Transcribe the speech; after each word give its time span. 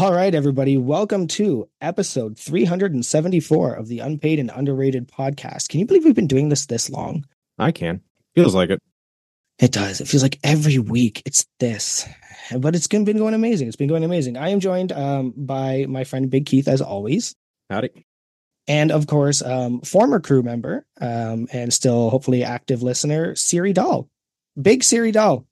All 0.00 0.12
right, 0.12 0.32
everybody. 0.32 0.76
Welcome 0.76 1.26
to 1.26 1.68
episode 1.80 2.38
374 2.38 3.74
of 3.74 3.88
the 3.88 3.98
Unpaid 3.98 4.38
and 4.38 4.48
Underrated 4.54 5.08
podcast. 5.08 5.68
Can 5.68 5.80
you 5.80 5.86
believe 5.86 6.04
we've 6.04 6.14
been 6.14 6.28
doing 6.28 6.50
this 6.50 6.66
this 6.66 6.88
long? 6.88 7.26
I 7.58 7.72
can. 7.72 8.00
Feels 8.36 8.54
like 8.54 8.70
it. 8.70 8.80
It 9.58 9.72
does. 9.72 10.00
It 10.00 10.06
feels 10.06 10.22
like 10.22 10.38
every 10.44 10.78
week 10.78 11.24
it's 11.26 11.46
this, 11.58 12.08
but 12.56 12.76
it's 12.76 12.86
been 12.86 13.04
going 13.16 13.34
amazing. 13.34 13.66
It's 13.66 13.76
been 13.76 13.88
going 13.88 14.04
amazing. 14.04 14.36
I 14.36 14.50
am 14.50 14.60
joined 14.60 14.92
um, 14.92 15.34
by 15.36 15.86
my 15.88 16.04
friend 16.04 16.30
Big 16.30 16.46
Keith, 16.46 16.68
as 16.68 16.80
always. 16.80 17.34
Howdy. 17.68 18.06
And 18.68 18.92
of 18.92 19.08
course, 19.08 19.42
um, 19.42 19.80
former 19.80 20.20
crew 20.20 20.44
member 20.44 20.86
um, 21.00 21.48
and 21.52 21.72
still 21.72 22.08
hopefully 22.10 22.44
active 22.44 22.84
listener, 22.84 23.34
Siri 23.34 23.72
Dahl. 23.72 24.08
Big 24.62 24.84
Siri 24.84 25.10
Dahl. 25.10 25.44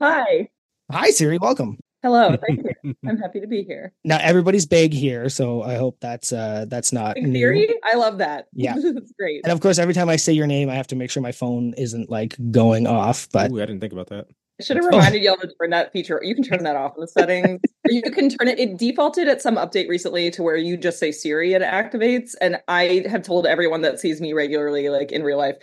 Hi. 0.00 0.48
Hi, 0.90 1.10
Siri. 1.10 1.36
Welcome. 1.36 1.76
Hello. 2.02 2.34
Thank 2.48 2.64
you. 2.82 2.94
I'm 3.06 3.18
happy 3.18 3.40
to 3.40 3.46
be 3.46 3.62
here. 3.62 3.92
Now 4.04 4.18
everybody's 4.20 4.66
big 4.66 4.92
here, 4.92 5.28
so 5.28 5.62
I 5.62 5.74
hope 5.74 5.98
that's 6.00 6.32
uh 6.32 6.64
that's 6.68 6.92
not 6.92 7.14
Big 7.16 7.26
new. 7.28 7.78
I 7.84 7.94
love 7.94 8.18
that. 8.18 8.46
Yeah. 8.54 8.74
it's 8.76 9.12
great. 9.18 9.42
And 9.44 9.52
of 9.52 9.60
course, 9.60 9.78
every 9.78 9.94
time 9.94 10.08
I 10.08 10.16
say 10.16 10.32
your 10.32 10.46
name, 10.46 10.70
I 10.70 10.74
have 10.74 10.86
to 10.88 10.96
make 10.96 11.10
sure 11.10 11.22
my 11.22 11.32
phone 11.32 11.74
isn't 11.76 12.08
like 12.10 12.36
going 12.50 12.86
off. 12.86 13.28
But 13.32 13.50
Ooh, 13.50 13.56
I 13.60 13.66
didn't 13.66 13.80
think 13.80 13.92
about 13.92 14.08
that. 14.08 14.26
I 14.58 14.62
should 14.62 14.76
have 14.76 14.86
Oh. 14.86 14.96
reminded 14.96 15.22
y'all 15.22 15.36
to 15.36 15.50
turn 15.60 15.70
that 15.70 15.92
feature. 15.92 16.20
You 16.22 16.34
can 16.34 16.44
turn 16.44 16.64
that 16.64 16.76
off 16.76 16.92
in 16.96 17.00
the 17.00 17.08
settings. 17.08 17.60
you 17.86 18.02
can 18.02 18.28
turn 18.28 18.48
it. 18.48 18.58
It 18.58 18.76
defaulted 18.78 19.26
at 19.28 19.40
some 19.40 19.56
update 19.56 19.88
recently 19.88 20.30
to 20.32 20.42
where 20.42 20.56
you 20.56 20.76
just 20.76 20.98
say 20.98 21.12
Siri 21.12 21.54
and 21.54 21.64
it 21.64 21.70
activates. 21.70 22.34
And 22.40 22.58
I 22.68 23.04
have 23.08 23.22
told 23.22 23.46
everyone 23.46 23.80
that 23.82 24.00
sees 24.00 24.20
me 24.20 24.32
regularly, 24.34 24.88
like 24.90 25.12
in 25.12 25.22
real 25.22 25.38
life, 25.38 25.56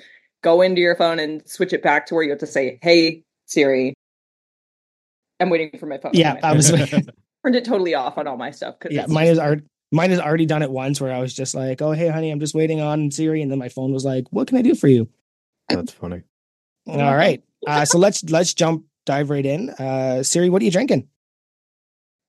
go 0.44 0.62
into 0.62 0.82
your 0.82 0.96
phone 0.96 1.20
and 1.20 1.48
switch 1.48 1.74
it 1.74 1.84
back 1.84 2.08
to 2.08 2.16
where 2.16 2.24
you 2.24 2.30
have 2.32 2.40
to 2.40 2.48
say, 2.48 2.80
"Hey 2.82 3.24
Siri." 3.46 3.94
I'm 5.40 5.50
waiting 5.50 5.78
for 5.80 5.86
my 5.86 5.98
phone. 5.98 6.12
yeah, 6.14 6.34
come. 6.36 6.40
I 6.44 6.54
was 6.54 6.70
turned 7.44 7.56
it 7.56 7.66
totally 7.66 7.94
off 7.96 8.18
on 8.18 8.28
all 8.28 8.38
my 8.38 8.52
stuff. 8.52 8.80
'cause 8.80 8.92
yeah, 8.92 9.06
mine 9.08 9.28
is 9.28 9.38
art. 9.40 9.64
Mine 9.92 10.10
has 10.10 10.20
already 10.20 10.46
done 10.46 10.64
it 10.64 10.72
once 10.72 11.00
where 11.00 11.14
I 11.14 11.20
was 11.20 11.34
just 11.34 11.56
like, 11.56 11.82
"Oh, 11.82 11.92
hey, 11.92 12.10
honey, 12.10 12.30
I'm 12.32 12.40
just 12.40 12.54
waiting 12.56 12.82
on 12.82 13.10
Siri," 13.12 13.42
and 13.42 13.50
then 13.52 13.58
my 13.60 13.70
phone 13.70 13.94
was 13.94 14.04
like, 14.04 14.26
"What 14.32 14.48
can 14.48 14.58
I 14.58 14.62
do 14.62 14.76
for 14.76 14.88
you?" 14.88 15.08
That's 15.70 15.92
funny. 15.94 16.24
All 16.88 17.16
right, 17.16 17.44
uh, 17.68 17.86
so 17.86 17.98
let's 17.98 18.24
let's 18.26 18.54
jump 18.54 18.86
dive 19.06 19.30
right 19.30 19.46
in. 19.46 19.70
Uh, 19.72 20.24
Siri, 20.24 20.50
what 20.50 20.62
are 20.62 20.66
you 20.66 20.72
drinking? 20.72 21.08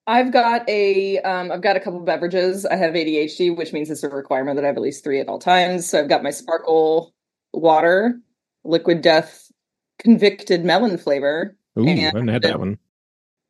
I've 0.07 0.33
got 0.33 0.69
a 0.69 1.19
um 1.21 1.51
I've 1.53 1.61
got 1.61 1.77
a 1.77 1.81
couple 1.81 2.01
beverages. 2.01 2.65
I 2.65 2.77
have 2.77 2.95
ADHD, 2.95 3.55
which 3.57 3.73
means 3.73 3.91
it's 3.91 4.03
a 4.03 4.09
requirement 4.09 4.57
that 4.57 4.65
I 4.65 4.69
have 4.69 4.77
at 4.77 4.83
least 4.83 5.05
three 5.05 5.21
at 5.21 5.29
all 5.29 5.39
times. 5.39 5.89
So 5.89 5.99
I've 5.99 6.09
got 6.09 6.23
my 6.23 6.31
sparkle 6.31 7.13
water, 7.53 8.19
liquid 8.65 9.03
death 9.03 9.51
convicted 9.99 10.65
melon 10.65 10.97
flavor. 10.97 11.57
Ooh, 11.79 11.87
I 11.87 11.91
haven't 11.93 12.29
had 12.29 12.43
that 12.43 12.59
one. 12.59 12.79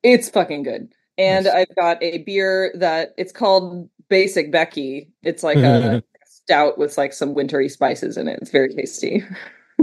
It's 0.02 0.28
fucking 0.28 0.62
good. 0.62 0.92
And 1.16 1.46
Nice. 1.46 1.54
I've 1.54 1.76
got 1.76 2.02
a 2.02 2.18
beer 2.18 2.72
that 2.76 3.14
it's 3.18 3.32
called 3.32 3.88
Basic 4.08 4.52
Becky. 4.52 5.10
It's 5.22 5.42
like 5.42 5.58
a 5.58 6.02
stout 6.26 6.78
with 6.78 6.96
like 6.96 7.12
some 7.12 7.34
wintry 7.34 7.68
spices 7.68 8.16
in 8.16 8.28
it. 8.28 8.38
It's 8.40 8.50
very 8.50 8.72
tasty. 8.74 9.24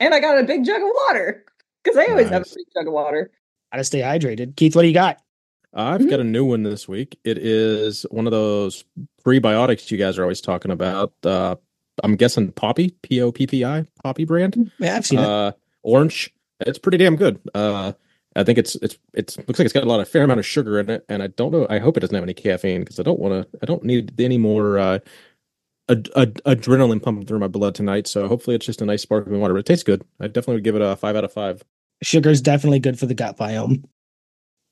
and 0.00 0.14
I 0.14 0.20
got 0.20 0.38
a 0.38 0.44
big 0.44 0.64
jug 0.64 0.80
of 0.80 0.88
water 1.06 1.44
because 1.84 1.98
I 1.98 2.06
always 2.06 2.28
have 2.30 2.42
a 2.42 2.54
big 2.54 2.66
jug 2.74 2.86
of 2.86 2.92
water. 2.92 3.30
Gotta 3.72 3.84
stay 3.84 4.00
hydrated. 4.00 4.56
Keith, 4.56 4.74
what 4.74 4.82
do 4.82 4.88
you 4.88 4.94
got? 4.94 5.20
I've 5.74 6.08
got 6.08 6.20
a 6.20 6.24
new 6.24 6.46
one 6.46 6.62
this 6.62 6.88
week. 6.88 7.18
It 7.22 7.36
is 7.36 8.06
one 8.10 8.26
of 8.26 8.30
those 8.30 8.84
prebiotics 9.26 9.90
you 9.90 9.98
guys 9.98 10.18
are 10.18 10.22
always 10.22 10.40
talking 10.40 10.70
about. 10.70 11.12
Uh, 11.22 11.56
I'm 12.02 12.16
guessing 12.16 12.50
Poppi, 12.52 12.94
P 13.02 13.20
O 13.20 13.30
P 13.30 13.46
P 13.46 13.62
I, 13.62 13.86
Poppi 14.02 14.24
brand. 14.24 14.72
Yeah, 14.78 14.96
I've 14.96 15.04
seen 15.04 15.18
it. 15.18 15.26
Uh, 15.26 15.52
orange. 15.82 16.32
It's 16.60 16.78
pretty 16.78 16.96
damn 16.96 17.16
good. 17.16 17.38
Uh, 17.54 17.92
I 18.36 18.44
think 18.44 18.58
it's 18.58 18.74
it's 18.76 18.98
it's 19.14 19.36
looks 19.38 19.58
like 19.58 19.64
it's 19.66 19.72
got 19.72 19.82
a 19.84 19.88
lot 19.88 20.00
of 20.00 20.08
fair 20.08 20.22
amount 20.22 20.38
of 20.40 20.46
sugar 20.46 20.78
in 20.78 20.90
it, 20.90 21.04
and 21.08 21.22
I 21.22 21.28
don't 21.28 21.50
know. 21.52 21.66
I 21.70 21.78
hope 21.78 21.96
it 21.96 22.00
doesn't 22.00 22.14
have 22.14 22.22
any 22.22 22.34
caffeine 22.34 22.82
because 22.82 23.00
I 23.00 23.02
don't 23.02 23.18
want 23.18 23.32
to. 23.50 23.58
I 23.62 23.66
don't 23.66 23.82
need 23.82 24.20
any 24.20 24.36
more 24.38 24.78
uh, 24.78 24.98
ad- 25.88 26.10
ad- 26.16 26.40
adrenaline 26.44 27.02
pumping 27.02 27.26
through 27.26 27.38
my 27.38 27.48
blood 27.48 27.74
tonight. 27.74 28.06
So 28.06 28.28
hopefully 28.28 28.54
it's 28.56 28.66
just 28.66 28.82
a 28.82 28.84
nice 28.84 29.02
sparkling 29.02 29.40
water. 29.40 29.54
But 29.54 29.60
it 29.60 29.66
tastes 29.66 29.84
good. 29.84 30.04
I 30.20 30.26
definitely 30.26 30.56
would 30.56 30.64
give 30.64 30.76
it 30.76 30.82
a 30.82 30.96
five 30.96 31.16
out 31.16 31.24
of 31.24 31.32
five. 31.32 31.62
Sugar 32.02 32.28
is 32.30 32.42
definitely 32.42 32.78
good 32.78 32.98
for 32.98 33.06
the 33.06 33.14
gut 33.14 33.38
biome. 33.38 33.84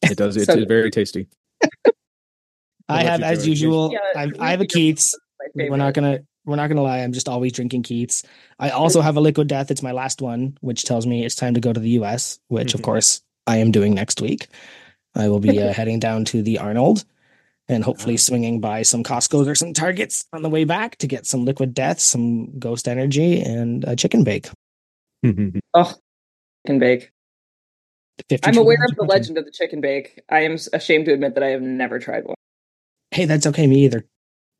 It 0.02 0.16
does. 0.19 0.36
It's, 0.36 0.46
So- 0.46 0.52
it's 0.58 0.69
very 0.69 0.91
tasty. 0.91 1.26
I 2.88 3.02
have, 3.04 3.22
as 3.22 3.41
Joey? 3.44 3.50
usual, 3.50 3.92
Yeah, 3.92 3.98
I've, 4.14 4.38
I 4.38 4.50
have 4.50 4.60
a 4.60 4.64
really 4.64 4.66
good. 4.66 4.70
Keith's. 4.75 5.14
We're 5.54 5.76
not 5.76 5.94
gonna 5.94 6.20
we're 6.44 6.56
not 6.56 6.69
gonna 6.69 6.82
lie. 6.82 6.98
I'm 6.98 7.12
just 7.12 7.28
always 7.28 7.52
drinking 7.52 7.82
Keith's. 7.84 8.22
I 8.58 8.70
also 8.70 9.00
have 9.02 9.16
a 9.16 9.20
liquid 9.20 9.48
death. 9.48 9.70
It's 9.70 9.82
my 9.82 9.92
last 9.92 10.20
one, 10.20 10.58
which 10.60 10.84
tells 10.84 11.06
me 11.06 11.25
it's 11.25 11.34
time 11.34 11.54
to 11.54 11.60
go 11.60 11.72
to 11.72 11.81
the 11.81 11.91
U.S. 11.91 12.38
Which, 12.48 12.75
of 12.75 12.81
Mhm. 12.81 12.84
course, 12.84 13.22
I 13.47 13.59
am 13.59 13.71
doing 13.71 13.94
next 13.94 14.21
week. 14.21 14.49
I 15.15 15.28
will 15.28 15.41
be 15.41 15.60
uh, 15.62 15.72
heading 15.72 15.99
down 16.00 16.25
to 16.27 16.43
the 16.43 16.59
Arnold 16.59 17.05
and 17.69 17.82
hopefully 17.82 18.16
swinging 18.16 18.60
by 18.60 18.82
some 18.82 19.03
Costco's 19.03 19.49
or 19.49 19.55
some 19.55 19.72
Targets 19.72 20.27
on 20.32 20.43
the 20.43 20.50
way 20.50 20.65
back 20.65 20.97
to 20.97 21.06
get 21.06 21.27
some 21.27 21.44
liquid 21.44 21.72
death, 21.72 21.99
some 22.00 22.59
Ghost 22.59 22.87
Energy, 22.88 23.41
and 23.41 23.84
a 23.84 23.97
chicken 23.97 24.22
bake. 24.25 24.49
Oh, 25.25 25.94
chicken 26.66 26.78
bake. 26.78 27.10
I'm 28.44 28.56
aware 28.59 28.77
of 28.84 28.91
the 28.91 28.94
chicken. 28.94 29.06
legend 29.06 29.38
of 29.38 29.44
the 29.47 29.50
chicken 29.50 29.81
bake. 29.81 30.21
I 30.28 30.41
am 30.41 30.59
ashamed 30.72 31.06
to 31.06 31.12
admit 31.12 31.34
that 31.34 31.43
I 31.43 31.49
have 31.49 31.62
never 31.62 31.99
tried 31.99 32.25
one. 32.26 32.37
Hey, 33.11 33.25
that's 33.25 33.47
okay. 33.47 33.66
Me 33.66 33.84
either. 33.84 34.05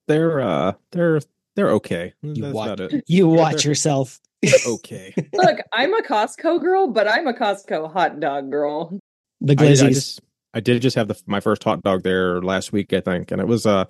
they're 0.09 0.41
uh, 0.41 0.73
they're 0.93 1.21
they're 1.57 1.71
okay. 1.73 2.15
You 2.23 2.43
That's 2.43 2.55
what? 2.55 2.81
about 2.81 2.93
it. 2.93 3.05
You 3.09 3.29
watch 3.29 3.63
they're- 3.65 3.71
yourself. 3.73 4.19
They're 4.47 4.73
okay. 4.75 5.15
Look, 5.33 5.59
I'm 5.73 5.95
a 5.95 6.03
Costco 6.03 6.61
girl, 6.61 6.89
but 6.89 7.09
I'm 7.09 7.27
a 7.27 7.35
Costco 7.35 7.93
hot 7.93 8.21
dog 8.21 8.51
girl. 8.51 8.99
The 9.41 9.57
I, 9.59 9.65
I 9.65 9.75
just 9.75 10.21
I 10.55 10.61
did 10.61 10.81
just 10.81 10.95
have 10.97 11.09
the 11.09 11.21
my 11.27 11.41
first 11.41 11.65
hot 11.65 11.83
dog 11.83 12.05
there 12.05 12.41
last 12.41 12.73
week, 12.73 12.93
I 12.93 13.01
think, 13.01 13.33
and 13.33 13.41
it 13.41 13.49
was 13.49 13.67
uh 13.67 13.85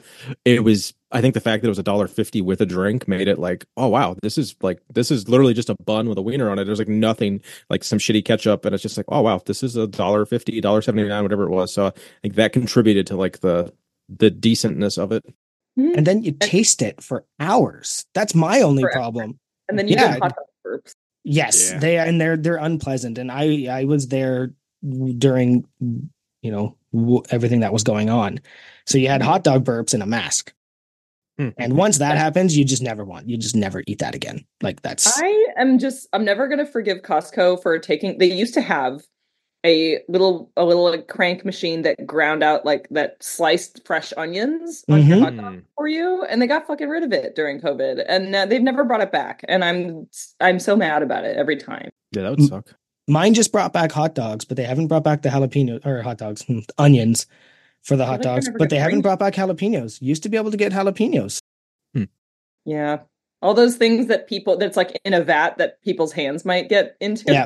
it 0.44 0.64
was 0.64 0.94
I 1.12 1.20
think 1.20 1.34
the 1.34 1.41
fact 1.41 1.62
that 1.62 1.69
it 1.69 1.70
was 1.70 1.78
a 1.78 1.84
dollar 1.84 2.09
fifty 2.09 2.41
with 2.41 2.60
a 2.62 2.66
drink 2.66 3.06
made 3.06 3.28
it 3.28 3.38
like 3.38 3.66
oh 3.76 3.88
wow 3.88 4.16
this 4.22 4.38
is 4.38 4.56
like 4.62 4.81
this 4.93 5.10
is 5.10 5.28
literally 5.28 5.54
just 5.54 5.69
a 5.69 5.76
bun 5.84 6.09
with 6.09 6.16
a 6.19 6.22
wiener 6.22 6.50
on 6.50 6.59
it. 6.59 6.64
There's 6.64 6.78
like 6.78 6.88
nothing 6.88 7.43
like 7.69 7.84
some 7.84 7.98
shitty 7.98 8.25
ketchup, 8.25 8.64
and 8.64 8.75
it's 8.75 8.82
just 8.82 8.97
like 8.97 9.06
oh 9.10 9.20
wow 9.20 9.41
this 9.44 9.62
is 9.62 9.76
a 9.76 9.87
dollar 9.87 10.25
fifty, 10.25 10.60
dollar 10.60 10.81
seventy 10.81 11.06
nine, 11.06 11.22
whatever 11.22 11.44
it 11.44 11.50
was. 11.50 11.72
So 11.72 11.87
I 11.88 11.93
think 12.22 12.34
that 12.37 12.53
contributed 12.54 13.06
to 13.09 13.16
like 13.16 13.41
the 13.41 13.72
the 14.09 14.31
decentness 14.31 14.97
of 14.98 15.12
it. 15.12 15.22
and 15.76 16.06
then 16.06 16.22
you 16.22 16.32
taste 16.32 16.81
it 16.82 17.03
for 17.03 17.25
hours. 17.41 18.06
That's 18.14 18.34
my 18.34 18.62
only 18.62 18.82
Forever. 18.82 18.98
problem. 18.98 19.38
And 19.69 19.78
then 19.78 19.88
you 19.88 19.94
Yeah. 19.94 20.12
get 20.12 20.22
hot 20.22 20.36
dog 20.36 20.47
burps. 20.66 20.94
Yes, 21.25 21.70
Yeah. 21.72 21.78
they 21.78 21.98
and 21.98 22.20
they're 22.20 22.36
they're 22.36 22.56
unpleasant. 22.56 23.19
And 23.19 23.30
I 23.32 23.66
I 23.70 23.84
was 23.84 24.08
there 24.08 24.52
during 24.82 25.64
you 25.80 26.50
know 26.50 26.76
w- 26.92 27.22
everything 27.30 27.60
that 27.60 27.72
was 27.72 27.82
going 27.82 28.10
on. 28.10 28.41
So 28.86 28.98
you 28.98 29.08
had 29.08 29.22
hot 29.22 29.44
dog 29.44 29.64
burps 29.64 29.94
and 29.94 30.02
a 30.02 30.06
mask. 30.06 30.52
Hmm. 31.38 31.48
And 31.58 31.76
once 31.76 31.98
that 31.98 32.16
happens, 32.16 32.56
you 32.56 32.64
just 32.64 32.82
never 32.82 33.04
want. 33.04 33.28
You 33.28 33.36
just 33.36 33.56
never 33.56 33.82
eat 33.86 33.98
that 34.00 34.14
again. 34.14 34.44
Like 34.62 34.82
that's 34.82 35.20
I 35.20 35.47
am 35.56 35.78
just 35.78 36.06
I'm 36.12 36.25
never 36.25 36.46
gonna 36.46 36.66
forgive 36.66 36.98
Costco 37.02 37.62
for 37.62 37.78
taking 37.78 38.19
they 38.19 38.26
used 38.31 38.54
to 38.54 38.60
have 38.60 39.00
a 39.64 40.00
little 40.08 40.50
a 40.56 40.64
little 40.64 40.84
like 40.91 41.08
crank 41.08 41.44
machine 41.44 41.82
that 41.82 42.06
ground 42.06 42.42
out 42.42 42.64
like 42.64 42.86
that 42.91 43.16
sliced 43.22 43.84
fresh 43.86 44.12
onions 44.16 44.84
on 44.91 45.06
your 45.06 45.19
hot 45.20 45.36
dog 45.36 45.62
for 45.76 45.88
you 45.88 46.22
and 46.25 46.41
they 46.42 46.47
got 46.47 46.66
fucking 46.66 46.88
rid 46.88 47.02
of 47.02 47.12
it 47.12 47.34
during 47.34 47.60
covid 47.60 48.04
and 48.06 48.34
uh, 48.34 48.44
they've 48.47 48.62
never 48.62 48.84
brought 48.84 49.00
it 49.00 49.10
back 49.10 49.44
and 49.48 49.64
i'm 49.64 50.06
i'm 50.41 50.58
so 50.58 50.76
mad 50.76 51.02
about 51.02 51.25
it 51.25 51.36
every 51.36 51.56
time 51.56 51.91
Yeah, 52.12 52.22
that 52.22 52.30
would 52.32 52.42
suck. 52.42 52.75
mine 53.08 53.32
just 53.34 53.52
brought 53.52 53.72
back 53.72 53.91
hot 53.92 54.14
dogs, 54.14 54.44
but 54.44 54.56
they 54.56 54.64
haven't 54.64 54.88
brought 54.88 55.04
back 55.04 55.22
the 55.22 55.28
jalapeno 55.30 55.84
or 55.86 56.02
hot 56.02 56.19
dogs, 56.19 56.42
hmm, 56.42 56.60
onions 56.78 57.26
for 57.82 57.96
the 57.96 58.04
hot 58.06 58.12
like 58.12 58.22
dogs, 58.22 58.50
but 58.58 58.70
they 58.70 58.78
haven't 58.78 59.02
brought 59.02 59.19
back 59.19 59.34
jalapenos. 59.34 60.00
Used 60.00 60.22
to 60.22 60.28
be 60.28 60.36
able 60.36 60.50
to 60.50 60.56
get 60.56 60.72
jalapenos. 60.72 61.38
yeah 62.64 62.98
all 63.42 63.52
those 63.52 63.76
things 63.76 64.06
that 64.06 64.26
people 64.26 64.56
that's 64.56 64.76
like 64.76 64.99
in 65.05 65.12
a 65.12 65.22
vat 65.22 65.58
that 65.58 65.81
people's 65.82 66.12
hands 66.12 66.46
might 66.46 66.69
get 66.70 66.96
into 67.00 67.31
Yeah. 67.31 67.44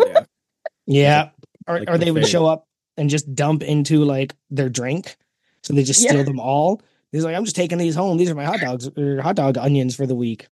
Yeah. 0.86 1.30
Yeah. 1.68 1.74
Or, 1.74 1.78
Like 1.80 1.90
or 1.90 1.98
they 1.98 2.10
would 2.10 2.20
buffet. 2.22 2.30
show 2.32 2.46
up 2.46 2.66
and 2.96 3.08
just 3.10 3.32
dump 3.34 3.62
into 3.62 4.04
like 4.04 4.34
their 4.50 4.68
drink. 4.68 5.16
So 5.62 5.74
they 5.74 5.82
just 5.84 6.02
Yeah. 6.02 6.10
steal 6.10 6.24
them 6.24 6.40
all. 6.40 6.80
He's 7.12 7.24
like, 7.24 7.34
I'm 7.36 7.44
just 7.44 7.56
taking 7.56 7.78
these 7.78 7.94
home. 7.94 8.16
These 8.18 8.30
are 8.30 8.34
my 8.34 8.44
hot 8.44 8.60
dogs 8.60 8.88
or 8.96 9.20
hot 9.22 9.36
dog 9.36 9.56
onions 9.58 9.94
for 9.96 10.06
the 10.06 10.14
week. 10.14 10.48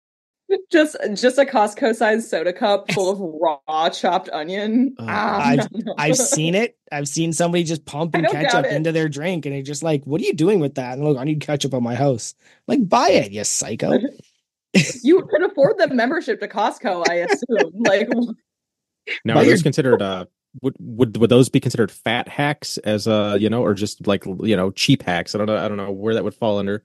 just 0.71 0.97
just 1.15 1.39
a 1.39 1.45
costco 1.45 1.93
sized 1.95 2.29
soda 2.29 2.53
cup 2.53 2.91
full 2.93 3.11
of 3.11 3.19
raw 3.21 3.91
chopped 3.91 4.29
onion 4.33 4.95
Oh, 4.99 5.05
Ah, 5.09 5.41
I've- 5.45 5.63
no, 5.73 5.81
no. 5.87 5.95
I've 5.99 6.17
seen 6.17 6.55
it. 6.55 6.77
I've 6.93 7.09
seen 7.09 7.33
somebody 7.33 7.65
just 7.65 7.85
pumping 7.85 8.25
I 8.25 8.31
ketchup 8.31 8.67
into 8.67 8.93
their 8.93 9.09
drink 9.09 9.45
and 9.45 9.55
they're 9.55 9.63
just 9.63 9.83
like, 9.83 10.05
What 10.05 10.21
are 10.21 10.25
you 10.25 10.35
doing 10.35 10.61
with 10.61 10.77
that? 10.77 10.95
And 10.95 11.05
look, 11.05 11.19
I 11.19 11.25
need 11.25 11.41
ketchup 11.41 11.75
on 11.75 11.83
my 11.83 11.95
house. 11.97 12.35
Like, 12.69 12.89
buy 12.89 13.09
it, 13.11 13.33
you 13.33 13.43
psycho. 13.43 13.99
you 15.03 15.23
can 15.27 15.43
afford 15.43 15.79
the 15.79 15.89
membership 15.93 16.39
to 16.41 16.47
costco 16.49 17.03
i 17.09 17.15
assume 17.15 17.73
like 17.75 18.09
Now 19.25 19.35
But 19.35 19.37
are 19.37 19.43
you're- 19.43 19.51
those 19.55 19.63
considered 19.63 20.01
uh 20.03 20.27
would 20.63 20.75
would 20.81 21.17
would 21.19 21.31
those 21.31 21.49
be 21.49 21.61
considered 21.61 21.91
fat 21.91 22.29
hacks 22.29 22.79
as 22.79 23.07
uh 23.09 23.37
you 23.39 23.49
know 23.51 23.63
or 23.63 23.75
just 23.75 24.07
like 24.07 24.25
you 24.25 24.57
know 24.57 24.71
cheap 24.71 25.03
hacks? 25.03 25.35
I 25.35 25.39
don't 25.39 25.47
know 25.47 25.57
I 25.57 25.69
don't 25.69 25.77
know 25.77 25.91
where 25.93 26.15
that 26.15 26.25
would 26.25 26.35
fall 26.35 26.59
under. 26.59 26.85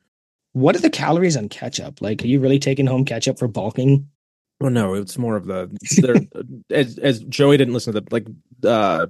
What 0.54 0.76
are 0.76 0.80
the 0.82 0.90
calories 0.90 1.38
on 1.38 1.48
ketchup? 1.50 2.02
Like, 2.02 2.24
are 2.24 2.28
you 2.28 2.40
really 2.42 2.60
taking 2.60 2.86
home 2.86 3.06
ketchup 3.06 3.40
for 3.40 3.48
bulking? 3.48 4.10
Well, 4.60 4.70
no, 4.72 4.94
it's 4.96 5.18
more 5.18 5.36
of 5.38 5.46
the 5.46 5.70
there. 6.02 6.16
as 6.78 6.98
as 6.98 7.20
Joey 7.24 7.58
didn't 7.58 7.74
listen 7.74 7.94
to 7.94 8.02
the 8.02 8.08
like 8.12 8.28
uh 8.64 9.08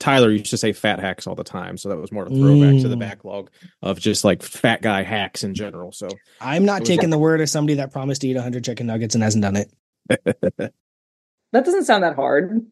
Tyler 0.00 0.30
used 0.30 0.50
to 0.50 0.56
say 0.56 0.72
fat 0.72 0.98
hacks 0.98 1.26
all 1.26 1.34
the 1.36 1.44
time, 1.44 1.76
so 1.78 1.88
that 1.88 1.96
was 1.96 2.10
more 2.10 2.24
of 2.26 2.32
a 2.32 2.34
throwback 2.34 2.80
to 2.82 2.88
the 2.88 2.96
Mm. 2.96 3.00
backlog 3.00 3.50
of 3.80 3.98
just 4.00 4.24
like 4.24 4.42
fat 4.42 4.82
guy 4.82 5.02
hacks 5.04 5.44
in 5.44 5.54
general. 5.54 5.92
So 5.92 6.08
I'm 6.40 6.64
not 6.64 6.80
was- 6.80 6.88
taking 6.88 7.10
the 7.10 7.18
word 7.18 7.40
of 7.40 7.48
somebody 7.48 7.74
that 7.76 7.92
promised 7.92 8.22
to 8.22 8.28
eat 8.28 8.34
100 8.34 8.64
chicken 8.64 8.86
nuggets 8.86 9.14
and 9.14 9.22
hasn't 9.22 9.42
done 9.42 9.56
it. 9.56 9.70
That 11.52 11.64
doesn't 11.64 11.84
sound 11.84 12.02
that 12.02 12.16
hard. 12.16 12.66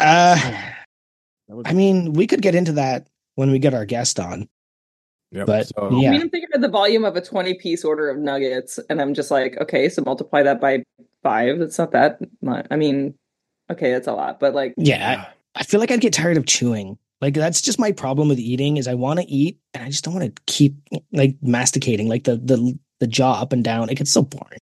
Uh, 0.00 0.70
I 1.64 1.72
mean, 1.72 2.12
we 2.12 2.26
could 2.26 2.42
get 2.42 2.54
into 2.54 2.72
that 2.72 3.08
when 3.34 3.50
we 3.50 3.58
get 3.58 3.74
our 3.74 3.84
guest 3.84 4.18
on. 4.20 4.48
yep, 5.32 5.46
but, 5.46 5.66
so- 5.68 5.88
I 5.88 5.90
mean, 5.90 6.20
I'm 6.20 6.30
thinking 6.30 6.48
of 6.54 6.60
the 6.60 6.68
volume 6.68 7.04
of 7.04 7.16
a 7.16 7.20
20 7.20 7.54
piece 7.54 7.84
order 7.84 8.08
of 8.10 8.18
nuggets, 8.18 8.78
and 8.88 9.00
I'm 9.00 9.14
just 9.14 9.30
like, 9.30 9.56
okay, 9.60 9.88
so 9.88 10.02
multiply 10.04 10.42
that 10.42 10.60
by 10.60 10.82
five. 11.22 11.60
It's 11.60 11.78
not 11.78 11.92
that 11.92 12.18
much. 12.42 12.66
I 12.70 12.76
mean, 12.76 13.14
okay, 13.70 13.92
that's 13.92 14.08
a 14.08 14.12
lot, 14.12 14.40
but 14.40 14.54
like, 14.54 14.74
Yeah, 14.76 15.26
I, 15.54 15.60
I 15.60 15.64
feel 15.64 15.80
like 15.80 15.90
I'd 15.90 16.00
get 16.00 16.12
tired 16.12 16.36
of 16.36 16.46
chewing. 16.46 16.98
Like 17.20 17.34
that's 17.34 17.60
just 17.60 17.78
my 17.78 17.92
problem 17.92 18.28
with 18.30 18.38
eating 18.38 18.78
is 18.78 18.88
I 18.88 18.94
want 18.94 19.20
to 19.20 19.26
eat 19.28 19.58
and 19.74 19.84
I 19.84 19.88
just 19.90 20.04
don't 20.04 20.14
want 20.14 20.34
to 20.34 20.42
keep 20.46 20.76
like 21.12 21.36
masticating 21.42 22.08
like 22.08 22.24
the 22.24 22.36
the 22.36 22.78
the 22.98 23.06
jaw 23.06 23.42
up 23.42 23.52
and 23.52 23.62
down. 23.62 23.90
It 23.90 23.96
gets 23.98 24.10
so 24.10 24.22
boring. 24.22 24.58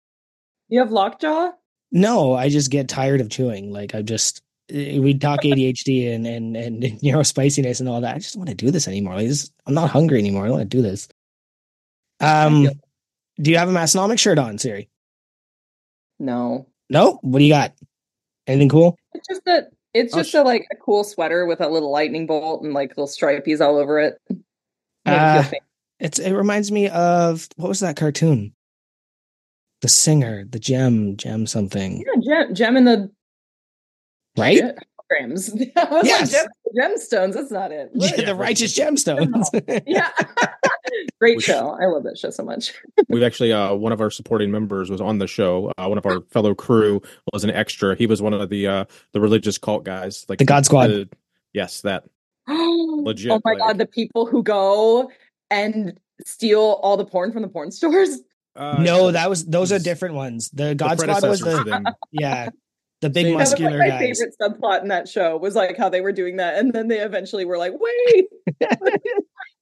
you 0.69 0.79
have 0.79 0.89
lockjaw? 0.89 1.51
No, 1.91 2.33
I 2.33 2.47
just 2.47 2.71
get 2.71 2.87
tired 2.87 3.19
of 3.19 3.29
chewing. 3.29 3.71
Like 3.73 3.93
I 3.93 4.01
just 4.03 4.41
we 4.71 5.17
talk 5.17 5.41
ADHD 5.41 6.13
and 6.13 6.25
and 6.25 6.55
and 6.57 6.83
you 7.03 7.11
know 7.13 7.23
spiciness 7.23 7.79
and 7.79 7.87
all 7.89 8.01
that. 8.01 8.15
I 8.15 8.19
just 8.19 8.33
don't 8.33 8.41
want 8.41 8.49
to 8.49 8.55
do 8.65 8.71
this 8.71 8.87
anymore. 8.87 9.15
Like 9.15 9.27
this, 9.27 9.51
I'm 9.65 9.73
not 9.73 9.89
hungry 9.89 10.19
anymore. 10.19 10.43
I 10.43 10.47
don't 10.47 10.57
want 10.57 10.69
to 10.71 10.77
do 10.77 10.81
this. 10.81 11.07
Um, 12.19 12.63
feel- 12.63 12.73
do 13.41 13.51
you 13.51 13.57
have 13.57 13.69
a 13.69 13.73
Massenomic 13.73 14.17
shirt 14.19 14.39
on, 14.39 14.57
Siri? 14.57 14.89
No. 16.19 16.67
No. 16.89 17.19
What 17.21 17.39
do 17.39 17.45
you 17.45 17.51
got? 17.53 17.73
Anything 18.47 18.69
cool? 18.69 18.97
It's 19.13 19.27
just 19.27 19.41
that 19.45 19.71
it's 19.93 20.13
Oh, 20.13 20.17
just 20.17 20.31
sh- 20.31 20.35
a 20.35 20.43
like 20.43 20.65
a 20.71 20.75
cool 20.75 21.03
sweater 21.03 21.45
with 21.45 21.59
a 21.61 21.67
little 21.67 21.91
lightning 21.91 22.27
bolt 22.27 22.63
and 22.63 22.73
like 22.73 22.91
little 22.91 23.07
stripies 23.07 23.59
all 23.61 23.77
over 23.77 23.99
it. 23.99 24.17
Made 24.29 24.37
me 24.37 24.43
feel 25.13 25.13
Uh. 25.13 25.43
It's 25.99 26.19
it 26.19 26.33
reminds 26.33 26.71
me 26.71 26.89
of 26.89 27.47
what 27.55 27.69
was 27.69 27.79
that 27.79 27.95
cartoon? 27.95 28.53
The 29.81 29.87
singer, 29.89 30.45
the 30.45 30.59
gem, 30.59 31.15
gem 31.17 31.45
something, 31.47 32.03
yeah, 32.05 32.43
gem, 32.45 32.55
gem 32.55 32.77
in 32.77 32.85
the 32.85 33.11
right? 34.37 34.57
shit 34.57 34.77
grams. 35.09 35.53
Yes. 35.75 36.33
like 36.33 36.47
gem, 36.73 36.91
gemstones. 36.95 37.33
That's 37.33 37.51
not 37.51 37.71
it. 37.71 37.91
Yeah, 37.93 38.25
the 38.25 38.35
righteous 38.35 38.77
gemstones. 38.77 39.83
Yeah. 39.87 40.09
Great 41.19 41.37
Which- 41.37 41.45
show. 41.45 41.77
I 41.81 41.85
love 41.85 42.03
that 42.03 42.17
show 42.17 42.29
so 42.29 42.43
much. 42.43 42.73
We've 43.09 43.23
actually 43.23 43.53
uh, 43.53 43.73
one 43.75 43.91
of 43.91 44.01
our 44.01 44.09
supporting 44.11 44.51
members 44.51 44.89
was 44.89 45.01
on 45.01 45.17
the 45.19 45.27
show. 45.27 45.71
Uh, 45.77 45.87
one 45.87 45.97
of 45.97 46.05
our 46.05 46.21
fellow 46.31 46.53
crew 46.55 47.01
was 47.33 47.43
an 47.43 47.49
extra. 47.51 47.95
He 47.95 48.05
was 48.07 48.21
one 48.21 48.33
of 48.33 48.49
the 48.49 48.67
uh, 48.67 48.85
the 49.13 49.21
religious 49.21 49.57
cult 49.57 49.83
guys, 49.83 50.25
like 50.29 50.39
The 50.39 50.45
God 50.45 50.65
Squad. 50.65 50.87
the- 50.87 51.09
yes, 51.53 51.81
that. 51.81 52.03
Legit. 52.47 53.05
Legit, 53.05 53.31
Oh 53.31 53.41
my 53.45 53.51
like- 53.51 53.59
god, 53.59 53.77
the 53.77 53.85
people 53.87 54.25
who 54.25 54.43
go 54.43 55.09
and 55.49 55.99
steal 56.25 56.79
all 56.81 56.97
the 56.97 57.05
porn 57.05 57.31
from 57.31 57.41
the 57.43 57.47
porn 57.47 57.71
stores. 57.71 58.19
Uh, 58.55 58.77
no, 58.81 59.11
that 59.11 59.29
was 59.29 59.45
those 59.45 59.71
are 59.71 59.79
different 59.79 60.15
ones. 60.15 60.49
The 60.51 60.67
the 60.69 60.75
God 60.75 60.99
Squad 60.99 61.23
was 61.23 61.39
the 61.41 61.63
them. 61.63 61.85
yeah, 62.11 62.49
the 63.05 63.09
big 63.11 63.25
Same- 63.25 63.33
That 63.33 63.39
was 63.39 63.51
like 63.59 63.73
my 63.79 63.87
guys. 63.89 63.99
favorite 64.19 64.35
subplot 64.41 64.81
in 64.81 64.87
that 64.89 65.07
show 65.07 65.37
was 65.37 65.55
like 65.55 65.77
how 65.77 65.89
they 65.89 66.01
were 66.01 66.11
doing 66.11 66.37
that, 66.37 66.57
and 66.57 66.73
then 66.73 66.87
they 66.87 66.99
eventually 66.99 67.45
were 67.45 67.57
like, 67.57 67.73
"Wait, 67.79 68.25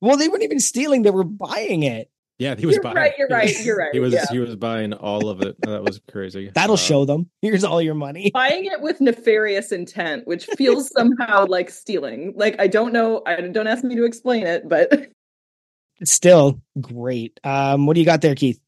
Well, 0.01 0.17
they 0.17 0.27
weren't 0.27 0.43
even 0.43 0.59
stealing; 0.59 1.03
they 1.03 1.11
were 1.11 1.23
buying 1.23 1.83
it. 1.83 2.09
Yeah, 2.39 2.55
he 2.55 2.65
was 2.65 2.75
You're 2.75 2.83
buying. 2.83 2.95
right, 2.95 3.13
you're 3.17 3.27
right, 3.27 3.63
you're 3.63 3.77
right, 3.83 3.93
He 3.93 3.99
was 3.99 4.11
yeah. 4.13 4.25
he 4.29 4.39
was 4.39 4.55
buying 4.55 4.91
all 4.93 5.29
of 5.29 5.41
it. 5.41 5.55
That 5.61 5.83
was 5.83 6.01
crazy. 6.11 6.51
That'll 6.53 6.73
Uh, 6.73 6.77
show 6.77 7.05
them. 7.05 7.29
Here's 7.41 7.63
all 7.63 7.81
your 7.81 7.93
money. 7.93 8.31
buying 8.33 8.65
it 8.65 8.81
with 8.81 8.99
nefarious 9.01 9.71
intent," 9.71 10.25
which 10.27 10.45
feels 10.57 10.89
somehow 10.91 11.45
like 11.47 11.69
stealing. 11.69 12.33
Like 12.35 12.55
I 12.59 12.67
don't 12.67 12.91
know. 12.91 13.21
I 13.25 13.39
don't 13.41 13.67
ask 13.67 13.83
me 13.83 13.95
to 13.95 14.03
explain 14.05 14.45
it, 14.47 14.67
but 14.67 15.09
It's 15.99 16.11
still 16.11 16.59
great. 16.81 17.39
Um, 17.43 17.85
what 17.85 17.93
do 17.93 17.99
you 18.01 18.05
got 18.05 18.21
there, 18.21 18.35
Keith? 18.35 18.59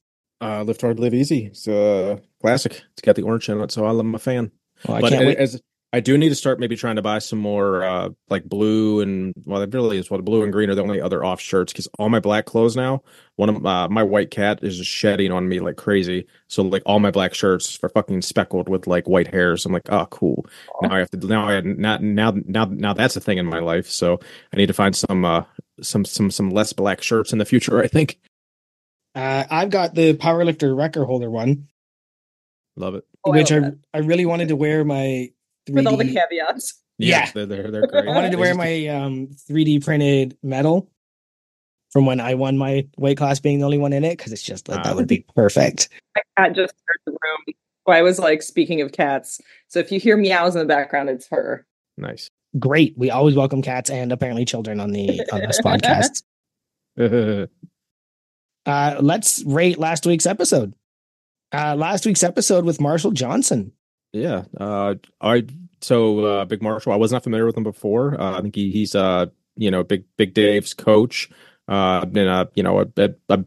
Uh, 0.42 0.62
Lift 0.64 0.82
Hard, 0.82 1.00
Live 1.00 1.14
Easy. 1.14 1.46
It's 1.48 1.68
a 1.68 2.22
classic. 2.42 2.84
It's 2.94 3.02
got 3.02 3.16
the 3.16 3.24
orange 3.24 3.50
in 3.50 3.60
it, 3.62 3.72
so 3.72 3.86
I'm 3.86 4.14
a 4.16 4.20
fan. 4.20 4.52
Well, 4.88 4.98
I 4.98 5.02
but 5.02 5.12
can't 5.12 5.26
wait. 5.26 5.38
as 5.38 5.62
I 5.96 6.02
do 6.02 6.18
need 6.18 6.28
to 6.28 6.36
start 6.36 6.60
maybe 6.60 6.76
trying 6.76 6.98
to 6.98 7.02
buy 7.02 7.20
some 7.20 7.40
more 7.40 7.84
uh 7.86 8.10
like 8.30 8.44
blue 8.44 9.00
and 9.00 9.34
well 9.46 9.62
it 9.62 9.74
really 9.74 9.98
is 9.98 10.12
what 10.12 10.26
blue 10.26 10.44
and 10.44 10.52
green 10.52 10.70
are 10.70 10.76
the 10.76 10.82
only 10.82 11.00
other 11.00 11.24
off 11.24 11.40
shirts 11.40 11.72
because 11.72 11.88
all 11.98 12.10
my 12.10 12.20
black 12.20 12.46
clothes 12.46 12.76
now 12.76 13.02
one 13.38 13.48
of 13.48 13.66
uh, 13.66 13.88
my 13.88 14.04
white 14.04 14.30
cat 14.30 14.60
is 14.62 14.78
just 14.78 14.90
shedding 14.90 15.32
on 15.32 15.48
me 15.48 15.60
like 15.60 15.78
crazy. 15.78 16.28
So 16.48 16.64
like 16.64 16.84
all 16.86 17.00
my 17.00 17.12
black 17.12 17.34
shirts 17.34 17.80
are 17.82 17.90
fucking 17.90 18.24
speckled 18.24 18.68
with 18.68 18.88
like 18.88 19.08
white 19.08 19.28
hairs. 19.28 19.66
I'm 19.66 19.72
like 19.72 19.90
oh 19.90 20.06
cool. 20.08 20.46
Now 20.82 20.94
I 20.94 21.00
have 21.00 21.12
to 21.12 21.18
now 21.18 21.48
I 21.48 21.62
not 21.62 22.04
now 22.04 22.34
now 22.46 22.66
now 22.66 22.94
that's 22.94 23.16
a 23.16 23.22
thing 23.22 23.38
in 23.38 23.46
my 23.46 23.60
life. 23.60 23.90
So 23.90 24.20
I 24.52 24.58
need 24.58 24.68
to 24.68 24.74
find 24.74 24.96
some 24.96 25.24
uh 25.24 25.44
some 25.82 26.04
some 26.04 26.30
some 26.30 26.50
less 26.50 26.74
black 26.74 27.02
shirts 27.02 27.32
in 27.32 27.40
the 27.40 27.46
future 27.46 27.80
I 27.84 27.88
think. 27.88 28.20
Uh, 29.14 29.46
I've 29.50 29.70
got 29.70 29.96
the 29.96 30.14
powerlifter 30.16 30.76
record 30.76 31.06
holder 31.06 31.32
one, 31.32 31.70
love 32.76 32.96
it 32.96 33.06
Oh, 33.26 33.32
which 33.32 33.52
I 33.52 33.60
love 33.60 33.74
I 33.94 33.98
really 34.00 34.26
wanted 34.26 34.50
to 34.50 34.56
wear 34.56 34.84
my 34.86 35.32
3D. 35.68 35.74
with 35.74 35.88
all 35.88 35.98
the 35.98 36.14
caveats. 36.14 36.82
Yeah. 36.98 37.30
they're 37.34 37.46
they're, 37.46 37.72
they're 37.72 37.88
great 37.88 38.08
I 38.08 38.12
wanted 38.16 38.32
to 38.32 38.38
wear 38.38 38.56
my 38.56 38.88
um 38.88 39.28
3D 39.50 39.84
printed 39.84 40.38
medal 40.42 40.90
from 41.92 42.06
when 42.06 42.20
I 42.22 42.36
won 42.36 42.58
my 42.58 42.88
weight 42.98 43.18
class, 43.18 43.40
being 43.40 43.60
the 43.60 43.66
only 43.66 43.78
one 43.78 43.92
in 43.94 44.04
it, 44.06 44.18
because 44.18 44.32
it's 44.32 44.42
just 44.44 44.68
like 44.70 44.80
Ah. 44.80 44.84
that 44.84 44.96
would 44.96 45.08
be 45.08 45.26
perfect. 45.36 45.90
My 46.16 46.22
cat 46.46 46.56
just 46.56 46.74
entered 46.74 47.02
the 47.06 47.12
room. 47.12 47.56
So 47.88 47.94
I 47.94 48.02
was 48.02 48.18
like, 48.20 48.42
speaking 48.42 48.82
of 48.82 48.92
cats, 48.92 49.40
so 49.68 49.80
if 49.80 49.92
you 49.92 50.00
hear 50.00 50.16
meows 50.18 50.56
in 50.56 50.60
the 50.60 50.66
background, 50.66 51.10
it's 51.10 51.28
her. 51.30 51.66
nice 51.98 52.30
Great. 52.58 52.98
We 52.98 53.12
always 53.12 53.36
welcome 53.36 53.62
cats 53.62 53.90
and 53.90 54.14
apparently 54.14 54.46
children 54.46 54.80
on 54.80 54.92
the 54.92 55.22
on 55.34 55.42
this 55.42 55.60
podcast. 55.66 56.24
Uh, 58.66 58.98
let's 59.00 59.44
rate 59.46 59.78
last 59.78 60.06
week's 60.08 60.26
episode. 60.26 60.74
Uh, 61.56 61.76
last 61.76 62.06
week's 62.06 62.24
episode 62.24 62.66
with 62.66 62.82
Marshall 62.82 63.12
Johnson. 63.12 63.72
Yeah. 64.12 64.44
Uh, 64.60 64.96
I 65.22 65.46
so 65.82 66.20
uh, 66.26 66.46
Big 66.46 66.62
Marshall. 66.62 66.92
I 66.92 66.98
was 66.98 67.12
not 67.14 67.24
familiar 67.24 67.46
with 67.46 67.56
him 67.56 67.64
before. 67.64 68.20
Uh, 68.20 68.38
I 68.38 68.42
think 68.42 68.56
he, 68.56 68.72
he's 68.72 68.94
uh 68.94 69.28
you 69.56 69.72
know 69.72 69.84
Big 69.84 70.04
Big 70.18 70.34
Dave's 70.34 70.74
coach. 70.74 71.30
Uh, 71.68 72.06
been 72.06 72.28
a 72.28 72.50
you 72.56 72.64
know 72.64 72.82
a, 72.82 72.88
a, 72.98 73.10
a 73.30 73.46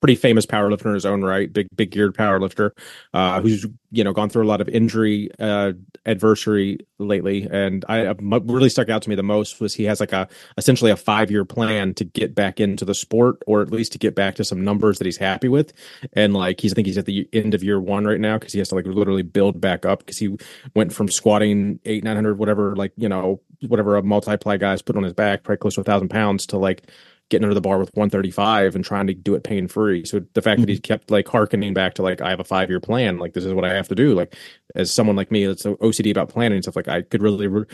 pretty 0.00 0.14
famous 0.14 0.46
powerlifter 0.46 0.86
in 0.86 0.94
his 0.94 1.06
own 1.06 1.22
right. 1.22 1.52
Big 1.52 1.68
big 1.74 1.90
geared 1.90 2.16
powerlifter. 2.16 2.70
Uh, 3.12 3.40
who's 3.40 3.66
you 3.90 4.04
know 4.04 4.12
gone 4.12 4.28
through 4.28 4.44
a 4.44 4.46
lot 4.46 4.60
of 4.60 4.68
injury 4.68 5.30
uh 5.38 5.72
adversary 6.08 6.78
lately. 6.98 7.46
And 7.50 7.84
I 7.88 8.06
uh, 8.06 8.14
really 8.18 8.70
stuck 8.70 8.88
out 8.88 9.02
to 9.02 9.08
me 9.08 9.14
the 9.14 9.22
most 9.22 9.60
was 9.60 9.74
he 9.74 9.84
has 9.84 10.00
like 10.00 10.12
a 10.12 10.26
essentially 10.56 10.90
a 10.90 10.96
five 10.96 11.30
year 11.30 11.44
plan 11.44 11.94
to 11.94 12.04
get 12.04 12.34
back 12.34 12.60
into 12.60 12.84
the 12.84 12.94
sport 12.94 13.42
or 13.46 13.60
at 13.62 13.70
least 13.70 13.92
to 13.92 13.98
get 13.98 14.14
back 14.14 14.34
to 14.36 14.44
some 14.44 14.64
numbers 14.64 14.98
that 14.98 15.04
he's 15.04 15.18
happy 15.18 15.48
with 15.48 15.72
and 16.14 16.34
like 16.34 16.60
he's 16.60 16.72
I 16.72 16.74
think 16.74 16.86
he's 16.86 16.98
at 16.98 17.06
the 17.06 17.28
end 17.32 17.54
of 17.54 17.62
year 17.62 17.78
one 17.78 18.04
right 18.04 18.20
now 18.20 18.38
because 18.38 18.52
he 18.52 18.58
has 18.58 18.70
to 18.70 18.74
like 18.74 18.86
literally 18.86 19.22
build 19.22 19.60
back 19.60 19.84
up 19.84 20.00
because 20.00 20.18
he 20.18 20.36
went 20.74 20.92
from 20.92 21.08
squatting 21.08 21.78
eight 21.84 22.04
nine 22.04 22.16
hundred 22.16 22.38
whatever 22.38 22.74
like 22.74 22.92
you 22.96 23.08
know 23.08 23.40
whatever 23.66 23.96
a 23.96 24.02
multiply 24.02 24.56
guy's 24.56 24.82
put 24.82 24.96
on 24.96 25.02
his 25.02 25.12
back 25.12 25.42
probably 25.42 25.58
close 25.58 25.74
to 25.74 25.80
a 25.82 25.84
thousand 25.84 26.08
pounds 26.08 26.46
to 26.46 26.56
like 26.56 26.88
getting 27.30 27.44
under 27.44 27.54
the 27.54 27.60
bar 27.60 27.78
with 27.78 27.94
135 27.94 28.74
and 28.74 28.84
trying 28.84 29.06
to 29.06 29.14
do 29.14 29.34
it 29.34 29.44
pain 29.44 29.68
free 29.68 30.04
so 30.04 30.20
the 30.34 30.42
fact 30.42 30.60
that 30.60 30.68
he's 30.68 30.80
kept 30.80 31.10
like 31.10 31.28
harkening 31.28 31.74
back 31.74 31.94
to 31.94 32.02
like 32.02 32.20
i 32.20 32.30
have 32.30 32.40
a 32.40 32.44
five 32.44 32.68
year 32.68 32.80
plan 32.80 33.18
like 33.18 33.34
this 33.34 33.44
is 33.44 33.52
what 33.52 33.64
i 33.64 33.72
have 33.72 33.88
to 33.88 33.94
do 33.94 34.14
like 34.14 34.34
as 34.74 34.90
someone 34.90 35.16
like 35.16 35.30
me 35.30 35.46
that's 35.46 35.64
ocd 35.64 36.10
about 36.10 36.28
planning 36.28 36.56
and 36.56 36.64
stuff 36.64 36.76
like 36.76 36.88
i 36.88 37.02
could 37.02 37.22
really 37.22 37.46
re- 37.46 37.66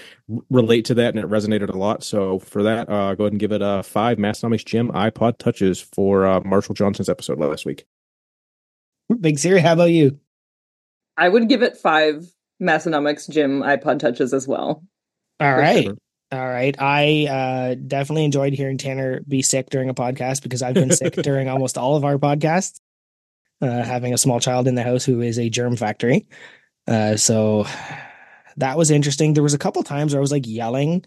relate 0.50 0.84
to 0.84 0.94
that 0.94 1.14
and 1.14 1.18
it 1.18 1.30
resonated 1.30 1.72
a 1.72 1.78
lot 1.78 2.02
so 2.02 2.38
for 2.38 2.62
that 2.62 2.88
uh 2.88 3.14
go 3.14 3.24
ahead 3.24 3.32
and 3.32 3.40
give 3.40 3.52
it 3.52 3.62
a 3.62 3.82
five 3.82 4.18
Massenomics 4.18 4.64
gym 4.64 4.90
ipod 4.90 5.38
touches 5.38 5.80
for 5.80 6.26
uh 6.26 6.40
marshall 6.44 6.74
johnson's 6.74 7.08
episode 7.08 7.38
last 7.38 7.64
week 7.64 7.86
Big 9.20 9.38
Siri, 9.38 9.60
how 9.60 9.74
about 9.74 9.90
you? 9.90 10.18
I 11.16 11.28
would 11.28 11.48
give 11.48 11.62
it 11.62 11.76
five 11.76 12.26
Massenomics 12.62 13.28
gym 13.28 13.60
iPod 13.60 13.98
touches 13.98 14.32
as 14.32 14.48
well. 14.48 14.82
All 15.40 15.56
right. 15.56 15.84
Sure. 15.84 15.96
All 16.34 16.48
right. 16.48 16.74
I 16.80 17.26
uh, 17.26 17.74
definitely 17.74 18.24
enjoyed 18.24 18.54
hearing 18.54 18.76
Tanner 18.76 19.20
be 19.20 19.40
sick 19.40 19.70
during 19.70 19.88
a 19.88 19.94
podcast 19.94 20.42
because 20.42 20.62
I've 20.62 20.74
been 20.74 20.90
sick 20.90 21.12
during 21.22 21.48
almost 21.48 21.78
all 21.78 21.94
of 21.94 22.04
our 22.04 22.18
podcasts, 22.18 22.80
uh, 23.60 23.84
having 23.84 24.12
a 24.12 24.18
small 24.18 24.40
child 24.40 24.66
in 24.66 24.74
the 24.74 24.82
house 24.82 25.04
who 25.04 25.20
is 25.20 25.38
a 25.38 25.48
germ 25.48 25.76
factory. 25.76 26.26
Uh, 26.88 27.16
so 27.16 27.66
that 28.56 28.76
was 28.76 28.90
interesting. 28.90 29.32
There 29.32 29.44
was 29.44 29.54
a 29.54 29.58
couple 29.58 29.84
times 29.84 30.12
where 30.12 30.18
I 30.18 30.22
was 30.22 30.32
like 30.32 30.46
yelling 30.46 31.04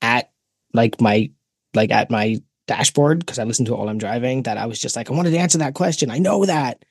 at 0.00 0.30
like 0.72 1.00
my 1.00 1.32
like 1.74 1.90
at 1.90 2.08
my 2.08 2.40
dashboard 2.68 3.18
because 3.18 3.40
I 3.40 3.44
listened 3.44 3.66
to 3.66 3.74
it 3.74 3.78
while 3.78 3.88
I'm 3.88 3.98
driving 3.98 4.44
that 4.44 4.58
I 4.58 4.66
was 4.66 4.78
just 4.78 4.94
like, 4.94 5.10
I 5.10 5.14
wanted 5.14 5.32
to 5.32 5.38
answer 5.38 5.58
that 5.58 5.74
question. 5.74 6.08
I 6.08 6.18
know 6.18 6.44
that. 6.44 6.84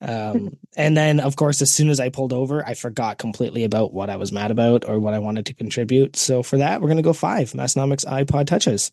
Um, 0.00 0.56
and 0.76 0.96
then 0.96 1.20
of 1.20 1.36
course, 1.36 1.62
as 1.62 1.70
soon 1.70 1.88
as 1.88 2.00
I 2.00 2.10
pulled 2.10 2.32
over, 2.32 2.64
I 2.64 2.74
forgot 2.74 3.18
completely 3.18 3.64
about 3.64 3.92
what 3.92 4.10
I 4.10 4.16
was 4.16 4.32
mad 4.32 4.50
about 4.50 4.88
or 4.88 4.98
what 4.98 5.14
I 5.14 5.18
wanted 5.18 5.46
to 5.46 5.54
contribute. 5.54 6.16
So 6.16 6.42
for 6.42 6.58
that, 6.58 6.80
we're 6.80 6.88
gonna 6.88 7.02
go 7.02 7.12
five 7.12 7.52
Massenomics 7.52 8.04
iPod 8.04 8.46
touches. 8.46 8.92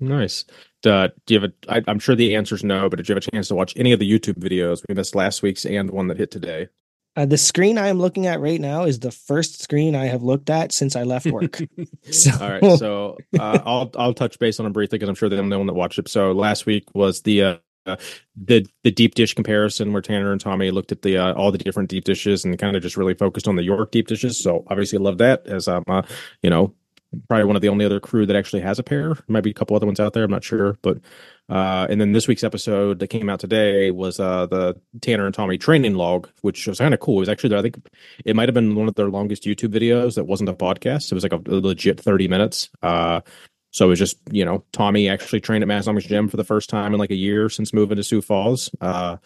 Nice. 0.00 0.44
Uh, 0.84 1.08
do 1.26 1.34
you 1.34 1.40
have 1.40 1.50
a? 1.50 1.72
I, 1.72 1.82
I'm 1.86 1.98
sure 1.98 2.14
the 2.14 2.34
answer 2.34 2.54
is 2.54 2.64
no, 2.64 2.88
but 2.88 2.96
did 2.96 3.08
you 3.08 3.14
have 3.14 3.24
a 3.24 3.30
chance 3.30 3.48
to 3.48 3.54
watch 3.54 3.72
any 3.76 3.92
of 3.92 4.00
the 4.00 4.10
YouTube 4.10 4.38
videos 4.38 4.82
we 4.88 4.94
missed 4.94 5.14
last 5.14 5.42
week's 5.42 5.64
and 5.64 5.90
one 5.90 6.08
that 6.08 6.18
hit 6.18 6.30
today? 6.30 6.68
Uh, 7.16 7.26
the 7.26 7.38
screen 7.38 7.78
I 7.78 7.88
am 7.88 7.98
looking 7.98 8.26
at 8.26 8.40
right 8.40 8.60
now 8.60 8.84
is 8.84 8.98
the 8.98 9.12
first 9.12 9.62
screen 9.62 9.94
I 9.94 10.06
have 10.06 10.24
looked 10.24 10.50
at 10.50 10.72
since 10.72 10.96
I 10.96 11.04
left 11.04 11.26
work. 11.26 11.60
so, 12.10 12.30
All 12.40 12.50
right, 12.50 12.78
so 12.78 13.18
uh, 13.38 13.60
I'll 13.64 13.90
I'll 13.96 14.14
touch 14.14 14.38
base 14.38 14.58
on 14.58 14.64
them 14.64 14.72
briefly 14.72 14.98
because 14.98 15.08
I'm 15.08 15.14
sure 15.14 15.28
they're 15.28 15.36
the 15.36 15.44
only 15.44 15.56
one 15.56 15.66
that 15.68 15.74
watched 15.74 15.98
it. 15.98 16.08
So 16.08 16.32
last 16.32 16.66
week 16.66 16.84
was 16.92 17.22
the 17.22 17.42
uh, 17.42 17.56
the 17.84 18.66
the 18.82 18.90
deep 18.90 19.14
dish 19.14 19.34
comparison 19.34 19.92
where 19.92 20.02
Tanner 20.02 20.32
and 20.32 20.40
Tommy 20.40 20.70
looked 20.70 20.92
at 20.92 21.02
the 21.02 21.18
uh, 21.18 21.32
all 21.34 21.52
the 21.52 21.58
different 21.58 21.90
deep 21.90 22.04
dishes 22.04 22.44
and 22.44 22.58
kind 22.58 22.76
of 22.76 22.82
just 22.82 22.96
really 22.96 23.14
focused 23.14 23.48
on 23.48 23.56
the 23.56 23.62
York 23.62 23.90
deep 23.90 24.08
dishes. 24.08 24.42
So 24.42 24.64
obviously, 24.68 24.98
love 24.98 25.18
that 25.18 25.46
as 25.46 25.68
um 25.68 25.84
uh, 25.88 26.02
you 26.42 26.50
know 26.50 26.74
probably 27.28 27.44
one 27.44 27.56
of 27.56 27.62
the 27.62 27.68
only 27.68 27.84
other 27.84 28.00
crew 28.00 28.26
that 28.26 28.36
actually 28.36 28.62
has 28.62 28.78
a 28.78 28.82
pair. 28.82 29.16
Might 29.28 29.42
be 29.42 29.50
a 29.50 29.54
couple 29.54 29.76
other 29.76 29.86
ones 29.86 30.00
out 30.00 30.12
there. 30.12 30.24
I'm 30.24 30.30
not 30.30 30.44
sure, 30.44 30.76
but 30.82 30.98
uh, 31.48 31.86
and 31.90 32.00
then 32.00 32.12
this 32.12 32.26
week's 32.26 32.44
episode 32.44 32.98
that 32.98 33.08
came 33.08 33.28
out 33.28 33.40
today 33.40 33.90
was 33.90 34.18
uh, 34.18 34.46
the 34.46 34.80
Tanner 35.00 35.26
and 35.26 35.34
Tommy 35.34 35.58
training 35.58 35.94
log, 35.94 36.28
which 36.40 36.66
was 36.66 36.78
kind 36.78 36.94
of 36.94 37.00
cool. 37.00 37.18
It 37.18 37.20
was 37.20 37.28
actually, 37.28 37.56
I 37.56 37.62
think, 37.62 37.86
it 38.24 38.34
might 38.34 38.48
have 38.48 38.54
been 38.54 38.74
one 38.74 38.88
of 38.88 38.94
their 38.94 39.10
longest 39.10 39.44
YouTube 39.44 39.74
videos 39.74 40.14
that 40.14 40.24
wasn't 40.24 40.48
a 40.48 40.54
podcast. 40.54 41.12
It 41.12 41.14
was 41.14 41.22
like 41.22 41.32
a, 41.32 41.40
a 41.46 41.60
legit 41.60 42.00
30 42.00 42.28
minutes. 42.28 42.70
Uh, 42.82 43.20
so 43.74 43.86
it 43.86 43.88
was 43.88 43.98
just, 43.98 44.18
you 44.30 44.44
know, 44.44 44.62
Tommy 44.70 45.08
actually 45.08 45.40
trained 45.40 45.64
at 45.64 45.66
Masonic 45.66 46.04
Gym 46.04 46.28
for 46.28 46.36
the 46.36 46.44
first 46.44 46.70
time 46.70 46.94
in 46.94 47.00
like 47.00 47.10
a 47.10 47.16
year 47.16 47.48
since 47.48 47.72
moving 47.72 47.96
to 47.96 48.04
Sioux 48.04 48.22
Falls. 48.22 48.70
Uh, 48.80 49.16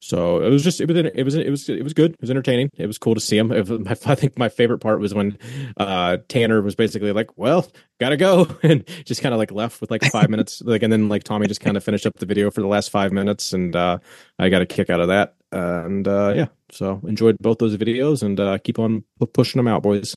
so 0.00 0.42
it 0.42 0.48
was 0.48 0.64
just 0.64 0.80
it 0.80 0.88
was 0.88 0.96
it 0.96 1.24
was 1.24 1.34
it 1.36 1.48
was 1.48 1.68
it 1.68 1.84
was 1.84 1.94
good. 1.94 2.10
It 2.10 2.20
was 2.20 2.28
entertaining. 2.28 2.68
It 2.76 2.88
was 2.88 2.98
cool 2.98 3.14
to 3.14 3.20
see 3.20 3.38
him. 3.38 3.52
I 3.86 3.94
think 3.94 4.36
my 4.36 4.48
favorite 4.48 4.80
part 4.80 4.98
was 4.98 5.14
when 5.14 5.38
uh, 5.76 6.16
Tanner 6.28 6.62
was 6.62 6.74
basically 6.74 7.12
like, 7.12 7.38
"Well, 7.38 7.70
gotta 8.00 8.16
go," 8.16 8.48
and 8.64 8.84
just 9.04 9.22
kind 9.22 9.32
of 9.32 9.38
like 9.38 9.52
left 9.52 9.80
with 9.80 9.92
like 9.92 10.02
five 10.10 10.30
minutes. 10.30 10.62
Like, 10.66 10.82
and 10.82 10.92
then 10.92 11.08
like 11.08 11.22
Tommy 11.22 11.46
just 11.46 11.60
kind 11.60 11.76
of 11.76 11.84
finished 11.84 12.06
up 12.06 12.14
the 12.18 12.26
video 12.26 12.50
for 12.50 12.62
the 12.62 12.66
last 12.66 12.90
five 12.90 13.12
minutes, 13.12 13.52
and 13.52 13.76
uh, 13.76 13.98
I 14.40 14.48
got 14.48 14.62
a 14.62 14.66
kick 14.66 14.90
out 14.90 15.00
of 15.00 15.08
that. 15.08 15.36
Uh, 15.52 15.84
and 15.84 16.08
uh, 16.08 16.32
yeah, 16.34 16.46
so 16.72 17.00
enjoyed 17.06 17.36
both 17.38 17.58
those 17.58 17.76
videos, 17.76 18.24
and 18.24 18.40
uh, 18.40 18.58
keep 18.58 18.80
on 18.80 19.04
pushing 19.32 19.60
them 19.60 19.68
out, 19.68 19.84
boys. 19.84 20.16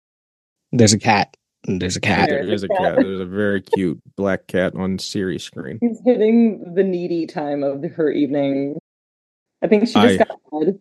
There's 0.71 0.93
a 0.93 0.99
cat. 0.99 1.37
There's 1.65 1.95
a 1.97 2.01
cat. 2.01 2.29
There 2.29 2.47
is 2.47 2.63
a 2.63 2.67
cat. 2.69 2.95
There's 2.95 3.19
a 3.19 3.25
very 3.25 3.61
cute 3.61 3.99
black 4.15 4.47
cat 4.47 4.73
on 4.75 4.97
Siri's 4.97 5.43
screen. 5.43 5.77
He's 5.81 5.99
hitting 6.05 6.73
the 6.73 6.83
needy 6.83 7.27
time 7.27 7.63
of 7.63 7.83
her 7.95 8.09
evening. 8.09 8.77
I 9.61 9.67
think 9.67 9.87
she 9.87 9.93
just 9.93 10.05
I- 10.05 10.17
got 10.17 10.27
fed. 10.51 10.79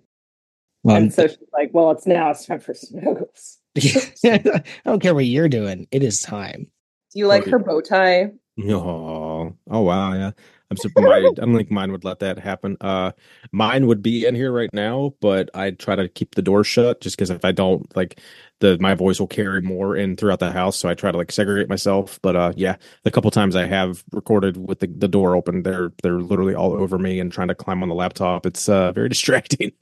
Well, 0.84 0.96
and 0.96 1.12
so 1.12 1.26
she's 1.26 1.36
like, 1.52 1.70
well, 1.72 1.90
it's 1.90 2.06
now 2.06 2.30
it's 2.30 2.46
time 2.46 2.60
for 2.60 2.72
snuggles. 2.72 3.58
I 4.24 4.62
don't 4.84 5.00
care 5.02 5.14
what 5.14 5.24
you're 5.26 5.48
doing. 5.48 5.88
It 5.90 6.04
is 6.04 6.20
time. 6.20 6.68
Do 7.12 7.18
you 7.18 7.26
like 7.26 7.42
Okay. 7.42 7.50
her 7.50 7.58
bow 7.58 7.80
tie? 7.80 8.30
Oh, 8.70 9.54
oh 9.70 9.80
wow, 9.80 10.12
yeah. 10.14 10.30
I'm 10.70 10.76
surprised. 10.76 11.38
I 11.40 11.44
don't 11.46 11.56
think 11.56 11.70
mine 11.70 11.92
would 11.92 12.04
let 12.04 12.18
that 12.18 12.38
happen. 12.38 12.76
Uh, 12.80 13.12
mine 13.52 13.86
would 13.86 14.02
be 14.02 14.26
in 14.26 14.34
here 14.34 14.52
right 14.52 14.68
now, 14.74 15.14
but 15.20 15.48
I'd 15.54 15.78
try 15.78 15.96
to 15.96 16.08
keep 16.08 16.34
the 16.34 16.42
door 16.42 16.62
shut 16.62 17.00
just 17.00 17.16
because 17.16 17.30
if 17.30 17.42
I 17.44 17.52
don't, 17.52 17.94
like, 17.96 18.20
the 18.60 18.76
my 18.78 18.92
voice 18.94 19.18
will 19.18 19.28
carry 19.28 19.62
more 19.62 19.96
in 19.96 20.16
throughout 20.16 20.40
the 20.40 20.52
house. 20.52 20.76
So 20.76 20.88
I 20.88 20.94
try 20.94 21.10
to 21.10 21.16
like 21.16 21.32
segregate 21.32 21.68
myself. 21.70 22.18
But 22.22 22.36
uh, 22.36 22.52
yeah, 22.56 22.76
the 23.04 23.10
couple 23.10 23.30
times 23.30 23.56
I 23.56 23.64
have 23.64 24.04
recorded 24.12 24.56
with 24.58 24.80
the, 24.80 24.88
the 24.88 25.08
door 25.08 25.34
open, 25.36 25.62
they're 25.62 25.92
they're 26.02 26.20
literally 26.20 26.54
all 26.54 26.74
over 26.74 26.98
me 26.98 27.18
and 27.20 27.32
trying 27.32 27.48
to 27.48 27.54
climb 27.54 27.82
on 27.82 27.88
the 27.88 27.94
laptop. 27.94 28.44
It's 28.44 28.68
uh 28.68 28.92
very 28.92 29.08
distracting. 29.14 29.72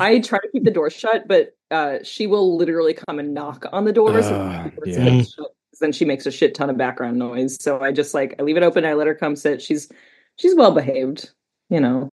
I 0.00 0.18
try 0.18 0.40
to 0.40 0.48
keep 0.52 0.64
the 0.64 0.72
door 0.72 0.90
shut, 0.90 1.28
but 1.28 1.56
uh, 1.70 1.98
she 2.02 2.26
will 2.26 2.56
literally 2.56 2.94
come 2.94 3.18
and 3.20 3.32
knock 3.32 3.64
on 3.72 3.84
the 3.84 3.92
door. 3.92 4.10
and 4.18 4.24
Ah, 4.26 4.70
yeah. 4.84 5.04
doors 5.04 5.30
shut, 5.34 5.46
'cause 5.46 5.46
Then 5.80 5.92
she 5.92 6.04
makes 6.04 6.26
a 6.26 6.30
shit 6.30 6.54
ton 6.54 6.70
of 6.70 6.76
background 6.76 7.18
noise. 7.18 7.62
So 7.62 7.80
I 7.80 7.92
just 7.92 8.14
like 8.14 8.34
I 8.38 8.42
leave 8.42 8.56
it 8.56 8.62
open. 8.62 8.84
I 8.84 8.94
let 8.94 9.06
her 9.06 9.14
come 9.14 9.36
sit. 9.36 9.60
She's 9.62 9.90
she's 10.36 10.54
well 10.54 10.72
behaved. 10.72 11.30
You 11.70 11.80
know, 11.80 12.08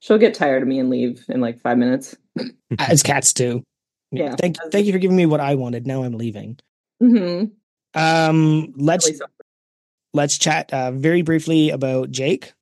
she'll 0.00 0.18
get 0.18 0.34
tired 0.34 0.62
of 0.62 0.68
me 0.68 0.78
and 0.78 0.90
leave 0.90 1.24
in 1.28 1.40
like 1.40 1.60
five 1.60 1.78
minutes. 1.78 2.16
As 2.78 3.02
cats 3.02 3.32
do. 3.32 3.62
Yeah. 4.12 4.34
Thank 4.36 4.56
thank 4.70 4.86
you 4.86 4.92
for 4.92 4.98
giving 4.98 5.16
me 5.16 5.26
what 5.26 5.40
I 5.40 5.54
wanted. 5.54 5.86
Now 5.86 6.02
I'm 6.02 6.14
leaving. 6.14 6.58
hmm 7.00 7.44
Um 7.94 8.72
let's 8.76 9.10
let's 10.12 10.38
chat 10.38 10.72
uh, 10.72 10.90
very 10.92 11.22
briefly 11.22 11.70
about 11.70 12.10
Jake. 12.10 12.52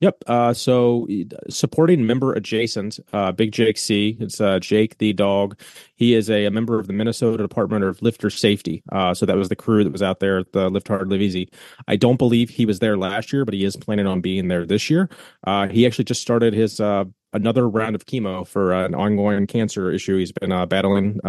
Yep. 0.00 0.24
Uh, 0.26 0.52
so 0.52 1.06
supporting 1.48 2.06
member 2.06 2.34
adjacent, 2.34 3.00
uh, 3.14 3.32
Big 3.32 3.52
Jake 3.52 3.78
C. 3.78 4.16
It's 4.20 4.40
uh, 4.40 4.58
Jake 4.58 4.98
the 4.98 5.14
dog. 5.14 5.58
He 5.94 6.14
is 6.14 6.28
a, 6.28 6.44
a 6.44 6.50
member 6.50 6.78
of 6.78 6.86
the 6.86 6.92
Minnesota 6.92 7.38
Department 7.38 7.82
of 7.82 8.02
Lifter 8.02 8.28
Safety. 8.28 8.82
Uh, 8.92 9.14
so 9.14 9.24
that 9.24 9.36
was 9.36 9.48
the 9.48 9.56
crew 9.56 9.84
that 9.84 9.92
was 9.92 10.02
out 10.02 10.20
there 10.20 10.40
at 10.40 10.52
the 10.52 10.68
Lift 10.68 10.88
Hard, 10.88 11.08
Live 11.08 11.22
Easy. 11.22 11.48
I 11.88 11.96
don't 11.96 12.18
believe 12.18 12.50
he 12.50 12.66
was 12.66 12.78
there 12.78 12.98
last 12.98 13.32
year, 13.32 13.46
but 13.46 13.54
he 13.54 13.64
is 13.64 13.74
planning 13.74 14.06
on 14.06 14.20
being 14.20 14.48
there 14.48 14.66
this 14.66 14.90
year. 14.90 15.08
Uh, 15.46 15.68
he 15.68 15.86
actually 15.86 16.04
just 16.04 16.20
started 16.20 16.52
his 16.52 16.78
uh, 16.78 17.04
another 17.32 17.66
round 17.66 17.94
of 17.94 18.04
chemo 18.04 18.46
for 18.46 18.72
an 18.72 18.94
ongoing 18.94 19.46
cancer 19.46 19.90
issue 19.90 20.18
he's 20.18 20.32
been 20.32 20.50
battling 20.68 21.20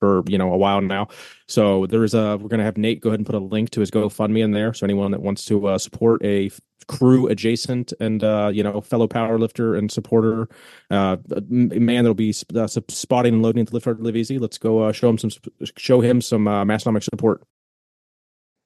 for 0.00 0.22
you 0.26 0.38
know 0.38 0.52
a 0.52 0.56
while 0.56 0.80
now. 0.80 1.06
So 1.46 1.86
there's 1.86 2.14
a 2.14 2.36
we're 2.38 2.48
gonna 2.48 2.64
have 2.64 2.76
Nate 2.76 3.00
go 3.00 3.10
ahead 3.10 3.20
and 3.20 3.26
put 3.26 3.34
a 3.36 3.38
link 3.38 3.70
to 3.70 3.80
his 3.80 3.90
GoFundMe 3.90 4.42
in 4.42 4.50
there. 4.50 4.74
So 4.74 4.84
anyone 4.84 5.12
that 5.12 5.20
wants 5.20 5.44
to 5.46 5.66
uh, 5.68 5.78
support 5.78 6.24
a 6.24 6.50
crew 6.88 7.28
adjacent 7.28 7.92
and 8.00 8.24
uh, 8.24 8.50
you 8.52 8.64
know 8.64 8.80
fellow 8.80 9.06
powerlifter 9.06 9.78
and 9.78 9.92
supporter, 9.92 10.48
uh, 10.90 11.18
man 11.48 12.04
that'll 12.04 12.14
be 12.14 12.32
sp- 12.34 12.56
uh, 12.56 12.66
spotting 12.66 13.34
and 13.34 13.42
loading 13.42 13.60
at 13.60 13.68
the 13.68 13.74
Lift 13.74 13.84
Hard 13.84 14.00
Live 14.00 14.16
Easy. 14.16 14.38
Let's 14.38 14.58
go 14.58 14.80
uh, 14.80 14.92
show 14.92 15.10
him 15.10 15.18
some 15.18 15.30
show 15.76 16.00
him 16.00 16.20
some 16.20 16.48
uh, 16.48 16.64
Massenomic 16.64 17.04
support. 17.04 17.42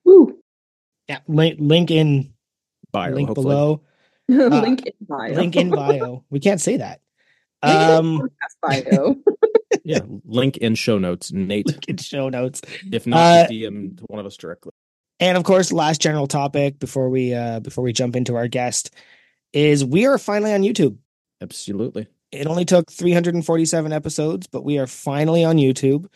Woo. 0.04 0.38
Yeah, 1.08 1.18
link, 1.28 1.56
link 1.60 1.90
in 1.90 2.32
Bio, 2.92 3.12
link 3.12 3.28
hopefully. 3.28 3.44
below. 3.54 3.82
link 4.28 4.86
in 4.86 4.92
bio. 5.06 5.32
Link 5.34 5.56
in 5.56 5.70
bio. 5.70 6.24
We 6.30 6.40
can't 6.40 6.60
say 6.60 6.78
that. 6.78 7.00
Um 7.62 8.20
podcast 8.62 8.84
bio. 8.90 9.16
Yeah, 9.84 10.00
link 10.24 10.56
in 10.56 10.74
show 10.74 10.98
notes. 10.98 11.30
Nate, 11.32 11.66
link 11.66 11.88
in 11.88 11.96
show 11.98 12.28
notes. 12.28 12.62
if 12.90 13.06
not, 13.06 13.18
Uh, 13.18 13.48
DM 13.48 14.00
one 14.08 14.18
of 14.18 14.26
us 14.26 14.36
directly. 14.36 14.72
And 15.20 15.36
of 15.36 15.44
course, 15.44 15.72
last 15.72 16.00
general 16.00 16.26
topic 16.26 16.78
before 16.78 17.08
we 17.08 17.34
uh 17.34 17.60
before 17.60 17.84
we 17.84 17.92
jump 17.92 18.16
into 18.16 18.34
our 18.34 18.48
guest 18.48 18.90
is 19.52 19.84
we 19.84 20.06
are 20.06 20.18
finally 20.18 20.52
on 20.52 20.62
YouTube. 20.62 20.96
Absolutely. 21.40 22.08
It 22.32 22.46
only 22.48 22.64
took 22.64 22.90
347 22.90 23.92
episodes, 23.92 24.46
but 24.48 24.64
we 24.64 24.78
are 24.78 24.88
finally 24.88 25.44
on 25.44 25.56
YouTube. 25.56 26.06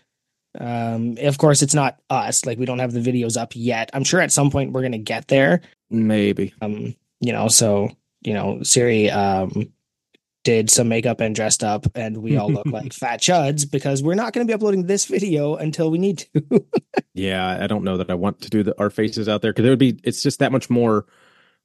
Um, 0.58 1.16
of 1.20 1.38
course, 1.38 1.62
it's 1.62 1.74
not 1.74 2.00
us. 2.10 2.44
Like 2.44 2.58
we 2.58 2.64
don't 2.66 2.80
have 2.80 2.92
the 2.92 3.00
videos 3.00 3.40
up 3.40 3.52
yet. 3.54 3.90
I'm 3.92 4.02
sure 4.02 4.20
at 4.20 4.32
some 4.32 4.50
point 4.50 4.72
we're 4.72 4.82
gonna 4.82 4.98
get 4.98 5.28
there. 5.28 5.60
Maybe. 5.90 6.52
Um, 6.60 6.96
you 7.20 7.32
know, 7.32 7.48
so 7.48 7.90
you 8.22 8.34
know, 8.34 8.62
Siri 8.62 9.10
um 9.10 9.72
did 10.48 10.70
some 10.70 10.88
makeup 10.88 11.20
and 11.20 11.34
dressed 11.34 11.62
up, 11.62 11.84
and 11.94 12.16
we 12.16 12.38
all 12.38 12.50
look 12.50 12.64
like 12.66 12.92
fat 12.94 13.20
chuds 13.20 13.70
because 13.70 14.02
we're 14.02 14.14
not 14.14 14.32
going 14.32 14.46
to 14.46 14.50
be 14.50 14.54
uploading 14.54 14.86
this 14.86 15.04
video 15.04 15.56
until 15.56 15.90
we 15.90 15.98
need 15.98 16.18
to. 16.32 16.64
Yeah, 17.14 17.58
I 17.60 17.66
don't 17.66 17.82
know 17.82 17.96
that 17.96 18.10
I 18.10 18.14
want 18.14 18.42
to 18.42 18.48
do 18.50 18.62
the, 18.62 18.78
our 18.78 18.90
faces 18.90 19.28
out 19.28 19.42
there 19.42 19.52
because 19.52 19.66
it 19.66 19.70
would 19.70 19.78
be. 19.80 19.98
It's 20.04 20.22
just 20.22 20.38
that 20.38 20.52
much 20.52 20.70
more. 20.70 21.04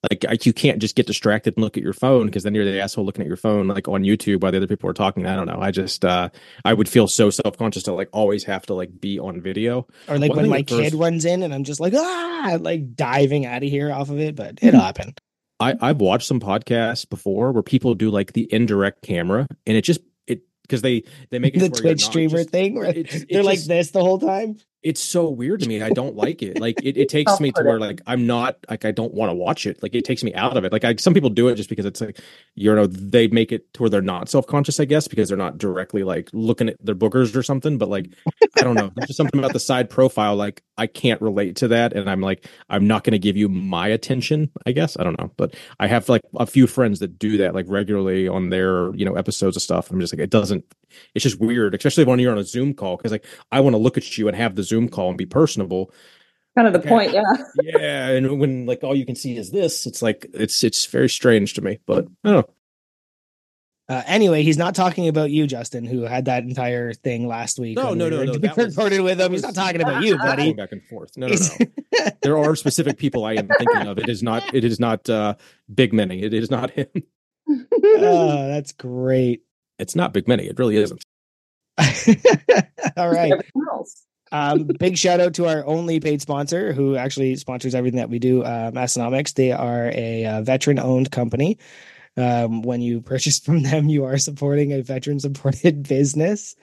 Like 0.10 0.26
I- 0.28 0.38
you 0.42 0.52
can't 0.52 0.80
just 0.80 0.96
get 0.96 1.06
distracted 1.08 1.54
and 1.56 1.64
look 1.64 1.78
at 1.78 1.84
your 1.84 1.94
phone 1.94 2.26
because 2.26 2.42
then 2.44 2.54
you're 2.56 2.66
the 2.66 2.82
asshole 2.82 3.06
looking 3.06 3.22
at 3.22 3.28
your 3.28 3.38
phone 3.38 3.68
like 3.68 3.88
on 3.88 4.02
YouTube 4.04 4.42
while 4.42 4.52
the 4.52 4.58
other 4.58 4.68
people 4.68 4.90
are 4.90 4.94
talking. 4.94 5.26
I 5.28 5.36
don't 5.36 5.46
know. 5.48 5.60
I 5.62 5.70
just 5.72 6.04
uh 6.04 6.30
I 6.66 6.74
would 6.74 6.90
feel 6.90 7.08
so 7.08 7.30
self 7.30 7.56
conscious 7.58 7.84
to 7.84 7.94
like 7.94 8.10
always 8.12 8.44
have 8.46 8.66
to 8.66 8.74
like 8.74 9.00
be 9.00 9.18
on 9.20 9.42
video. 9.42 9.86
or 10.10 10.18
like 10.20 10.30
One 10.32 10.38
when 10.40 10.50
my 10.50 10.64
first- 10.68 10.82
kid 10.82 10.94
runs 10.96 11.24
in 11.24 11.42
and 11.44 11.54
I'm 11.54 11.64
just 11.64 11.80
like 11.80 11.94
ah, 11.96 12.58
like 12.60 12.96
diving 12.96 13.46
out 13.46 13.64
of 13.64 13.70
here 13.70 13.94
off 13.94 14.10
of 14.10 14.20
it, 14.20 14.36
but 14.36 14.58
it 14.62 14.74
happened. 14.74 15.22
I 15.60 15.76
I've 15.82 16.02
watched 16.02 16.28
some 16.28 16.40
podcasts 16.40 17.08
before 17.10 17.52
where 17.52 17.64
people 17.64 17.94
do 17.96 18.10
like 18.10 18.34
the 18.34 18.52
indirect 18.54 19.02
camera 19.04 19.48
and 19.66 19.78
it 19.78 19.84
just 19.84 20.02
it 20.28 20.42
because 20.64 20.82
they 20.82 21.04
they 21.30 21.40
make 21.40 21.56
it 21.56 21.60
the 21.60 21.70
to 21.70 21.72
where 21.72 21.82
you're 21.84 21.94
Twitch 21.94 22.06
streamer 22.06 22.38
just- 22.38 22.50
thing 22.50 22.76
where 22.76 22.86
it's- 22.90 23.22
it 23.22 23.28
they're 23.30 23.44
like 23.44 23.56
just- 23.58 23.68
this 23.68 23.92
the 23.92 24.04
whole 24.04 24.20
time. 24.20 24.58
It's 24.84 25.02
so 25.02 25.30
weird 25.30 25.62
to 25.62 25.68
me. 25.68 25.82
I 25.82 25.90
don't 25.90 26.16
like 26.16 26.42
it. 26.42 26.60
Like 26.60 26.84
it, 26.84 26.98
it 26.98 27.08
takes 27.08 27.40
me 27.40 27.52
to 27.54 27.64
where 27.64 27.80
like 27.80 28.02
I'm 28.06 28.28
not 28.28 28.58
like 28.70 28.84
I 28.84 28.92
don't 28.92 29.14
want 29.14 29.30
to 29.30 29.34
watch 29.34 29.66
it. 29.66 29.82
Like 29.82 29.96
it 29.96 30.04
takes 30.04 30.24
me 30.24 30.34
out 30.34 30.58
of 30.58 30.66
it. 30.66 30.72
Like 30.72 30.84
I, 30.84 30.96
some 30.96 31.14
people 31.14 31.30
do 31.30 31.48
it 31.48 31.56
just 31.56 31.70
because 31.70 31.86
it's 31.86 32.02
like 32.02 32.20
you 32.56 32.74
know 32.76 32.86
they 32.86 33.28
make 33.28 33.52
it 33.52 33.74
to 33.76 33.84
where 33.84 33.90
they're 33.90 34.02
not 34.02 34.30
self 34.30 34.46
conscious. 34.46 34.80
I 34.80 34.86
guess 34.86 35.08
because 35.08 35.30
they're 35.30 35.38
not 35.38 35.58
directly 35.58 36.04
like 36.04 36.30
looking 36.34 36.70
at 36.70 36.84
their 36.86 36.96
boogers 36.96 37.36
or 37.36 37.44
something. 37.44 37.78
But 37.78 37.90
like 37.90 38.14
I 38.58 38.62
don't 38.62 38.76
know. 38.76 38.92
There's 38.96 39.08
just 39.08 39.18
something 39.18 39.40
about 39.40 39.54
the 39.54 39.60
side 39.60 39.90
profile. 39.90 40.36
Like 40.36 40.62
I 40.78 40.88
can't 40.88 41.22
relate 41.22 41.56
to 41.58 41.70
that, 41.70 41.94
and 41.94 42.10
I'm 42.10 42.22
like 42.22 42.48
I'm 42.70 42.86
not 42.86 43.04
going 43.04 43.14
to 43.14 43.20
give 43.20 43.38
you 43.38 43.48
my 43.48 43.88
attention. 43.88 44.52
I 44.66 44.74
guess 44.74 44.98
I 45.00 45.04
don't 45.04 45.20
know. 45.20 45.32
But 45.38 45.56
I 45.80 45.88
have 45.88 46.10
like 46.10 46.22
a 46.36 46.46
few 46.46 46.68
friends 46.68 47.00
that 47.00 47.18
do 47.18 47.38
that 47.38 47.56
like 47.56 47.66
regularly 47.70 48.28
on 48.28 48.50
their 48.50 48.94
you 48.96 49.06
know 49.06 49.16
episodes 49.16 49.56
of 49.56 49.64
stuff. 49.64 49.90
I'm 49.92 50.00
just 50.00 50.14
like 50.14 50.22
it 50.22 50.30
doesn't. 50.30 50.66
It's 51.16 51.24
just 51.24 51.40
weird, 51.40 51.76
especially 51.76 52.06
when 52.06 52.20
you're 52.20 52.32
on 52.32 52.38
a 52.38 52.44
Zoom 52.44 52.74
call 52.74 52.98
because 52.98 53.12
like 53.12 53.26
I 53.52 53.60
want 53.60 53.74
to 53.74 53.78
look 53.78 53.98
at 53.98 54.18
you 54.18 54.28
and 54.28 54.36
have 54.38 54.56
the 54.56 54.64
Zoom 54.64 54.90
call 54.90 55.10
and 55.10 55.18
be 55.18 55.26
personable. 55.26 55.92
kind 56.56 56.68
of 56.68 56.74
the 56.74 56.80
Okay. 56.80 56.90
point, 56.90 57.14
yeah. 57.14 57.24
Yeah, 57.64 58.10
and 58.10 58.40
when 58.40 58.66
like 58.66 58.84
all 58.84 58.96
you 58.96 59.06
can 59.06 59.16
see 59.16 59.38
is 59.38 59.52
this, 59.52 59.86
it's 59.86 60.02
like 60.02 60.26
it's 60.34 60.64
it's 60.64 60.86
very 60.86 61.10
strange 61.10 61.54
to 61.56 61.62
me. 61.62 61.80
But 61.88 62.06
I 62.24 62.32
don't 62.32 62.48
know. 62.48 62.54
Uh, 63.90 64.02
anyway, 64.08 64.44
he's 64.44 64.58
not 64.58 64.74
talking 64.76 65.10
about 65.10 65.30
you, 65.30 65.46
Justin, 65.46 65.84
who 65.84 66.04
had 66.04 66.26
that 66.26 66.44
entire 66.44 66.94
thing 66.94 67.28
last 67.28 67.60
week. 67.60 67.76
No, 67.76 67.94
no, 67.94 68.06
we 68.06 68.12
no, 68.12 68.24
no, 68.24 68.34
that 68.38 68.56
was- 68.56 68.78
recorded 68.78 69.02
with 69.02 69.20
him. 69.20 69.32
He's 69.34 69.42
not 69.44 69.54
talking 69.56 69.82
about 69.82 70.04
you, 70.06 70.18
Going 70.18 70.30
buddy. 70.30 70.54
back 70.54 70.72
and 70.72 70.82
forth. 70.88 71.12
No, 71.18 71.28
no, 71.28 71.36
no. 71.36 72.06
there 72.22 72.38
are 72.38 72.56
specific 72.56 72.98
people 72.98 73.26
I 73.26 73.34
am 73.34 73.48
thinking 73.50 73.88
of. 73.88 73.98
It 73.98 74.08
is 74.08 74.24
not. 74.24 74.54
It 74.56 74.64
is 74.64 74.80
not 74.80 75.10
uh, 75.10 75.36
Big 75.74 75.92
Many. 75.94 76.24
It 76.24 76.34
is 76.34 76.50
not 76.50 76.72
him. 76.72 76.88
oh, 77.50 78.48
that's 78.48 78.72
great. 78.72 79.42
It's 79.80 79.96
not 79.96 80.14
Big 80.14 80.28
Mini. 80.28 80.46
It 80.46 80.60
really 80.60 80.78
isn't. 80.78 81.04
All 82.98 83.12
right. 83.12 83.34
Um, 84.32 84.64
big 84.80 84.98
shout 84.98 85.20
out 85.20 85.36
to 85.36 85.48
our 85.48 85.64
only 85.66 86.00
paid 86.00 86.22
sponsor 86.22 86.74
who 86.74 86.96
actually 86.96 87.36
sponsors 87.36 87.76
everything 87.76 88.00
that 88.00 88.10
we 88.10 88.18
do, 88.18 88.42
uh, 88.42 88.72
Massenomics. 88.72 89.36
They 89.36 89.52
are 89.52 89.92
a 89.94 90.26
uh, 90.26 90.42
veteran 90.42 90.80
owned 90.80 91.12
company. 91.12 91.60
Um, 92.18 92.64
when 92.64 92.82
you 92.82 93.02
purchase 93.02 93.40
from 93.40 93.62
them, 93.64 93.90
you 93.90 94.06
are 94.06 94.18
supporting 94.18 94.74
a 94.74 94.82
veteran 94.82 95.20
supported 95.20 95.84
business. 95.88 96.56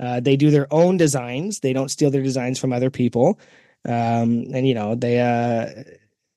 Uh, 0.00 0.18
they 0.18 0.36
do 0.36 0.50
their 0.50 0.72
own 0.72 0.96
designs. 0.96 1.60
They 1.60 1.72
don't 1.72 1.90
steal 1.90 2.10
their 2.10 2.22
designs 2.22 2.58
from 2.58 2.72
other 2.72 2.90
people. 2.90 3.38
Um, 3.84 4.46
and 4.52 4.66
you 4.66 4.74
know, 4.74 4.96
they, 4.96 5.20
uh, 5.20 5.84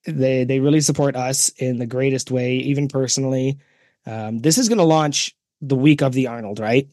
they, 0.05 0.43
they 0.43 0.59
really 0.59 0.81
support 0.81 1.15
us 1.15 1.49
in 1.49 1.79
the 1.79 1.87
greatest 1.87 2.29
way, 2.29 2.57
even 2.57 2.87
personally. 2.87 3.57
Um, 4.05 4.37
this 4.37 4.59
is 4.59 4.69
going 4.69 4.77
to 4.77 4.83
launch 4.83 5.35
the 5.61 5.75
week 5.75 6.01
of 6.01 6.13
the 6.13 6.27
Arnold, 6.27 6.59
right? 6.59 6.87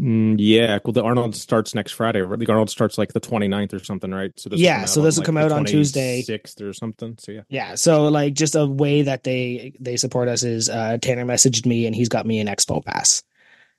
Mm, 0.00 0.36
yeah, 0.38 0.80
well, 0.84 0.92
the 0.92 1.04
Arnold 1.04 1.36
starts 1.36 1.72
next 1.74 1.92
Friday. 1.92 2.20
The 2.20 2.46
Arnold 2.48 2.68
starts 2.68 2.98
like 2.98 3.12
the 3.12 3.20
29th 3.20 3.74
or 3.74 3.84
something, 3.84 4.10
right? 4.10 4.32
So 4.36 4.48
this 4.50 4.58
will 4.58 4.64
Yeah, 4.64 4.74
come 4.74 4.82
out 4.82 4.88
so 4.88 5.02
this 5.02 5.14
will 5.16 5.20
like, 5.20 5.26
come 5.26 5.34
the 5.36 5.44
out 5.44 5.52
on 5.52 5.64
Tuesday. 5.64 6.22
sixth 6.22 6.60
or 6.60 6.72
something. 6.72 7.16
So 7.18 7.30
yeah, 7.32 7.42
Yeah, 7.48 7.74
so 7.76 8.08
like 8.08 8.34
just 8.34 8.56
a 8.56 8.66
way 8.66 9.02
that 9.02 9.22
they 9.22 9.72
they 9.78 9.96
support 9.96 10.28
us 10.28 10.42
is 10.42 10.68
uh 10.68 10.98
Tanner 11.00 11.24
messaged 11.24 11.64
me 11.64 11.86
and 11.86 11.94
he's 11.94 12.08
got 12.08 12.26
me 12.26 12.40
an 12.40 12.48
expo 12.48 12.84
pass. 12.84 13.22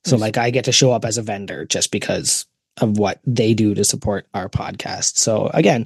So 0.06 0.16
Nice. 0.16 0.22
like 0.22 0.38
I 0.38 0.52
get 0.52 0.66
to 0.66 0.72
show 0.72 0.94
up 0.94 1.04
as 1.04 1.18
a 1.18 1.22
vendor 1.22 1.66
just 1.66 1.92
because 1.92 2.46
of 2.78 2.98
what 2.98 3.20
they 3.26 3.54
do 3.54 3.74
to 3.76 3.84
support 3.84 4.26
our 4.34 4.48
podcast. 4.48 5.18
So 5.18 5.50
again, 5.54 5.86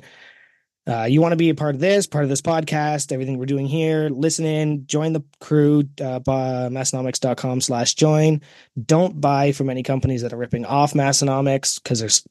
uh, 0.89 1.03
you 1.03 1.21
want 1.21 1.33
to 1.33 1.37
be 1.37 1.49
a 1.49 1.55
part 1.55 1.75
of 1.75 1.81
this, 1.81 2.07
part 2.07 2.23
of 2.23 2.29
this 2.29 2.41
podcast, 2.41 3.11
everything 3.11 3.37
we're 3.37 3.45
doing 3.45 3.67
here, 3.67 4.09
listen 4.09 4.45
in, 4.45 4.87
join 4.87 5.13
the 5.13 5.23
crew, 5.39 5.83
uh, 6.01 6.19
massenomics.com 6.19 7.61
slash 7.61 7.93
join. 7.93 8.41
Don't 8.85 9.21
buy 9.21 9.51
from 9.51 9.69
any 9.69 9.83
companies 9.83 10.23
that 10.23 10.33
are 10.33 10.37
ripping 10.37 10.65
off 10.65 10.93
Massenomics 10.93 11.81
because 11.81 11.99
there's 11.99 12.23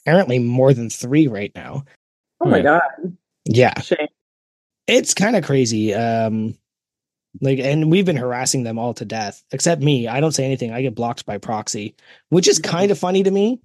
apparently 0.00 0.38
more 0.38 0.74
than 0.74 0.90
three 0.90 1.28
right 1.28 1.52
now. 1.54 1.84
Oh 2.40 2.48
my 2.48 2.60
god. 2.60 2.82
Yeah 3.44 3.78
Shame. 3.80 4.08
it's 4.86 5.14
kind 5.14 5.36
of 5.36 5.44
crazy 5.44 5.94
um 5.94 6.56
like 7.40 7.58
and 7.58 7.90
we've 7.90 8.04
been 8.04 8.16
harassing 8.16 8.62
them 8.62 8.78
all 8.78 8.94
to 8.94 9.04
death 9.04 9.42
except 9.52 9.82
me 9.82 10.08
i 10.08 10.20
don't 10.20 10.32
say 10.32 10.44
anything 10.44 10.72
i 10.72 10.82
get 10.82 10.94
blocked 10.94 11.26
by 11.26 11.38
proxy 11.38 11.94
which 12.30 12.48
is 12.48 12.58
kind 12.58 12.90
of 12.90 12.98
funny 12.98 13.22
to 13.22 13.30
me 13.30 13.60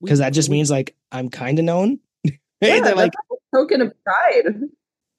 because 0.00 0.18
that 0.18 0.32
just 0.32 0.50
means 0.50 0.70
like 0.70 0.94
i'm 1.12 1.28
kind 1.28 1.58
of 1.58 1.64
known 1.64 1.98
Yeah, 2.60 2.80
they're 2.80 2.94
like 2.94 3.12
that's 3.12 3.40
a 3.52 3.56
token 3.56 3.82
of 3.82 3.92
pride. 4.04 4.54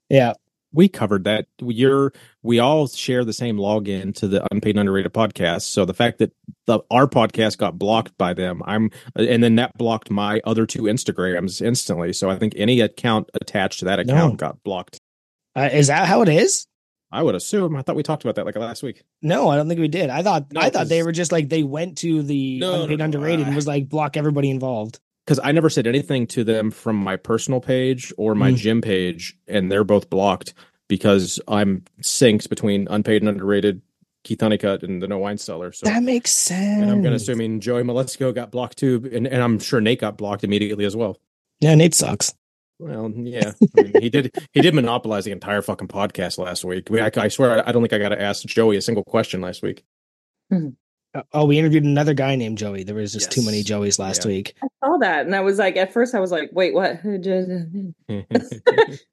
yeah 0.08 0.32
we 0.70 0.86
covered 0.86 1.24
that. 1.24 1.46
You're 1.62 2.12
we 2.42 2.58
all 2.58 2.88
share 2.88 3.24
the 3.24 3.32
same 3.32 3.56
login 3.56 4.14
to 4.16 4.28
the 4.28 4.46
unpaid 4.52 4.72
and 4.72 4.80
underrated 4.80 5.14
podcast. 5.14 5.62
So 5.62 5.86
the 5.86 5.94
fact 5.94 6.18
that 6.18 6.32
the 6.66 6.80
our 6.90 7.06
podcast 7.06 7.56
got 7.56 7.78
blocked 7.78 8.18
by 8.18 8.34
them, 8.34 8.60
I'm 8.66 8.90
and 9.16 9.42
then 9.42 9.56
that 9.56 9.78
blocked 9.78 10.10
my 10.10 10.42
other 10.44 10.66
two 10.66 10.82
Instagrams 10.82 11.62
instantly. 11.62 12.12
So 12.12 12.28
I 12.28 12.38
think 12.38 12.52
any 12.56 12.80
account 12.80 13.30
attached 13.40 13.78
to 13.78 13.86
that 13.86 14.04
No. 14.06 14.12
account 14.14 14.36
got 14.36 14.62
blocked. 14.62 14.98
uh, 15.56 15.70
is 15.72 15.86
that 15.86 16.06
how 16.06 16.20
it 16.20 16.28
is 16.28 16.66
I 17.10 17.22
would 17.22 17.34
assume. 17.34 17.74
I 17.74 17.80
thought 17.80 17.96
we 17.96 18.02
talked 18.02 18.22
about 18.24 18.34
that 18.34 18.44
like 18.44 18.54
last 18.56 18.82
week. 18.82 19.02
no 19.22 19.48
i 19.48 19.56
don't 19.56 19.68
think 19.68 19.80
we 19.80 19.88
did 19.88 20.10
i 20.10 20.22
thought 20.22 20.52
No, 20.52 20.60
i 20.60 20.68
thought 20.68 20.88
they 20.88 20.98
'cause- 20.98 21.06
were 21.06 21.12
just 21.12 21.32
like 21.32 21.48
they 21.48 21.62
went 21.62 21.96
to 21.98 22.22
the 22.22 22.58
No, 22.60 22.76
no, 22.76 22.82
unpaid 22.82 22.98
no, 22.98 23.04
underrated 23.06 23.46
and 23.46 23.56
was 23.56 23.66
like 23.66 23.88
block 23.88 24.18
everybody 24.18 24.50
involved 24.50 25.00
because 25.28 25.38
I 25.44 25.52
never 25.52 25.68
said 25.68 25.86
anything 25.86 26.26
to 26.28 26.42
them 26.42 26.70
from 26.70 26.96
my 26.96 27.16
personal 27.16 27.60
page 27.60 28.14
or 28.16 28.34
my 28.34 28.52
Mm. 28.52 28.56
gym 28.56 28.80
page, 28.80 29.36
and 29.46 29.70
they're 29.70 29.84
both 29.84 30.08
blocked 30.08 30.54
because 30.88 31.38
I'm 31.46 31.84
synced 32.00 32.48
between 32.48 32.88
unpaid 32.88 33.20
and 33.20 33.28
underrated 33.28 33.82
Keith 34.24 34.40
Honeycutt 34.40 34.82
and 34.82 35.02
the 35.02 35.06
No 35.06 35.18
Whine 35.18 35.36
Cellar. 35.36 35.70
So, 35.72 35.84
that 35.84 36.02
makes 36.02 36.30
sense 36.30 36.80
and 36.80 36.90
I'm 36.90 37.02
going 37.02 37.10
to 37.12 37.16
assuming 37.16 37.60
Joey 37.60 37.82
Mleczko 37.82 38.34
got 38.34 38.50
blocked 38.50 38.78
too, 38.78 39.06
and, 39.12 39.26
and 39.26 39.42
I'm 39.42 39.58
sure 39.58 39.82
Nate 39.82 40.00
got 40.00 40.16
blocked 40.16 40.44
immediately 40.44 40.86
as 40.86 40.96
well. 40.96 41.18
yeah 41.60 41.74
nate 41.74 41.94
sucks 41.94 42.32
Well, 42.78 43.12
yeah, 43.14 43.52
I 43.76 43.82
mean, 43.82 44.00
he 44.00 44.08
did. 44.08 44.34
He 44.52 44.62
did 44.62 44.74
monopolize 44.74 45.26
the 45.26 45.32
entire 45.32 45.60
fucking 45.60 45.88
podcast 45.88 46.38
last 46.38 46.64
week. 46.64 46.90
I, 46.90 47.06
I, 47.06 47.10
I 47.24 47.28
swear, 47.28 47.68
I 47.68 47.70
don't 47.72 47.82
think 47.82 47.92
I 47.92 47.98
got 47.98 48.10
to 48.10 48.20
ask 48.20 48.46
Joey 48.46 48.76
a 48.78 48.80
single 48.82 49.04
question 49.04 49.40
last 49.42 49.62
week. 49.62 49.84
Uh, 50.50 50.70
oh 51.32 51.46
we 51.46 51.58
interviewed 51.58 51.84
another 51.84 52.14
guy 52.14 52.36
named 52.36 52.58
joey 52.58 52.84
there 52.84 52.94
was 52.94 53.12
just 53.12 53.32
too 53.32 53.44
many 53.44 53.64
joeys 53.64 53.98
last 53.98 54.24
Yeah. 54.24 54.28
week 54.32 54.54
I 54.62 54.68
saw 54.86 54.96
that 54.98 55.26
and 55.26 55.34
I 55.34 55.40
was 55.40 55.58
like, 55.58 55.76
at 55.76 55.92
first 55.92 56.14
I 56.14 56.20
was 56.20 56.30
like, 56.30 56.50
wait, 56.52 56.74
what? 56.74 57.00
I 57.04 57.92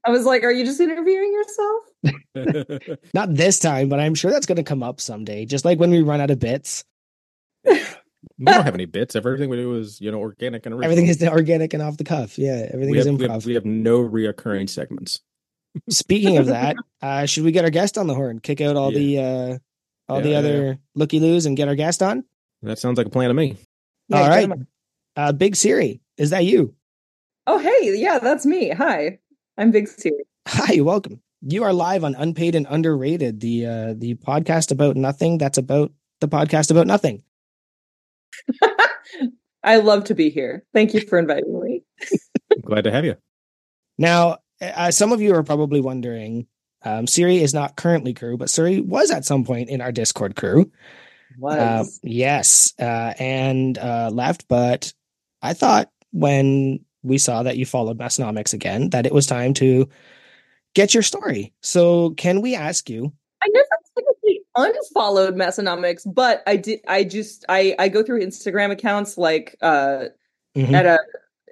was 0.10 0.26
like, 0.26 0.44
are 0.44 0.52
you 0.52 0.66
just 0.66 0.80
interviewing 0.80 1.34
yourself? 1.34 2.98
Not 3.14 3.34
this 3.34 3.60
time, 3.60 3.90
but 3.90 4.00
I'm 4.00 4.14
sure 4.14 4.32
that's 4.32 4.46
going 4.46 4.58
to 4.58 4.64
come 4.64 4.84
up 4.84 5.02
someday. 5.02 5.46
Just 5.46 5.66
like 5.66 5.80
when 5.80 5.90
we 5.90 6.02
run 6.02 6.22
out 6.22 6.30
of 6.30 6.40
bits, 6.40 6.84
we 7.66 7.80
don't 8.46 8.64
have 8.64 8.74
any 8.76 8.86
bits. 8.86 9.16
Everything 9.16 9.50
we 9.50 9.58
do 9.58 9.76
is 9.76 10.00
you 10.02 10.12
know 10.12 10.20
organic 10.20 10.66
and 10.66 10.76
original. 10.76 10.92
everything 10.92 11.08
is 11.08 11.24
organic 11.24 11.74
and 11.74 11.82
off 11.82 11.98
the 11.98 12.04
cuff. 12.04 12.38
Yeah, 12.38 12.68
everything 12.72 12.92
we 12.92 13.00
is 13.00 13.06
have, 13.06 13.16
we, 13.20 13.26
improv. 13.26 13.32
have, 13.32 13.46
we 13.46 13.54
have 13.56 13.66
no 13.66 14.00
reoccurring 14.00 14.70
segments. 14.70 15.22
Speaking 15.90 16.38
of 16.38 16.48
that, 16.48 16.76
uh, 17.02 17.26
should 17.26 17.44
we 17.44 17.52
get 17.52 17.66
our 17.66 17.72
guest 17.72 17.98
on 17.98 18.08
the 18.08 18.16
horn? 18.16 18.40
Kick 18.40 18.62
out 18.62 18.76
all 18.76 18.92
the 18.92 19.20
uh, 19.20 19.58
all 20.08 20.18
Yeah, 20.18 20.24
the 20.24 20.30
yeah, 20.30 20.38
other 20.38 20.80
looky 20.96 21.20
loos 21.20 21.46
and 21.46 21.58
get 21.58 21.68
our 21.68 21.76
guest 21.76 22.02
on. 22.04 22.24
That 22.62 22.80
sounds 22.80 22.98
like 22.98 23.08
a 23.08 23.12
plan 23.12 23.30
to 23.30 23.34
me. 23.34 23.58
Yeah, 24.10 24.22
all 24.22 24.30
right, 24.30 24.50
uh, 25.16 25.32
Big 25.32 25.56
Siri, 25.56 26.02
is 26.18 26.30
that 26.32 26.46
you? 26.46 26.76
Oh, 27.48 27.60
hey, 27.60 27.96
yeah, 27.98 28.20
that's 28.20 28.46
me. 28.46 28.70
Hi, 28.70 29.20
I'm 29.58 29.72
Big 29.72 29.88
Siri. 29.88 30.24
Hi, 30.48 30.82
welcome. 30.82 31.22
You 31.42 31.64
are 31.64 31.74
live 31.74 32.04
on 32.04 32.16
Unpaid 32.16 32.56
and 32.56 32.66
Underrated, 32.70 33.40
the 33.40 33.66
uh, 33.66 33.94
the 33.98 34.16
podcast 34.16 34.72
about 34.72 34.96
nothing. 34.96 35.38
That's 35.38 35.58
about 35.58 35.92
the 36.22 36.28
podcast 36.28 36.72
about 36.72 36.88
nothing. 36.88 37.24
I 39.64 39.78
love 39.78 40.06
to 40.06 40.16
be 40.16 40.30
here. 40.30 40.64
Thank 40.74 40.94
you 40.94 41.02
for 41.02 41.18
inviting 41.18 41.60
me. 41.62 41.84
Glad 42.62 42.84
to 42.84 42.92
have 42.92 43.06
you. 43.06 43.16
Now, 43.98 44.38
uh, 44.62 44.92
some 44.92 45.12
of 45.12 45.22
you 45.22 45.34
are 45.36 45.44
probably 45.44 45.82
wondering. 45.82 46.48
Um, 46.86 47.08
Siri 47.08 47.42
is 47.42 47.54
not 47.54 47.76
currently 47.76 48.14
crew, 48.14 48.38
but 48.38 48.50
Siri 48.50 48.80
was 48.80 49.12
at 49.12 49.26
some 49.26 49.44
point 49.44 49.70
in 49.70 49.82
our 49.82 49.92
Discord 49.92 50.36
crew. 50.36 50.72
Was 51.40 51.58
Uh, 51.58 51.84
yes, 52.04 52.74
uh, 52.80 53.14
and 53.20 53.78
uh, 53.78 54.10
left. 54.14 54.48
But 54.48 54.94
I 55.42 55.54
thought 55.54 55.90
when 56.12 56.80
we 57.04 57.18
saw 57.18 57.44
that 57.44 57.58
you 57.58 57.66
followed 57.66 57.98
Massenomics 57.98 58.54
again, 58.54 58.92
that 58.92 59.06
it 59.06 59.14
was 59.14 59.26
time 59.26 59.54
to 59.56 59.90
get 60.76 60.94
your 60.94 61.04
story. 61.04 61.54
So, 61.62 62.12
can 62.12 62.42
we 62.42 62.56
ask 62.56 62.90
you? 62.90 63.12
I 63.42 63.48
never 63.52 63.68
technically 63.98 64.42
unfollowed 64.56 65.36
Massenomics, 65.36 66.04
but 66.06 66.44
I 66.48 66.56
did. 66.56 66.80
I 66.88 67.04
just 67.04 67.46
I 67.50 67.76
I 67.80 67.90
go 67.90 68.04
through 68.04 68.22
Instagram 68.22 68.72
accounts 68.72 69.18
like 69.18 69.56
uh 69.62 70.06
Mhm. 70.56 70.74
at 70.74 70.86
a 70.86 71.00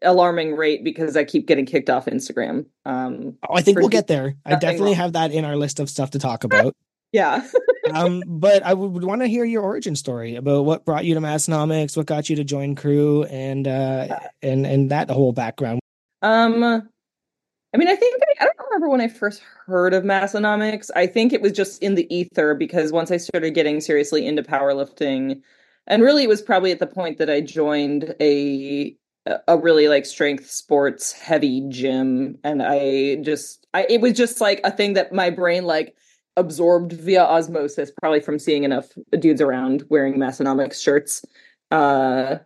alarming 0.03 0.55
rate 0.55 0.83
because 0.83 1.15
I 1.17 1.23
keep 1.23 1.47
getting 1.47 1.65
kicked 1.65 1.89
off 1.89 2.05
Instagram. 2.05 2.65
Um, 2.85 3.37
Oh, 3.47 3.55
I 3.55 3.61
think 3.61 3.79
we'll 3.79 3.89
get 3.89 4.07
there. 4.07 4.35
I 4.45 4.55
definitely 4.55 4.91
wrong. 4.91 4.95
have 4.95 5.13
that 5.13 5.31
in 5.31 5.45
our 5.45 5.55
list 5.55 5.79
of 5.79 5.89
stuff 5.89 6.11
to 6.11 6.19
talk 6.19 6.43
about. 6.45 6.75
yeah. 7.11 7.47
um, 7.93 8.23
but 8.27 8.63
I 8.63 8.73
would 8.73 9.03
want 9.03 9.21
to 9.21 9.27
hear 9.27 9.45
your 9.45 9.61
origin 9.63 9.95
story 9.95 10.35
about 10.35 10.65
what 10.65 10.85
brought 10.85 11.05
you 11.05 11.13
to 11.15 11.21
Massenomics, 11.21 11.95
what 11.97 12.05
got 12.05 12.29
you 12.29 12.35
to 12.37 12.43
join 12.43 12.75
crew, 12.75 13.23
and 13.25 13.67
uh, 13.67 14.19
and 14.41 14.65
and 14.65 14.91
that 14.91 15.09
whole 15.09 15.31
background. 15.33 15.79
Um, 16.21 16.63
I 16.63 17.77
mean, 17.77 17.87
I 17.87 17.95
think 17.95 18.21
I, 18.39 18.43
I 18.43 18.45
don't 18.45 18.67
remember 18.69 18.89
when 18.89 19.01
I 19.01 19.07
first 19.07 19.41
heard 19.65 19.93
of 19.93 20.03
Massenomics. 20.03 20.89
I 20.95 21.07
think 21.07 21.33
it 21.33 21.41
was 21.41 21.51
just 21.51 21.81
in 21.81 21.95
the 21.95 22.13
ether 22.15 22.53
because 22.55 22.91
once 22.91 23.11
I 23.11 23.17
started 23.17 23.51
getting 23.51 23.81
seriously 23.81 24.25
into 24.25 24.43
powerlifting, 24.43 25.41
and 25.87 26.01
really 26.03 26.23
it 26.23 26.29
was 26.29 26.41
probably 26.41 26.71
at 26.71 26.79
the 26.79 26.87
point 26.87 27.17
that 27.17 27.29
I 27.29 27.41
joined 27.41 28.15
a 28.21 28.95
a 29.25 29.57
really 29.57 29.87
like 29.87 30.05
strength 30.05 30.49
sports 30.49 31.11
heavy 31.13 31.65
gym, 31.69 32.37
and 32.43 32.61
I 32.61 33.15
just 33.21 33.65
I 33.73 33.85
it 33.89 34.01
was 34.01 34.13
just 34.13 34.41
like 34.41 34.59
a 34.63 34.71
thing 34.71 34.93
that 34.93 35.13
my 35.13 35.29
brain 35.29 35.65
like 35.65 35.95
absorbed 36.35 36.93
via 36.93 37.23
osmosis, 37.23 37.91
probably 37.91 38.19
from 38.19 38.39
seeing 38.39 38.63
enough 38.63 38.89
dudes 39.19 39.41
around 39.41 39.83
wearing 39.89 40.17
Massenomics 40.17 40.81
shirts. 40.81 41.23
Uh, 41.71 42.37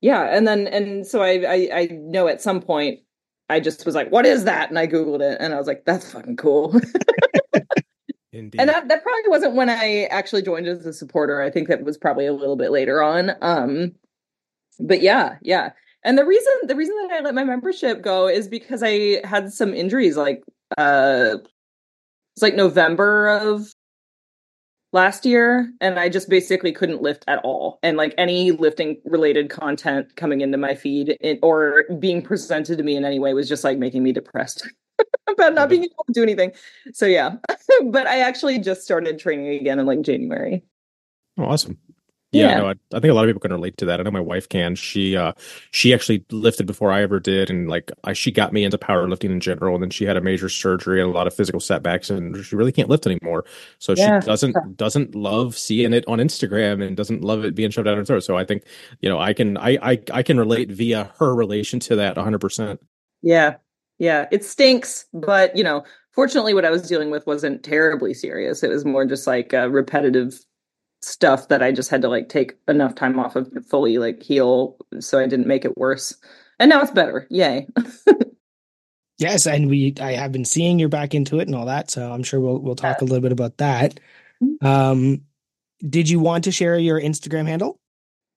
yeah, 0.00 0.24
and 0.24 0.46
then 0.46 0.66
and 0.66 1.06
so 1.06 1.22
I, 1.22 1.44
I 1.48 1.68
I 1.72 1.88
know 1.92 2.28
at 2.28 2.42
some 2.42 2.60
point 2.60 3.00
I 3.48 3.60
just 3.60 3.86
was 3.86 3.94
like, 3.94 4.10
"What 4.10 4.26
is 4.26 4.44
that?" 4.44 4.68
And 4.68 4.78
I 4.78 4.86
googled 4.86 5.20
it, 5.20 5.38
and 5.40 5.54
I 5.54 5.58
was 5.58 5.66
like, 5.66 5.84
"That's 5.84 6.12
fucking 6.12 6.36
cool." 6.36 6.78
Indeed. 8.32 8.60
and 8.60 8.68
that 8.68 8.88
that 8.88 9.02
probably 9.02 9.28
wasn't 9.28 9.54
when 9.54 9.70
I 9.70 10.04
actually 10.10 10.42
joined 10.42 10.66
as 10.66 10.84
a 10.84 10.92
supporter. 10.92 11.40
I 11.40 11.50
think 11.50 11.68
that 11.68 11.82
was 11.82 11.96
probably 11.96 12.26
a 12.26 12.32
little 12.32 12.56
bit 12.56 12.70
later 12.70 13.02
on. 13.02 13.32
Um, 13.40 13.92
but 14.78 15.00
yeah, 15.00 15.38
yeah. 15.42 15.70
And 16.04 16.16
the 16.16 16.24
reason 16.24 16.52
the 16.64 16.76
reason 16.76 16.94
that 17.02 17.10
I 17.12 17.20
let 17.20 17.34
my 17.34 17.44
membership 17.44 18.02
go 18.02 18.28
is 18.28 18.48
because 18.48 18.82
I 18.82 19.20
had 19.26 19.52
some 19.52 19.74
injuries. 19.74 20.16
Like 20.16 20.42
uh, 20.76 21.36
it's 22.34 22.42
like 22.42 22.54
November 22.54 23.28
of 23.28 23.72
last 24.92 25.26
year, 25.26 25.70
and 25.80 25.98
I 25.98 26.08
just 26.08 26.28
basically 26.28 26.72
couldn't 26.72 27.02
lift 27.02 27.24
at 27.26 27.40
all. 27.44 27.78
And 27.82 27.96
like 27.96 28.14
any 28.16 28.52
lifting 28.52 29.00
related 29.04 29.50
content 29.50 30.14
coming 30.16 30.40
into 30.40 30.56
my 30.56 30.74
feed 30.74 31.16
it, 31.20 31.40
or 31.42 31.84
being 31.98 32.22
presented 32.22 32.78
to 32.78 32.84
me 32.84 32.96
in 32.96 33.04
any 33.04 33.18
way 33.18 33.34
was 33.34 33.48
just 33.48 33.64
like 33.64 33.78
making 33.78 34.02
me 34.02 34.12
depressed 34.12 34.68
about 35.28 35.54
not 35.54 35.68
being 35.68 35.84
able 35.84 36.04
to 36.06 36.12
do 36.12 36.22
anything. 36.22 36.52
So 36.92 37.06
yeah, 37.06 37.36
but 37.86 38.06
I 38.06 38.20
actually 38.20 38.58
just 38.60 38.82
started 38.82 39.18
training 39.18 39.48
again 39.60 39.78
in 39.78 39.86
like 39.86 40.02
January. 40.02 40.62
Oh, 41.38 41.44
awesome. 41.44 41.78
Yeah, 42.30 42.48
Yeah. 42.48 42.58
no, 42.58 42.66
I, 42.68 42.74
I 42.92 43.00
think 43.00 43.10
a 43.10 43.14
lot 43.14 43.24
of 43.24 43.28
people 43.28 43.40
can 43.40 43.52
relate 43.52 43.78
to 43.78 43.86
that. 43.86 44.00
I 44.00 44.02
know 44.02 44.10
my 44.10 44.20
wife 44.20 44.48
can. 44.48 44.74
She 44.74 45.16
uh 45.16 45.32
she 45.70 45.94
actually 45.94 46.24
lifted 46.30 46.66
before 46.66 46.92
I 46.92 47.00
ever 47.02 47.18
did 47.20 47.48
and 47.48 47.68
like 47.68 47.90
I 48.04 48.12
she 48.12 48.30
got 48.30 48.52
me 48.52 48.64
into 48.64 48.76
powerlifting 48.76 49.30
in 49.30 49.40
general 49.40 49.74
and 49.74 49.82
then 49.82 49.90
she 49.90 50.04
had 50.04 50.16
a 50.18 50.20
major 50.20 50.48
surgery 50.50 51.00
and 51.00 51.08
a 51.08 51.12
lot 51.12 51.26
of 51.26 51.34
physical 51.34 51.60
setbacks 51.60 52.10
and 52.10 52.36
she 52.44 52.54
really 52.54 52.72
can't 52.72 52.90
lift 52.90 53.06
anymore. 53.06 53.44
So 53.78 53.94
Yeah. 53.96 54.20
she 54.20 54.26
doesn't 54.26 54.76
doesn't 54.76 55.14
love 55.14 55.56
seeing 55.56 55.94
it 55.94 56.04
on 56.06 56.18
Instagram 56.18 56.86
and 56.86 56.96
doesn't 56.96 57.22
love 57.22 57.44
it 57.44 57.54
being 57.54 57.70
shoved 57.70 57.86
down 57.86 57.96
her 57.96 58.04
throat. 58.04 58.24
So 58.24 58.36
I 58.36 58.44
think, 58.44 58.64
you 59.00 59.08
know, 59.08 59.18
I 59.18 59.32
can 59.32 59.56
I 59.56 59.78
I, 59.80 60.02
I 60.12 60.22
can 60.22 60.38
relate 60.38 60.70
via 60.70 61.10
her 61.18 61.34
relation 61.34 61.80
to 61.80 61.96
that 61.96 62.16
100%. 62.16 62.78
Yeah. 63.22 63.56
Yeah. 63.98 64.26
It 64.30 64.44
stinks, 64.44 65.06
but 65.14 65.56
you 65.56 65.64
know, 65.64 65.82
fortunately 66.14 66.52
what 66.54 66.64
I 66.66 66.70
was 66.70 66.86
dealing 66.86 67.10
with 67.10 67.26
wasn't 67.26 67.62
terribly 67.64 68.12
serious. 68.14 68.62
It 68.62 68.68
was 68.70 68.84
more 68.84 69.06
just 69.06 69.26
like 69.26 69.54
uh, 69.54 69.70
repetitive 69.70 70.38
stuff 71.02 71.48
that 71.48 71.62
I 71.62 71.72
just 71.72 71.90
had 71.90 72.02
to 72.02 72.08
like 72.08 72.28
take 72.28 72.56
enough 72.66 72.94
time 72.94 73.18
off 73.18 73.36
of 73.36 73.52
to 73.54 73.60
fully 73.60 73.98
like 73.98 74.22
heal 74.22 74.76
so 75.00 75.18
I 75.18 75.26
didn't 75.26 75.46
make 75.46 75.64
it 75.64 75.76
worse. 75.78 76.16
And 76.58 76.68
now 76.70 76.80
it's 76.82 76.90
better. 76.90 77.26
Yay. 77.30 77.66
Yes, 79.18 79.48
and 79.48 79.68
we 79.68 79.94
I 80.00 80.12
have 80.12 80.30
been 80.30 80.44
seeing 80.44 80.78
you're 80.78 80.88
back 80.88 81.12
into 81.12 81.40
it 81.40 81.48
and 81.48 81.56
all 81.56 81.66
that, 81.66 81.90
so 81.90 82.12
I'm 82.12 82.22
sure 82.22 82.38
we'll 82.38 82.60
we'll 82.60 82.76
talk 82.76 83.00
a 83.00 83.04
little 83.04 83.20
bit 83.20 83.32
about 83.32 83.56
that. 83.56 83.98
Mhm. 84.40 84.64
Um, 84.64 85.22
did 85.88 86.08
you 86.08 86.20
want 86.20 86.44
to 86.44 86.52
share 86.52 86.78
your 86.78 87.00
Instagram 87.00 87.46
handle? 87.46 87.80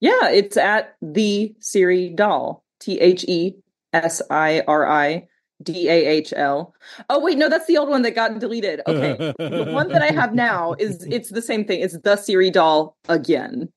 Yeah, 0.00 0.30
it's 0.30 0.56
at 0.56 0.96
the 1.00 1.54
Siri 1.60 2.10
Dahl. 2.10 2.64
T 2.80 2.98
H 2.98 3.24
E 3.28 3.54
S 3.92 4.20
I 4.28 4.62
R 4.66 4.90
I 4.90 5.28
D 5.62 5.88
A 5.88 6.06
H 6.06 6.32
L. 6.36 6.74
Oh 7.10 7.20
wait, 7.20 7.38
no, 7.38 7.48
that's 7.48 7.66
the 7.66 7.78
old 7.78 7.88
one 7.88 8.02
that 8.02 8.14
got 8.14 8.38
deleted. 8.38 8.80
Okay. 8.86 9.32
the 9.38 9.70
one 9.72 9.88
that 9.88 10.02
I 10.02 10.10
have 10.12 10.34
now 10.34 10.74
is 10.78 11.04
it's 11.10 11.30
the 11.30 11.42
same 11.42 11.64
thing. 11.64 11.80
It's 11.80 11.98
the 11.98 12.16
Siri 12.16 12.50
Dahl 12.50 12.96
again. 13.08 13.70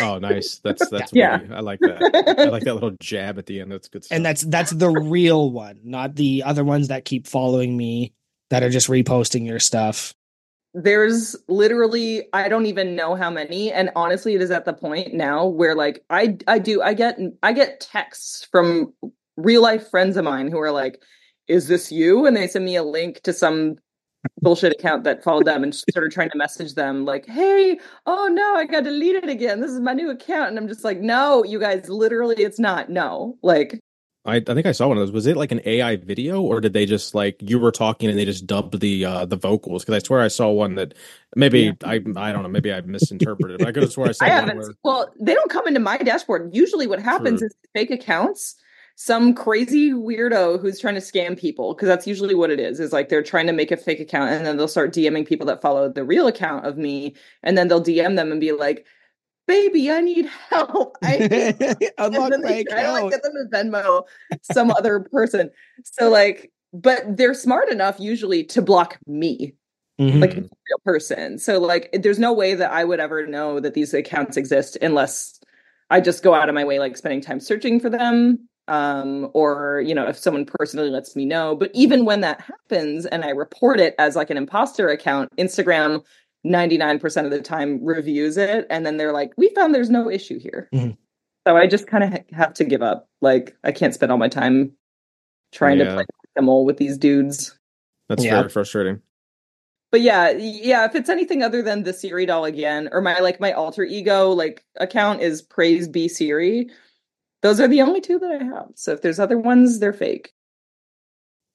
Oh, 0.00 0.18
nice. 0.18 0.60
That's 0.64 0.88
that's 0.88 1.12
Yeah. 1.14 1.40
really- 1.40 1.54
I 1.54 1.60
like 1.60 1.80
that. 1.80 2.36
I 2.38 2.44
like 2.44 2.62
that 2.64 2.74
little 2.74 2.96
jab 3.00 3.38
at 3.38 3.46
the 3.46 3.60
end. 3.60 3.70
That's 3.70 3.88
good 3.88 4.04
stuff. 4.04 4.16
And 4.16 4.24
that's 4.24 4.42
that's 4.42 4.70
the 4.70 4.88
real 4.90 5.50
one, 5.50 5.80
not 5.84 6.14
the 6.16 6.42
other 6.44 6.64
ones 6.64 6.88
that 6.88 7.04
keep 7.04 7.26
following 7.26 7.76
me 7.76 8.14
that 8.50 8.62
are 8.62 8.70
just 8.70 8.88
reposting 8.88 9.46
your 9.46 9.58
stuff. 9.58 10.14
There's 10.76 11.36
literally 11.48 12.24
I 12.32 12.48
don't 12.48 12.66
even 12.66 12.96
know 12.96 13.14
how 13.14 13.30
many 13.30 13.72
and 13.72 13.90
honestly 13.94 14.34
it 14.34 14.42
is 14.42 14.50
at 14.50 14.64
the 14.64 14.72
point 14.72 15.14
now 15.14 15.46
where 15.46 15.74
like 15.76 16.04
I 16.10 16.36
I 16.48 16.58
do 16.58 16.82
I 16.82 16.94
get 16.94 17.16
I 17.44 17.52
get 17.52 17.78
texts 17.80 18.44
from 18.50 18.92
real 19.36 19.62
life 19.62 19.88
friends 19.88 20.16
of 20.16 20.24
mine 20.24 20.50
who 20.50 20.58
are 20.58 20.72
like 20.72 21.00
is 21.48 21.68
this 21.68 21.92
you 21.92 22.26
and 22.26 22.36
they 22.36 22.46
send 22.46 22.64
me 22.64 22.76
a 22.76 22.82
link 22.82 23.20
to 23.22 23.32
some 23.32 23.76
bullshit 24.40 24.72
account 24.72 25.04
that 25.04 25.22
followed 25.22 25.46
them 25.46 25.62
and 25.62 25.74
started 25.74 26.10
trying 26.10 26.30
to 26.30 26.38
message 26.38 26.74
them 26.74 27.04
like 27.04 27.26
hey 27.26 27.78
oh 28.06 28.28
no 28.28 28.54
I 28.54 28.64
got 28.64 28.84
deleted 28.84 29.28
again 29.28 29.60
this 29.60 29.70
is 29.70 29.80
my 29.80 29.92
new 29.92 30.10
account 30.10 30.48
and 30.48 30.58
I'm 30.58 30.68
just 30.68 30.84
like 30.84 31.00
no 31.00 31.44
you 31.44 31.60
guys 31.60 31.88
literally 31.88 32.36
it's 32.42 32.58
not 32.58 32.88
no 32.88 33.36
like 33.42 33.78
I, 34.26 34.36
I 34.36 34.40
think 34.40 34.64
I 34.64 34.72
saw 34.72 34.88
one 34.88 34.96
of 34.96 35.02
those. 35.02 35.12
Was 35.12 35.26
it 35.26 35.36
like 35.36 35.52
an 35.52 35.60
AI 35.66 35.96
video, 35.96 36.40
or 36.40 36.60
did 36.60 36.72
they 36.72 36.86
just 36.86 37.14
like 37.14 37.36
you 37.40 37.58
were 37.58 37.70
talking 37.70 38.08
and 38.08 38.18
they 38.18 38.24
just 38.24 38.46
dubbed 38.46 38.80
the 38.80 39.04
uh 39.04 39.26
the 39.26 39.36
vocals? 39.36 39.84
Because 39.84 40.02
I 40.02 40.06
swear 40.06 40.20
I 40.22 40.28
saw 40.28 40.50
one 40.50 40.76
that 40.76 40.94
maybe 41.36 41.60
Yeah. 41.60 41.72
I 41.84 41.96
I 42.16 42.32
don't 42.32 42.42
know, 42.42 42.48
maybe 42.48 42.72
I 42.72 42.80
misinterpreted. 42.80 43.58
But 43.58 43.68
I 43.68 43.72
could 43.72 43.82
have 43.82 43.92
sworn 43.92 44.08
I 44.08 44.12
saw 44.12 44.24
I 44.24 44.44
one 44.44 44.56
where 44.56 44.70
Well, 44.82 45.12
they 45.20 45.34
don't 45.34 45.50
come 45.50 45.66
into 45.66 45.80
my 45.80 45.98
dashboard. 45.98 46.54
Usually, 46.54 46.86
what 46.86 47.00
happens 47.00 47.40
True. 47.40 47.48
is 47.48 47.54
fake 47.74 47.90
accounts. 47.90 48.56
Some 48.96 49.34
crazy 49.34 49.90
weirdo 49.92 50.60
who's 50.60 50.78
trying 50.78 50.94
to 50.94 51.00
scam 51.00 51.36
people, 51.38 51.74
because 51.74 51.88
that's 51.88 52.06
usually 52.06 52.34
what 52.34 52.50
it 52.50 52.60
is. 52.60 52.78
Is 52.78 52.92
like 52.92 53.08
they're 53.08 53.22
trying 53.24 53.48
to 53.48 53.52
make 53.52 53.72
a 53.72 53.76
fake 53.76 53.98
account, 54.00 54.30
and 54.30 54.46
then 54.46 54.56
they'll 54.56 54.68
start 54.68 54.92
DMing 54.94 55.26
people 55.26 55.46
that 55.48 55.60
follow 55.60 55.88
the 55.88 56.04
real 56.04 56.28
account 56.28 56.64
of 56.64 56.78
me, 56.78 57.14
and 57.42 57.58
then 57.58 57.66
they'll 57.68 57.82
DM 57.82 58.14
them 58.14 58.30
and 58.30 58.40
be 58.40 58.52
like, 58.52 58.86
"Baby, 59.48 59.90
I 59.90 60.00
need 60.00 60.26
help." 60.48 60.96
I 61.02 61.16
Unlock 61.98 62.24
and 62.24 62.32
then 62.32 62.42
my 62.42 62.48
they 62.48 62.64
try 62.64 62.82
to 62.84 62.92
like 62.92 62.98
account. 63.06 63.10
get 63.12 63.22
them 63.24 63.32
to 63.34 63.56
Venmo 63.56 64.04
some 64.42 64.70
other 64.70 65.00
person. 65.00 65.50
So 65.84 66.08
like, 66.08 66.52
but 66.72 67.02
they're 67.16 67.34
smart 67.34 67.70
enough 67.70 67.98
usually 67.98 68.44
to 68.44 68.62
block 68.62 68.98
me 69.08 69.54
Mhm. 70.00 70.20
like 70.20 70.34
a 70.36 70.40
real 70.40 70.78
person. 70.84 71.38
So 71.38 71.58
like 71.60 71.90
there's 71.92 72.18
no 72.20 72.32
way 72.32 72.54
that 72.54 72.72
I 72.72 72.84
would 72.84 73.00
ever 73.00 73.26
know 73.26 73.58
that 73.60 73.74
these 73.74 73.92
accounts 73.94 74.36
exist 74.36 74.76
unless 74.82 75.40
I 75.90 76.00
just 76.00 76.22
go 76.24 76.34
out 76.34 76.48
of 76.48 76.54
my 76.54 76.64
way 76.64 76.78
like 76.78 76.96
spending 76.96 77.20
time 77.20 77.38
searching 77.40 77.78
for 77.80 77.90
them 77.90 78.48
um 78.68 79.30
or 79.34 79.82
you 79.86 79.94
know 79.94 80.06
if 80.08 80.16
someone 80.16 80.46
personally 80.46 80.88
lets 80.88 81.14
me 81.14 81.24
know 81.26 81.54
but 81.54 81.70
even 81.74 82.04
when 82.06 82.22
that 82.22 82.40
happens 82.40 83.04
and 83.06 83.24
I 83.24 83.28
report 83.28 83.78
it 83.78 83.94
as 83.98 84.16
like 84.16 84.30
an 84.30 84.36
imposter 84.38 84.88
account 84.88 85.28
Instagram 85.36 86.02
99% 86.46 87.24
of 87.24 87.30
the 87.30 87.40
time 87.40 87.82
reviews 87.84 88.36
it 88.36 88.66
and 88.70 88.84
then 88.86 88.96
they're 88.96 89.12
like 89.12 89.32
we 89.36 89.48
found 89.54 89.74
there's 89.74 89.90
no 89.90 90.10
issue 90.10 90.38
here. 90.38 90.68
Mhm. 90.74 90.96
So 91.46 91.56
I 91.56 91.66
just 91.66 91.86
kind 91.86 92.04
of 92.04 92.10
ha- 92.12 92.24
have 92.32 92.54
to 92.54 92.64
give 92.64 92.80
up. 92.82 93.06
Like 93.20 93.54
I 93.64 93.72
can't 93.72 93.92
spend 93.94 94.10
all 94.12 94.18
my 94.18 94.28
time 94.28 94.72
trying 95.52 95.78
to 95.78 95.84
play 95.94 96.04
them 96.36 96.46
with 96.64 96.78
these 96.78 96.96
dudes 96.98 97.58
that's 98.08 98.24
Yeah. 98.24 98.38
very 98.38 98.48
frustrating. 98.50 99.00
but 99.92 100.00
yeah 100.00 100.30
yeah 100.30 100.84
if 100.84 100.94
it's 100.94 101.08
anything 101.08 101.42
other 101.42 101.62
than 101.62 101.82
the 101.84 101.92
Siri 101.92 102.26
Dahl 102.26 102.44
again 102.44 102.88
or 102.92 103.00
my 103.00 103.18
like 103.20 103.40
my 103.40 103.52
alter 103.52 103.84
ego 103.84 104.30
like 104.30 104.64
account 104.80 105.20
is 105.20 105.40
praise 105.42 105.86
be 105.86 106.08
siri 106.08 106.68
those 107.44 107.60
are 107.60 107.68
the 107.68 107.82
only 107.82 108.00
two 108.00 108.18
that 108.18 108.30
i 108.32 108.42
have. 108.42 108.70
So 108.74 108.92
if 108.92 109.02
there's 109.02 109.20
other 109.20 109.38
ones 109.38 109.78
they're 109.78 109.92
fake. 109.92 110.32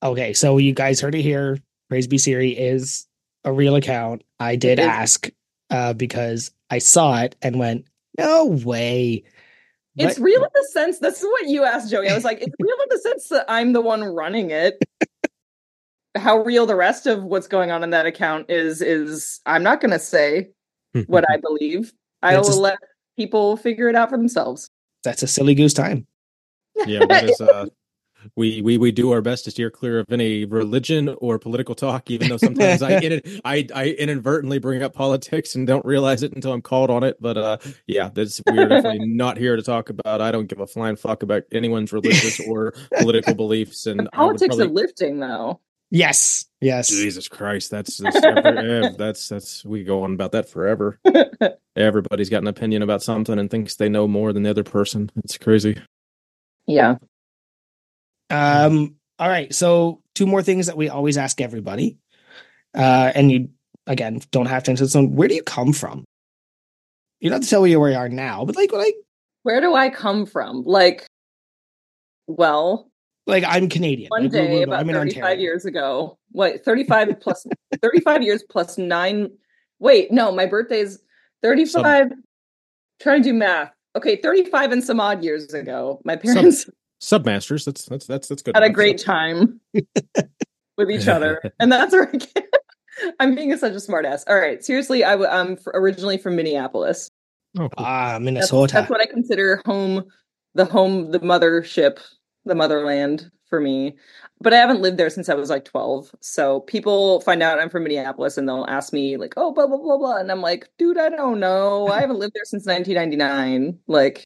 Okay, 0.03 0.33
so 0.33 0.57
you 0.57 0.71
guys 0.71 1.01
heard 1.01 1.15
it 1.15 1.23
here. 1.23 1.57
Praise 1.89 2.07
be 2.07 2.19
Siri 2.19 2.51
is 2.51 3.07
a 3.43 3.51
real 3.51 3.75
account. 3.75 4.23
I 4.39 4.55
did 4.55 4.79
ask 4.79 5.29
uh, 5.71 5.93
because 5.93 6.51
I 6.69 6.77
saw 6.77 7.19
it 7.21 7.35
and 7.41 7.57
went, 7.59 7.85
"No 8.17 8.45
way." 8.45 9.23
it's 9.97 10.19
real 10.19 10.41
in 10.41 10.49
the 10.53 10.67
sense 10.71 10.99
this 10.99 11.21
is 11.21 11.25
what 11.25 11.47
you 11.47 11.65
asked 11.65 11.89
joey. 11.89 12.07
I 12.07 12.13
was 12.13 12.23
like 12.23 12.39
it's 12.39 12.55
real 12.59 12.77
in 12.83 12.87
the 12.89 12.99
sense 12.99 13.27
that 13.29 13.45
i'm 13.49 13.73
the 13.73 13.81
one 13.81 14.03
running 14.03 14.51
it. 14.51 14.77
How 16.15 16.37
real 16.37 16.65
the 16.65 16.75
rest 16.75 17.07
of 17.07 17.23
what's 17.23 17.47
going 17.47 17.71
on 17.71 17.83
in 17.83 17.89
that 17.89 18.05
account 18.05 18.49
is 18.49 18.81
is 18.81 19.41
i'm 19.45 19.63
not 19.63 19.81
going 19.81 19.91
to 19.91 19.99
say 19.99 20.51
what 21.07 21.25
i 21.29 21.37
believe. 21.37 21.91
I 22.21 22.37
will 22.37 22.61
let 22.61 22.77
people 23.17 23.57
figure 23.57 23.89
it 23.89 23.95
out 23.95 24.11
for 24.11 24.17
themselves 24.17 24.69
That's 25.03 25.23
a 25.23 25.27
silly 25.27 25.55
goose 25.55 25.73
time. 25.73 26.07
yeah, 26.85 27.05
that 27.07 27.29
is 27.29 27.41
uh 27.41 27.67
we 28.35 28.61
we 28.61 28.77
we 28.77 28.91
do 28.91 29.11
our 29.11 29.21
best 29.21 29.45
to 29.45 29.51
steer 29.51 29.69
clear 29.69 29.99
of 29.99 30.05
any 30.11 30.45
religion 30.45 31.15
or 31.19 31.39
political 31.39 31.75
talk, 31.75 32.09
even 32.11 32.29
though 32.29 32.37
sometimes 32.37 32.81
I, 32.81 32.99
in, 32.99 33.21
I 33.45 33.67
I 33.73 33.87
inadvertently 33.91 34.59
bring 34.59 34.83
up 34.83 34.93
politics 34.93 35.55
and 35.55 35.65
don't 35.65 35.85
realize 35.85 36.23
it 36.23 36.33
until 36.33 36.51
I'm 36.51 36.61
called 36.61 36.89
on 36.89 37.03
it. 37.03 37.17
But 37.21 37.37
uh, 37.37 37.57
yeah, 37.87 38.09
that's 38.13 38.41
we're 38.47 38.67
definitely 38.67 39.07
not 39.07 39.37
here 39.37 39.55
to 39.55 39.61
talk 39.61 39.89
about. 39.89 40.21
I 40.21 40.31
don't 40.31 40.47
give 40.47 40.59
a 40.59 40.67
flying 40.67 40.95
fuck 40.95 41.23
about 41.23 41.43
anyone's 41.51 41.93
religious 41.93 42.39
or 42.41 42.73
political 42.99 43.35
beliefs. 43.35 43.85
And 43.85 44.09
I 44.13 44.15
politics 44.17 44.55
probably- 44.55 44.65
of 44.65 44.71
lifting 44.71 45.19
though 45.19 45.61
Yes, 45.91 46.45
yes. 46.61 46.89
Jesus 46.89 47.27
Christ, 47.27 47.71
that's 47.71 47.97
that's, 47.97 48.15
every, 48.17 48.41
eh, 48.85 48.91
that's 48.97 49.27
that's 49.27 49.65
we 49.65 49.83
go 49.83 50.03
on 50.03 50.13
about 50.13 50.33
that 50.33 50.49
forever. 50.49 50.99
Everybody's 51.75 52.29
got 52.29 52.41
an 52.41 52.47
opinion 52.47 52.81
about 52.81 53.01
something 53.01 53.39
and 53.39 53.49
thinks 53.49 53.75
they 53.75 53.89
know 53.89 54.07
more 54.07 54.33
than 54.33 54.43
the 54.43 54.49
other 54.49 54.63
person. 54.63 55.09
It's 55.23 55.37
crazy. 55.37 55.81
yeah 56.67 56.95
Um. 58.29 58.95
All 59.17 59.27
right. 59.27 59.53
So 59.53 60.01
two 60.15 60.27
more 60.27 60.43
things 60.43 60.67
that 60.67 60.77
we 60.77 60.89
always 60.89 61.17
ask 61.17 61.41
everybody, 61.41 61.97
uh, 62.75 63.11
and 63.15 63.31
you 63.31 63.49
again 63.87 64.21
don't 64.31 64.45
have 64.45 64.63
to 64.63 64.71
answer 64.71 64.85
this 64.85 64.95
one. 64.95 65.15
Where 65.15 65.27
do 65.27 65.35
you 65.35 65.43
come 65.43 65.73
from? 65.73 66.05
You 67.19 67.29
don't 67.29 67.37
have 67.37 67.43
to 67.43 67.49
tell 67.49 67.63
me 67.63 67.75
where 67.75 67.91
you 67.91 67.97
are 67.97 68.09
now, 68.09 68.45
but 68.45 68.55
like, 68.55 68.71
like, 68.71 68.95
where 69.43 69.61
do 69.61 69.73
i 69.73 69.89
come 69.89 70.25
from 70.25 70.63
like 70.65 71.07
well 72.27 72.88
like 73.29 73.43
I'm 73.47 73.69
Canadian. 73.69 74.09
one 74.09 74.27
day 74.29 74.63
about 74.63 74.79
I'm 74.79 74.89
in 74.89 74.95
35 74.95 75.17
Ontario. 75.23 75.39
years 75.41 75.65
ago 75.65 76.17
what 76.31 76.63
35 76.65 77.19
plus 77.21 77.45
35 77.81 78.23
years 78.23 78.43
plus 78.49 78.77
nine 78.77 79.29
wait 79.79 80.11
no 80.11 80.31
my 80.31 80.45
birthday 80.45 80.79
is 80.81 81.01
35 81.43 82.11
trying 83.01 83.23
to 83.23 83.29
do 83.29 83.33
math 83.33 83.71
okay 83.95 84.15
35 84.17 84.71
and 84.73 84.83
some 84.83 84.99
odd 84.99 85.23
years 85.23 85.53
ago 85.53 86.01
my 86.03 86.15
parents 86.15 86.65
Submasters. 87.01 87.63
That's 87.63 87.85
that's 87.85 88.05
that's 88.07 88.27
that's 88.27 88.41
good. 88.41 88.55
had 88.55 88.63
a 88.63 88.65
enough. 88.65 88.75
great 88.75 88.97
time 88.97 89.61
with 90.77 90.91
each 90.91 91.07
other 91.07 91.41
and 91.59 91.71
that's 91.71 91.93
where 91.93 92.09
I 92.13 92.17
get, 92.17 92.45
i'm 93.21 93.35
being 93.35 93.55
such 93.57 93.71
a 93.73 93.79
smart 93.79 94.05
ass 94.05 94.25
all 94.27 94.37
right 94.37 94.63
seriously 94.63 95.03
I, 95.05 95.11
w- 95.11 95.29
i'm 95.29 95.53
f- 95.53 95.59
originally 95.67 96.17
from 96.17 96.35
minneapolis 96.35 97.09
Oh, 97.57 97.61
cool. 97.61 97.69
Ah, 97.77 98.11
that's, 98.11 98.23
Minnesota. 98.23 98.73
that's 98.73 98.89
what 98.91 99.01
i 99.01 99.05
consider 99.07 99.61
home 99.65 100.03
the 100.55 100.65
home 100.65 101.09
the 101.11 101.19
mothership 101.19 101.99
the 102.45 102.55
motherland 102.55 103.31
for 103.49 103.59
me 103.59 103.95
but 104.41 104.53
i 104.53 104.57
haven't 104.57 104.81
lived 104.81 104.97
there 104.97 105.09
since 105.09 105.29
i 105.29 105.33
was 105.33 105.49
like 105.49 105.65
12 105.65 106.13
so 106.19 106.61
people 106.61 107.21
find 107.21 107.41
out 107.41 107.59
i'm 107.59 107.69
from 107.69 107.83
minneapolis 107.83 108.37
and 108.37 108.47
they'll 108.47 108.65
ask 108.69 108.93
me 108.93 109.17
like 109.17 109.33
oh 109.37 109.53
blah 109.53 109.67
blah 109.67 109.77
blah 109.77 109.97
blah 109.97 110.17
and 110.17 110.31
i'm 110.31 110.41
like 110.41 110.69
dude 110.77 110.97
i 110.97 111.09
don't 111.09 111.39
know 111.39 111.87
i 111.87 111.99
haven't 112.01 112.19
lived 112.19 112.33
there 112.33 112.45
since 112.45 112.65
1999 112.65 113.79
like 113.87 114.23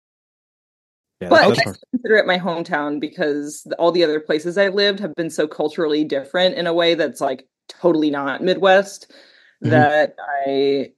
yeah, 1.21 1.29
but 1.29 1.41
I 1.41 1.45
hard. 1.45 1.77
consider 1.91 2.15
it 2.17 2.27
my 2.27 2.37
hometown 2.37 2.99
because 2.99 3.65
all 3.79 3.93
the 3.93 4.03
other 4.03 4.19
places 4.19 4.57
I've 4.57 4.73
lived 4.73 4.99
have 4.99 5.15
been 5.15 5.29
so 5.29 5.47
culturally 5.47 6.03
different 6.03 6.55
in 6.55 6.67
a 6.67 6.73
way 6.73 6.95
that's 6.95 7.21
like 7.21 7.47
totally 7.69 8.09
not 8.09 8.41
Midwest 8.41 9.09
Mhm. 9.63 9.69
that 9.69 10.15
I 10.19 10.91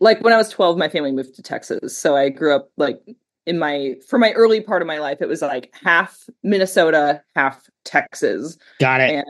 like 0.00 0.20
when 0.20 0.32
I 0.34 0.36
was 0.36 0.50
12, 0.50 0.76
my 0.76 0.88
family 0.88 1.12
moved 1.12 1.34
to 1.36 1.42
Texas. 1.42 1.96
So 1.96 2.14
I 2.16 2.28
grew 2.28 2.54
up 2.54 2.70
like 2.76 3.00
in 3.48 3.58
my 3.58 3.96
for 4.06 4.18
my 4.18 4.32
early 4.32 4.60
part 4.60 4.82
of 4.82 4.86
my 4.86 4.98
life, 4.98 5.22
it 5.22 5.28
was 5.28 5.40
like 5.40 5.74
half 5.82 6.28
Minnesota, 6.42 7.22
half 7.34 7.68
Texas. 7.84 8.58
Got 8.78 9.00
it. 9.00 9.10
And 9.10 9.24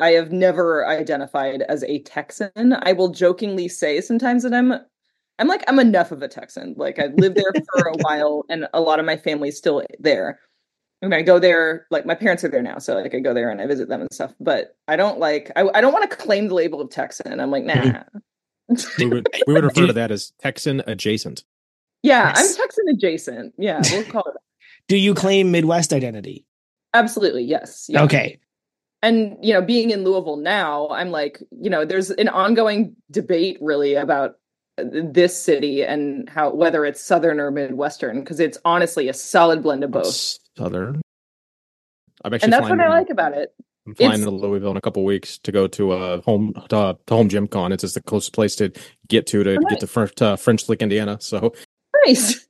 I 0.00 0.10
have 0.10 0.30
never 0.30 0.86
identified 0.86 1.62
as 1.62 1.82
a 1.82 1.98
Texan. 2.02 2.76
I 2.82 2.92
will 2.92 3.08
jokingly 3.08 3.68
say 3.68 4.00
sometimes 4.00 4.44
that 4.44 4.54
I'm 4.54 4.74
I'm 5.40 5.48
like 5.48 5.64
I'm 5.66 5.80
enough 5.80 6.12
of 6.12 6.22
a 6.22 6.28
Texan. 6.28 6.74
Like 6.78 7.00
I've 7.00 7.14
lived 7.14 7.36
there 7.36 7.52
for 7.72 7.88
a 7.88 7.96
while 8.00 8.44
and 8.48 8.68
a 8.72 8.80
lot 8.80 9.00
of 9.00 9.06
my 9.06 9.16
family's 9.16 9.58
still 9.58 9.82
there. 9.98 10.38
I 11.02 11.06
mean, 11.06 11.18
I 11.18 11.22
go 11.22 11.40
there, 11.40 11.86
like 11.90 12.06
my 12.06 12.14
parents 12.14 12.44
are 12.44 12.48
there 12.48 12.62
now, 12.62 12.78
so 12.78 12.94
like 12.94 13.14
I 13.14 13.18
go 13.18 13.34
there 13.34 13.50
and 13.50 13.60
I 13.60 13.66
visit 13.66 13.88
them 13.88 14.00
and 14.00 14.14
stuff. 14.14 14.32
But 14.38 14.76
I 14.86 14.94
don't 14.94 15.18
like 15.18 15.50
I, 15.56 15.68
I 15.74 15.80
don't 15.80 15.92
want 15.92 16.08
to 16.08 16.16
claim 16.16 16.46
the 16.46 16.54
label 16.54 16.80
of 16.80 16.90
Texan. 16.90 17.40
I'm 17.40 17.50
like, 17.50 17.64
nah. 17.64 18.04
we 18.98 19.06
would 19.06 19.26
we 19.48 19.52
would 19.54 19.64
refer 19.64 19.88
to 19.88 19.92
that 19.92 20.12
as 20.12 20.32
Texan 20.40 20.80
adjacent. 20.86 21.42
Yeah, 22.04 22.28
Yes. 22.36 22.50
I'm 22.52 22.56
Texan 22.56 22.84
adjacent. 22.90 23.54
Yeah, 23.58 23.80
we'll 23.90 24.04
call 24.14 24.22
it. 24.26 24.34
that. 24.34 24.40
Do 24.88 24.96
you 24.96 25.14
claim 25.14 25.50
Midwest 25.50 25.92
identity? 25.92 26.44
Absolutely, 26.92 27.42
yes. 27.44 27.86
Yeah. 27.88 28.02
Okay. 28.04 28.38
And 29.02 29.36
you 29.42 29.52
know, 29.54 29.62
being 29.62 29.90
in 29.90 30.04
Louisville 30.04 30.36
now, 30.36 30.88
I'm 30.90 31.10
like, 31.10 31.42
you 31.50 31.70
know, 31.70 31.84
there's 31.84 32.10
an 32.10 32.28
ongoing 32.28 32.94
debate 33.10 33.58
really 33.60 33.94
about 33.94 34.36
uh, 34.78 34.84
this 34.92 35.36
city 35.36 35.82
and 35.82 36.28
how 36.28 36.50
whether 36.54 36.84
it's 36.84 37.00
southern 37.00 37.40
or 37.40 37.50
midwestern 37.50 38.20
because 38.20 38.38
it's 38.40 38.58
honestly 38.64 39.08
a 39.08 39.12
solid 39.14 39.62
blend 39.62 39.82
of 39.84 39.90
both. 39.90 40.38
Southern. 40.58 41.00
I'm 42.24 42.32
actually 42.34 42.44
And 42.46 42.52
that's 42.52 42.68
what 42.70 42.80
I 42.80 42.88
like 42.88 43.10
about 43.10 43.32
it. 43.34 43.54
I'm 43.86 43.94
flying 43.94 44.12
It's- 44.12 44.24
to 44.24 44.30
Louisville 44.30 44.70
in 44.70 44.76
a 44.78 44.80
couple 44.80 45.04
weeks 45.04 45.36
to 45.38 45.52
go 45.52 45.66
to 45.68 45.92
a 45.92 46.20
home 46.22 46.52
uh, 46.56 46.66
to, 46.68 46.98
to 47.06 47.14
home 47.14 47.28
gym 47.28 47.46
con. 47.48 47.72
It's 47.72 47.82
just 47.82 47.94
the 47.94 48.02
closest 48.02 48.32
place 48.34 48.56
to 48.56 48.70
get 49.08 49.26
to 49.28 49.42
to 49.44 49.56
Oh, 49.56 49.68
get 49.68 49.80
to 49.80 49.86
French, 49.86 50.14
to 50.16 50.36
French 50.38 50.68
Lick, 50.68 50.80
Indiana. 50.80 51.18
So 51.20 51.52
Nice. 52.06 52.46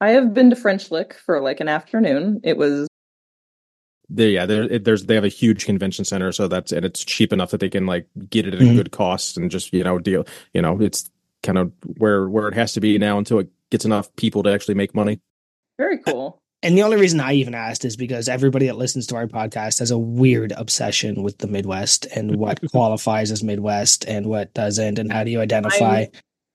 I 0.00 0.10
have 0.10 0.32
been 0.34 0.50
to 0.50 0.56
French 0.56 0.90
Lick 0.90 1.14
for 1.14 1.40
like 1.40 1.60
an 1.60 1.68
afternoon. 1.68 2.40
It 2.44 2.56
was 2.56 2.86
they, 4.10 4.30
yeah, 4.30 4.46
there, 4.46 4.62
it, 4.62 4.84
there's 4.84 5.04
they 5.04 5.14
have 5.16 5.24
a 5.24 5.28
huge 5.28 5.66
convention 5.66 6.04
center, 6.04 6.32
so 6.32 6.48
that's 6.48 6.72
and 6.72 6.84
it's 6.86 7.04
cheap 7.04 7.32
enough 7.32 7.50
that 7.50 7.60
they 7.60 7.68
can 7.68 7.84
like 7.86 8.06
get 8.30 8.46
it 8.46 8.54
at 8.54 8.60
a 8.60 8.64
Mhm. 8.64 8.76
good 8.76 8.92
cost 8.92 9.36
and 9.36 9.50
just 9.50 9.72
you 9.72 9.84
know 9.84 9.98
deal. 9.98 10.24
You 10.54 10.62
know, 10.62 10.80
it's 10.80 11.10
kind 11.42 11.58
of 11.58 11.72
where 11.98 12.28
where 12.28 12.48
it 12.48 12.54
has 12.54 12.72
to 12.74 12.80
be 12.80 12.96
now 12.98 13.18
until 13.18 13.38
it 13.40 13.48
gets 13.70 13.84
enough 13.84 14.14
people 14.16 14.42
to 14.44 14.50
actually 14.52 14.74
make 14.74 14.94
money. 14.94 15.20
very 15.78 15.98
cool. 15.98 16.40
And 16.62 16.76
the 16.76 16.82
only 16.82 16.96
reason 16.96 17.20
I 17.20 17.34
even 17.34 17.54
asked 17.54 17.84
is 17.84 17.96
because 17.96 18.28
everybody 18.28 18.66
that 18.66 18.76
listens 18.76 19.06
to 19.08 19.16
our 19.16 19.28
podcast 19.28 19.78
has 19.78 19.92
a 19.92 19.98
weird 19.98 20.52
obsession 20.56 21.22
with 21.22 21.38
the 21.38 21.46
Midwest 21.46 22.04
and 22.16 22.34
what 22.34 22.60
qualifies 22.72 23.30
as 23.30 23.44
Midwest 23.44 24.04
and 24.08 24.26
what 24.26 24.52
doesn't, 24.54 24.98
and 24.98 25.12
how 25.12 25.22
do 25.22 25.30
you 25.30 25.40
identify? 25.40 26.00
I'm- 26.00 26.10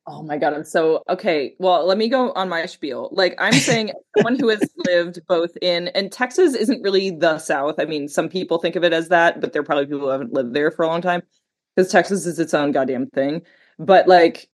Oh 0.06 0.22
my 0.22 0.38
god, 0.38 0.54
I'm 0.54 0.66
so 0.66 1.02
okay. 1.08 1.56
Well, 1.60 1.86
let 1.86 1.98
me 1.98 2.10
go 2.10 2.34
on 2.34 2.50
my 2.50 2.66
spiel. 2.66 3.10
Like 3.13 3.36
I'm 3.39 3.54
saying, 3.54 3.92
someone 4.18 4.38
who 4.38 4.50
has 4.50 4.62
lived 4.86 5.22
both 5.28 5.52
in 5.62 5.88
and 5.89 6.12
Texas 6.12 6.56
isn't 6.56 6.82
really 6.82 7.12
the 7.12 7.39
South. 7.39 7.76
I 7.80 7.86
mean, 7.86 8.10
some 8.10 8.28
people 8.28 8.58
think 8.58 8.76
of 8.76 8.84
it 8.84 8.92
as 8.92 9.08
that, 9.10 9.39
but 9.39 9.54
there 9.54 9.62
are 9.62 9.66
probably 9.66 9.86
people 9.86 10.02
who 10.02 10.08
haven't 10.10 10.34
lived 10.34 10.54
there 10.54 10.72
for 10.72 10.84
a 10.84 10.88
long 10.88 11.02
time 11.02 11.24
because 11.76 11.92
Texas 11.92 12.26
is 12.26 12.38
its 12.38 12.54
own 12.54 12.74
goddamn 12.74 13.08
thing. 13.08 13.44
But 13.80 14.08
like, 14.08 14.50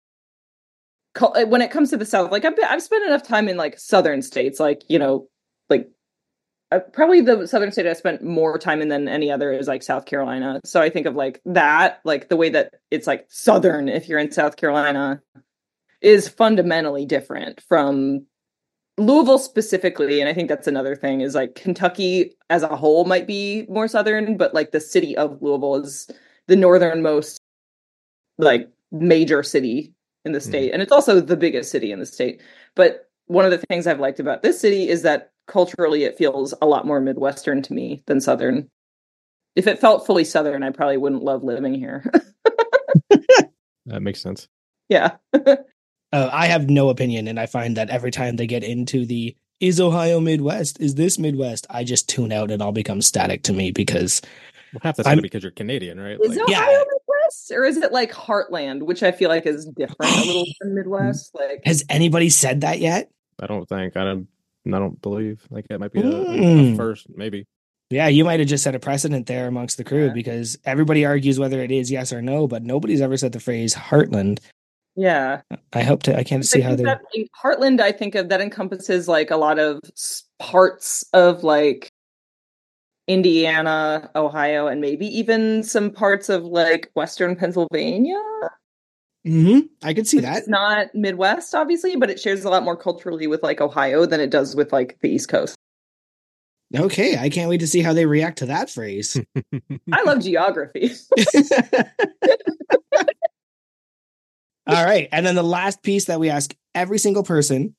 when 1.46 1.62
it 1.62 1.70
comes 1.70 1.90
to 1.90 1.96
the 1.96 2.04
South, 2.04 2.30
like 2.30 2.44
I've 2.44 2.54
been, 2.54 2.66
I've 2.66 2.82
spent 2.82 3.06
enough 3.06 3.22
time 3.22 3.48
in 3.48 3.56
like 3.56 3.78
southern 3.78 4.20
states, 4.20 4.60
like 4.60 4.82
you 4.88 4.98
know, 4.98 5.28
uh, 6.70 6.80
probably 6.92 7.20
the 7.20 7.46
southern 7.46 7.72
state 7.72 7.86
I 7.86 7.94
spent 7.94 8.22
more 8.22 8.58
time 8.58 8.82
in 8.82 8.88
than 8.88 9.08
any 9.08 9.30
other 9.30 9.52
is 9.52 9.68
like 9.68 9.82
South 9.82 10.04
Carolina. 10.04 10.60
So 10.64 10.82
I 10.82 10.90
think 10.90 11.06
of 11.06 11.14
like 11.14 11.40
that, 11.46 12.00
like 12.04 12.28
the 12.28 12.36
way 12.36 12.50
that 12.50 12.74
it's 12.90 13.06
like 13.06 13.26
southern 13.28 13.88
if 13.88 14.08
you're 14.08 14.18
in 14.18 14.30
South 14.30 14.56
Carolina 14.56 15.22
is 16.02 16.28
fundamentally 16.28 17.06
different 17.06 17.62
from 17.68 18.26
Louisville 18.98 19.38
specifically. 19.38 20.20
And 20.20 20.28
I 20.28 20.34
think 20.34 20.48
that's 20.48 20.66
another 20.66 20.94
thing 20.94 21.22
is 21.22 21.34
like 21.34 21.54
Kentucky 21.54 22.36
as 22.50 22.62
a 22.62 22.76
whole 22.76 23.04
might 23.04 23.26
be 23.26 23.64
more 23.68 23.88
southern, 23.88 24.36
but 24.36 24.52
like 24.52 24.72
the 24.72 24.80
city 24.80 25.16
of 25.16 25.40
Louisville 25.40 25.76
is 25.76 26.10
the 26.48 26.56
northernmost 26.56 27.40
like 28.36 28.68
major 28.92 29.42
city 29.42 29.94
in 30.24 30.32
the 30.32 30.40
state. 30.40 30.72
And 30.72 30.82
it's 30.82 30.92
also 30.92 31.20
the 31.20 31.36
biggest 31.36 31.70
city 31.70 31.92
in 31.92 31.98
the 31.98 32.06
state. 32.06 32.42
But 32.74 33.08
one 33.26 33.44
of 33.44 33.50
the 33.50 33.58
things 33.58 33.86
I've 33.86 34.00
liked 34.00 34.20
about 34.20 34.42
this 34.42 34.60
city 34.60 34.88
is 34.88 35.02
that 35.02 35.32
culturally 35.48 36.04
it 36.04 36.16
feels 36.16 36.54
a 36.62 36.66
lot 36.66 36.86
more 36.86 37.00
Midwestern 37.00 37.62
to 37.62 37.72
me 37.72 38.02
than 38.06 38.20
Southern. 38.20 38.68
If 39.56 39.66
it 39.66 39.80
felt 39.80 40.06
fully 40.06 40.22
Southern, 40.24 40.62
I 40.62 40.70
probably 40.70 40.98
wouldn't 40.98 41.24
love 41.24 41.42
living 41.42 41.74
here. 41.74 42.04
That 43.86 44.02
makes 44.02 44.20
sense. 44.20 44.48
yeah. 44.88 45.16
Uh, 46.10 46.30
I 46.32 46.46
have 46.46 46.70
no 46.70 46.88
opinion, 46.88 47.28
and 47.28 47.38
I 47.38 47.44
find 47.44 47.76
that 47.76 47.90
every 47.90 48.10
time 48.10 48.36
they 48.36 48.46
get 48.46 48.64
into 48.64 49.04
the 49.04 49.36
is 49.60 49.78
Ohio 49.78 50.20
Midwest, 50.20 50.80
is 50.80 50.94
this 50.94 51.18
Midwest, 51.18 51.66
I 51.68 51.84
just 51.84 52.08
tune 52.08 52.32
out 52.32 52.50
and 52.50 52.62
all 52.62 52.72
becomes 52.72 53.06
static 53.06 53.42
to 53.42 53.52
me 53.52 53.72
because 53.72 54.22
Well, 54.72 54.80
half 54.82 54.96
that's 54.96 55.06
I'm- 55.06 55.16
gonna 55.16 55.22
be 55.22 55.26
because 55.26 55.42
you're 55.42 55.52
Canadian, 55.52 56.00
right? 56.00 56.16
Is 56.18 56.34
Like, 56.34 56.48
Yeah. 56.48 56.62
Ohio 56.62 56.78
Midwest 56.78 57.52
or 57.52 57.64
is 57.66 57.76
it 57.76 57.92
like 57.92 58.10
Heartland, 58.12 58.84
which 58.84 59.02
I 59.02 59.12
feel 59.12 59.28
like 59.28 59.44
is 59.44 59.66
different 59.66 60.16
a 60.16 60.24
little 60.24 60.46
from 60.62 60.74
Midwest? 60.76 61.34
Like 61.34 61.60
has 61.66 61.84
anybody 61.90 62.30
said 62.30 62.62
that 62.62 62.78
yet? 62.78 63.10
I 63.38 63.46
don't 63.46 63.68
think 63.68 63.94
I 63.98 64.04
don't. 64.04 64.28
I 64.74 64.78
don't 64.78 65.00
believe 65.02 65.42
like 65.50 65.66
that 65.68 65.80
might 65.80 65.92
be 65.92 66.00
a, 66.00 66.06
a 66.06 66.24
Mm. 66.38 66.76
first, 66.76 67.06
maybe. 67.14 67.46
Yeah, 67.90 68.08
you 68.08 68.24
might 68.24 68.38
have 68.40 68.48
just 68.48 68.64
set 68.64 68.74
a 68.74 68.78
precedent 68.78 69.26
there 69.26 69.46
amongst 69.48 69.78
the 69.78 69.84
crew 69.84 70.06
Yeah. 70.08 70.12
because 70.12 70.58
everybody 70.66 71.04
argues 71.06 71.38
whether 71.38 71.62
it 71.62 71.70
is 71.70 71.90
yes 71.90 72.12
or 72.12 72.20
no, 72.20 72.46
but 72.46 72.62
nobody's 72.62 73.00
ever 73.00 73.16
said 73.16 73.32
the 73.32 73.40
phrase 73.40 73.74
Heartland. 73.74 74.40
yeah. 74.94 75.40
I 75.72 75.82
hope 75.82 76.02
to. 76.04 76.16
I 76.18 76.22
can't 76.24 76.44
see 76.44 76.60
how 76.60 76.70
think 76.70 76.78
they. 76.78 76.84
that 76.84 77.00
in 77.14 77.26
Heartland, 77.42 77.80
I 77.80 77.92
think 77.92 78.14
of 78.14 78.28
that 78.28 78.40
encompasses 78.42 79.08
like 79.08 79.30
a 79.30 79.36
lot 79.36 79.58
of 79.58 79.80
parts 80.38 81.04
of 81.14 81.44
like 81.44 81.90
Indiana, 83.06 84.10
Ohio, 84.14 84.66
and 84.66 84.80
maybe 84.80 85.06
even 85.06 85.62
some 85.62 85.90
parts 85.90 86.28
of 86.28 86.44
like 86.44 86.90
Western 86.94 87.36
Pennsylvania. 87.36 88.20
Hmm 89.28 89.60
I 89.82 89.92
could 89.94 90.06
see 90.08 90.16
which 90.16 90.24
that. 90.24 90.42
is 90.42 90.48
not 90.48 90.94
Midwest, 90.94 91.54
obviously, 91.54 91.96
but 91.96 92.10
it 92.10 92.18
shares 92.18 92.44
a 92.44 92.50
lot 92.50 92.62
more 92.62 92.76
culturally 92.76 93.26
with 93.26 93.42
like 93.42 93.60
Ohio 93.60 94.06
than 94.06 94.20
it 94.20 94.30
does 94.30 94.56
with 94.56 94.72
like 94.72 94.98
the 95.00 95.10
East 95.10 95.28
Coast. 95.28 95.54
Okay, 96.76 97.16
I 97.16 97.30
can't 97.30 97.48
wait 97.48 97.60
to 97.60 97.66
see 97.66 97.80
how 97.80 97.92
they 97.92 98.06
react 98.06 98.38
to 98.38 98.46
that 98.46 98.70
phrase. 98.70 99.20
I 99.92 100.02
love 100.02 100.20
geography. 100.20 100.92
All 104.66 104.84
right. 104.84 105.08
And 105.12 105.24
then 105.24 105.34
the 105.34 105.42
last 105.42 105.82
piece 105.82 106.06
that 106.06 106.20
we 106.20 106.28
ask 106.28 106.54
every 106.74 106.98
single 106.98 107.22
person 107.22 107.74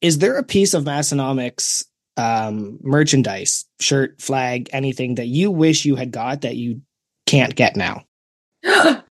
is 0.00 0.16
there 0.18 0.36
a 0.36 0.42
piece 0.42 0.72
of 0.72 0.84
Massenomics 0.84 1.84
um, 2.16 2.78
merchandise, 2.82 3.66
shirt, 3.80 4.20
flag, 4.20 4.70
anything 4.72 5.16
that 5.16 5.26
you 5.26 5.50
wish 5.50 5.84
you 5.84 5.96
had 5.96 6.10
got 6.10 6.40
that 6.40 6.56
you 6.56 6.80
can't 7.26 7.54
get 7.54 7.76
now? 7.76 8.04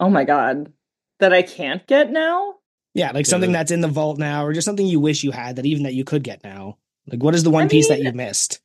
oh 0.00 0.10
my 0.10 0.24
god, 0.24 0.72
that 1.20 1.32
I 1.32 1.42
can't 1.42 1.86
get 1.86 2.10
now. 2.10 2.54
Yeah, 2.94 3.12
like 3.12 3.26
something 3.26 3.52
that's 3.52 3.70
in 3.70 3.82
the 3.82 3.88
vault 3.88 4.18
now, 4.18 4.44
or 4.44 4.52
just 4.52 4.64
something 4.64 4.86
you 4.86 5.00
wish 5.00 5.22
you 5.22 5.30
had 5.30 5.56
that 5.56 5.66
even 5.66 5.82
that 5.82 5.94
you 5.94 6.04
could 6.04 6.22
get 6.22 6.42
now. 6.42 6.78
Like, 7.06 7.22
what 7.22 7.34
is 7.34 7.42
the 7.44 7.50
one 7.50 7.64
I 7.64 7.68
piece 7.68 7.88
that 7.88 8.00
you 8.00 8.12
missed? 8.12 8.60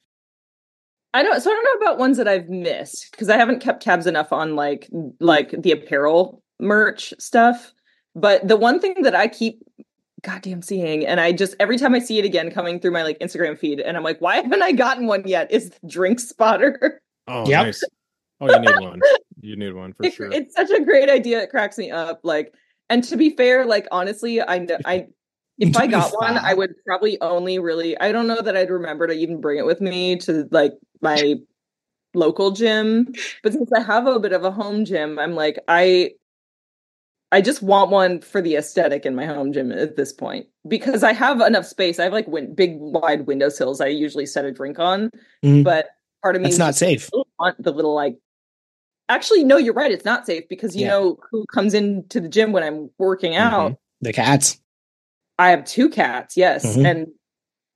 I 1.13 1.24
don't. 1.24 1.41
So 1.41 1.52
I 1.52 1.54
don't 1.54 1.65
know 1.65 1.86
about 1.86 2.00
ones 2.00 2.17
that 2.17 2.28
I've 2.28 2.48
missed 2.48 3.10
because 3.12 3.30
I 3.30 3.38
haven't 3.38 3.60
kept 3.60 3.84
tabs 3.84 4.08
enough 4.08 4.32
on 4.32 4.56
like 4.56 4.89
like 5.20 5.52
the 5.62 5.72
apparel 5.72 6.41
merch 6.60 7.13
stuff. 7.20 7.74
But 8.15 8.48
the 8.48 8.56
one 8.58 8.80
thing 8.80 9.04
that 9.04 9.15
I 9.15 9.28
keep 9.28 9.63
goddamn 10.24 10.62
seeing, 10.62 11.06
and 11.06 11.20
I 11.20 11.34
just 11.34 11.56
every 11.60 11.78
time 11.78 11.94
I 11.94 12.00
see 12.00 12.17
it 12.17 12.26
again 12.26 12.52
coming 12.52 12.80
through 12.80 12.91
my 12.91 13.04
like 13.04 13.20
Instagram 13.20 13.60
feed, 13.60 13.82
and 13.82 13.98
I'm 13.98 14.04
like, 14.04 14.22
why 14.22 14.38
haven't 14.38 14.62
I 14.63 14.72
gotten 14.72 15.08
one 15.08 15.28
yet? 15.28 15.52
Is 15.52 15.72
the 15.72 15.88
drink 15.88 16.20
spotter. 16.22 17.02
Oh, 17.28 17.48
Yep. 17.48 17.65
nice. 17.65 17.84
Oh, 18.41 18.51
you 18.51 18.60
need 18.60 18.80
one. 18.82 18.99
You 19.41 19.56
need 19.56 19.73
one 19.73 19.93
for 19.93 20.06
It- 20.06 20.13
sure. 20.13 20.32
It's 20.32 20.54
such 20.56 20.69
a 20.71 20.82
great 20.84 21.10
idea. 21.10 21.41
It 21.41 21.49
cracks 21.49 21.77
me 21.77 21.89
up. 21.91 22.19
Like, 22.23 22.54
and 22.89 23.04
to 23.06 23.15
be 23.17 23.30
fair, 23.36 23.65
like 23.65 23.88
honestly, 23.91 24.41
I 24.41 24.67
I 24.86 25.08
if 25.60 25.77
I 25.77 25.88
got 25.88 26.12
one, 26.19 26.38
I 26.38 26.54
would 26.56 26.73
probably 26.86 27.21
only 27.21 27.60
really. 27.60 27.97
I 27.99 28.12
don't 28.12 28.27
know 28.27 28.41
that 28.41 28.58
I'd 28.58 28.69
remember 28.71 29.08
to 29.08 29.13
even 29.13 29.39
bring 29.41 29.60
it 29.60 29.65
with 29.65 29.80
me 29.80 30.17
to 30.17 30.47
like 30.51 30.73
my 31.01 31.36
local 32.13 32.51
gym. 32.51 33.13
But 33.43 33.54
since 33.54 33.71
I 33.71 33.82
have 33.82 34.08
a 34.08 34.19
bit 34.19 34.34
of 34.34 34.43
a 34.43 34.51
home 34.51 34.86
gym, 34.86 35.17
I'm 35.19 35.36
like 35.36 35.60
I. 35.67 36.12
I 37.34 37.39
just 37.39 37.62
want 37.63 37.91
one 37.91 38.19
for 38.19 38.41
the 38.41 38.56
aesthetic 38.58 39.06
in 39.06 39.15
my 39.15 39.25
home 39.25 39.54
gym 39.54 39.71
at 39.71 39.95
this 39.95 40.12
point 40.12 40.47
because 40.67 41.01
I 41.01 41.13
have 41.13 41.39
enough 41.39 41.65
space. 41.65 41.97
I 41.97 42.04
have 42.04 42.12
like 42.12 42.27
win- 42.27 42.54
big, 42.54 42.75
wide 42.77 43.25
windowsills. 43.25 43.80
I 43.80 43.88
usually 43.88 44.25
set 44.25 44.43
a 44.43 44.51
drink 44.51 44.80
on, 44.80 45.10
Mhm. 45.41 45.63
but 45.63 45.88
part 46.21 46.36
of 46.36 46.41
me 46.41 46.49
It's 46.49 46.58
not 46.58 46.75
safe. 46.75 47.10
want 47.39 47.63
the 47.63 47.71
little 47.71 47.93
like 47.95 48.17
actually 49.12 49.43
no 49.43 49.58
you're 49.58 49.74
right 49.74 49.91
it's 49.91 50.06
not 50.06 50.26
safe 50.26 50.43
because 50.50 50.76
you 50.76 50.82
Yeah. 50.84 50.89
know 50.91 51.17
who 51.30 51.45
comes 51.54 51.74
into 51.74 52.19
the 52.19 52.30
gym 52.30 52.52
when 52.52 52.63
i'm 52.63 52.89
working 52.97 53.36
out 53.36 53.76
The 54.02 54.13
cats. 54.13 54.60
i 55.38 55.50
have 55.50 55.65
two 55.65 55.89
cats 55.89 56.36
yes 56.38 56.78
Mhm. 56.78 56.86
and 56.89 57.08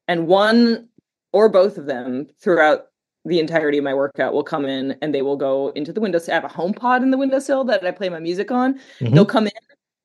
and 0.08 0.28
one 0.28 0.88
or 1.34 1.50
both 1.50 1.78
of 1.78 1.86
them 1.86 2.28
throughout 2.41 2.88
the 3.26 3.39
entirety 3.39 3.78
of 3.80 3.84
my 3.84 3.93
workout 3.93 4.34
will 4.34 4.43
come 4.43 4.65
in 4.65 4.95
and 5.02 5.13
they 5.13 5.21
will 5.24 5.36
go 5.36 5.69
into 5.69 5.91
the 5.91 6.00
windows 6.00 6.30
I 6.30 6.34
have 6.36 6.43
a 6.45 6.48
HomePod 6.48 7.02
in 7.02 7.10
the 7.10 7.17
windowsill 7.17 7.63
that 7.65 7.84
I 7.84 7.89
play 7.91 8.08
my 8.08 8.19
music 8.19 8.52
on. 8.52 8.80
Mhm. 9.00 9.13
They'll 9.15 9.26
come 9.26 9.48
in, 9.48 9.54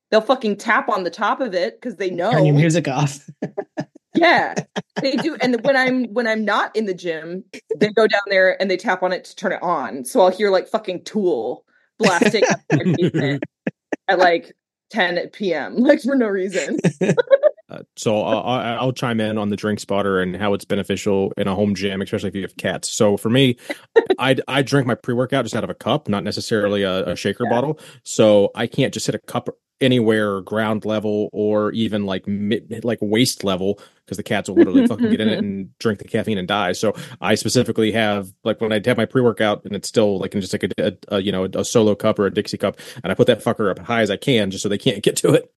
they'll 0.09 0.21
fucking 0.21 0.57
tap 0.57 0.89
on 0.89 1.03
the 1.03 1.11
top 1.11 1.39
of 1.39 1.53
it 1.53 1.79
because 1.79 1.97
they 1.97 2.09
know 2.09 2.31
Turn 2.31 2.45
your 2.47 2.55
music 2.55 2.87
off. 2.87 3.29
yeah, 4.13 4.55
they 5.01 5.17
do. 5.17 5.35
And 5.41 5.61
when 5.63 5.75
I'm 5.75 6.05
when 6.13 6.27
I'm 6.27 6.43
not 6.45 6.75
in 6.75 6.85
the 6.85 6.93
gym, 6.93 7.43
they 7.75 7.89
go 7.89 8.07
down 8.07 8.21
there 8.27 8.59
and 8.61 8.69
they 8.69 8.77
tap 8.77 9.03
on 9.03 9.13
it 9.13 9.25
to 9.25 9.35
turn 9.35 9.51
it 9.53 9.63
on. 9.63 10.05
So 10.05 10.21
I'll 10.21 10.31
hear 10.31 10.49
like 10.49 10.67
fucking 10.67 11.03
Tool 11.03 11.65
blasting 11.97 12.43
up 12.49 12.59
my 12.71 12.83
basement 12.97 13.43
at 14.07 14.19
like 14.19 14.53
10 14.91 15.29
p.m. 15.29 15.75
like 15.77 16.01
for 16.01 16.15
no 16.15 16.27
reason. 16.27 16.77
Uh, 17.69 17.83
so 17.95 18.21
I'll, 18.21 18.39
I'll 18.39 18.79
I'll 18.81 18.91
chime 18.91 19.21
in 19.21 19.37
on 19.37 19.47
the 19.47 19.55
drink 19.55 19.79
spotter 19.79 20.19
and 20.19 20.35
how 20.35 20.53
it's 20.53 20.65
beneficial 20.65 21.31
in 21.37 21.47
a 21.47 21.55
home 21.55 21.73
gym, 21.73 22.01
especially 22.01 22.27
if 22.27 22.35
you 22.35 22.41
have 22.41 22.57
cats. 22.57 22.89
So 22.91 23.15
for 23.15 23.29
me, 23.29 23.55
I 24.19 24.35
I 24.45 24.61
drink 24.61 24.87
my 24.87 24.95
pre 24.95 25.13
workout 25.13 25.45
just 25.45 25.55
out 25.55 25.63
of 25.63 25.69
a 25.69 25.73
cup, 25.73 26.09
not 26.09 26.25
necessarily 26.25 26.83
a, 26.83 27.11
a 27.11 27.15
shaker 27.15 27.45
Yeah. 27.45 27.49
bottle. 27.49 27.79
So 28.03 28.51
I 28.55 28.67
can't 28.67 28.93
just 28.93 29.05
hit 29.05 29.15
a 29.15 29.19
cup 29.19 29.47
anywhere 29.81 30.41
ground 30.41 30.85
level 30.85 31.29
or 31.33 31.71
even 31.71 32.05
like 32.05 32.27
mid, 32.27 32.83
like 32.83 32.99
waist 33.01 33.43
level 33.43 33.79
because 34.05 34.17
the 34.17 34.23
cats 34.23 34.49
will 34.49 34.55
literally 34.55 34.87
fucking 34.87 35.09
get 35.09 35.19
in 35.21 35.29
it 35.29 35.39
and 35.43 35.77
drink 35.79 35.99
the 35.99 36.07
caffeine 36.07 36.37
and 36.37 36.47
die. 36.47 36.71
So 36.73 36.93
I 37.19 37.35
specifically 37.35 37.91
have 37.91 38.33
like 38.43 38.61
when 38.61 38.71
I 38.71 38.81
have 38.85 38.97
my 38.97 39.05
pre 39.05 39.21
workout 39.21 39.65
and 39.65 39.75
it's 39.75 39.87
still 39.87 40.19
like 40.19 40.33
in 40.35 40.41
just 40.41 40.53
like 40.53 40.63
a, 40.63 40.69
a, 40.77 41.15
a 41.15 41.21
you 41.21 41.31
know 41.31 41.45
a 41.53 41.65
solo 41.65 41.95
cup 41.95 42.19
or 42.19 42.25
a 42.25 42.33
Dixie 42.33 42.57
cup, 42.57 42.79
and 43.03 43.11
I 43.11 43.15
put 43.15 43.27
that 43.27 43.43
fucker 43.43 43.69
up 43.69 43.79
as 43.79 43.85
high 43.85 44.01
as 44.01 44.11
I 44.11 44.17
can 44.17 44.51
just 44.51 44.63
so 44.63 44.69
they 44.69 44.77
can't 44.77 45.03
get 45.03 45.15
to 45.17 45.33
it. 45.33 45.53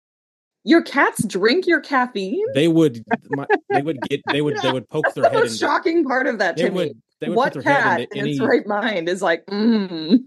Your 0.67 0.83
cats 0.83 1.23
drink 1.25 1.67
your 1.67 1.81
caffeine? 1.81 2.47
They 2.55 2.69
would 2.69 3.05
my, 3.31 3.47
they 3.69 3.83
would 3.83 4.01
get 4.03 4.23
they 4.33 4.41
would 4.41 4.57
they 4.63 4.73
would 4.73 4.89
poke 4.89 5.05
That's 5.05 5.15
their 5.15 5.25
the 5.25 5.31
head 5.31 5.39
most 5.39 5.53
into 5.53 5.59
shocking 5.59 6.05
part 6.05 6.27
of 6.27 6.39
that 6.39 6.57
they 6.57 6.65
to 6.65 6.71
me. 6.71 6.77
would 6.77 7.03
they 7.21 7.29
would 7.29 7.37
What 7.37 7.53
put 7.53 7.65
their 7.65 7.75
cat 7.75 8.01
in 8.01 8.19
any 8.19 8.31
its 8.33 8.41
right 8.41 8.67
mind 8.67 9.09
is 9.09 9.23
like, 9.23 9.47
mm. 9.47 10.25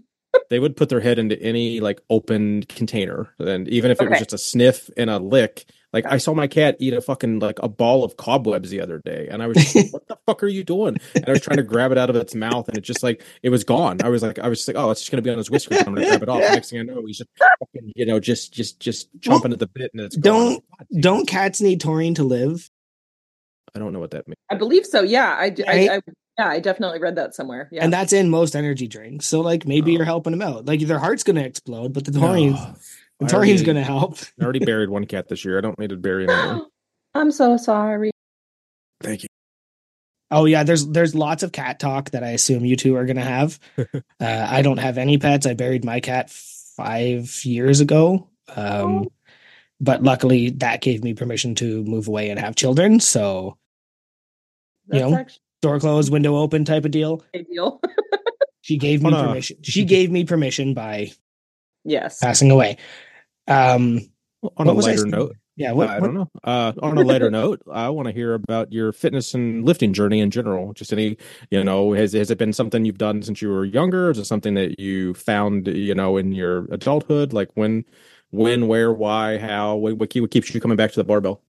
They 0.50 0.58
would 0.58 0.76
put 0.76 0.88
their 0.88 1.00
head 1.00 1.18
into 1.18 1.40
any 1.42 1.80
like 1.80 2.00
open 2.10 2.62
container 2.64 3.34
and 3.38 3.68
even 3.68 3.90
if 3.90 4.00
it 4.00 4.08
was 4.10 4.18
just 4.18 4.32
a 4.32 4.38
sniff 4.38 4.90
and 4.96 5.08
a 5.10 5.18
lick 5.18 5.64
like 5.92 6.04
i 6.06 6.18
saw 6.18 6.34
my 6.34 6.46
cat 6.46 6.76
eat 6.78 6.92
a 6.92 7.00
fucking 7.00 7.38
like 7.38 7.58
a 7.62 7.68
ball 7.68 8.04
of 8.04 8.16
cobwebs 8.16 8.68
the 8.70 8.80
other 8.80 8.98
day 8.98 9.26
and 9.30 9.42
i 9.42 9.46
was 9.46 9.56
just 9.56 9.74
like 9.76 9.92
what 9.92 10.06
the 10.08 10.16
fuck 10.26 10.42
are 10.42 10.46
you 10.48 10.62
doing 10.64 10.96
and 11.14 11.26
i 11.26 11.30
was 11.30 11.40
trying 11.40 11.56
to 11.56 11.62
grab 11.62 11.92
it 11.92 11.98
out 11.98 12.10
of 12.10 12.16
its 12.16 12.34
mouth 12.34 12.68
and 12.68 12.76
it 12.76 12.82
just 12.82 13.02
like 13.02 13.22
it 13.42 13.48
was 13.50 13.64
gone 13.64 13.98
i 14.02 14.08
was 14.08 14.22
like 14.22 14.38
i 14.38 14.48
was 14.48 14.58
just 14.58 14.68
like 14.68 14.76
oh 14.76 14.90
it's 14.90 15.00
just 15.00 15.10
gonna 15.10 15.22
be 15.22 15.30
on 15.30 15.38
his 15.38 15.50
whiskers 15.50 15.78
i'm 15.78 15.94
gonna 15.94 16.06
grab 16.06 16.22
it 16.22 16.28
off 16.28 16.40
Yeah. 16.40 16.54
next 16.54 16.70
thing 16.70 16.80
i 16.80 16.82
know 16.82 17.02
he's 17.06 17.18
just 17.18 17.30
fucking, 17.58 17.92
you 17.96 18.04
know 18.06 18.20
just 18.20 18.52
just 18.52 18.80
just 18.80 19.08
Well, 19.26 19.42
at 19.44 19.58
the 19.58 19.66
bit 19.66 19.90
and 19.94 20.02
it's 20.02 20.16
don't- 20.16 20.62
gone. 20.78 21.00
Don't 21.00 21.26
cats 21.28 21.60
need 21.60 21.80
taurine 21.80 22.14
to 22.14 22.24
live? 22.24 22.68
i 23.74 23.78
don't 23.78 23.92
know 23.92 24.00
what 24.00 24.10
that 24.12 24.26
means 24.28 24.36
I 24.50 24.54
believe 24.54 24.86
so. 24.86 25.02
Yeah, 25.02 25.36
I, 25.38 25.50
d- 25.50 25.64
I- 25.64 25.70
Right? 25.76 25.90
I- 25.90 26.12
yeah, 26.38 26.48
I 26.48 26.60
definitely 26.60 27.00
read 27.00 27.16
that 27.16 27.34
somewhere. 27.34 27.68
Yeah, 27.72 27.82
And 27.84 27.92
that's 27.92 28.12
in 28.12 28.30
most 28.30 28.54
energy 28.54 28.86
drinks. 28.88 29.26
So 29.26 29.40
like 29.40 29.66
maybe 29.66 29.92
Oh. 29.92 29.96
you're 29.96 30.04
helping 30.04 30.30
them 30.32 30.42
out. 30.42 30.66
Like 30.66 30.80
their 30.80 30.98
heart's 30.98 31.22
gonna 31.24 31.42
explode, 31.42 31.92
but 31.92 32.04
the 32.04 32.12
taurine's 32.12 32.54
No. 32.60 32.74
the 33.20 33.24
I 33.26 33.28
taurine's 33.28 33.60
already- 33.60 33.64
gonna 33.64 33.82
help. 33.84 34.18
I 34.40 34.44
already 34.44 34.60
buried 34.60 34.88
one 34.90 35.04
cat 35.06 35.28
this 35.28 35.44
year 35.44 35.58
i 35.58 35.60
don't 35.60 35.78
need 35.78 35.90
to 35.90 35.96
bury 35.96 36.24
another 36.24 36.64
I'm 37.14 37.30
so 37.32 37.56
sorry. 37.56 38.10
thank 39.00 39.22
you 39.24 39.28
Oh 40.30 40.44
yeah, 40.44 40.62
there's 40.62 40.86
there's 40.86 41.14
lots 41.14 41.42
of 41.42 41.52
cat 41.52 41.80
talk 41.80 42.10
that 42.10 42.22
I 42.22 42.32
assume 42.32 42.62
you 42.66 42.76
two 42.76 42.96
are 42.96 43.06
gonna 43.06 43.22
have. 43.24 43.58
uh, 43.78 43.86
I 44.20 44.60
don't 44.60 44.76
have 44.76 44.98
any 44.98 45.16
pets. 45.16 45.46
I 45.46 45.54
buried 45.54 45.86
my 45.86 46.00
cat 46.00 46.28
five 46.28 47.40
years 47.46 47.80
ago. 47.80 48.28
Um, 48.54 49.04
Oh. 49.04 49.06
but 49.80 50.02
luckily 50.02 50.50
that 50.50 50.82
gave 50.82 51.02
me 51.02 51.14
permission 51.14 51.54
to 51.56 51.82
move 51.84 52.08
away 52.08 52.28
and 52.28 52.38
have 52.38 52.56
children. 52.56 53.00
So 53.00 53.56
You 54.92 55.00
know, 55.00 55.14
actually 55.14 55.40
door 55.62 55.80
closed, 55.80 56.12
window 56.12 56.36
open 56.36 56.64
type 56.64 56.84
of 56.84 56.90
deal. 56.90 57.24
deal. 57.52 57.80
She 58.60 58.76
gave 58.76 59.02
me 59.02 59.10
permission. 59.10 59.56
She 59.62 59.84
gave 59.86 60.10
me 60.10 60.24
permission 60.24 60.74
by 60.74 61.12
yes. 61.84 62.18
passing 62.18 62.50
away. 62.50 62.76
Um, 63.46 64.00
on 64.58 64.68
a 64.68 64.74
was 64.74 64.86
lighter 64.86 65.06
note 65.06 65.36
yeah. 65.58 65.72
What, 65.72 65.90
I 65.90 65.98
what- 65.98 66.06
don't 66.06 66.14
know. 66.14 66.30
Uh, 66.44 66.72
on 66.80 66.96
a 66.96 67.02
lighter 67.02 67.30
note, 67.32 67.60
I 67.70 67.88
want 67.88 68.06
to 68.06 68.14
hear 68.14 68.32
about 68.32 68.72
your 68.72 68.92
fitness 68.92 69.34
and 69.34 69.64
lifting 69.64 69.92
journey 69.92 70.20
in 70.20 70.30
general. 70.30 70.72
Just 70.72 70.92
any, 70.92 71.18
you 71.50 71.64
know, 71.64 71.92
has 71.92 72.12
has 72.12 72.30
it 72.30 72.38
been 72.38 72.52
something 72.52 72.84
you've 72.84 72.98
done 72.98 73.22
since 73.22 73.42
you 73.42 73.48
were 73.48 73.64
younger? 73.64 74.08
Is 74.10 74.18
it 74.18 74.26
something 74.26 74.54
that 74.54 74.78
you 74.78 75.14
found, 75.14 75.66
you 75.66 75.96
know, 75.96 76.16
in 76.16 76.30
your 76.30 76.72
adulthood? 76.72 77.32
Like 77.32 77.50
when, 77.54 77.84
when, 78.30 78.68
where, 78.68 78.92
why, 78.92 79.38
how? 79.38 79.74
What, 79.74 79.98
what 79.98 80.14
what 80.14 80.30
keeps 80.30 80.54
you 80.54 80.60
coming 80.60 80.76
back 80.76 80.92
to 80.92 81.00
the 81.00 81.04
barbell? 81.04 81.42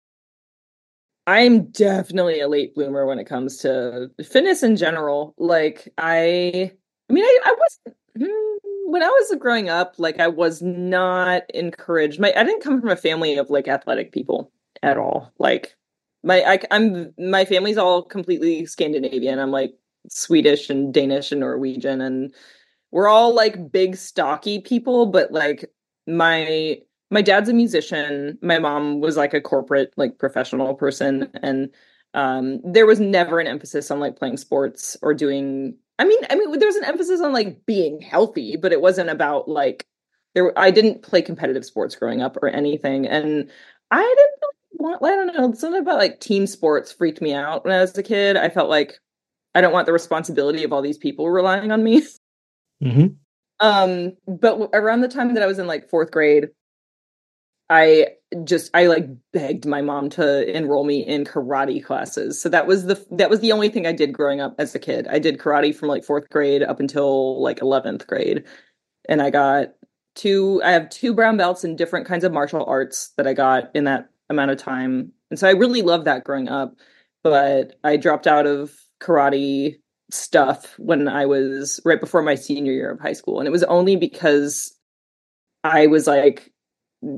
I'm 1.27 1.67
definitely 1.67 2.39
a 2.39 2.47
late 2.47 2.73
bloomer 2.73 3.05
when 3.05 3.19
it 3.19 3.25
comes 3.25 3.57
to 3.57 4.09
fitness 4.23 4.63
in 4.63 4.75
general. 4.75 5.35
Like 5.37 5.87
I, 5.97 6.71
I 7.09 7.13
mean, 7.13 7.23
I, 7.23 7.39
I 7.45 7.55
wasn't 7.57 7.97
hmm, 8.17 8.91
when 8.91 9.03
I 9.03 9.07
was 9.07 9.35
growing 9.39 9.69
up. 9.69 9.95
Like 9.97 10.19
I 10.19 10.27
was 10.27 10.61
not 10.61 11.43
encouraged. 11.53 12.19
My 12.19 12.33
I 12.35 12.43
didn't 12.43 12.63
come 12.63 12.81
from 12.81 12.89
a 12.89 12.95
family 12.95 13.37
of 13.37 13.49
like 13.49 13.67
athletic 13.67 14.11
people 14.11 14.51
at 14.81 14.97
all. 14.97 15.31
Like 15.37 15.75
my 16.23 16.43
I, 16.43 16.59
I'm 16.71 17.13
my 17.17 17.45
family's 17.45 17.77
all 17.77 18.03
completely 18.03 18.65
Scandinavian. 18.65 19.39
I'm 19.39 19.51
like 19.51 19.73
Swedish 20.09 20.69
and 20.69 20.93
Danish 20.93 21.31
and 21.31 21.41
Norwegian, 21.41 22.01
and 22.01 22.33
we're 22.91 23.07
all 23.07 23.33
like 23.35 23.71
big 23.71 23.95
stocky 23.95 24.59
people. 24.61 25.05
But 25.05 25.31
like 25.31 25.71
my 26.07 26.79
my 27.09 27.21
dad's 27.21 27.49
a 27.49 27.53
musician. 27.53 28.37
My 28.41 28.59
mom 28.59 29.01
was 29.01 29.17
like 29.17 29.33
a 29.33 29.41
corporate 29.41 29.93
like 29.97 30.17
professional 30.19 30.75
person. 30.75 31.29
And 31.41 31.69
um 32.13 32.59
there 32.63 32.85
was 32.85 32.99
never 32.99 33.39
an 33.39 33.47
emphasis 33.47 33.91
on 33.91 33.99
like 33.99 34.17
playing 34.17 34.37
sports 34.37 34.97
or 35.01 35.13
doing 35.13 35.75
i 35.99 36.05
mean 36.05 36.17
i 36.29 36.35
mean 36.35 36.57
there 36.57 36.67
was 36.67 36.75
an 36.75 36.83
emphasis 36.83 37.21
on 37.21 37.33
like 37.33 37.63
being 37.67 38.01
healthy 38.01 38.57
but 38.57 38.71
it 38.71 38.81
wasn't 38.81 39.09
about 39.09 39.47
like 39.47 39.85
there 40.33 40.57
i 40.57 40.71
didn't 40.71 41.03
play 41.03 41.21
competitive 41.21 41.63
sports 41.63 41.95
growing 41.95 42.21
up 42.21 42.35
or 42.37 42.47
anything. 42.47 43.05
And 43.05 43.49
i 43.91 44.01
didn't 44.01 44.53
want 44.79 45.03
i 45.03 45.15
don't 45.15 45.27
know 45.27 45.53
something 45.53 45.81
about 45.81 45.99
like 45.99 46.19
team 46.19 46.47
sports 46.47 46.91
freaked 46.91 47.21
me 47.21 47.33
out 47.33 47.63
when 47.63 47.73
i 47.73 47.79
was 47.81 47.95
a 47.97 48.03
kid. 48.03 48.37
I 48.37 48.49
felt 48.49 48.69
like 48.69 48.99
i 49.53 49.61
don't 49.61 49.73
want 49.73 49.85
the 49.85 49.93
responsibility 49.93 50.63
of 50.63 50.73
all 50.73 50.81
these 50.81 50.97
people 50.97 51.29
relying 51.29 51.71
on 51.71 51.83
me. 51.83 52.01
Mhm. 52.83 53.17
um 53.59 54.13
but 54.27 54.69
around 54.73 55.01
the 55.01 55.07
time 55.09 55.33
that 55.33 55.43
i 55.43 55.47
was 55.47 55.59
in 55.59 55.67
like 55.67 55.89
fourth 55.89 56.09
grade 56.11 56.47
i 57.69 58.07
just 58.43 58.69
i 58.73 58.85
like 58.87 59.07
begged 59.33 59.65
my 59.65 59.81
mom 59.81 60.09
to 60.09 60.55
enroll 60.55 60.83
me 60.83 61.05
in 61.05 61.23
karate 61.25 61.83
classes. 61.83 62.41
So 62.41 62.49
that 62.49 62.67
was 62.67 62.85
the 62.85 63.03
that 63.11 63.29
was 63.29 63.39
the 63.39 63.51
only 63.51 63.69
thing 63.69 63.87
i 63.87 63.91
did 63.91 64.13
growing 64.13 64.41
up 64.41 64.55
as 64.59 64.75
a 64.75 64.79
kid. 64.79 65.07
I 65.07 65.19
did 65.19 65.39
karate 65.39 65.75
from 65.75 65.89
like 65.89 66.03
fourth 66.03 66.29
grade 66.29 66.63
up 66.63 66.79
until 66.79 67.41
like 67.41 67.59
11th 67.59 68.05
grade. 68.07 68.43
And 69.07 69.21
i 69.21 69.29
got 69.29 69.69
two 70.15 70.61
i 70.63 70.71
have 70.71 70.89
two 70.89 71.13
brown 71.13 71.37
belts 71.37 71.63
in 71.63 71.75
different 71.75 72.07
kinds 72.07 72.23
of 72.23 72.33
martial 72.33 72.65
arts 72.65 73.11
that 73.17 73.27
i 73.27 73.33
got 73.33 73.71
in 73.75 73.85
that 73.85 74.09
amount 74.29 74.51
of 74.51 74.57
time. 74.57 75.11
And 75.31 75.39
so 75.39 75.47
i 75.47 75.51
really 75.51 75.81
loved 75.81 76.05
that 76.05 76.23
growing 76.23 76.49
up 76.49 76.75
but 77.23 77.77
i 77.83 77.97
dropped 77.97 78.27
out 78.27 78.47
of 78.47 78.73
karate 79.01 79.75
stuff 80.11 80.75
when 80.79 81.07
I 81.07 81.25
was 81.25 81.79
right 81.85 81.99
before 81.99 82.21
my 82.21 82.35
senior 82.35 82.71
year 82.71 82.91
of 82.91 82.99
high 82.99 83.13
school. 83.13 83.39
And 83.39 83.47
it 83.47 83.51
was 83.51 83.63
only 83.65 83.95
because 83.95 84.75
I 85.63 85.87
was 85.87 86.07
like 86.07 86.51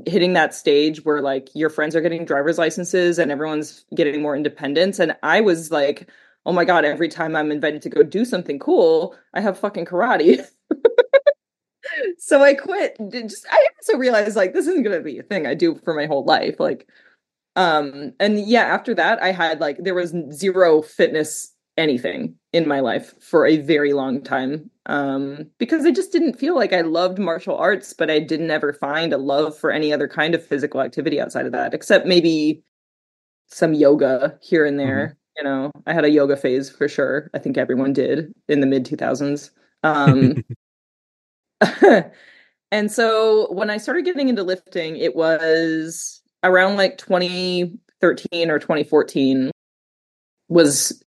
hitting 0.06 0.32
that 0.34 0.54
stage 0.54 1.04
where 1.04 1.20
like 1.20 1.48
your 1.54 1.70
friends 1.70 1.96
are 1.96 2.00
getting 2.00 2.24
driver's 2.24 2.58
licenses 2.58 3.18
and 3.18 3.30
everyone's 3.30 3.84
getting 3.94 4.22
more 4.22 4.36
independence. 4.36 4.98
And 4.98 5.16
I 5.22 5.40
was 5.40 5.70
like, 5.70 6.08
oh 6.46 6.52
my 6.52 6.64
God, 6.64 6.84
every 6.84 7.08
time 7.08 7.34
I'm 7.34 7.50
invited 7.50 7.82
to 7.82 7.90
go 7.90 8.02
do 8.02 8.24
something 8.24 8.58
cool, 8.58 9.16
I 9.34 9.40
have 9.40 9.58
fucking 9.58 9.86
karate. 9.86 10.44
so 12.18 12.42
I 12.42 12.54
quit. 12.54 12.96
Just 13.10 13.46
I 13.50 13.66
also 13.78 13.98
realized 13.98 14.36
like 14.36 14.52
this 14.52 14.66
isn't 14.66 14.82
gonna 14.84 15.00
be 15.00 15.18
a 15.18 15.22
thing 15.22 15.46
I 15.46 15.54
do 15.54 15.74
for 15.84 15.94
my 15.94 16.06
whole 16.06 16.24
life. 16.24 16.60
Like 16.60 16.88
um 17.56 18.12
and 18.20 18.40
yeah, 18.40 18.64
after 18.64 18.94
that 18.94 19.22
I 19.22 19.32
had 19.32 19.60
like 19.60 19.78
there 19.78 19.94
was 19.94 20.14
zero 20.32 20.82
fitness 20.82 21.52
anything 21.76 22.36
in 22.52 22.68
my 22.68 22.80
life 22.80 23.14
for 23.20 23.46
a 23.46 23.56
very 23.56 23.92
long 23.92 24.22
time 24.22 24.70
um 24.86 25.46
because 25.58 25.86
i 25.86 25.90
just 25.90 26.10
didn't 26.10 26.38
feel 26.38 26.56
like 26.56 26.72
i 26.72 26.80
loved 26.80 27.18
martial 27.18 27.56
arts 27.56 27.92
but 27.92 28.10
i 28.10 28.18
didn't 28.18 28.50
ever 28.50 28.72
find 28.72 29.12
a 29.12 29.18
love 29.18 29.56
for 29.56 29.70
any 29.70 29.92
other 29.92 30.08
kind 30.08 30.34
of 30.34 30.44
physical 30.44 30.80
activity 30.80 31.20
outside 31.20 31.46
of 31.46 31.52
that 31.52 31.72
except 31.72 32.06
maybe 32.06 32.62
some 33.46 33.74
yoga 33.74 34.36
here 34.42 34.66
and 34.66 34.78
there 34.78 35.16
you 35.36 35.44
know? 35.44 35.70
I 35.86 35.94
had 35.94 36.04
a 36.04 36.10
yoga 36.10 36.36
phase 36.36 36.68
for 36.68 36.88
sure. 36.88 37.30
I 37.32 37.38
think 37.38 37.56
everyone 37.56 37.94
did 37.94 38.34
in 38.48 38.60
the 38.60 38.66
mid 38.66 38.84
2000s 38.84 39.50
um 39.82 40.36
and 42.70 42.90
so 42.90 43.52
when 43.52 43.70
i 43.70 43.76
started 43.76 44.04
getting 44.04 44.28
into 44.28 44.42
lifting 44.42 44.96
it 44.96 45.14
was 45.14 46.22
around 46.42 46.76
like 46.76 46.98
2013 46.98 48.50
or 48.50 48.58
2014 48.58 49.50
was 50.48 51.02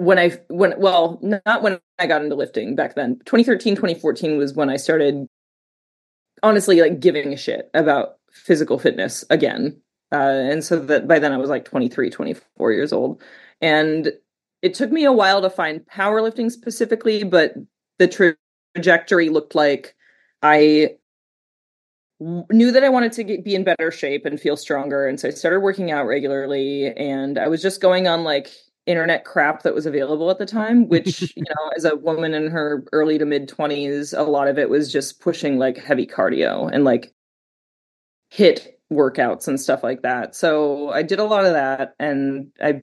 when 0.00 0.18
I 0.18 0.30
when 0.48 0.74
well 0.78 1.18
not 1.20 1.62
when 1.62 1.78
I 1.98 2.06
got 2.06 2.22
into 2.22 2.34
lifting 2.34 2.74
back 2.74 2.94
then. 2.94 3.18
2013 3.26 3.76
2014 3.76 4.38
was 4.38 4.54
when 4.54 4.70
I 4.70 4.76
started 4.76 5.26
honestly 6.42 6.80
like 6.80 7.00
giving 7.00 7.34
a 7.34 7.36
shit 7.36 7.70
about 7.74 8.14
physical 8.32 8.78
fitness 8.78 9.24
again. 9.28 9.80
Uh, 10.10 10.16
and 10.50 10.64
so 10.64 10.78
that 10.78 11.06
by 11.06 11.18
then 11.18 11.32
I 11.32 11.36
was 11.36 11.50
like 11.50 11.66
23 11.66 12.08
24 12.08 12.72
years 12.72 12.94
old. 12.94 13.22
And 13.60 14.10
it 14.62 14.72
took 14.72 14.90
me 14.90 15.04
a 15.04 15.12
while 15.12 15.42
to 15.42 15.50
find 15.50 15.82
powerlifting 15.86 16.50
specifically, 16.50 17.22
but 17.22 17.54
the 17.98 18.08
tra- 18.08 18.36
trajectory 18.74 19.28
looked 19.28 19.54
like 19.54 19.94
I 20.42 20.96
knew 22.20 22.72
that 22.72 22.84
I 22.84 22.88
wanted 22.88 23.12
to 23.12 23.24
get, 23.24 23.44
be 23.44 23.54
in 23.54 23.64
better 23.64 23.90
shape 23.90 24.24
and 24.24 24.40
feel 24.40 24.56
stronger. 24.56 25.06
And 25.06 25.20
so 25.20 25.28
I 25.28 25.30
started 25.30 25.60
working 25.60 25.90
out 25.90 26.06
regularly 26.06 26.86
and 26.86 27.38
I 27.38 27.48
was 27.48 27.60
just 27.60 27.82
going 27.82 28.08
on 28.08 28.24
like 28.24 28.50
internet 28.90 29.24
crap 29.24 29.62
that 29.62 29.74
was 29.74 29.86
available 29.86 30.30
at 30.30 30.38
the 30.38 30.46
time, 30.46 30.88
which, 30.88 31.34
you 31.36 31.42
know, 31.42 31.70
as 31.76 31.84
a 31.84 31.96
woman 31.96 32.34
in 32.34 32.50
her 32.50 32.84
early 32.92 33.18
to 33.18 33.26
mid 33.26 33.48
20s, 33.48 34.16
a 34.16 34.22
lot 34.22 34.48
of 34.48 34.58
it 34.58 34.68
was 34.68 34.92
just 34.92 35.20
pushing 35.20 35.58
like 35.58 35.78
heavy 35.78 36.06
cardio 36.06 36.70
and 36.72 36.84
like 36.84 37.12
HIIT 38.32 38.68
workouts 38.92 39.48
and 39.48 39.60
stuff 39.60 39.82
like 39.82 40.02
that. 40.02 40.34
So 40.34 40.90
I 40.90 41.02
did 41.02 41.18
a 41.18 41.24
lot 41.24 41.46
of 41.46 41.52
that 41.52 41.94
and 41.98 42.50
I 42.62 42.82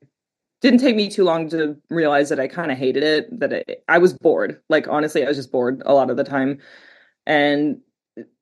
didn't 0.61 0.79
take 0.79 0.95
me 0.95 1.09
too 1.09 1.23
long 1.23 1.49
to 1.49 1.77
realize 1.89 2.29
that 2.29 2.39
I 2.39 2.47
kind 2.47 2.71
of 2.71 2.77
hated 2.77 3.03
it, 3.03 3.39
that 3.39 3.53
it, 3.53 3.83
I 3.87 3.97
was 3.97 4.13
bored. 4.13 4.59
Like 4.69 4.87
honestly, 4.87 5.23
I 5.23 5.27
was 5.27 5.37
just 5.37 5.51
bored 5.51 5.83
a 5.85 5.93
lot 5.93 6.09
of 6.09 6.17
the 6.17 6.23
time. 6.23 6.59
And 7.25 7.81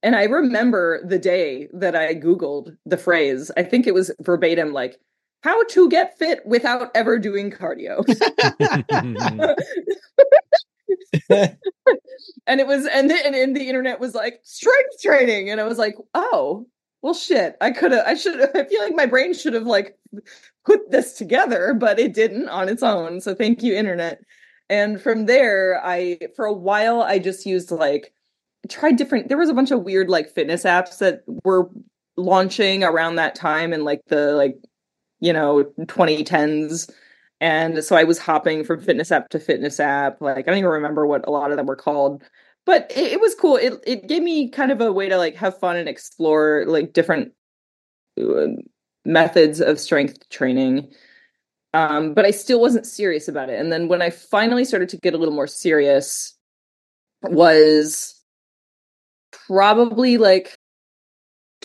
and 0.04 0.16
I 0.16 0.24
remember 0.24 1.06
the 1.06 1.20
day 1.20 1.68
that 1.74 1.96
I 1.96 2.16
googled 2.16 2.78
the 2.86 2.98
phrase. 2.98 3.52
I 3.58 3.64
think 3.64 3.88
it 3.88 3.94
was 3.94 4.12
verbatim 4.22 4.72
like 4.72 5.00
how 5.46 5.64
to 5.64 5.88
get 5.90 6.18
fit 6.18 6.44
without 6.44 6.90
ever 6.96 7.20
doing 7.20 7.52
cardio. 7.52 8.04
and 12.48 12.60
it 12.60 12.66
was 12.66 12.88
and 12.88 13.12
the, 13.12 13.26
and, 13.26 13.36
and 13.36 13.56
the 13.56 13.70
internet 13.70 14.00
was 14.00 14.16
like 14.16 14.40
strength 14.44 15.00
training. 15.04 15.52
And 15.52 15.62
I 15.62 15.66
was 15.66 15.78
like, 15.78 15.96
"Oh, 16.16 16.66
well 17.04 17.14
shit. 17.14 17.56
I 17.62 17.70
could 17.70 17.92
have 17.92 18.08
i 18.08 18.16
should 18.16 18.42
i 18.56 18.64
feel 18.64 18.82
like 18.82 18.96
my 18.96 19.06
brain 19.06 19.36
should 19.36 19.54
have 19.54 19.68
like 19.68 19.96
put 20.66 20.90
this 20.90 21.14
together 21.14 21.76
but 21.76 22.00
it 22.00 22.16
didn't 22.16 22.50
on 22.50 22.68
its 22.68 22.82
own. 22.82 23.22
So 23.22 23.36
thank 23.36 23.62
you 23.62 23.76
internet. 23.76 24.22
And 24.68 25.00
from 25.00 25.28
there 25.28 25.80
i 25.86 26.18
for 26.36 26.46
a 26.46 26.54
while 26.54 27.04
i 27.04 27.20
just 27.20 27.46
used 27.46 27.70
like 27.70 28.12
tried 28.68 28.96
different 28.96 29.30
there 29.30 29.38
was 29.38 29.50
a 29.50 29.54
bunch 29.54 29.70
of 29.70 29.84
weird 29.84 30.10
like 30.10 30.34
fitness 30.34 30.64
apps 30.64 30.98
that 30.98 31.22
were 31.44 31.70
launching 32.18 32.84
around 32.84 33.18
that 33.18 33.36
time 33.36 33.74
and 33.74 33.84
like 33.84 34.02
the 34.08 34.34
like 34.34 34.58
you 35.26 35.34
know 35.34 35.64
2010s 35.82 36.90
and 37.42 37.84
so 37.84 37.96
i 37.96 38.04
was 38.04 38.20
hopping 38.20 38.64
from 38.64 38.82
fitness 38.82 39.12
app 39.12 39.30
to 39.30 39.40
fitness 39.40 39.80
app 39.80 40.22
like 40.22 40.48
i 40.48 40.52
don't 40.52 40.58
even 40.58 40.70
remember 40.70 41.06
what 41.06 41.28
a 41.28 41.32
lot 41.32 41.52
of 41.52 41.58
them 41.58 41.66
were 41.66 41.76
called 41.76 42.24
but 42.66 42.92
it, 42.96 43.14
it, 43.14 43.22
was 43.22 43.36
cool. 43.36 43.58
It 43.58 43.74
it 43.86 44.08
gave 44.08 44.24
me 44.24 44.50
kind 44.50 44.72
of 44.72 44.82
a 44.82 44.92
way 44.92 45.08
to 45.08 45.18
like 45.18 45.36
have 45.36 45.58
fun 45.60 45.76
and 45.78 45.88
explore 45.88 46.66
like 46.68 46.94
different 46.94 47.32
uh, 48.20 48.48
methods 49.06 49.62
of 49.62 49.80
strength 49.80 50.28
training. 50.30 50.92
Um, 51.74 52.14
but 52.14 52.26
I 52.26 52.32
still 52.32 52.60
wasn't 52.60 52.86
serious 52.86 53.28
about 53.28 53.50
it. 53.50 53.60
And 53.60 53.72
then 53.72 53.88
when 53.88 54.02
I 54.02 54.10
finally 54.10 54.66
started 54.66 54.90
to 54.90 54.98
get 54.98 55.14
a 55.14 55.18
little 55.18 55.34
more 55.34 55.48
serious, 55.48 56.36
was 57.22 58.20
probably 59.32 60.18
like 60.18 60.58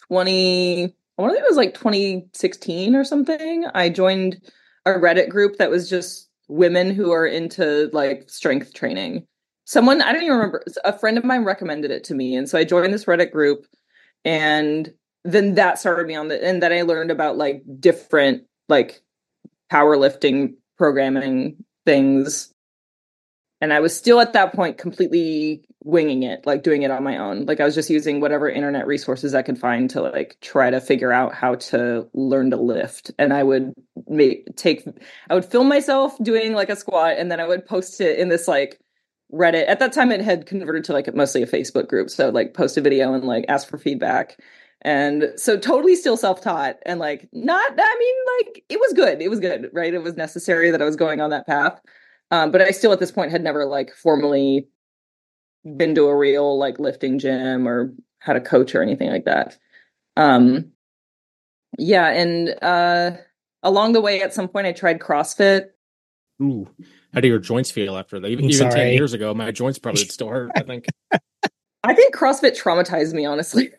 twenty. 0.09 0.95
I 1.21 1.23
want 1.23 1.33
to 1.33 1.35
think 1.35 1.45
it 1.45 1.51
was 1.51 1.57
like 1.57 1.75
2016 1.75 2.95
or 2.95 3.05
something. 3.05 3.67
I 3.75 3.91
joined 3.91 4.41
a 4.87 4.93
Reddit 4.93 5.29
group 5.29 5.57
that 5.59 5.71
was 5.71 5.89
just 5.89 6.31
women 6.49 6.91
who 6.95 7.13
are 7.13 7.27
into 7.27 7.91
like 7.93 8.29
strength 8.29 8.75
training 8.75 9.27
someone 9.71 10.03
I 10.03 10.13
don't 10.13 10.23
even 10.23 10.35
remember 10.35 10.65
a 10.85 10.99
friend 10.99 11.17
of 11.17 11.23
mine 11.23 11.45
recommended 11.45 11.93
it 11.93 12.03
to 12.05 12.15
me 12.15 12.35
and 12.35 12.49
so 12.49 12.59
I 12.59 12.65
joined 12.65 12.93
this 12.93 13.05
Reddit 13.05 13.31
group 13.31 13.67
and 14.25 14.93
then 15.23 15.55
that 15.55 15.79
started 15.79 16.09
me 16.09 16.17
on 16.17 16.27
the 16.27 16.45
and 16.45 16.61
then 16.61 16.73
I 16.73 16.83
learned 16.83 17.13
about 17.13 17.37
like 17.37 17.63
different 17.79 18.43
like 18.69 19.01
powerlifting 19.73 20.55
programming 20.77 21.65
things 21.87 22.53
and 23.61 23.73
I 23.73 23.81
was 23.81 23.97
still 23.97 24.21
at 24.21 24.33
that 24.33 24.55
point 24.55 24.79
completely 24.79 25.65
winging 25.83 26.23
it 26.23 26.45
like 26.45 26.63
doing 26.63 26.83
it 26.83 26.91
on 26.91 27.03
my 27.03 27.17
own 27.17 27.47
like 27.47 27.61
I 27.61 27.65
was 27.65 27.75
just 27.75 27.89
using 27.89 28.21
whatever 28.21 28.49
internet 28.49 28.87
resources 28.87 29.35
I 29.35 29.43
could 29.43 29.59
find 29.59 29.89
to 29.91 30.03
like 30.03 30.37
try 30.43 30.71
to 30.71 30.81
figure 30.81 31.13
out 31.13 31.35
how 31.35 31.55
to 31.55 32.07
learn 32.13 32.51
to 32.51 32.57
lift 32.57 33.11
and 33.19 33.33
I 33.33 33.43
would 33.43 33.73
make 34.07 34.55
take 34.57 34.87
I 35.31 35.35
would 35.35 35.45
film 35.45 35.69
myself 35.69 36.17
doing 36.23 36.53
like 36.53 36.69
a 36.69 36.77
squat 36.77 37.15
and 37.17 37.31
then 37.31 37.41
I 37.41 37.47
would 37.47 37.65
post 37.65 38.01
it 38.01 38.19
in 38.19 38.29
this 38.29 38.47
like 38.47 38.79
Reddit. 39.33 39.69
At 39.69 39.79
that 39.79 39.93
time, 39.93 40.13
it 40.13 40.21
had 40.21 40.47
converted 40.47 40.85
to 40.85 40.93
like 40.93 41.13
mostly 41.15 41.43
a 41.43 41.47
Facebook 41.47 41.89
group. 41.89 42.11
So 42.11 42.31
like 42.31 42.55
post 42.55 42.77
a 42.77 42.81
video 42.81 43.15
and 43.15 43.25
like 43.25 43.45
ask 43.49 43.69
for 43.69 43.79
feedback. 43.79 44.39
And 44.83 45.33
so 45.37 45.59
totally 45.59 45.95
still 45.95 46.17
self-taught 46.17 46.79
and 46.87 46.99
like 46.99 47.29
not, 47.33 47.73
I 47.79 47.97
mean, 47.99 48.15
like 48.39 48.65
it 48.69 48.81
was 48.81 48.93
good. 48.95 49.21
It 49.21 49.29
was 49.29 49.41
good, 49.41 49.69
right? 49.73 49.93
It 49.93 50.03
was 50.03 50.17
necessary 50.17 50.71
that 50.71 50.81
I 50.81 50.87
was 50.87 50.97
going 50.97 51.21
on 51.21 51.31
that 51.31 51.47
path. 51.47 51.81
Um, 52.31 52.51
but 52.51 52.63
I 52.63 52.71
still 52.71 52.93
at 52.93 53.01
this 53.01 53.11
point 53.11 53.31
had 53.31 53.43
never 53.43 53.67
like 53.67 53.95
formally 53.95 54.69
been 55.77 55.95
to 55.95 56.07
a 56.07 56.17
real 56.17 56.59
like 56.59 56.79
lifting 56.79 57.19
gym 57.19 57.67
or 57.67 57.93
had 58.21 58.37
a 58.37 58.41
coach 58.41 58.75
or 58.75 58.83
anything 58.83 59.11
like 59.11 59.25
that. 59.25 59.59
Um, 60.17 60.73
yeah. 61.79 62.09
And, 62.09 62.57
uh, 62.63 63.13
along 63.63 63.93
the 63.93 64.01
way, 64.01 64.23
at 64.23 64.35
some 64.35 64.49
point 64.49 64.67
I 64.67 64.73
tried 64.73 65.01
CrossFit. 65.01 65.71
Ooh 66.43 66.69
how 67.13 67.21
do 67.21 67.29
your 67.29 67.39
joints 67.39 67.71
feel 67.71 67.97
after 67.97 68.21
that? 68.21 68.29
Even, 68.29 68.45
even 68.47 68.71
10 68.71 68.93
years 68.93 69.13
ago, 69.13 69.35
my 69.35 69.51
joints 69.51 69.79
probably 69.83 70.05
still 70.05 70.29
hurt, 70.29 70.51
I 70.55 70.63
think. 70.63 70.87
I 71.83 71.95
think 71.95 72.15
CrossFit 72.15 72.61
traumatized 72.61 73.13
me, 73.13 73.25
honestly. 73.25 73.71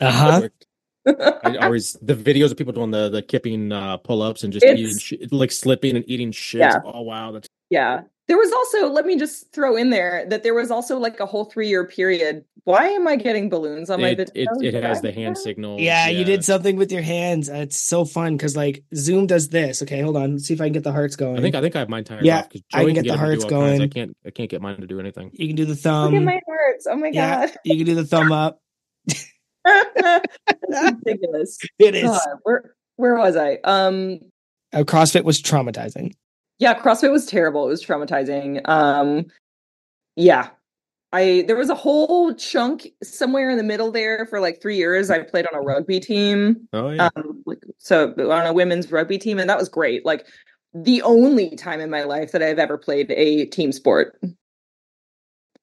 Uh 0.00 0.10
huh. 0.10 0.48
I 1.44 1.56
always 1.62 1.96
the 2.02 2.14
videos 2.14 2.50
of 2.50 2.56
people 2.56 2.72
doing 2.72 2.90
the 2.90 3.08
the 3.08 3.22
kipping 3.22 3.70
uh, 3.70 3.96
pull 3.98 4.22
ups 4.22 4.42
and 4.42 4.52
just 4.52 4.66
it's, 4.66 4.80
eating 4.80 4.98
sh- 4.98 5.32
like 5.32 5.52
slipping 5.52 5.94
and 5.96 6.04
eating 6.08 6.32
shit. 6.32 6.60
Yeah. 6.60 6.80
Oh 6.84 7.02
wow, 7.02 7.30
that's 7.30 7.48
yeah. 7.70 8.02
There 8.28 8.36
was 8.36 8.52
also, 8.52 8.88
let 8.88 9.06
me 9.06 9.16
just 9.16 9.52
throw 9.52 9.76
in 9.76 9.90
there 9.90 10.26
that 10.28 10.42
there 10.42 10.54
was 10.54 10.70
also 10.70 10.98
like 10.98 11.20
a 11.20 11.26
whole 11.26 11.44
three 11.44 11.68
year 11.68 11.86
period. 11.86 12.44
Why 12.64 12.88
am 12.88 13.06
I 13.06 13.14
getting 13.14 13.48
balloons 13.48 13.88
on 13.88 14.00
my 14.00 14.08
it, 14.08 14.16
video? 14.16 14.52
It, 14.60 14.74
it 14.74 14.82
has 14.82 15.00
the 15.00 15.12
hand 15.12 15.38
signal. 15.38 15.78
Yeah, 15.78 16.08
yeah, 16.08 16.18
you 16.18 16.24
did 16.24 16.44
something 16.44 16.74
with 16.74 16.90
your 16.90 17.02
hands. 17.02 17.48
It's 17.48 17.78
so 17.78 18.04
fun 18.04 18.36
because 18.36 18.56
like 18.56 18.82
Zoom 18.96 19.28
does 19.28 19.50
this. 19.50 19.82
Okay, 19.82 20.00
hold 20.00 20.16
on. 20.16 20.32
Let's 20.32 20.46
see 20.46 20.54
if 20.54 20.60
I 20.60 20.64
can 20.64 20.72
get 20.72 20.82
the 20.82 20.90
hearts 20.90 21.14
going. 21.14 21.38
I 21.38 21.42
think 21.42 21.54
I 21.54 21.60
think 21.60 21.76
I 21.76 21.78
have 21.78 21.88
mine 21.88 22.02
timed 22.02 22.24
yeah, 22.24 22.40
off. 22.40 22.46
I 22.46 22.48
can 22.48 22.94
get, 22.94 22.94
can 22.96 23.04
get 23.04 23.12
the 23.12 23.18
hearts 23.18 23.44
going. 23.44 23.82
I 23.82 23.86
can't 23.86 24.16
I 24.26 24.30
can't 24.30 24.50
get 24.50 24.60
mine 24.60 24.80
to 24.80 24.88
do 24.88 24.98
anything. 24.98 25.30
You 25.34 25.46
can 25.46 25.54
do 25.54 25.64
the 25.64 25.76
thumb. 25.76 26.12
Look 26.12 26.20
at 26.20 26.24
my 26.24 26.40
hearts. 26.44 26.88
Oh 26.90 26.96
my 26.96 27.10
yeah, 27.12 27.46
god. 27.46 27.56
You 27.64 27.76
can 27.76 27.86
do 27.86 27.94
the 27.94 28.04
thumb 28.04 28.32
up. 28.32 28.60
ridiculous. 30.68 31.58
It 31.78 31.94
is. 31.94 32.02
God, 32.02 32.38
where 32.42 32.74
where 32.96 33.14
was 33.14 33.36
I? 33.36 33.58
Um 33.62 34.18
uh, 34.72 34.78
CrossFit 34.78 35.22
was 35.22 35.40
traumatizing. 35.40 36.14
Yeah, 36.58 36.78
CrossFit 36.78 37.10
was 37.10 37.26
terrible. 37.26 37.66
It 37.66 37.70
was 37.70 37.84
traumatizing. 37.84 38.66
Um, 38.68 39.26
yeah, 40.16 40.50
I 41.12 41.44
there 41.46 41.56
was 41.56 41.70
a 41.70 41.74
whole 41.74 42.34
chunk 42.34 42.88
somewhere 43.02 43.50
in 43.50 43.58
the 43.58 43.62
middle 43.62 43.90
there 43.90 44.26
for 44.26 44.40
like 44.40 44.60
three 44.60 44.76
years. 44.76 45.10
I 45.10 45.22
played 45.22 45.46
on 45.46 45.54
a 45.58 45.62
rugby 45.62 46.00
team. 46.00 46.68
Oh 46.72 46.90
yeah. 46.90 47.10
Um, 47.16 47.42
like, 47.46 47.62
so 47.78 48.14
on 48.30 48.46
a 48.46 48.52
women's 48.52 48.90
rugby 48.90 49.18
team, 49.18 49.38
and 49.38 49.48
that 49.50 49.58
was 49.58 49.68
great. 49.68 50.06
Like 50.06 50.26
the 50.74 51.02
only 51.02 51.56
time 51.56 51.80
in 51.80 51.90
my 51.90 52.02
life 52.02 52.32
that 52.32 52.42
I've 52.42 52.58
ever 52.58 52.78
played 52.78 53.10
a 53.10 53.46
team 53.46 53.72
sport. 53.72 54.18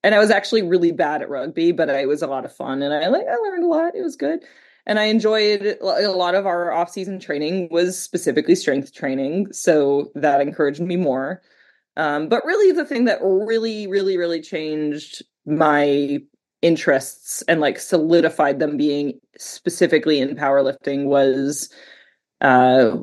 And 0.05 0.13
I 0.13 0.19
was 0.19 0.31
actually 0.31 0.63
really 0.63 0.91
bad 0.91 1.21
at 1.21 1.29
rugby, 1.29 1.71
but 1.71 1.87
it 1.87 2.09
was 2.09 2.21
a 2.21 2.27
lot 2.27 2.43
of 2.45 2.53
fun, 2.53 2.81
and 2.81 2.93
I 2.93 3.07
like 3.07 3.25
I 3.25 3.35
learned 3.35 3.63
a 3.63 3.67
lot. 3.67 3.95
It 3.95 4.01
was 4.01 4.15
good 4.15 4.43
and 4.85 4.99
I 4.99 5.05
enjoyed 5.05 5.77
a 5.81 6.11
lot 6.11 6.35
of 6.35 6.45
our 6.45 6.71
off-season 6.71 7.19
training 7.19 7.69
was 7.71 7.97
specifically 7.97 8.55
strength 8.55 8.93
training, 8.93 9.53
so 9.53 10.11
that 10.15 10.41
encouraged 10.41 10.81
me 10.81 10.97
more. 10.97 11.41
Um, 11.95 12.27
but 12.27 12.43
really, 12.45 12.71
the 12.71 12.85
thing 12.85 13.05
that 13.05 13.19
really, 13.21 13.87
really, 13.87 14.17
really 14.17 14.41
changed 14.41 15.23
my 15.45 16.19
interests 16.61 17.43
and 17.43 17.59
like 17.59 17.77
solidified 17.77 18.59
them 18.59 18.77
being 18.77 19.19
specifically 19.37 20.19
in 20.19 20.35
powerlifting 20.35 21.05
was 21.05 21.69
uh, 22.41 22.97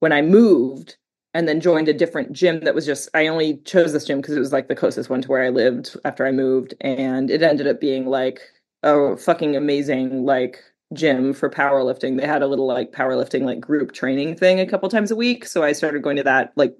when 0.00 0.12
I 0.12 0.22
moved 0.22 0.96
and 1.34 1.46
then 1.46 1.60
joined 1.60 1.88
a 1.88 1.94
different 1.94 2.32
gym 2.32 2.60
that 2.60 2.74
was 2.74 2.86
just 2.86 3.08
I 3.14 3.26
only 3.26 3.58
chose 3.58 3.92
this 3.92 4.06
gym 4.06 4.20
because 4.20 4.36
it 4.36 4.40
was 4.40 4.52
like 4.52 4.68
the 4.68 4.74
closest 4.74 5.08
one 5.08 5.22
to 5.22 5.28
where 5.28 5.44
I 5.44 5.50
lived 5.50 5.96
after 6.04 6.26
I 6.26 6.32
moved, 6.32 6.74
and 6.80 7.30
it 7.30 7.42
ended 7.42 7.66
up 7.66 7.80
being 7.80 8.06
like 8.06 8.40
a 8.82 9.16
fucking 9.16 9.56
amazing 9.56 10.24
like 10.24 10.62
gym 10.92 11.32
for 11.32 11.48
powerlifting. 11.48 12.18
They 12.18 12.26
had 12.26 12.42
a 12.42 12.46
little 12.46 12.66
like 12.66 12.92
powerlifting 12.92 13.42
like 13.42 13.60
group 13.60 13.92
training 13.92 14.36
thing 14.36 14.60
a 14.60 14.66
couple 14.66 14.88
times 14.88 15.10
a 15.10 15.16
week. 15.16 15.46
So 15.46 15.62
I 15.62 15.72
started 15.72 16.02
going 16.02 16.16
to 16.16 16.22
that, 16.24 16.52
like 16.56 16.76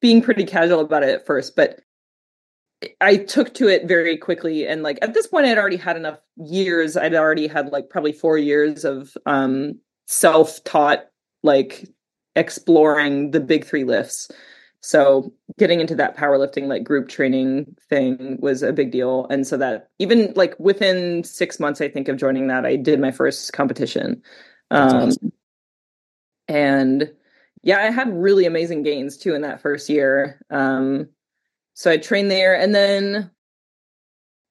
being 0.00 0.22
pretty 0.22 0.44
casual 0.44 0.80
about 0.80 1.02
it 1.02 1.10
at 1.10 1.26
first, 1.26 1.56
but 1.56 1.80
I 3.00 3.16
took 3.16 3.52
to 3.54 3.68
it 3.68 3.86
very 3.86 4.16
quickly. 4.16 4.66
And 4.66 4.82
like 4.82 4.98
at 5.02 5.14
this 5.14 5.26
point, 5.26 5.46
I'd 5.46 5.58
already 5.58 5.76
had 5.76 5.96
enough 5.96 6.18
years. 6.36 6.96
I'd 6.96 7.14
already 7.14 7.46
had 7.46 7.70
like 7.70 7.90
probably 7.90 8.12
four 8.12 8.38
years 8.38 8.84
of 8.84 9.16
um 9.26 9.78
self 10.06 10.62
taught 10.64 11.04
like 11.42 11.88
exploring 12.36 13.32
the 13.32 13.40
big 13.40 13.64
three 13.64 13.84
lifts. 13.84 14.30
So 14.82 15.32
getting 15.58 15.80
into 15.80 15.94
that 15.96 16.16
powerlifting 16.16 16.66
like 16.66 16.84
group 16.84 17.08
training 17.08 17.76
thing 17.88 18.38
was 18.40 18.62
a 18.62 18.72
big 18.72 18.90
deal. 18.90 19.26
And 19.28 19.46
so 19.46 19.56
that 19.58 19.90
even 19.98 20.32
like 20.36 20.58
within 20.58 21.22
six 21.22 21.60
months, 21.60 21.80
I 21.80 21.88
think 21.88 22.08
of 22.08 22.16
joining 22.16 22.46
that, 22.48 22.64
I 22.64 22.76
did 22.76 22.98
my 22.98 23.10
first 23.10 23.52
competition. 23.52 24.22
Um, 24.70 25.08
awesome. 25.08 25.32
And 26.48 27.12
yeah, 27.62 27.78
I 27.78 27.90
had 27.90 28.12
really 28.12 28.46
amazing 28.46 28.82
gains 28.82 29.16
too 29.18 29.34
in 29.34 29.42
that 29.42 29.60
first 29.60 29.88
year. 29.88 30.40
Um, 30.50 31.08
so 31.74 31.90
I 31.90 31.98
trained 31.98 32.30
there, 32.30 32.54
and 32.54 32.74
then 32.74 33.30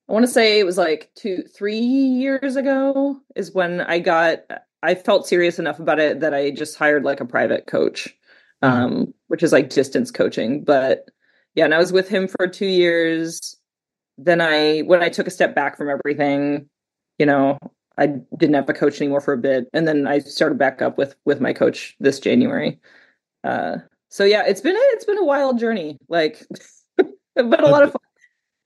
I 0.08 0.14
want 0.14 0.26
to 0.26 0.32
say 0.32 0.60
it 0.60 0.66
was 0.66 0.78
like 0.78 1.12
two, 1.16 1.44
three 1.44 1.80
years 1.80 2.56
ago 2.56 3.20
is 3.36 3.52
when 3.54 3.82
I 3.82 4.00
got. 4.00 4.40
I 4.82 4.96
felt 4.96 5.28
serious 5.28 5.60
enough 5.60 5.80
about 5.80 6.00
it 6.00 6.22
that 6.22 6.34
I 6.34 6.52
just 6.52 6.78
hired 6.78 7.04
like 7.04 7.20
a 7.20 7.26
private 7.26 7.68
coach, 7.68 8.16
um, 8.62 9.14
which 9.28 9.44
is 9.44 9.52
like 9.52 9.70
distance 9.70 10.12
coaching. 10.12 10.64
But 10.64 11.10
yeah, 11.56 11.66
and 11.66 11.74
I 11.74 11.78
was 11.80 11.92
with 11.94 12.10
him 12.10 12.28
for 12.28 12.48
two 12.48 12.66
years. 12.68 13.56
Then 14.18 14.42
I, 14.42 14.80
when 14.82 15.02
I 15.02 15.10
took 15.10 15.28
a 15.28 15.32
step 15.32 15.56
back 15.56 15.78
from 15.78 15.90
everything, 15.90 16.70
you 17.18 17.26
know, 17.26 17.58
I 17.98 18.08
didn't 18.38 18.56
have 18.56 18.70
a 18.70 18.74
coach 18.74 19.00
anymore 19.02 19.22
for 19.22 19.34
a 19.34 19.38
bit, 19.38 19.68
and 19.74 19.88
then 19.88 20.08
I 20.08 20.20
started 20.20 20.58
back 20.58 20.82
up 20.82 20.98
with 20.98 21.16
with 21.26 21.42
my 21.42 21.54
coach 21.54 21.96
this 22.00 22.20
January. 22.20 22.80
Uh, 23.44 23.78
so 24.10 24.24
yeah, 24.24 24.44
it's 24.46 24.62
been 24.62 24.76
a, 24.76 24.80
it's 24.94 25.06
been 25.06 25.18
a 25.18 25.24
wild 25.26 25.60
journey, 25.60 25.98
like, 26.10 26.46
but 26.98 27.64
a 27.64 27.68
lot 27.68 27.84
of 27.84 27.92
fun. 27.92 28.02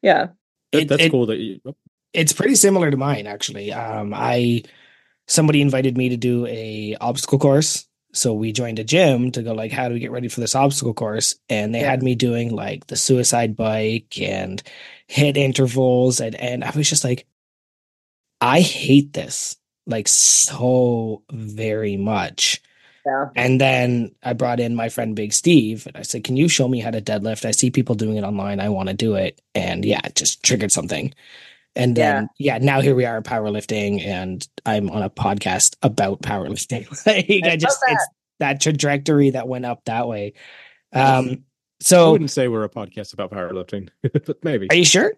Yeah, 0.01 0.27
That- 0.71 0.81
It- 0.83 0.87
that's 0.87 1.03
it- 1.03 1.11
cool 1.11 1.25
that 1.27 1.37
you. 1.37 1.59
oh, 1.65 1.75
It's 2.13 2.33
pretty 2.33 2.55
similar 2.55 2.89
to 2.91 2.97
mine, 2.97 3.25
actually. 3.27 3.71
Um, 3.73 4.13
I 4.15 4.63
somebody 5.27 5.61
invited 5.61 5.97
me 5.97 6.09
to 6.09 6.17
do 6.17 6.45
a 6.47 6.95
obstacle 7.01 7.39
course, 7.39 7.87
so 8.13 8.33
we 8.33 8.51
joined 8.53 8.79
a 8.79 8.83
gym 8.83 9.31
to 9.33 9.43
go 9.43 9.53
like, 9.53 9.71
how 9.71 9.87
do 9.89 9.93
we 9.95 9.99
get 9.99 10.11
ready 10.11 10.27
for 10.29 10.41
this 10.41 10.55
obstacle 10.55 10.93
course? 10.93 11.35
And 11.49 11.73
they 11.75 11.81
Yeah. 11.81 11.91
had 11.91 12.03
me 12.03 12.15
doing 12.15 12.51
like 12.55 12.87
the 12.87 12.95
suicide 12.97 13.55
bike 13.55 14.19
and 14.21 14.61
HIIT 15.09 15.37
intervals, 15.37 16.21
and 16.21 16.35
and 16.35 16.63
I 16.63 16.71
was 16.75 16.89
just 16.89 17.03
like, 17.03 17.27
I 18.41 18.61
hate 18.61 19.13
this 19.13 19.55
like 19.85 20.07
so 20.07 21.23
very 21.31 21.97
much. 21.97 22.61
Yeah. 23.05 23.31
And 23.35 23.61
then 23.61 24.15
I 24.23 24.33
brought 24.33 24.59
in 24.59 24.75
my 24.75 24.89
friend 24.89 25.15
Big 25.15 25.33
Steve 25.33 25.87
and 25.87 25.97
I 25.97 26.03
said, 26.03 26.23
Can 26.23 26.37
you 26.37 26.49
show 26.49 26.67
me 26.67 26.79
how 26.81 26.91
to 26.91 27.01
deadlift? 27.01 27.45
I 27.45 27.51
see 27.51 27.71
people 27.71 27.95
doing 27.95 28.17
it 28.17 28.23
online. 28.23 28.59
I 28.59 28.69
want 28.69 28.89
to 28.89 28.95
do 28.95 29.15
it. 29.15 29.41
And 29.55 29.85
yeah, 29.85 30.01
it 30.05 30.15
just 30.15 30.43
triggered 30.43 30.71
something. 30.71 31.13
And 31.75 31.95
then, 31.95 32.29
yeah, 32.37 32.59
now 32.59 32.81
here 32.81 32.93
we 32.93 33.05
are 33.05 33.21
powerlifting 33.21 34.05
and 34.05 34.47
I'm 34.65 34.89
on 34.91 35.01
a 35.01 35.09
podcast 35.09 35.75
about 35.81 36.21
powerlifting. 36.21 36.87
like, 37.05 37.27
I 37.29 37.49
love 37.49 37.59
just, 37.59 37.79
that. 37.81 37.93
it's 37.93 38.07
that 38.39 38.61
trajectory 38.61 39.31
that 39.31 39.47
went 39.47 39.65
up 39.65 39.83
that 39.85 40.07
way. 40.07 40.33
Um, 40.91 41.45
so 41.79 41.97
I 41.97 41.99
so 41.99 42.11
wouldn't 42.11 42.31
say 42.31 42.47
we're 42.47 42.63
a 42.63 42.69
podcast 42.69 43.13
about 43.13 43.31
powerlifting, 43.31 43.89
but 44.01 44.43
maybe. 44.43 44.67
are 44.69 44.75
you 44.75 44.85
sure? 44.85 45.13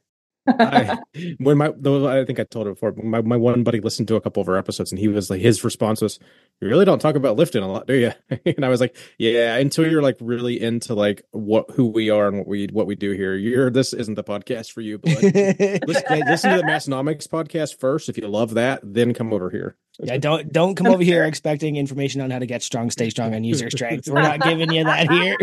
I, 0.47 0.97
when 1.39 1.57
my 1.57 1.71
though 1.75 2.07
I 2.07 2.25
think 2.25 2.39
I 2.39 2.43
told 2.43 2.67
it 2.67 2.71
before, 2.71 2.93
my, 2.93 3.21
my 3.21 3.35
one 3.35 3.63
buddy 3.63 3.79
listened 3.79 4.07
to 4.09 4.15
a 4.15 4.21
couple 4.21 4.41
of 4.41 4.49
our 4.49 4.57
episodes 4.57 4.91
and 4.91 4.99
he 4.99 5.07
was 5.07 5.29
like 5.29 5.41
his 5.41 5.63
response 5.63 6.01
was, 6.01 6.19
You 6.61 6.67
really 6.67 6.85
don't 6.85 6.99
talk 6.99 7.15
about 7.15 7.35
lifting 7.35 7.63
a 7.63 7.67
lot, 7.67 7.87
do 7.87 7.95
you? 7.95 8.11
and 8.45 8.65
I 8.65 8.69
was 8.69 8.81
like, 8.81 8.95
Yeah, 9.17 9.55
until 9.55 9.89
you're 9.89 10.01
like 10.01 10.17
really 10.19 10.61
into 10.61 10.93
like 10.93 11.23
what 11.31 11.71
who 11.71 11.87
we 11.87 12.09
are 12.09 12.27
and 12.27 12.37
what 12.37 12.47
we 12.47 12.67
what 12.71 12.87
we 12.87 12.95
do 12.95 13.11
here. 13.11 13.35
You're 13.35 13.69
this 13.69 13.93
isn't 13.93 14.15
the 14.15 14.23
podcast 14.23 14.71
for 14.71 14.81
you, 14.81 14.97
but 14.99 15.21
listen, 15.21 16.19
listen 16.27 16.51
to 16.51 16.57
the 16.57 16.63
Massenomics 16.63 17.27
podcast 17.27 17.79
first. 17.79 18.09
If 18.09 18.17
you 18.17 18.27
love 18.27 18.53
that, 18.53 18.81
then 18.83 19.13
come 19.13 19.33
over 19.33 19.49
here. 19.49 19.77
yeah, 19.99 20.17
don't 20.17 20.51
don't 20.51 20.75
come 20.75 20.87
over 20.87 21.03
here 21.03 21.23
expecting 21.23 21.75
information 21.75 22.21
on 22.21 22.29
how 22.31 22.39
to 22.39 22.45
get 22.45 22.63
strong, 22.63 22.91
stay 22.91 23.09
strong, 23.09 23.33
and 23.33 23.45
use 23.45 23.61
your 23.61 23.71
strength. 23.71 24.07
We're 24.07 24.21
not 24.21 24.41
giving 24.41 24.71
you 24.71 24.83
that 24.83 25.11
here. 25.11 25.37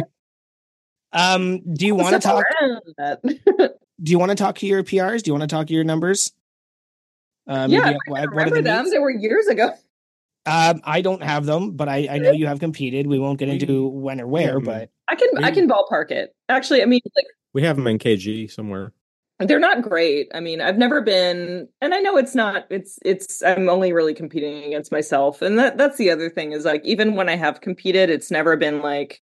Um, 1.13 1.61
do 1.75 1.87
you 1.87 1.95
want 1.95 2.15
to 2.15 2.21
talk? 2.21 2.45
Around 4.03 4.09
that. 4.09 4.09
Do 4.09 4.13
you 4.13 4.19
want 4.19 4.31
to 4.31 4.37
talk 4.37 4.59
to 4.59 4.67
your 4.67 4.83
PRs? 4.83 5.23
Do 5.23 5.29
you 5.31 5.35
want 5.35 5.49
to 5.49 5.55
talk 5.55 5.67
to 5.69 5.75
your 5.75 5.85
numbers? 5.85 6.33
Uh, 7.47 7.67
yeah, 7.69 7.79
maybe 7.81 7.89
I 7.89 7.93
what, 7.93 7.99
what 8.11 8.19
are 8.21 8.31
remember 8.31 8.57
the 8.57 8.63
them. 8.63 8.79
needs? 8.85 8.91
They 8.93 8.99
were 8.99 9.11
years 9.11 9.47
ago. 9.47 9.71
Um, 10.45 10.81
I 10.85 11.03
don't 11.03 11.23
have 11.23 11.47
them, 11.47 11.73
but 11.73 11.89
I, 11.89 12.09
I 12.11 12.19
know 12.19 12.33
you 12.33 12.47
have 12.47 12.59
competed. 12.59 13.07
We 13.07 13.19
won't 13.19 13.39
get 13.39 13.49
into 13.49 13.87
when 13.87 14.21
or 14.21 14.27
where, 14.27 14.59
Yeah. 14.59 14.65
but 14.65 14.91
I 15.09 15.15
can 15.15 15.29
I 15.39 15.51
Mm. 15.51 15.55
can 15.55 15.69
ballpark 15.69 16.11
it. 16.11 16.35
Actually, 16.49 16.83
I 16.83 16.87
mean, 16.87 17.01
like 17.17 17.27
We 17.53 17.63
have 17.63 17.77
them 17.77 17.87
in 17.87 17.99
KG 17.99 18.51
somewhere. 18.51 18.93
they're 19.39 19.61
not 19.61 19.83
great. 19.83 20.31
I 20.35 20.41
mean, 20.41 20.61
I've 20.61 20.79
never 20.79 21.01
been, 21.01 21.69
and 21.81 21.95
I 21.95 21.99
know 22.01 22.17
it's 22.17 22.35
not. 22.35 22.67
It's 22.71 22.99
it's. 23.05 23.43
I'm 23.43 23.69
only 23.69 23.93
really 23.93 24.15
competing 24.15 24.65
against 24.65 24.91
myself, 24.93 25.43
and 25.43 25.59
that 25.59 25.79
that's 25.79 25.97
the 25.99 26.11
other 26.11 26.29
thing 26.31 26.53
is 26.53 26.65
like 26.65 26.85
even 26.85 27.15
when 27.15 27.29
I 27.29 27.37
have 27.37 27.61
competed, 27.61 28.11
it's 28.11 28.31
never 28.31 28.57
been 28.57 28.83
like. 28.83 29.21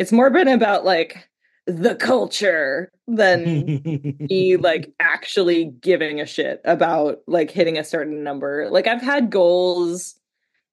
It's 0.00 0.10
more 0.12 0.30
been 0.30 0.48
about 0.48 0.84
like 0.84 1.28
the 1.66 1.94
culture 1.94 2.90
than 3.06 3.82
me 4.30 4.56
like 4.56 4.92
actually 5.00 5.66
giving 5.80 6.20
a 6.20 6.26
shit 6.26 6.60
about 6.64 7.18
like 7.26 7.50
hitting 7.50 7.78
a 7.78 7.84
certain 7.84 8.22
number. 8.22 8.68
Like 8.70 8.86
I've 8.86 9.02
had 9.02 9.30
goals. 9.30 10.16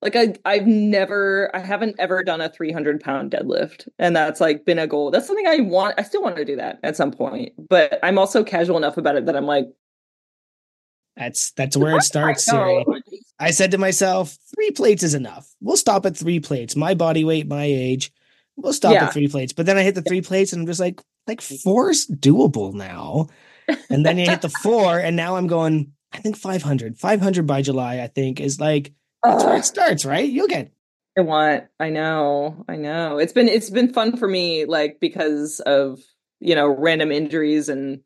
Like 0.02 0.16
I, 0.16 0.34
I've 0.46 0.66
never, 0.66 1.56
I 1.56 1.60
haven't 1.60 1.96
ever 2.00 2.24
done 2.24 2.42
a 2.42 2.50
300 2.50 3.02
pound 3.02 3.32
deadlift, 3.32 3.88
and 4.00 4.16
that's 4.16 4.42
like 4.42 4.66
been 4.66 4.80
a 4.80 4.88
goal. 4.88 5.12
That's 5.12 5.28
something 5.28 5.46
I 5.46 5.60
want. 5.60 6.00
I 6.00 6.04
still 6.04 6.24
want 6.24 6.38
to 6.38 6.46
do 6.46 6.56
that 6.56 6.80
at 6.82 6.98
some 6.98 7.12
point, 7.12 7.54
but 7.70 8.00
I'm 8.02 8.18
also 8.18 8.44
casual 8.44 8.78
enough 8.78 8.98
about 8.98 9.16
it 9.16 9.28
that 9.28 9.36
I'm 9.36 9.46
like, 9.46 9.68
that's 11.16 11.52
that's 11.52 11.78
where 11.78 11.98
it 11.98 12.02
starts, 12.02 12.46
Siri. 12.46 12.84
I 13.40 13.52
said 13.52 13.72
to 13.72 13.78
myself, 13.78 14.38
three 14.56 14.72
plates 14.72 15.04
is 15.04 15.14
enough. 15.14 15.48
We'll 15.62 15.78
stop 15.78 16.06
at 16.08 16.18
three 16.18 16.40
plates. 16.40 16.76
My 16.76 16.96
body 16.96 17.24
weight, 17.24 17.48
my 17.48 17.66
age. 17.66 18.12
We'll 18.58 18.74
stop 18.74 18.94
Yeah. 18.94 19.06
at 19.06 19.14
three 19.14 19.28
plates. 19.28 19.54
But 19.54 19.66
then 19.66 19.78
I 19.78 19.84
hit 19.84 19.96
the 19.96 20.02
three 20.02 20.22
plates 20.22 20.54
and 20.54 20.62
I'm 20.62 20.68
just 20.68 20.80
like, 20.80 21.02
like 21.28 21.42
four's 21.42 22.08
doable 22.08 22.74
now. 22.74 23.28
And 23.90 24.06
then 24.06 24.18
you 24.18 24.26
hit 24.30 24.42
the 24.42 24.50
four, 24.64 25.00
and 25.00 25.16
now 25.16 25.36
I'm 25.38 25.48
going, 25.48 25.94
I 26.12 26.18
think 26.18 26.36
500. 26.38 26.98
500 26.98 27.48
by 27.48 27.62
July, 27.62 28.02
I 28.02 28.08
think, 28.08 28.40
is 28.42 28.60
like, 28.60 28.94
that's 29.24 29.44
where 29.44 29.58
it 29.58 29.66
starts, 29.66 30.04
right? 30.04 30.28
You'll 30.28 30.48
get 30.48 30.72
I 31.18 31.22
want. 31.22 31.66
I 31.80 31.90
know. 31.90 32.64
I 32.70 32.78
know. 32.78 33.18
It's 33.18 33.34
been 33.34 33.48
it's 33.50 33.70
been 33.70 33.94
fun 33.94 34.16
for 34.18 34.28
me, 34.28 34.66
like 34.66 35.00
because 35.02 35.60
of 35.60 36.00
you 36.40 36.56
know 36.56 36.68
random 36.68 37.12
injuries 37.12 37.70
and. 37.70 38.02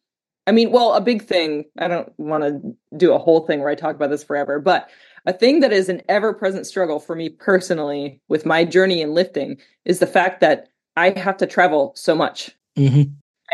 I 0.48 0.52
mean, 0.52 0.72
well, 0.72 0.94
a 0.94 1.02
big 1.02 1.24
thing. 1.24 1.66
I 1.76 1.88
don't 1.88 2.12
want 2.20 2.44
to 2.44 2.76
do 2.96 3.14
a 3.14 3.18
whole 3.18 3.48
thing 3.48 3.62
where 3.62 3.70
I 3.70 3.76
talk 3.76 3.96
about 3.96 4.12
this 4.12 4.24
forever, 4.24 4.60
but 4.60 4.90
a 5.26 5.34
thing 5.34 5.60
that 5.62 5.74
is 5.74 5.90
an 5.90 6.02
ever-present 6.10 6.68
struggle 6.68 7.00
for 7.00 7.16
me 7.16 7.30
personally 7.30 8.22
with 8.28 8.46
my 8.46 8.64
journey 8.66 9.02
in 9.02 9.14
lifting 9.14 9.58
is 9.86 10.00
the 10.00 10.08
fact 10.08 10.42
that 10.42 10.70
I 10.96 11.12
have 11.20 11.38
to 11.38 11.46
travel 11.48 11.94
so 11.96 12.16
much. 12.16 12.56
Mhm. 12.78 13.12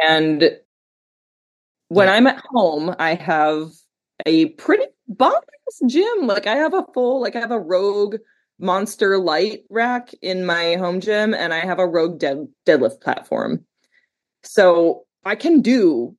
And 0.07 0.57
when. 1.89 2.09
I'm 2.09 2.27
at 2.27 2.41
home, 2.49 2.95
I 2.99 3.15
have 3.15 3.71
a 4.25 4.47
pretty 4.51 4.85
bomb 5.07 5.33
gym. 5.87 6.27
Like 6.27 6.47
I 6.47 6.55
have 6.55 6.73
a 6.73 6.85
full, 6.93 7.21
like 7.21 7.35
I 7.35 7.39
have 7.39 7.51
a 7.51 7.59
Rogue 7.59 8.17
Monster 8.59 9.17
Lite 9.17 9.63
rack 9.69 10.13
in 10.21 10.45
my 10.45 10.75
home 10.75 10.99
gym, 10.99 11.33
and 11.33 11.53
I 11.53 11.59
have 11.59 11.79
a 11.79 11.87
Rogue 11.87 12.19
dead, 12.19 12.47
deadlift 12.65 13.01
platform. 13.01 13.65
So 14.43 15.05
I 15.25 15.35
can 15.35 15.61
do 15.61 16.15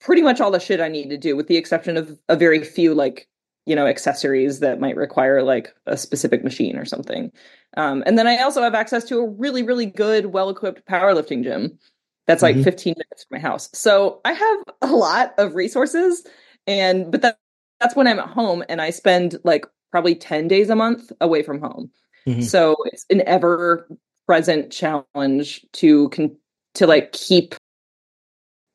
pretty 0.00 0.22
much 0.22 0.40
all 0.40 0.50
the 0.50 0.60
shit 0.60 0.80
I 0.80 0.88
need 0.88 1.10
to 1.10 1.18
do, 1.18 1.36
with 1.36 1.48
the 1.48 1.56
exception 1.56 1.96
of 1.96 2.18
a 2.28 2.36
very 2.36 2.64
few 2.64 2.94
like 2.94 3.28
you 3.66 3.76
know 3.76 3.86
accessories 3.86 4.60
that 4.60 4.80
might 4.80 4.96
require 4.96 5.42
like 5.42 5.74
a 5.86 5.96
specific 5.96 6.44
machine 6.44 6.76
or 6.76 6.84
something. 6.84 7.32
Um, 7.76 8.02
and 8.06 8.18
then 8.18 8.26
I 8.26 8.38
also 8.38 8.62
have 8.62 8.74
access 8.74 9.04
to 9.04 9.18
a 9.18 9.28
really, 9.28 9.62
really 9.62 9.86
good, 9.86 10.26
well 10.26 10.48
equipped 10.50 10.86
powerlifting 10.88 11.42
gym 11.44 11.78
that's 12.26 12.42
like 12.42 12.56
Mhm. 12.56 12.64
15 12.64 12.94
minutes 12.96 13.24
from 13.28 13.36
my 13.36 13.40
house. 13.40 13.68
So 13.74 14.20
I 14.24 14.32
have 14.32 14.58
a 14.82 14.86
lot 14.88 15.34
of 15.38 15.54
resources. 15.54 16.26
And, 16.66 17.10
but 17.12 17.22
that, 17.22 17.38
that's 17.80 17.94
when 17.94 18.06
I'm 18.08 18.18
at 18.18 18.28
home 18.28 18.64
and 18.68 18.80
I 18.80 18.90
spend 18.90 19.36
like 19.44 19.66
probably 19.92 20.14
10 20.14 20.48
days 20.48 20.70
a 20.70 20.76
month 20.76 21.12
away 21.20 21.42
from 21.42 21.60
home. 21.60 21.90
Mhm. 22.26 22.42
So 22.42 22.76
it's 22.86 23.06
an 23.10 23.22
ever 23.26 23.86
present 24.26 24.72
challenge 24.72 25.64
to, 25.74 26.08
con- 26.10 26.36
to 26.74 26.86
like 26.86 27.12
keep 27.12 27.54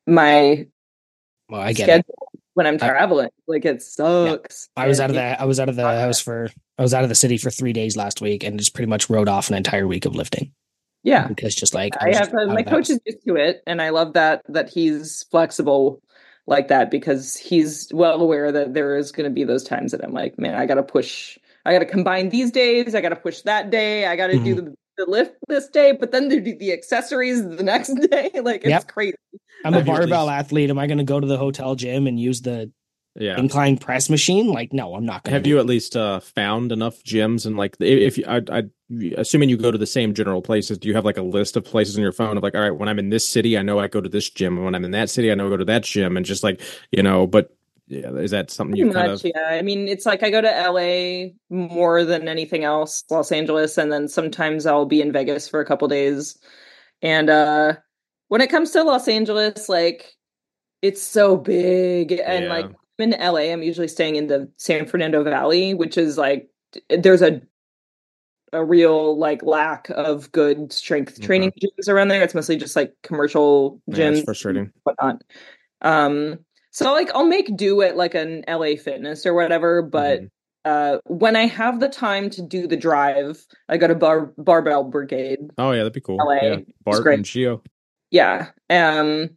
my 0.07 0.67
Well, 1.49 1.61
I 1.61 1.73
get 1.73 1.85
schedule 1.85 2.29
it. 2.30 2.30
When 2.53 2.67
I'm 2.67 2.75
I- 2.75 2.77
traveling. 2.77 3.29
Like 3.47 3.65
it 3.65 3.81
sucks. 3.81 4.69
I 4.75 4.87
was 4.87 4.99
out 4.99 5.09
of 5.09 5.15
the 5.15 5.41
I 5.41 5.45
was 5.45 5.59
out 5.59 5.69
of 5.69 5.75
the 5.75 5.85
Uh, 5.87 5.99
house 6.01 6.19
for 6.19 6.49
I 6.77 6.81
was 6.81 6.93
out 6.93 7.03
of 7.03 7.09
the 7.09 7.15
city 7.15 7.37
for 7.37 7.49
three 7.51 7.73
days 7.73 7.95
last 7.97 8.21
week 8.21 8.43
and 8.43 8.57
just 8.57 8.73
pretty 8.73 8.89
much 8.89 9.09
rode 9.09 9.27
off 9.29 9.49
an 9.49 9.55
entire 9.55 9.87
week 9.87 10.05
of 10.05 10.15
lifting 10.15 10.51
Yeah. 11.03 11.27
because 11.27 11.53
just 11.55 11.73
like 11.73 11.93
I 12.01 12.15
have 12.15 12.31
to, 12.31 12.47
my 12.47 12.63
coach 12.63 12.89
is 12.89 12.99
used 13.05 13.25
to 13.27 13.35
it, 13.35 13.61
and 13.67 13.81
I 13.81 13.89
love 13.89 14.13
that 14.13 14.41
that 14.49 14.69
he's 14.69 15.23
flexible 15.31 16.01
like 16.47 16.69
that 16.69 16.89
because 16.89 17.37
he's 17.37 17.87
well 17.93 18.19
aware 18.21 18.51
that 18.51 18.73
there 18.73 18.97
is 18.97 19.11
going 19.11 19.25
to 19.29 19.33
be 19.33 19.43
those 19.43 19.63
times 19.63 19.91
that 19.91 20.03
I'm 20.03 20.11
like, 20.13 20.39
man, 20.39 20.55
I 20.55 20.65
got 20.65 20.75
to 20.75 20.83
push, 20.83 21.37
I 21.65 21.71
got 21.73 21.79
to 21.79 21.85
combine 21.85 22.29
these 22.29 22.51
days, 22.51 22.95
I 22.95 23.01
got 23.01 23.09
to 23.09 23.15
push 23.15 23.41
that 23.41 23.69
day, 23.69 24.05
I 24.07 24.15
got 24.15 24.27
to 24.27 24.33
do 24.39 24.55
Mm-hmm. 24.55 24.65
the, 24.65 24.75
the 25.05 25.09
lift 25.11 25.35
this 25.47 25.67
day, 25.67 25.91
but 25.91 26.11
then 26.11 26.29
do 26.29 26.41
the 26.41 26.71
accessories 26.73 27.41
the 27.43 27.63
next 27.63 27.93
day. 28.09 28.31
like 28.43 28.61
it's 28.63 28.69
Yep. 28.69 28.87
crazy. 28.87 29.17
I'm 29.63 29.73
a 29.73 29.77
Have 29.77 29.87
you 29.87 29.93
at 29.93 29.99
barbell 29.99 30.29
athlete. 30.29 30.69
Am 30.69 30.79
I 30.79 30.87
going 30.87 30.97
to 30.97 31.03
go 31.03 31.19
to 31.19 31.27
the 31.27 31.37
hotel 31.37 31.75
gym 31.75 32.07
and 32.07 32.19
use 32.19 32.41
the 32.41 32.71
Yeah. 33.15 33.37
incline 33.37 33.77
press 33.77 34.09
machine? 34.09 34.47
Like, 34.47 34.73
no, 34.73 34.95
I'm 34.95 35.05
not 35.05 35.23
going 35.23 35.31
to. 35.31 35.37
Have 35.37 35.45
you 35.47 35.59
at 35.59 35.65
least 35.65 35.95
uh, 35.95 36.19
found 36.19 36.71
enough 36.71 37.03
gyms 37.03 37.45
and 37.45 37.57
like 37.57 37.75
if 37.79 38.17
you, 38.17 38.25
I, 38.27 38.41
I, 38.51 38.63
assuming 39.17 39.49
you 39.49 39.57
go 39.57 39.71
to 39.71 39.77
the 39.77 39.85
same 39.85 40.13
general 40.13 40.41
places, 40.41 40.77
do 40.77 40.87
you 40.87 40.95
have 40.95 41.05
like 41.05 41.17
a 41.17 41.21
list 41.21 41.55
of 41.57 41.63
places 41.63 41.95
on 41.95 42.01
your 42.01 42.11
phone 42.11 42.37
of 42.37 42.43
like, 42.43 42.55
all 42.55 42.61
right, 42.61 42.71
when 42.71 42.89
I'm 42.89 42.99
in 42.99 43.09
this 43.09 43.27
city, 43.27 43.57
I 43.57 43.61
know 43.61 43.79
I 43.79 43.87
go 43.87 44.01
to 44.01 44.09
this 44.09 44.29
gym, 44.29 44.55
and 44.57 44.65
when 44.65 44.75
I'm 44.75 44.85
in 44.85 44.91
that 44.91 45.09
city, 45.09 45.31
I 45.31 45.35
know 45.35 45.47
I 45.47 45.49
go 45.49 45.57
to 45.57 45.65
that 45.65 45.83
gym, 45.83 46.17
and 46.17 46.25
just 46.25 46.43
like 46.43 46.59
you 46.91 47.03
know, 47.03 47.27
but 47.27 47.55
Yeah, 47.91 48.11
is 48.15 48.31
that 48.31 48.49
something 48.49 48.77
you 48.77 48.85
kind 48.85 49.09
much, 49.09 49.25
of? 49.25 49.31
yeah. 49.35 49.47
I 49.49 49.61
mean, 49.61 49.89
it's 49.89 50.05
like 50.05 50.23
I 50.23 50.29
go 50.29 50.39
to 50.39 50.47
LA 50.47 51.31
more 51.49 52.05
than 52.05 52.29
anything 52.29 52.63
else, 52.63 53.03
Los 53.11 53.29
Angeles, 53.31 53.77
and 53.77 53.91
then 53.91 54.07
sometimes 54.07 54.65
I'll 54.65 54.85
be 54.85 55.01
in 55.01 55.11
Vegas 55.11 55.49
for 55.49 55.59
a 55.59 55.65
couple 55.65 55.89
days. 55.89 56.37
And 57.01 57.29
uh 57.29 57.75
when 58.29 58.39
it 58.39 58.49
comes 58.49 58.71
to 58.71 58.83
Los 58.83 59.09
Angeles, 59.09 59.67
like 59.67 60.13
it's 60.81 61.01
so 61.03 61.35
big 61.35 62.13
and 62.13 62.45
Yeah. 62.45 62.49
like 62.49 62.65
I'm 62.65 63.11
in 63.13 63.19
LA, 63.19 63.51
I'm 63.51 63.61
usually 63.61 63.89
staying 63.89 64.15
in 64.15 64.27
the 64.27 64.49
San 64.55 64.85
Fernando 64.85 65.21
Valley, 65.23 65.73
which 65.73 65.97
is 65.97 66.17
like 66.17 66.49
there's 66.89 67.21
a 67.21 67.41
a 68.53 68.63
real 68.63 69.17
like 69.17 69.43
lack 69.43 69.89
of 69.89 70.31
good 70.31 70.71
strength 70.71 71.17
Okay. 71.17 71.25
training 71.25 71.51
gyms 71.61 71.89
around 71.89 72.07
there. 72.07 72.23
It's 72.23 72.35
mostly 72.35 72.55
just 72.55 72.75
like 72.77 72.93
commercial 73.03 73.81
gyms 73.89 74.17
it's 74.17 74.25
frustrating. 74.25 74.71
whatnot. 74.83 75.21
Um, 75.81 76.39
so 76.71 76.91
like 76.91 77.09
I'll 77.13 77.25
make 77.25 77.55
do 77.55 77.81
at 77.81 77.95
like 77.97 78.15
an 78.15 78.43
LA 78.47 78.75
Fitness 78.75 79.25
or 79.25 79.33
whatever, 79.33 79.81
but 79.81 80.21
Mhm. 80.21 80.29
uh, 80.65 80.97
when 81.05 81.35
I 81.35 81.45
have 81.47 81.79
the 81.79 81.89
time 81.89 82.29
to 82.31 82.41
do 82.41 82.67
the 82.67 82.77
drive, 82.77 83.45
I 83.69 83.77
go 83.77 83.87
to 83.87 83.95
Bar- 83.95 84.33
Barbell 84.37 84.83
Brigade. 84.85 85.39
Oh 85.57 85.71
yeah, 85.71 85.79
that'd 85.79 85.93
be 85.93 86.01
cool. 86.01 86.17
LA. 86.19 86.35
Yeah, 86.41 86.59
Bart 86.83 87.05
and 87.07 87.25
Gio. 87.25 87.61
Yeah. 88.11 88.47
Um, 88.69 89.31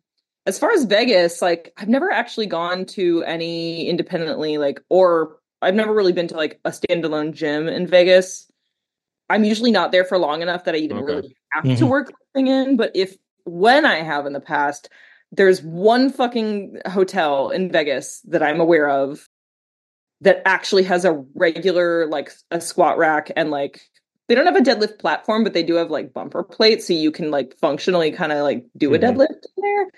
as 0.47 0.59
far 0.59 0.71
as 0.73 0.85
Vegas, 0.85 1.41
like 1.41 1.73
I've 1.77 1.89
never 1.89 2.11
actually 2.11 2.47
gone 2.47 2.85
to 2.87 3.23
any 3.25 3.89
independently 3.89 4.59
like 4.59 4.81
or 4.91 5.39
I've 5.63 5.75
never 5.75 5.95
really 5.95 6.13
been 6.13 6.29
to 6.29 6.37
like 6.37 6.61
a 6.67 6.71
standalone 6.71 7.33
gym 7.33 7.69
in 7.69 7.87
Vegas. 7.87 8.51
I'm 9.31 9.45
usually 9.45 9.71
not 9.71 9.91
there 9.93 10.05
for 10.05 10.19
long 10.19 10.43
enough 10.43 10.65
that 10.65 10.75
I 10.75 10.79
even 10.79 10.99
Okay. 10.99 11.15
really 11.15 11.37
have 11.53 11.65
to 11.65 11.71
Mhm. 11.85 11.89
work 11.89 12.09
something 12.35 12.49
in. 12.49 12.77
But 12.77 12.93
if 12.95 13.17
when 13.45 13.87
I 13.87 14.03
have 14.03 14.27
in 14.27 14.35
the 14.35 14.41
past, 14.41 14.91
there's 15.37 15.63
one 15.63 16.11
fucking 16.11 16.81
hotel 16.87 17.51
in 17.51 17.71
Vegas 17.71 18.21
that 18.29 18.43
I'm 18.43 18.61
aware 18.61 18.89
of 18.89 19.29
that 20.21 20.43
actually 20.47 20.85
has 20.85 21.05
a 21.05 21.13
regular 21.35 22.07
like 22.07 22.31
a 22.51 22.61
squat 22.61 22.99
rack 22.99 23.31
and 23.37 23.51
like 23.51 23.81
they 24.29 24.35
don't 24.35 24.47
have 24.47 24.57
a 24.57 24.61
deadlift 24.61 24.99
platform, 24.99 25.45
but 25.45 25.53
they 25.53 25.63
do 25.63 25.75
have 25.75 25.91
like 25.91 26.15
bumper 26.15 26.43
plates, 26.43 26.87
so 26.87 26.95
you 26.95 27.11
can 27.11 27.31
like 27.31 27.55
functionally 27.61 28.11
kind 28.11 28.33
of 28.33 28.39
like 28.43 28.65
do 28.77 28.95
a 28.95 28.99
Mhm. 28.99 29.03
deadlift 29.03 29.45
in 29.57 29.63
there. 29.63 29.91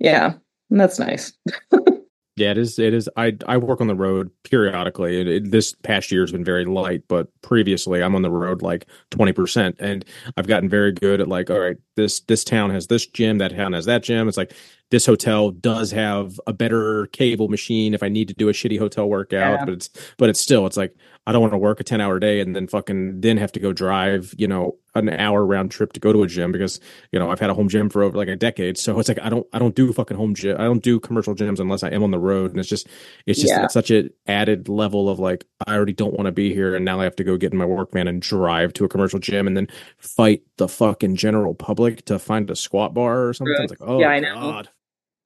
Yeah, 0.00 0.34
and 0.70 0.80
that's 0.80 0.98
nice. 0.98 1.32
Yeah, 2.38 2.52
it 2.52 2.58
is. 2.58 2.78
It 2.78 2.94
is. 2.94 3.08
I 3.16 3.36
I 3.46 3.56
work 3.56 3.80
on 3.80 3.86
the 3.88 3.94
road 3.94 4.30
periodically. 4.44 5.20
It, 5.20 5.26
it, 5.28 5.50
this 5.50 5.74
past 5.82 6.10
year 6.12 6.22
has 6.22 6.32
been 6.32 6.44
very 6.44 6.64
light, 6.64 7.02
but 7.08 7.28
previously 7.42 8.02
I'm 8.02 8.14
on 8.14 8.22
the 8.22 8.30
road 8.30 8.62
like 8.62 8.86
twenty 9.10 9.32
percent, 9.32 9.76
and 9.80 10.04
I've 10.36 10.46
gotten 10.46 10.68
very 10.68 10.92
good 10.92 11.20
at 11.20 11.28
like, 11.28 11.50
all 11.50 11.58
right, 11.58 11.76
this 11.96 12.20
this 12.20 12.44
town 12.44 12.70
has 12.70 12.86
this 12.86 13.06
gym, 13.06 13.38
that 13.38 13.54
town 13.56 13.72
has 13.72 13.86
that 13.86 14.02
gym. 14.02 14.28
It's 14.28 14.36
like 14.36 14.52
this 14.90 15.04
hotel 15.04 15.50
does 15.50 15.90
have 15.90 16.40
a 16.46 16.52
better 16.52 17.06
cable 17.08 17.48
machine 17.48 17.92
if 17.92 18.02
I 18.02 18.08
need 18.08 18.28
to 18.28 18.34
do 18.34 18.48
a 18.48 18.52
shitty 18.52 18.78
hotel 18.78 19.08
workout, 19.08 19.58
Yeah. 19.58 19.64
but 19.64 19.74
it's 19.74 19.90
but 20.16 20.28
it's 20.30 20.40
still 20.40 20.66
it's 20.66 20.76
like 20.76 20.94
I 21.26 21.32
don't 21.32 21.42
want 21.42 21.52
to 21.52 21.58
work 21.58 21.80
a 21.80 21.84
ten 21.84 22.00
hour 22.00 22.18
day 22.18 22.40
and 22.40 22.54
then 22.56 22.68
fucking 22.68 23.20
then 23.20 23.36
have 23.36 23.52
to 23.52 23.60
go 23.60 23.72
drive 23.72 24.34
you 24.38 24.46
know 24.48 24.76
an 25.04 25.10
hour 25.10 25.44
round 25.44 25.70
trip 25.70 25.92
to 25.94 26.00
go 26.00 26.12
to 26.12 26.22
a 26.22 26.26
gym 26.26 26.52
because 26.52 26.80
you 27.12 27.18
know 27.18 27.30
I've 27.30 27.40
had 27.40 27.50
a 27.50 27.54
home 27.54 27.68
gym 27.68 27.88
for 27.90 28.02
over 28.02 28.16
like 28.16 28.28
a 28.28 28.36
decade, 28.36 28.78
so 28.78 28.98
it's 28.98 29.08
like 29.08 29.18
I 29.20 29.28
don't 29.28 29.46
I 29.52 29.58
don't 29.58 29.74
do 29.74 29.92
fucking 29.92 30.16
home 30.16 30.34
gym. 30.34 30.56
I 30.58 30.64
don't 30.64 30.82
do 30.82 30.98
commercial 31.00 31.34
gyms 31.34 31.60
unless 31.60 31.82
I 31.82 31.90
am 31.90 32.02
on 32.02 32.10
the 32.10 32.18
road, 32.18 32.50
and 32.50 32.60
it's 32.60 32.68
just 32.68 32.88
it's 33.26 33.40
just 33.40 33.52
Yeah. 33.52 33.64
it's 33.64 33.74
such 33.74 33.90
an 33.90 34.10
added 34.26 34.68
level 34.68 35.08
of 35.08 35.18
like 35.18 35.44
I 35.66 35.74
already 35.74 35.92
don't 35.92 36.14
want 36.14 36.26
to 36.26 36.32
be 36.32 36.52
here, 36.54 36.74
and 36.74 36.84
now 36.84 37.00
I 37.00 37.04
have 37.04 37.16
to 37.16 37.24
go 37.24 37.36
get 37.36 37.52
in 37.52 37.58
my 37.58 37.64
work 37.66 37.92
van 37.92 38.08
and 38.08 38.20
drive 38.22 38.72
to 38.74 38.84
a 38.84 38.88
commercial 38.88 39.18
gym 39.18 39.46
and 39.46 39.56
then 39.56 39.68
fight 39.98 40.42
the 40.56 40.68
fucking 40.68 41.16
general 41.16 41.54
public 41.54 42.04
to 42.06 42.18
find 42.18 42.50
a 42.50 42.56
squat 42.56 42.94
bar 42.94 43.26
or 43.28 43.32
something. 43.34 43.54
It's 43.60 43.70
like 43.70 43.88
oh 43.88 44.00
Yeah, 44.00 44.08
I 44.08 44.20
know. 44.20 44.34
god, 44.34 44.68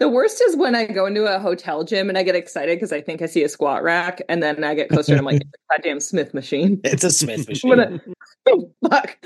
The 0.02 0.08
worst 0.08 0.42
is 0.48 0.56
when 0.56 0.74
I 0.74 0.86
go 0.86 1.06
into 1.06 1.24
a 1.32 1.38
hotel 1.38 1.84
gym 1.84 2.08
and 2.08 2.18
I 2.18 2.24
get 2.24 2.34
excited 2.34 2.74
because 2.76 2.92
I 2.92 3.00
think 3.00 3.22
I 3.22 3.26
see 3.26 3.44
a 3.44 3.48
squat 3.48 3.84
rack, 3.84 4.20
and 4.28 4.42
then 4.42 4.64
I 4.64 4.74
get 4.74 4.88
closer 4.88 5.12
and 5.12 5.20
I'm 5.20 5.24
like, 5.24 5.42
it's 5.42 5.50
a 5.70 5.74
goddamn 5.76 6.00
Smith 6.00 6.34
machine. 6.34 6.80
It's 6.82 7.04
a 7.04 7.10
Smith 7.20 7.46
What 7.62 7.78
machine. 7.78 8.00
a- 8.06 8.50
oh, 8.50 8.70
fuck. 8.90 9.16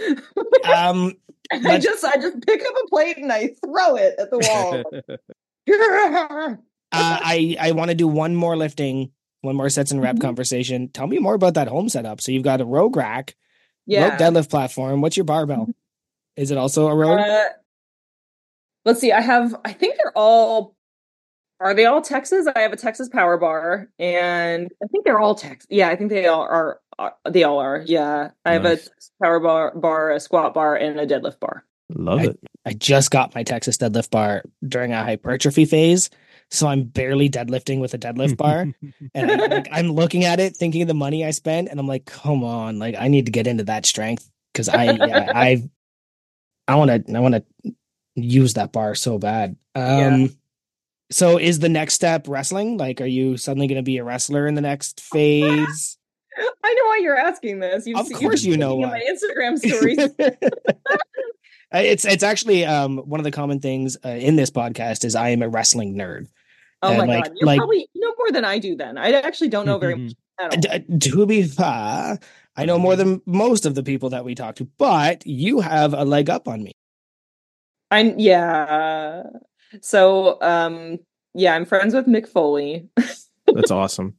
um, 0.68 1.14
I 1.50 1.78
just 1.78 2.04
I 2.04 2.16
just 2.16 2.44
pick 2.46 2.60
up 2.60 2.74
a 2.84 2.88
plate 2.88 3.16
and 3.16 3.32
I 3.32 3.54
throw 3.64 3.96
it 3.96 4.14
at 4.18 4.30
the 4.30 4.38
wall. 4.38 4.82
uh, 5.72 6.56
I 6.92 7.56
I 7.58 7.72
want 7.72 7.90
to 7.90 7.94
do 7.94 8.06
one 8.08 8.34
more 8.36 8.56
lifting, 8.56 9.12
one 9.40 9.56
more 9.56 9.68
sets 9.70 9.90
and 9.92 10.02
rep 10.02 10.16
Mhm. 10.16 10.20
conversation. 10.20 10.88
Tell 10.88 11.06
me 11.06 11.18
more 11.18 11.34
about 11.34 11.54
that 11.54 11.68
home 11.68 11.88
setup. 11.88 12.20
So 12.20 12.32
you've 12.32 12.42
got 12.42 12.60
a 12.60 12.64
rogue 12.66 12.96
rack, 12.96 13.34
yeah. 13.86 14.18
deadlift 14.18 14.50
platform. 14.50 15.00
What's 15.00 15.16
your 15.16 15.24
barbell? 15.24 15.68
Is 16.36 16.50
it 16.50 16.58
also 16.58 16.88
a 16.88 16.94
rogue? 16.94 17.18
Uh, 17.20 17.44
let's 18.86 19.00
see. 19.00 19.12
I 19.12 19.20
have. 19.20 19.54
I 19.66 19.72
think 19.74 19.96
they're 20.02 20.16
all. 20.16 20.74
Are 21.60 21.72
they 21.74 21.86
all 21.86 22.02
Texas? 22.02 22.46
I 22.54 22.60
have 22.60 22.72
a 22.72 22.76
Texas 22.76 23.08
Power 23.08 23.36
Bar, 23.38 23.88
and 23.98 24.68
I 24.82 24.86
think 24.88 25.04
they're 25.04 25.18
all 25.20 25.34
Texas. 25.34 25.66
Yeah, 25.70 25.88
I 25.88 25.96
think 25.96 26.10
they 26.10 26.26
all 26.26 26.42
are. 26.42 26.80
are 26.98 27.14
they 27.30 27.44
all 27.44 27.58
are. 27.58 27.82
Yeah, 27.84 28.30
I 28.44 28.52
have 28.52 28.64
a 28.64 28.78
Power 29.22 29.40
Bar, 29.40 29.74
bar, 29.76 30.10
a 30.12 30.20
squat 30.20 30.54
bar, 30.54 30.76
and 30.76 30.98
a 31.00 31.06
deadlift 31.06 31.40
bar. 31.40 31.64
love 31.90 32.20
I- 32.20 32.24
it. 32.24 32.38
I 32.66 32.72
just 32.72 33.12
got 33.12 33.32
my 33.34 33.42
Texas 33.44 33.76
deadlift 33.76 34.10
bar 34.10 34.42
during 34.66 34.92
a 34.92 35.02
hypertrophy 35.04 35.66
phase, 35.66 36.10
so 36.50 36.66
I'm 36.66 36.82
barely 36.82 37.30
deadlifting 37.30 37.80
with 37.80 37.94
a 37.94 37.98
deadlift 37.98 38.36
bar. 38.44 38.66
and 39.14 39.30
I, 39.30 39.46
like, 39.46 39.68
I'm 39.70 39.92
looking 39.92 40.24
at 40.24 40.40
it, 40.40 40.56
thinking 40.56 40.82
of 40.82 40.88
the 40.88 40.94
money 40.94 41.24
I 41.24 41.30
spent, 41.30 41.68
and 41.68 41.78
I'm 41.78 41.86
like, 41.86 42.06
come 42.06 42.42
on, 42.42 42.80
like 42.80 42.96
I 42.98 43.06
need 43.08 43.26
to 43.26 43.32
get 43.32 43.46
into 43.46 43.62
that 43.64 43.86
strength 43.86 44.28
because 44.52 44.68
I, 44.68 44.90
yeah, 44.90 45.32
I, 45.34 45.62
I 46.66 46.74
want 46.74 47.06
to, 47.06 47.14
I 47.16 47.20
want 47.20 47.36
to 47.36 47.72
use 48.16 48.54
that 48.54 48.72
bar 48.72 48.94
so 48.96 49.18
bad. 49.18 49.56
Um, 49.74 50.20
Yeah. 50.22 50.26
so 51.12 51.38
is 51.38 51.60
the 51.60 51.68
next 51.68 51.94
step 51.94 52.26
wrestling? 52.28 52.76
Like, 52.78 53.00
are 53.00 53.06
you 53.06 53.36
suddenly 53.36 53.68
going 53.68 53.76
to 53.76 53.82
be 53.82 53.98
a 53.98 54.04
wrestler 54.04 54.46
in 54.48 54.54
the 54.54 54.60
next 54.60 55.00
phase? 55.00 55.98
I 56.64 56.74
know 56.74 56.84
why 56.86 56.98
you're 57.02 57.16
asking 57.16 57.60
this. 57.60 57.86
You've 57.86 57.98
Of 58.00 58.08
seen- 58.08 58.18
course 58.18 58.42
you 58.42 58.56
know 58.56 58.74
why. 58.74 58.88
my 58.88 59.02
Instagram 59.08 59.58
stories. 59.58 59.98
It's 61.72 62.04
it's 62.04 62.22
actually 62.22 62.64
um 62.64 62.98
one 62.98 63.18
of 63.20 63.24
the 63.24 63.30
common 63.32 63.58
things 63.60 63.96
uh, 64.04 64.08
in 64.08 64.36
this 64.36 64.50
podcast 64.50 65.04
is 65.04 65.14
I 65.16 65.30
am 65.30 65.42
a 65.42 65.48
wrestling 65.48 65.94
nerd. 65.96 66.28
Oh 66.80 66.88
And, 66.90 66.98
my 66.98 67.06
like- 67.06 67.24
god, 67.24 67.32
you're 67.36 67.46
like- 67.46 67.58
probably 67.58 67.88
you 67.92 68.00
know 68.00 68.14
more 68.18 68.30
than 68.30 68.44
I 68.44 68.58
do. 68.60 68.76
Then 68.76 68.96
I 68.96 69.12
actually 69.12 69.48
don't 69.48 69.66
know 69.66 69.76
very 69.78 69.96
much 69.96 70.12
at 70.38 70.54
all. 70.54 70.60
D- 70.60 70.68
uh, 70.68 70.98
to 71.00 71.26
be 71.26 71.42
fair, 71.42 72.18
I 72.56 72.64
know 72.66 72.78
more 72.78 72.94
than 72.96 73.20
most 73.26 73.66
of 73.66 73.74
the 73.74 73.82
people 73.82 74.10
that 74.10 74.24
we 74.24 74.34
talk 74.34 74.56
to, 74.56 74.68
but 74.78 75.26
you 75.26 75.60
have 75.60 75.92
a 75.92 76.04
leg 76.04 76.30
up 76.30 76.46
on 76.48 76.62
me. 76.62 76.72
I'm 77.90 78.18
yeah. 78.18 79.22
So 79.80 80.40
um 80.42 80.98
yeah, 81.34 81.54
I'm 81.54 81.64
friends 81.64 81.94
with 81.94 82.06
Mick 82.06 82.28
Foley. 82.28 82.88
That's 83.46 83.70
awesome. 83.70 84.14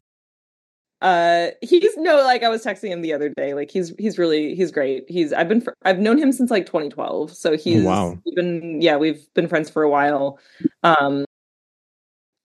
uh 1.02 1.48
he's 1.62 1.96
no 1.98 2.18
like 2.18 2.44
I 2.44 2.50
was 2.50 2.64
texting 2.64 2.90
him 2.90 3.02
the 3.02 3.14
other 3.14 3.30
day. 3.30 3.54
Like 3.54 3.72
he's 3.72 3.94
he's 3.98 4.18
really 4.18 4.56
he's 4.56 4.72
great. 4.72 5.06
He's 5.08 5.34
I've 5.34 5.50
been 5.50 5.62
fr- 5.62 5.72
I've 5.84 6.00
known 6.00 6.18
him 6.18 6.32
since 6.32 6.52
like 6.52 6.66
2012. 6.66 7.32
So 7.32 7.58
he's 7.58 7.84
wow. 7.84 8.18
been 8.36 8.82
yeah, 8.82 8.98
we've 8.98 9.28
been 9.34 9.48
friends 9.48 9.70
for 9.70 9.84
a 9.84 9.90
while. 9.90 10.40
Um 10.84 11.26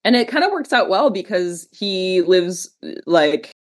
and 0.04 0.16
it 0.16 0.28
kind 0.28 0.44
of 0.44 0.50
works 0.50 0.72
out 0.72 0.88
well 0.88 1.10
because 1.10 1.68
he 1.72 2.22
lives 2.22 2.70
like 3.06 3.52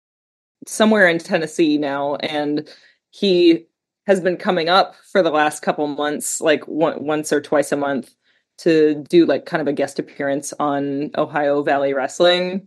somewhere 0.66 1.06
in 1.08 1.18
Tennessee 1.18 1.76
now 1.76 2.16
and 2.16 2.68
he 3.10 3.66
has 4.10 4.20
been 4.20 4.36
coming 4.36 4.68
up 4.68 4.96
for 5.12 5.22
the 5.22 5.30
last 5.30 5.62
couple 5.62 5.86
months 5.86 6.40
like 6.40 6.66
one, 6.66 7.04
once 7.04 7.32
or 7.32 7.40
twice 7.40 7.70
a 7.70 7.76
month 7.76 8.12
to 8.58 9.04
do 9.08 9.24
like 9.24 9.46
kind 9.46 9.60
of 9.60 9.68
a 9.68 9.72
guest 9.72 10.00
appearance 10.00 10.52
on 10.58 11.10
Ohio 11.16 11.62
Valley 11.62 11.94
Wrestling 11.94 12.66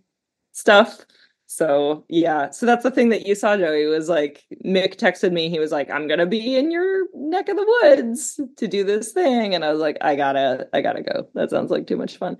stuff. 0.53 1.05
So 1.47 2.05
yeah, 2.07 2.49
so 2.51 2.65
that's 2.65 2.83
the 2.83 2.91
thing 2.91 3.09
that 3.09 3.27
you 3.27 3.35
saw, 3.35 3.57
Joey. 3.57 3.85
Was 3.87 4.07
like 4.07 4.41
Mick 4.65 4.95
texted 4.95 5.33
me. 5.33 5.49
He 5.49 5.59
was 5.59 5.71
like, 5.71 5.89
"I'm 5.91 6.07
gonna 6.07 6.25
be 6.25 6.55
in 6.55 6.71
your 6.71 7.07
neck 7.13 7.49
of 7.49 7.57
the 7.57 7.65
woods 7.81 8.39
to 8.57 8.67
do 8.69 8.85
this 8.85 9.11
thing," 9.11 9.53
and 9.53 9.65
I 9.65 9.71
was 9.71 9.81
like, 9.81 9.97
"I 10.01 10.15
gotta, 10.15 10.67
I 10.73 10.79
gotta 10.81 11.03
go. 11.03 11.27
That 11.35 11.49
sounds 11.51 11.69
like 11.69 11.85
too 11.85 11.97
much 11.97 12.17
fun." 12.17 12.37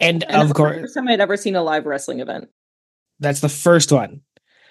And, 0.00 0.22
And 0.30 0.42
of 0.42 0.54
course, 0.54 0.80
first 0.80 0.94
time 0.94 1.08
I'd 1.08 1.20
ever 1.20 1.36
seen 1.36 1.56
a 1.56 1.62
live 1.62 1.84
wrestling 1.86 2.20
event. 2.20 2.48
that's 3.20 3.40
the 3.40 3.48
first 3.50 3.90
one. 3.92 4.22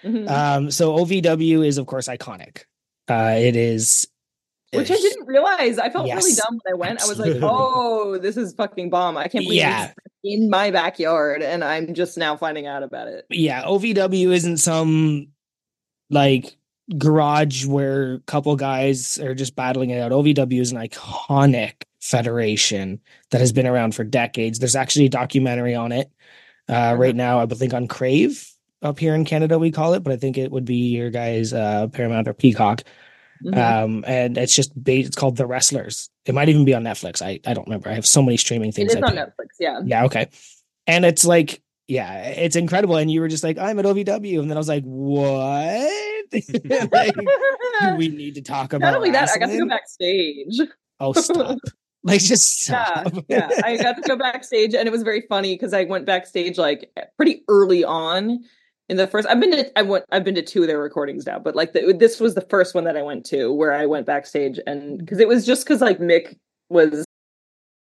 Mhm. 0.04 0.28
Um, 0.30 0.72
so 0.72 0.96
OVW 0.98 1.66
is 1.66 1.78
of 1.78 1.86
course 1.86 2.08
iconic. 2.08 2.64
Uh, 3.10 3.36
it 3.38 3.56
is, 3.56 4.08
Which 4.74 4.90
I 4.90 4.96
didn't 4.96 5.28
realize. 5.28 5.78
I 5.78 5.90
felt 5.90 6.06
really 6.08 6.34
dumb 6.34 6.60
when 6.64 6.74
I 6.74 6.78
went. 6.78 7.02
I 7.04 7.08
was 7.08 7.20
like, 7.20 7.38
"Oh, 7.42 8.18
this 8.18 8.38
is 8.38 8.54
fucking 8.54 8.90
bomb! 8.90 9.18
I 9.18 9.28
can't 9.28 9.44
believe 9.44 9.60
Yeah. 9.60 9.92
it's 10.06 10.16
in 10.24 10.50
my 10.50 10.72
backyard, 10.72 11.44
and 11.44 11.64
I'm 11.64 11.94
just 11.94 12.18
now 12.18 12.36
finding 12.38 12.66
out 12.66 12.82
about 12.84 13.08
it." 13.08 13.26
Yeah, 13.30 13.64
OVW 13.64 14.32
isn't 14.32 14.58
some 14.58 15.28
like 16.10 16.56
garage 16.98 17.66
where 17.66 18.14
a 18.16 18.20
couple 18.22 18.56
guys 18.56 19.18
are 19.20 19.34
just 19.36 19.56
battling 19.56 19.90
it 19.90 20.00
out. 20.00 20.12
OVW 20.12 20.60
is 20.60 20.72
an 20.72 20.78
iconic 20.80 21.84
federation 22.02 23.00
that 23.32 23.40
has 23.42 23.52
been 23.54 23.68
around 23.68 23.96
for 23.96 24.04
decades. 24.04 24.60
There's 24.60 24.76
actually 24.76 25.06
a 25.06 25.10
documentary 25.10 25.76
on 25.76 25.92
it 25.92 26.12
uh, 26.70 26.96
right 26.98 27.16
now. 27.16 27.40
I 27.40 27.46
think 27.46 27.74
on 27.74 27.88
Crave 27.88 28.50
up 28.84 29.00
here 29.00 29.16
in 29.16 29.26
Canada 29.26 29.58
we 29.58 29.72
call 29.72 29.94
it, 29.94 30.04
but 30.04 30.14
I 30.14 30.18
think 30.18 30.38
it 30.38 30.52
would 30.52 30.66
be 30.66 30.96
your 30.96 31.10
guys 31.10 31.54
uh, 31.54 31.88
Paramount 31.88 32.28
or 32.28 32.34
Peacock. 32.34 32.84
Mhm. 33.44 33.58
Um, 33.58 34.06
and 34.08 34.38
it's 34.38 34.56
just 34.56 34.72
ba- 34.76 35.00
it's 35.00 35.16
called 35.16 35.38
The 35.38 35.46
Wrestlers. 35.46 36.10
It 36.26 36.36
might 36.36 36.50
even 36.50 36.66
be 36.66 36.74
on 36.74 36.84
Netflix. 36.84 37.22
I 37.22 37.40
I 37.46 37.54
don't 37.54 37.68
remember. 37.68 37.90
I 37.90 37.94
have 37.94 38.06
so 38.06 38.22
many 38.22 38.38
streaming 38.38 38.72
things. 38.72 38.94
is 38.94 39.02
I 39.02 39.08
on 39.08 39.16
Netflix. 39.16 39.56
Yeah. 39.60 39.82
yeah, 39.84 40.06
okay. 40.06 40.30
And 40.88 41.04
it's 41.06 41.26
like 41.26 41.62
yeah, 41.88 42.24
it's 42.30 42.56
incredible. 42.56 42.96
And 42.96 43.12
you 43.12 43.22
were 43.22 43.28
just 43.28 43.44
like, 43.44 43.58
I'm 43.58 43.78
at 43.80 43.86
OVW. 43.86 44.40
And 44.40 44.50
then 44.50 44.58
I 44.58 44.60
was 44.60 44.70
like, 44.70 44.84
what? 44.84 46.24
like, 46.92 47.16
we 47.98 48.08
need 48.08 48.36
to 48.36 48.42
talk 48.42 48.74
about 48.74 48.88
Not 48.88 48.96
only 48.96 49.12
that, 49.12 49.30
I 49.30 49.38
got 49.38 49.48
to 49.48 49.58
go 49.58 49.68
backstage. 49.68 50.60
Oh, 51.00 51.14
stop. 51.14 51.60
like, 52.04 52.22
just 52.22 52.70
Yeah, 52.70 53.04
yeah. 53.28 53.50
I 53.64 53.78
got 53.78 53.98
to 53.98 54.02
go 54.02 54.16
backstage, 54.16 54.74
and 54.74 54.88
it 54.88 54.92
was 54.92 55.04
very 55.04 55.26
funny 55.28 55.56
because 55.56 55.74
I 55.74 55.84
went 55.84 56.06
backstage 56.06 56.58
like 56.58 56.90
pretty 57.18 57.44
early 57.50 57.84
on 57.84 58.44
in 58.90 58.98
the 58.98 59.08
first. 59.08 59.28
I've 59.28 59.40
been 59.40 59.52
to 59.52 59.80
I 59.80 59.82
went 59.82 60.06
I've 60.12 60.24
been 60.24 60.36
to 60.36 60.42
two 60.42 60.62
of 60.62 60.68
their 60.68 60.80
recordings 60.80 61.26
now, 61.26 61.40
but 61.40 61.56
like 61.56 61.74
the, 61.74 61.96
this 61.98 62.20
was 62.20 62.36
the 62.36 62.42
first 62.42 62.76
one 62.76 62.84
that 62.84 62.98
I 62.98 63.02
went 63.02 63.26
to 63.28 63.52
where 63.54 63.74
I 63.74 63.86
went 63.86 64.06
backstage, 64.06 64.60
and 64.68 65.00
because 65.00 65.20
it 65.20 65.28
was 65.28 65.46
just 65.46 65.66
because 65.66 65.82
like 65.82 66.00
Mick 66.00 66.38
was 66.70 67.06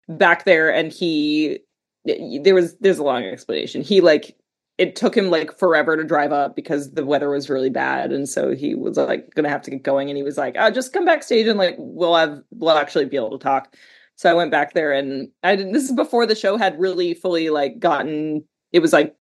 back 0.07 0.45
there, 0.45 0.73
and 0.73 0.91
he 0.91 1.59
there 2.05 2.55
was 2.55 2.77
there's 2.77 2.99
a 2.99 3.03
long 3.03 3.23
explanation. 3.23 3.81
He 3.81 4.01
like 4.01 4.35
it 4.77 4.95
took 4.95 5.15
him 5.15 5.29
like 5.29 5.57
forever 5.57 5.95
to 5.95 6.03
drive 6.03 6.31
up 6.31 6.55
because 6.55 6.91
the 6.91 7.05
weather 7.05 7.29
was 7.29 7.49
really 7.49 7.69
bad 7.69 8.11
and 8.11 8.27
so 8.27 8.55
he 8.55 8.73
was 8.73 8.97
like 8.97 9.29
gonna 9.35 9.49
have 9.49 9.61
to 9.61 9.71
get 9.71 9.83
going 9.83 10.09
and 10.09 10.17
he 10.17 10.23
was 10.23 10.37
like 10.37 10.55
oh 10.57 10.71
just 10.71 10.93
come 10.93 11.05
backstage 11.05 11.47
and 11.47 11.59
like 11.59 11.75
we'll 11.77 12.15
have 12.15 12.41
we'll 12.51 12.71
actually 12.77 13.05
be 13.05 13.15
able 13.15 13.29
to 13.29 13.43
talk 13.43 13.75
so 14.15 14.31
i 14.31 14.33
went 14.33 14.49
back 14.49 14.73
there 14.73 14.91
and 14.91 15.29
i 15.43 15.55
didn't 15.55 15.73
this 15.73 15.83
is 15.83 15.91
before 15.91 16.25
the 16.25 16.35
show 16.35 16.57
had 16.57 16.79
really 16.79 17.13
fully 17.13 17.49
like 17.49 17.77
gotten 17.79 18.43
it 18.71 18.79
was 18.79 18.93
like 18.93 19.15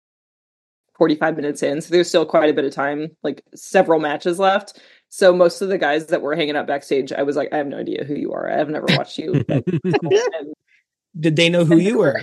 45 0.98 1.36
minutes 1.36 1.62
in 1.62 1.80
so 1.80 1.90
there's 1.90 2.08
still 2.08 2.26
quite 2.26 2.50
a 2.50 2.52
bit 2.52 2.64
of 2.64 2.72
time 2.72 3.08
like 3.22 3.42
several 3.54 4.00
matches 4.00 4.38
left 4.38 4.80
so 5.08 5.32
most 5.32 5.62
of 5.62 5.68
the 5.68 5.78
guys 5.78 6.06
that 6.06 6.20
were 6.22 6.34
hanging 6.34 6.56
out 6.56 6.66
backstage 6.66 7.12
i 7.12 7.22
was 7.22 7.36
like 7.36 7.48
i 7.52 7.56
have 7.56 7.66
no 7.66 7.78
idea 7.78 8.04
who 8.04 8.14
you 8.14 8.32
are 8.32 8.50
i 8.50 8.56
have 8.56 8.68
never 8.68 8.86
watched 8.90 9.16
you 9.18 9.44
Did 11.18 11.36
they 11.36 11.48
know 11.48 11.64
who 11.64 11.78
you 11.78 11.98
were? 11.98 12.22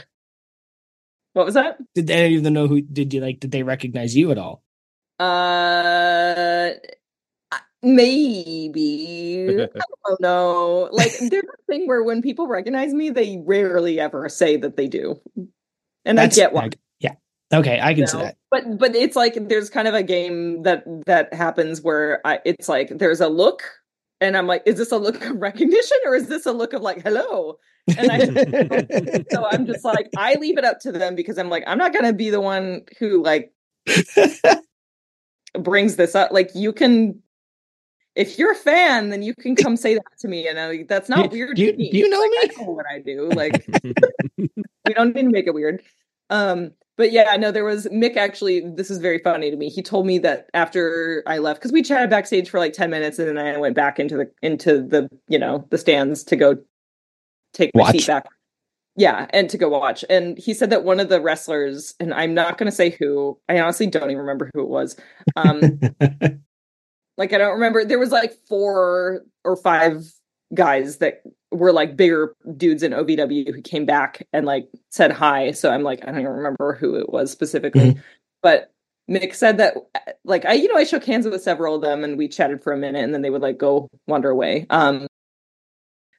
what 1.34 1.45
was 1.45 1.55
that 1.55 1.78
Did 1.95 2.09
any 2.09 2.36
of 2.38 2.43
them 2.43 2.53
know 2.53 2.67
who? 2.67 2.80
Did 2.82 3.13
you 3.13 3.19
like? 3.19 3.39
Did 3.41 3.51
they 3.51 3.63
recognize 3.63 4.15
you 4.15 4.32
at 4.32 4.38
all? 4.38 4.63
Uh, 5.19 6.69
maybe. 7.82 9.47
I 9.63 9.67
don't 10.07 10.21
know. 10.21 10.89
Like, 10.91 11.11
there's 11.19 11.43
a 11.43 11.65
thing 11.67 11.88
where 11.88 12.03
when 12.03 12.21
people 12.21 12.47
recognize 12.47 12.93
me, 12.93 13.09
they 13.09 13.41
rarely 13.45 13.99
ever 13.99 14.30
say 14.30 14.55
that 14.57 14.78
they 14.78 14.88
do, 14.88 15.19
and 16.05 16.17
That's- 16.17 16.38
I 16.38 16.41
get 16.41 16.53
why. 16.53 16.69
Okay, 17.53 17.79
I 17.79 17.93
can 17.93 18.01
you 18.01 18.07
see 18.07 18.17
that. 18.17 18.37
But 18.51 18.77
but 18.79 18.95
it's 18.95 19.15
like 19.15 19.35
there's 19.49 19.69
kind 19.69 19.87
of 19.87 19.93
a 19.93 20.03
game 20.03 20.63
that 20.63 20.83
that 21.05 21.33
happens 21.33 21.81
where 21.81 22.19
I, 22.25 22.39
it's 22.45 22.67
like 22.67 22.89
there's 22.97 23.21
a 23.21 23.27
look, 23.29 23.63
and 24.19 24.35
I'm 24.35 24.47
like, 24.47 24.63
is 24.65 24.77
this 24.77 24.91
a 24.91 24.97
look 24.97 25.23
of 25.23 25.35
recognition 25.37 25.97
or 26.05 26.15
is 26.15 26.27
this 26.27 26.45
a 26.45 26.51
look 26.51 26.73
of 26.73 26.81
like 26.81 27.01
hello? 27.03 27.57
And 27.97 28.11
I 28.11 29.23
so 29.31 29.45
I'm 29.45 29.67
just 29.67 29.85
like 29.85 30.09
I 30.17 30.35
leave 30.35 30.57
it 30.57 30.65
up 30.65 30.79
to 30.81 30.91
them 30.91 31.13
because 31.15 31.37
I'm 31.37 31.49
like 31.49 31.63
I'm 31.67 31.77
not 31.77 31.93
gonna 31.93 32.13
be 32.13 32.31
the 32.31 32.41
one 32.41 32.81
who 32.99 33.21
like 33.23 33.51
brings 35.53 35.95
this 35.95 36.15
up. 36.15 36.31
Like 36.31 36.51
you 36.55 36.73
can, 36.73 37.21
if 38.15 38.39
you're 38.39 38.51
a 38.53 38.55
fan, 38.55 39.09
then 39.09 39.21
you 39.21 39.33
can 39.35 39.55
come 39.55 39.77
say 39.77 39.93
that 39.95 40.03
to 40.19 40.27
me. 40.27 40.47
And 40.47 40.59
I, 40.59 40.83
that's 40.87 41.09
not 41.09 41.31
weird. 41.31 41.55
do 41.55 41.63
you- 41.63 41.71
to 41.73 41.77
me. 41.77 41.91
do 41.91 41.97
you 41.97 42.09
know 42.09 42.19
Like, 42.19 42.31
me? 42.31 42.37
I 42.57 42.63
know 42.63 42.71
what 42.71 42.85
I 42.91 42.99
do. 42.99 43.29
Like 43.29 43.65
we 44.37 44.93
don't 44.93 45.13
need 45.15 45.23
to 45.23 45.29
make 45.29 45.47
it 45.47 45.53
weird. 45.53 45.81
Um, 46.29 46.71
but 46.97 47.11
yeah, 47.11 47.35
no, 47.35 47.51
there 47.51 47.65
was 47.65 47.87
Mick 47.87 48.15
actually. 48.15 48.61
This 48.61 48.89
is 48.89 48.99
very 48.99 49.19
funny 49.19 49.51
to 49.51 49.57
me. 49.57 49.69
He 49.69 49.81
told 49.81 50.05
me 50.05 50.17
that 50.19 50.49
after 50.53 51.23
I 51.27 51.39
left, 51.39 51.59
because 51.59 51.71
we 51.71 51.81
chatted 51.81 52.09
backstage 52.09 52.49
for 52.49 52.59
like 52.59 52.73
ten 52.73 52.89
minutes, 52.89 53.19
and 53.19 53.37
then 53.37 53.37
I 53.37 53.57
went 53.57 53.75
back 53.75 53.99
into 53.99 54.15
the 54.17 54.31
into 54.41 54.81
the 54.81 55.09
you 55.27 55.37
know 55.37 55.65
the 55.69 55.77
stands 55.77 56.23
to 56.25 56.35
go 56.35 56.57
take 57.53 57.71
my 57.75 57.81
Watch. 57.81 57.91
seat 57.91 58.07
back. 58.07 58.25
Yeah, 58.97 59.27
and 59.31 59.49
to 59.49 59.57
go 59.57 59.67
watch. 59.67 60.05
And 60.09 60.37
he 60.37 60.53
said 60.53 60.69
that 60.69 60.85
one 60.85 61.01
of 61.01 61.09
the 61.09 61.19
wrestlers, 61.19 61.95
and 61.99 62.13
I'm 62.13 62.33
not 62.33 62.57
going 62.57 62.71
to 62.71 62.75
say 62.75 62.91
who. 62.91 63.37
I 63.49 63.59
honestly 63.59 63.87
don't 63.87 64.09
even 64.09 64.19
remember 64.19 64.49
who 64.53 64.61
it 64.61 64.69
was. 64.69 64.95
Um, 65.35 65.59
like 67.17 67.33
I 67.33 67.37
don't 67.37 67.55
remember. 67.55 67.83
There 67.83 67.99
was 67.99 68.11
like 68.11 68.33
four 68.47 69.25
or 69.43 69.57
five 69.57 70.05
guys 70.56 70.97
that 70.97 71.22
were 71.51 71.72
like 71.72 71.95
bigger 71.95 72.36
dudes 72.58 72.84
in 72.84 72.91
OVW 72.91 73.53
who 73.53 73.62
came 73.62 73.86
back 73.86 74.28
and 74.34 74.45
like 74.45 74.68
said 74.89 75.12
hi. 75.12 75.51
So 75.51 75.72
I'm 75.72 75.84
like, 75.84 76.01
I 76.03 76.08
don't 76.08 76.22
even 76.22 76.32
remember 76.32 76.76
who 76.76 76.95
it 76.95 77.10
was 77.10 77.32
specifically, 77.32 77.97
but 78.41 78.72
Mick 79.10 79.36
said 79.36 79.60
that 79.60 79.76
like 80.24 80.45
I, 80.45 80.53
you 80.53 80.68
know, 80.68 80.78
I 80.78 80.84
shook 80.84 81.06
hands 81.06 81.28
with 81.28 81.41
several 81.41 81.76
of 81.76 81.82
them 81.82 82.03
and 82.03 82.18
we 82.18 82.28
chatted 82.28 82.64
for 82.64 82.74
a 82.74 82.78
minute 82.78 83.03
and 83.03 83.14
then 83.14 83.22
they 83.22 83.30
would 83.30 83.41
like 83.41 83.58
go 83.58 83.89
wander 84.08 84.30
away. 84.30 84.66
Um, 84.70 85.08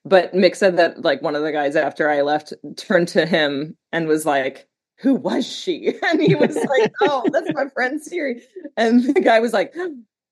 but 0.05 0.33
Mick 0.33 0.55
said 0.55 0.77
that 0.77 1.03
like 1.03 1.21
one 1.21 1.35
of 1.35 1.43
the 1.43 1.51
guys 1.51 1.75
after 1.75 2.09
I 2.09 2.23
left 2.23 2.55
turned 2.77 3.09
to 3.09 3.27
him 3.27 3.77
and 3.91 4.07
was 4.07 4.25
like, 4.25 4.69
who 4.99 5.15
was 5.15 5.47
she? 5.47 5.95
And 6.03 6.23
he 6.23 6.35
was 6.35 6.55
like, 6.55 6.93
oh, 7.03 7.25
that's 7.33 7.53
my 7.53 7.67
friend 7.75 8.01
Siri. 8.01 8.43
And 8.77 9.03
the 9.03 9.21
guy 9.21 9.41
was 9.41 9.53
like, 9.53 9.75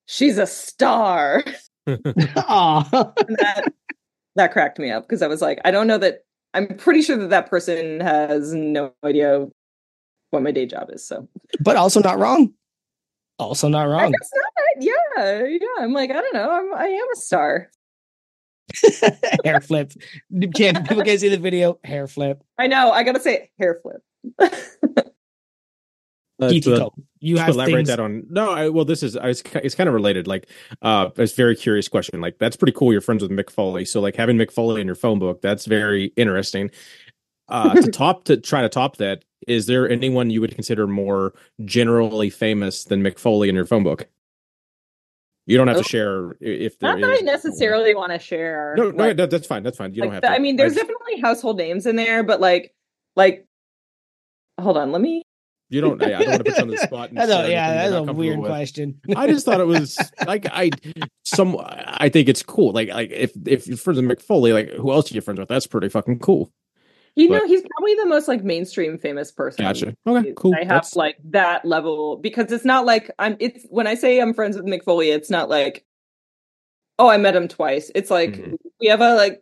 she's 0.06 0.38
a 0.38 0.46
star. 0.46 1.42
Aw. 1.88 3.12
And 3.28 3.36
that 3.38 3.72
that 4.36 4.52
cracked 4.52 4.78
me 4.78 4.90
up 4.90 5.04
because 5.04 5.22
I 5.22 5.26
was 5.26 5.42
like, 5.42 5.60
I 5.64 5.70
don't 5.70 5.86
know 5.86 5.98
that. 5.98 6.20
I'm 6.52 6.68
pretty 6.76 7.02
sure 7.02 7.16
that 7.16 7.30
that 7.30 7.50
person 7.50 8.00
has 8.00 8.52
no 8.52 8.92
idea 9.04 9.46
what 10.30 10.42
my 10.42 10.52
day 10.52 10.66
job 10.66 10.88
is. 10.92 11.06
So 11.06 11.28
but 11.60 11.76
also 11.76 12.00
not 12.00 12.18
wrong. 12.18 12.52
Also 13.38 13.68
not 13.68 13.86
I 13.86 13.90
wrong. 13.90 14.12
guess 14.12 14.30
not. 14.34 14.44
Yeah, 14.80 15.44
yeah. 15.44 15.84
I'm 15.84 15.92
like, 15.92 16.10
I 16.10 16.14
don't 16.14 16.34
know. 16.34 16.50
I'm, 16.50 16.74
I 16.74 16.86
am 16.86 17.06
a 17.12 17.16
star. 17.16 17.70
hair 19.44 19.60
flip. 19.60 19.92
Can't 20.54 20.88
people 20.88 21.04
can't 21.04 21.20
see 21.20 21.28
the 21.28 21.36
video? 21.38 21.78
Hair 21.84 22.08
flip. 22.08 22.42
I 22.58 22.66
know. 22.66 22.90
I 22.90 23.02
gotta 23.02 23.20
say, 23.20 23.50
hair 23.58 23.80
flip. 23.82 24.02
Uh, 26.40 26.48
DT 26.48 26.62
to- 26.64 26.78
Cole. 26.78 26.94
You 27.20 27.36
to 27.36 27.46
elaborate 27.46 27.74
things. 27.76 27.88
that 27.88 28.00
on 28.00 28.24
no 28.28 28.50
I, 28.50 28.68
well 28.68 28.84
this 28.84 29.02
is 29.02 29.16
I 29.16 29.28
was, 29.28 29.42
it's 29.54 29.74
kind 29.76 29.88
of 29.88 29.94
related 29.94 30.26
like 30.26 30.48
uh 30.82 31.08
it's 31.16 31.32
a 31.32 31.36
very 31.36 31.54
curious 31.56 31.86
question 31.88 32.20
like 32.20 32.38
that's 32.38 32.56
pretty 32.56 32.72
cool 32.72 32.92
you're 32.92 33.00
friends 33.00 33.22
with 33.22 33.30
mick 33.30 33.48
foley 33.50 33.84
so 33.86 34.00
like 34.00 34.14
having 34.16 34.36
mick 34.36 34.50
foley 34.50 34.80
in 34.80 34.86
your 34.86 34.96
phone 34.96 35.18
book 35.20 35.40
that's 35.40 35.64
very 35.64 36.12
interesting 36.16 36.70
uh 37.48 37.72
to 37.74 37.90
top 37.92 38.24
to 38.24 38.36
try 38.36 38.60
to 38.62 38.68
top 38.68 38.96
that 38.98 39.24
is 39.46 39.66
there 39.66 39.88
anyone 39.88 40.28
you 40.28 40.40
would 40.40 40.54
consider 40.54 40.86
more 40.86 41.32
generally 41.64 42.28
famous 42.30 42.84
than 42.84 43.00
mick 43.02 43.18
foley 43.18 43.48
in 43.48 43.54
your 43.54 43.64
phone 43.64 43.84
book 43.84 44.08
you 45.46 45.56
don't 45.56 45.68
have 45.68 45.76
Oh. 45.78 45.82
to 45.82 45.88
share 45.88 46.36
if 46.40 46.78
there 46.78 46.90
Not 46.98 47.00
that 47.08 47.18
I 47.20 47.22
necessarily 47.22 47.94
want 47.94 48.12
to 48.12 48.18
share. 48.18 48.74
no 48.76 48.90
no 48.90 49.04
like, 49.04 49.16
that- 49.18 49.30
that's 49.30 49.46
fine 49.46 49.62
that's 49.62 49.78
fine 49.78 49.94
you 49.94 50.00
like 50.00 50.08
don't 50.08 50.14
have 50.14 50.22
the- 50.22 50.28
to 50.28 50.34
I 50.34 50.38
mean, 50.40 50.56
there's 50.56 50.74
just- 50.74 50.86
definitely 50.86 51.20
household 51.20 51.58
names 51.58 51.86
in 51.86 51.96
there, 51.96 52.22
but 52.22 52.40
like, 52.40 52.74
like, 53.16 53.46
hold 54.60 54.76
on. 54.76 54.90
Let 54.92 55.00
me. 55.00 55.22
You 55.70 55.80
don't 55.80 56.02
I, 56.02 56.06
I 56.06 56.18
don't 56.22 56.28
want 56.28 56.44
to 56.44 56.50
put 56.52 56.56
you 56.58 56.62
on 56.62 56.68
the 56.68 56.76
spot 56.88 57.08
and 57.08 57.18
That's 57.18 57.32
a, 57.32 57.50
yeah, 57.50 57.88
that's 57.90 58.08
a 58.08 58.12
weird 58.12 58.38
with. 58.38 58.48
question. 58.50 59.00
I 59.16 59.26
just 59.26 59.44
thought 59.46 59.60
it 59.60 59.66
was 59.66 59.98
like 60.26 60.46
I 60.52 60.70
some 61.24 61.56
I 61.60 62.08
think 62.10 62.28
it's 62.28 62.42
cool. 62.42 62.72
Like 62.72 62.90
like 62.90 63.10
if 63.10 63.32
if 63.46 63.66
you're 63.66 63.76
friends 63.76 64.00
with 64.00 64.08
Mick 64.10 64.22
Foley, 64.22 64.52
like 64.52 64.70
who 64.70 64.92
else 64.92 65.10
are 65.10 65.14
you 65.14 65.20
friends 65.20 65.40
with? 65.40 65.48
That's 65.48 65.66
pretty 65.66 65.88
fucking 65.88 66.18
cool. 66.20 66.50
You 67.16 67.28
But- 67.28 67.42
know, 67.42 67.46
he's 67.46 67.62
probably 67.76 67.94
the 67.94 68.06
most 68.06 68.28
like 68.28 68.42
mainstream 68.44 68.98
famous 68.98 69.30
person. 69.32 69.64
Gotcha. 69.64 69.96
Okay, 70.06 70.32
cool. 70.36 70.52
I 70.54 70.58
have 70.60 70.68
That's- 70.68 70.96
like 70.96 71.16
that 71.30 71.64
level 71.64 72.16
because 72.18 72.52
it's 72.52 72.64
not 72.64 72.84
like 72.84 73.10
I'm. 73.18 73.36
It's 73.40 73.64
when 73.70 73.86
I 73.86 73.94
say 73.94 74.20
I'm 74.20 74.34
friends 74.34 74.56
with 74.56 74.66
Mick 74.66 74.82
Foley, 74.84 75.10
it's 75.10 75.30
not 75.30 75.48
like, 75.48 75.84
oh, 76.98 77.08
I 77.08 77.16
met 77.16 77.36
him 77.36 77.48
twice. 77.48 77.90
It's 77.94 78.10
like 78.10 78.32
Mhm. 78.34 78.56
we 78.80 78.88
have 78.88 79.00
a 79.00 79.14
like 79.14 79.40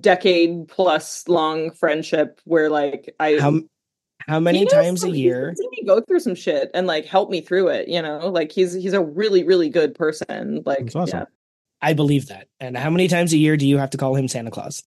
decade 0.00 0.68
plus 0.68 1.26
long 1.28 1.72
friendship 1.72 2.40
where 2.44 2.70
like 2.70 3.14
I 3.18 3.38
How 3.40 3.60
how 4.30 4.40
many 4.40 4.60
he 4.60 4.64
knows 4.64 4.72
times 4.72 5.00
a 5.00 5.06
some- 5.06 5.10
he's 5.14 5.18
year? 5.22 5.54
seen 5.56 5.68
me 5.70 5.82
go 5.86 6.00
through 6.00 6.20
some 6.20 6.34
shit 6.34 6.70
and 6.72 6.86
like 6.86 7.04
help 7.04 7.28
me 7.30 7.40
through 7.42 7.68
it. 7.68 7.88
You 7.88 8.00
know, 8.00 8.28
like 8.28 8.52
he's 8.52 8.72
he's 8.72 8.92
a 8.94 9.02
really 9.02 9.44
really 9.44 9.68
good 9.68 9.94
person. 9.94 10.62
Like 10.64 10.78
That's 10.78 10.96
awesome. 10.96 11.18
yeah, 11.18 11.24
I 11.82 11.92
believe 11.92 12.28
that. 12.28 12.48
And 12.60 12.76
how 12.76 12.88
many 12.90 13.08
times 13.08 13.32
a 13.32 13.36
year 13.38 13.56
do 13.56 13.66
you 13.66 13.76
have 13.78 13.90
to 13.90 13.98
call 13.98 14.14
him 14.14 14.28
Santa 14.28 14.50
Claus? 14.50 14.82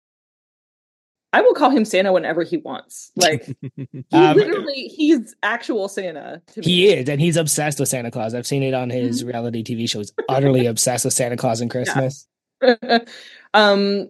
I 1.33 1.43
will 1.43 1.55
call 1.55 1.71
him 1.71 1.85
Santa 1.85 2.13
whenever 2.13 2.43
he 2.43 2.57
wants. 2.57 3.13
Like 3.15 3.47
he 3.77 4.05
Um, 4.13 4.37
literally, 4.37 4.89
he's 4.95 5.35
actual 5.45 5.87
Santa. 5.89 6.43
To 6.55 6.61
He 6.61 6.87
me. 6.89 6.93
is, 6.93 7.09
and 7.09 7.21
he's 7.21 7.37
obsessed 7.37 7.79
with 7.79 7.89
Santa 7.89 8.11
Claus. 8.11 8.35
I've 8.35 8.49
seen 8.49 8.65
it 8.65 8.75
on 8.75 8.91
his 8.91 9.23
reality 9.25 9.63
TV 9.63 9.89
shows. 9.89 10.13
Utterly 10.29 10.67
obsessed 10.67 11.05
with 11.05 11.15
Santa 11.15 11.37
Claus 11.37 11.61
and 11.61 11.71
Christmas. 11.77 12.27
um 13.55 14.09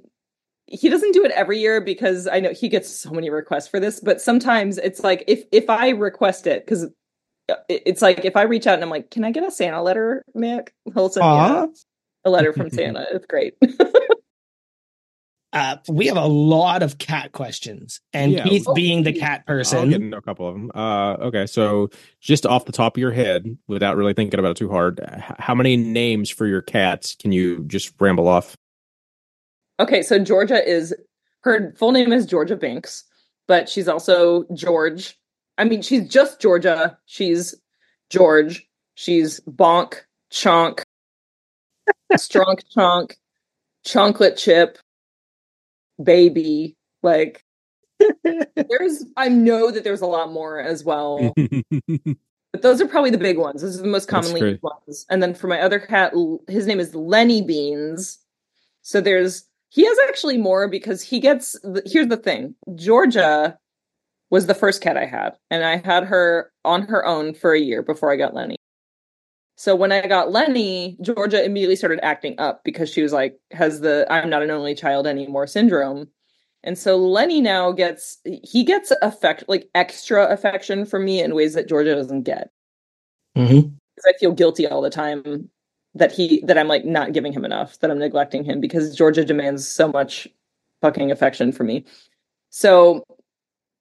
he 0.71 0.89
doesn't 0.89 1.13
do 1.13 1.25
it 1.25 1.33
every 1.33 1.59
year 1.59 1.81
because 1.81 2.27
I 2.29 2.41
know 2.41 2.53
he 2.53 2.69
gets 2.69 2.89
so 2.89 3.11
many 3.11 3.29
requests 3.29 3.69
for 3.69 3.81
this, 3.81 4.01
but 4.01 4.21
sometimes 4.21 4.79
it's 4.79 5.01
like 5.03 5.25
if 5.27 5.45
if 5.53 5.69
I 5.69 5.91
request 5.91 6.47
it 6.47 6.65
because 6.65 6.87
it's 7.69 8.01
like 8.01 8.25
if 8.25 8.37
I 8.37 8.43
reach 8.43 8.67
out 8.69 8.75
and 8.75 8.83
I'm 8.85 8.91
like, 8.91 9.11
"Can 9.11 9.25
I 9.25 9.33
get 9.33 9.45
a 9.45 9.51
Santa 9.51 9.83
letter, 9.83 10.25
Mick?" 10.37 10.69
He'll 10.95 11.09
send 11.09 11.27
me 11.27 11.33
a, 11.33 11.69
a 12.25 12.31
letter 12.31 12.53
from 12.53 12.71
Santa. 12.71 13.05
It's 13.13 13.27
great. 13.27 13.55
Uh, 15.53 15.77
we 15.89 16.07
have 16.07 16.17
a 16.17 16.27
lot 16.29 16.81
of 16.85 16.99
cat 16.99 17.33
questions, 17.33 18.01
and 18.13 18.31
Yeah. 18.33 18.45
Keith 18.45 18.65
Oh, 18.69 18.75
being 18.75 19.03
the 19.03 19.11
please. 19.13 19.19
cat 19.21 19.43
I'll 19.49 19.57
person. 19.57 19.91
get 19.91 20.01
into 20.01 20.17
a 20.17 20.23
couple 20.23 20.47
of 20.47 20.55
them. 20.55 20.71
Uh, 20.73 21.15
okay, 21.15 21.47
so 21.47 21.91
just 22.21 22.47
off 22.47 22.67
the 22.67 22.73
top 22.73 22.97
of 22.97 23.01
your 23.01 23.11
head, 23.11 23.59
without 23.67 23.97
really 23.97 24.15
thinking 24.15 24.39
about 24.39 24.53
it 24.53 24.57
too 24.59 24.71
hard, 24.71 25.01
how 25.41 25.57
many 25.57 25.77
names 25.77 26.31
for 26.31 26.47
your 26.47 26.63
cats 26.63 27.17
can 27.19 27.33
you 27.33 27.65
just 27.65 27.93
ramble 27.99 28.29
off? 28.29 28.57
Okay, 29.81 30.03
so 30.03 30.19
Georgia 30.19 30.67
is 30.67 30.95
her 31.43 31.73
full 31.77 31.93
name 31.93 32.13
is 32.13 32.27
Georgia 32.27 32.57
Banks, 32.57 33.05
but 33.49 33.69
she's 33.69 33.89
also 33.89 34.45
George. 34.55 35.19
I 35.59 35.65
mean, 35.65 35.83
she's 35.83 36.09
just 36.09 36.41
Georgia. 36.41 36.99
She's 37.07 37.55
George. 38.11 38.67
She's 38.95 39.41
bonk, 39.41 39.95
chonk, 40.31 40.83
strong 42.17 42.59
chonk, 42.77 43.17
chocolate 43.85 44.37
chip, 44.37 44.79
baby. 46.03 46.77
Like, 47.03 47.45
there's, 48.23 49.05
I 49.17 49.29
know 49.29 49.71
that 49.71 49.85
there's 49.85 50.03
a 50.03 50.07
lot 50.07 50.33
more 50.33 50.61
as 50.61 50.85
well. 50.85 51.33
but 52.53 52.63
those 52.63 52.81
are 52.83 52.89
probably 52.89 53.11
the 53.11 53.17
big 53.17 53.39
ones. 53.39 53.63
Those 53.63 53.79
are 53.79 53.83
the 53.83 53.89
most 53.89 54.07
commonly 54.07 54.41
used 54.41 54.63
ones. 54.63 55.07
And 55.09 55.23
then 55.23 55.33
for 55.33 55.47
my 55.47 55.61
other 55.61 55.79
cat, 55.79 56.13
his 56.47 56.67
name 56.67 56.81
is 56.81 56.95
Lenny 56.95 57.41
Beans. 57.41 58.19
So 58.83 59.01
there's 59.01 59.45
he 59.71 59.87
has 59.87 59.99
actually 60.09 60.37
more 60.37 60.69
because 60.69 61.01
he 61.01 61.21
gets. 61.21 61.57
Here's 61.87 62.09
the 62.09 62.17
thing: 62.17 62.55
Georgia 62.75 63.57
was 64.29 64.47
the 64.47 64.55
first 64.55 64.83
cat 64.83 64.97
I 64.97 65.07
had, 65.07 65.31
and 65.51 65.65
I 65.65 65.77
had 65.79 66.05
her 66.05 66.53
on 66.65 66.83
her 66.83 67.07
own 67.07 67.35
for 67.35 67.55
a 67.55 67.61
year 67.61 67.83
before 67.83 68.13
I 68.13 68.17
got 68.17 68.35
Lenny. 68.35 68.57
So 69.57 69.77
when 69.77 69.93
I 69.93 70.07
got 70.07 70.33
Lenny, 70.33 70.97
Georgia 71.03 71.45
immediately 71.45 71.77
started 71.77 72.05
acting 72.05 72.35
up 72.39 72.63
because 72.65 72.89
she 72.89 73.03
was 73.03 73.13
like, 73.13 73.39
has 73.53 73.81
the 73.81 74.07
I'm 74.11 74.31
not 74.31 74.43
an 74.43 74.51
only 74.51 74.75
child 74.75 75.07
anymore 75.07 75.47
syndrome. 75.47 76.09
And 76.65 76.77
so 76.77 76.97
Lenny 76.97 77.41
now 77.41 77.71
gets 77.71 78.19
he 78.25 78.65
gets 78.65 78.93
affect 79.03 79.45
like 79.49 79.69
extra 79.75 80.27
affection 80.27 80.85
from 80.85 81.05
me 81.05 81.23
in 81.23 81.35
ways 81.35 81.55
that 81.55 81.69
Georgia 81.69 81.95
doesn't 81.95 82.23
get. 82.23 82.51
Mm-hmm. 83.37 83.69
I 84.07 84.13
feel 84.19 84.33
guilty 84.33 84.67
all 84.67 84.81
the 84.81 84.91
time 84.91 85.51
that 85.95 86.13
he 86.13 86.43
that 86.47 86.57
I'm 86.57 86.69
like 86.69 86.85
not 86.85 87.13
giving 87.13 87.33
him 87.33 87.45
enough, 87.45 87.79
that 87.81 87.91
I'm 87.91 87.99
neglecting 87.99 88.45
him 88.45 88.61
because 88.61 88.95
Georgia 88.95 89.25
demands 89.25 89.67
so 89.67 89.89
much 89.89 90.29
fucking 90.81 91.11
affection 91.11 91.53
from 91.53 91.67
me. 91.67 91.85
So 92.51 93.05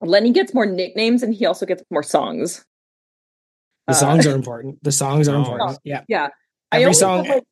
Lenny 0.01 0.31
gets 0.31 0.53
more 0.53 0.65
nicknames 0.65 1.23
and 1.23 1.33
he 1.33 1.45
also 1.45 1.65
gets 1.65 1.83
more 1.89 2.03
songs. 2.03 2.65
The 3.87 3.93
songs 3.93 4.25
uh, 4.25 4.31
are 4.31 4.35
important. 4.35 4.83
The 4.83 4.91
songs 4.91 5.27
are 5.27 5.35
important. 5.35 5.79
Yeah. 5.83 6.03
Yeah. 6.07 6.29
Every 6.71 6.93
song 6.93 7.27
like, 7.27 7.43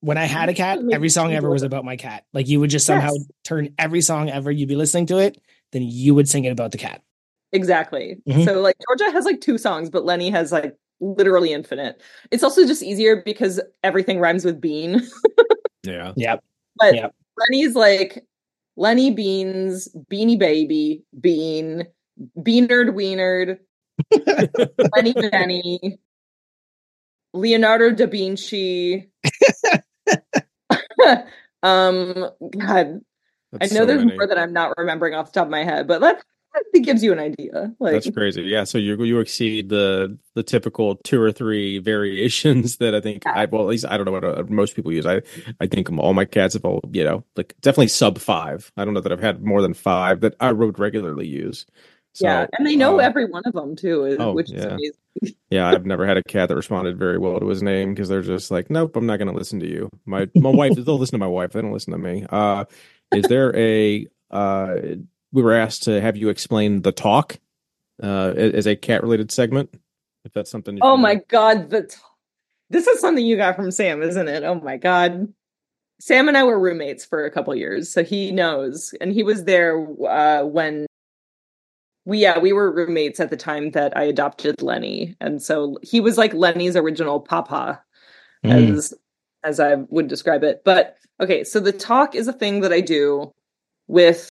when 0.00 0.18
I 0.18 0.24
had 0.24 0.48
a 0.48 0.54
cat, 0.54 0.78
every 0.92 1.08
song 1.08 1.32
ever 1.32 1.50
was 1.50 1.62
about 1.62 1.84
my 1.84 1.96
cat. 1.96 2.24
Like 2.32 2.48
you 2.48 2.60
would 2.60 2.70
just 2.70 2.86
somehow 2.86 3.12
yes. 3.12 3.26
turn 3.44 3.74
every 3.78 4.00
song 4.00 4.30
ever 4.30 4.50
you'd 4.50 4.68
be 4.68 4.76
listening 4.76 5.06
to 5.06 5.18
it, 5.18 5.40
then 5.72 5.82
you 5.82 6.14
would 6.14 6.28
sing 6.28 6.44
it 6.44 6.50
about 6.50 6.72
the 6.72 6.78
cat. 6.78 7.02
Exactly. 7.52 8.18
Mm-hmm. 8.28 8.44
So 8.44 8.60
like 8.60 8.76
Georgia 8.86 9.10
has 9.12 9.24
like 9.24 9.40
two 9.40 9.58
songs, 9.58 9.90
but 9.90 10.04
Lenny 10.04 10.30
has 10.30 10.52
like 10.52 10.76
literally 11.00 11.52
infinite. 11.52 12.02
It's 12.30 12.42
also 12.42 12.66
just 12.66 12.82
easier 12.82 13.22
because 13.22 13.60
everything 13.82 14.20
rhymes 14.20 14.44
with 14.44 14.60
bean. 14.60 15.02
yeah. 15.82 16.12
Yep. 16.16 16.44
But 16.76 16.94
yep. 16.94 17.14
Lenny's 17.38 17.74
like 17.74 18.24
Lenny 18.76 19.10
Beans, 19.10 19.88
Beanie 20.10 20.38
Baby, 20.38 21.02
Bean, 21.20 21.84
Beanard 22.38 22.90
Weenard, 22.90 23.58
Lenny 24.96 25.12
Benny, 25.30 25.98
Leonardo 27.32 27.90
da 27.90 28.06
Vinci. 28.06 29.10
um, 31.62 32.30
God, 32.40 33.00
That's 33.52 33.72
I 33.72 33.74
know 33.74 33.80
so 33.80 33.86
there's 33.86 34.04
many. 34.04 34.16
more 34.16 34.26
that 34.26 34.38
I'm 34.38 34.52
not 34.52 34.74
remembering 34.78 35.14
off 35.14 35.32
the 35.32 35.40
top 35.40 35.46
of 35.46 35.50
my 35.50 35.64
head, 35.64 35.86
but 35.88 36.00
let's 36.00 36.22
it 36.72 36.84
gives 36.84 37.02
you 37.02 37.12
an 37.12 37.18
idea. 37.18 37.72
Like 37.78 37.92
that's 37.92 38.10
crazy. 38.10 38.42
Yeah. 38.42 38.64
So 38.64 38.78
you 38.78 39.02
you 39.04 39.20
exceed 39.20 39.68
the 39.68 40.18
the 40.34 40.42
typical 40.42 40.96
two 40.96 41.20
or 41.20 41.32
three 41.32 41.78
variations 41.78 42.76
that 42.78 42.94
I 42.94 43.00
think 43.00 43.22
yeah. 43.24 43.32
I 43.34 43.44
well 43.46 43.62
at 43.62 43.68
least 43.68 43.86
I 43.88 43.96
don't 43.96 44.06
know 44.06 44.12
what 44.12 44.24
uh, 44.24 44.44
most 44.48 44.76
people 44.76 44.92
use. 44.92 45.06
I 45.06 45.22
I 45.60 45.66
think 45.66 45.90
all 45.98 46.14
my 46.14 46.24
cats 46.24 46.54
have 46.54 46.64
all 46.64 46.80
you 46.92 47.04
know 47.04 47.24
like 47.36 47.54
definitely 47.60 47.88
sub 47.88 48.18
five. 48.18 48.72
I 48.76 48.84
don't 48.84 48.94
know 48.94 49.00
that 49.00 49.12
I've 49.12 49.20
had 49.20 49.42
more 49.42 49.62
than 49.62 49.74
five 49.74 50.20
that 50.20 50.34
I 50.40 50.52
would 50.52 50.78
regularly 50.78 51.26
use. 51.26 51.66
So, 52.14 52.26
yeah, 52.26 52.46
and 52.58 52.66
they 52.66 52.74
know 52.74 52.98
uh, 52.98 53.02
every 53.02 53.26
one 53.26 53.42
of 53.46 53.52
them 53.52 53.76
too, 53.76 54.16
oh, 54.18 54.32
which 54.32 54.50
is 54.50 54.64
amazing. 54.64 55.36
yeah, 55.50 55.68
I've 55.68 55.86
never 55.86 56.06
had 56.06 56.16
a 56.16 56.22
cat 56.22 56.48
that 56.48 56.56
responded 56.56 56.98
very 56.98 57.18
well 57.18 57.38
to 57.38 57.46
his 57.46 57.62
name 57.62 57.94
because 57.94 58.08
they're 58.08 58.22
just 58.22 58.50
like, 58.50 58.70
nope, 58.70 58.96
I'm 58.96 59.06
not 59.06 59.18
going 59.18 59.30
to 59.30 59.36
listen 59.36 59.60
to 59.60 59.68
you. 59.68 59.90
My 60.04 60.28
my 60.34 60.50
wife, 60.50 60.74
they'll 60.76 60.98
listen 60.98 61.18
to 61.18 61.24
my 61.24 61.26
wife. 61.26 61.52
They 61.52 61.62
don't 61.62 61.72
listen 61.72 61.92
to 61.92 61.98
me. 61.98 62.26
Uh, 62.28 62.64
is 63.14 63.26
there 63.26 63.56
a 63.56 64.06
uh 64.30 64.76
we 65.32 65.42
were 65.42 65.54
asked 65.54 65.84
to 65.84 66.00
have 66.00 66.16
you 66.16 66.28
explain 66.28 66.82
the 66.82 66.92
talk 66.92 67.38
uh, 68.02 68.32
as 68.36 68.66
a 68.66 68.76
cat 68.76 69.02
related 69.02 69.30
segment. 69.30 69.74
If 70.24 70.32
that's 70.32 70.50
something. 70.50 70.78
oh 70.82 70.96
my 70.96 71.16
god, 71.28 71.70
the 71.70 71.84
t- 71.84 71.96
this 72.70 72.86
is 72.86 73.00
something 73.00 73.24
you 73.24 73.36
got 73.36 73.56
from 73.56 73.70
Sam, 73.70 74.02
isn't 74.02 74.28
it? 74.28 74.42
Oh 74.42 74.56
my 74.56 74.76
god. 74.76 75.32
Sam 76.00 76.28
and 76.28 76.36
I 76.36 76.44
were 76.44 76.60
roommates 76.60 77.04
for 77.04 77.24
a 77.24 77.30
couple 77.30 77.54
years, 77.56 77.90
so 77.90 78.04
he 78.04 78.30
knows, 78.30 78.94
and 79.00 79.12
he 79.12 79.24
was 79.24 79.44
there 79.44 79.84
uh, 80.06 80.44
when 80.44 80.86
we 82.04 82.18
yeah 82.18 82.38
we 82.38 82.52
were 82.52 82.72
roommates 82.72 83.20
at 83.20 83.30
the 83.30 83.36
time 83.36 83.72
that 83.72 83.96
I 83.96 84.04
adopted 84.04 84.62
Lenny, 84.62 85.16
and 85.20 85.42
so 85.42 85.78
he 85.82 86.00
was 86.00 86.16
like 86.16 86.32
Lenny's 86.34 86.76
original 86.76 87.20
papa, 87.20 87.82
mm. 88.44 88.76
as 88.76 88.94
as 89.44 89.60
I 89.60 89.74
would 89.74 90.08
describe 90.08 90.44
it. 90.44 90.62
But 90.64 90.96
okay, 91.20 91.42
so 91.44 91.58
the 91.60 91.72
talk 91.72 92.14
is 92.14 92.28
a 92.28 92.32
thing 92.32 92.60
that 92.60 92.72
I 92.72 92.80
do 92.80 93.32
with 93.88 94.27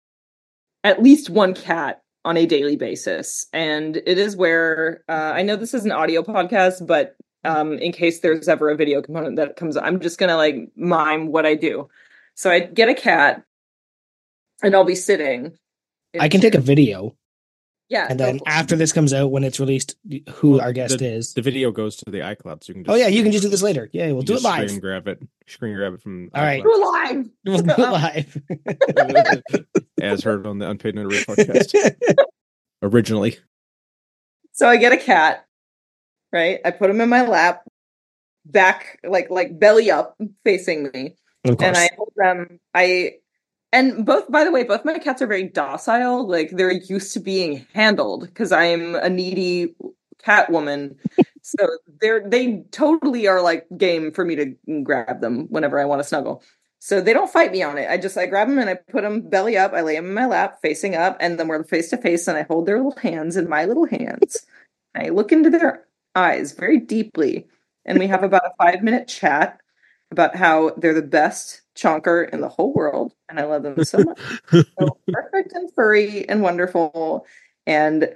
at 0.84 1.02
least 1.02 1.30
one 1.30 1.54
cat 1.54 2.02
on 2.24 2.38
a 2.38 2.46
daily 2.46 2.76
basis. 2.76 3.48
And 3.54 3.98
it 3.98 4.18
is 4.18 4.36
where 4.36 5.04
uh, 5.10 5.32
I 5.34 5.42
know 5.42 5.56
this 5.56 5.74
is 5.74 5.86
an 5.86 5.92
audio 5.92 6.22
podcast, 6.22 6.86
but 6.86 7.16
um, 7.44 7.74
in 7.74 7.92
case 7.92 8.20
there's 8.20 8.48
ever 8.48 8.70
a 8.70 8.76
video 8.76 9.02
component 9.02 9.36
that 9.38 9.56
comes, 9.56 9.76
I'm 9.78 10.00
just 10.00 10.20
gonna 10.20 10.38
like 10.38 10.56
mime 10.76 11.28
what 11.28 11.46
I 11.46 11.56
do. 11.56 11.90
So 12.36 12.52
I 12.52 12.60
get 12.60 12.90
a 12.90 12.94
cat, 12.94 13.44
and 14.64 14.76
I'll 14.76 14.84
be 14.84 14.96
sitting. 14.96 15.58
I 16.20 16.30
can 16.30 16.42
take 16.42 16.56
a 16.56 16.62
video. 16.62 17.16
Yeah. 17.92 18.08
And 18.10 18.18
then 18.18 18.40
after 18.46 18.78
this 18.78 18.94
comes 18.94 19.14
out, 19.14 19.32
when 19.32 19.44
it's 19.44 19.60
released, 19.60 19.98
who 20.36 20.52
well, 20.52 20.62
our 20.62 20.72
guest 20.72 21.00
the, 21.00 21.08
is. 21.08 21.34
The 21.34 21.42
video 21.42 21.72
goes 21.72 21.98
to 21.98 22.10
the 22.10 22.20
iCloud, 22.20 22.64
so 22.64 22.72
you 22.72 22.76
can. 22.76 22.86
oh 22.90 22.96
yeah, 22.96 23.08
you 23.08 23.22
can 23.22 23.34
just 23.34 23.44
do 23.44 23.50
this 23.50 23.62
later. 23.62 23.90
Yeah, 23.92 24.14
we'll 24.14 24.22
do 24.22 24.36
it 24.36 24.42
live. 24.42 24.70
Screen 24.70 24.80
grab 24.80 25.10
it. 25.10 25.22
Screen 25.46 25.76
grab 25.76 25.96
it 25.96 26.02
from. 26.02 26.30
All 26.34 26.42
right, 26.42 26.64
do 26.64 26.72
it 26.72 26.80
live. 26.80 27.30
We'll 27.46 27.58
do 27.58 27.70
it 27.70 27.78
live. 29.52 29.66
As 30.02 30.24
heard 30.24 30.48
on 30.48 30.60
the 30.60 30.70
Unpaid 30.70 30.96
Underrated 30.96 31.28
podcast. 31.28 32.16
Originally. 32.82 33.40
So 34.54 34.70
I 34.70 34.78
get 34.78 34.94
a 34.94 34.98
cat, 34.98 35.46
right? 36.32 36.62
I 36.64 36.72
put 36.72 36.90
him 36.90 37.02
in 37.02 37.10
my 37.10 37.28
lap, 37.28 37.68
back 38.46 39.00
like 39.04 39.30
like 39.30 39.60
belly 39.60 39.92
up, 39.92 40.18
facing 40.46 40.90
me, 40.94 41.16
and 41.44 41.62
I 41.62 41.90
hold 41.98 42.14
them. 42.16 42.62
I 42.74 43.16
and 43.74 44.06
both, 44.06 44.30
by 44.30 44.44
the 44.44 44.52
way, 44.52 44.64
both 44.64 44.84
my 44.84 45.00
cats 45.00 45.22
are 45.22 45.28
very 45.28 45.48
docile. 45.48 46.28
Like 46.28 46.52
they're 46.52 46.72
used 46.72 47.14
to 47.14 47.20
being 47.20 47.66
handled 47.74 48.22
because 48.28 48.52
I'm 48.52 48.96
a 48.96 49.10
needy 49.10 49.74
cat 50.20 50.50
woman. 50.50 50.98
so 51.42 51.68
they're 52.02 52.28
they 52.28 52.64
totally 52.72 53.28
are 53.28 53.42
like 53.42 53.68
game 53.78 54.12
for 54.12 54.26
me 54.26 54.36
to 54.36 54.84
grab 54.84 55.22
them 55.22 55.48
whenever 55.50 55.80
I 55.80 55.86
want 55.86 56.02
to 56.02 56.08
snuggle. 56.08 56.44
So 56.80 57.00
they 57.00 57.14
don't 57.14 57.32
fight 57.32 57.52
me 57.52 57.62
on 57.62 57.78
it. 57.78 57.90
I 57.90 57.98
just 57.98 58.18
I 58.18 58.26
grab 58.26 58.50
them 58.50 58.58
and 58.58 58.70
I 58.70 58.74
put 58.74 59.04
them 59.04 59.30
belly 59.30 59.56
up. 59.56 59.74
I 59.74 59.82
lay 59.82 59.96
them 59.96 60.08
in 60.08 60.14
my 60.14 60.26
lap, 60.26 60.60
facing 60.62 60.96
up, 60.96 61.16
and 61.20 61.40
then 61.40 61.48
we're 61.48 61.64
face 61.64 61.90
to 61.92 61.98
face. 61.98 62.28
And 62.28 62.38
I 62.38 62.42
hold 62.44 62.66
their 62.66 62.78
little 62.78 63.00
hands 63.00 63.38
in 63.38 63.48
my 63.48 63.66
little 63.66 63.86
hands. 63.86 64.46
I 64.96 65.10
look 65.10 65.32
into 65.32 65.50
their 65.50 65.86
eyes 66.16 66.52
very 66.52 66.80
deeply, 66.80 67.48
and 67.86 68.00
we 68.00 68.08
have 68.08 68.24
about 68.24 68.46
a 68.46 68.52
five 68.58 68.82
minute 68.82 69.08
chat 69.08 69.61
about 70.12 70.36
how 70.36 70.72
they're 70.78 70.94
the 70.94 71.02
best 71.02 71.62
chonker 71.76 72.30
in 72.32 72.42
the 72.42 72.50
whole 72.50 72.74
world, 72.74 73.14
and 73.30 73.40
I 73.40 73.46
love 73.46 73.64
them 73.64 73.84
so 73.84 74.00
much. 74.00 74.20
so 74.50 74.98
perfect 75.08 75.54
and 75.54 75.74
furry 75.74 76.28
and 76.28 76.42
wonderful. 76.42 77.26
And 77.66 78.14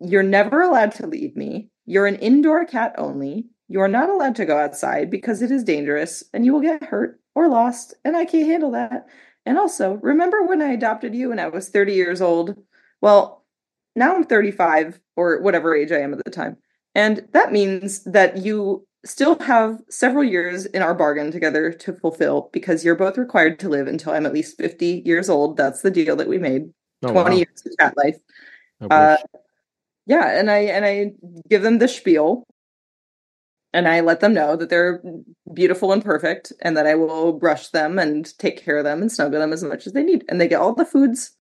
you're 0.00 0.22
never 0.22 0.62
allowed 0.62 0.92
to 0.92 1.06
leave 1.06 1.36
me. 1.36 1.68
You're 1.84 2.06
an 2.06 2.16
indoor 2.16 2.64
cat 2.64 2.94
only. 2.96 3.46
You 3.68 3.80
are 3.80 3.88
not 3.88 4.10
allowed 4.10 4.36
to 4.36 4.44
go 4.44 4.58
outside 4.58 5.10
because 5.10 5.42
it 5.42 5.50
is 5.50 5.64
dangerous 5.64 6.22
and 6.32 6.44
you 6.44 6.52
will 6.52 6.60
get 6.60 6.84
hurt 6.84 7.20
or 7.34 7.48
lost, 7.48 7.94
and 8.04 8.16
I 8.16 8.24
can't 8.24 8.46
handle 8.46 8.70
that. 8.72 9.06
And 9.44 9.58
also, 9.58 9.94
remember 10.02 10.42
when 10.44 10.62
I 10.62 10.72
adopted 10.72 11.14
you 11.14 11.32
and 11.32 11.40
I 11.40 11.48
was 11.48 11.68
30 11.68 11.94
years 11.94 12.20
old? 12.20 12.56
Well, 13.00 13.44
now 13.96 14.14
I'm 14.14 14.24
35 14.24 15.00
or 15.16 15.40
whatever 15.40 15.74
age 15.74 15.90
I 15.90 15.98
am 15.98 16.12
at 16.12 16.24
the 16.24 16.30
time. 16.30 16.56
And 16.94 17.26
that 17.32 17.52
means 17.52 18.04
that 18.04 18.38
you 18.38 18.86
still 19.04 19.38
have 19.40 19.80
several 19.88 20.24
years 20.24 20.66
in 20.66 20.82
our 20.82 20.94
bargain 20.94 21.30
together 21.32 21.72
to 21.72 21.92
fulfill 21.92 22.50
because 22.52 22.84
you're 22.84 22.94
both 22.94 23.18
required 23.18 23.58
to 23.58 23.68
live 23.68 23.88
until 23.88 24.12
I'm 24.12 24.26
at 24.26 24.32
least 24.32 24.56
50 24.56 25.02
years 25.04 25.28
old. 25.28 25.56
That's 25.56 25.82
the 25.82 25.90
deal 25.90 26.16
that 26.16 26.28
we 26.28 26.38
made. 26.38 26.72
Oh, 27.02 27.12
20 27.12 27.30
wow. 27.30 27.36
years 27.36 27.62
of 27.66 27.72
cat 27.78 27.94
life. 27.96 28.16
Uh, 28.80 29.16
yeah, 30.06 30.38
and 30.38 30.50
I 30.50 30.58
and 30.58 30.84
I 30.84 31.12
give 31.48 31.62
them 31.62 31.78
the 31.78 31.88
spiel 31.88 32.44
and 33.72 33.88
I 33.88 34.00
let 34.00 34.20
them 34.20 34.34
know 34.34 34.56
that 34.56 34.68
they're 34.68 35.02
beautiful 35.52 35.92
and 35.92 36.04
perfect 36.04 36.52
and 36.60 36.76
that 36.76 36.86
I 36.86 36.94
will 36.94 37.32
brush 37.32 37.68
them 37.68 37.98
and 37.98 38.26
take 38.38 38.62
care 38.62 38.78
of 38.78 38.84
them 38.84 39.00
and 39.00 39.10
snuggle 39.10 39.40
them 39.40 39.52
as 39.52 39.62
much 39.62 39.86
as 39.86 39.92
they 39.92 40.02
need. 40.02 40.24
And 40.28 40.40
they 40.40 40.48
get 40.48 40.60
all 40.60 40.74
the 40.74 40.84
foods 40.84 41.36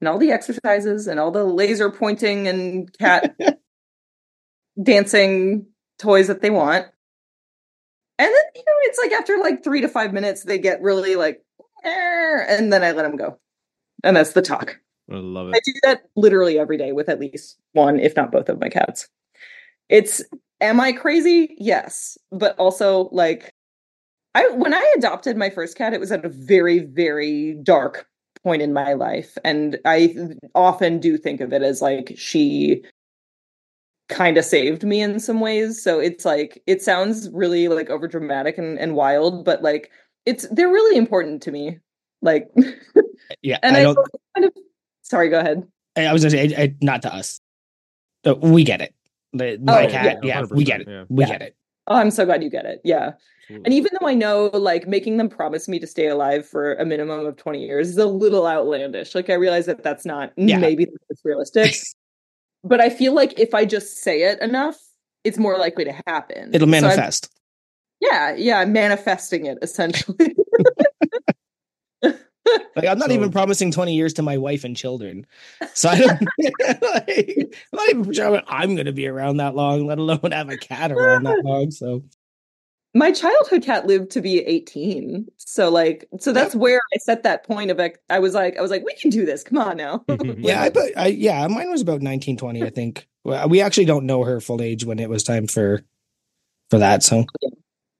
and 0.00 0.08
all 0.08 0.18
the 0.18 0.32
exercises 0.32 1.06
and 1.06 1.18
all 1.18 1.30
the 1.30 1.44
laser 1.44 1.90
pointing 1.90 2.46
and 2.46 2.96
cat 2.98 3.34
dancing 4.82 5.66
toys 6.00 6.26
that 6.28 6.42
they 6.42 6.50
want. 6.50 6.86
And 8.18 8.26
then, 8.26 8.44
you 8.54 8.62
know, 8.66 8.72
it's 8.82 8.98
like 8.98 9.12
after 9.12 9.38
like 9.38 9.64
three 9.64 9.80
to 9.80 9.88
five 9.88 10.12
minutes, 10.12 10.44
they 10.44 10.58
get 10.58 10.82
really 10.82 11.16
like, 11.16 11.42
eh, 11.84 12.44
and 12.48 12.72
then 12.72 12.82
I 12.82 12.92
let 12.92 13.04
them 13.04 13.16
go. 13.16 13.38
And 14.02 14.16
that's 14.16 14.32
the 14.32 14.42
talk. 14.42 14.78
I 15.10 15.16
love 15.16 15.48
it. 15.48 15.56
I 15.56 15.60
do 15.64 15.72
that 15.84 16.02
literally 16.16 16.58
every 16.58 16.76
day 16.76 16.92
with 16.92 17.08
at 17.08 17.20
least 17.20 17.58
one, 17.72 17.98
if 17.98 18.14
not 18.16 18.32
both 18.32 18.48
of 18.48 18.60
my 18.60 18.68
cats. 18.68 19.08
It's 19.88 20.22
am 20.60 20.80
I 20.80 20.92
crazy? 20.92 21.56
Yes. 21.58 22.16
But 22.30 22.56
also 22.58 23.08
like 23.12 23.54
I 24.34 24.48
when 24.50 24.74
I 24.74 24.94
adopted 24.96 25.36
my 25.36 25.50
first 25.50 25.76
cat, 25.76 25.94
it 25.94 26.00
was 26.00 26.12
at 26.12 26.24
a 26.24 26.28
very, 26.28 26.80
very 26.80 27.54
dark 27.62 28.06
point 28.42 28.62
in 28.62 28.72
my 28.72 28.92
life. 28.92 29.36
And 29.44 29.78
I 29.84 30.14
often 30.54 31.00
do 31.00 31.18
think 31.18 31.40
of 31.40 31.52
it 31.52 31.62
as 31.62 31.82
like 31.82 32.14
she 32.16 32.82
kind 34.10 34.36
of 34.36 34.44
saved 34.44 34.82
me 34.84 35.00
in 35.00 35.18
some 35.20 35.40
ways. 35.40 35.82
So 35.82 35.98
it's 36.00 36.24
like 36.26 36.62
it 36.66 36.82
sounds 36.82 37.30
really 37.30 37.68
like 37.68 37.88
over 37.88 38.06
dramatic 38.06 38.58
and, 38.58 38.78
and 38.78 38.94
wild, 38.94 39.44
but 39.44 39.62
like 39.62 39.90
it's 40.26 40.46
they're 40.50 40.68
really 40.68 40.98
important 40.98 41.42
to 41.44 41.50
me. 41.52 41.78
Like 42.20 42.50
Yeah, 43.42 43.58
and 43.62 43.76
I 43.76 43.80
I, 43.80 43.82
don't. 43.84 43.96
kind 44.36 44.44
of 44.44 44.52
sorry, 45.02 45.28
go 45.30 45.38
ahead. 45.40 45.66
I 45.96 46.12
was 46.12 46.22
gonna 46.22 46.30
say, 46.30 46.54
I, 46.56 46.62
I- 46.62 46.74
not 46.82 47.02
to 47.02 47.14
us. 47.14 47.40
Uh, 48.26 48.34
we 48.34 48.64
get 48.64 48.80
it. 48.82 48.94
The, 49.32 49.58
my 49.62 49.86
Oh, 49.86 49.88
cat, 49.90 50.18
yeah, 50.22 50.40
yeah, 50.40 50.46
we 50.50 50.64
get 50.64 50.80
it. 50.82 50.88
yeah. 50.88 51.04
We 51.08 51.24
Yeah. 51.24 51.28
get 51.30 51.42
it. 51.42 51.56
Oh, 51.86 51.94
I'm 51.96 52.10
so 52.10 52.24
glad 52.26 52.42
you 52.42 52.50
get 52.50 52.66
it. 52.66 52.80
Yeah. 52.84 53.12
Absolutely. 53.44 53.64
And 53.64 53.74
even 53.74 53.90
though 53.98 54.06
I 54.06 54.14
know 54.14 54.50
like 54.52 54.86
making 54.86 55.16
them 55.16 55.28
promise 55.28 55.68
me 55.68 55.78
to 55.80 55.86
stay 55.86 56.06
alive 56.08 56.46
for 56.46 56.74
a 56.74 56.84
minimum 56.84 57.24
of 57.26 57.36
20 57.36 57.64
years 57.64 57.88
is 57.88 57.96
a 57.98 58.06
little 58.06 58.46
outlandish. 58.46 59.14
Like 59.14 59.30
I 59.30 59.34
realize 59.34 59.66
that 59.66 59.82
that's 59.82 60.04
not 60.04 60.32
Yeah. 60.36 60.58
maybe 60.58 60.86
that's 61.08 61.24
realistic. 61.24 61.74
But 62.64 62.80
I 62.80 62.90
feel 62.90 63.14
like 63.14 63.38
if 63.38 63.54
I 63.54 63.64
just 63.64 63.98
say 64.02 64.22
it 64.22 64.40
enough, 64.40 64.78
it's 65.24 65.38
more 65.38 65.58
likely 65.58 65.84
to 65.84 65.94
happen. 66.06 66.50
It'll 66.54 66.66
So 66.66 66.70
manifest. 66.70 67.30
yeah, 68.00 68.34
yeah, 68.34 68.58
I'm 68.58 68.72
manifesting 68.72 69.46
it 69.46 69.58
essentially. 69.62 70.34
like 72.02 72.86
I'm 72.88 72.98
not 72.98 73.10
even 73.10 73.30
promising 73.30 73.70
20 73.70 73.94
years 73.94 74.14
to 74.14 74.22
my 74.22 74.38
wife 74.38 74.64
and 74.64 74.76
children. 74.76 75.26
So 75.74 75.88
I 75.90 75.98
don't 75.98 76.20
like, 76.82 77.54
I'm 77.72 77.76
not 77.76 77.88
even 77.90 78.12
sure 78.12 78.42
I'm 78.46 78.74
gonna 78.76 78.92
be 78.92 79.06
around 79.06 79.36
that 79.38 79.54
long, 79.54 79.86
let 79.86 79.98
alone 79.98 80.32
have 80.32 80.48
a 80.48 80.56
cat 80.56 80.90
around 80.92 81.24
that 81.24 81.38
long. 81.44 81.70
So 81.70 82.02
My 82.92 83.12
childhood 83.12 83.62
cat 83.62 83.86
lived 83.86 84.10
to 84.12 84.20
be 84.20 84.40
18. 84.40 85.26
So 85.36 85.70
like 85.70 86.08
so 86.18 86.32
that's 86.32 86.54
where 86.54 86.80
I 86.92 86.98
set 86.98 87.22
that 87.22 87.44
point 87.44 87.70
of 87.70 87.78
like 87.78 87.98
I 88.08 88.18
was 88.18 88.34
like 88.34 88.56
I 88.56 88.62
was 88.62 88.70
like 88.70 88.84
we 88.84 88.94
can 88.94 89.10
do 89.10 89.24
this. 89.24 89.44
Come 89.44 89.58
on 89.58 89.76
now. 89.76 90.04
yeah, 90.38 90.62
I 90.62 90.70
put 90.70 90.92
I 90.96 91.08
yeah, 91.08 91.46
mine 91.46 91.70
was 91.70 91.82
about 91.82 92.02
1920, 92.02 92.62
I 92.62 92.70
think. 92.70 93.06
We 93.24 93.60
actually 93.60 93.84
don't 93.84 94.06
know 94.06 94.24
her 94.24 94.40
full 94.40 94.60
age 94.60 94.84
when 94.84 94.98
it 94.98 95.08
was 95.08 95.22
time 95.22 95.46
for 95.46 95.84
for 96.70 96.78
that. 96.78 97.02
So 97.02 97.26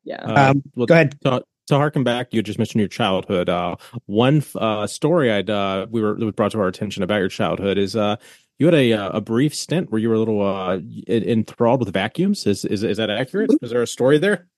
yeah. 0.04 0.22
Uh, 0.24 0.50
um, 0.50 0.62
well, 0.74 0.86
go 0.86 0.94
ahead. 0.94 1.20
to, 1.22 1.44
to 1.68 1.76
harken 1.76 2.02
back, 2.02 2.28
you 2.32 2.42
just 2.42 2.58
mentioned 2.58 2.80
your 2.80 2.88
childhood. 2.88 3.48
Uh, 3.48 3.76
one 4.06 4.42
uh, 4.56 4.86
story 4.86 5.30
I'd 5.30 5.50
uh, 5.50 5.86
we 5.90 6.00
were 6.00 6.14
was 6.14 6.34
brought 6.34 6.52
to 6.52 6.60
our 6.60 6.68
attention 6.68 7.02
about 7.02 7.18
your 7.18 7.28
childhood 7.28 7.78
is 7.78 7.94
uh, 7.94 8.16
you 8.58 8.66
had 8.66 8.74
a 8.74 8.92
uh, 8.92 9.10
a 9.10 9.20
brief 9.20 9.54
stint 9.54 9.90
where 9.90 10.00
you 10.00 10.08
were 10.08 10.16
a 10.16 10.18
little 10.18 10.42
uh, 10.42 10.78
enthralled 11.08 11.80
with 11.80 11.92
vacuums. 11.92 12.46
Is 12.46 12.64
is 12.64 12.82
is 12.82 12.96
that 12.96 13.10
accurate? 13.10 13.50
Is 13.62 13.70
there 13.70 13.82
a 13.82 13.86
story 13.86 14.18
there? 14.18 14.48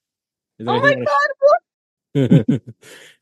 Is 0.59 0.67
Oh 0.67 0.79
my 0.79 0.95
god. 0.95 1.07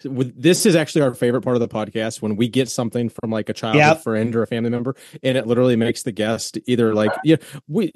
This 0.03 0.65
is 0.65 0.75
actually 0.75 1.03
our 1.03 1.13
favorite 1.13 1.43
part 1.43 1.55
of 1.55 1.61
the 1.61 1.67
podcast 1.69 2.21
when 2.21 2.35
we 2.35 2.49
get 2.49 2.67
something 2.69 3.07
from 3.07 3.31
like 3.31 3.47
a 3.47 3.53
child 3.53 3.77
Yep. 3.77 4.03
friend 4.03 4.35
or 4.35 4.43
a 4.43 4.47
family 4.47 4.69
member 4.69 4.97
and 5.23 5.37
it 5.37 5.47
literally 5.47 5.77
makes 5.77 6.03
the 6.03 6.11
guest 6.11 6.57
either 6.65 6.93
like 6.93 7.13
yeah 7.23 7.37
we 7.69 7.93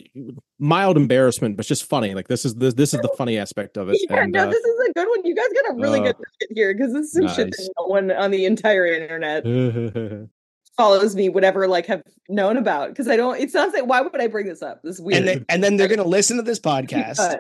mild 0.57 0.95
embarrassment 0.95 1.57
but 1.57 1.65
just 1.65 1.83
funny 1.83 2.13
like 2.13 2.29
this 2.29 2.45
is 2.45 2.55
this, 2.55 2.75
this 2.75 2.93
is 2.93 3.01
the 3.01 3.09
funny 3.17 3.38
aspect 3.38 3.75
of 3.75 3.89
it 3.89 3.97
Yeah, 4.09 4.23
and 4.23 4.31
no, 4.31 4.43
uh, 4.43 4.45
this 4.45 4.63
is 4.63 4.89
a 4.89 4.93
good 4.93 5.09
one. 5.09 5.25
You 5.25 5.36
guys 5.36 5.47
got 5.61 5.73
a 5.73 5.75
really 5.75 5.99
uh, 5.99 6.03
good 6.03 6.15
shit 6.41 6.49
here 6.53 6.73
because 6.73 6.93
this 6.93 7.07
is 7.07 7.11
some 7.11 7.27
shit 7.27 7.51
that 7.51 7.69
no 7.77 7.88
one 7.88 8.11
on 8.11 8.31
the 8.31 8.45
entire 8.45 8.86
internet 8.86 9.43
follows 10.77 11.15
me 11.15 11.27
would 11.27 11.43
ever 11.43 11.67
like 11.67 11.88
have 11.88 12.03
known 12.29 12.55
about. 12.55 12.89
Because 12.89 13.09
I 13.09 13.17
don't. 13.17 13.38
It's 13.39 13.53
not 13.53 13.73
like 13.73 13.86
why 13.86 13.99
would 13.99 14.21
I 14.21 14.27
bring 14.27 14.47
this 14.47 14.61
up? 14.61 14.81
This 14.81 14.95
is 14.95 15.01
weird. 15.01 15.19
And 15.19 15.27
then 15.27 15.45
and 15.49 15.63
then 15.63 15.75
they're 15.75 15.88
gonna 15.93 16.03
listen 16.03 16.38
to 16.38 16.43
this 16.43 16.59
podcast. 16.59 17.39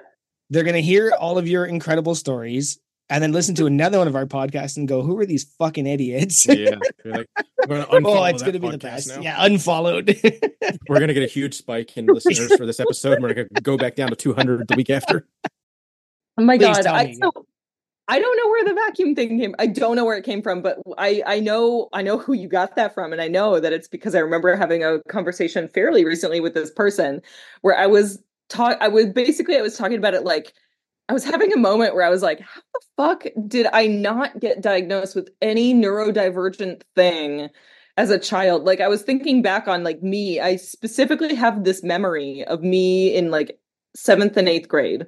They're 0.49 0.63
gonna 0.63 0.79
hear 0.81 1.11
all 1.19 1.37
of 1.37 1.47
your 1.47 1.65
incredible 1.65 2.15
stories 2.15 2.79
and 3.09 3.23
then 3.23 3.31
listen 3.31 3.55
to 3.55 3.65
another 3.67 3.97
one 3.97 4.07
of 4.07 4.15
our 4.15 4.25
podcasts 4.25 4.77
and 4.77 4.87
go, 4.87 5.01
Who 5.01 5.17
are 5.19 5.25
these 5.25 5.43
fucking 5.57 5.87
idiots? 5.87 6.45
yeah 6.47 6.75
like, 7.03 7.27
we're 7.67 7.85
gonna 7.85 7.87
oh, 8.07 8.23
it's 8.25 8.41
gonna 8.41 8.59
be 8.59 8.69
the 8.69 8.77
podcast 8.77 8.81
best. 8.81 9.07
now. 9.09 9.21
Yeah, 9.21 9.35
unfollowed. 9.39 10.17
we're 10.89 10.99
gonna 10.99 11.13
get 11.13 11.23
a 11.23 11.27
huge 11.27 11.55
spike 11.55 11.95
in 11.97 12.05
listeners 12.05 12.55
for 12.55 12.65
this 12.65 12.79
episode 12.79 13.21
we're 13.21 13.33
gonna 13.33 13.47
go 13.61 13.77
back 13.77 13.95
down 13.95 14.09
to 14.09 14.15
200 14.15 14.67
the 14.67 14.75
week 14.75 14.89
after 14.89 15.27
oh 16.37 16.43
my 16.43 16.57
Please 16.57 16.77
god. 16.77 16.85
I, 16.87 17.13
so, 17.13 17.31
I 18.07 18.19
don't 18.19 18.37
know 18.37 18.49
where 18.49 18.65
the 18.65 18.73
vacuum 18.73 19.15
thing 19.15 19.39
came. 19.39 19.55
I 19.57 19.65
don't 19.65 19.95
know 19.95 20.05
where 20.05 20.17
it 20.17 20.23
came 20.23 20.41
from, 20.43 20.61
but 20.61 20.77
I 20.97 21.23
I 21.25 21.39
know 21.39 21.89
I 21.91 22.03
know 22.03 22.19
who 22.19 22.33
you 22.33 22.47
got 22.47 22.75
that 22.75 22.93
from, 22.93 23.11
and 23.11 23.21
I 23.21 23.27
know 23.27 23.59
that 23.59 23.73
it's 23.73 23.87
because 23.87 24.13
I 24.13 24.19
remember 24.19 24.55
having 24.55 24.83
a 24.83 25.01
conversation 25.09 25.67
fairly 25.67 26.05
recently 26.05 26.39
with 26.39 26.53
this 26.53 26.69
person 26.69 27.21
where 27.61 27.75
I 27.75 27.87
was 27.87 28.19
talk. 28.49 28.77
I 28.81 28.87
was 28.87 29.07
basically 29.07 29.57
I 29.57 29.61
was 29.61 29.77
talking 29.77 29.97
about 29.97 30.13
it 30.13 30.23
like 30.23 30.53
I 31.07 31.13
was 31.13 31.23
having 31.23 31.53
a 31.53 31.57
moment 31.57 31.93
where 31.93 32.05
I 32.05 32.09
was 32.09 32.23
like, 32.23 32.39
how 32.39 32.61
the 32.73 32.81
fuck 32.97 33.25
did 33.47 33.67
I 33.71 33.87
not 33.87 34.39
get 34.39 34.61
diagnosed 34.61 35.15
with 35.15 35.29
any 35.41 35.73
neurodivergent 35.73 36.81
thing 36.95 37.49
as 37.95 38.09
a 38.09 38.17
child? 38.17 38.63
Like 38.63 38.81
I 38.81 38.87
was 38.87 39.03
thinking 39.03 39.41
back 39.41 39.67
on 39.67 39.83
like 39.83 40.01
me, 40.01 40.39
I 40.39 40.55
specifically 40.55 41.35
have 41.35 41.63
this 41.63 41.83
memory 41.83 42.43
of 42.45 42.63
me 42.63 43.13
in 43.13 43.29
like 43.29 43.59
seventh 43.95 44.35
and 44.35 44.49
eighth 44.49 44.67
grade 44.67 45.05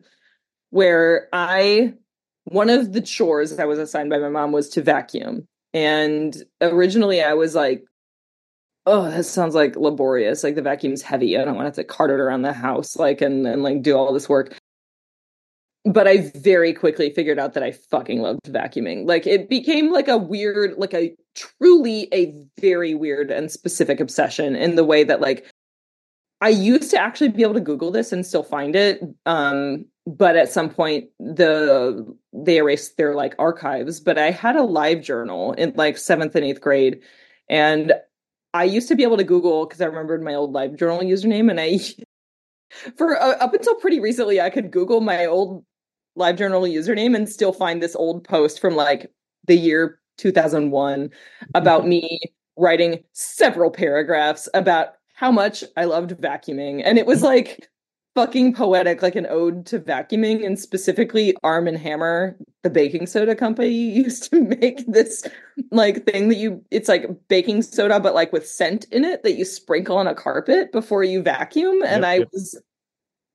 where 0.69 1.27
I 1.33 1.93
one 2.45 2.69
of 2.69 2.93
the 2.93 3.01
chores 3.01 3.57
I 3.59 3.65
was 3.65 3.79
assigned 3.79 4.09
by 4.09 4.19
my 4.19 4.29
mom 4.29 4.51
was 4.51 4.69
to 4.69 4.81
vacuum. 4.81 5.47
And 5.73 6.35
originally 6.61 7.21
I 7.21 7.33
was 7.33 7.55
like, 7.55 7.83
oh, 8.87 9.11
that 9.11 9.25
sounds 9.25 9.53
like 9.53 9.75
laborious. 9.75 10.43
Like 10.43 10.55
the 10.55 10.61
vacuum's 10.61 11.01
heavy. 11.03 11.37
I 11.37 11.43
don't 11.45 11.55
want 11.55 11.65
to 11.65 11.69
have 11.69 11.75
to 11.75 11.83
cart 11.83 12.09
it 12.09 12.19
around 12.19 12.41
the 12.41 12.53
house, 12.53 12.95
like 12.95 13.21
and 13.21 13.45
and 13.45 13.61
like 13.61 13.83
do 13.83 13.95
all 13.95 14.13
this 14.13 14.29
work. 14.29 14.57
But 15.85 16.07
I 16.07 16.31
very 16.35 16.73
quickly 16.73 17.11
figured 17.11 17.37
out 17.37 17.53
that 17.53 17.63
I 17.63 17.71
fucking 17.71 18.21
loved 18.21 18.43
vacuuming. 18.45 19.05
Like 19.05 19.27
it 19.27 19.49
became 19.49 19.91
like 19.91 20.07
a 20.07 20.17
weird, 20.17 20.77
like 20.77 20.93
a 20.93 21.13
truly 21.35 22.07
a 22.13 22.33
very 22.59 22.95
weird 22.95 23.29
and 23.29 23.51
specific 23.51 23.99
obsession 23.99 24.55
in 24.55 24.75
the 24.75 24.83
way 24.83 25.03
that 25.03 25.21
like 25.21 25.45
I 26.41 26.49
used 26.49 26.91
to 26.91 26.99
actually 26.99 27.29
be 27.29 27.43
able 27.43 27.55
to 27.55 27.59
Google 27.59 27.91
this 27.91 28.11
and 28.11 28.25
still 28.25 28.43
find 28.43 28.75
it. 28.75 29.01
Um, 29.25 29.85
but 30.05 30.37
at 30.37 30.51
some 30.51 30.69
point 30.69 31.09
the 31.19 32.05
they 32.33 32.57
erased 32.57 32.95
their 32.97 33.15
like 33.15 33.35
archives. 33.37 33.99
But 33.99 34.17
I 34.17 34.31
had 34.31 34.55
a 34.55 34.63
live 34.63 35.01
journal 35.01 35.53
in 35.53 35.73
like 35.75 35.97
seventh 35.97 36.35
and 36.35 36.45
eighth 36.45 36.61
grade. 36.61 37.01
And 37.49 37.93
I 38.57 38.63
used 38.63 38.87
to 38.87 38.95
be 38.95 39.03
able 39.03 39.17
to 39.17 39.23
Google 39.23 39.65
because 39.65 39.81
I 39.81 39.85
remembered 39.85 40.23
my 40.23 40.33
old 40.33 40.51
live 40.51 40.75
journal 40.75 40.99
username. 40.99 41.49
And 41.51 41.59
I 41.59 41.79
for 42.97 43.21
uh, 43.21 43.37
up 43.37 43.53
until 43.53 43.75
pretty 43.75 43.99
recently, 43.99 44.41
I 44.41 44.49
could 44.49 44.71
Google 44.71 45.01
my 45.01 45.25
old 45.25 45.63
live 46.15 46.37
journal 46.37 46.63
username 46.63 47.15
and 47.15 47.29
still 47.29 47.53
find 47.53 47.81
this 47.81 47.95
old 47.95 48.23
post 48.23 48.59
from 48.59 48.75
like 48.75 49.11
the 49.45 49.55
year 49.55 49.99
2001 50.17 51.11
about 51.53 51.87
me 51.87 52.19
writing 52.57 53.03
several 53.13 53.69
paragraphs 53.69 54.49
about 54.55 54.95
how 55.13 55.31
much 55.31 55.63
I 55.77 55.85
loved 55.85 56.11
vacuuming. 56.11 56.81
And 56.83 56.97
it 56.97 57.05
was 57.05 57.21
like 57.21 57.69
fucking 58.17 58.51
poetic, 58.51 59.03
like 59.03 59.15
an 59.15 59.27
ode 59.29 59.63
to 59.67 59.79
vacuuming, 59.79 60.43
and 60.43 60.57
specifically 60.57 61.35
Arm 61.43 61.67
and 61.67 61.77
Hammer, 61.77 62.35
the 62.63 62.69
baking 62.71 63.05
soda 63.05 63.35
company, 63.35 63.69
used 63.69 64.31
to 64.31 64.41
make 64.41 64.83
this 64.87 65.23
like 65.71 66.03
thing 66.07 66.29
that 66.29 66.37
you 66.37 66.63
it's 66.71 66.89
like 66.89 67.07
baking 67.27 67.61
soda, 67.61 67.99
but 67.99 68.15
like 68.15 68.33
with 68.33 68.47
scent 68.47 68.85
in 68.85 69.05
it 69.05 69.21
that 69.21 69.35
you 69.35 69.45
sprinkle 69.45 69.97
on 69.97 70.07
a 70.07 70.15
carpet 70.15 70.71
before 70.71 71.03
you 71.03 71.21
vacuum. 71.21 71.83
And 71.85 72.01
Yep, 72.01 72.09
I 72.09 72.15
yep. 72.15 72.29
was 72.33 72.59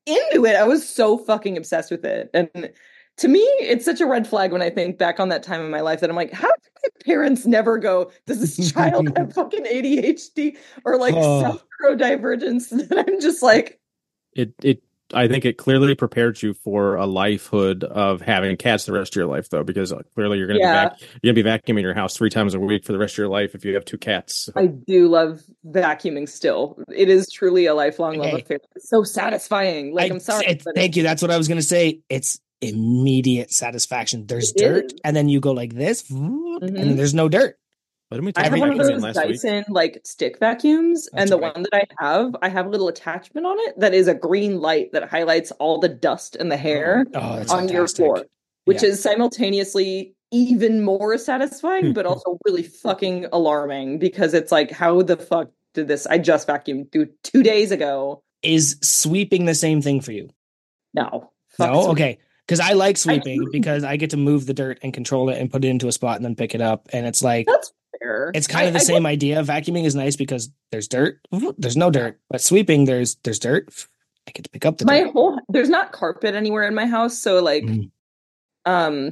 into 0.06 0.44
it. 0.46 0.56
I 0.56 0.64
was 0.64 0.88
so 0.88 1.16
fucking 1.16 1.56
obsessed 1.56 1.92
with 1.92 2.04
it. 2.04 2.28
And 2.34 2.72
to 3.18 3.28
me, 3.28 3.40
it's 3.60 3.84
such 3.84 4.00
a 4.00 4.06
red 4.06 4.26
flag 4.26 4.50
when 4.50 4.62
I 4.62 4.70
think 4.70 4.98
back 4.98 5.20
on 5.20 5.28
that 5.28 5.44
time 5.44 5.60
in 5.60 5.70
my 5.70 5.80
life 5.80 6.00
that 6.00 6.10
I'm 6.10 6.16
like, 6.16 6.32
how 6.32 6.48
did 6.48 6.72
my 6.82 6.88
parents 7.04 7.46
never 7.46 7.78
go, 7.78 8.10
does 8.26 8.40
this 8.40 8.72
child 8.72 9.16
have 9.16 9.32
fucking 9.32 9.64
ADHD 9.64 10.56
or 10.84 10.96
like 10.98 11.14
Oh. 11.16 11.42
some 11.42 11.60
neurodivergence? 11.84 12.88
That 12.88 12.98
I'm 13.08 13.20
just 13.20 13.44
like, 13.44 13.78
it 14.34 14.52
it 14.62 14.82
I 15.14 15.28
think 15.28 15.44
it 15.44 15.58
clearly 15.58 15.94
prepared 15.94 16.40
you 16.40 16.54
for 16.54 16.96
a 16.96 17.04
lifehood 17.06 17.84
of 17.84 18.22
having 18.22 18.56
cats 18.56 18.86
the 18.86 18.92
rest 18.92 19.12
of 19.12 19.16
your 19.20 19.26
life, 19.26 19.50
though, 19.50 19.62
because 19.62 19.92
uh, 19.92 20.00
clearly 20.14 20.38
you're 20.38 20.46
going 20.46 20.58
to 20.58 20.64
Yeah. 20.64 20.88
be 20.88 20.88
vac- 20.88 21.00
you're 21.22 21.34
going 21.34 21.34
to 21.34 21.42
be 21.42 21.72
vacuuming 21.74 21.82
your 21.82 21.92
house 21.92 22.16
three 22.16 22.30
times 22.30 22.54
a 22.54 22.58
week 22.60 22.82
for 22.86 22.92
the 22.92 22.98
rest 22.98 23.12
of 23.14 23.18
your 23.18 23.28
life 23.28 23.54
if 23.54 23.62
you 23.62 23.74
have 23.74 23.84
two 23.84 23.98
cats. 23.98 24.48
I 24.56 24.68
do 24.68 25.08
love 25.08 25.42
vacuuming 25.66 26.26
still. 26.30 26.78
It 26.90 27.10
is 27.10 27.28
truly 27.30 27.66
a 27.66 27.74
lifelong 27.74 28.16
love 28.16 28.32
Okay. 28.32 28.40
affair. 28.42 28.58
It's 28.74 28.88
so 28.88 29.02
satisfying. 29.02 29.92
Like, 29.94 30.10
I- 30.10 30.14
I'm 30.14 30.20
sorry. 30.20 30.46
it- 30.46 30.62
but 30.64 30.74
thank 30.74 30.96
you. 30.96 31.02
That's 31.02 31.20
what 31.20 31.30
I 31.30 31.36
was 31.36 31.46
gonna 31.46 31.60
say. 31.60 32.00
It's 32.08 32.40
immediate 32.62 33.50
satisfaction. 33.52 34.26
There's 34.26 34.52
dirt, 34.56 34.86
is. 34.86 34.94
and 35.04 35.14
then 35.14 35.28
you 35.28 35.40
go 35.40 35.52
like 35.52 35.74
this, 35.74 36.08
and 36.10 36.60
Mhm. 36.62 36.74
then 36.74 36.96
there's 36.96 37.12
no 37.14 37.28
dirt. 37.28 37.58
But 38.12 38.16
didn't 38.24 38.36
we 38.36 38.42
I 38.42 38.48
have 38.50 38.58
one 38.60 38.78
of 38.78 38.86
those 38.86 39.02
last 39.02 39.16
week? 39.16 39.28
Dyson 39.40 39.64
like 39.70 40.00
stick 40.04 40.38
vacuums, 40.38 41.08
That's 41.12 41.22
and 41.22 41.30
the 41.30 41.38
right. 41.38 41.54
one 41.54 41.62
that 41.70 41.74
I 41.74 42.04
have, 42.04 42.36
I 42.42 42.48
have 42.50 42.66
a 42.66 42.68
little 42.68 42.88
attachment 42.88 43.46
on 43.46 43.56
it 43.60 43.80
that 43.80 43.94
is 43.94 44.06
a 44.06 44.14
green 44.14 44.60
light 44.60 44.92
that 44.92 45.08
highlights 45.08 45.50
all 45.52 45.78
the 45.78 45.88
dust 45.88 46.36
and 46.36 46.52
the 46.52 46.56
hair 46.58 47.06
Oh, 47.14 47.20
oh 47.20 47.36
that's 47.36 47.50
on 47.52 47.68
your 47.70 47.88
floor, 47.88 48.24
which 48.66 48.82
Yeah. 48.82 48.90
is 48.90 49.02
simultaneously 49.02 50.14
even 50.30 50.82
more 50.82 51.16
satisfying, 51.18 51.92
but 51.94 52.04
also 52.06 52.38
really 52.44 52.62
fucking 52.62 53.26
alarming 53.32 53.98
because 53.98 54.34
it's 54.34 54.52
like, 54.52 54.70
how 54.70 55.00
the 55.02 55.16
fuck 55.16 55.50
did 55.74 55.88
this? 55.88 56.06
I 56.06 56.18
just 56.18 56.46
vacuumed 56.48 56.92
through 56.92 57.06
two 57.22 57.42
days 57.42 57.70
ago. 57.70 58.22
Is 58.42 58.76
sweeping 58.82 59.46
the 59.46 59.54
same 59.54 59.80
thing 59.80 60.00
for 60.02 60.12
you? 60.12 60.28
No. 60.92 61.30
No, 61.58 61.82
sweep. 61.82 61.90
okay. 61.92 62.18
Because 62.46 62.60
I 62.60 62.72
like 62.72 62.96
sweeping 62.98 63.46
because 63.52 63.84
I 63.84 63.96
get 63.96 64.10
to 64.10 64.16
move 64.16 64.46
the 64.46 64.52
dirt 64.54 64.80
and 64.82 64.92
control 64.92 65.30
it 65.30 65.38
and 65.38 65.50
put 65.50 65.64
it 65.64 65.68
into 65.68 65.86
a 65.88 65.92
spot 65.92 66.16
and 66.16 66.24
then 66.24 66.34
pick 66.34 66.54
it 66.54 66.60
up. 66.60 66.88
And 66.92 67.06
it's 67.06 67.22
like 67.22 67.46
That's 67.46 67.72
it's 68.34 68.46
kind 68.46 68.66
of 68.66 68.72
the 68.74 68.80
I 68.80 68.82
same 68.82 69.06
idea. 69.06 69.42
Vacuuming 69.42 69.84
is 69.84 69.94
nice 69.94 70.16
because 70.16 70.50
there's 70.70 70.88
dirt. 70.88 71.18
There's 71.58 71.76
no 71.76 71.90
dirt, 71.90 72.18
but 72.30 72.40
sweeping 72.40 72.84
there's 72.84 73.16
there's 73.24 73.38
dirt. 73.38 73.68
I 74.28 74.30
get 74.32 74.44
to 74.44 74.50
pick 74.50 74.64
up 74.64 74.78
the 74.78 74.84
my 74.84 75.00
dirt. 75.00 75.12
whole 75.12 75.38
there's 75.48 75.68
not 75.68 75.92
carpet 75.92 76.34
anywhere 76.34 76.62
in 76.66 76.74
my 76.74 76.86
house 76.86 77.18
so 77.18 77.42
like 77.42 77.64
Mhm. 77.64 77.90
um 78.66 79.10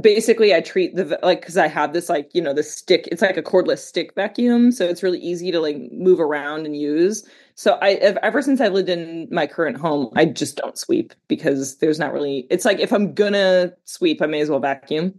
basically 0.00 0.52
i 0.54 0.60
treat 0.60 0.94
the 0.96 1.18
like 1.22 1.40
because 1.40 1.56
i 1.56 1.68
have 1.68 1.92
this 1.92 2.08
like 2.08 2.28
you 2.34 2.42
know 2.42 2.52
the 2.52 2.62
stick 2.64 3.08
it's 3.12 3.22
like 3.22 3.36
a 3.36 3.42
cordless 3.42 3.78
stick 3.78 4.12
vacuum 4.16 4.72
so 4.72 4.84
it's 4.84 5.02
really 5.04 5.20
easy 5.20 5.52
to 5.52 5.60
like 5.60 5.76
move 5.92 6.18
around 6.20 6.66
and 6.66 6.76
use 6.76 7.24
so 7.54 7.78
i 7.80 7.92
ev- 7.94 8.18
ever 8.22 8.42
since 8.42 8.60
I've 8.60 8.72
lived 8.72 8.88
in 8.88 9.28
my 9.30 9.46
current 9.46 9.76
home 9.76 10.10
i 10.16 10.24
just 10.24 10.56
don't 10.56 10.76
sweep 10.76 11.14
because 11.28 11.76
there's 11.78 11.98
not 12.00 12.12
really 12.12 12.46
it's 12.50 12.64
like 12.64 12.80
if 12.80 12.92
i'm 12.92 13.14
gonna 13.14 13.72
sweep 13.84 14.20
i 14.20 14.26
may 14.26 14.40
as 14.40 14.50
well 14.50 14.58
vacuum 14.60 15.14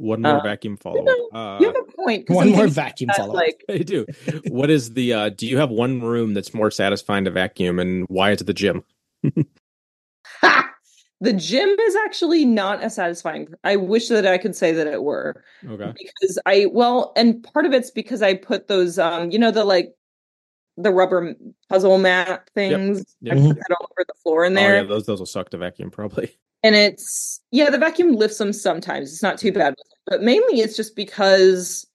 One 0.00 0.22
more 0.22 0.38
Uh, 0.38 0.42
vacuum 0.42 0.78
follow 0.78 1.04
no, 1.04 1.12
up. 1.32 1.60
you 1.60 1.68
Uh, 1.68 1.72
have 1.74 1.84
a 1.88 1.92
point 1.92 2.26
'cause 2.26 2.36
One 2.36 2.46
I'm 2.48 2.52
more 2.54 2.66
vacuum 2.68 3.08
that, 3.08 3.16
follow. 3.18 3.34
like 3.34 3.62
I 3.68 3.78
do. 3.78 4.06
What 4.48 4.70
is 4.70 4.94
the? 4.94 5.12
uh 5.12 5.28
Do 5.28 5.46
you 5.46 5.58
have 5.58 5.70
one 5.70 6.00
room 6.00 6.32
that's 6.32 6.54
more 6.54 6.70
satisfying 6.70 7.24
to 7.26 7.30
vacuum, 7.30 7.78
and 7.78 8.06
why 8.08 8.30
is 8.32 8.40
it 8.40 8.44
the 8.46 8.54
gym? 8.54 8.82
ha! 10.24 10.70
the 11.20 11.34
gym 11.34 11.68
is 11.68 11.96
actually 12.06 12.46
not 12.46 12.80
as 12.80 12.94
satisfying 12.94 13.46
i 13.62 13.76
wish 13.76 14.08
that 14.08 14.26
i 14.26 14.38
could 14.38 14.56
say 14.56 14.72
that 14.72 14.86
it 14.86 15.02
were 15.02 15.44
Okay. 15.68 15.92
because 15.94 16.38
I 16.46 16.66
well, 16.72 17.12
and 17.14 17.42
part 17.42 17.66
of 17.66 17.74
it's 17.74 17.90
because 17.90 18.22
I 18.22 18.32
put 18.34 18.68
those 18.68 18.98
um, 18.98 19.30
you 19.30 19.38
know, 19.38 19.50
the 19.50 19.64
like 19.64 19.92
the 20.78 20.90
rubber 20.90 21.34
puzzle 21.68 21.98
mat 21.98 22.48
things. 22.54 23.04
Yep. 23.20 23.36
I 23.36 23.40
put 23.48 23.56
that 23.56 23.76
all 23.78 23.88
over 23.92 24.04
the 24.08 24.14
floor 24.22 24.44
in 24.46 24.54
there. 24.54 24.72
Oh 24.72 24.76
yeah, 24.76 24.82
those 24.84 25.04
those 25.04 25.18
will 25.18 25.26
suck 25.26 25.50
to 25.50 25.58
vacuum 25.58 25.90
probably. 25.90 26.30
and 26.62 26.74
it's 26.74 27.42
yeah, 27.50 27.68
the 27.68 27.76
vacuum 27.76 28.14
lifts 28.16 28.38
them 28.38 28.54
sometimes. 28.54 29.12
It's 29.12 29.22
not 29.22 29.36
too 29.36 29.52
bad, 29.52 29.74
but 29.76 29.86
mainly 30.20 30.60
it's 30.60 30.76
just 30.76 30.96
because 30.96 31.86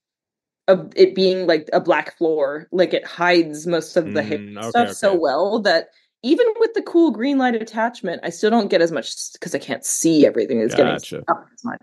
of 0.68 0.92
it 0.96 1.16
being 1.16 1.48
like 1.48 1.70
a 1.74 1.80
black 1.80 2.18
floor, 2.18 2.68
like 2.72 2.94
it 2.94 3.06
hides 3.06 3.68
most 3.68 3.98
of 3.98 4.14
the 4.14 4.22
Mm, 4.22 4.58
okay, 4.58 4.70
stuff 4.70 4.92
so 4.92 5.14
well 5.14 5.60
that. 5.62 5.90
Even 6.24 6.48
with 6.60 6.74
the 6.74 6.82
cool 6.82 7.12
green 7.12 7.38
light 7.38 7.54
attachment, 7.54 8.20
I 8.24 8.32
still 8.32 8.50
don't 8.50 8.72
get 8.72 8.82
as 8.82 8.92
much 8.92 9.32
because 9.34 9.54
I 9.54 9.60
can't 9.60 9.86
see 9.86 10.26
everything 10.26 10.60
that's 10.60 10.74
Gotcha. 10.74 11.18
getting 11.18 11.28
up 11.28 11.46
as 11.54 11.64
much. 11.64 11.82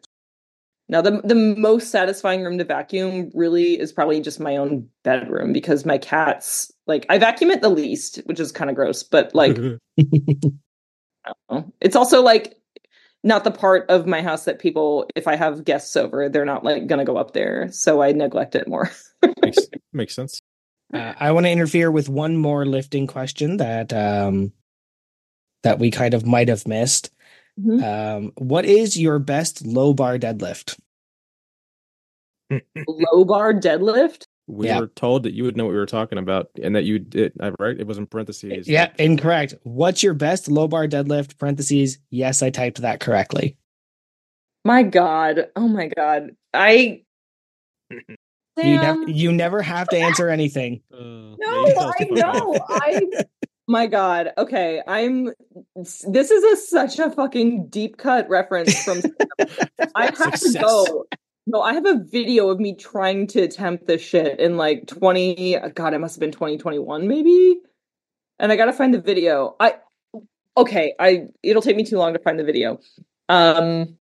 Now, 0.89 1.01
the 1.01 1.23
the 1.25 1.35
most 1.35 1.91
satisfying 1.91 2.43
room 2.43 2.59
to 2.59 2.65
vacuum 2.65 3.31
really 3.35 3.79
is 3.79 3.93
probably 3.93 4.21
just 4.21 4.41
my 4.41 4.57
own 4.57 4.89
bedroom 5.05 5.53
because 5.53 5.87
my 5.87 5.97
cats 5.97 6.71
like 6.87 7.07
I 7.09 7.19
vacuum 7.19 7.51
it 7.51 7.63
the 7.63 7.71
least, 7.71 8.17
which 8.27 8.41
is 8.41 8.53
kind 8.53 8.69
of 8.69 8.77
gross, 8.77 9.03
but 9.03 9.35
like 9.35 9.57
I 9.99 10.03
don't 11.25 11.37
know. 11.51 11.73
it's 11.81 11.97
also 11.97 12.21
like 12.21 12.59
not 13.25 13.45
the 13.45 13.51
part 13.51 13.89
of 13.89 14.07
my 14.07 14.23
house 14.23 14.45
that 14.45 14.59
people, 14.59 15.07
if 15.15 15.29
I 15.29 15.37
have 15.37 15.65
guests 15.65 15.97
over, 15.97 16.29
they're 16.29 16.45
not 16.45 16.65
like 16.65 16.87
gonna 16.87 17.05
go 17.05 17.17
up 17.17 17.33
there, 17.33 17.71
so 17.71 18.03
I 18.03 18.13
neglect 18.13 18.55
it 18.55 18.69
more. 18.69 18.91
makes 19.43 19.59
makes 19.93 20.15
sense. 20.15 20.41
Uh, 20.93 21.15
I 21.19 21.33
want 21.33 21.47
to 21.47 21.51
interfere 21.51 21.91
with 21.91 22.09
one 22.09 22.37
more 22.37 22.67
lifting 22.67 23.07
question 23.07 23.57
that 23.59 23.93
um, 23.93 24.53
that 25.63 25.79
we 25.79 25.91
kind 25.91 26.15
of 26.15 26.27
might 26.27 26.49
have 26.49 26.67
missed. 26.67 27.11
Mhm. 27.59 27.83
Um, 27.83 28.33
what 28.37 28.65
is 28.65 28.99
your 28.99 29.19
best 29.19 29.65
low 29.65 29.95
bar 29.95 30.19
deadlift? 30.19 30.79
Low 32.87 33.25
bar 33.25 33.55
deadlift. 33.55 34.27
We 34.49 34.67
Yeah. 34.67 34.81
were 34.81 34.89
told 34.89 35.23
that 35.23 35.35
you 35.35 35.45
would 35.45 35.57
know 35.57 35.65
what 35.65 35.71
we 35.73 35.77
were 35.79 35.87
talking 35.87 36.19
about, 36.19 36.51
and 36.63 36.75
that 36.75 36.85
you 36.85 36.99
did. 36.99 37.33
Right? 37.59 37.79
It 37.79 37.87
was 37.87 37.99
in 37.99 38.07
parentheses. 38.07 38.69
Yeah, 38.69 38.91
incorrect. 38.99 39.55
What's 39.63 40.03
your 40.03 40.15
best 40.15 40.49
low 40.49 40.67
bar 40.69 40.87
deadlift? 40.89 41.39
Parentheses. 41.39 41.99
Yes, 42.11 42.43
I 42.43 42.51
typed 42.51 42.81
that 42.83 43.01
correctly. 43.01 43.57
My 44.65 44.83
God, 44.83 45.49
oh 45.57 45.69
my 45.69 45.89
God, 45.89 46.31
I. 46.53 47.03
You 48.59 48.77
Sam, 48.77 49.01
never 49.01 49.11
you 49.11 49.33
never 49.33 49.63
have 49.63 49.89
to 49.89 49.97
answer 49.97 50.29
anything. 50.29 50.83
Uh, 50.93 50.99
No, 50.99 51.67
you 51.67 51.75
I 51.79 52.05
to 52.05 52.09
fuck 52.17 52.25
off. 52.27 52.35
know. 52.35 52.67
I 52.69 53.07
my 53.67 53.87
God. 53.87 54.33
Okay, 54.37 54.83
I'm. 54.87 55.31
This 55.75 56.05
is 56.31 56.45
a 56.45 56.57
such 56.63 56.99
a 56.99 57.11
fucking 57.11 57.69
deep 57.69 57.97
cut 57.97 58.29
reference 58.29 58.85
from. 58.85 59.01
I 59.95 60.05
have 60.07 60.17
Success. 60.37 60.53
to 60.53 60.59
go. 60.61 61.05
No, 61.47 61.61
I 61.61 61.75
have 61.75 61.87
a 61.87 61.99
video 61.99 62.51
of 62.51 62.61
me 62.61 62.75
trying 62.75 63.27
to 63.29 63.43
attempt 63.43 63.87
this 63.87 64.01
shit 64.01 64.39
in 64.39 64.57
like 64.57 64.87
twenty. 64.87 65.59
God, 65.75 65.93
it 65.93 65.99
must 65.99 66.15
have 66.15 66.21
been 66.21 66.33
twenty 66.33 66.57
twenty 66.57 66.79
one, 66.79 67.09
maybe. 67.09 67.59
And 68.39 68.53
I 68.53 68.57
gotta 68.57 68.73
find 68.73 68.95
the 68.95 69.01
video. 69.01 69.57
I 69.59 69.75
okay. 70.57 70.95
I 71.01 71.27
it'll 71.43 71.63
take 71.63 71.77
me 71.77 71.85
too 71.85 71.99
long 71.99 72.13
to 72.13 72.21
find 72.21 72.39
the 72.39 72.45
video. 72.45 72.79
Um, 73.29 73.99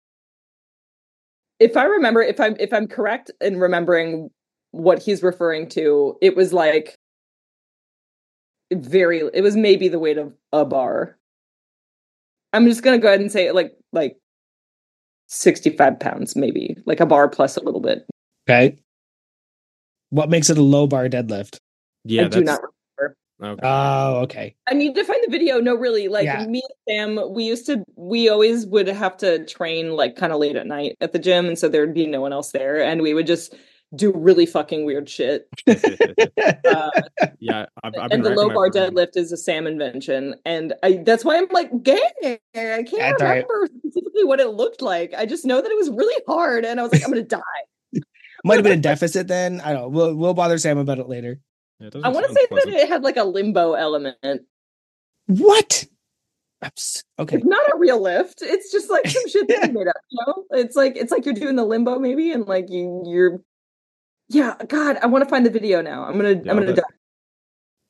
if 1.59 1.75
I 1.75 1.83
remember, 1.85 2.21
if 2.21 2.39
I'm 2.39 2.55
if 2.59 2.71
I'm 2.71 2.87
correct 2.87 3.31
in 3.41 3.59
remembering 3.59 4.29
what 4.71 5.01
he's 5.01 5.21
referring 5.21 5.67
to, 5.69 6.17
it 6.21 6.37
was 6.37 6.53
like 6.53 6.95
very. 8.73 9.21
It 9.33 9.41
was 9.41 9.57
maybe 9.57 9.89
the 9.89 9.99
weight 9.99 10.17
of 10.17 10.33
a 10.53 10.63
bar. 10.63 11.17
I'm 12.53 12.65
just 12.65 12.81
gonna 12.81 12.97
go 12.97 13.09
ahead 13.09 13.19
and 13.19 13.31
say 13.31 13.51
like 13.51 13.73
like 13.91 14.17
sixty 15.27 15.69
five 15.69 15.99
pounds, 15.99 16.35
maybe 16.35 16.77
like 16.85 16.99
a 16.99 17.05
bar 17.05 17.27
plus 17.29 17.57
a 17.57 17.63
little 17.63 17.81
bit. 17.81 18.05
Okay. 18.49 18.77
What 20.09 20.29
makes 20.29 20.49
it 20.49 20.57
a 20.57 20.61
low 20.63 20.87
bar 20.87 21.09
deadlift? 21.09 21.57
Yeah, 22.03 22.25
I 22.25 22.27
do 22.27 22.43
that's 22.43 22.61
not. 22.61 22.69
okay. 23.43 23.59
Oh, 23.63 24.21
okay. 24.21 24.55
I 24.69 24.73
need 24.75 24.95
to 24.95 25.03
find 25.03 25.21
the 25.25 25.31
video. 25.31 25.59
No, 25.59 25.75
really, 25.75 26.07
like 26.07 26.25
Yeah. 26.25 26.45
me 26.45 26.61
and 26.87 27.17
Sam, 27.17 27.33
we 27.33 27.43
used 27.43 27.65
to. 27.65 27.83
We 27.95 28.29
always 28.29 28.65
would 28.67 28.87
have 28.87 29.17
to 29.17 29.43
train 29.45 29.91
like 29.93 30.15
kind 30.15 30.31
of 30.31 30.39
late 30.39 30.55
at 30.55 30.67
night 30.67 30.95
at 31.01 31.11
the 31.13 31.19
gym, 31.19 31.47
and 31.47 31.57
so 31.59 31.67
there'd 31.67 31.93
be 31.93 32.05
no 32.05 32.21
one 32.21 32.31
else 32.33 32.51
there, 32.51 32.81
and 32.81 33.01
we 33.01 33.13
would 33.13 33.27
just 33.27 33.55
do 33.95 34.11
really 34.13 34.45
fucking 34.45 34.85
weird 34.85 35.09
shit. 35.09 35.47
Uh, 36.65 36.89
yeah, 37.39 37.65
I've, 37.83 37.93
I've 37.99 38.11
and 38.11 38.25
the 38.25 38.31
low 38.31 38.49
bar 38.49 38.69
brain. 38.69 38.91
deadlift 38.91 39.15
is 39.15 39.31
a 39.31 39.37
Sam 39.37 39.65
invention, 39.67 40.35
and 40.45 40.73
I 40.83 40.97
that's 41.03 41.23
why 41.23 41.37
I'm 41.37 41.47
like, 41.51 41.83
gay. 41.83 42.01
I 42.23 42.37
can't 42.55 42.89
That's 42.91 43.21
all 43.21 43.27
right. 43.27 43.45
Remember 44.15 44.23
specifically 44.23 44.23
what 44.25 44.39
it 44.39 44.49
looked 44.49 44.81
like. 44.81 45.13
I 45.13 45.25
just 45.25 45.45
know 45.45 45.61
that 45.61 45.71
it 45.71 45.77
was 45.77 45.89
really 45.89 46.23
hard, 46.27 46.65
and 46.65 46.79
I 46.79 46.83
was 46.83 46.91
like, 46.93 47.03
I'm 47.03 47.09
gonna 47.09 47.23
die. 47.23 47.41
Might 48.43 48.55
have 48.55 48.63
been 48.63 48.79
a 48.79 48.81
deficit 48.81 49.27
then. 49.27 49.61
I 49.61 49.73
don't 49.73 49.81
know. 49.83 49.87
We'll 49.89 50.15
we'll 50.15 50.33
bother 50.33 50.57
Sam 50.57 50.77
about 50.77 50.99
it 50.99 51.07
later. 51.09 51.39
Yeah, 51.79 51.87
it 51.87 51.95
I 52.03 52.09
want 52.09 52.27
to 52.27 52.33
say 52.33 52.45
pleasant. 52.47 52.73
that 52.73 52.81
it 52.83 52.87
had 52.89 53.03
like 53.03 53.17
a 53.17 53.23
limbo 53.23 53.73
element. 53.73 54.17
What? 55.27 55.85
Ups- 56.61 57.03
Okay. 57.19 57.37
It's 57.37 57.45
not 57.45 57.67
a 57.73 57.77
real 57.77 58.01
lift. 58.01 58.41
It's 58.41 58.71
just 58.71 58.89
like 58.89 59.07
some 59.07 59.27
shit 59.29 59.47
that 59.47 59.67
you 59.67 59.73
made 59.79 59.87
up. 59.87 59.95
You 60.09 60.19
know, 60.27 60.43
it's 60.51 60.75
like 60.75 60.95
it's 60.95 61.11
like 61.11 61.25
you're 61.25 61.33
doing 61.33 61.55
the 61.55 61.65
limbo 61.65 61.97
maybe, 61.99 62.31
and 62.31 62.45
like 62.45 62.69
you 62.69 63.03
you're. 63.07 63.41
Yeah, 64.29 64.55
God, 64.67 64.97
I 65.03 65.05
want 65.07 65.23
to 65.23 65.29
find 65.29 65.45
the 65.45 65.49
video 65.51 65.81
now. 65.81 66.03
I'm 66.05 66.15
gonna 66.15 66.29
Yeah, 66.31 66.51
I'm 66.51 66.57
gonna 66.57 66.65
that- 66.67 66.75
die. 66.77 66.83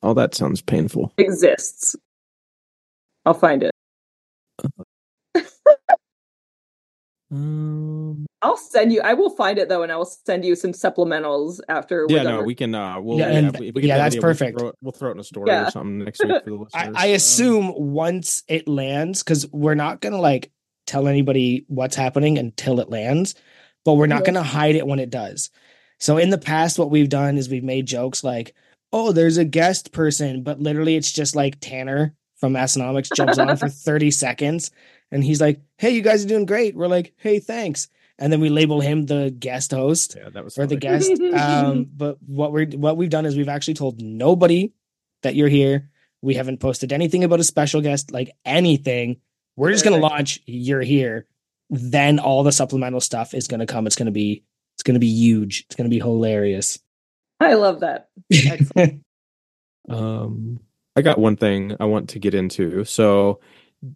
Oh, 0.03 0.13
that 0.13 0.35
sounds 0.35 0.61
painful. 0.61 1.11
exists. 1.17 1.95
I'll 3.25 3.33
find 3.33 3.63
it. 3.63 3.71
Um, 7.35 8.25
I'll 8.41 8.57
send 8.57 8.91
you. 8.93 9.01
I 9.01 9.13
will 9.13 9.29
find 9.29 9.57
it 9.57 9.69
though, 9.69 9.83
and 9.83 9.91
I 9.91 9.95
will 9.97 10.05
send 10.05 10.45
you 10.45 10.55
some 10.55 10.71
supplementals 10.71 11.59
after. 11.67 12.05
we're 12.07 12.15
yeah, 12.17 12.23
done 12.23 12.31
no, 12.33 12.37
with- 12.39 12.47
we 12.47 12.55
can. 12.55 12.73
Uh, 12.75 12.99
we'll, 13.01 13.17
Yeah, 13.17 13.31
yeah, 13.31 13.37
and- 13.39 13.57
we, 13.59 13.71
we 13.71 13.81
get 13.81 13.87
yeah, 13.87 13.97
the 13.97 14.03
that's 14.03 14.15
video, 14.15 14.27
we'll 14.27 14.33
perfect. 14.33 14.59
throw 14.59 14.67
it- 14.69 14.75
We'll 14.81 14.91
throw 14.91 15.09
it 15.09 15.13
in 15.13 15.19
a 15.19 15.23
story 15.23 15.45
Yeah. 15.49 15.67
or 15.67 15.71
something 15.71 15.97
next 15.99 16.23
week 16.23 16.43
for 16.43 16.49
the 16.49 16.55
listeners. 16.63 16.93
I, 16.95 17.07
I 17.07 17.09
Um, 17.09 17.15
assume 17.15 17.73
once 17.75 18.43
it 18.47 18.67
lands, 18.67 19.23
because 19.23 19.47
we're 19.51 19.75
not 19.75 20.01
gonna 20.01 20.19
like 20.21 20.51
tell 20.87 21.07
anybody 21.07 21.65
what's 21.67 21.95
happening 21.95 22.37
until 22.37 22.79
it 22.79 22.89
lands, 22.89 23.35
but 23.83 23.93
we're 23.93 24.07
not 24.07 24.21
Yeah. 24.21 24.33
gonna 24.33 24.43
hide 24.43 24.75
it 24.75 24.85
when 24.87 24.99
it 24.99 25.09
does. 25.09 25.49
So 25.99 26.17
in 26.17 26.29
the 26.29 26.37
past, 26.37 26.77
what 26.77 26.91
we've 26.91 27.09
done 27.09 27.37
is 27.37 27.49
we've 27.49 27.63
made 27.63 27.85
jokes 27.87 28.23
like, 28.23 28.53
"Oh, 28.93 29.11
there's 29.11 29.37
a 29.37 29.45
guest 29.45 29.91
person," 29.91 30.43
but 30.43 30.59
literally 30.59 30.95
it's 30.97 31.11
just 31.11 31.35
like 31.35 31.57
Tanner 31.61 32.13
from 32.35 32.53
Massenomics 32.53 33.09
jumps 33.15 33.37
on 33.39 33.55
for 33.55 33.69
30 33.69 34.11
seconds, 34.11 34.69
and 35.15 35.23
he's 35.23 35.39
like, 35.39 35.61
"Hey, 35.77 35.91
you 35.91 36.01
guys 36.01 36.25
are 36.25 36.27
doing 36.27 36.45
great." 36.45 36.75
We're 36.75 36.89
like, 36.89 37.13
"Hey, 37.15 37.39
thanks," 37.39 37.87
and 38.19 38.31
then 38.31 38.41
we 38.41 38.49
label 38.49 38.81
him 38.81 39.05
the 39.05 39.33
guest 39.37 39.71
host 39.71 40.15
yeah, 40.17 40.29
that 40.29 40.43
was 40.43 40.57
or 40.57 40.67
the 40.67 40.75
guest. 40.75 41.09
Um, 41.33 41.87
but 41.95 42.17
what 42.21 42.51
we're 42.51 42.67
what 42.67 42.97
we've 42.97 43.09
done 43.09 43.25
is 43.25 43.37
we've 43.37 43.49
actually 43.49 43.75
told 43.75 44.01
nobody 44.01 44.73
that 45.23 45.33
you're 45.33 45.47
here. 45.47 45.89
We 46.21 46.35
haven't 46.35 46.59
posted 46.59 46.91
anything 46.91 47.23
about 47.23 47.39
a 47.39 47.45
special 47.45 47.79
guest, 47.79 48.11
like 48.11 48.35
anything. 48.43 49.21
We're 49.55 49.71
just 49.71 49.85
gonna 49.85 49.97
launch. 49.97 50.41
You're 50.45 50.81
here. 50.81 51.27
Then 51.69 52.19
all 52.19 52.43
the 52.43 52.51
supplemental 52.51 52.99
stuff 52.99 53.33
is 53.33 53.47
gonna 53.47 53.65
come. 53.65 53.87
It's 53.87 53.95
gonna 53.95 54.11
be 54.11 54.43
it's 54.75 54.83
gonna 54.83 54.99
be 54.99 55.07
huge. 55.07 55.63
It's 55.67 55.75
gonna 55.75 55.89
be 55.89 55.99
hilarious. 55.99 56.77
I 57.39 57.53
love 57.53 57.79
that. 57.79 58.09
Excellent. 58.33 59.01
Um, 59.87 60.59
I 60.97 61.01
got 61.01 61.19
one 61.19 61.37
thing 61.37 61.77
I 61.79 61.85
want 61.85 62.09
to 62.09 62.19
get 62.19 62.33
into. 62.33 62.83
So, 62.85 63.39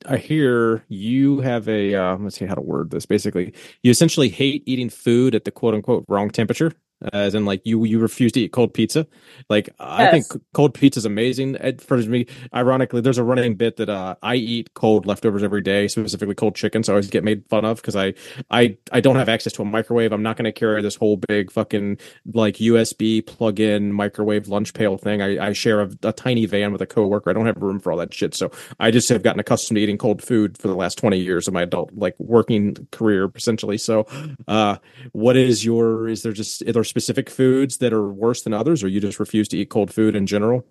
I 0.06 0.18
hear 0.18 0.84
you 0.88 1.40
have 1.42 1.68
a 1.68 1.96
uh, 1.96 2.18
let's 2.18 2.38
see 2.38 2.46
how 2.46 2.56
to 2.56 2.62
word 2.62 2.92
this. 2.92 3.06
Basically, 3.06 3.54
you 3.84 3.92
essentially 3.92 4.30
hate 4.30 4.64
eating 4.66 4.90
food 4.90 5.36
at 5.36 5.46
the 5.46 5.52
quote 5.52 5.74
unquote 5.74 6.06
wrong 6.08 6.30
temperature 6.30 6.74
as 7.14 7.34
in 7.36 7.46
like 7.46 7.62
you 7.64 7.84
you 7.86 8.00
refuse 8.00 8.32
to 8.34 8.42
eat 8.42 8.52
cold 8.52 8.74
pizza? 8.74 9.08
Like 9.50 9.68
yes. 9.68 9.76
i 9.80 10.12
think 10.12 10.26
cold 10.54 10.74
pizza 10.74 11.00
is 11.00 11.06
amazing. 11.06 11.58
For 11.80 11.98
me 11.98 12.26
ironically 12.54 13.02
there's 13.02 13.18
a 13.18 13.24
running 13.24 13.56
bit 13.56 13.78
that 13.78 13.90
uh, 13.90 14.16
i 14.22 14.36
eat 14.36 14.74
cold 14.74 15.06
leftovers 15.06 15.44
every 15.44 15.62
day 15.62 15.88
specifically 15.88 16.36
cold 16.36 16.56
chicken 16.56 16.84
so 16.84 16.94
i 16.94 16.96
always 16.96 17.10
get 17.10 17.24
made 17.24 17.46
fun 17.50 17.66
of 17.66 17.78
because 17.78 17.96
I, 17.96 18.14
I 18.50 18.78
i 18.92 19.00
don't 19.00 19.16
have 19.16 19.30
access 19.30 19.54
to 19.54 19.62
a 19.62 19.66
microwave. 19.66 20.12
I'm 20.12 20.24
not 20.24 20.38
going 20.38 20.46
to 20.46 20.52
carry 20.52 20.82
this 20.82 20.96
whole 20.96 21.18
big 21.18 21.52
fucking 21.52 21.98
like 22.34 22.56
usb 22.56 23.26
plug-in 23.26 23.94
microwave 23.94 24.48
lunch 24.48 24.74
pail 24.74 24.98
thing. 24.98 25.22
I, 25.22 25.48
I 25.50 25.54
share 25.54 25.82
a, 25.82 25.90
a 26.04 26.14
tiny 26.14 26.46
van 26.46 26.72
with 26.72 26.82
a 26.82 26.88
coworker. 26.88 27.30
I 27.30 27.34
don't 27.34 27.46
have 27.46 27.58
room 27.62 27.80
for 27.80 27.92
all 27.92 27.98
that 27.98 28.14
shit. 28.14 28.36
So 28.36 28.52
i 28.80 28.92
just 28.92 29.10
have 29.10 29.24
gotten 29.24 29.40
accustomed 29.40 29.78
to 29.78 29.82
eating 29.82 29.98
cold 29.98 30.22
food 30.22 30.58
for 30.58 30.68
the 30.68 30.76
last 30.76 30.98
20 30.98 31.18
years 31.18 31.48
of 31.48 31.54
my 31.54 31.64
adult 31.64 31.92
like 31.96 32.16
working 32.20 32.76
career 32.92 33.32
essentially. 33.36 33.78
So 33.78 34.06
uh 34.48 34.78
what 35.12 35.38
is 35.38 35.64
your 35.64 36.08
is 36.08 36.24
there 36.24 36.34
just 36.34 36.62
are 36.64 36.74
there 36.74 36.84
specific 36.90 37.30
foods 37.30 37.78
that 37.78 37.94
are 37.94 38.12
worse 38.12 38.42
than 38.42 38.54
others, 38.54 38.84
or 38.84 38.88
you 38.88 39.00
just 39.00 39.20
refuse 39.20 39.48
to 39.50 39.58
eat 39.58 39.70
cold 39.70 39.94
food 39.94 40.16
in 40.16 40.26
general? 40.26 40.66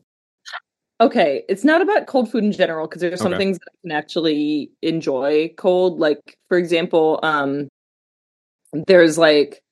Okay, 1.00 1.44
it's 1.48 1.64
not 1.64 1.80
about 1.80 2.08
cold 2.08 2.30
food 2.30 2.42
in 2.42 2.50
general 2.50 2.88
because 2.88 3.00
there's 3.00 3.20
some 3.20 3.32
okay. 3.32 3.38
things 3.38 3.58
that 3.58 3.68
I 3.68 3.76
can 3.82 3.92
actually 3.92 4.70
enjoy 4.82 5.52
cold. 5.56 6.00
Like, 6.00 6.36
for 6.48 6.58
example, 6.58 7.20
um, 7.22 7.68
there's 8.72 9.16
like 9.16 9.62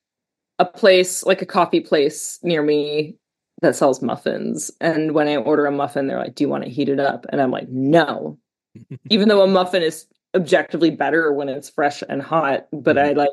a 0.61 0.65
place, 0.65 1.25
like 1.25 1.43
a 1.43 1.47
coffee 1.47 1.81
place 1.81 2.39
near 2.43 2.63
me 2.63 3.17
that 3.61 3.75
sells 3.75 4.03
muffins. 4.03 4.71
And 4.81 5.13
when 5.13 5.27
I 5.27 5.37
order 5.37 5.67
a 5.67 5.73
muffin, 5.73 6.07
they're 6.07 6.19
like, 6.19 6.37
Do 6.37 6.45
you 6.45 6.49
want 6.49 6.65
to 6.65 6.71
heat 6.71 6.89
it 6.89 7.01
up? 7.01 7.27
And 7.31 7.41
I'm 7.41 7.51
like, 7.51 7.69
No. 7.69 8.39
Even 9.11 9.29
though 9.29 9.43
a 9.43 9.49
muffin 9.49 9.83
is 9.83 10.07
objectively 10.35 10.91
better 10.91 11.33
when 11.33 11.49
it's 11.49 11.71
fresh 11.71 12.03
and 12.09 12.23
hot, 12.23 12.67
but 12.73 12.97
mm-hmm. 12.97 13.11
I 13.11 13.13
like 13.13 13.31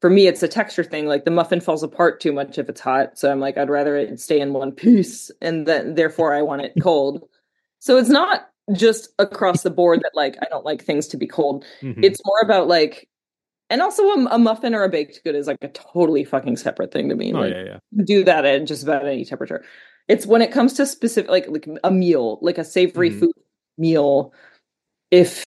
for 0.00 0.10
me 0.10 0.26
it's 0.26 0.42
a 0.42 0.48
texture 0.48 0.84
thing 0.84 1.06
like 1.06 1.24
the 1.24 1.30
muffin 1.30 1.60
falls 1.60 1.82
apart 1.82 2.20
too 2.20 2.32
much 2.32 2.58
if 2.58 2.68
it's 2.68 2.80
hot. 2.80 3.18
So 3.18 3.30
i'm 3.30 3.40
like 3.40 3.58
i'd 3.58 3.70
rather 3.70 3.96
it 3.96 4.20
stay 4.20 4.40
in 4.40 4.52
one 4.52 4.72
piece 4.84 5.30
and 5.40 5.66
then 5.66 5.94
therefore 5.94 6.34
i 6.34 6.42
want 6.42 6.62
it 6.62 6.74
cold. 6.82 7.28
So 7.78 7.96
it's 7.96 8.10
not 8.10 8.48
just 8.72 9.08
across 9.18 9.62
the 9.62 9.70
board 9.70 10.00
that 10.02 10.12
like 10.14 10.36
i 10.42 10.46
don't 10.48 10.64
like 10.64 10.84
things 10.84 11.08
to 11.08 11.16
be 11.16 11.26
cold. 11.26 11.64
Mm-hmm. 11.82 12.04
it's 12.04 12.20
more 12.24 12.40
about 12.42 12.68
like 12.68 13.08
and 13.70 13.82
also 13.82 14.02
a, 14.02 14.26
a, 14.32 14.38
muffin 14.38 14.74
or 14.74 14.82
a 14.82 14.88
baked 14.88 15.20
good 15.22 15.36
is 15.36 15.46
like 15.46 15.62
a 15.62 15.68
totally 15.68 16.24
fucking 16.24 16.56
separate 16.56 16.92
thing 16.92 17.08
to 17.08 17.14
me. 17.14 17.32
Oh 17.32 17.38
like, 17.38 17.52
yeah 17.52 17.64
yeah. 17.64 18.04
do 18.04 18.24
that 18.24 18.44
at 18.44 18.66
just 18.66 18.82
about 18.82 19.06
any 19.06 19.24
temperature. 19.24 19.64
It's 20.08 20.26
when 20.26 20.42
it 20.42 20.50
comes 20.50 20.72
to 20.74 20.86
specific 20.86 21.30
like 21.30 21.46
like 21.48 21.68
a 21.84 21.90
meal 21.90 22.38
like 22.42 22.58
a 22.58 22.64
savory 22.64 23.10
mm-hmm. 23.10 23.20
food 23.20 23.32
meal 23.78 24.34
if 25.10 25.44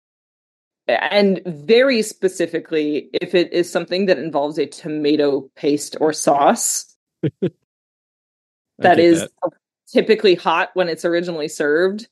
and 0.90 1.42
very 1.46 2.02
specifically 2.02 3.10
if 3.14 3.36
it 3.36 3.54
is 3.54 3.72
something 3.72 4.08
that 4.08 4.18
involves 4.18 4.58
a 4.58 4.66
tomato 4.66 5.50
paste 5.56 5.96
or 6.00 6.12
sauce 6.14 6.96
that 8.80 9.00
is 9.00 9.22
that. 9.22 9.52
typically 9.92 10.36
hot 10.36 10.70
when 10.74 10.90
it's 10.90 11.06
originally 11.06 11.48
served 11.48 12.08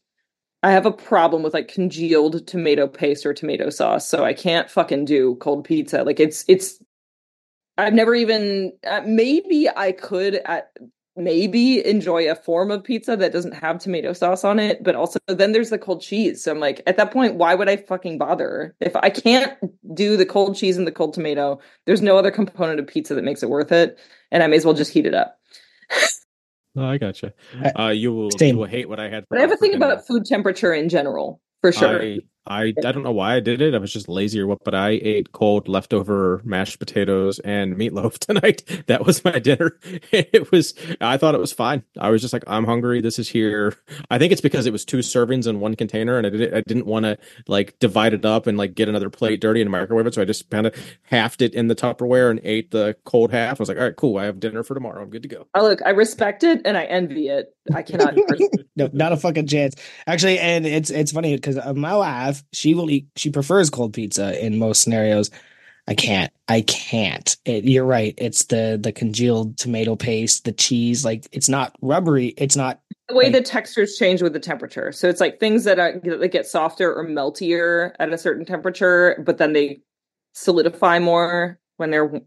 i 0.64 0.72
have 0.72 0.86
a 0.86 0.91
problem 0.91 1.44
with 1.44 1.54
like 1.54 1.68
congealed 1.68 2.45
tomato 2.45 2.88
paste 2.88 3.26
or 3.26 3.34
tomato 3.34 3.70
sauce 3.70 4.08
so 4.08 4.24
i 4.24 4.34
can't 4.34 4.70
fucking 4.70 5.06
do 5.06 5.36
cold 5.36 5.64
pizza 5.64 6.04
like 6.04 6.20
it's 6.20 6.45
it's 6.48 6.82
i've 7.78 7.94
never 7.94 8.14
even 8.14 8.74
uh, 8.86 9.02
maybe 9.06 9.68
i 9.76 9.91
could 9.91 10.36
at 10.36 10.72
maybe 11.18 11.85
enjoy 11.85 12.30
a 12.30 12.35
form 12.35 12.72
of 12.72 12.84
pizza 12.84 13.18
that 13.18 13.34
doesn't 13.34 13.53
have 13.53 13.80
tomato 13.80 14.14
sauce 14.14 14.44
on 14.44 14.60
it, 14.60 14.84
but 14.84 14.95
also 14.95 15.19
then 15.27 15.52
there's 15.52 15.72
the 15.72 15.77
cold 15.77 16.02
cheese. 16.02 16.44
So 16.44 16.52
I'm 16.52 16.60
like, 16.60 16.81
at 16.85 16.98
that 16.98 17.11
point, 17.11 17.35
why 17.35 17.56
would 17.56 17.68
I 17.68 17.77
fucking 17.77 18.18
bother? 18.18 18.76
If 18.80 18.95
I 18.95 19.10
can't 19.10 19.57
do 19.94 20.15
the 20.15 20.26
cold 20.26 20.56
cheese 20.56 20.77
and 20.77 20.85
the 20.85 20.91
cold 20.91 21.14
tomato, 21.14 21.60
there's 21.85 22.02
no 22.02 22.18
other 22.18 22.31
component 22.31 22.80
of 22.80 22.88
pizza 22.88 23.15
that 23.15 23.23
makes 23.23 23.44
it 23.44 23.49
worth 23.49 23.72
it. 23.72 23.98
And 24.31 24.44
I 24.44 24.48
may 24.48 24.57
as 24.57 24.65
well 24.65 24.73
just 24.73 24.94
heat 24.94 25.06
it 25.06 25.14
up. 25.14 25.39
oh, 26.77 26.85
I 26.85 26.98
gotcha. 26.98 27.34
Uh, 27.77 27.88
you 27.88 28.14
will 28.14 28.30
you 28.39 28.57
will 28.57 28.65
hate 28.65 28.88
what 28.88 28.99
I 28.99 29.10
had. 29.10 29.26
but 29.30 29.39
I 29.39 29.41
have 29.41 29.52
a 29.52 29.57
thing 29.57 29.73
about 29.73 30.06
food 30.06 30.26
temperature 30.26 30.73
in 30.73 30.89
general, 30.89 31.41
for 31.61 31.72
sure. 31.72 32.02
I, 32.02 32.19
I 32.48 32.74
I 32.86 32.91
don't 32.91 33.03
know 33.03 33.11
why 33.11 33.36
I 33.36 33.40
did 33.40 33.61
it. 33.61 33.76
I 33.76 33.78
was 33.78 33.91
just 33.91 34.07
lazy 34.10 34.40
or 34.40 34.48
what, 34.48 34.64
but 34.64 34.74
I 34.74 34.90
ate 34.90 35.32
cold 35.32 35.68
leftover 35.68 36.41
mashed 36.44 36.80
potatoes 36.80 37.40
and 37.40 37.76
meatloaf 37.76 38.18
tonight. 38.19 38.64
That 38.88 39.06
was 39.06 39.24
my 39.24 39.40
dinner. 39.40 39.78
It 40.11 40.52
was 40.52 40.74
I 41.02 41.18
thought 41.18 41.36
it 41.36 41.40
was 41.40 41.53
fine. 41.53 41.84
I 41.99 42.10
was 42.10 42.22
just 42.22 42.34
like, 42.34 42.44
I'm 42.48 42.65
hungry. 42.65 43.02
This 43.02 43.19
is 43.19 43.30
here. 43.30 43.76
I 44.10 44.18
think 44.18 44.32
it's 44.32 44.41
because 44.41 44.65
it 44.65 44.72
was 44.72 44.86
two 44.86 44.98
servings 44.99 45.48
in 45.48 45.60
one 45.60 45.76
container, 45.76 46.18
and 46.18 46.26
I 46.26 46.30
didn't 46.30 46.53
I 46.53 46.61
didn't 46.61 46.86
want 46.86 47.06
to 47.06 47.18
like 47.48 47.78
divide 47.80 48.14
it 48.14 48.26
up 48.26 48.48
and 48.48 48.57
like 48.57 48.76
get 48.76 48.90
another 48.90 49.10
plate 49.10 49.41
dirty 49.41 49.61
and 49.61 49.69
microwave 49.69 50.07
it. 50.07 50.14
So 50.14 50.22
I 50.22 50.26
just 50.26 50.49
kind 50.49 50.68
of 50.68 50.76
halved 51.03 51.41
it 51.41 51.53
in 51.53 51.68
the 51.68 51.76
Tupperware 51.76 52.32
and 52.32 52.40
ate 52.44 52.72
the 52.72 52.95
cold 53.06 53.32
half. 53.32 53.60
I 53.60 53.61
was 53.61 53.69
like, 53.69 53.78
all 53.78 53.84
right, 53.84 53.95
cool. 53.95 54.18
I 54.18 54.26
have 54.26 54.40
dinner 54.40 54.64
for 54.64 54.74
tomorrow. 54.74 55.02
I'm 55.02 55.10
good 55.10 55.24
to 55.24 55.30
go. 55.30 55.48
Oh 55.53 55.64
look, 55.64 55.82
I 55.86 55.90
respect 55.90 56.44
it 56.44 56.61
and 56.65 56.78
I 56.78 56.86
envy 56.86 57.28
it. 57.28 57.53
I 57.74 57.82
cannot. 57.82 58.15
no, 58.76 58.90
not 58.94 59.11
a 59.11 59.18
fucking 59.18 59.48
chance. 59.48 59.76
Actually, 60.06 60.40
and 60.40 60.65
it's 60.65 60.90
it's 60.90 61.11
funny 61.11 61.36
because 61.36 61.57
uh, 61.57 61.74
my 61.74 61.95
wife 61.95 62.36
she 62.53 62.73
will 62.73 62.89
eat. 62.89 63.07
She 63.15 63.30
prefers 63.30 63.69
cold 63.69 63.93
pizza 63.93 64.43
in 64.43 64.59
most 64.59 64.81
scenarios. 64.81 65.30
I 65.88 65.95
can't. 65.95 66.31
I 66.49 66.61
can't. 66.61 67.38
It, 67.45 67.64
you're 67.64 67.85
right. 67.85 68.14
It's 68.18 68.45
the 68.45 68.77
the 68.81 68.91
congealed 68.91 69.57
tomato 69.57 69.95
paste, 69.95 70.43
the 70.43 70.51
cheese. 70.51 71.05
Like 71.05 71.27
it's 71.31 71.49
not 71.49 71.76
rubbery. 71.81 72.34
It's 72.38 72.55
not 72.55 72.81
the 73.07 73.15
way 73.15 73.26
like, 73.26 73.34
the 73.34 73.41
textures 73.41 73.95
change 73.97 74.22
with 74.22 74.34
the 74.34 74.39
temperature. 74.39 74.91
So 74.91 75.07
it's 75.07 75.22
like 75.22 75.39
things 75.39 75.64
that 75.64 75.80
are 75.80 75.99
that 76.03 76.31
get 76.31 76.45
softer 76.45 76.93
or 76.93 77.05
meltier 77.05 77.93
at 77.99 78.11
a 78.11 78.18
certain 78.18 78.45
temperature, 78.45 79.23
but 79.26 79.38
then 79.38 79.53
they 79.53 79.81
solidify 80.34 80.99
more 80.99 81.59
when 81.77 81.89
they're 81.89 82.22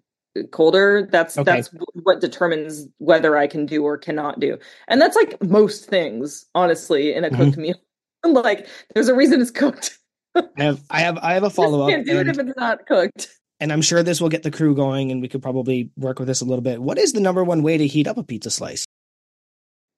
colder 0.52 1.08
that's 1.10 1.36
okay. 1.36 1.44
that's 1.44 1.70
what 2.04 2.20
determines 2.20 2.86
whether 2.98 3.36
i 3.36 3.48
can 3.48 3.66
do 3.66 3.82
or 3.82 3.98
cannot 3.98 4.38
do 4.38 4.56
and 4.86 5.00
that's 5.00 5.16
like 5.16 5.42
most 5.42 5.86
things 5.86 6.46
honestly 6.54 7.12
in 7.12 7.24
a 7.24 7.30
cooked 7.30 7.52
mm-hmm. 7.58 7.62
meal 7.62 7.76
like 8.42 8.68
there's 8.94 9.08
a 9.08 9.14
reason 9.14 9.40
it's 9.40 9.50
cooked 9.50 9.98
i 10.56 10.62
have 10.62 10.82
i 10.90 11.00
have 11.00 11.18
i 11.18 11.34
have 11.34 11.42
a 11.42 11.50
follow-up 11.50 11.88
can't 11.88 12.06
do 12.06 12.18
and, 12.18 12.28
it 12.28 12.38
if 12.38 12.46
it's 12.46 12.56
not 12.56 12.86
cooked 12.86 13.28
and 13.58 13.72
i'm 13.72 13.82
sure 13.82 14.02
this 14.02 14.20
will 14.20 14.28
get 14.28 14.42
the 14.42 14.50
crew 14.50 14.74
going 14.74 15.10
and 15.10 15.20
we 15.20 15.28
could 15.28 15.42
probably 15.42 15.90
work 15.96 16.18
with 16.18 16.28
this 16.28 16.40
a 16.40 16.44
little 16.44 16.62
bit 16.62 16.80
what 16.80 16.98
is 16.98 17.12
the 17.12 17.20
number 17.20 17.42
one 17.42 17.62
way 17.62 17.76
to 17.76 17.86
heat 17.86 18.06
up 18.06 18.16
a 18.16 18.22
pizza 18.22 18.50
slice 18.50 18.84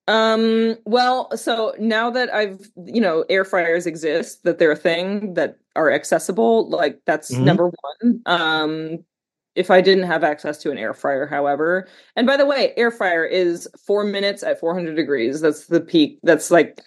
um 0.09 0.77
well 0.85 1.35
so 1.37 1.75
now 1.79 2.11
that 2.11 2.33
i've 2.35 2.61
you 2.87 3.01
know 3.01 3.25
air 3.29 3.45
fryers 3.45 3.87
exist 3.87 4.43
that 4.45 4.59
they're 4.59 4.73
a 4.73 4.77
thing 4.77 5.35
that 5.35 5.59
are 5.77 5.93
accessible 5.93 6.69
like 6.71 7.01
that's 7.07 7.33
mm-hmm. 7.33 7.45
number 7.45 7.71
one 8.01 8.23
um 8.27 9.05
if 9.55 9.71
I 9.71 9.81
didn't 9.81 10.05
have 10.05 10.25
access 10.25 10.59
to 10.59 10.71
an 10.71 10.79
air 10.79 10.95
fryer, 10.95 11.27
however. 11.27 11.89
And 12.17 12.27
by 12.27 12.37
the 12.37 12.47
way, 12.47 12.73
air 12.77 12.91
fryer 12.91 13.25
is 13.25 13.69
four 13.87 14.05
minutes 14.05 14.43
at 14.43 14.59
400 14.59 14.95
degrees. 14.95 15.41
That's 15.41 15.67
the 15.67 15.81
peak. 15.81 16.19
That's 16.23 16.51
like 16.51 16.81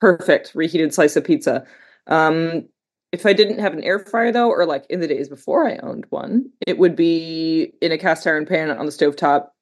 perfect 0.00 0.52
reheated 0.54 0.92
slice 0.92 1.16
of 1.16 1.24
pizza. 1.24 1.64
Um, 2.06 2.68
if 3.12 3.26
I 3.26 3.32
didn't 3.32 3.58
have 3.58 3.72
an 3.72 3.82
air 3.82 3.98
fryer 3.98 4.32
though, 4.32 4.50
or 4.50 4.66
like 4.66 4.86
in 4.88 5.00
the 5.00 5.08
days 5.08 5.28
before 5.28 5.68
I 5.68 5.78
owned 5.78 6.06
one, 6.10 6.50
it 6.66 6.78
would 6.78 6.96
be 6.96 7.72
in 7.80 7.92
a 7.92 7.98
cast 7.98 8.26
iron 8.26 8.46
pan 8.46 8.70
on 8.70 8.86
the 8.86 8.92
stove 8.92 9.16
top. 9.16 9.54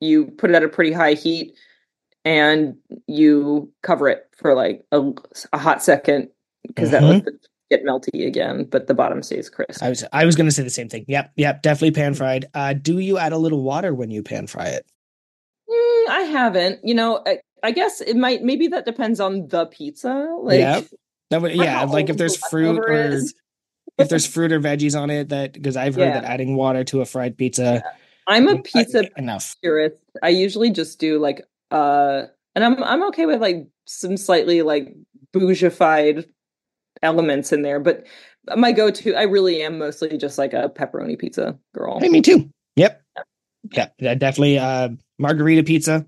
You 0.00 0.26
put 0.26 0.50
it 0.50 0.56
at 0.56 0.62
a 0.62 0.68
pretty 0.68 0.92
high 0.92 1.14
heat 1.14 1.54
and 2.24 2.76
you 3.06 3.72
cover 3.82 4.08
it 4.08 4.28
for 4.36 4.54
like 4.54 4.84
a, 4.92 5.10
a 5.52 5.58
hot 5.58 5.82
second 5.82 6.28
because 6.66 6.90
mm-hmm. 6.90 7.06
that 7.06 7.12
lets 7.12 7.24
the 7.24 7.38
get 7.70 7.84
melty 7.84 8.26
again, 8.26 8.64
but 8.64 8.86
the 8.86 8.94
bottom 8.94 9.22
stays 9.22 9.48
crisp. 9.48 9.82
I 9.82 9.88
was 9.88 10.04
I 10.12 10.24
was 10.24 10.36
going 10.36 10.46
to 10.46 10.52
say 10.52 10.62
the 10.62 10.70
same 10.70 10.88
thing. 10.88 11.04
Yep, 11.08 11.32
yep, 11.36 11.62
definitely 11.62 11.92
pan 11.92 12.14
fried. 12.14 12.46
Uh, 12.54 12.74
do 12.74 12.98
you 12.98 13.18
add 13.18 13.32
a 13.32 13.38
little 13.38 13.62
water 13.62 13.94
when 13.94 14.10
you 14.10 14.22
pan 14.22 14.46
fry 14.46 14.66
it? 14.66 14.86
Mm, 15.68 16.08
I 16.08 16.20
haven't. 16.30 16.80
You 16.84 16.94
know, 16.94 17.22
I, 17.26 17.38
I, 17.62 17.70
guess 17.72 18.00
it 18.00 18.16
might. 18.16 18.42
Maybe 18.42 18.68
that 18.68 18.84
depends 18.84 19.20
on 19.20 19.48
the 19.48 19.66
pizza. 19.66 20.36
Like, 20.42 20.60
yeah, 20.60 20.82
that 21.32 21.40
would, 21.40 21.54
yeah. 21.54 21.84
Like 21.84 22.10
if 22.10 22.18
there's 22.18 22.36
fruit 22.36 22.78
or 22.78 23.18
if 23.96 24.08
there's 24.08 24.26
fruit 24.34 24.52
or 24.52 24.60
veggies 24.60 24.98
on 24.98 25.08
it, 25.08 25.30
that 25.30 25.54
because 25.54 25.78
I've 25.78 25.94
heard 25.94 26.02
yeah. 26.02 26.20
that 26.20 26.24
adding 26.24 26.56
water 26.56 26.84
to 26.84 27.00
a 27.00 27.06
fried 27.06 27.38
pizza. 27.38 27.82
Yeah. 27.82 27.90
I'm 28.28 28.48
a 28.48 28.60
pizza 28.60 29.04
I, 29.04 29.08
enough 29.16 29.56
purist. 29.62 29.96
I 30.22 30.28
usually 30.28 30.70
just 30.70 31.00
do 31.00 31.18
like 31.18 31.42
uh, 31.70 32.24
and 32.54 32.64
I'm 32.64 32.82
I'm 32.84 33.02
okay 33.08 33.24
with 33.24 33.40
like 33.40 33.66
some 33.86 34.18
slightly 34.18 34.60
like 34.60 34.94
bougified 35.34 36.28
elements 37.02 37.50
in 37.50 37.62
there. 37.62 37.80
But 37.80 38.06
my 38.54 38.72
go-to, 38.72 39.14
I 39.14 39.22
really 39.22 39.62
am 39.62 39.78
mostly 39.78 40.18
just 40.18 40.36
like 40.36 40.52
a 40.52 40.68
pepperoni 40.68 41.18
pizza 41.18 41.58
girl. 41.74 41.98
Hey, 41.98 42.10
me 42.10 42.20
too. 42.20 42.50
Yep. 42.76 43.02
Yeah, 43.72 43.88
yeah 43.98 44.14
definitely. 44.14 44.58
Uh, 44.58 44.90
margarita 45.18 45.62
pizza. 45.62 46.06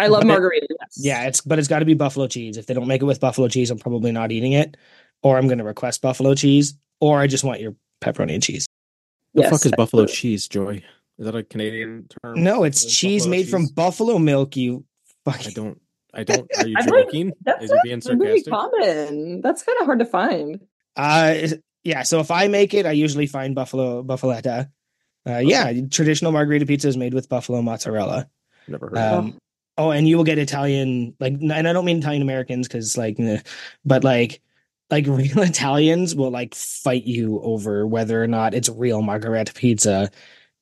I 0.00 0.08
love 0.08 0.22
but 0.22 0.28
margarita. 0.28 0.66
It, 0.70 0.76
yes. 0.80 0.94
Yeah, 0.96 1.26
it's 1.26 1.40
but 1.40 1.58
it's 1.58 1.68
got 1.68 1.80
to 1.80 1.84
be 1.84 1.94
buffalo 1.94 2.26
cheese. 2.26 2.56
If 2.56 2.66
they 2.66 2.74
don't 2.74 2.88
make 2.88 3.02
it 3.02 3.06
with 3.06 3.20
buffalo 3.20 3.48
cheese, 3.48 3.70
I'm 3.70 3.78
probably 3.78 4.12
not 4.12 4.32
eating 4.32 4.52
it, 4.52 4.76
or 5.22 5.38
I'm 5.38 5.46
going 5.46 5.58
to 5.58 5.64
request 5.64 6.02
buffalo 6.02 6.34
cheese, 6.34 6.74
or 7.00 7.20
I 7.20 7.26
just 7.26 7.44
want 7.44 7.60
your 7.60 7.74
pepperoni 8.00 8.34
and 8.34 8.42
cheese. 8.42 8.66
The 9.34 9.42
yes, 9.42 9.50
fuck 9.50 9.66
is 9.66 9.72
buffalo 9.76 10.06
cheese, 10.06 10.48
Joey? 10.48 10.84
Is 11.18 11.26
that 11.26 11.34
a 11.34 11.42
Canadian 11.42 12.06
term? 12.22 12.42
No, 12.42 12.64
it's 12.64 12.84
cheese 12.84 13.26
made 13.26 13.42
cheese? 13.42 13.50
from 13.50 13.66
buffalo 13.66 14.18
milk. 14.18 14.56
You 14.56 14.84
fucking. 15.24 15.50
I 15.50 15.54
don't. 15.54 15.80
I 16.12 16.24
don't. 16.24 16.50
Are 16.58 16.66
you 16.66 16.76
joking? 16.86 17.32
Like, 17.46 17.62
Is 17.62 17.70
he 17.70 17.78
being 17.84 18.00
sarcastic? 18.00 18.26
Really 18.26 18.42
common. 18.42 19.40
That's 19.40 19.62
kind 19.62 19.78
of 19.80 19.86
hard 19.86 20.00
to 20.00 20.04
find. 20.04 20.60
Uh, 20.96 21.48
yeah. 21.82 22.02
So 22.02 22.20
if 22.20 22.30
I 22.30 22.48
make 22.48 22.74
it, 22.74 22.86
I 22.86 22.92
usually 22.92 23.26
find 23.26 23.54
buffalo 23.54 24.02
buffaletta. 24.02 24.70
Uh, 25.26 25.38
yeah, 25.38 25.72
traditional 25.90 26.32
margarita 26.32 26.66
pizza 26.66 26.88
is 26.88 26.96
made 26.96 27.14
with 27.14 27.28
buffalo 27.28 27.62
mozzarella. 27.62 28.28
Never 28.68 28.88
heard. 28.88 28.98
of 28.98 29.24
Um, 29.24 29.38
oh, 29.78 29.90
and 29.90 30.08
you 30.08 30.16
will 30.16 30.24
get 30.24 30.38
Italian, 30.38 31.14
like, 31.20 31.34
and 31.34 31.52
I 31.52 31.72
don't 31.72 31.84
mean 31.84 31.98
Italian 31.98 32.22
Americans 32.22 32.68
because, 32.68 32.96
like, 32.96 33.18
nah, 33.18 33.38
but 33.84 34.04
like, 34.04 34.40
like 34.90 35.06
real 35.08 35.40
Italians 35.40 36.14
will 36.14 36.30
like 36.30 36.54
fight 36.54 37.04
you 37.04 37.40
over 37.42 37.86
whether 37.86 38.22
or 38.22 38.26
not 38.26 38.54
it's 38.54 38.68
real 38.68 39.02
margarita 39.02 39.52
pizza 39.54 40.10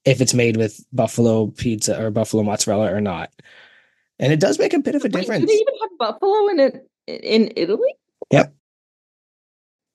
if 0.05 0.21
it's 0.21 0.35
made 0.35 0.57
with 0.57 0.85
buffalo 0.93 1.49
pizza 1.49 2.01
or 2.03 2.11
buffalo 2.11 2.43
mozzarella 2.43 2.93
or 2.93 3.01
not. 3.01 3.31
And 4.19 4.33
it 4.33 4.41
does 4.41 4.59
make 4.59 4.73
a 4.75 4.79
bit 4.81 4.95
of 4.95 5.03
a 5.05 5.09
Wait, 5.09 5.13
do 5.13 5.19
difference. 5.21 5.47
they 5.47 5.55
even 5.55 5.75
have 5.83 5.99
buffalo 5.99 6.49
in 6.49 6.61
it 6.61 6.89
in 7.07 7.53
Italy? 7.57 7.95
Yep. 8.31 8.55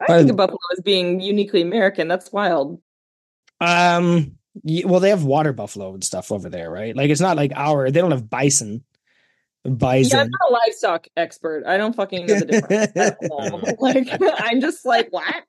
I 0.02 0.06
think 0.08 0.26
Um, 0.26 0.30
of 0.32 0.36
buffalo 0.38 0.58
as 0.74 0.82
being 0.84 1.22
uniquely 1.22 1.62
American. 1.62 2.08
That's 2.08 2.32
wild. 2.32 2.82
Um, 3.60 4.38
well, 4.64 5.00
they 5.00 5.10
have 5.10 5.24
water 5.24 5.54
buffalo 5.54 5.94
and 5.94 6.04
stuff 6.04 6.32
over 6.32 6.50
there, 6.50 6.70
right? 6.70 6.96
Like, 6.96 7.10
it's 7.10 7.22
not 7.22 7.38
like 7.38 7.52
our. 7.56 7.90
They 7.90 8.00
don't 8.02 8.12
have 8.12 8.30
bison. 8.30 8.84
Yeah, 9.68 10.22
I'm 10.22 10.30
not 10.30 10.50
a 10.50 10.54
livestock 10.54 11.08
expert. 11.18 11.64
I 11.66 11.78
don't 11.78 11.96
fucking 11.96 12.26
know 12.26 12.40
the 12.40 12.46
difference. 12.46 13.80
like, 13.80 14.08
I'm 14.40 14.62
just 14.62 14.86
like, 14.86 15.10
what? 15.12 15.44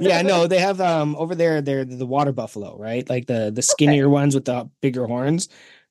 Yeah, 0.00 0.22
no, 0.22 0.46
they 0.46 0.58
have 0.58 0.80
um 0.80 1.14
over 1.16 1.34
there. 1.34 1.60
They're 1.60 1.84
the 1.84 2.06
water 2.06 2.32
buffalo, 2.32 2.76
right? 2.78 3.08
Like 3.08 3.26
the 3.26 3.50
the 3.54 3.62
skinnier 3.62 4.08
ones 4.08 4.34
with 4.34 4.46
the 4.46 4.68
bigger 4.80 5.06
horns. 5.06 5.48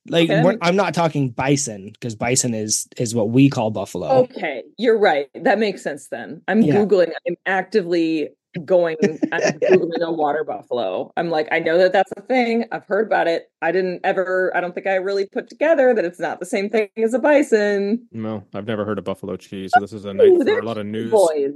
Like 0.08 0.32
Okay, 0.32 0.42
we're- 0.44 0.58
I'm 0.64 0.76
not 0.76 0.96
talking 0.96 1.30
bison 1.30 1.92
because 1.92 2.16
bison 2.16 2.56
is 2.56 2.88
is 2.98 3.14
what 3.14 3.30
we 3.30 3.50
call 3.50 3.70
buffalo. 3.70 4.24
Okay, 4.24 4.64
you're 4.78 4.98
right. 4.98 5.28
That 5.36 5.60
makes 5.60 5.84
sense 5.84 6.08
then. 6.08 6.42
I'm 6.48 6.62
Yeah. 6.64 6.78
googling. 6.78 7.12
I'm 7.28 7.36
actively 7.46 8.30
going. 8.65 8.98
I'm 9.32 9.60
googling 9.60 10.02
a 10.02 10.11
water 10.11 10.44
buffalo. 10.44 11.11
I'm 11.18 11.30
like, 11.30 11.48
I 11.52 11.60
know 11.60 11.78
that 11.78 11.94
that's 11.94 12.11
a 12.18 12.22
thing. 12.22 12.65
I've 12.72 12.86
heard 12.86 13.07
about 13.07 13.28
it. 13.28 13.52
I 13.61 13.72
didn't 13.72 14.02
ever. 14.03 14.52
I 14.56 14.61
don't 14.61 14.73
think 14.73 14.88
I 14.88 14.95
really 14.95 15.28
put 15.28 15.49
together 15.49 15.94
that 15.94 16.06
it's 16.06 16.19
not 16.19 16.40
the 16.40 16.45
same 16.45 16.69
thing 16.69 16.90
as 16.98 17.14
a 17.14 17.19
bison. 17.19 18.07
No, 18.11 18.44
I've 18.53 18.68
never 18.68 18.86
heard 18.86 18.98
of 18.98 19.03
buffalo 19.03 19.38
cheese, 19.38 19.72
so 19.73 19.80
this 19.80 19.94
is 19.94 20.06
a 20.06 20.14
night 20.14 20.28
Ooh, 20.28 20.40
for 20.40 20.45
they're 20.45 20.60
a 20.60 20.65
lot 20.65 20.78
of 20.78 20.86
news. 20.86 21.11
Boys, 21.11 21.53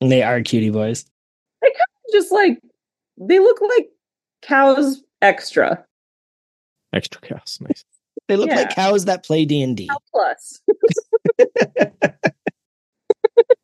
And 0.00 0.10
they 0.10 0.22
are 0.22 0.40
cutie 0.42 0.70
boys. 0.70 1.04
They 1.62 1.68
kind 1.68 1.74
of 1.78 2.12
just 2.12 2.32
like 2.32 2.60
they 3.18 3.38
look 3.38 3.60
like 3.60 3.88
cows 4.42 5.02
extra 5.20 5.84
Extra 6.92 7.20
cows, 7.20 7.58
nice. 7.60 7.84
They 8.26 8.36
look 8.36 8.50
like 8.50 8.74
cows 8.74 9.04
that 9.04 9.24
play 9.24 9.44
D 9.44 9.62
and 9.62 9.76
D. 9.76 9.88
plus. 10.12 10.60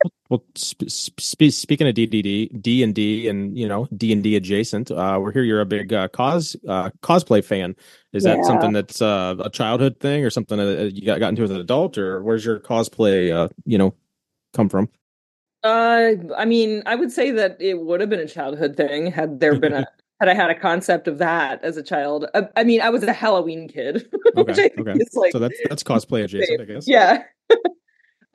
Well, 0.28 0.42
sp- 0.58 0.90
sp- 0.90 1.20
sp- 1.22 1.54
speaking 1.54 1.86
of 1.86 1.94
DDD, 1.94 2.60
D 2.60 2.82
and 2.82 2.94
D, 2.94 3.28
and 3.28 3.56
you 3.56 3.68
know 3.68 3.88
D 3.96 4.12
and 4.12 4.22
D 4.22 4.36
adjacent, 4.36 4.90
uh, 4.90 5.18
we're 5.22 5.32
here. 5.32 5.42
You're 5.44 5.60
a 5.60 5.66
big 5.66 5.92
uh, 5.92 6.08
cos 6.08 6.56
uh, 6.68 6.90
cosplay 7.02 7.44
fan. 7.44 7.76
Is 8.12 8.24
that 8.24 8.38
Yeah. 8.38 8.44
something 8.44 8.72
that's 8.72 9.00
uh, 9.00 9.36
a 9.38 9.50
childhood 9.50 10.00
thing, 10.00 10.24
or 10.24 10.30
something 10.30 10.56
that 10.58 10.94
you 10.96 11.06
got, 11.06 11.20
got 11.20 11.28
into 11.28 11.44
as 11.44 11.50
an 11.50 11.60
adult, 11.60 11.96
or 11.96 12.22
where's 12.22 12.44
your 12.44 12.58
cosplay, 12.58 13.32
uh, 13.32 13.48
you 13.64 13.78
know, 13.78 13.94
come 14.52 14.68
from? 14.68 14.88
Uh, 15.62 16.12
I 16.36 16.44
mean, 16.44 16.82
I 16.86 16.94
would 16.94 17.12
say 17.12 17.30
that 17.32 17.56
it 17.60 17.74
would 17.80 18.00
have 18.00 18.10
been 18.10 18.20
a 18.20 18.28
childhood 18.28 18.76
thing 18.76 19.10
had 19.10 19.40
there 19.40 19.58
been 19.58 19.72
a 19.72 19.86
had 20.20 20.28
I 20.28 20.34
had 20.34 20.50
a 20.50 20.54
concept 20.58 21.08
of 21.08 21.18
that 21.18 21.62
as 21.62 21.76
a 21.76 21.82
child. 21.82 22.26
I, 22.34 22.48
I 22.56 22.64
mean, 22.64 22.80
I 22.80 22.90
was 22.90 23.02
a 23.04 23.12
Halloween 23.12 23.68
kid, 23.68 24.08
which 24.32 24.48
I 24.48 24.52
Okay, 24.52 24.68
think 24.74 24.80
okay. 24.80 24.92
is 25.00 25.14
like 25.14 25.32
so 25.32 25.38
that's 25.38 25.60
that's 25.68 25.82
cosplay 25.82 26.24
adjacent, 26.24 26.60
I 26.60 26.64
guess. 26.64 26.88
yeah. 26.88 27.22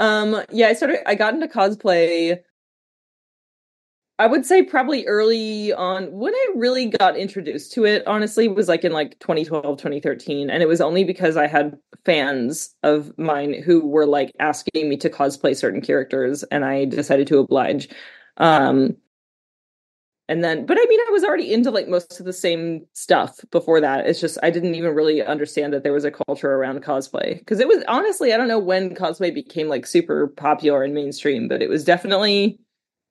um, 0.02 0.44
yeah, 0.52 0.68
I 0.68 0.74
started. 0.74 1.08
I 1.08 1.14
got 1.14 1.36
into 1.36 1.48
cosplay. 1.48 2.40
I 4.18 4.26
would 4.26 4.46
say 4.48 4.64
probably 4.64 5.06
early 5.06 5.74
on 5.74 6.12
when 6.12 6.34
I 6.34 6.48
really 6.56 6.88
got 6.88 7.16
introduced 7.16 7.72
to 7.74 7.86
it, 7.86 8.06
honestly, 8.08 8.48
was 8.48 8.68
like 8.68 8.84
in 8.84 8.92
like 8.92 9.20
2012, 9.20 9.78
2013. 9.78 10.50
And 10.50 10.64
it 10.64 10.68
was 10.68 10.82
only 10.82 11.04
because 11.04 11.38
I 11.38 11.46
had 11.48 11.78
fans 12.04 12.76
of 12.84 13.16
mine 13.18 13.62
who 13.64 13.88
were 13.88 14.08
like 14.08 14.32
asking 14.40 14.90
me 14.90 14.98
to 14.98 15.10
cosplay 15.10 15.56
certain 15.56 15.82
characters 15.82 16.44
and 16.46 16.66
I 16.66 16.86
decided 16.86 17.28
to 17.28 17.40
oblige. 17.40 17.90
Um 18.38 18.98
and 20.32 20.46
then 20.46 20.66
but 20.66 20.78
I 20.80 20.86
mean 20.88 21.00
I 21.02 21.12
was 21.12 21.26
already 21.26 21.52
into 21.54 21.72
like 21.72 21.90
most 21.90 22.22
of 22.22 22.26
the 22.26 22.32
same 22.32 22.86
stuff 22.94 23.42
before 23.52 23.82
that. 23.82 24.08
It's 24.08 24.22
just 24.22 24.38
I 24.42 24.50
didn't 24.50 24.76
even 24.76 24.96
really 24.96 25.22
understand 25.22 25.74
that 25.74 25.84
there 25.84 25.92
was 25.92 26.06
a 26.06 26.12
culture 26.12 26.54
around 26.54 26.82
cosplay. 26.84 27.38
Because 27.40 27.60
it 27.60 27.68
was 27.68 27.84
honestly, 27.90 28.34
I 28.34 28.38
don't 28.38 28.48
know 28.48 28.58
when 28.58 28.96
cosplay 28.96 29.34
became 29.34 29.68
like 29.68 29.86
super 29.86 30.28
popular 30.28 30.84
and 30.84 30.94
mainstream, 30.94 31.50
but 31.50 31.62
it 31.62 31.70
was 31.70 31.84
definitely 31.84 32.60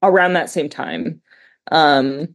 around 0.03 0.33
that 0.33 0.49
same 0.49 0.71
time. 0.71 1.21
Um 1.71 2.35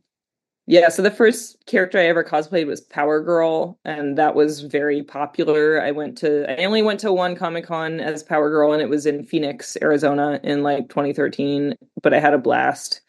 yeah, 0.67 0.89
so 0.89 1.01
the 1.03 1.11
first 1.11 1.57
character 1.67 1.99
I 1.99 2.05
ever 2.05 2.23
cosplayed 2.23 2.65
was 2.67 2.81
Power 2.81 3.21
Girl, 3.21 3.79
and 3.85 4.17
that 4.17 4.35
was 4.35 4.61
very 4.61 5.03
popular. 5.03 5.81
I 5.81 5.91
went 5.91 6.17
to 6.19 6.49
I 6.61 6.65
only 6.65 6.81
went 6.83 6.99
to 7.01 7.13
one 7.13 7.35
Comic 7.35 7.65
Con 7.65 7.99
as 7.99 8.23
Power 8.23 8.49
Girl, 8.51 8.73
and 8.73 8.81
it 8.83 8.89
was 8.89 9.05
in 9.07 9.23
Phoenix, 9.25 9.77
Arizona 9.81 10.39
in 10.43 10.63
like 10.63 10.89
2013, 10.89 11.75
but 12.03 12.13
I 12.13 12.19
had 12.19 12.33
a 12.35 12.39
blast. 12.39 13.01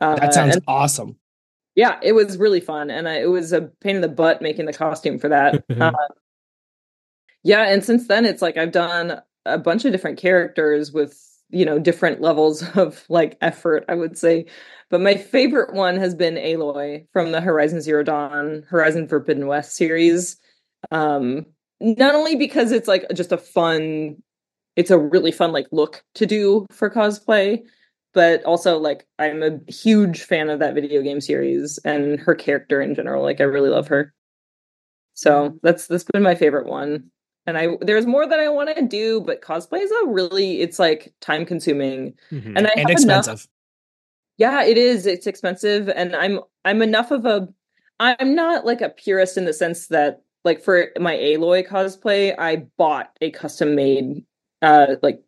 Uh, 0.00 0.16
That 0.16 0.34
sounds 0.34 0.56
and 0.56 0.64
awesome. 0.66 1.16
yeah, 1.74 1.98
it 2.02 2.12
was 2.12 2.38
really 2.38 2.60
fun, 2.60 2.90
and 2.90 3.08
I, 3.08 3.20
it 3.20 3.30
was 3.30 3.52
a 3.52 3.62
pain 3.80 3.96
in 3.96 4.02
the 4.02 4.08
butt 4.08 4.42
making 4.42 4.66
the 4.66 4.72
costume 4.72 5.18
for 5.18 5.28
that. 5.28 5.64
uh, 5.80 5.92
yeah, 7.42 7.68
and 7.68 7.84
since 7.84 8.08
then, 8.08 8.24
it's 8.24 8.42
like 8.42 8.56
I've 8.56 8.72
done 8.72 9.20
a 9.44 9.58
bunch 9.58 9.84
of 9.84 9.92
different 9.92 10.18
characters 10.18 10.92
with 10.92 11.18
you 11.50 11.64
know 11.64 11.78
different 11.78 12.20
levels 12.20 12.62
of 12.76 13.04
like 13.08 13.36
effort, 13.40 13.84
I 13.88 13.94
would 13.94 14.16
say. 14.18 14.46
But 14.90 15.00
my 15.00 15.14
favorite 15.14 15.74
one 15.74 15.96
has 15.96 16.14
been 16.14 16.34
Aloy 16.34 17.06
from 17.12 17.32
the 17.32 17.40
Horizon 17.40 17.80
Zero 17.80 18.02
Dawn, 18.02 18.64
Horizon 18.68 19.08
Forbidden 19.08 19.46
West 19.46 19.74
series. 19.74 20.36
Um, 20.90 21.46
not 21.80 22.14
only 22.14 22.36
because 22.36 22.72
it's 22.72 22.88
like 22.88 23.06
just 23.14 23.32
a 23.32 23.38
fun, 23.38 24.22
it's 24.76 24.90
a 24.90 24.98
really 24.98 25.32
fun 25.32 25.50
like 25.52 25.66
look 25.72 26.04
to 26.14 26.26
do 26.26 26.66
for 26.70 26.90
cosplay, 26.90 27.62
but 28.14 28.42
also 28.44 28.78
like 28.78 29.06
I'm 29.18 29.42
a 29.42 29.58
huge 29.70 30.22
fan 30.22 30.50
of 30.50 30.58
that 30.60 30.74
video 30.74 31.02
game 31.02 31.20
series 31.20 31.78
and 31.84 32.20
her 32.20 32.34
character 32.34 32.80
in 32.82 32.94
general. 32.94 33.22
Like 33.22 33.40
I 33.40 33.44
really 33.44 33.70
love 33.70 33.88
her. 33.88 34.12
So 35.14 35.58
that's 35.62 35.86
that's 35.86 36.04
been 36.04 36.22
my 36.22 36.34
favorite 36.34 36.66
one. 36.66 37.10
And 37.46 37.58
I 37.58 37.68
there's 37.80 38.06
more 38.06 38.26
that 38.26 38.38
I 38.40 38.48
want 38.48 38.74
to 38.76 38.82
do, 38.82 39.20
but 39.20 39.42
cosplay 39.42 39.82
is 39.82 39.90
a 39.90 40.06
really 40.08 40.60
it's 40.60 40.78
like 40.78 41.12
time 41.20 41.44
consuming. 41.44 42.14
Mhm. 42.30 42.54
And 42.56 42.66
I 42.66 42.70
And 42.76 42.88
have 42.88 42.98
enough 43.02 43.18
expensive. 43.26 43.48
yeah, 44.38 44.64
it 44.64 44.78
is. 44.78 45.06
It's 45.06 45.26
expensive 45.26 45.88
and 45.90 46.16
I'm 46.16 46.40
I'm 46.64 46.82
enough 46.82 47.10
of 47.10 47.26
a 47.26 47.48
I'm 48.00 48.34
not 48.34 48.66
like 48.66 48.80
a 48.80 48.90
purist 48.90 49.36
in 49.36 49.44
the 49.44 49.52
sense 49.52 49.88
that 49.88 50.22
like 50.44 50.62
for 50.62 50.88
my 50.98 51.14
Aloy 51.16 51.66
cosplay, 51.66 52.34
I 52.38 52.66
bought 52.78 53.16
a 53.20 53.30
custom 53.32 53.74
made 53.74 54.24
uh 54.62 54.96
like 55.02 55.22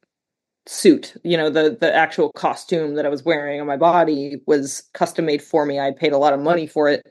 suit. 0.66 1.16
You 1.24 1.36
know, 1.36 1.50
the 1.50 1.76
the 1.78 1.94
actual 1.94 2.32
costume 2.32 2.94
that 2.94 3.06
I 3.06 3.10
was 3.10 3.24
wearing 3.24 3.60
on 3.60 3.66
my 3.66 3.76
body 3.76 4.36
was 4.46 4.82
custom 4.94 5.26
made 5.26 5.42
for 5.42 5.66
me. 5.66 5.78
I 5.78 5.92
paid 5.92 6.12
a 6.12 6.18
lot 6.18 6.32
of 6.32 6.40
money 6.40 6.66
for 6.66 6.88
it 6.88 7.06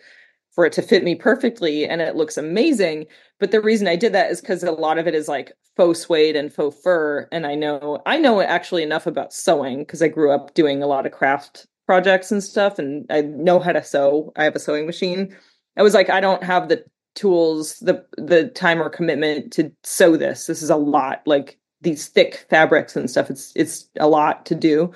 for 0.53 0.65
it 0.65 0.73
to 0.73 0.81
fit 0.81 1.03
me 1.03 1.15
perfectly 1.15 1.85
and 1.88 2.01
it 2.01 2.15
looks 2.15 2.38
amazing. 2.38 3.05
But 3.39 3.51
the 3.51 3.61
reason 3.61 3.88
I 3.88 3.95
did 3.95 4.13
that 4.13 4.31
is 4.31 4.39
because 4.39 4.63
a 4.63 4.71
lot 4.71 4.99
of 4.99 5.07
it 5.07 5.15
is 5.15 5.27
like 5.27 5.51
faux 5.75 5.99
suede 5.99 6.35
and 6.35 6.53
faux 6.53 6.80
fur. 6.81 7.27
And 7.31 7.45
I 7.47 7.55
know 7.55 8.01
I 8.05 8.17
know 8.17 8.41
actually 8.41 8.84
enough 8.84 9.07
about 9.07 9.34
sewing 9.34 9.80
because 9.80 10.01
I 10.01 10.07
grew 10.07 10.31
up 10.31 10.53
doing 10.53 10.81
a 10.84 10.88
lot 10.88 11.05
of 11.05 11.11
craft 11.11 11.67
projects 11.85 12.31
and 12.31 12.43
stuff 12.43 12.80
and 12.80 13.05
I 13.09 13.21
know 13.21 13.59
how 13.59 13.73
to 13.73 13.84
sew. 13.84 14.31
I 14.35 14.43
have 14.45 14.55
a 14.55 14.59
sewing 14.59 14.85
machine. 14.85 15.35
I 15.77 15.84
was 15.84 15.93
like, 15.93 16.09
I 16.09 16.21
don't 16.21 16.43
have 16.43 16.69
the 16.69 16.84
tools, 17.15 17.80
the 17.80 18.05
the 18.17 18.49
time 18.49 18.81
or 18.81 18.89
commitment 18.89 19.53
to 19.53 19.71
sew 19.84 20.17
this. 20.17 20.45
This 20.45 20.61
is 20.61 20.69
a 20.69 20.75
lot. 20.75 21.21
Like 21.25 21.57
these 21.84 22.07
thick 22.07 22.45
fabrics 22.49 22.95
and 22.95 23.10
stuff. 23.10 23.30
It's 23.30 23.53
it's 23.55 23.88
a 23.99 24.07
lot 24.07 24.45
to 24.47 24.55
do. 24.55 24.91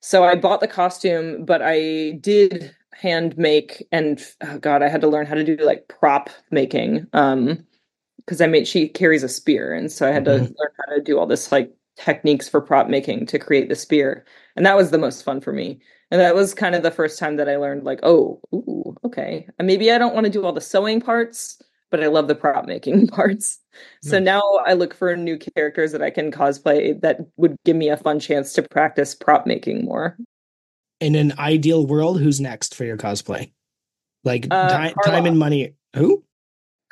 So 0.00 0.24
I 0.24 0.34
bought 0.36 0.60
the 0.60 0.68
costume, 0.68 1.44
but 1.44 1.62
I 1.64 2.12
did 2.20 2.74
hand 2.94 3.38
make 3.38 3.86
and 3.92 4.20
oh 4.42 4.58
god, 4.58 4.82
I 4.82 4.88
had 4.88 5.00
to 5.02 5.08
learn 5.08 5.26
how 5.26 5.34
to 5.36 5.44
do 5.44 5.56
like 5.64 5.88
prop 5.88 6.30
making. 6.50 7.06
Um 7.12 7.66
because 8.18 8.40
I 8.40 8.46
made 8.46 8.68
she 8.68 8.88
carries 8.88 9.22
a 9.22 9.28
spear, 9.28 9.72
and 9.74 9.90
so 9.90 10.06
I 10.08 10.12
had 10.12 10.24
to 10.26 10.32
Mhm. 10.32 10.54
learn 10.58 10.70
how 10.86 10.94
to 10.94 11.00
do 11.02 11.18
all 11.18 11.26
this 11.26 11.50
like 11.52 11.72
techniques 11.96 12.48
for 12.48 12.60
prop 12.60 12.88
making 12.88 13.26
to 13.26 13.38
create 13.38 13.68
the 13.68 13.76
spear, 13.76 14.24
and 14.56 14.66
that 14.66 14.76
was 14.76 14.90
the 14.90 14.98
most 14.98 15.22
fun 15.24 15.40
for 15.40 15.52
me. 15.52 15.80
And 16.10 16.20
that 16.20 16.34
was 16.34 16.54
kind 16.54 16.74
of 16.74 16.82
the 16.82 16.90
first 16.90 17.18
time 17.18 17.36
that 17.36 17.48
I 17.48 17.56
learned 17.56 17.84
like, 17.84 18.00
oh, 18.02 18.40
ooh, 18.54 18.96
okay, 19.04 19.46
and 19.58 19.66
maybe 19.66 19.90
I 19.92 19.98
don't 19.98 20.14
want 20.14 20.24
to 20.26 20.30
do 20.32 20.44
all 20.44 20.52
the 20.52 20.60
sewing 20.60 21.00
parts, 21.00 21.60
but 21.90 22.02
I 22.02 22.06
love 22.08 22.28
the 22.28 22.34
prop 22.34 22.66
making 22.66 23.06
parts. 23.08 23.58
So 24.02 24.18
Nice. 24.18 24.24
now 24.24 24.42
I 24.66 24.74
look 24.74 24.94
for 24.94 25.16
new 25.16 25.38
characters 25.38 25.92
that 25.92 26.02
I 26.02 26.10
can 26.10 26.30
cosplay 26.32 27.00
that 27.00 27.20
would 27.36 27.56
give 27.64 27.76
me 27.76 27.88
a 27.88 27.96
fun 27.96 28.20
chance 28.20 28.52
to 28.54 28.62
practice 28.62 29.14
prop 29.14 29.46
making 29.46 29.84
more. 29.84 30.16
In 31.00 31.14
an 31.14 31.32
ideal 31.38 31.86
world, 31.86 32.20
who's 32.20 32.40
next 32.40 32.74
for 32.74 32.84
your 32.84 32.96
cosplay? 32.96 33.52
Like 34.24 34.46
Uh, 34.50 34.68
time, 34.68 34.94
time 35.04 35.26
and 35.26 35.38
money. 35.38 35.74
Who? 35.96 36.24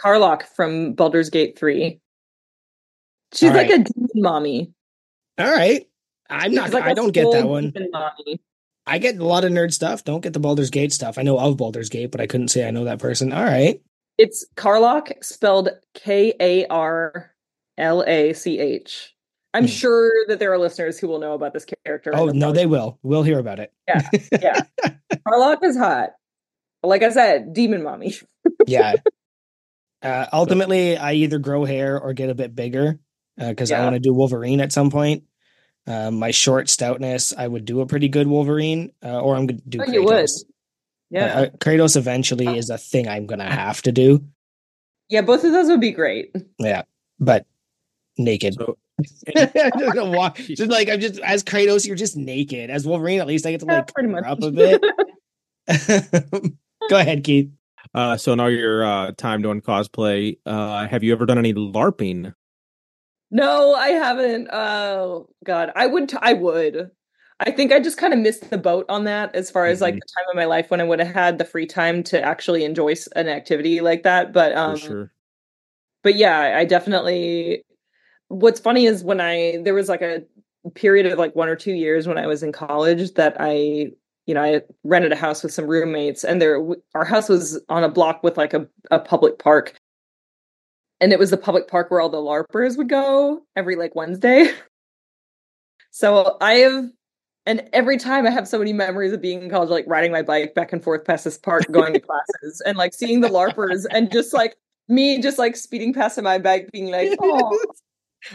Karlach 0.01 0.44
from 0.55 0.93
Baldur's 0.94 1.31
Gate 1.31 1.59
3. 1.59 2.01
She's 3.35 3.51
All 3.51 3.56
like 3.56 3.68
right. 3.68 3.81
a 3.81 3.85
demon 3.85 4.10
mommy. 4.14 4.73
All 5.39 5.51
right. 5.51 5.86
I'm 6.31 6.51
She's 6.52 6.56
not. 6.60 6.73
like 6.73 6.85
I 6.85 6.94
don't 6.94 7.12
get 7.12 7.31
that 7.32 7.48
one. 7.48 7.73
I 8.86 8.98
get 8.98 9.18
a 9.18 9.24
lot 9.24 9.44
of 9.44 9.51
nerd 9.52 9.73
stuff. 9.73 10.05
Don't 10.05 10.20
get 10.20 10.32
the 10.32 10.39
Baldur's 10.40 10.70
Gate 10.70 10.93
stuff. 10.93 11.18
I 11.18 11.23
know 11.23 11.39
of 11.39 11.56
Baldur's 11.56 11.89
Gate, 11.89 12.12
but 12.12 12.20
I 12.20 12.27
couldn't 12.28 12.48
say 12.48 12.66
I 12.66 12.70
know 12.70 12.85
that 12.85 13.01
person. 13.01 13.32
All 13.32 13.43
right. 13.44 13.81
It's 14.19 14.47
Karlach 14.57 15.13
spelled 15.23 15.71
K 15.95 16.35
A 16.41 16.67
R 16.67 17.31
L 17.79 18.03
A 18.07 18.33
C 18.33 18.59
H. 18.59 19.15
I'm 19.55 19.65
Hmm. 19.65 19.69
sure 19.69 20.11
that 20.29 20.39
there 20.39 20.53
are 20.53 20.59
listeners 20.59 20.99
who 20.99 21.09
will 21.09 21.19
know 21.19 21.33
about 21.35 21.53
this 21.55 21.67
character. 21.85 22.13
Oh 22.15 22.27
no, 22.27 22.53
they'll. 22.53 22.99
We'll 23.03 23.23
hear 23.23 23.39
about 23.39 23.59
it. 23.59 23.73
Yeah, 23.89 24.03
yeah. 24.33 24.61
Karlach 25.27 25.63
is 25.63 25.77
hot. 25.77 26.11
Like 26.83 27.03
I 27.03 27.11
said, 27.11 27.53
demon 27.53 27.83
mommy. 27.83 28.15
yeah. 28.67 28.95
Uh, 30.03 30.27
ultimately, 30.33 30.97
I 30.97 31.15
either 31.15 31.39
grow 31.39 31.65
hair 31.65 31.99
or 31.99 32.13
get 32.13 32.31
a 32.31 32.35
bit 32.35 32.55
bigger 32.55 33.01
because 33.39 33.73
I 33.73 33.79
Yeah. 33.79 33.85
want 33.85 33.95
to 33.95 34.01
do 34.01 34.15
Wolverine 34.15 34.61
at 34.61 34.73
some 34.73 34.91
point. 34.91 35.25
Um, 35.87 36.19
my 36.19 36.33
short 36.33 36.67
stoutness, 36.67 37.33
I 37.37 37.47
would 37.49 37.65
do 37.65 37.81
a 37.81 37.87
pretty 37.87 38.09
good 38.09 38.27
Wolverine, 38.27 38.93
uh, 39.05 39.21
or 39.21 39.37
I'm 39.37 39.47
going 39.47 39.59
to 39.61 39.69
do 39.69 39.79
Oh, 39.81 39.91
you 39.91 40.05
would. 40.05 40.29
Yeah. 41.11 41.24
Uh, 41.41 41.47
Kratos 41.59 41.97
eventually 41.97 42.59
is 42.59 42.69
a 42.70 42.78
thing 42.78 43.07
I'm 43.09 43.27
going 43.27 43.39
to 43.41 43.45
have 43.45 43.83
to 43.83 43.93
do. 43.93 44.24
yeah, 45.09 45.20
both 45.23 45.45
of 45.45 45.53
those 45.53 45.69
would 45.69 45.81
be 45.81 45.93
great. 45.93 46.35
Yeah, 46.59 46.83
but 47.20 47.47
naked. 48.19 48.55
So, 48.55 48.77
I 49.37 49.70
don't 49.77 49.95
know 49.95 50.11
why. 50.11 50.31
Just 50.37 50.70
like 50.70 50.89
I'm 50.89 51.01
just 51.01 51.20
as 51.20 51.45
Kratos, 51.45 51.87
you're 51.87 51.97
just 51.97 52.16
naked. 52.16 52.70
As 52.70 52.87
Wolverine, 52.87 53.20
at 53.20 53.27
least 53.27 53.45
I 53.47 53.51
get 53.51 53.61
to 53.61 53.66
Yeah, 53.66 53.74
like 53.77 53.93
pretty 53.95 54.09
much. 54.09 54.24
up 54.24 54.43
a 54.43 54.51
bit. 54.51 54.83
Go 56.89 56.97
ahead, 56.99 57.24
Keith. 57.24 57.51
uh, 57.95 58.16
so 58.16 58.35
now 58.35 58.47
your 58.47 58.85
uh, 58.85 59.12
time 59.16 59.43
doing 59.43 59.61
cosplay. 59.61 60.39
Uh, 60.47 60.87
have 60.87 61.03
you 61.03 61.12
ever 61.12 61.27
done 61.27 61.39
any 61.39 61.53
LARPing? 61.53 62.33
No, 63.31 63.74
I 63.74 63.89
haven't. 63.89 64.49
Oh 64.53 65.28
God, 65.45 65.73
I 65.74 65.87
would. 65.87 66.09
T- 66.09 66.16
I 66.20 66.33
would. 66.35 66.91
I 67.41 67.51
think 67.51 67.71
I 67.73 67.81
just 67.81 67.99
kind 67.99 68.15
of 68.15 68.19
missed 68.19 68.49
the 68.51 68.57
boat 68.59 68.87
on 68.89 69.05
that 69.05 69.35
as 69.35 69.51
far 69.51 69.67
as 69.67 69.81
like 69.83 69.95
Mhm. 69.95 70.01
the 70.01 70.07
time 70.17 70.29
of 70.31 70.37
my 70.37 70.47
life 70.47 70.71
when 70.71 70.81
I 70.81 70.85
would 70.85 71.01
have 71.01 71.15
had 71.15 71.39
the 71.39 71.45
free 71.45 71.67
time 71.67 72.03
to 72.05 72.21
actually 72.21 72.65
enjoy 72.65 72.95
an 73.15 73.29
activity 73.29 73.81
like 73.81 74.05
that. 74.05 74.33
But 74.33 74.57
um, 74.57 74.77
sure. 74.77 75.13
but 76.03 76.15
yeah, 76.17 76.57
I 76.57 76.65
definitely. 76.65 77.65
What's 78.29 78.61
funny 78.61 78.87
is 78.87 79.05
when 79.05 79.21
I 79.21 79.59
there 79.63 79.75
was 79.75 79.89
like 79.89 80.03
a 80.03 80.23
period 80.75 81.07
of 81.07 81.19
like 81.19 81.37
one 81.37 81.49
or 81.49 81.57
two 81.57 81.75
years 81.75 82.09
when 82.09 82.19
I 82.19 82.27
was 82.27 82.43
in 82.43 82.53
college 82.53 83.15
that 83.15 83.37
I 83.39 83.93
you 84.27 84.35
know 84.35 84.43
I 84.43 84.63
rented 84.83 85.13
a 85.13 85.17
house 85.17 85.43
with 85.45 85.53
some 85.53 85.67
roommates 85.67 86.25
and 86.25 86.43
there 86.43 86.61
our 86.95 87.05
house 87.05 87.29
was 87.29 87.61
on 87.69 87.85
a 87.85 87.89
block 87.89 88.23
with 88.25 88.37
like 88.37 88.53
a, 88.55 88.67
a 88.91 88.99
public 88.99 89.39
park 89.39 89.77
and 91.01 91.13
it 91.13 91.19
was 91.21 91.31
the 91.31 91.37
public 91.37 91.69
park 91.69 91.91
where 91.91 92.01
all 92.01 92.09
the 92.09 92.17
larpers 92.17 92.77
would 92.77 92.89
go 92.89 93.43
every 93.55 93.77
like 93.77 93.95
Wednesday. 93.95 94.51
So 95.91 96.37
I 96.41 96.55
have 96.57 96.91
and 97.47 97.68
every 97.73 97.97
time 97.97 98.27
I 98.27 98.31
have 98.31 98.48
so 98.48 98.59
many 98.59 98.73
memories 98.73 99.12
of 99.12 99.20
being 99.23 99.43
in 99.43 99.51
college, 99.51 99.70
like 99.70 99.85
riding 99.86 100.12
my 100.12 100.23
bike 100.23 100.55
back 100.55 100.73
and 100.73 100.82
forth 100.82 101.05
past 101.05 101.24
this 101.24 101.39
park, 101.39 101.64
going 101.70 101.93
to 101.94 102.01
classes, 102.01 102.60
and 102.66 102.77
like 102.77 102.93
seeing 102.93 103.20
the 103.20 103.28
larpers, 103.28 103.86
and 103.90 104.10
just 104.10 104.35
like 104.35 104.56
me, 104.89 105.20
just 105.20 105.39
like 105.39 105.56
speeding 105.56 105.93
past 105.93 106.18
on 106.18 106.24
my 106.24 106.39
bike, 106.39 106.70
being 106.73 106.90
like, 106.90 107.16
"Oh, 107.20 107.59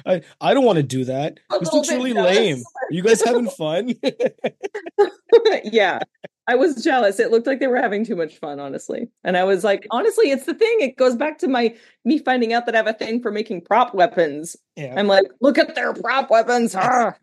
I, 0.05 0.21
I 0.39 0.53
don't 0.53 0.63
want 0.65 0.77
to 0.77 0.83
do 0.83 1.03
that. 1.05 1.39
A 1.51 1.59
This 1.59 1.73
looks 1.73 1.89
really 1.89 2.13
jealous. 2.13 2.35
lame. 2.37 2.57
Are 2.57 2.93
you 2.93 3.03
guys 3.03 3.21
having 3.21 3.49
fun? 3.49 3.93
yeah." 5.65 5.99
I 6.47 6.55
was 6.55 6.83
jealous. 6.83 7.19
It 7.19 7.31
looked 7.31 7.47
like 7.47 7.59
they 7.59 7.67
were 7.67 7.77
having 7.77 8.03
too 8.03 8.15
much 8.15 8.37
fun, 8.37 8.59
honestly. 8.59 9.07
And 9.23 9.37
I 9.37 9.43
was 9.43 9.63
like, 9.63 9.85
honestly, 9.91 10.31
it's 10.31 10.45
the 10.45 10.55
thing. 10.55 10.77
It 10.81 10.97
goes 10.97 11.15
back 11.15 11.37
to 11.39 11.47
my 11.47 11.73
me 12.03 12.17
finding 12.17 12.51
out 12.51 12.65
that 12.65 12.73
I 12.75 12.79
have 12.79 12.87
a 12.87 12.93
thing 12.93 13.21
for 13.21 13.31
making 13.31 13.61
prop 13.61 13.93
weapons. 13.93 14.57
yeah. 14.75 14.95
I'm 14.97 15.07
like, 15.07 15.27
look 15.39 15.57
at 15.57 15.75
their 15.75 15.93
prop 15.93 16.29
weapons. 16.29 16.75
Ah. 16.81 17.13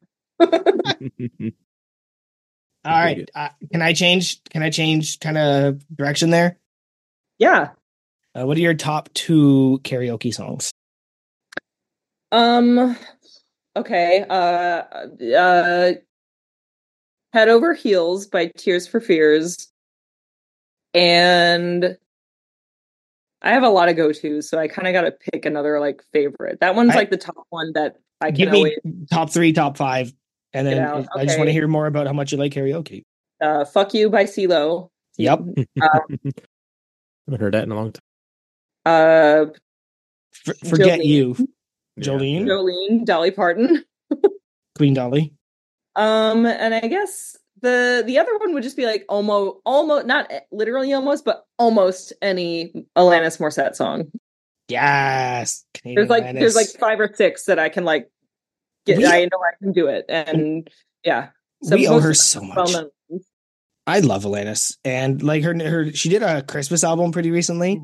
All 2.88 2.98
right. 2.98 3.28
Uh, 3.34 3.48
can 3.70 3.82
I 3.82 3.92
change? 3.92 4.42
Can 4.44 4.62
I 4.62 4.70
change 4.70 5.20
kind 5.20 5.36
of 5.38 5.84
direction 5.96 6.30
there? 6.30 6.58
yeah. 7.38 7.70
Uh, 8.38 8.46
what 8.46 8.56
are 8.56 8.60
your 8.60 8.74
top 8.74 9.08
two 9.14 9.80
karaoke 9.84 10.32
songs? 10.32 10.70
Um 12.30 12.96
okay. 13.74 14.24
Uh 14.28 14.82
uh 15.34 15.92
Head 17.32 17.48
Over 17.48 17.74
Heels 17.74 18.26
by 18.26 18.50
Tears 18.56 18.86
for 18.86 19.00
Fears. 19.00 19.68
And 20.94 21.96
I 23.42 23.50
have 23.52 23.62
a 23.62 23.68
lot 23.68 23.88
of 23.88 23.96
go-tos, 23.96 24.48
so 24.48 24.58
I 24.58 24.68
kind 24.68 24.88
of 24.88 24.92
got 24.94 25.02
to 25.02 25.12
pick 25.12 25.44
another 25.46 25.78
like 25.80 26.02
favorite. 26.12 26.60
That 26.60 26.74
one's 26.74 26.92
I- 26.92 26.96
like 26.96 27.10
the 27.10 27.16
top 27.16 27.46
one 27.50 27.72
that 27.74 27.96
I 28.20 28.30
Give 28.30 28.46
can 28.46 28.52
me 28.52 28.58
always 28.58 29.06
top 29.10 29.30
three, 29.30 29.52
top 29.52 29.76
five, 29.76 30.12
and 30.52 30.66
then 30.66 30.76
Get 30.76 30.84
out. 30.86 31.06
I 31.16 31.24
just 31.24 31.38
want 31.38 31.48
to 31.48 31.52
hear 31.52 31.68
more 31.68 31.86
about 31.86 32.06
how 32.06 32.12
much 32.12 32.32
you 32.32 32.38
like 32.38 32.52
karaoke. 32.52 33.02
uh 33.40 33.64
Fuck 33.64 33.94
You 33.94 34.10
by 34.10 34.24
CeeLo. 34.24 34.88
Yep. 35.18 35.40
I 35.82 35.88
haven't 37.26 37.40
heard 37.40 37.54
that 37.54 37.64
in 37.64 37.72
a 37.72 37.74
long 37.74 37.92
time. 37.92 38.02
Uh 38.84 39.46
For, 40.32 40.54
forget 40.64 41.00
Jolene. 41.00 41.04
you, 41.04 41.36
Yeah. 41.96 42.04
Jolene, 42.04 42.44
Jolene, 42.46 43.04
Dolly 43.04 43.30
Parton. 43.32 43.84
Queen 44.76 44.94
Dolly. 44.94 45.34
Um, 45.96 46.46
and 46.46 46.72
I 46.72 46.80
guess 46.86 47.36
the 47.60 48.04
the 48.06 48.18
other 48.18 48.38
one 48.38 48.54
would 48.54 48.62
just 48.62 48.76
be 48.76 48.86
like 48.86 49.04
almost 49.08 49.58
almost 49.66 50.06
not 50.06 50.30
literally 50.52 50.92
almost, 50.92 51.24
but 51.24 51.44
almost 51.58 52.12
any 52.22 52.86
Alanis 52.96 53.38
Morissette 53.40 53.74
song. 53.74 54.12
Yes. 54.68 55.64
Canadian 55.74 55.96
There's 55.96 56.10
like 56.10 56.22
Atlantis. 56.24 56.54
there's 56.54 56.54
like 56.54 56.78
five 56.80 57.00
or 57.00 57.10
six 57.12 57.46
that 57.46 57.58
I 57.58 57.68
can 57.68 57.84
like 57.84 58.08
get. 58.94 58.98
We- 58.98 59.06
I 59.06 59.24
know 59.24 59.38
I 59.38 59.56
can 59.62 59.72
do 59.72 59.86
it, 59.86 60.06
and 60.08 60.68
yeah. 61.04 61.28
we 61.70 61.86
owe 61.88 62.00
her 62.00 62.14
so 62.14 62.40
much. 62.40 62.56
well-known. 62.56 62.90
I 63.86 64.00
love 64.00 64.24
Alanis, 64.24 64.76
and 64.84 65.22
like 65.22 65.42
her, 65.44 65.54
her, 65.58 65.92
she 65.92 66.10
did 66.10 66.22
a 66.22 66.42
Christmas 66.42 66.84
album 66.84 67.10
pretty 67.10 67.30
recently. 67.30 67.80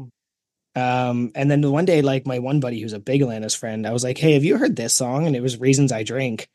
Um, 0.76 1.30
and 1.34 1.50
then 1.50 1.70
one 1.70 1.86
day, 1.86 2.02
like 2.02 2.26
my 2.26 2.40
one 2.40 2.60
buddy 2.60 2.80
who's 2.80 2.92
a 2.92 2.98
big 2.98 3.22
Alanis 3.22 3.56
friend, 3.56 3.86
I 3.86 3.92
was 3.92 4.04
like, 4.04 4.18
"Hey, 4.18 4.32
have 4.34 4.44
you 4.44 4.58
heard 4.58 4.76
this 4.76 4.94
song?" 4.94 5.26
And 5.26 5.34
it 5.34 5.40
was 5.40 5.58
"Reasons 5.58 5.92
I 5.92 6.02
Drink." 6.02 6.48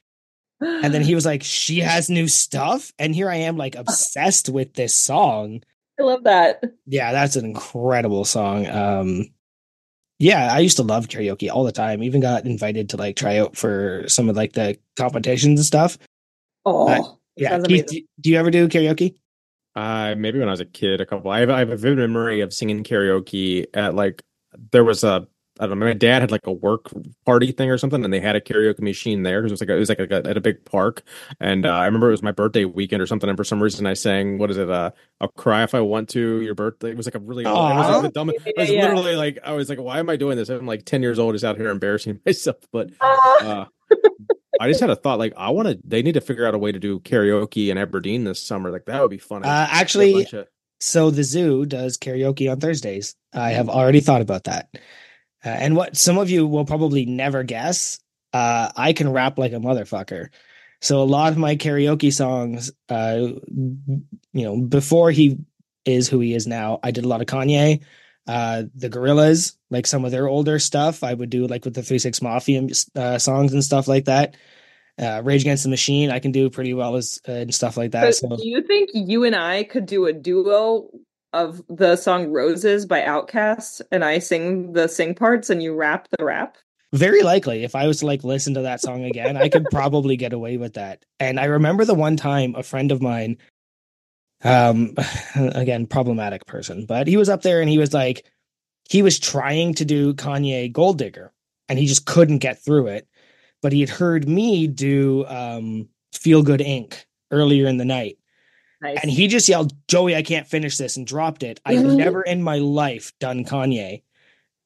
And 0.62 0.94
then 0.94 1.02
he 1.02 1.16
was 1.16 1.26
like, 1.26 1.42
"She 1.42 1.80
has 1.92 2.10
new 2.10 2.28
stuff," 2.28 2.92
and 3.00 3.16
here 3.16 3.30
I 3.30 3.38
am, 3.38 3.58
like 3.58 3.76
obsessed 3.78 4.50
with 4.50 4.74
this 4.74 4.94
song. 4.94 5.64
I 6.00 6.04
love 6.04 6.26
that. 6.26 6.64
Yeah, 6.86 7.12
that's 7.12 7.36
an 7.36 7.46
incredible 7.46 8.26
song. 8.26 8.68
Um, 8.68 9.26
yeah, 10.20 10.54
I 10.54 10.60
used 10.60 10.78
to 10.78 10.84
love 10.84 11.08
karaoke 11.08 11.50
all 11.50 11.64
the 11.64 11.72
time. 11.72 12.04
Even 12.04 12.22
got 12.22 12.46
invited 12.46 12.90
to 12.90 12.98
like 12.98 13.16
try 13.16 13.38
out 13.38 13.56
for 13.56 14.04
some 14.08 14.30
of 14.30 14.36
like 14.36 14.54
the 14.54 14.78
competitions 14.98 15.60
and 15.60 15.66
stuff. 15.66 15.98
Oh, 16.66 16.90
Uh, 16.90 17.04
Yeah, 17.38 17.62
Keith, 17.62 17.86
do, 17.88 18.02
do 18.20 18.30
you 18.30 18.38
ever 18.38 18.52
do 18.52 18.68
karaoke? 18.68 19.16
Uh, 19.76 20.16
maybe 20.18 20.40
when 20.40 20.50
I 20.50 20.52
was 20.52 20.60
a 20.60 20.66
kid, 20.66 21.00
a 21.00 21.06
couple. 21.06 21.32
I 21.32 21.40
have, 21.40 21.50
I 21.50 21.60
have 21.60 21.70
a 21.70 21.78
vivid 21.78 22.00
memory 22.00 22.42
of 22.42 22.54
singing 22.54 22.84
karaoke 22.84 23.66
at 23.74 23.96
like 23.96 24.22
there 24.72 24.84
was 24.84 25.06
a 25.06 25.26
I 25.60 25.68
don't 25.68 25.78
know. 25.78 25.86
My 25.88 25.94
dad 25.94 26.22
had 26.22 26.32
like 26.32 26.48
a 26.48 26.52
work 26.54 26.90
party 27.26 27.52
thing 27.52 27.70
or 27.70 27.78
something, 27.78 28.04
and 28.04 28.14
they 28.14 28.22
had 28.22 28.36
a 28.36 28.42
karaoke 28.42 28.80
machine 28.80 29.24
there. 29.24 29.42
Because 29.42 29.52
it 29.52 29.54
was 29.54 29.62
like 29.62 29.70
a, 29.70 29.76
it 29.76 29.80
was 29.80 29.90
like 29.90 30.00
a, 30.00 30.30
at 30.30 30.38
a 30.38 30.42
big 30.42 30.64
park, 30.64 31.04
and 31.40 31.66
uh, 31.66 31.70
I 31.74 31.86
remember 31.86 32.08
it 32.08 32.12
was 32.12 32.24
my 32.24 32.32
birthday 32.32 32.64
weekend 32.66 33.02
or 33.02 33.06
something. 33.06 33.30
And 33.30 33.38
for 33.38 33.44
some 33.44 33.62
reason, 33.62 33.86
I 33.86 33.94
sang 33.94 34.38
what 34.38 34.50
is 34.52 34.58
it? 34.58 34.70
Uh, 34.70 34.92
"I'll 35.20 35.28
cry 35.28 35.64
if 35.64 35.76
I 35.76 35.82
want 35.82 36.10
to." 36.10 36.42
Your 36.42 36.56
birthday. 36.56 36.92
It 36.92 36.98
was 36.98 37.06
like 37.06 37.16
a 37.16 37.20
really. 37.20 37.44
It 37.44 37.48
was 37.50 37.88
like 37.90 38.02
the 38.04 38.10
dumb. 38.10 38.30
It 38.30 38.54
was 38.58 38.70
Yeah, 38.70 38.76
yeah. 38.76 38.88
literally 38.94 39.16
like 39.18 39.40
I 39.44 39.52
was 39.52 39.70
like, 39.70 39.80
"Why 39.80 40.00
am 40.00 40.10
I 40.10 40.16
doing 40.16 40.38
this?" 40.38 40.48
I'm 40.50 40.66
like 40.66 40.86
ten 40.86 41.02
years 41.02 41.20
old, 41.20 41.36
just 41.36 41.44
out 41.44 41.58
here 41.58 41.70
embarrassing 41.70 42.22
myself. 42.26 42.58
But 42.72 42.92
uh, 43.02 43.66
I 44.62 44.68
just 44.70 44.80
had 44.80 44.90
a 44.90 44.96
thought, 44.96 45.20
like 45.20 45.34
I 45.36 45.50
want 45.50 45.68
to. 45.68 45.80
They 45.84 46.02
need 46.02 46.14
to 46.14 46.22
figure 46.22 46.46
out 46.48 46.54
a 46.56 46.58
way 46.58 46.72
to 46.72 46.80
do 46.80 47.00
karaoke 47.02 47.70
in 47.70 47.78
Aberdeen 47.78 48.24
this 48.24 48.42
summer. 48.42 48.72
Like 48.72 48.86
that 48.86 49.02
would 49.02 49.12
be 49.12 49.18
fun. 49.18 49.44
Uh, 49.44 49.68
actually, 49.70 50.26
so 50.80 51.12
the 51.12 51.24
zoo 51.24 51.66
does 51.66 51.98
karaoke 51.98 52.50
on 52.50 52.60
Thursdays. 52.60 53.16
I 53.34 53.50
have 53.52 53.68
already 53.68 54.00
thought 54.00 54.22
about 54.22 54.46
that. 54.46 54.70
Uh, 55.44 55.50
and 55.50 55.76
what 55.76 55.96
some 55.96 56.18
of 56.18 56.30
you 56.30 56.46
will 56.48 56.66
probably 56.66 57.06
never 57.06 57.44
guess, 57.44 58.00
uh, 58.34 58.72
I 58.76 58.94
can 58.94 59.12
rap 59.12 59.38
like 59.38 59.54
a 59.54 59.58
motherfucker. 59.58 60.30
So 60.82 61.02
a 61.02 61.04
lot 61.04 61.32
of 61.32 61.38
my 61.38 61.56
karaoke 61.56 62.14
songs, 62.14 62.72
uh, 62.88 63.28
you 63.28 64.04
know, 64.34 64.62
before 64.62 65.12
he 65.12 65.38
is 65.86 66.08
who 66.08 66.20
he 66.20 66.34
is 66.34 66.48
now, 66.48 66.80
I 66.84 66.92
did 66.92 67.06
a 67.06 67.08
lot 67.08 67.22
of 67.22 67.28
Kanye, 67.28 67.82
uh, 68.28 68.64
the 68.76 68.90
Gorillaz, 68.90 69.56
like 69.70 69.88
some 69.88 70.06
of 70.06 70.12
their 70.12 70.28
older 70.28 70.60
stuff. 70.60 71.04
I 71.04 71.14
would 71.14 71.30
do 71.30 71.48
like 71.48 71.66
with 71.66 71.74
the 71.74 71.84
Three 71.84 72.00
Six 72.00 72.22
Mafia 72.22 72.68
uh, 72.96 73.18
songs 73.18 73.54
and 73.54 73.64
stuff 73.64 73.88
like 73.88 74.06
that. 74.06 74.36
Uh, 74.98 75.22
Rage 75.24 75.42
Against 75.42 75.64
the 75.64 75.70
Machine, 75.70 76.12
I 76.12 76.20
can 76.20 76.32
do 76.32 76.50
pretty 76.50 76.74
well 76.74 76.96
as 76.98 77.22
uh, 77.28 77.32
and 77.32 77.56
stuff 77.56 77.78
like 77.78 77.92
that. 77.92 78.16
So 78.16 78.28
So 78.30 78.38
do 78.38 78.48
you 78.48 78.62
think 78.64 78.90
you 78.94 79.24
and 79.24 79.36
I 79.36 79.64
could 79.64 79.86
do 79.86 80.06
a 80.06 80.14
duo 80.14 80.90
of 81.34 81.62
the 81.70 81.96
song 81.96 82.32
Roses 82.32 82.86
by 82.86 83.02
Outkast 83.02 83.82
and 83.92 84.04
I 84.04 84.20
sing 84.20 84.74
the 84.74 84.88
sing 84.88 85.16
parts 85.16 85.50
and 85.50 85.62
you 85.62 85.76
rap 85.76 86.08
the 86.18 86.26
rap? 86.26 86.58
Very 86.92 87.22
likely, 87.22 87.64
if 87.64 87.76
I 87.76 87.86
was 87.86 88.00
to 88.00 88.08
like 88.08 88.24
listen 88.24 88.56
to 88.56 88.62
that 88.62 88.82
song 88.82 89.04
again, 89.04 89.38
I 89.38 89.48
could 89.50 89.70
probably 89.70 90.18
get 90.18 90.34
away 90.34 90.58
with 90.58 90.74
that. 90.74 91.06
And 91.20 91.40
I 91.40 91.46
remember 91.46 91.86
the 91.86 91.94
one 91.94 92.18
time 92.18 92.56
a 92.56 92.64
friend 92.64 92.92
of 92.92 93.02
mine, 93.02 93.38
um, 94.44 94.96
again, 95.36 95.86
problematic 95.86 96.48
person, 96.48 96.86
but 96.86 97.08
he 97.08 97.16
was 97.16 97.30
up 97.30 97.44
there 97.44 97.62
and 97.62 97.70
he 97.70 97.78
was 97.78 97.94
like, 97.94 98.26
he 98.90 99.04
was 99.04 99.20
trying 99.20 99.76
to 99.76 99.86
do 99.86 100.16
Kanye 100.16 100.72
Gold 100.72 100.98
Digger 100.98 101.32
and 101.68 101.78
he 101.78 101.86
just 101.86 102.06
couldn't 102.06 102.40
get 102.40 102.60
through 102.60 102.88
it. 102.88 103.08
But 103.62 103.72
he 103.72 103.82
had 103.82 103.90
heard 103.90 104.28
me 104.28 104.68
do 104.68 105.26
um, 105.28 105.90
Feel 106.14 106.42
Good 106.44 106.62
Inc. 106.62 107.06
earlier 107.30 107.68
in 107.68 107.78
the 107.78 107.86
night. 107.86 108.18
Nice. 108.82 109.00
and 109.02 109.12
he 109.12 109.28
just 109.28 109.50
yelled, 109.50 109.74
"Joey, 109.88 110.16
I 110.16 110.22
can't 110.24 110.48
finish 110.48 110.78
this," 110.78 110.96
and 110.98 111.06
dropped 111.06 111.44
it. 111.44 111.60
I've 111.66 111.80
Mhm. 111.80 111.96
never 111.98 112.22
in 112.22 112.42
my 112.42 112.58
life 112.60 113.12
done 113.20 113.44
Kanye, 113.44 114.04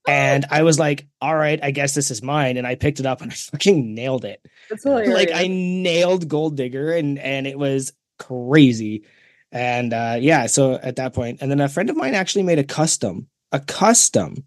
and 0.07 0.45
I 0.52 0.61
was 0.64 0.77
like, 0.77 1.07
"All 1.22 1.35
right, 1.35 1.60
I 1.64 1.72
guess 1.72 1.95
this 1.95 2.11
is 2.11 2.22
mine," 2.22 2.57
and 2.57 2.68
I 2.68 2.76
picked 2.76 2.99
it 2.99 3.06
up 3.07 3.22
and 3.22 3.31
I 3.31 3.35
fucking 3.52 3.95
nailed 3.95 4.23
it. 4.26 4.45
That's 4.69 4.84
hilarious. 4.84 5.14
Like 5.14 5.31
I 5.34 5.48
nailed 5.48 6.27
Gold 6.27 6.57
Digger, 6.57 6.94
and 6.94 7.18
and 7.18 7.48
it 7.48 7.57
was 7.57 7.94
crazy. 8.19 9.03
And 9.52 9.94
uh, 9.94 10.18
yeah, 10.19 10.45
so 10.48 10.76
at 10.76 10.95
that 10.98 11.14
point, 11.14 11.40
and 11.41 11.49
then 11.49 11.60
a 11.61 11.69
friend 11.69 11.90
of 11.90 11.95
mine 11.95 12.14
actually 12.15 12.44
made 12.44 12.60
a 12.60 12.64
custom, 12.64 13.27
a 13.52 13.60
custom, 13.60 14.45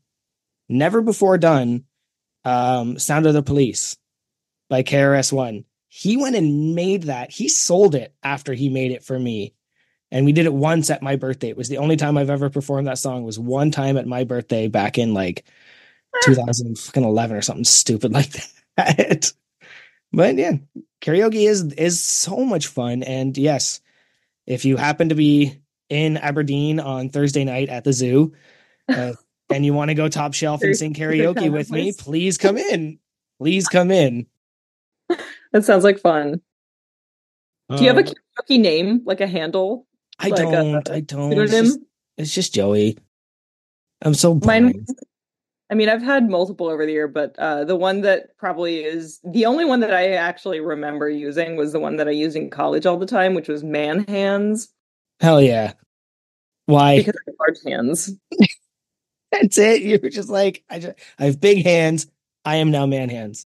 never 0.68 1.00
before 1.02 1.38
done, 1.38 1.84
um, 2.44 2.98
"Sound 3.00 3.26
of 3.26 3.34
the 3.34 3.42
Police" 3.42 3.96
by 4.68 4.82
KRS 4.84 5.32
One. 5.32 5.64
He 5.88 6.16
went 6.16 6.36
and 6.36 6.74
made 6.74 7.04
that. 7.04 7.30
He 7.32 7.48
sold 7.48 7.94
it 7.94 8.14
after 8.22 8.52
he 8.52 8.68
made 8.68 8.92
it 8.92 9.02
for 9.02 9.18
me, 9.18 9.54
and 10.10 10.24
we 10.24 10.32
did 10.32 10.46
it 10.46 10.52
once 10.52 10.90
at 10.90 11.02
my 11.02 11.16
birthday. 11.16 11.48
It 11.48 11.56
was 11.56 11.68
the 11.68 11.78
only 11.78 11.96
time 11.96 12.16
I've 12.16 12.30
ever 12.30 12.50
performed 12.50 12.86
that 12.86 12.98
song. 12.98 13.24
Was 13.24 13.38
one 13.38 13.70
time 13.70 13.96
at 13.96 14.06
my 14.06 14.24
birthday 14.24 14.68
back 14.68 14.98
in 14.98 15.14
like 15.14 15.44
2011 16.22 17.36
or 17.36 17.42
something 17.42 17.64
stupid 17.64 18.12
like 18.14 18.30
that. 18.76 19.32
but 20.12 20.36
yeah, 20.36 20.52
karaoke 21.00 21.48
is 21.48 21.72
is 21.74 22.02
so 22.02 22.44
much 22.44 22.68
fun, 22.68 23.02
and 23.02 23.36
yes, 23.36 23.80
if 24.46 24.64
you 24.64 24.76
happen 24.76 25.08
to 25.08 25.14
be 25.14 25.60
in 25.88 26.16
Aberdeen 26.16 26.80
on 26.80 27.08
Thursday 27.08 27.44
night 27.44 27.68
at 27.68 27.84
the 27.84 27.92
zoo, 27.92 28.32
uh, 28.88 29.12
and 29.50 29.64
you 29.64 29.74
want 29.74 29.90
to 29.90 29.94
go 29.94 30.08
top 30.08 30.34
shelf 30.34 30.62
and 30.62 30.76
sing 30.76 30.94
karaoke 30.94 31.50
with 31.50 31.70
me, 31.70 31.92
please 31.92 32.38
come 32.38 32.56
in. 32.56 32.98
Please 33.38 33.68
come 33.68 33.90
in. 33.90 34.26
that 35.52 35.64
sounds 35.64 35.84
like 35.84 35.98
fun. 35.98 36.40
Do 37.68 37.82
you 37.82 37.88
have 37.88 37.98
a 37.98 38.00
Um, 38.00 38.06
karaoke 38.06 38.60
name, 38.60 39.02
like 39.04 39.20
a 39.20 39.26
handle? 39.26 39.86
I 40.18 40.28
Like 40.28 40.36
don't. 40.36 40.90
I 40.90 41.00
don't. 41.00 41.32
It's 41.32 41.52
just, 41.52 41.78
it's 42.16 42.34
just 42.34 42.54
Joey. 42.54 42.98
I'm 44.02 44.14
so 44.14 44.34
Mine. 44.44 44.86
I 45.68 45.74
mean, 45.74 45.88
I've 45.88 46.02
had 46.02 46.30
multiple 46.30 46.68
over 46.68 46.86
the 46.86 46.92
year, 46.92 47.08
but 47.08 47.36
uh, 47.38 47.64
the 47.64 47.74
one 47.74 48.02
that 48.02 48.36
probably 48.38 48.84
is 48.84 49.18
the 49.24 49.46
only 49.46 49.64
one 49.64 49.80
that 49.80 49.92
I 49.92 50.12
actually 50.12 50.60
remember 50.60 51.08
using 51.10 51.56
was 51.56 51.72
the 51.72 51.80
one 51.80 51.96
that 51.96 52.06
I 52.06 52.12
used 52.12 52.36
in 52.36 52.50
college 52.50 52.86
all 52.86 52.98
the 52.98 53.06
time, 53.06 53.34
which 53.34 53.48
was 53.48 53.64
man 53.64 54.04
hands 54.04 54.68
Hell 55.20 55.40
yeah. 55.40 55.72
Why? 56.66 56.98
because 56.98 57.14
I 57.14 57.30
have 57.30 57.36
large 57.38 57.58
hands. 57.64 58.12
That's 59.32 59.58
it. 59.58 59.82
You 59.82 59.98
were 60.02 60.10
just 60.10 60.28
like, 60.28 60.64
I 60.68 60.78
just, 60.78 60.98
I 61.18 61.26
have 61.26 61.40
big 61.40 61.64
hands. 61.64 62.06
I 62.44 62.56
am 62.56 62.70
now 62.70 62.86
man 62.86 63.08
hands. 63.08 63.46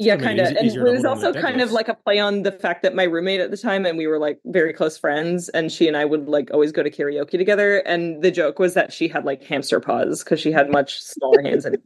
Yeah, 0.00 0.14
I 0.14 0.16
mean, 0.16 0.24
kind 0.24 0.40
of. 0.40 0.46
And 0.56 0.70
it 0.70 0.80
was 0.80 1.04
also 1.04 1.32
kind 1.34 1.60
of 1.60 1.72
like 1.72 1.88
a 1.88 1.94
play 1.94 2.18
on 2.18 2.42
the 2.42 2.52
fact 2.52 2.82
that 2.84 2.94
my 2.94 3.02
roommate 3.02 3.40
at 3.40 3.50
the 3.50 3.56
time 3.58 3.84
and 3.84 3.98
we 3.98 4.06
were 4.06 4.18
like 4.18 4.40
very 4.46 4.72
close 4.72 4.96
friends, 4.96 5.50
and 5.50 5.70
she 5.70 5.86
and 5.86 5.96
I 5.96 6.06
would 6.06 6.26
like 6.26 6.50
always 6.52 6.72
go 6.72 6.82
to 6.82 6.90
karaoke 6.90 7.32
together. 7.32 7.78
And 7.80 8.22
the 8.22 8.30
joke 8.30 8.58
was 8.58 8.72
that 8.72 8.94
she 8.94 9.08
had 9.08 9.26
like 9.26 9.44
hamster 9.44 9.78
paws 9.78 10.24
because 10.24 10.40
she 10.40 10.52
had 10.52 10.70
much 10.70 11.02
smaller 11.02 11.42
hands. 11.42 11.66
And 11.66 11.76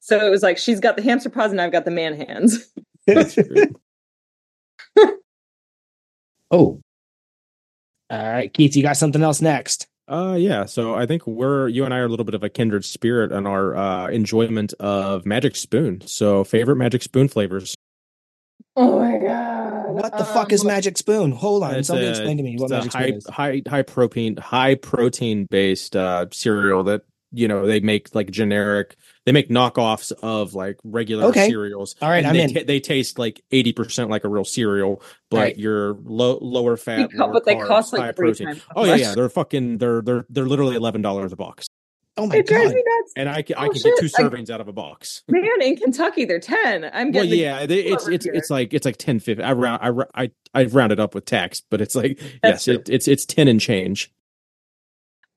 so 0.00 0.24
it 0.26 0.28
was 0.28 0.42
like 0.42 0.58
she's 0.58 0.78
got 0.78 0.96
the 0.96 1.02
hamster 1.02 1.30
paws 1.30 1.52
and 1.52 1.60
I've 1.60 1.72
got 1.72 1.86
the 1.86 1.90
man 1.90 2.14
hands. 2.14 2.68
Oh. 6.50 6.80
All 8.10 8.32
right, 8.32 8.52
Keith, 8.52 8.76
you 8.76 8.82
got 8.82 8.96
something 8.96 9.22
else 9.22 9.40
next. 9.40 9.88
Uh, 10.06 10.36
yeah. 10.38 10.66
So 10.66 10.94
I 10.94 11.06
think 11.06 11.26
we're 11.26 11.68
you 11.68 11.84
and 11.84 11.94
I 11.94 11.98
are 11.98 12.04
a 12.04 12.08
little 12.08 12.24
bit 12.26 12.34
of 12.34 12.42
a 12.42 12.48
kindred 12.48 12.84
spirit 12.84 13.32
on 13.32 13.46
our 13.46 13.74
uh, 13.74 14.08
enjoyment 14.08 14.74
of 14.74 15.24
Magic 15.24 15.56
Spoon. 15.56 16.02
So 16.06 16.44
favorite 16.44 16.76
Magic 16.76 17.02
Spoon 17.02 17.28
flavors. 17.28 17.74
Oh 18.76 18.98
my 18.98 19.18
god! 19.18 19.88
What 19.94 20.18
the 20.18 20.24
fuck 20.24 20.52
is 20.52 20.62
Um, 20.62 20.66
Magic 20.66 20.98
Spoon? 20.98 21.30
Hold 21.32 21.62
on. 21.62 21.76
It's 21.76 21.88
Somebody 21.88 22.08
a- 22.08 22.10
explain 22.10 22.36
to 22.38 22.42
me 22.42 22.56
what 22.58 22.64
it's 22.64 22.72
a 22.72 22.74
Magic 22.76 22.92
high 22.92 23.06
Spoon 23.06 23.16
is. 23.18 23.26
high 23.28 23.62
high 23.68 23.82
protein 23.82 24.36
high 24.36 24.74
protein 24.74 25.46
based 25.50 25.94
uh, 25.96 26.26
cereal 26.32 26.82
that 26.84 27.02
you 27.34 27.48
know 27.48 27.66
they 27.66 27.80
make 27.80 28.14
like 28.14 28.30
generic. 28.30 28.96
They 29.26 29.32
make 29.32 29.48
knockoffs 29.48 30.12
of 30.22 30.54
like 30.54 30.78
regular 30.84 31.24
Okay. 31.26 31.48
cereals. 31.48 31.96
All 32.02 32.08
right, 32.08 32.18
and 32.18 32.26
I'm 32.28 32.34
they, 32.34 32.42
in. 32.42 32.54
ta- 32.54 32.60
they 32.66 32.80
taste 32.80 33.18
like 33.18 33.42
eighty 33.50 33.72
percent 33.72 34.10
like 34.10 34.24
a 34.24 34.28
real 34.28 34.44
cereal, 34.44 35.02
but 35.30 35.38
Right. 35.38 35.58
you're 35.58 35.94
low 36.04 36.38
lower 36.40 36.76
fat. 36.76 37.10
They 37.10 37.18
lower 37.18 37.32
but 37.32 37.44
they 37.44 37.56
carbs, 37.56 37.66
cost 37.66 37.92
like 37.92 38.16
three 38.16 38.28
protein. 38.28 38.46
times. 38.48 38.62
Oh 38.76 38.84
yeah, 38.84 38.94
yeah. 38.96 39.14
They're 39.14 39.28
fucking. 39.28 39.78
They're 39.78 40.02
they're 40.02 40.26
they're 40.28 40.46
literally 40.46 40.76
eleven 40.76 41.02
dollars 41.02 41.32
a 41.32 41.36
box, 41.36 41.66
Oh 42.16 42.26
my 42.26 42.36
It 42.36 42.46
god. 42.46 42.68
me 42.72 42.82
nuts. 42.86 43.12
and 43.16 43.28
I 43.28 43.42
can 43.42 43.56
I 43.56 43.66
Oh, 43.66 43.70
can 43.70 43.82
get 43.82 43.94
two 43.98 44.06
shit. 44.08 44.20
I- 44.20 44.22
servings 44.22 44.50
out 44.50 44.60
of 44.60 44.68
a 44.68 44.72
box. 44.72 45.22
Man, 45.28 45.44
in 45.62 45.76
Kentucky, 45.76 46.24
they're 46.26 46.38
ten. 46.38 46.84
I'm 46.92 47.06
Well, 47.06 47.12
getting. 47.24 47.30
the- 47.30 47.36
yeah, 47.38 47.66
they, 47.66 47.80
it's 47.80 48.06
it's 48.06 48.24
here. 48.24 48.34
it's 48.34 48.50
like 48.50 48.72
it's 48.74 48.84
like 48.86 48.98
ten 48.98 49.18
fifty. 49.20 49.42
I 49.42 49.52
round 49.52 49.80
I 49.82 49.88
ro- 49.88 50.06
I 50.14 50.30
I 50.54 50.64
rounded 50.66 51.00
up 51.00 51.14
with 51.14 51.24
tax, 51.24 51.62
but 51.70 51.80
it's 51.80 51.94
like 51.96 52.20
That's 52.42 52.66
yes, 52.66 52.76
it, 52.76 52.88
it's 52.88 53.08
it's 53.08 53.24
ten 53.24 53.48
and 53.48 53.60
change. 53.60 54.12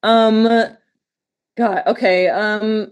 Um, 0.03 0.44
God. 1.57 1.84
Okay. 1.88 2.29
Um, 2.29 2.91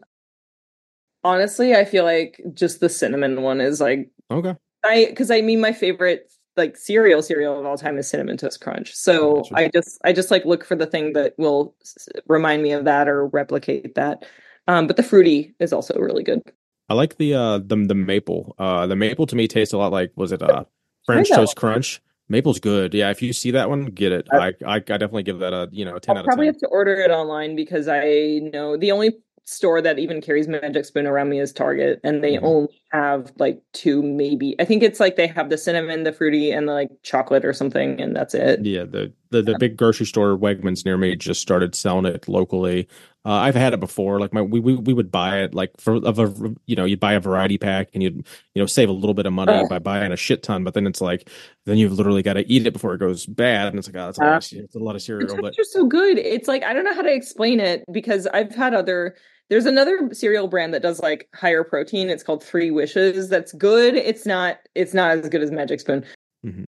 honestly, 1.23 1.75
I 1.75 1.85
feel 1.85 2.03
like 2.03 2.41
just 2.53 2.79
the 2.79 2.89
cinnamon 2.89 3.41
one 3.41 3.61
is 3.61 3.79
like 3.79 4.09
Okay, 4.31 4.55
I 4.83 5.05
because 5.05 5.31
I 5.31 5.41
mean 5.41 5.61
my 5.61 5.71
favorite 5.71 6.31
like 6.57 6.77
cereal 6.77 7.21
cereal 7.21 7.59
of 7.59 7.65
all 7.65 7.77
time 7.77 7.97
is 7.97 8.09
cinnamon 8.09 8.37
toast 8.37 8.61
crunch. 8.61 8.93
So. 8.95 9.43
I 9.53 9.69
just 9.73 9.99
I 10.03 10.13
just 10.13 10.31
like 10.31 10.45
look 10.45 10.65
for 10.65 10.75
the 10.75 10.87
thing 10.87 11.13
that 11.13 11.33
will 11.37 11.75
s- 11.81 12.07
remind 12.27 12.63
me 12.63 12.71
of 12.71 12.85
that 12.85 13.07
or 13.07 13.27
replicate 13.27 13.95
that. 13.95 14.25
Um, 14.67 14.87
but 14.87 14.97
the 14.97 15.03
fruity 15.03 15.53
is 15.59 15.71
also 15.71 15.99
really 15.99 16.23
good. 16.23 16.41
I 16.89 16.93
like 16.93 17.17
the 17.17 17.33
uh 17.33 17.57
the 17.59 17.75
the 17.75 17.95
maple. 17.95 18.55
Uh, 18.57 18.87
the 18.87 18.95
maple 18.95 19.27
to 19.27 19.35
me 19.35 19.47
tastes 19.47 19.73
a 19.73 19.77
lot 19.77 19.91
like 19.91 20.11
was 20.15 20.31
it 20.31 20.41
uh 20.41 20.65
French 21.05 21.29
toast 21.29 21.55
crunch. 21.55 22.01
Maple's 22.27 22.59
good. 22.59 22.93
Yeah, 22.93 23.11
if 23.11 23.21
you 23.21 23.33
see 23.33 23.51
that 23.51 23.69
one, 23.69 23.85
get 23.85 24.11
it. 24.11 24.27
I 24.31 24.53
I, 24.65 24.75
I 24.75 24.79
definitely 24.79 25.23
give 25.23 25.39
that 25.39 25.53
a 25.53 25.69
you 25.71 25.85
know 25.85 25.95
a 25.95 25.99
ten 25.99 26.15
I'll 26.15 26.19
out 26.19 26.25
of 26.25 26.27
probably 26.27 26.47
have 26.47 26.57
to 26.57 26.67
order 26.67 26.95
it 26.95 27.11
online 27.11 27.55
because 27.55 27.87
I 27.87 28.39
know 28.53 28.77
the 28.77 28.91
only 28.91 29.13
store 29.47 29.79
that 29.79 29.99
even 29.99 30.21
carries 30.21 30.47
Magic 30.47 30.85
Spoon 30.85 31.05
around 31.05 31.29
me 31.29 31.39
is 31.39 31.53
Target, 31.53 31.99
and 32.03 32.23
they 32.23 32.33
Mhm. 32.37 32.43
only 32.43 32.81
have 32.91 33.31
like 33.37 33.61
two, 33.73 34.01
maybe. 34.01 34.55
I 34.59 34.65
think 34.65 34.81
it's 34.81 34.99
like 34.99 35.17
they 35.17 35.27
have 35.27 35.51
the 35.51 35.57
cinnamon, 35.57 36.01
the 36.01 36.11
fruity, 36.11 36.49
and 36.51 36.67
the 36.67 36.73
like 36.73 36.89
chocolate 37.03 37.45
or 37.45 37.53
something, 37.53 38.01
and 38.01 38.15
that's 38.15 38.33
it. 38.33 38.65
Yeah, 38.65 38.85
the, 38.85 39.13
the 39.29 39.43
the 39.43 39.55
big 39.59 39.77
grocery 39.77 40.07
store 40.07 40.35
Wegmans 40.35 40.83
near 40.83 40.97
me 40.97 41.15
just 41.15 41.41
started 41.41 41.75
selling 41.75 42.07
it 42.07 42.27
locally. 42.27 42.87
Uh, 43.25 43.31
I've 43.33 43.55
had 43.55 43.73
it 43.73 43.79
before. 43.79 44.19
Like 44.19 44.33
my 44.33 44.41
we, 44.43 44.59
we 44.59 44.75
we 44.75 44.93
would 44.93 45.11
buy 45.11 45.39
it 45.39 45.55
like 45.55 45.71
for 45.79 45.95
of 45.95 46.19
a 46.19 46.31
you 46.67 46.75
know 46.75 46.85
you'd 46.85 46.99
buy 46.99 47.13
a 47.13 47.19
variety 47.19 47.57
pack 47.57 47.89
and 47.93 48.03
you'd 48.03 48.17
you 48.53 48.61
know 48.61 48.67
save 48.67 48.87
a 48.87 48.91
little 48.91 49.15
bit 49.15 49.25
of 49.25 49.33
money 49.33 49.51
by 49.67 49.79
buying 49.79 50.11
a 50.11 50.15
shit 50.15 50.43
ton, 50.43 50.63
but 50.63 50.75
then 50.75 50.85
it's 50.85 51.01
like 51.01 51.29
then 51.65 51.77
you've 51.77 51.93
literally 51.93 52.21
got 52.21 52.33
to 52.33 52.47
eat 52.47 52.67
it 52.67 52.71
before 52.71 52.93
it 52.93 52.99
goes 52.99 53.25
bad, 53.25 53.67
and 53.69 53.79
it's 53.79 53.87
like 53.87 53.95
oh, 53.95 54.05
that's 54.05 54.19
a, 54.19 54.21
lot, 54.21 54.51
of, 54.51 54.59
it's 54.59 54.75
a 54.75 54.79
lot 54.79 54.95
of 54.95 55.01
cereal. 55.01 55.35
But 55.35 55.45
texture's 55.45 55.73
so 55.73 55.85
good. 55.87 56.19
It's 56.19 56.47
like 56.47 56.63
I 56.63 56.73
don't 56.73 56.83
know 56.83 56.93
how 56.93 57.01
to 57.01 57.13
explain 57.13 57.59
it 57.59 57.83
because 57.91 58.27
I've 58.27 58.53
had 58.53 58.75
other. 58.75 59.15
There's 59.49 59.65
another 59.65 60.09
cereal 60.11 60.47
brand 60.47 60.73
that 60.73 60.81
does 60.81 60.99
like 60.99 61.27
higher 61.33 61.63
protein. 61.63 62.09
It's 62.09 62.23
called 62.23 62.43
Three 62.43 62.69
Wishes. 62.71 63.29
That's 63.29 63.53
good. 63.53 63.95
It's 63.95 64.25
not. 64.27 64.59
It's 64.75 64.93
not 64.93 65.17
as 65.17 65.29
good 65.29 65.41
as 65.41 65.49
Magic 65.51 65.79
Spoon. 65.79 66.05
Mhm. 66.45 66.65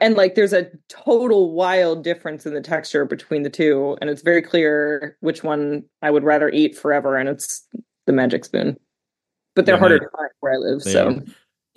And 0.00 0.16
like, 0.16 0.34
there's 0.34 0.52
a 0.52 0.70
total 0.88 1.52
wild 1.52 2.02
difference 2.02 2.44
in 2.46 2.54
the 2.54 2.60
texture 2.60 3.04
between 3.04 3.42
the 3.44 3.50
two, 3.50 3.96
and 4.00 4.10
it's 4.10 4.22
very 4.22 4.42
clear 4.42 5.16
which 5.20 5.44
one 5.44 5.84
I 6.02 6.10
would 6.10 6.24
rather 6.24 6.48
eat 6.50 6.76
forever, 6.76 7.16
and 7.16 7.28
it's 7.28 7.66
the 8.06 8.12
Magic 8.12 8.44
Spoon. 8.44 8.76
But 9.54 9.66
they're 9.66 9.76
Yeah, 9.76 9.80
harder 9.80 9.98
to 10.00 10.08
find 10.16 10.30
where 10.40 10.54
I 10.54 10.56
live. 10.56 10.82
So 10.82 11.08
are. 11.08 11.22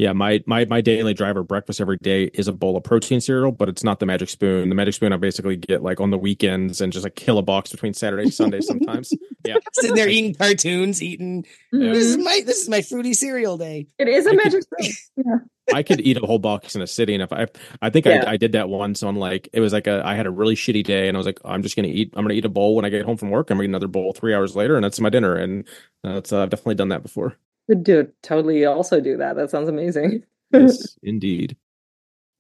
Yeah, 0.02 0.14
my 0.14 0.44
my 0.48 0.66
my 0.66 0.82
daily 0.82 1.14
driver 1.14 1.44
breakfast 1.44 1.80
every 1.80 1.98
day 2.02 2.24
is 2.34 2.48
a 2.48 2.52
bowl 2.52 2.76
of 2.76 2.84
protein 2.84 3.22
cereal, 3.22 3.52
but 3.52 3.70
it's 3.70 3.84
not 3.84 4.00
the 4.00 4.08
Magic 4.08 4.30
Spoon. 4.30 4.68
The 4.70 4.74
Magic 4.74 4.96
Spoon 4.96 5.14
I 5.14 5.18
basically 5.18 5.58
get 5.58 5.84
like 5.84 6.00
on 6.02 6.10
the 6.10 6.18
weekends 6.18 6.82
and 6.82 6.92
just 6.92 7.04
like 7.04 7.14
kill 7.16 7.38
a 7.38 7.44
box 7.44 7.70
between 7.72 7.94
Saturday 7.94 8.24
and 8.24 8.34
Sunday 8.34 8.62
sometimes. 8.62 9.14
Yeah, 9.44 9.56
Sitting 9.74 9.96
there 9.96 10.08
eating 10.08 10.36
cartoons, 10.36 11.02
eating. 11.02 11.48
This 11.72 12.06
is 12.06 12.18
my 12.18 12.42
this 12.46 12.62
is 12.62 12.70
my 12.70 12.82
fruity 12.84 13.14
cereal 13.16 13.58
day. 13.58 13.88
it 13.98 14.08
is 14.08 14.26
a 14.28 14.30
I 14.30 14.36
could- 14.36 14.44
Magic 14.44 14.64
Spoon. 14.64 15.50
I 15.74 15.84
could 15.84 16.02
eat 16.02 16.18
a 16.18 16.26
whole 16.26 16.38
box 16.40 16.76
in 16.76 16.82
a 16.84 16.88
sitting 16.88 17.22
if 17.22 17.32
I. 17.34 17.48
I 17.82 17.90
think 17.90 18.06
Yeah. 18.06 18.24
I, 18.28 18.32
I 18.34 18.38
did 18.38 18.52
that 18.52 18.70
once 18.70 19.02
on 19.04 19.16
like 19.16 19.50
it 19.54 19.60
was 19.60 19.74
like 19.74 19.88
a 19.88 20.02
I 20.06 20.14
had 20.16 20.26
a 20.28 20.32
really 20.32 20.54
shitty 20.56 20.84
day 20.84 21.08
and 21.08 21.16
I 21.16 21.20
was 21.20 21.26
like 21.26 21.40
I'm 21.46 21.64
just 21.64 21.76
gonna 21.76 21.88
eat 21.88 22.14
I'm 22.16 22.24
gonna 22.24 22.34
eat 22.36 22.46
a 22.46 22.50
bowl 22.50 22.76
when 22.76 22.86
I 22.86 22.90
get 22.90 23.04
home 23.06 23.18
from 23.18 23.30
work 23.32 23.50
I'm 23.50 23.58
gonna 23.58 23.64
eat 23.66 23.70
another 23.72 23.88
bowl 23.88 24.14
three 24.14 24.34
hours 24.36 24.56
later 24.56 24.76
and 24.76 24.84
that's 24.84 25.00
my 25.00 25.10
dinner 25.10 25.36
and 25.36 25.68
that's 26.04 26.32
uh, 26.34 26.44
I've 26.44 26.50
definitely 26.52 26.76
done 26.76 26.90
that 26.90 27.02
before. 27.04 27.36
Could 27.68 27.84
do 27.84 28.08
totally 28.24 28.66
also 28.66 29.00
do 29.00 29.18
that. 29.18 29.36
That 29.36 29.50
sounds 29.50 29.70
amazing. 29.70 30.24
Yes, 30.54 30.98
indeed. 31.02 31.56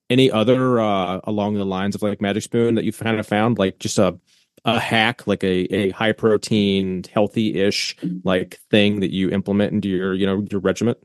Any 0.09 0.29
other 0.29 0.81
uh 0.81 1.21
along 1.23 1.53
the 1.53 1.63
lines 1.63 1.95
of 1.95 2.01
like 2.01 2.19
Magic 2.19 2.43
Spoon 2.43 2.75
that 2.75 2.83
you've 2.83 2.99
kind 2.99 3.17
of 3.17 3.25
found 3.25 3.57
like 3.57 3.79
just 3.79 3.97
a 3.97 4.19
a 4.65 4.81
hack 4.81 5.25
like 5.27 5.45
a 5.45 5.73
a 5.73 5.89
high 5.91 6.11
protein 6.11 7.05
healthy 7.13 7.61
ish 7.61 7.95
like 8.25 8.59
thing 8.69 8.99
that 8.99 9.13
you 9.13 9.29
implement 9.29 9.71
into 9.71 9.87
your 9.87 10.13
you 10.13 10.25
know 10.25 10.45
your 10.51 10.59
regiment? 10.59 10.97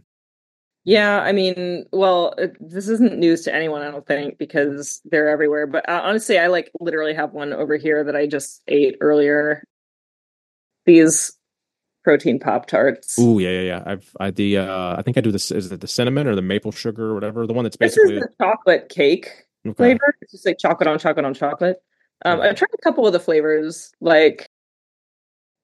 Yeah, 0.87 1.21
I 1.21 1.33
mean, 1.33 1.85
well, 1.93 2.33
it, 2.39 2.57
this 2.61 2.89
isn't 2.89 3.19
news 3.19 3.43
to 3.43 3.53
anyone, 3.53 3.83
I 3.83 3.91
don't 3.91 4.07
think, 4.07 4.39
because 4.39 5.01
they're 5.05 5.29
everywhere. 5.29 5.67
But 5.67 5.89
uh, 5.89 6.01
honestly, 6.05 6.39
I 6.39 6.47
like 6.47 6.71
literally 6.79 7.13
have 7.13 7.33
one 7.33 7.53
over 7.53 7.77
here 7.77 8.05
that 8.05 8.15
I 8.15 8.29
just 8.29 8.63
ate 8.69 8.97
earlier. 9.01 9.65
These 10.85 11.36
protein 12.07 12.39
pop 12.39 12.67
tarts. 12.67 13.19
Ooh 13.19 13.41
yeah 13.41 13.51
yeah 13.51 13.61
yeah 13.63 13.83
I've 13.85 14.17
I 14.21 14.31
the 14.31 14.59
uh 14.59 14.97
I 14.97 15.03
think 15.03 15.19
I 15.19 15.21
do 15.21 15.33
this 15.33 15.51
is 15.51 15.73
it 15.73 15.81
the 15.81 15.89
cinnamon 15.89 16.29
or 16.29 16.37
the 16.37 16.43
maple 16.43 16.71
sugar 16.71 17.11
or 17.11 17.15
whatever 17.15 17.49
the 17.49 17.53
one 17.53 17.65
that's 17.65 17.77
This 17.77 17.97
basically 17.97 18.19
is 18.19 18.23
the 18.23 18.45
chocolate 18.45 18.89
cake 18.89 19.27
okay. 19.67 19.75
flavor. 19.75 20.15
It's 20.21 20.31
just 20.31 20.47
like 20.47 20.59
chocolate 20.59 20.87
on 20.87 21.01
chocolate 21.01 21.27
on 21.27 21.35
chocolate. 21.35 21.83
Um, 22.25 22.41
I've 22.41 22.55
tried 22.55 22.69
a 22.73 22.83
couple 22.83 23.09
of 23.09 23.13
the 23.13 23.19
flavors, 23.19 23.93
like 24.01 24.49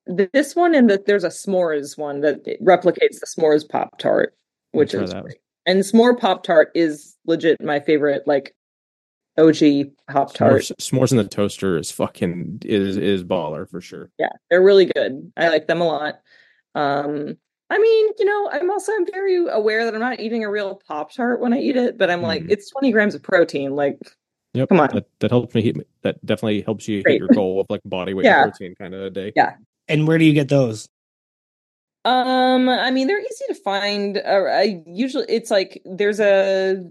this 0.07 0.57
one, 0.57 0.75
and 0.75 0.91
that 0.91 1.07
there's 1.07 1.23
a 1.23 1.29
s'mores 1.29 1.97
one 1.97 2.23
that 2.23 2.45
replicates 2.61 3.21
the 3.21 3.27
s'mores 3.27 3.67
pop 3.67 3.99
tart, 3.99 4.37
which 4.73 4.95
is. 4.95 5.15
And 5.65 5.81
s'more 5.83 6.19
pop 6.19 6.43
tart 6.43 6.73
is 6.75 7.17
legit 7.25 7.63
my 7.63 7.79
favorite, 7.79 8.27
like 8.27 8.57
OG 9.39 9.93
pop 10.09 10.35
tart. 10.35 10.63
S'mores, 10.63 10.73
s'mores 10.79 11.11
in 11.13 11.19
the 11.19 11.25
toaster 11.25 11.79
is 11.79 11.91
fucking 11.91 12.63
is 12.65 12.97
is 12.97 13.25
baller 13.25 13.69
for 13.69 13.81
sure. 13.81 14.11
Yeah, 14.19 14.33
they're 14.51 14.63
really 14.63 14.87
good. 14.87 15.33
I 15.37 15.49
like 15.49 15.67
them 15.67 15.81
a 15.81 15.87
lot. 15.87 16.21
Um, 16.75 17.37
I 17.73 17.79
mean, 17.79 18.13
you 18.19 18.27
know, 18.27 18.51
I'm 18.53 18.71
also 18.71 18.93
I'm 18.93 19.07
very 19.07 19.47
aware 19.49 19.87
that 19.87 19.95
I'm 19.95 20.01
not 20.01 20.21
eating 20.21 20.45
a 20.45 20.51
real 20.51 20.79
Pop 20.87 21.13
Tart 21.13 21.41
when 21.41 21.55
I 21.55 21.59
eat 21.59 21.77
it, 21.77 21.97
but 21.97 22.11
I'm 22.11 22.21
mm. 22.21 22.25
like, 22.25 22.45
it's 22.51 22.71
20 22.71 22.93
grams 22.93 23.15
of 23.15 23.23
protein. 23.23 23.75
Like, 23.75 23.99
yep, 24.53 24.69
come 24.69 24.79
on, 24.79 24.91
that, 24.93 25.07
that 25.21 25.31
helps 25.31 25.55
me. 25.55 25.63
Hit, 25.63 25.89
that 26.03 26.25
definitely 26.27 26.61
helps 26.61 26.87
you 26.87 27.03
Great. 27.03 27.15
hit 27.15 27.19
your 27.21 27.29
goal 27.29 27.61
of 27.63 27.67
like 27.71 27.81
body 27.87 28.13
weight 28.13 28.27
yeah. 28.27 28.43
protein 28.43 28.75
kind 28.75 28.95
of 28.95 29.01
a 29.01 29.11
day. 29.11 29.33
Yeah. 29.35 29.55
And 29.89 30.07
where 30.07 30.19
do 30.19 30.27
you 30.27 30.35
get 30.35 30.51
those? 30.51 30.87
Um, 32.05 32.69
I 32.69 32.91
mean, 32.91 33.07
they're 33.07 33.21
easy 33.21 33.45
to 33.49 33.55
find. 33.55 34.19
Uh, 34.19 34.45
I 34.51 34.83
usually 34.87 35.25
it's 35.31 35.51
like 35.51 35.81
there's 35.87 36.21
a 36.21 36.85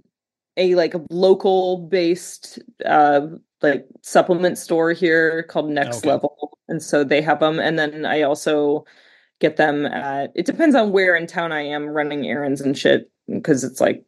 a 0.62 0.76
like 0.76 0.94
a 0.94 1.02
local 1.10 1.80
based 1.90 2.60
uh 2.86 3.22
like 3.62 3.86
supplement 4.02 4.58
store 4.58 4.92
here 4.92 5.44
called 5.44 5.70
Next 5.70 6.00
okay. 6.00 6.10
Level, 6.10 6.58
and 6.68 6.82
so 6.82 7.04
they 7.04 7.22
have 7.22 7.40
them. 7.40 7.60
And 7.60 7.78
then 7.78 8.06
I 8.06 8.22
also 8.22 8.86
get 9.40 9.58
them 9.58 9.86
at 9.86 10.32
it 10.36 10.46
depends 10.46 10.76
on 10.76 10.92
where 10.92 11.16
in 11.16 11.28
town 11.28 11.52
I 11.52 11.62
am 11.62 11.88
running 11.88 12.26
errands 12.28 12.62
and 12.62 12.78
shit 12.78 13.10
because 13.28 13.64
it's 13.64 13.82
like 13.82 14.04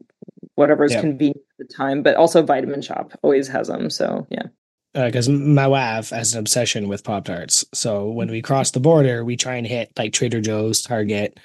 whatever 0.55 0.85
is 0.85 0.95
convenient 0.95 1.37
at 1.59 1.67
the 1.67 1.73
time. 1.73 2.03
But 2.03 2.15
also 2.15 2.43
Vitamin 2.43 2.81
Shoppe 2.81 3.15
always 3.21 3.47
has 3.47 3.67
them. 3.67 3.89
So 3.89 4.27
yeah. 4.29 4.47
Because 4.93 5.27
uh, 5.27 5.31
my 5.31 5.67
wife 5.67 6.11
has 6.11 6.33
an 6.33 6.39
obsession 6.39 6.87
with 6.87 7.03
Pop 7.03 7.25
Tarts. 7.25 7.65
So 7.73 8.09
when 8.09 8.29
we 8.29 8.43
cross 8.43 8.71
the 8.71 8.79
border, 8.79 9.25
we 9.25 9.35
try 9.35 9.55
and 9.55 9.65
hit 9.65 9.91
like 9.97 10.13
Trader 10.13 10.39
Joe's, 10.39 10.81
Target. 10.83 11.39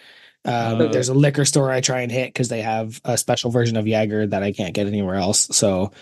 Um, 0.48 0.80
uh, 0.80 0.86
there's 0.86 1.10
a 1.10 1.14
liquor 1.14 1.44
store 1.44 1.70
I 1.70 1.80
try 1.82 2.00
and 2.00 2.10
hit 2.10 2.32
because 2.32 2.48
they 2.48 2.62
have 2.62 3.00
a 3.04 3.18
special 3.18 3.50
version 3.50 3.76
of 3.76 3.86
Jaeger 3.86 4.26
that 4.28 4.42
I 4.42 4.52
can't 4.52 4.72
get 4.72 4.86
anywhere 4.86 5.16
else. 5.16 5.46
So 5.52 5.92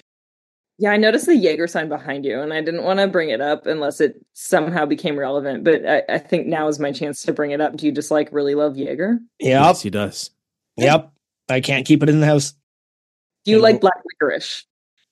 yeah, 0.78 0.90
I 0.90 0.98
noticed 0.98 1.26
the 1.26 1.34
Jaeger 1.34 1.66
sign 1.66 1.88
behind 1.88 2.24
you, 2.24 2.40
and 2.40 2.52
I 2.52 2.60
didn't 2.60 2.84
want 2.84 3.00
to 3.00 3.08
bring 3.08 3.30
it 3.30 3.40
up 3.40 3.66
unless 3.66 4.00
it 4.00 4.24
somehow 4.34 4.84
became 4.84 5.18
relevant. 5.18 5.64
But 5.64 5.86
I, 5.86 6.02
I, 6.08 6.18
think 6.18 6.46
now 6.46 6.68
is 6.68 6.78
my 6.78 6.92
chance 6.92 7.22
to 7.22 7.32
bring 7.32 7.50
it 7.50 7.62
up. 7.62 7.76
Do 7.76 7.86
you 7.86 7.92
just 7.92 8.10
like 8.10 8.28
really 8.30 8.54
love 8.54 8.76
Jaeger? 8.76 9.18
Yep. 9.40 9.50
Yes, 9.50 9.82
he 9.82 9.90
does. 9.90 10.30
Yep. 10.76 11.10
I 11.48 11.60
can't 11.60 11.86
keep 11.86 12.02
it 12.02 12.10
in 12.10 12.20
the 12.20 12.26
house. 12.26 12.52
Do 13.44 13.52
you 13.52 13.56
and 13.56 13.62
like 13.62 13.80
black 13.80 13.98
licorice? 14.04 14.64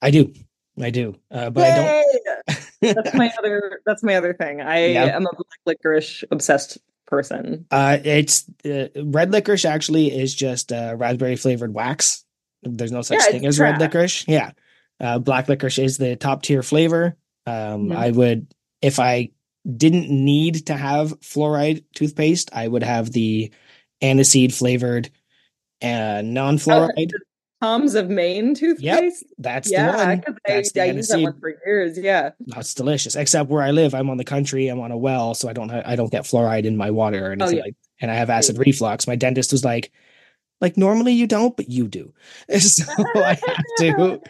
I 0.03 0.11
do. 0.11 0.35
I 0.79 0.91
do. 0.91 1.17
Uh, 1.31 1.49
but 1.51 1.63
Yay! 1.63 2.05
I 2.49 2.53
don't. 2.53 2.71
that's 2.95 3.15
my 3.15 3.33
other. 3.39 3.81
That's 3.87 4.03
my 4.03 4.17
other 4.17 4.35
thing. 4.35 4.61
I 4.61 4.89
yep. 4.89 5.15
am 5.15 5.27
a 5.27 5.35
black 5.35 5.61
licorice 5.65 6.25
obsessed 6.31 6.79
person. 7.07 7.67
Uh, 7.71 7.99
it's 8.03 8.45
uh, 8.65 8.89
red 8.97 9.33
licorice. 9.33 9.65
Actually, 9.65 10.17
is 10.17 10.35
just 10.35 10.73
uh, 10.73 10.95
raspberry 10.97 11.37
flavored 11.37 11.75
wax. 11.75 12.25
There's 12.63 12.93
no 12.93 13.03
such 13.03 13.21
yeah, 13.21 13.31
thing 13.31 13.47
as 13.47 13.59
red 13.61 13.81
licorice. 13.81 14.25
Yeah. 14.27 14.53
Uh, 15.01 15.19
black 15.19 15.49
licorice 15.49 15.79
is 15.79 15.99
the 15.99 16.17
top 16.17 16.43
tier 16.43 16.63
flavor. 16.63 17.17
Um, 17.47 17.89
mm-hmm. 17.89 17.93
I 17.93 18.11
would, 18.11 18.55
if 18.81 18.99
I 18.99 19.31
didn't 19.71 20.09
need 20.09 20.67
to 20.67 20.75
have 20.75 21.21
fluoride 21.21 21.85
toothpaste, 21.95 22.51
I 22.53 22.67
would 22.67 22.83
have 22.83 23.11
the 23.13 23.53
aniseed 24.03 24.55
flavored 24.55 25.11
and 25.81 26.33
non 26.33 26.59
fluoride. 26.59 27.13
Oh, 27.15 27.19
Tom's 27.63 27.95
of 27.95 28.11
Maine 28.11 28.55
toothpaste. 28.55 29.23
Yep, 29.23 29.31
that's 29.39 29.71
yeah, 29.71 29.93
the 29.93 29.99
one. 29.99 30.25
That's 30.47 30.77
I, 30.77 30.83
I 30.83 30.85
used 30.87 31.11
that 31.11 31.21
one 31.21 31.41
for 31.41 31.55
years. 31.65 31.99
Yeah, 31.99 32.31
that's 32.47 32.75
delicious. 32.75 33.17
Except 33.17 33.49
where 33.49 33.63
I 33.63 33.71
live, 33.71 33.95
I'm 33.95 34.11
on 34.11 34.17
the 34.17 34.25
country. 34.25 34.69
I'm 34.69 34.81
on 34.81 34.91
a 34.91 34.99
well, 34.99 35.35
so 35.35 35.49
I 35.49 35.53
don't 35.53 35.71
I 35.71 35.97
don't 35.97 36.11
get 36.11 36.25
fluoride 36.25 36.65
in 36.65 36.77
my 36.77 36.91
water 36.91 37.25
or 37.25 37.29
oh, 37.29 37.33
anything 37.33 37.55
oh, 37.55 37.57
yeah. 37.59 37.63
like. 37.63 37.77
And 38.01 38.11
I 38.11 38.15
have 38.15 38.29
acid 38.29 38.59
reflux. 38.59 39.07
My 39.07 39.17
dentist 39.17 39.53
was 39.53 39.65
like, 39.65 39.93
like 40.61 40.77
normally 40.77 41.13
you 41.13 41.27
don't, 41.27 41.57
but 41.57 41.71
you 41.71 41.89
do. 41.89 42.13
So 42.59 42.85
I 43.15 43.39
have 43.47 43.65
to 43.79 44.21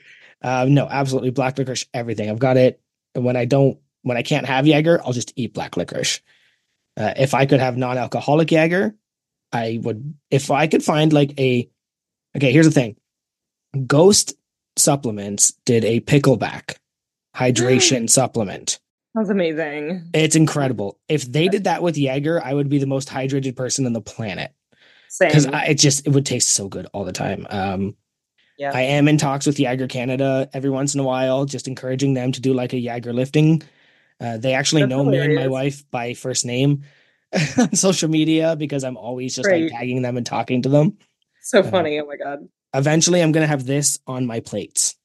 uh, 0.44 0.66
no, 0.68 0.86
absolutely 0.88 1.30
black 1.30 1.58
licorice, 1.58 1.86
everything. 1.92 2.30
I've 2.30 2.38
got 2.38 2.56
it. 2.56 2.80
And 3.14 3.24
when 3.24 3.36
I 3.36 3.46
don't, 3.46 3.78
when 4.02 4.16
I 4.16 4.22
can't 4.22 4.46
have 4.46 4.66
Jaeger, 4.66 5.00
I'll 5.04 5.12
just 5.12 5.32
eat 5.34 5.54
black 5.54 5.76
licorice. 5.76 6.20
Uh, 6.96 7.14
if 7.16 7.34
I 7.34 7.46
could 7.46 7.60
have 7.60 7.76
non-alcoholic 7.76 8.50
Jaeger, 8.50 8.94
I 9.52 9.80
would. 9.82 10.14
If 10.30 10.50
I 10.50 10.66
could 10.66 10.84
find 10.84 11.12
like 11.12 11.38
a, 11.40 11.68
okay, 12.36 12.52
here's 12.52 12.66
the 12.66 12.72
thing. 12.72 12.96
Ghost 13.86 14.34
supplements 14.76 15.52
did 15.64 15.84
a 15.84 16.00
pickleback 16.00 16.76
hydration 17.34 18.08
supplement. 18.08 18.78
That's 19.14 19.30
amazing. 19.30 20.10
It's 20.12 20.34
incredible. 20.34 20.98
If 21.08 21.30
they 21.30 21.48
did 21.48 21.64
that 21.64 21.82
with 21.82 21.96
Jaeger, 21.96 22.42
I 22.42 22.52
would 22.52 22.68
be 22.68 22.78
the 22.78 22.86
most 22.86 23.08
hydrated 23.08 23.56
person 23.56 23.86
on 23.86 23.92
the 23.92 24.00
planet. 24.00 24.52
Because 25.20 25.46
it 25.46 25.74
just 25.78 26.06
it 26.06 26.10
would 26.10 26.26
taste 26.26 26.48
so 26.48 26.68
good 26.68 26.86
all 26.92 27.04
the 27.04 27.12
time. 27.12 27.46
Um, 27.48 27.96
yeah. 28.58 28.72
I 28.74 28.82
am 28.82 29.06
in 29.06 29.16
talks 29.16 29.46
with 29.46 29.60
Jaeger 29.60 29.86
Canada 29.86 30.48
every 30.52 30.70
once 30.70 30.94
in 30.94 31.00
a 31.00 31.04
while, 31.04 31.44
just 31.44 31.68
encouraging 31.68 32.14
them 32.14 32.32
to 32.32 32.40
do 32.40 32.52
like 32.52 32.72
a 32.72 32.78
Jaeger 32.78 33.12
lifting. 33.12 33.62
Uh, 34.20 34.38
they 34.38 34.54
actually 34.54 34.82
That's 34.82 34.90
know 34.90 35.04
hilarious. 35.04 35.28
me 35.28 35.34
and 35.34 35.44
my 35.44 35.48
wife 35.48 35.88
by 35.90 36.14
first 36.14 36.44
name 36.44 36.82
on 37.58 37.74
social 37.74 38.08
media 38.08 38.56
because 38.56 38.82
I'm 38.82 38.96
always 38.96 39.36
just 39.36 39.48
like 39.48 39.70
tagging 39.70 40.02
them 40.02 40.16
and 40.16 40.26
talking 40.26 40.62
to 40.62 40.68
them. 40.68 40.98
So 41.42 41.60
uh, 41.60 41.70
funny. 41.70 41.98
Uh, 41.98 42.04
oh 42.04 42.06
my 42.06 42.16
God. 42.16 42.48
Eventually, 42.74 43.22
I'm 43.22 43.32
going 43.32 43.42
to 43.42 43.48
have 43.48 43.64
this 43.64 43.98
on 44.06 44.26
my 44.26 44.40
plates. 44.40 44.96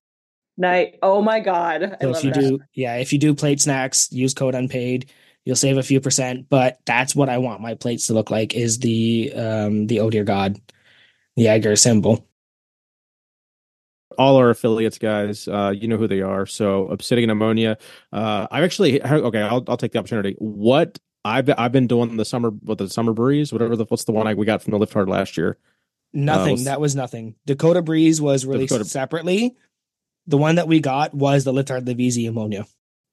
Night. 0.57 0.97
Oh 1.01 1.21
my 1.21 1.39
God. 1.39 1.97
So 2.01 2.09
if 2.09 2.23
you 2.23 2.33
that. 2.33 2.39
do, 2.39 2.59
yeah, 2.73 2.95
if 2.97 3.13
you 3.13 3.19
do 3.19 3.33
plate 3.33 3.61
snacks, 3.61 4.11
use 4.11 4.33
code 4.33 4.55
unpaid. 4.55 5.09
You'll 5.45 5.55
save 5.55 5.77
a 5.77 5.83
few 5.83 6.01
percent, 6.01 6.47
but 6.49 6.79
that's 6.85 7.15
what 7.15 7.29
I 7.29 7.37
want 7.37 7.61
my 7.61 7.75
plates 7.75 8.07
to 8.07 8.13
look 8.13 8.29
like 8.29 8.53
is 8.53 8.79
the 8.79 9.31
um 9.33 9.87
the 9.87 10.01
oh 10.01 10.09
dear 10.09 10.25
God 10.25 10.59
the 11.37 11.43
Jaeger 11.43 11.77
symbol 11.77 12.27
all 14.19 14.35
our 14.35 14.49
affiliates, 14.49 14.97
guys. 14.97 15.47
Uh, 15.47 15.73
you 15.75 15.87
know 15.87 15.97
who 15.97 16.07
they 16.07 16.21
are. 16.21 16.45
So 16.45 16.87
Obsidian 16.87 17.29
Ammonia. 17.29 17.77
Uh, 18.11 18.47
I've 18.51 18.65
actually 18.65 19.01
okay. 19.01 19.41
I'll 19.41 19.63
I'll 19.67 19.77
take 19.77 19.93
the 19.93 19.99
opportunity. 19.99 20.35
What 20.39 20.99
I've 21.23 21.49
I've 21.57 21.71
been 21.71 21.87
doing 21.87 22.17
the 22.17 22.25
summer 22.25 22.51
with 22.63 22.79
the 22.79 22.89
summer 22.89 23.13
breeze, 23.13 23.53
whatever 23.53 23.75
the 23.75 23.85
what's 23.85 24.03
the 24.03 24.11
one 24.11 24.27
I, 24.27 24.33
we 24.33 24.45
got 24.45 24.61
from 24.61 24.71
the 24.71 24.77
lift 24.77 24.93
hard 24.93 25.07
last 25.07 25.37
year. 25.37 25.57
Nothing. 26.13 26.49
Uh, 26.49 26.51
was, 26.53 26.63
that 26.65 26.81
was 26.81 26.95
nothing. 26.95 27.35
Dakota 27.45 27.81
Breeze 27.81 28.21
was 28.21 28.45
released 28.45 28.73
Dakota... 28.73 28.89
separately. 28.89 29.55
The 30.27 30.37
one 30.37 30.55
that 30.55 30.67
we 30.67 30.79
got 30.79 31.13
was 31.13 31.43
the 31.43 31.53
lift 31.53 31.69
hard 31.69 31.85
VZ 31.85 32.27
ammonia. 32.27 32.65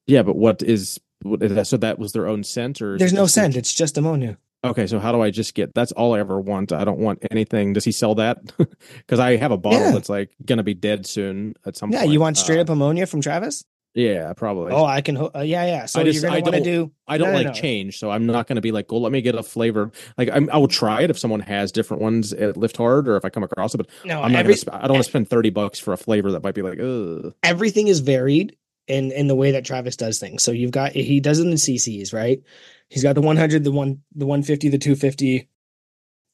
Yeah, 0.06 0.23
but 0.23 0.36
what 0.36 0.62
is, 0.62 1.01
what 1.23 1.43
is 1.43 1.55
that? 1.55 1.66
So 1.66 1.77
that 1.78 1.98
was 1.98 2.12
their 2.12 2.27
own 2.27 2.44
scent, 2.44 2.81
or 2.81 2.98
there's 2.98 3.12
no 3.12 3.27
scent. 3.27 3.56
It's 3.56 3.73
just 3.73 3.98
ammonia. 3.98 4.39
Okay, 4.64 4.86
so 4.86 4.98
how 4.98 5.12
do 5.12 5.20
I 5.20 5.31
just 5.31 5.55
get? 5.55 5.74
That's 5.74 5.93
all 5.93 6.14
I 6.14 6.20
ever 6.20 6.40
want. 6.40 6.73
I 6.73 6.85
don't 6.85 6.98
want 6.98 7.24
anything. 7.31 7.73
Does 7.73 7.85
he 7.85 7.93
sell 7.93 8.14
that? 8.16 8.39
Because 8.98 9.20
I 9.20 9.36
have 9.36 9.52
a 9.52 9.56
bottle 9.56 9.81
yeah. 9.81 9.90
that's 9.93 10.09
like 10.09 10.31
gonna 10.44 10.64
be 10.64 10.74
dead 10.74 11.06
soon 11.06 11.55
at 11.64 11.77
some 11.77 11.89
point. 11.90 11.94
yeah, 11.94 12.01
point. 12.01 12.12
you 12.12 12.20
want 12.20 12.36
straight 12.36 12.59
uh, 12.59 12.62
up 12.62 12.68
ammonia 12.68 13.06
from 13.06 13.20
Travis? 13.20 13.64
Yeah, 13.97 14.35
probably. 14.35 14.74
Oh, 14.74 14.85
I 14.85 15.01
can. 15.01 15.16
Uh, 15.16 15.31
yeah, 15.36 15.64
yeah. 15.64 15.86
So 15.86 16.01
I 16.01 16.05
just, 16.05 16.20
you're 16.20 16.31
gonna 16.31 16.43
want 16.43 16.55
to 16.56 16.62
do. 16.62 16.93
I 17.09 17.16
don't 17.16 17.32
no, 17.32 17.35
like 17.39 17.47
no. 17.47 17.52
change, 17.55 17.98
so 17.98 18.10
I'm 18.10 18.27
not 18.27 18.47
gonna 18.47 18.60
be 18.60 18.70
like, 18.70 18.93
"Well, 18.93 19.01
let 19.01 19.10
me 19.10 19.23
get 19.23 19.35
a 19.35 19.43
flavor." 19.43 19.90
Like, 20.18 20.28
I'm, 20.31 20.51
I 20.51 20.59
will 20.59 20.68
try 20.68 21.01
it 21.01 21.09
if 21.09 21.18
someone 21.18 21.40
has 21.40 21.73
different 21.73 22.02
ones 22.02 22.35
at 22.35 22.59
Lift 22.59 22.77
Hard, 22.77 23.09
or 23.09 23.16
if 23.16 23.24
I 23.24 23.31
come 23.31 23.43
across 23.43 23.74
it. 23.74 23.78
But 23.78 23.89
no, 24.05 24.20
I'm 24.20 24.32
not. 24.32 24.40
Every, 24.40 24.55
gonna, 24.55 24.77
I 24.77 24.82
don't 24.82 24.97
want 24.97 25.05
to 25.05 25.10
spend 25.10 25.31
thirty 25.31 25.48
bucks 25.48 25.78
for 25.78 25.94
a 25.94 25.97
flavor 25.97 26.31
that 26.32 26.43
might 26.43 26.55
be 26.55 26.60
like, 26.60 26.78
ugh. 26.78 27.32
Everything 27.43 27.89
is 27.89 28.01
varied 28.01 28.55
in 28.86 29.12
in 29.12 29.28
the 29.28 29.35
way 29.35 29.52
that 29.52 29.64
Travis 29.64 29.97
does 29.97 30.20
things. 30.20 30.44
So 30.44 30.52
you've 30.52 30.73
got 30.73 30.93
he 30.93 31.18
does 31.18 31.39
it 31.39 31.47
in 31.47 31.55
CCs, 31.55 32.12
right? 32.12 32.43
He's 32.90 33.02
got 33.02 33.14
the 33.14 33.23
100, 33.23 33.64
the 33.64 33.73
one, 33.73 34.02
the 34.14 34.27
150, 34.27 34.68
the 34.68 34.78
250, 34.78 35.48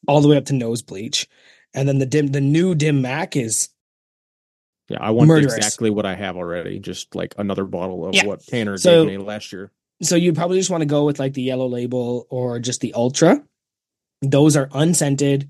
all 0.08 0.20
the 0.20 0.28
way 0.28 0.36
up 0.36 0.46
to 0.46 0.52
nose 0.52 0.82
bleach, 0.82 1.28
and 1.74 1.88
then 1.88 1.98
the 1.98 2.06
dim, 2.06 2.26
the 2.26 2.40
new 2.40 2.74
dim 2.74 3.02
Mac 3.02 3.36
is. 3.36 3.68
Yeah, 4.88 4.98
I 5.00 5.10
want 5.10 5.28
murderous. 5.28 5.56
exactly 5.56 5.90
what 5.90 6.06
I 6.06 6.14
have 6.14 6.36
already. 6.36 6.78
Just 6.78 7.14
like 7.14 7.34
another 7.38 7.64
bottle 7.64 8.06
of 8.06 8.14
yeah. 8.14 8.26
what 8.26 8.44
Tanner 8.44 8.76
so, 8.76 9.04
gave 9.04 9.18
me 9.18 9.24
last 9.24 9.52
year. 9.52 9.70
So 10.02 10.16
you 10.16 10.32
probably 10.32 10.58
just 10.58 10.70
want 10.70 10.82
to 10.82 10.86
go 10.86 11.04
with 11.04 11.18
like 11.18 11.34
the 11.34 11.42
yellow 11.42 11.68
label 11.68 12.26
or 12.28 12.58
just 12.58 12.80
the 12.80 12.92
ultra. 12.94 13.42
Those 14.20 14.56
are 14.56 14.68
unscented, 14.72 15.48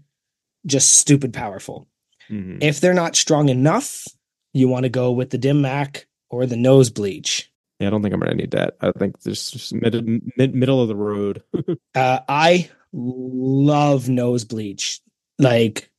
just 0.67 0.97
stupid 0.97 1.33
powerful. 1.33 1.89
Mm-hmm. 2.31 2.59
If 2.61 2.81
they're 2.81 2.95
not 2.95 3.17
strong 3.17 3.49
enough, 3.49 4.07
you 4.53 4.69
want 4.69 4.85
to 4.85 4.91
go 4.91 5.13
with 5.13 5.31
the 5.31 5.39
dim 5.39 5.63
Mac 5.63 6.07
or 6.31 6.47
the 6.47 6.57
nose 6.57 6.91
bleach. 6.91 7.51
Yeah, 7.81 7.89
I 7.89 7.91
don't 7.91 8.03
think 8.03 8.15
I'm 8.15 8.21
gonna 8.21 8.35
need 8.35 8.53
that. 8.53 8.77
I 8.81 8.93
think 8.93 9.21
this 9.23 9.51
just 9.51 9.75
mid, 9.75 10.23
mid 10.37 10.55
middle 10.55 10.81
of 10.81 10.89
the 10.89 10.97
road. 10.97 11.43
uh, 11.95 12.21
I 12.29 12.71
love 12.93 14.09
nose 14.09 14.45
bleach. 14.45 15.01
Like 15.39 15.91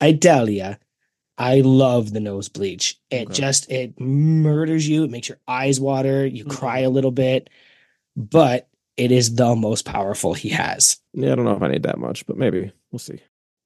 I 0.00 0.12
tell 0.12 0.50
you, 0.50 0.76
I 1.40 1.62
love 1.62 2.12
the 2.12 2.20
nose 2.20 2.50
bleach. 2.50 3.00
It 3.10 3.28
okay. 3.28 3.32
just 3.32 3.70
it 3.70 3.98
murders 3.98 4.86
you. 4.86 5.04
It 5.04 5.10
makes 5.10 5.26
your 5.26 5.38
eyes 5.48 5.80
water. 5.80 6.26
You 6.26 6.44
mm-hmm. 6.44 6.58
cry 6.58 6.80
a 6.80 6.90
little 6.90 7.10
bit, 7.10 7.48
but 8.14 8.68
it 8.98 9.10
is 9.10 9.34
the 9.36 9.56
most 9.56 9.86
powerful 9.86 10.34
he 10.34 10.50
has. 10.50 10.98
Yeah, 11.14 11.32
I 11.32 11.34
don't 11.36 11.46
know 11.46 11.56
if 11.56 11.62
I 11.62 11.68
need 11.68 11.84
that 11.84 11.98
much, 11.98 12.26
but 12.26 12.36
maybe 12.36 12.70
we'll 12.92 12.98
see. 12.98 13.20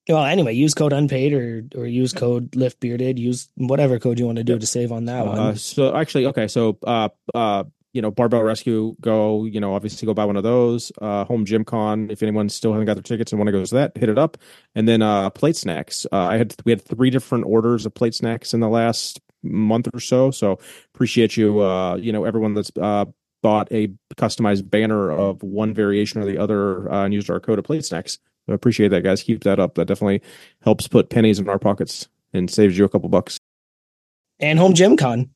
Well, 0.08 0.24
anyway, 0.24 0.54
use 0.54 0.72
code 0.72 0.92
unpaid 0.92 1.32
or 1.32 1.64
or 1.74 1.86
use 1.86 2.12
code 2.12 2.54
lift 2.54 2.78
bearded. 2.78 3.18
Use 3.18 3.48
whatever 3.56 3.98
code 3.98 4.20
you 4.20 4.26
want 4.26 4.38
to 4.38 4.44
do 4.44 4.56
to 4.56 4.66
save 4.66 4.92
on 4.92 5.06
that 5.06 5.26
uh, 5.26 5.30
one. 5.30 5.56
So 5.56 5.96
actually, 5.96 6.26
okay, 6.26 6.46
so 6.46 6.78
uh, 6.86 7.08
uh, 7.34 7.64
you 7.94 8.02
know, 8.02 8.10
Barbell 8.10 8.42
Rescue, 8.42 8.96
go, 9.00 9.44
you 9.44 9.60
know, 9.60 9.72
obviously 9.72 10.04
go 10.04 10.12
buy 10.12 10.24
one 10.24 10.36
of 10.36 10.42
those. 10.42 10.90
Uh, 11.00 11.24
Home 11.24 11.44
Gym 11.46 11.64
Con, 11.64 12.10
if 12.10 12.22
anyone 12.22 12.48
still 12.48 12.72
hasn't 12.72 12.86
got 12.86 12.94
their 12.94 13.02
tickets 13.02 13.32
and 13.32 13.38
want 13.38 13.46
to 13.46 13.52
go 13.52 13.64
to 13.64 13.74
that, 13.74 13.96
hit 13.96 14.08
it 14.08 14.18
up. 14.18 14.36
And 14.74 14.88
then 14.88 15.00
uh, 15.00 15.30
plate 15.30 15.56
snacks. 15.56 16.04
Uh, 16.12 16.26
I 16.26 16.36
had 16.36 16.54
we 16.64 16.72
had 16.72 16.82
three 16.82 17.08
different 17.08 17.44
orders 17.46 17.86
of 17.86 17.94
plate 17.94 18.14
snacks 18.14 18.52
in 18.52 18.58
the 18.58 18.68
last 18.68 19.20
month 19.44 19.88
or 19.94 20.00
so. 20.00 20.32
So 20.32 20.58
appreciate 20.92 21.36
you, 21.36 21.60
uh, 21.60 21.94
you 21.94 22.12
know, 22.12 22.24
everyone 22.24 22.54
that's 22.54 22.72
uh, 22.80 23.04
bought 23.42 23.70
a 23.70 23.88
customized 24.16 24.68
banner 24.68 25.12
of 25.12 25.40
one 25.44 25.72
variation 25.72 26.20
or 26.20 26.24
the 26.24 26.36
other 26.36 26.92
uh, 26.92 27.04
and 27.04 27.14
used 27.14 27.30
our 27.30 27.38
code 27.38 27.60
of 27.60 27.64
plate 27.64 27.84
snacks. 27.84 28.18
I 28.48 28.54
appreciate 28.54 28.88
that, 28.88 29.04
guys. 29.04 29.22
Keep 29.22 29.44
that 29.44 29.60
up. 29.60 29.76
That 29.76 29.86
definitely 29.86 30.20
helps 30.62 30.88
put 30.88 31.10
pennies 31.10 31.38
in 31.38 31.48
our 31.48 31.60
pockets 31.60 32.08
and 32.32 32.50
saves 32.50 32.76
you 32.76 32.84
a 32.84 32.88
couple 32.88 33.08
bucks. 33.08 33.38
And 34.40 34.58
Home 34.58 34.74
Gym 34.74 34.96
Con. 34.96 35.30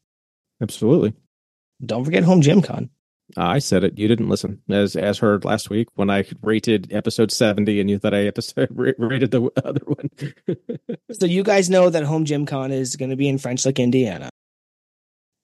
Absolutely. 0.60 1.14
Don't 1.84 2.04
forget 2.04 2.24
Home 2.24 2.40
Gym 2.40 2.62
Con. 2.62 2.90
Uh, 3.36 3.42
I 3.44 3.58
said 3.58 3.84
it. 3.84 3.98
You 3.98 4.08
didn't 4.08 4.28
listen, 4.28 4.62
as 4.70 4.96
as 4.96 5.18
heard 5.18 5.44
last 5.44 5.68
week 5.68 5.88
when 5.96 6.08
I 6.08 6.24
rated 6.42 6.92
episode 6.92 7.30
seventy, 7.30 7.78
and 7.78 7.90
you 7.90 7.98
thought 7.98 8.14
I 8.14 8.20
had 8.20 8.34
to 8.36 8.94
rated 8.98 9.30
the 9.30 9.50
other 9.64 9.82
one. 9.84 10.10
so 11.12 11.26
you 11.26 11.42
guys 11.42 11.68
know 11.68 11.90
that 11.90 12.04
Home 12.04 12.24
Gym 12.24 12.46
Con 12.46 12.72
is 12.72 12.96
going 12.96 13.10
to 13.10 13.16
be 13.16 13.28
in 13.28 13.38
French 13.38 13.66
Lick, 13.66 13.78
Indiana, 13.78 14.30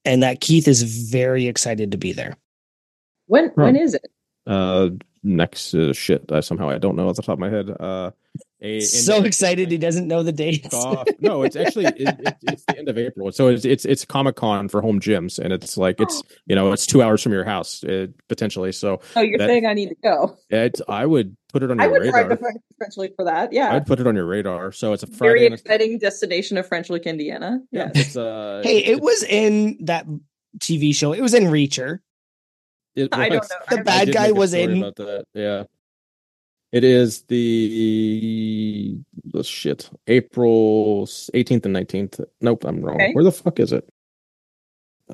and 0.05 0.23
that 0.23 0.41
Keith 0.41 0.67
is 0.67 0.83
very 1.11 1.47
excited 1.47 1.93
to 1.93 1.99
be 1.99 2.13
there. 2.13 2.37
When 3.27 3.51
when 3.55 3.77
is 3.77 3.95
it? 3.95 4.07
Uh, 4.47 4.91
next 5.23 5.75
uh, 5.75 5.93
shit. 5.93 6.31
Uh, 6.33 6.41
somehow 6.41 6.71
I 6.71 6.79
don't 6.79 6.97
know 6.97 7.09
off 7.09 7.17
the 7.17 7.23
top 7.23 7.35
of 7.35 7.39
my 7.39 7.51
head. 7.51 7.71
Uh, 7.71 8.13
a, 8.65 8.81
so 8.81 9.23
excited 9.25 9.71
he 9.71 9.77
doesn't 9.77 10.09
know 10.09 10.23
the 10.23 10.33
dates. 10.33 10.75
no, 11.21 11.43
it's 11.43 11.55
actually 11.55 11.85
it, 11.85 12.01
it, 12.01 12.37
it's 12.45 12.65
the 12.65 12.79
end 12.79 12.89
of 12.89 12.97
April. 12.97 13.31
So 13.31 13.49
it's 13.49 13.67
it's 13.67 13.85
it's 13.85 14.07
Comic 14.07 14.37
Con 14.37 14.69
for 14.69 14.81
home 14.81 15.01
gyms, 15.01 15.39
and 15.39 15.53
it's 15.53 15.77
like 15.77 16.01
it's 16.01 16.23
you 16.47 16.57
know 16.57 16.73
it's 16.73 16.87
two 16.87 17.03
hours 17.03 17.23
from 17.23 17.33
your 17.33 17.45
house 17.45 17.85
uh, 17.85 18.07
potentially. 18.29 18.73
So 18.73 19.01
oh, 19.17 19.21
you're 19.21 19.37
that, 19.37 19.49
saying 19.49 19.67
I 19.67 19.75
need 19.75 19.91
to 19.91 19.97
go? 20.03 20.39
It, 20.49 20.81
I 20.89 21.05
would 21.05 21.37
put 21.53 21.63
it 21.63 21.71
on 21.71 21.79
your 21.79 21.87
I 21.87 21.91
would 21.91 22.03
radar. 22.03 22.39
French 22.79 23.13
for 23.17 23.25
that. 23.27 23.53
Yeah, 23.53 23.75
I'd 23.75 23.87
put 23.87 24.01
it 24.01 24.07
on 24.07 24.15
your 24.15 24.27
radar. 24.27 24.73
So 24.73 24.95
it's 24.95 25.03
a 25.03 25.07
Friday 25.07 25.41
very 25.41 25.47
exciting 25.53 25.99
destination 25.99 26.57
of 26.57 26.67
French 26.67 26.89
Lick, 26.89 27.05
Indiana. 27.05 27.61
Yeah, 27.71 27.91
it's 27.95 28.17
uh. 28.17 28.63
hey, 28.65 28.79
it 28.79 29.03
was 29.03 29.23
in 29.25 29.77
that 29.85 30.07
TV 30.59 30.95
show. 30.95 31.13
It 31.13 31.21
was 31.21 31.35
in 31.35 31.45
Reacher. 31.45 31.99
It, 32.97 33.09
I 33.13 33.29
don't 33.29 33.43
know. 33.43 33.77
The 33.77 33.83
bad 33.83 34.13
guy 34.13 34.31
was 34.31 34.55
in. 34.55 34.79
About 34.79 34.97
that. 34.97 35.25
Yeah. 35.35 35.65
It 36.75 36.83
is 36.83 37.23
the 37.29 38.99
the 39.33 39.45
shit 39.45 39.89
April 40.09 41.07
18th 41.07 41.67
and 41.67 41.77
19th. 41.77 42.25
Nope, 42.41 42.65
I'm 42.65 42.81
wrong. 42.81 42.97
Okay. 42.97 43.13
Where 43.13 43.23
the 43.23 43.31
fuck 43.31 43.61
is 43.61 43.73
it? 43.73 43.89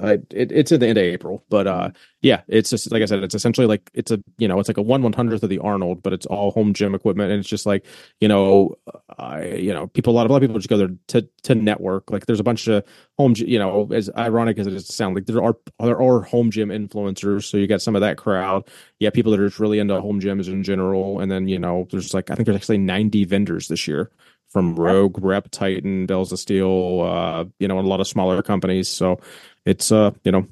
I 0.01 0.12
it, 0.31 0.53
it's 0.53 0.71
at 0.71 0.81
the 0.81 0.87
end 0.87 0.99
of 0.99 1.05
April, 1.05 1.45
but 1.49 1.67
uh, 1.67 1.91
yeah, 2.23 2.43
it's 2.47 2.71
just 2.71 2.93
like 2.93 3.03
I 3.03 3.07
said, 3.07 3.25
it's 3.25 3.35
essentially 3.35 3.67
like 3.67 3.91
it's 3.93 4.12
a 4.12 4.23
you 4.39 4.47
know 4.47 4.61
it's 4.61 4.69
like 4.69 4.77
a 4.77 4.83
one 4.83 5.03
one 5.03 5.12
hundredth 5.12 5.43
of 5.43 5.51
the 5.51 5.59
Arnold, 5.59 6.03
but 6.03 6.12
it's 6.12 6.27
all 6.27 6.53
home 6.53 6.75
gym 6.75 6.95
equipment, 6.95 7.33
and 7.33 7.41
it's 7.41 7.49
just 7.49 7.67
like 7.67 7.85
you 8.21 8.29
know, 8.29 8.77
I 9.19 9.47
you 9.55 9.75
know 9.75 9.89
people 9.89 10.12
a 10.12 10.15
lot 10.15 10.27
of 10.27 10.31
a 10.31 10.33
lot 10.33 10.43
of 10.43 10.49
people 10.49 10.61
just 10.61 10.69
go 10.69 10.77
there 10.77 10.91
to 11.09 11.29
to 11.43 11.55
network. 11.57 12.11
Like 12.11 12.27
there's 12.27 12.39
a 12.39 12.45
bunch 12.45 12.69
of 12.69 12.85
home, 13.19 13.35
you 13.37 13.59
know, 13.59 13.89
as 13.93 14.09
ironic 14.17 14.59
as 14.59 14.69
it 14.69 14.75
is 14.75 14.87
to 14.87 14.93
sound, 14.93 15.17
like 15.17 15.27
there 15.27 15.43
are 15.43 15.57
there 15.81 16.01
are 16.01 16.23
home 16.23 16.53
gym 16.53 16.69
influencers, 16.69 17.45
so 17.45 17.57
you 17.57 17.67
got 17.67 17.83
some 17.83 17.97
of 17.97 18.01
that 18.01 18.17
crowd. 18.17 18.69
Yeah, 19.01 19.11
people 19.11 19.33
that 19.33 19.41
are 19.41 19.49
just 19.49 19.59
really 19.59 19.81
into 19.81 20.01
home 20.01 20.21
gyms 20.21 20.47
in 20.47 20.62
general, 20.62 21.19
and 21.19 21.33
then 21.33 21.49
you 21.49 21.59
know 21.59 21.89
there's 21.91 22.15
like 22.15 22.31
I 22.31 22.37
think 22.37 22.47
there's 22.47 22.57
actually 22.57 22.79
90 22.79 23.25
vendors 23.25 23.67
this 23.67 23.89
year 23.89 24.11
from 24.51 24.74
Rogue, 24.74 25.22
Rep, 25.22 25.51
Titan, 25.51 26.06
Bells 26.06 26.32
of 26.32 26.39
Steel, 26.39 27.02
uh, 27.02 27.44
you 27.59 27.68
know, 27.68 27.78
a 27.78 27.82
lot 27.82 28.01
of 28.01 28.09
smaller 28.09 28.43
companies. 28.43 28.89
So 28.89 29.20
it's 29.64 29.93
uh 29.93 30.10
you 30.24 30.32
know 30.32 30.47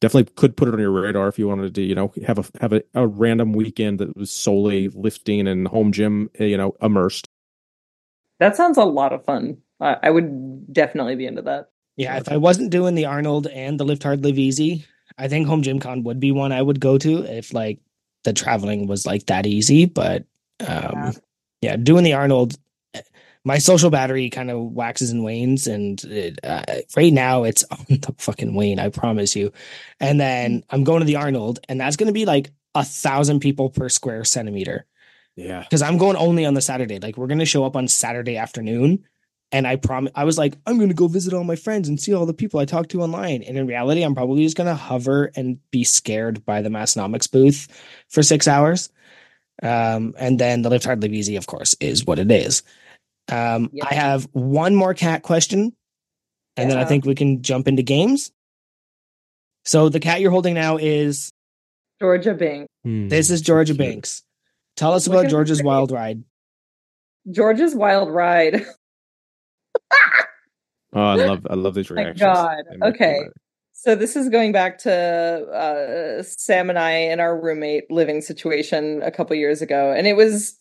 definitely 0.00 0.32
could 0.36 0.56
put 0.56 0.68
it 0.68 0.74
on 0.74 0.80
your 0.80 0.90
radar 0.90 1.28
if 1.28 1.38
you 1.38 1.48
wanted 1.48 1.74
to 1.74 1.82
you 1.82 1.94
know 1.94 2.12
have 2.26 2.38
a 2.38 2.44
have 2.60 2.72
a, 2.72 2.82
a 2.94 3.06
random 3.06 3.52
weekend 3.52 3.98
that 3.98 4.16
was 4.16 4.30
solely 4.30 4.88
lifting 4.88 5.46
and 5.46 5.68
home 5.68 5.92
gym 5.92 6.30
you 6.38 6.56
know 6.56 6.76
immersed. 6.82 7.28
That 8.40 8.56
sounds 8.56 8.78
a 8.78 8.84
lot 8.84 9.12
of 9.12 9.24
fun. 9.24 9.58
I, 9.80 9.96
I 10.04 10.10
would 10.10 10.72
definitely 10.72 11.16
be 11.16 11.26
into 11.26 11.42
that. 11.42 11.70
Yeah 11.96 12.16
if 12.16 12.28
i 12.28 12.36
wasn't 12.36 12.70
doing 12.70 12.94
the 12.94 13.06
arnold 13.06 13.48
and 13.48 13.78
the 13.78 13.84
lift 13.84 14.04
hard 14.04 14.22
live 14.22 14.38
easy 14.38 14.86
i 15.18 15.26
think 15.26 15.48
home 15.48 15.62
gym 15.62 15.80
con 15.80 16.04
would 16.04 16.20
be 16.20 16.30
one 16.30 16.52
i 16.52 16.62
would 16.62 16.78
go 16.78 16.96
to 16.96 17.24
if 17.24 17.52
like 17.52 17.80
the 18.22 18.32
traveling 18.32 18.86
was 18.86 19.04
like 19.04 19.26
that 19.26 19.46
easy 19.46 19.84
but 19.84 20.24
um 20.60 20.68
yeah, 20.94 21.12
yeah 21.60 21.76
doing 21.76 22.04
the 22.04 22.12
arnold 22.12 22.56
my 23.44 23.58
social 23.58 23.90
battery 23.90 24.30
kind 24.30 24.50
of 24.50 24.60
waxes 24.60 25.10
and 25.10 25.24
wanes 25.24 25.66
and 25.66 26.02
it, 26.04 26.38
uh, 26.44 26.62
right 26.96 27.12
now 27.12 27.44
it's 27.44 27.64
on 27.70 27.84
the 27.88 28.14
fucking 28.18 28.54
wane 28.54 28.78
i 28.78 28.88
promise 28.88 29.36
you. 29.36 29.52
And 30.00 30.20
then 30.20 30.64
i'm 30.70 30.84
going 30.84 31.00
to 31.00 31.06
the 31.06 31.16
arnold 31.16 31.60
and 31.68 31.80
that's 31.80 31.96
going 31.96 32.08
to 32.08 32.12
be 32.12 32.26
like 32.26 32.50
a 32.74 32.84
thousand 32.84 33.40
people 33.40 33.70
per 33.70 33.88
square 33.88 34.24
centimeter. 34.24 34.86
Yeah. 35.36 35.62
Because 35.62 35.82
i'm 35.82 35.98
going 35.98 36.16
only 36.16 36.44
on 36.44 36.54
the 36.54 36.60
saturday. 36.60 36.98
Like 36.98 37.16
we're 37.16 37.26
going 37.26 37.38
to 37.38 37.46
show 37.46 37.64
up 37.64 37.76
on 37.76 37.88
saturday 37.88 38.36
afternoon 38.36 39.04
and 39.50 39.66
i 39.66 39.76
promise 39.76 40.12
i 40.14 40.24
was 40.24 40.36
like 40.36 40.54
i'm 40.66 40.76
going 40.76 40.90
to 40.90 40.94
go 40.94 41.08
visit 41.08 41.32
all 41.32 41.44
my 41.44 41.56
friends 41.56 41.88
and 41.88 41.98
see 41.98 42.12
all 42.12 42.26
the 42.26 42.34
people 42.34 42.60
i 42.60 42.64
talked 42.64 42.90
to 42.90 43.02
online. 43.02 43.42
And 43.42 43.56
in 43.56 43.66
reality 43.66 44.02
i'm 44.02 44.14
probably 44.14 44.44
just 44.44 44.56
going 44.56 44.66
to 44.66 44.74
hover 44.74 45.30
and 45.36 45.58
be 45.70 45.84
scared 45.84 46.44
by 46.44 46.62
the 46.62 46.68
Massenomics 46.68 47.30
booth 47.30 47.68
for 48.08 48.22
six 48.22 48.46
hours. 48.46 48.90
Um, 49.60 50.14
and 50.16 50.38
then 50.38 50.62
the 50.62 50.70
lift 50.70 50.84
hard 50.84 51.02
live 51.02 51.12
easy 51.12 51.34
of 51.34 51.46
course 51.48 51.74
is 51.80 52.04
what 52.04 52.20
it 52.20 52.30
is 52.30 52.62
um, 53.30 53.70
yep. 53.72 53.86
I 53.90 53.94
have 53.94 54.28
one 54.32 54.74
more 54.74 54.94
cat 54.94 55.22
question, 55.22 55.72
and 56.56 56.68
yeah. 56.68 56.68
then 56.68 56.78
I 56.78 56.84
think 56.84 57.04
we 57.04 57.14
can 57.14 57.42
jump 57.42 57.68
into 57.68 57.82
games. 57.82 58.32
So 59.64 59.88
the 59.88 60.00
cat 60.00 60.20
you're 60.20 60.30
holding 60.30 60.54
now 60.54 60.76
is 60.78 61.30
Georgia 62.00 62.34
Banks. 62.34 62.68
Hmm, 62.84 63.08
this 63.08 63.30
is 63.30 63.40
Georgia 63.42 63.74
Banks. 63.74 64.22
Tell 64.76 64.94
us 64.94 65.06
about 65.06 65.28
Georgia's 65.28 65.62
Wild 65.62 65.90
Ride. 65.90 66.22
Georgia's 67.30 67.74
Wild 67.74 68.10
Ride. 68.10 68.64
oh, 70.94 71.02
I 71.02 71.14
love 71.16 71.46
I 71.50 71.54
love 71.54 71.74
these 71.74 71.90
reactions. 71.90 72.20
My 72.20 72.32
God. 72.32 72.64
Okay. 72.82 73.18
So 73.72 73.94
this 73.94 74.16
is 74.16 74.28
going 74.28 74.52
back 74.52 74.78
to 74.78 74.92
uh, 74.92 76.22
Sam 76.22 76.68
and 76.68 76.78
I 76.78 76.90
and 76.90 77.20
our 77.20 77.38
roommate 77.38 77.90
living 77.90 78.20
situation 78.20 79.02
a 79.02 79.10
couple 79.10 79.36
years 79.36 79.62
ago, 79.62 79.92
and 79.92 80.06
it 80.06 80.16
was 80.16 80.58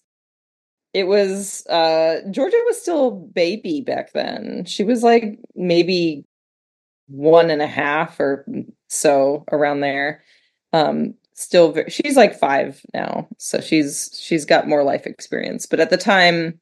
it 0.98 1.06
was 1.06 1.64
uh 1.68 2.22
Georgia 2.32 2.58
was 2.66 2.82
still 2.82 3.12
baby 3.12 3.82
back 3.82 4.14
then. 4.14 4.66
She 4.66 4.84
was 4.84 5.04
like 5.04 5.38
maybe 5.54 6.26
one 7.08 7.52
and 7.52 7.62
a 7.62 7.68
half 7.68 8.20
or 8.20 8.48
so 8.88 9.46
around 9.52 9.82
there. 9.82 10.24
Um 10.74 11.14
still 11.36 11.72
very, 11.72 11.92
she's 11.92 12.18
like 12.18 12.34
5 12.40 12.82
now. 12.96 13.28
So 13.38 13.62
she's 13.62 14.10
she's 14.20 14.44
got 14.44 14.68
more 14.68 14.84
life 14.84 15.06
experience, 15.06 15.68
but 15.68 15.80
at 15.80 15.92
the 15.92 15.98
time 15.98 16.60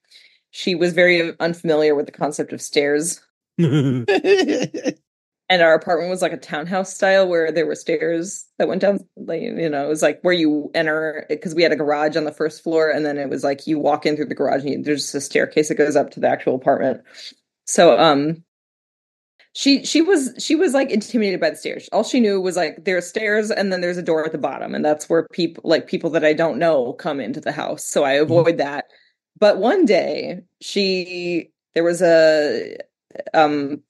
she 0.52 0.76
was 0.76 0.92
very 0.92 1.32
unfamiliar 1.40 1.96
with 1.96 2.06
the 2.06 2.12
concept 2.12 2.52
of 2.52 2.62
stairs. 2.62 3.22
and 5.50 5.62
our 5.62 5.74
apartment 5.74 6.10
was 6.10 6.22
like 6.22 6.34
a 6.34 6.38
townhouse 6.38 6.94
style 6.94 7.28
where 7.28 7.52
there 7.52 7.66
were 7.66 7.76
stairs 7.76 8.46
that 8.58 8.68
went 8.68 8.82
down 8.82 9.00
like 9.16 9.42
you 9.42 9.70
know 9.70 9.86
it 9.86 9.90
was 9.90 10.02
like 10.02 10.20
where 10.22 10.34
you 10.34 10.72
enter 10.74 11.26
because 11.30 11.54
we 11.54 11.64
had 11.64 11.72
a 11.72 11.76
garage 11.76 12.16
on 12.16 12.24
the 12.24 12.32
first 12.32 12.64
floor 12.64 12.90
and 12.90 13.06
then 13.06 13.18
it 13.18 13.30
was 13.30 13.44
like 13.44 13.68
you 13.68 13.78
walk 13.78 14.06
in 14.06 14.16
through 14.16 14.26
the 14.26 14.36
garage 14.36 14.62
and 14.64 14.70
you, 14.70 14.84
there's 14.84 15.14
a 15.14 15.22
staircase 15.22 15.70
that 15.70 15.76
goes 15.76 15.96
up 15.96 16.12
to 16.12 16.20
the 16.20 16.28
actual 16.28 16.56
apartment. 16.56 17.02
So 17.66 18.00
um 18.00 18.44
she 19.54 19.86
she 19.86 20.02
was 20.02 20.34
she 20.38 20.56
was 20.56 20.74
like 20.74 20.90
intimidated 20.90 21.40
by 21.40 21.52
the 21.52 21.56
stairs. 21.56 21.88
All 21.92 22.04
she 22.04 22.20
knew 22.20 22.42
was 22.42 22.56
like 22.56 22.84
there's 22.84 23.08
stairs 23.08 23.52
and 23.52 23.72
then 23.72 23.82
there's 23.82 23.98
a 23.98 24.04
door 24.04 24.26
at 24.26 24.32
the 24.32 24.38
bottom 24.38 24.76
and 24.76 24.84
that's 24.84 25.10
where 25.10 25.28
people 25.32 25.62
like 25.66 25.88
people 25.88 26.10
that 26.12 26.26
i 26.26 26.34
don't 26.34 26.60
know 26.60 26.94
come 26.94 27.20
into 27.20 27.40
the 27.40 27.52
house. 27.52 27.84
So 27.84 28.04
i 28.04 28.14
mm-hmm. 28.16 28.24
avoid 28.24 28.58
that. 28.58 28.86
But 29.40 29.58
one 29.58 29.86
day 29.86 30.42
she 30.62 31.52
there 31.76 31.84
was 31.84 32.02
a 32.02 32.78
um 33.34 33.82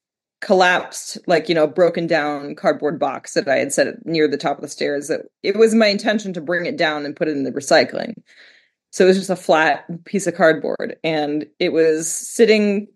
collapsed 0.42 1.18
like 1.28 1.48
you 1.48 1.56
know 1.56 1.66
broken 1.66 2.08
down 2.08 2.56
cardboard 2.56 3.00
box 3.00 3.34
that 3.34 3.48
i 3.48 3.56
had 3.56 3.72
set 3.72 4.06
near 4.06 4.28
the 4.28 4.38
top 4.38 4.58
of 4.58 4.62
the 4.62 4.68
stairs 4.68 5.08
that 5.08 5.22
it 5.44 5.56
was 5.56 5.74
my 5.74 5.88
intention 5.88 6.34
to 6.34 6.42
bring 6.42 6.66
it 6.66 6.78
down 6.78 7.06
and 7.06 7.16
put 7.16 7.28
it 7.28 7.38
in 7.38 7.44
the 7.44 7.52
recycling. 7.52 8.14
So 8.92 9.04
it 9.04 9.08
was 9.08 9.18
just 9.18 9.30
a 9.30 9.36
flat 9.36 9.86
piece 10.06 10.28
of 10.28 10.36
cardboard 10.36 10.98
and 11.04 11.46
it 11.60 11.74
was 11.74 12.12
sitting 12.12 12.88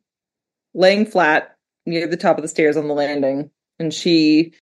laying 0.74 1.06
flat 1.06 1.56
near 1.86 2.07
the 2.07 2.18
top 2.18 2.38
of 2.38 2.41
the 2.41 2.48
stairs 2.48 2.78
on 2.78 2.88
the 2.88 2.94
landing 2.94 3.49
and 3.80 3.94
she 3.94 4.53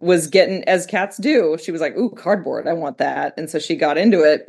was 0.00 0.26
getting 0.26 0.64
as 0.64 0.86
cats 0.86 1.16
do 1.16 1.56
she 1.62 1.72
was 1.72 1.80
like 1.80 1.96
ooh 1.96 2.10
cardboard 2.10 2.68
i 2.68 2.72
want 2.72 2.98
that. 2.98 3.34
And 3.36 3.48
so 3.50 3.58
she 3.58 3.76
got 3.76 3.98
into 3.98 4.22
it 4.22 4.48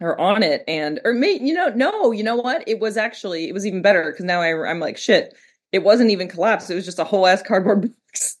or 0.00 0.20
on 0.20 0.42
it 0.42 0.62
and 0.68 1.00
or 1.04 1.14
me 1.14 1.32
you 1.40 1.54
know 1.54 1.70
no 1.70 2.12
you 2.12 2.22
know 2.22 2.36
what? 2.36 2.62
It 2.68 2.80
was 2.80 2.96
actually 2.96 3.48
it 3.48 3.52
was 3.52 3.66
even 3.66 3.82
better 3.82 4.10
because 4.10 4.24
now 4.24 4.40
I, 4.40 4.70
i'm 4.70 4.78
like 4.78 4.96
shit 4.96 5.34
it 5.72 5.80
wasn't 5.82 6.10
even 6.10 6.28
collapsed. 6.28 6.70
It 6.70 6.74
was 6.74 6.84
just 6.84 6.98
a 6.98 7.04
whole 7.04 7.26
ass 7.26 7.42
cardboard 7.42 7.82
box, 8.12 8.36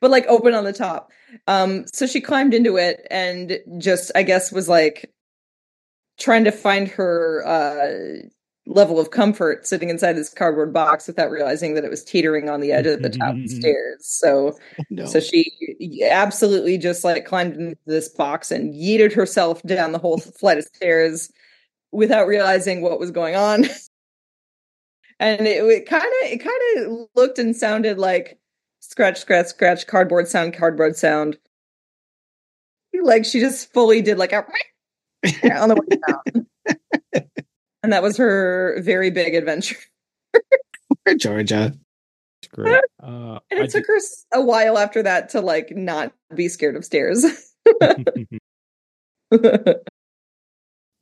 but 0.00 0.10
like 0.10 0.26
open 0.26 0.54
on 0.54 0.64
the 0.64 0.72
top. 0.72 1.10
Um, 1.46 1.84
so 1.92 2.06
she 2.06 2.20
climbed 2.20 2.54
into 2.54 2.76
it 2.76 3.06
and 3.10 3.58
just, 3.78 4.10
I 4.14 4.22
guess, 4.22 4.52
was 4.52 4.68
like 4.68 5.12
trying 6.18 6.44
to 6.44 6.52
find 6.52 6.88
her, 6.88 7.44
uh, 7.46 8.28
level 8.70 9.00
of 9.00 9.10
comfort 9.10 9.66
sitting 9.66 9.88
inside 9.88 10.12
this 10.12 10.28
cardboard 10.28 10.74
box 10.74 11.06
without 11.06 11.30
realizing 11.30 11.72
that 11.72 11.84
it 11.84 11.90
was 11.90 12.04
teetering 12.04 12.50
on 12.50 12.60
the 12.60 12.70
edge 12.70 12.86
of 12.86 13.00
the 13.00 13.08
top 13.08 13.30
of 13.30 13.36
the 13.42 13.48
stairs. 13.48 13.96
So, 14.06 14.58
No. 14.90 15.06
so 15.06 15.20
she 15.20 15.50
absolutely 16.04 16.76
just 16.76 17.02
like 17.02 17.24
climbed 17.24 17.54
into 17.56 17.78
this 17.86 18.10
box 18.10 18.50
and 18.50 18.74
yeeted 18.74 19.14
herself 19.14 19.62
down 19.62 19.92
the 19.92 19.98
whole 19.98 20.18
flight 20.18 20.58
of 20.58 20.64
stairs 20.64 21.32
without 21.92 22.26
realizing 22.26 22.82
what 22.82 23.00
was 23.00 23.10
going 23.10 23.36
on. 23.36 23.64
and 25.20 25.46
it 25.46 25.86
kind 25.86 26.04
of 26.04 26.30
it 26.30 26.38
kind 26.38 26.86
of 26.86 27.08
looked 27.14 27.38
and 27.38 27.56
sounded 27.56 27.98
like 27.98 28.38
scratch 28.80 29.18
scratch 29.18 29.46
scratch 29.46 29.86
cardboard 29.86 30.28
sound 30.28 30.54
cardboard 30.54 30.96
sound. 30.96 31.38
Like 33.00 33.24
she 33.24 33.40
just 33.40 33.72
fully 33.72 34.02
did 34.02 34.18
like 34.18 34.32
a 34.32 34.44
on 35.60 35.68
the 35.68 35.74
way 35.74 35.98
down. 36.06 36.46
and 37.82 37.92
that 37.92 38.02
was 38.02 38.16
her 38.16 38.80
very 38.82 39.10
big 39.10 39.34
adventure. 39.34 39.76
Georgia. 41.16 41.74
It's 42.42 42.48
great. 42.52 42.80
Uh, 43.00 43.38
And 43.52 43.60
I 43.60 43.64
it 43.64 43.70
took 43.70 43.86
her 43.86 43.98
a 44.34 44.42
while 44.42 44.76
after 44.76 45.04
that 45.04 45.28
to 45.30 45.40
like 45.40 45.70
not 45.70 46.12
be 46.34 46.48
scared 46.48 46.74
of 46.74 46.84
stairs. 46.84 47.24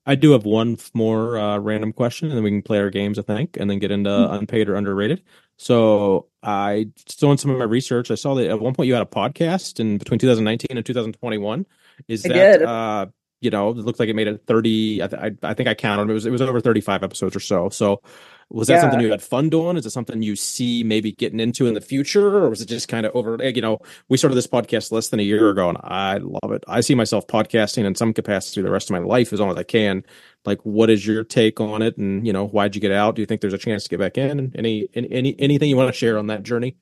I 0.07 0.15
do 0.15 0.31
have 0.33 0.45
one 0.45 0.79
more 0.95 1.37
uh, 1.37 1.59
random 1.59 1.93
question, 1.93 2.29
and 2.29 2.37
then 2.37 2.45
we 2.45 2.51
can 2.51 2.63
play 2.63 2.79
our 2.79 2.91
games, 2.91 3.19
I 3.19 3.23
think, 3.23 3.57
and 3.59 3.69
then 3.69 3.79
get 3.81 3.91
into 3.91 4.09
Mhm. 4.11 4.39
unpaid 4.39 4.69
or 4.69 4.77
underrated. 4.77 5.23
So 5.57 6.29
I 6.43 6.89
doing 7.19 7.39
some 7.39 7.51
of 7.51 7.59
my 7.59 7.65
research. 7.65 8.11
I 8.11 8.15
saw 8.15 8.35
that 8.35 8.49
at 8.49 8.61
one 8.61 8.75
point 8.75 8.87
you 8.87 8.93
had 8.95 9.03
a 9.03 9.07
podcast 9.07 9.81
in 9.81 9.99
between 9.99 10.19
2019 10.21 10.77
and 10.77 10.87
2021. 10.87 11.67
Is 12.09 12.25
I 12.25 12.29
that 12.29 12.59
did. 12.59 12.63
uh, 12.63 13.07
you 13.41 13.51
know, 13.51 13.71
it 13.71 13.77
looked 13.79 13.99
like 13.99 14.09
it 14.09 14.15
made 14.17 14.29
it 14.29 14.43
30. 14.47 15.03
I, 15.03 15.07
th- 15.09 15.23
I, 15.43 15.49
I 15.51 15.55
think 15.55 15.69
I 15.69 15.75
counted. 15.75 16.09
It 16.11 16.15
was 16.15 16.25
it 16.27 16.31
was 16.31 16.41
over 16.43 16.61
35 16.61 17.03
episodes 17.03 17.35
or 17.35 17.41
so. 17.41 17.69
So 17.71 18.01
was 18.49 18.69
that 18.69 18.75
Yeah. 18.75 18.81
something 18.83 19.01
you 19.01 19.11
had 19.11 19.23
fun 19.23 19.49
doing? 19.49 19.77
Is 19.77 19.87
it 19.87 19.91
something 19.91 20.23
you 20.23 20.37
see 20.37 20.85
maybe 20.85 21.13
getting 21.13 21.41
into 21.41 21.67
in 21.67 21.75
the 21.75 21.81
future, 21.81 22.27
or 22.45 22.49
was 22.49 22.61
it 22.61 22.67
just 22.69 22.87
kind 22.89 23.05
of 23.05 23.15
over? 23.17 23.37
You 23.43 23.61
know, 23.61 23.79
we 24.09 24.17
started 24.17 24.37
this 24.37 24.47
podcast 24.47 24.93
less 24.93 25.09
than 25.09 25.19
a 25.19 25.25
year 25.25 25.51
ago, 25.51 25.69
and 25.69 25.79
I 25.83 26.19
love 26.19 26.53
it. 26.53 26.63
I 26.69 26.81
see 26.81 26.95
myself 26.95 27.27
podcasting 27.27 27.85
in 27.85 27.95
some 27.97 28.13
capacity 28.13 28.63
the 28.63 28.71
rest 28.71 28.89
of 28.89 28.93
my 28.93 29.01
life 29.01 29.33
as 29.33 29.41
long 29.41 29.51
as 29.51 29.57
I 29.57 29.65
can. 29.65 30.05
Like, 30.45 30.61
what 30.63 30.91
is 30.91 31.07
your 31.07 31.25
take 31.25 31.61
on 31.61 31.83
it? 31.83 31.97
And 31.97 32.25
you 32.27 32.33
know, 32.33 32.47
why'd 32.47 32.75
you 32.77 32.81
get 32.81 32.93
out? 32.93 33.17
Do 33.17 33.23
you 33.23 33.27
think 33.27 33.41
there's 33.41 33.53
a 33.53 33.59
chance 33.59 33.83
to 33.85 33.89
get 33.91 33.99
back 33.99 34.17
in? 34.17 34.39
And 34.39 34.57
any 34.57 34.89
any, 34.95 35.11
any 35.11 35.37
anything 35.41 35.69
you 35.69 35.77
want 35.77 35.93
to 35.93 35.99
share 35.99 36.17
on 36.19 36.29
that 36.29 36.43
journey? 36.45 36.77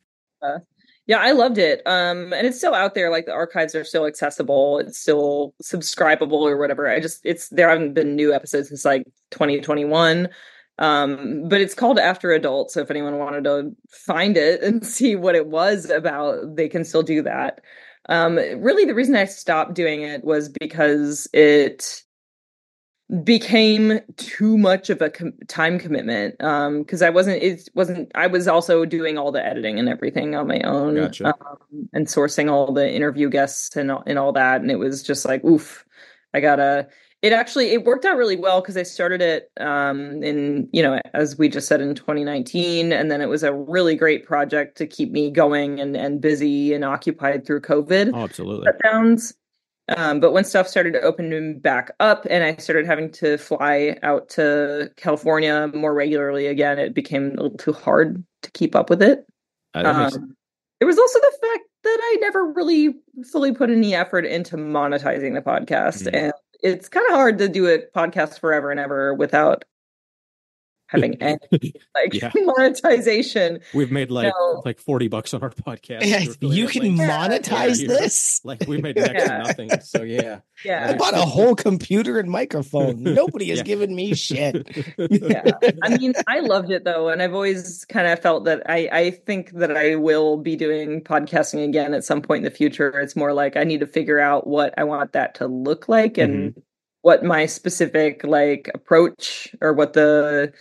yeah, 1.06 1.18
I 1.18 1.32
loved 1.32 1.56
it. 1.58 1.80
Um 1.86 2.32
and 2.34 2.46
it's 2.46 2.58
still 2.58 2.74
out 2.74 2.94
there 2.94 3.10
like 3.10 3.24
the 3.26 3.32
archives 3.32 3.74
are 3.74 3.84
still 3.84 4.04
accessible. 4.06 4.78
It's 4.80 4.98
still 4.98 5.54
subscribable 5.62 6.32
or 6.42 6.56
whatever. 6.58 6.88
I 6.90 7.00
just 7.00 7.20
it's 7.24 7.48
there 7.48 7.68
haven't 7.70 7.94
been 7.94 8.16
new 8.16 8.34
episodes 8.34 8.68
since 8.68 8.84
like 8.84 9.04
2021. 9.30 10.28
Um 10.78 11.48
but 11.48 11.60
it's 11.60 11.74
called 11.74 11.98
After 11.98 12.32
Adult, 12.32 12.70
so 12.70 12.80
if 12.80 12.90
anyone 12.90 13.18
wanted 13.18 13.44
to 13.44 13.74
find 13.90 14.36
it 14.36 14.62
and 14.62 14.84
see 14.96 15.16
what 15.16 15.34
it 15.34 15.46
was 15.46 15.90
about, 15.90 16.56
they 16.56 16.68
can 16.68 16.84
still 16.84 17.02
do 17.02 17.22
that. 17.22 17.60
Um 18.08 18.36
really 18.36 18.84
the 18.84 18.94
reason 18.94 19.16
I 19.16 19.24
stopped 19.26 19.74
doing 19.74 20.02
it 20.02 20.24
was 20.24 20.48
because 20.48 21.28
it 21.32 22.04
became 23.22 24.00
too 24.16 24.56
much 24.56 24.88
of 24.88 25.02
a 25.02 25.10
com- 25.10 25.34
time 25.46 25.78
commitment 25.78 26.42
um 26.42 26.78
because 26.80 27.02
i 27.02 27.10
wasn't 27.10 27.40
it 27.42 27.68
wasn't 27.74 28.10
i 28.14 28.26
was 28.26 28.48
also 28.48 28.86
doing 28.86 29.18
all 29.18 29.30
the 29.30 29.44
editing 29.44 29.78
and 29.78 29.90
everything 29.90 30.34
on 30.34 30.46
my 30.46 30.58
own 30.60 30.94
Gotcha. 30.94 31.26
um, 31.26 31.88
and 31.92 32.06
sourcing 32.06 32.50
all 32.50 32.72
the 32.72 32.90
interview 32.90 33.28
guests 33.28 33.76
and 33.76 33.92
and 34.06 34.18
all 34.18 34.32
that 34.32 34.62
and 34.62 34.70
it 34.70 34.78
was 34.78 35.02
just 35.02 35.26
like 35.26 35.44
oof 35.44 35.84
i 36.32 36.40
gotta 36.40 36.88
it 37.24 37.32
actually 37.32 37.68
it 37.72 37.84
worked 37.84 38.04
out 38.04 38.16
really 38.18 38.36
well 38.36 38.60
because 38.60 38.76
i 38.76 38.82
started 38.82 39.20
it 39.22 39.50
um 39.58 40.22
in 40.22 40.68
you 40.72 40.82
know 40.82 41.00
as 41.14 41.38
we 41.38 41.48
just 41.48 41.66
said 41.66 41.80
in 41.80 41.94
2019 41.94 42.92
and 42.92 43.10
then 43.10 43.20
it 43.22 43.28
was 43.28 43.42
a 43.42 43.52
really 43.52 43.94
great 43.96 44.24
project 44.26 44.76
to 44.76 44.86
keep 44.86 45.10
me 45.10 45.30
going 45.30 45.80
and 45.80 45.96
and 45.96 46.20
busy 46.20 46.74
and 46.74 46.84
occupied 46.84 47.46
through 47.46 47.60
covid 47.60 48.10
Oh, 48.14 48.24
absolutely. 48.24 48.66
shutdowns. 48.70 49.32
Um, 49.96 50.18
but 50.18 50.32
when 50.32 50.44
stuff 50.44 50.66
started 50.66 50.92
to 50.94 51.00
open 51.02 51.58
back 51.60 51.90
up 52.00 52.26
and 52.30 52.42
I 52.42 52.56
started 52.56 52.86
having 52.86 53.10
to 53.20 53.36
fly 53.36 53.98
out 54.02 54.30
to 54.30 54.90
California 54.96 55.70
more 55.74 55.92
regularly 55.92 56.46
again, 56.46 56.78
it 56.78 56.94
became 56.94 57.26
a 57.38 57.42
little 57.42 57.58
too 57.58 57.74
hard 57.74 58.24
to 58.42 58.50
keep 58.52 58.74
up 58.74 58.88
with 58.88 59.02
it. 59.02 59.26
Uh, 59.74 59.82
Um, 60.14 60.36
there 60.80 60.86
was 60.86 60.98
also 60.98 61.18
the 61.20 61.36
fact 61.38 61.64
that 61.82 61.98
I 62.00 62.16
never 62.22 62.46
really 62.52 62.94
fully 63.30 63.52
put 63.52 63.68
any 63.68 63.94
effort 63.94 64.24
into 64.24 64.56
monetizing 64.56 65.34
the 65.34 65.42
podcast. 65.42 66.04
Mhm. 66.10 66.14
And 66.14 66.32
it's 66.64 66.88
kind 66.88 67.06
of 67.08 67.14
hard 67.14 67.38
to 67.38 67.48
do 67.48 67.68
a 67.68 67.78
podcast 67.94 68.40
forever 68.40 68.70
and 68.70 68.80
ever 68.80 69.14
without 69.14 69.64
having 70.86 71.14
any 71.22 71.38
like 71.94 72.12
Yeah. 72.14 72.30
monetization. 72.34 73.60
We've 73.72 73.90
made 73.90 74.10
like 74.10 74.32
No. 74.36 74.62
like 74.64 74.78
40 74.78 75.08
bucks 75.08 75.34
on 75.34 75.42
our 75.42 75.50
podcast. 75.50 76.04
Yeah, 76.04 76.24
really 76.42 76.56
you 76.56 76.66
can 76.68 76.96
like, 76.96 77.08
monetize 77.08 77.80
yeah. 77.80 77.88
this. 77.88 78.40
like 78.44 78.66
we 78.68 78.80
made 78.80 78.96
next 78.96 79.12
Yeah. 79.12 79.28
to 79.28 79.38
nothing. 79.38 79.70
So 79.80 80.02
yeah. 80.02 80.40
Yeah. 80.64 80.90
I 80.90 80.96
bought 80.96 81.14
a 81.14 81.22
whole 81.22 81.54
computer 81.54 82.18
and 82.18 82.30
microphone. 82.30 83.02
Nobody 83.14 83.48
has 83.50 83.58
Yeah. 83.58 83.64
given 83.64 83.94
me 83.94 84.14
shit. 84.14 84.66
yeah 84.98 85.50
i 85.82 85.96
mean 85.96 86.12
i 86.26 86.40
loved 86.40 86.70
it 86.70 86.84
though 86.84 87.08
and 87.08 87.22
i've 87.22 87.34
always 87.34 87.84
kind 87.86 88.06
of 88.06 88.18
felt 88.20 88.44
that 88.44 88.62
i 88.68 88.88
i 88.92 89.10
think 89.10 89.50
that 89.52 89.76
i 89.76 89.94
will 89.96 90.36
be 90.36 90.56
doing 90.56 91.02
podcasting 91.02 91.64
again 91.64 91.94
at 91.94 92.04
some 92.04 92.22
point 92.22 92.38
in 92.38 92.44
the 92.44 92.50
future 92.56 92.98
it's 93.00 93.16
more 93.16 93.32
like 93.32 93.56
i 93.56 93.64
need 93.64 93.80
to 93.80 93.86
figure 93.86 94.18
out 94.18 94.46
what 94.46 94.74
i 94.78 94.84
want 94.84 95.12
that 95.12 95.34
to 95.36 95.46
look 95.46 95.88
like 95.88 96.18
and 96.18 96.50
mm-hmm. 96.52 96.60
what 97.02 97.24
my 97.24 97.46
specific 97.46 98.24
like 98.24 98.70
approach 98.74 99.54
or 99.60 99.72
what 99.72 99.92
the 99.92 100.52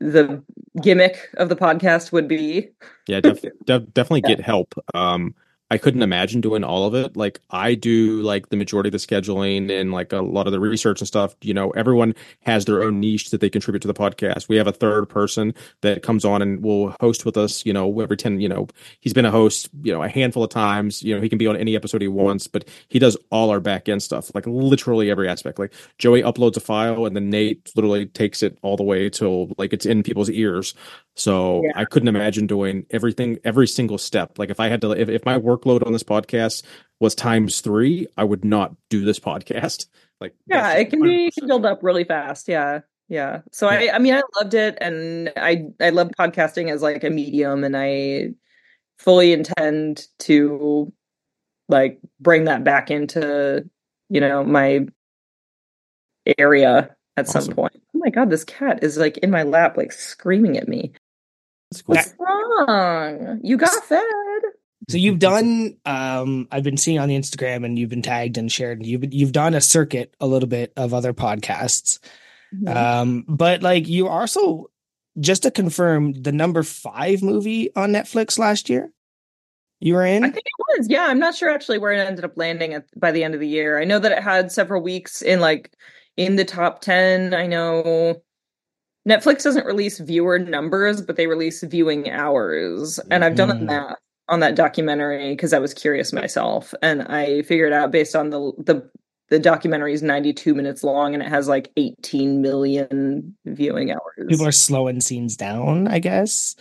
the 0.00 0.42
gimmick 0.80 1.28
of 1.36 1.48
the 1.48 1.56
podcast 1.56 2.12
would 2.12 2.28
be 2.28 2.70
Yeah, 3.06 3.20
def- 3.20 3.44
def- 3.66 3.92
definitely 3.92 4.20
get 4.32 4.40
help. 4.40 4.74
Um, 4.94 5.34
I 5.72 5.78
couldn't 5.78 6.02
imagine 6.02 6.42
doing 6.42 6.64
all 6.64 6.84
of 6.84 6.94
it. 6.94 7.16
Like 7.16 7.40
I 7.48 7.74
do, 7.74 8.20
like 8.20 8.50
the 8.50 8.58
majority 8.58 8.88
of 8.88 8.92
the 8.92 8.98
scheduling 8.98 9.70
and 9.70 9.90
like 9.90 10.12
a 10.12 10.20
lot 10.20 10.46
of 10.46 10.52
the 10.52 10.60
research 10.60 11.00
and 11.00 11.08
stuff. 11.08 11.34
You 11.40 11.54
know, 11.54 11.70
everyone 11.70 12.14
has 12.42 12.66
their 12.66 12.82
own 12.82 13.00
niche 13.00 13.30
that 13.30 13.40
they 13.40 13.48
contribute 13.48 13.80
to 13.80 13.88
the 13.88 13.94
podcast. 13.94 14.50
We 14.50 14.56
have 14.56 14.66
a 14.66 14.72
third 14.72 15.08
person 15.08 15.54
that 15.80 16.02
comes 16.02 16.26
on 16.26 16.42
and 16.42 16.62
will 16.62 16.94
host 17.00 17.24
with 17.24 17.38
us. 17.38 17.64
You 17.64 17.72
know, 17.72 18.00
every 18.00 18.18
ten. 18.18 18.38
You 18.38 18.50
know, 18.50 18.68
he's 19.00 19.14
been 19.14 19.24
a 19.24 19.30
host. 19.30 19.70
You 19.82 19.94
know, 19.94 20.02
a 20.02 20.10
handful 20.10 20.44
of 20.44 20.50
times. 20.50 21.02
You 21.02 21.14
know, 21.14 21.22
he 21.22 21.30
can 21.30 21.38
be 21.38 21.46
on 21.46 21.56
any 21.56 21.74
episode 21.74 22.02
he 22.02 22.08
wants, 22.08 22.46
but 22.48 22.68
he 22.88 22.98
does 22.98 23.16
all 23.30 23.48
our 23.48 23.58
back 23.58 23.88
end 23.88 24.02
stuff, 24.02 24.30
like 24.34 24.46
literally 24.46 25.10
every 25.10 25.26
aspect. 25.26 25.58
Like 25.58 25.72
Joey 25.96 26.22
uploads 26.22 26.58
a 26.58 26.60
file, 26.60 27.06
and 27.06 27.16
then 27.16 27.30
Nate 27.30 27.72
literally 27.74 28.04
takes 28.04 28.42
it 28.42 28.58
all 28.60 28.76
the 28.76 28.82
way 28.82 29.08
till 29.08 29.48
like 29.56 29.72
it's 29.72 29.86
in 29.86 30.02
people's 30.02 30.28
ears. 30.28 30.74
So 31.14 31.62
Yeah. 31.64 31.72
I 31.76 31.84
couldn't 31.84 32.08
imagine 32.08 32.46
doing 32.46 32.86
everything, 32.90 33.38
every 33.44 33.66
single 33.68 33.98
step. 33.98 34.38
Like 34.38 34.50
if 34.50 34.58
I 34.60 34.68
had 34.68 34.80
to, 34.80 34.92
if, 34.92 35.08
if 35.08 35.24
my 35.24 35.38
workload 35.38 35.86
on 35.86 35.92
this 35.92 36.02
podcast 36.02 36.62
was 37.00 37.14
times 37.14 37.60
three, 37.60 38.06
I 38.16 38.24
would 38.24 38.44
not 38.44 38.74
do 38.90 39.04
this 39.04 39.18
podcast. 39.18 39.86
Like, 40.20 40.36
yeah 40.46 40.74
it 40.74 40.88
can 40.88 41.02
be 41.02 41.32
100%. 41.36 41.48
build 41.48 41.66
up 41.66 41.82
really 41.82 42.04
fast 42.04 42.46
yeah 42.46 42.82
yeah 43.08 43.40
so 43.50 43.66
i 43.66 43.92
i 43.92 43.98
mean 43.98 44.14
i 44.14 44.22
loved 44.38 44.54
it 44.54 44.78
and 44.80 45.32
i 45.36 45.64
i 45.80 45.90
love 45.90 46.12
podcasting 46.16 46.70
as 46.70 46.80
like 46.80 47.02
a 47.02 47.10
medium 47.10 47.64
and 47.64 47.76
i 47.76 48.28
fully 49.00 49.32
intend 49.32 50.06
to 50.20 50.92
like 51.68 51.98
bring 52.20 52.44
that 52.44 52.62
back 52.62 52.88
into 52.92 53.68
you 54.10 54.20
know 54.20 54.44
my 54.44 54.86
area 56.38 56.94
at 57.16 57.28
Awesome. 57.28 57.42
some 57.42 57.54
point 57.54 57.82
oh 57.96 57.98
my 57.98 58.10
god 58.10 58.30
this 58.30 58.44
cat 58.44 58.84
is 58.84 58.96
like 58.96 59.18
in 59.18 59.30
my 59.32 59.42
lap 59.42 59.76
like 59.76 59.90
screaming 59.90 60.56
at 60.56 60.68
me 60.68 60.92
That's 61.72 61.82
cool. 61.82 61.94
what's 61.96 62.14
wrong 62.68 63.40
you 63.42 63.56
got 63.56 63.84
fed 63.84 64.02
So 64.88 64.96
you've 64.98 65.18
done 65.18 65.76
um 65.86 66.48
I've 66.50 66.64
been 66.64 66.76
seeing 66.76 66.98
on 66.98 67.08
the 67.08 67.16
Instagram 67.16 67.64
and 67.64 67.78
you've 67.78 67.90
been 67.90 68.02
tagged 68.02 68.36
and 68.38 68.50
shared 68.50 68.84
you've 68.84 69.12
you've 69.12 69.32
done 69.32 69.54
a 69.54 69.60
circuit 69.60 70.14
a 70.20 70.26
little 70.26 70.48
bit 70.48 70.72
of 70.76 70.92
other 70.94 71.12
podcasts. 71.12 71.98
Um 72.66 73.24
but 73.28 73.62
like 73.62 73.88
you 73.88 74.08
also 74.08 74.70
just 75.20 75.42
to 75.42 75.50
confirm 75.50 76.12
the 76.14 76.32
number 76.32 76.62
5 76.62 77.22
movie 77.22 77.74
on 77.76 77.92
Netflix 77.92 78.38
last 78.38 78.68
year. 78.70 78.90
You 79.80 79.94
were 79.94 80.06
in? 80.06 80.24
I 80.24 80.30
think 80.30 80.46
it 80.46 80.78
was. 80.78 80.88
Yeah, 80.88 81.06
I'm 81.06 81.18
not 81.18 81.34
sure 81.34 81.50
actually 81.50 81.78
where 81.78 81.92
it 81.92 81.98
ended 82.06 82.24
up 82.24 82.36
landing 82.36 82.72
at 82.74 82.84
by 82.98 83.10
the 83.10 83.24
end 83.24 83.34
of 83.34 83.40
the 83.40 83.48
year. 83.48 83.80
I 83.80 83.84
know 83.84 83.98
that 83.98 84.12
it 84.12 84.22
had 84.22 84.52
several 84.52 84.80
weeks 84.80 85.20
in 85.22 85.40
like 85.40 85.72
in 86.16 86.36
the 86.36 86.44
top 86.44 86.80
10. 86.82 87.34
I 87.34 87.46
know 87.46 88.22
Netflix 89.08 89.42
doesn't 89.42 89.66
release 89.66 89.98
viewer 89.98 90.38
numbers, 90.38 91.00
but 91.02 91.16
they 91.16 91.26
release 91.26 91.62
viewing 91.62 92.10
hours. 92.10 92.98
And 93.10 93.24
I've 93.24 93.34
done 93.34 93.48
the 93.48 93.54
Mhm. 93.54 93.66
math 93.66 93.96
on 94.28 94.40
that 94.40 94.54
documentary 94.54 95.30
because 95.32 95.52
I 95.52 95.58
was 95.58 95.74
curious 95.74 96.12
myself 96.12 96.72
and 96.82 97.02
I 97.02 97.42
figured 97.42 97.72
out 97.72 97.90
based 97.90 98.14
on 98.14 98.30
the 98.30 98.52
the 98.58 98.88
the 99.28 99.38
documentary 99.38 99.94
is 99.94 100.02
92 100.02 100.54
minutes 100.54 100.84
long 100.84 101.14
and 101.14 101.22
it 101.22 101.28
has 101.28 101.48
like 101.48 101.70
18 101.78 102.42
million 102.42 103.34
viewing 103.46 103.90
hours. 103.90 104.26
People 104.28 104.46
are 104.46 104.52
slowing 104.52 105.00
scenes 105.00 105.36
down, 105.38 105.88
I 105.88 106.00
guess. 106.00 106.54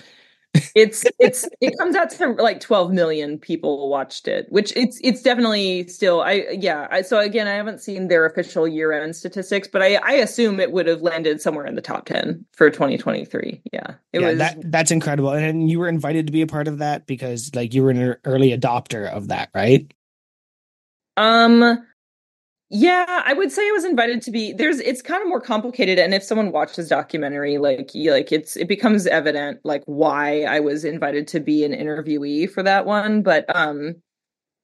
It's 0.76 1.06
it's 1.20 1.48
it 1.62 1.78
comes 1.78 1.96
out 1.96 2.10
to 2.10 2.34
like 2.34 2.60
12 2.60 2.92
million 2.92 3.38
people 3.38 3.90
watched 3.90 4.28
it 4.28 4.48
which 4.50 4.74
it's 4.76 5.00
it's 5.02 5.22
definitely 5.22 5.88
still 5.88 6.22
i 6.22 6.46
yeah 6.52 6.88
I, 6.92 7.02
so 7.04 7.20
again 7.20 7.48
i 7.48 7.54
haven't 7.54 7.80
seen 7.82 8.10
their 8.10 8.26
official 8.26 8.68
year-end 8.68 9.16
statistics 9.16 9.68
but 9.68 9.82
i 9.82 9.96
i 9.96 10.14
assume 10.14 10.60
it 10.60 10.72
would 10.72 10.88
have 10.88 11.02
landed 11.02 11.42
somewhere 11.42 11.66
in 11.66 11.76
the 11.76 11.82
top 11.82 12.06
10 12.06 12.46
for 12.52 12.70
2023 12.70 13.62
yeah 13.72 13.94
it 14.12 14.22
yeah, 14.22 14.28
was 14.28 14.38
that, 14.40 14.72
that's 14.72 14.92
incredible 14.92 15.32
and 15.32 15.70
you 15.70 15.80
were 15.80 15.88
invited 15.88 16.28
to 16.28 16.34
be 16.34 16.42
a 16.42 16.48
part 16.48 16.68
of 16.68 16.80
that 16.80 17.08
because 17.08 17.54
like 17.56 17.74
you 17.74 17.84
were 17.84 17.92
an 17.92 18.16
early 18.26 18.56
adopter 18.56 19.10
of 19.10 19.30
that 19.30 19.50
right? 19.56 19.94
Um 21.18 21.86
yeah, 22.74 23.22
I 23.26 23.34
would 23.34 23.52
say 23.52 23.68
I 23.68 23.72
was 23.72 23.84
invited 23.84 24.22
to 24.22 24.32
be 24.32 24.54
there's 24.54 24.80
it's 24.80 25.02
kind 25.02 25.22
of 25.22 25.28
more 25.28 25.42
complicated 25.42 26.00
and 26.00 26.14
if 26.14 26.24
someone 26.24 26.54
watches 26.54 26.88
documentary 26.88 27.58
like 27.58 27.92
like 27.94 28.32
it's 28.32 28.56
it 28.56 28.70
becomes 28.70 29.06
evident 29.08 29.60
like 29.66 29.84
why 29.88 30.44
I 30.44 30.62
was 30.62 30.86
invited 30.86 31.28
to 31.30 31.42
be 31.42 31.66
an 31.66 31.74
interviewee 31.74 32.50
for 32.50 32.64
that 32.64 32.86
one, 32.86 33.24
but 33.24 33.46
um 33.54 33.96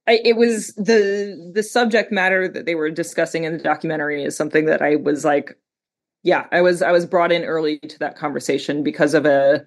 I, 0.06 0.20
it 0.24 0.36
was 0.38 0.74
the 0.76 1.52
the 1.54 1.62
subject 1.62 2.10
matter 2.10 2.48
that 2.48 2.64
they 2.64 2.74
were 2.74 2.90
discussing 2.90 3.44
in 3.44 3.52
the 3.52 3.62
documentary 3.62 4.24
is 4.24 4.34
something 4.34 4.64
that 4.64 4.80
I 4.80 4.96
was 4.96 5.24
like 5.24 5.58
yeah, 6.22 6.46
I 6.50 6.62
was 6.62 6.80
I 6.80 6.92
was 6.92 7.04
brought 7.06 7.30
in 7.32 7.44
early 7.44 7.78
to 7.80 7.98
that 7.98 8.16
conversation 8.16 8.82
because 8.82 9.12
of 9.12 9.26
a 9.26 9.66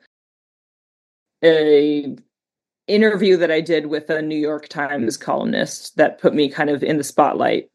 a 1.44 2.16
interview 2.88 3.38
that 3.38 3.52
I 3.52 3.62
did 3.62 3.88
with 3.88 4.10
a 4.10 4.22
New 4.22 4.38
York 4.38 4.68
Times 4.68 5.16
columnist 5.18 5.96
that 5.98 6.20
put 6.20 6.34
me 6.34 6.50
kind 6.50 6.72
of 6.72 6.84
in 6.84 6.98
the 6.98 7.04
spotlight 7.04 7.70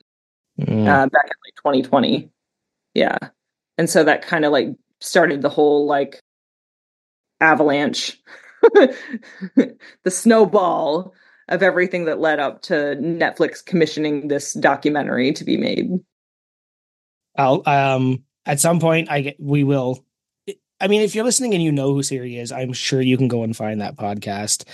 mm. 0.60 0.86
uh, 0.86 1.06
back 1.06 1.24
in 1.24 1.36
like 1.44 1.56
2020. 1.56 2.30
Yeah. 2.94 3.18
And 3.78 3.90
so 3.90 4.04
that 4.04 4.22
kind 4.22 4.44
of 4.44 4.52
like 4.52 4.68
started 5.00 5.42
the 5.42 5.48
whole 5.48 5.86
like 5.86 6.20
avalanche, 7.40 8.20
the 8.62 10.10
snowball 10.10 11.14
of 11.48 11.62
everything 11.62 12.06
that 12.06 12.18
led 12.18 12.40
up 12.40 12.62
to 12.62 12.96
Netflix 13.00 13.64
commissioning 13.64 14.28
this 14.28 14.54
documentary 14.54 15.32
to 15.32 15.44
be 15.44 15.56
made. 15.56 15.90
I'll 17.36 17.62
um 17.66 18.24
at 18.46 18.60
some 18.60 18.80
point 18.80 19.10
I 19.10 19.20
get 19.20 19.36
we 19.38 19.62
will 19.62 20.02
I 20.78 20.88
mean, 20.88 21.00
if 21.00 21.14
you're 21.14 21.24
listening 21.24 21.54
and 21.54 21.62
you 21.62 21.72
know 21.72 21.94
who 21.94 22.02
Siri 22.02 22.36
is, 22.36 22.52
I'm 22.52 22.74
sure 22.74 23.00
you 23.00 23.16
can 23.16 23.28
go 23.28 23.42
and 23.42 23.56
find 23.56 23.80
that 23.80 23.96
podcast. 23.96 24.66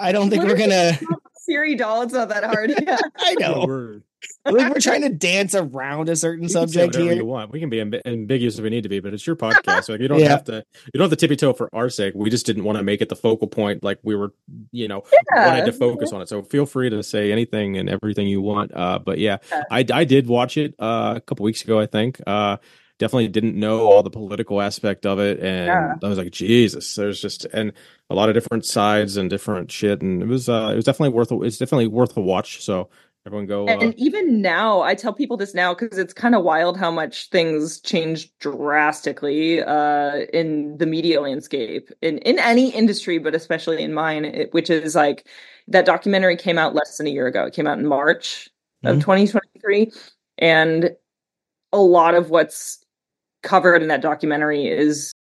I 0.00 0.10
don't 0.10 0.28
think 0.28 0.42
we're 0.42 0.56
gonna 0.56 0.98
Siri 1.36 1.76
Dahl. 1.76 2.02
It's 2.02 2.12
not 2.12 2.28
that 2.30 2.44
hard. 2.44 2.72
Yeah. 2.82 2.98
I 3.18 3.34
know 3.34 4.00
like 4.44 4.72
we're 4.72 4.80
trying 4.80 5.02
to 5.02 5.08
dance 5.08 5.54
around 5.54 6.08
a 6.08 6.16
certain 6.16 6.48
subject 6.48 6.94
here. 6.94 7.12
You 7.12 7.24
want 7.24 7.50
we 7.50 7.60
can 7.60 7.70
be 7.70 7.78
amb- 7.78 8.00
ambiguous 8.04 8.58
if 8.58 8.64
we 8.64 8.70
need 8.70 8.82
to 8.82 8.88
be, 8.88 9.00
but 9.00 9.14
it's 9.14 9.26
your 9.26 9.36
podcast. 9.44 9.88
like 9.88 10.00
you 10.00 10.08
don't 10.08 10.20
yeah. 10.20 10.28
have 10.28 10.44
to. 10.44 10.64
You 10.92 10.98
don't 10.98 11.02
have 11.02 11.10
to 11.10 11.16
tippy 11.16 11.36
toe 11.36 11.52
for 11.52 11.68
our 11.74 11.88
sake. 11.90 12.14
We 12.16 12.30
just 12.30 12.46
didn't 12.46 12.64
want 12.64 12.78
to 12.78 12.84
make 12.84 13.00
it 13.00 13.08
the 13.08 13.16
focal 13.16 13.48
point. 13.48 13.82
Like 13.82 13.98
we 14.02 14.14
were, 14.14 14.32
you 14.72 14.88
know, 14.88 15.02
yeah. 15.34 15.48
wanted 15.48 15.66
to 15.66 15.72
focus 15.72 16.12
on 16.12 16.22
it. 16.22 16.28
So 16.28 16.42
feel 16.42 16.66
free 16.66 16.90
to 16.90 17.02
say 17.02 17.32
anything 17.32 17.76
and 17.76 17.88
everything 17.88 18.26
you 18.26 18.40
want. 18.40 18.74
Uh, 18.74 18.98
but 18.98 19.18
yeah, 19.18 19.38
yeah. 19.50 19.62
I 19.70 19.84
I 19.92 20.04
did 20.04 20.26
watch 20.26 20.56
it 20.56 20.74
uh, 20.78 21.14
a 21.16 21.20
couple 21.20 21.44
weeks 21.44 21.62
ago. 21.62 21.80
I 21.80 21.86
think. 21.86 22.20
Uh, 22.26 22.58
definitely 22.98 23.28
didn't 23.28 23.58
know 23.58 23.80
all 23.90 24.02
the 24.02 24.10
political 24.10 24.60
aspect 24.60 25.04
of 25.04 25.18
it 25.18 25.40
and 25.40 25.66
yeah. 25.66 25.94
i 26.02 26.08
was 26.08 26.18
like 26.18 26.30
jesus 26.30 26.94
there's 26.94 27.20
just 27.20 27.44
and 27.46 27.72
a 28.08 28.14
lot 28.14 28.28
of 28.28 28.34
different 28.34 28.64
sides 28.64 29.16
and 29.16 29.28
different 29.30 29.70
shit 29.70 30.00
and 30.00 30.22
it 30.22 30.28
was 30.28 30.48
uh 30.48 30.70
it 30.72 30.76
was 30.76 30.84
definitely 30.84 31.14
worth 31.14 31.32
a, 31.32 31.42
it's 31.42 31.58
definitely 31.58 31.88
worth 31.88 32.16
a 32.16 32.20
watch 32.20 32.62
so 32.62 32.88
Everyone 33.26 33.46
go. 33.46 33.66
Uh... 33.66 33.78
And 33.80 33.94
even 33.98 34.42
now, 34.42 34.82
I 34.82 34.94
tell 34.94 35.12
people 35.12 35.36
this 35.36 35.54
now 35.54 35.74
because 35.74 35.96
it's 35.96 36.12
kind 36.12 36.34
of 36.34 36.44
wild 36.44 36.76
how 36.76 36.90
much 36.90 37.30
things 37.30 37.80
change 37.80 38.30
drastically 38.38 39.62
uh, 39.62 40.26
in 40.32 40.76
the 40.76 40.86
media 40.86 41.20
landscape 41.20 41.90
in 42.02 42.18
in 42.18 42.38
any 42.38 42.70
industry, 42.70 43.18
but 43.18 43.34
especially 43.34 43.82
in 43.82 43.94
mine, 43.94 44.26
it, 44.26 44.52
which 44.52 44.68
is 44.68 44.94
like 44.94 45.26
that 45.68 45.86
documentary 45.86 46.36
came 46.36 46.58
out 46.58 46.74
less 46.74 46.98
than 46.98 47.06
a 47.06 47.10
year 47.10 47.26
ago. 47.26 47.44
It 47.44 47.54
came 47.54 47.66
out 47.66 47.78
in 47.78 47.86
March 47.86 48.50
mm-hmm. 48.84 48.96
of 48.96 49.00
2023, 49.00 49.90
and 50.38 50.90
a 51.72 51.80
lot 51.80 52.14
of 52.14 52.28
what's 52.28 52.84
covered 53.42 53.80
in 53.80 53.88
that 53.88 54.02
documentary 54.02 54.66
is 54.66 55.14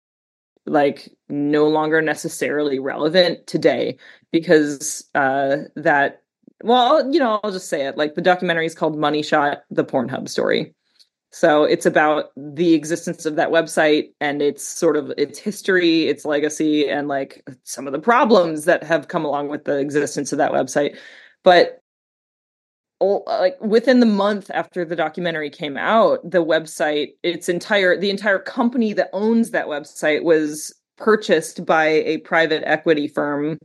like 0.66 1.08
no 1.28 1.66
longer 1.68 2.00
necessarily 2.00 2.78
relevant 2.78 3.46
today 3.46 3.96
because 4.30 5.04
uh, 5.14 5.56
that 5.76 6.21
well, 6.62 7.10
you 7.12 7.18
know, 7.18 7.40
I'll 7.42 7.52
just 7.52 7.68
say 7.68 7.86
it. 7.86 7.96
Like 7.96 8.14
the 8.14 8.22
documentary 8.22 8.66
is 8.66 8.74
called 8.74 8.98
Money 8.98 9.22
Shot: 9.22 9.62
The 9.70 9.84
Pornhub 9.84 10.28
Story. 10.28 10.74
So 11.34 11.64
it's 11.64 11.86
about 11.86 12.26
the 12.36 12.74
existence 12.74 13.24
of 13.24 13.36
that 13.36 13.48
website 13.48 14.10
and 14.20 14.42
its 14.42 14.62
sort 14.62 14.96
of 14.96 15.12
its 15.16 15.38
history, 15.38 16.08
its 16.08 16.26
legacy, 16.26 16.86
and 16.88 17.08
like 17.08 17.42
some 17.64 17.86
of 17.86 17.94
the 17.94 17.98
problems 17.98 18.66
that 18.66 18.84
have 18.84 19.08
come 19.08 19.24
along 19.24 19.48
with 19.48 19.64
the 19.64 19.78
existence 19.78 20.32
of 20.32 20.38
that 20.38 20.52
website. 20.52 20.96
But 21.42 21.80
like 23.00 23.56
within 23.60 24.00
the 24.00 24.06
month 24.06 24.50
after 24.52 24.84
the 24.84 24.94
documentary 24.94 25.48
came 25.48 25.78
out, 25.78 26.18
the 26.28 26.44
website, 26.44 27.14
its 27.22 27.48
entire 27.48 27.96
the 27.96 28.10
entire 28.10 28.38
company 28.38 28.92
that 28.92 29.10
owns 29.14 29.50
that 29.50 29.66
website 29.66 30.24
was 30.24 30.74
purchased 30.98 31.64
by 31.64 31.86
a 31.86 32.18
private 32.18 32.62
equity 32.66 33.08
firm 33.08 33.58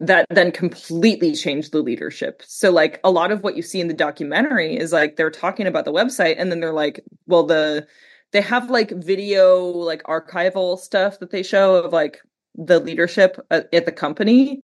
that 0.00 0.26
then 0.30 0.52
completely 0.52 1.34
changed 1.34 1.72
the 1.72 1.82
leadership. 1.82 2.42
So 2.46 2.70
like 2.70 3.00
a 3.02 3.10
lot 3.10 3.32
of 3.32 3.42
what 3.42 3.56
you 3.56 3.62
see 3.62 3.80
in 3.80 3.88
the 3.88 3.94
documentary 3.94 4.76
is 4.76 4.92
like 4.92 5.16
they're 5.16 5.30
talking 5.30 5.66
about 5.66 5.84
the 5.84 5.92
website 5.92 6.36
and 6.38 6.50
then 6.50 6.60
they're 6.60 6.72
like, 6.72 7.00
well 7.26 7.44
the 7.44 7.86
they 8.32 8.40
have 8.40 8.70
like 8.70 8.90
video 8.90 9.64
like 9.64 10.02
archival 10.04 10.78
stuff 10.78 11.18
that 11.18 11.30
they 11.30 11.42
show 11.42 11.76
of 11.76 11.92
like 11.92 12.20
the 12.54 12.78
leadership 12.78 13.38
at, 13.50 13.72
at 13.72 13.86
the 13.86 13.92
company 13.92 14.60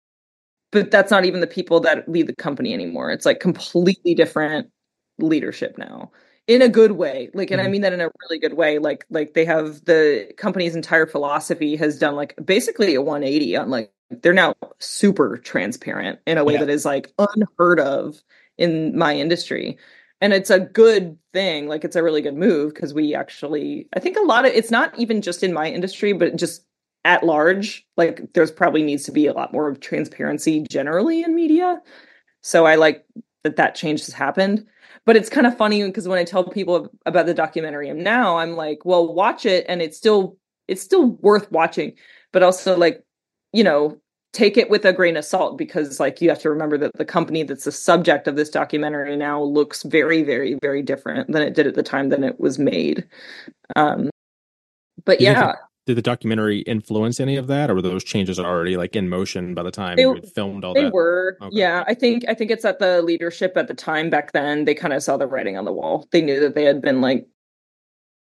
but 0.72 0.92
that's 0.92 1.12
not 1.12 1.26
even 1.26 1.42
the 1.42 1.48
people 1.48 1.80
that 1.80 2.08
lead 2.08 2.28
the 2.28 2.36
company 2.36 2.74
anymore. 2.74 3.12
It's 3.12 3.26
like 3.26 3.40
completely 3.40 4.14
different 4.14 4.70
leadership 5.18 5.78
now 5.78 6.12
in 6.48 6.62
a 6.64 6.70
good 6.70 6.94
way 6.94 7.30
like 7.36 7.52
and 7.52 7.60
mm-hmm. 7.60 7.68
i 7.68 7.72
mean 7.72 7.82
that 7.82 7.94
in 7.94 8.02
a 8.02 8.10
really 8.22 8.40
good 8.40 8.54
way 8.54 8.80
like 8.80 9.06
like 9.10 9.34
they 9.34 9.44
have 9.46 9.84
the 9.86 10.28
company's 10.38 10.76
entire 10.76 11.06
philosophy 11.06 11.76
has 11.76 12.00
done 12.00 12.16
like 12.16 12.34
basically 12.44 12.96
a 12.96 13.02
180 13.02 13.56
on 13.58 13.70
like 13.70 13.92
they're 14.10 14.34
now 14.34 14.56
super 14.80 15.38
transparent 15.38 16.20
in 16.26 16.38
a 16.38 16.44
way 16.44 16.54
yeah. 16.54 16.60
that 16.60 16.70
is 16.70 16.86
like 16.86 17.14
unheard 17.20 17.80
of 17.80 18.22
in 18.58 18.98
my 18.98 19.16
industry. 19.16 19.78
And 20.22 20.34
it's 20.34 20.50
a 20.50 20.60
good 20.60 21.18
thing 21.34 21.68
like 21.68 21.84
it's 21.84 21.96
a 21.96 22.04
really 22.04 22.22
good 22.22 22.36
move 22.36 22.74
because 22.74 22.94
we 22.94 23.14
actually 23.14 23.88
i 23.94 24.00
think 24.00 24.18
a 24.18 24.22
lot 24.22 24.46
of 24.46 24.52
it's 24.52 24.72
not 24.72 24.98
even 24.98 25.22
just 25.22 25.44
in 25.44 25.54
my 25.54 25.70
industry 25.70 26.12
but 26.12 26.36
just 26.36 26.66
at 27.06 27.24
large 27.24 27.86
like 27.98 28.34
there's 28.34 28.52
probably 28.52 28.82
needs 28.82 29.04
to 29.04 29.12
be 29.12 29.28
a 29.28 29.34
lot 29.34 29.54
more 29.54 29.74
transparency 29.76 30.66
generally 30.70 31.24
in 31.24 31.36
media. 31.36 31.80
So 32.42 32.66
i 32.66 32.76
like 32.76 33.06
that 33.44 33.56
that 33.56 33.76
change 33.76 34.06
has 34.06 34.14
happened. 34.14 34.66
But 35.06 35.16
it's 35.16 35.30
kind 35.30 35.48
of 35.48 35.56
funny 35.56 35.84
because 35.84 36.08
when 36.08 36.20
i 36.20 36.24
tell 36.26 36.44
people 36.44 36.90
about 37.06 37.26
the 37.26 37.34
documentary 37.34 37.92
now 37.94 38.38
i'm 38.38 38.56
like 38.56 38.84
well 38.84 39.14
watch 39.14 39.46
it 39.46 39.66
and 39.70 39.82
it's 39.82 39.98
still 39.98 40.38
it's 40.70 40.82
still 40.82 41.08
worth 41.22 41.52
watching. 41.52 41.94
But 42.32 42.44
also 42.44 42.78
like 42.78 43.04
you 43.54 43.64
know, 43.64 44.00
take 44.34 44.58
it 44.58 44.70
with 44.70 44.86
a 44.86 44.94
grain 44.94 45.18
of 45.18 45.26
salt 45.26 45.58
because 45.58 46.00
like 46.00 46.22
you 46.22 46.30
have 46.30 46.40
to 46.40 46.50
remember 46.50 46.78
that 46.78 46.92
the 46.96 47.06
company 47.06 47.44
that's 47.44 47.64
the 47.64 47.72
subject 47.72 48.28
of 48.28 48.36
this 48.36 48.50
documentary 48.50 49.16
now 49.18 49.42
looks 49.42 49.84
very 49.84 50.24
very 50.24 50.58
very 50.62 50.82
different 50.82 51.32
than 51.32 51.42
it 51.42 51.56
did 51.56 51.66
at 51.66 51.76
the 51.76 51.84
time 51.84 52.10
that 52.10 52.24
it 52.24 52.40
was 52.40 52.60
made 52.60 53.08
um 53.76 54.10
but 55.04 55.18
did 55.18 55.26
yeah 55.26 55.42
the, 55.42 55.58
did 55.88 55.98
the 55.98 56.02
documentary 56.04 56.60
influence 56.60 57.20
any 57.20 57.38
of 57.38 57.48
that 57.48 57.72
or 57.72 57.76
were 57.76 57.82
those 57.82 58.04
changes 58.04 58.40
already 58.40 58.78
like 58.78 58.96
in 58.96 59.10
motion 59.10 59.56
by 59.56 59.64
the 59.64 59.72
time 59.72 59.96
they, 59.96 60.04
you 60.04 60.22
filmed 60.36 60.64
all 60.64 60.76
they 60.76 60.84
that? 60.84 60.94
were 60.94 61.36
okay. 61.42 61.56
yeah 61.56 61.84
i 61.88 61.96
think 61.96 62.24
i 62.28 62.34
think 62.36 62.52
it's 62.52 62.66
at 62.66 62.78
the 62.78 63.02
leadership 63.02 63.54
at 63.58 63.68
the 63.68 63.74
time 63.74 64.12
back 64.12 64.32
then 64.32 64.66
they 64.66 64.76
kind 64.76 64.94
of 64.94 65.02
saw 65.02 65.18
the 65.18 65.26
writing 65.26 65.58
on 65.58 65.66
the 65.66 65.74
wall 65.74 66.08
they 66.12 66.22
knew 66.22 66.40
that 66.40 66.54
they 66.54 66.66
had 66.66 66.82
been 66.82 67.02
like 67.02 67.28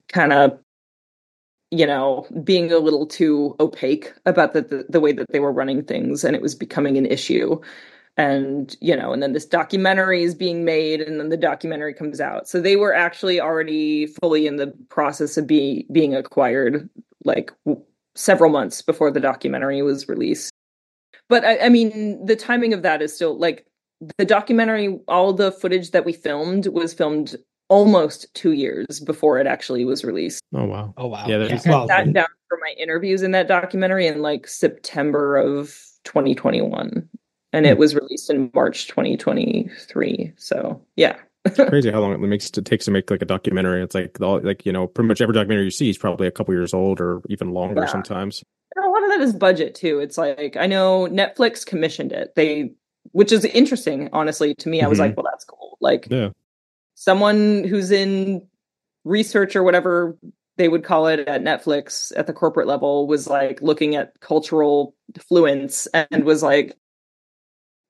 kind 0.09 0.33
of 0.33 0.59
you 1.73 1.87
know, 1.87 2.27
being 2.45 2.71
a 2.71 2.79
little 2.79 3.07
too 3.07 3.57
opaque 3.59 4.13
about 4.27 4.53
the, 4.53 4.61
the, 4.61 4.87
the 4.91 5.01
way 5.01 5.11
that 5.13 5.27
they 5.33 5.41
were 5.41 5.51
running 5.51 5.83
things, 5.83 6.23
and 6.23 6.37
it 6.37 6.43
was 6.43 6.55
becoming 6.55 6.99
an 6.99 7.07
issue. 7.07 7.59
And 8.19 8.77
you 8.83 8.95
know, 8.95 9.15
and 9.15 9.23
then 9.23 9.33
this 9.33 9.47
documentary 9.47 10.23
is 10.23 10.35
being 10.35 10.67
made, 10.67 11.01
and 11.01 11.19
then 11.19 11.31
the 11.31 11.37
documentary 11.37 11.95
comes 11.95 12.21
out. 12.21 12.47
So 12.47 12.61
they 12.61 12.77
were 12.77 12.95
actually 12.95 13.41
already 13.41 14.07
fully 14.07 14.47
in 14.47 14.57
the 14.57 14.67
process 14.91 15.39
of 15.39 15.47
being 15.47 15.87
being 15.91 16.15
acquired, 16.15 16.91
like 17.25 17.51
w- 17.65 17.83
several 18.15 18.51
months 18.51 18.83
before 18.83 19.11
the 19.11 19.19
documentary 19.19 19.81
was 19.81 20.09
released. 20.09 20.53
But 21.31 21.43
I, 21.43 21.59
I 21.61 21.69
mean, 21.71 22.27
the 22.27 22.37
timing 22.37 22.75
of 22.75 22.83
that 22.83 23.01
is 23.01 23.15
still 23.15 23.39
like 23.39 23.67
the 24.19 24.27
documentary. 24.27 25.01
All 25.09 25.33
the 25.33 25.51
footage 25.51 25.93
that 25.93 26.05
we 26.05 26.13
filmed 26.13 26.67
was 26.67 26.93
filmed 26.93 27.37
almost 27.73 28.27
two 28.35 28.53
years 28.53 29.01
before 29.01 29.39
it 29.39 29.47
actually 29.47 29.87
was 29.87 30.05
released. 30.05 30.43
Oh 30.55 30.67
wow! 30.67 30.93
Oh 30.99 31.07
wow! 31.07 31.27
Yeah, 31.27 31.39
yeah. 31.39 31.55
I 31.55 31.57
sat 31.57 32.13
down 32.13 32.27
for 32.49 32.59
my 32.61 32.75
interviews 32.79 33.23
in 33.23 33.31
that 33.31 33.49
documentary 33.49 34.07
in 34.07 34.21
like 34.21 34.47
September 34.47 35.39
of 35.39 35.75
2021, 36.05 37.09
and 37.55 37.67
it 37.67 37.73
hmm. 37.75 37.81
was 37.81 37.95
released 37.95 38.29
in 38.29 38.51
March 38.55 38.89
2023. 38.89 40.33
So 40.37 40.83
yeah. 40.97 41.17
crazy 41.69 41.91
how 41.91 41.99
long 41.99 42.13
it 42.13 42.19
makes 42.19 42.51
it 42.51 42.65
takes 42.67 42.85
to 42.85 42.91
make 42.91 43.11
like 43.11 43.23
a 43.23 43.25
documentary. 43.25 43.83
It's 43.83 43.95
like 43.95 44.21
all 44.21 44.39
like 44.43 44.67
you 44.67 44.73
know 44.73 44.87
pretty 44.87 45.09
much 45.09 45.23
every 45.23 45.35
documentary 45.35 45.65
you 45.65 45.71
see 45.71 45.89
is 45.89 45.97
probably 45.97 46.27
a 46.27 46.31
couple 46.31 46.53
years 46.53 46.75
old 46.75 47.01
or 47.01 47.23
even 47.31 47.53
longer 47.53 47.81
yeah. 47.81 47.87
sometimes. 47.87 48.45
And 48.77 48.85
a 48.85 48.91
lot 48.91 49.03
of 49.03 49.09
that 49.09 49.21
is 49.23 49.33
budget 49.33 49.75
too. 49.75 49.99
It's 49.99 50.19
like 50.19 50.59
I 50.59 50.67
know 50.67 51.09
Netflix 51.11 51.65
commissioned 51.65 52.13
it. 52.13 52.35
They 52.37 52.73
which 53.11 53.33
is 53.33 53.45
interesting, 53.47 54.09
honestly, 54.13 54.55
to 54.55 54.69
me. 54.69 54.83
I 54.83 54.87
was 54.87 54.99
Mhm. 54.99 55.03
like, 55.03 55.17
well, 55.17 55.27
that's 55.29 55.45
cool. 55.45 55.79
Like 55.81 56.07
Yeah. 56.11 56.29
Someone 57.03 57.65
who's 57.65 57.91
in 57.91 58.47
research 59.05 59.57
or 59.57 59.65
whatever 59.65 60.17
they 60.57 60.69
would 60.69 60.85
call 60.85 61.07
it 61.07 61.21
at 61.21 61.43
Netflix 61.43 62.13
at 62.17 62.27
the 62.27 62.33
corporate 62.33 62.69
level 62.69 63.09
was 63.09 63.27
like 63.27 63.61
looking 63.61 63.97
at 63.97 64.21
cultural 64.21 64.95
fluence 65.19 65.89
and 65.95 66.25
was 66.25 66.43
like, 66.43 66.77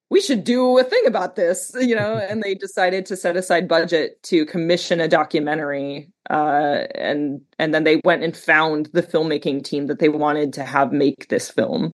we 0.09 0.21
should 0.21 0.45
do 0.45 0.79
a 0.79 0.85
thing 0.85 1.07
about 1.07 1.37
this, 1.37 1.75
you 1.81 1.95
know, 1.95 2.17
and 2.17 2.43
they 2.43 2.55
decided 2.55 3.05
to 3.07 3.17
set 3.17 3.37
aside 3.37 3.69
budget 3.69 4.23
to 4.23 4.47
commission 4.47 5.01
a 5.01 5.09
documentary. 5.09 6.11
Uh, 6.31 6.85
and 6.95 7.43
and 7.59 7.75
then 7.75 7.85
they 7.85 8.01
went 8.05 8.23
and 8.23 8.35
found 8.35 8.89
the 8.93 9.03
filmmaking 9.03 9.63
team 9.63 9.89
that 9.89 9.99
they 9.99 10.09
wanted 10.09 10.55
to 10.55 10.65
have 10.65 10.93
make 10.93 11.29
this 11.29 11.51
film. 11.51 11.93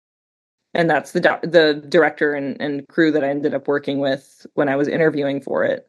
And 0.73 0.89
that's 0.89 1.13
the 1.13 1.21
doc- 1.21 1.43
the 1.43 1.81
director 1.87 2.33
and, 2.33 2.59
and 2.59 2.85
crew 2.89 3.11
that 3.11 3.23
I 3.23 3.29
ended 3.29 3.53
up 3.53 3.69
working 3.69 3.99
with 3.99 4.45
when 4.55 4.67
I 4.67 4.75
was 4.75 4.89
interviewing 4.89 5.41
for 5.41 5.63
it. 5.63 5.87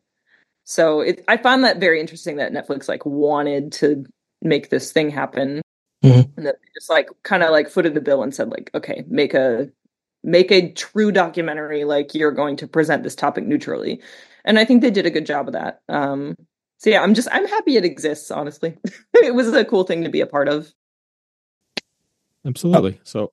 So 0.68 1.00
it, 1.00 1.24
I 1.28 1.36
found 1.36 1.62
that 1.62 1.78
very 1.78 2.00
interesting 2.00 2.36
that 2.36 2.52
Netflix 2.52 2.88
like 2.88 3.06
wanted 3.06 3.70
to 3.74 4.04
make 4.42 4.68
this 4.68 4.90
thing 4.92 5.10
happen, 5.10 5.62
Mhm. 6.04 6.30
and 6.36 6.46
that 6.46 6.56
they 6.60 6.68
just 6.74 6.90
like 6.90 7.08
kind 7.22 7.42
of 7.44 7.50
like 7.50 7.68
footed 7.70 7.94
the 7.94 8.00
bill 8.00 8.22
and 8.22 8.34
said 8.34 8.50
like, 8.50 8.70
okay, 8.74 9.04
make 9.08 9.32
a 9.32 9.70
make 10.24 10.50
a 10.50 10.72
true 10.72 11.12
documentary. 11.12 11.84
Like 11.84 12.14
you're 12.14 12.32
going 12.32 12.56
to 12.56 12.66
present 12.68 13.04
this 13.04 13.14
topic 13.14 13.46
neutrally, 13.46 14.02
and 14.44 14.58
I 14.58 14.64
think 14.64 14.82
they 14.82 14.90
did 14.90 15.06
a 15.06 15.10
good 15.10 15.24
job 15.24 15.46
of 15.46 15.52
that. 15.54 15.82
Um, 15.88 16.34
so 16.78 16.90
yeah, 16.90 17.00
I'm 17.00 17.14
just 17.14 17.28
I'm 17.30 17.46
happy 17.46 17.76
it 17.76 17.84
exists. 17.84 18.32
Honestly, 18.32 18.76
it 19.14 19.34
was 19.36 19.52
a 19.54 19.64
cool 19.64 19.84
thing 19.84 20.02
to 20.02 20.10
be 20.10 20.20
a 20.20 20.26
part 20.26 20.48
of. 20.48 20.72
Absolutely. 22.44 23.00
So 23.04 23.32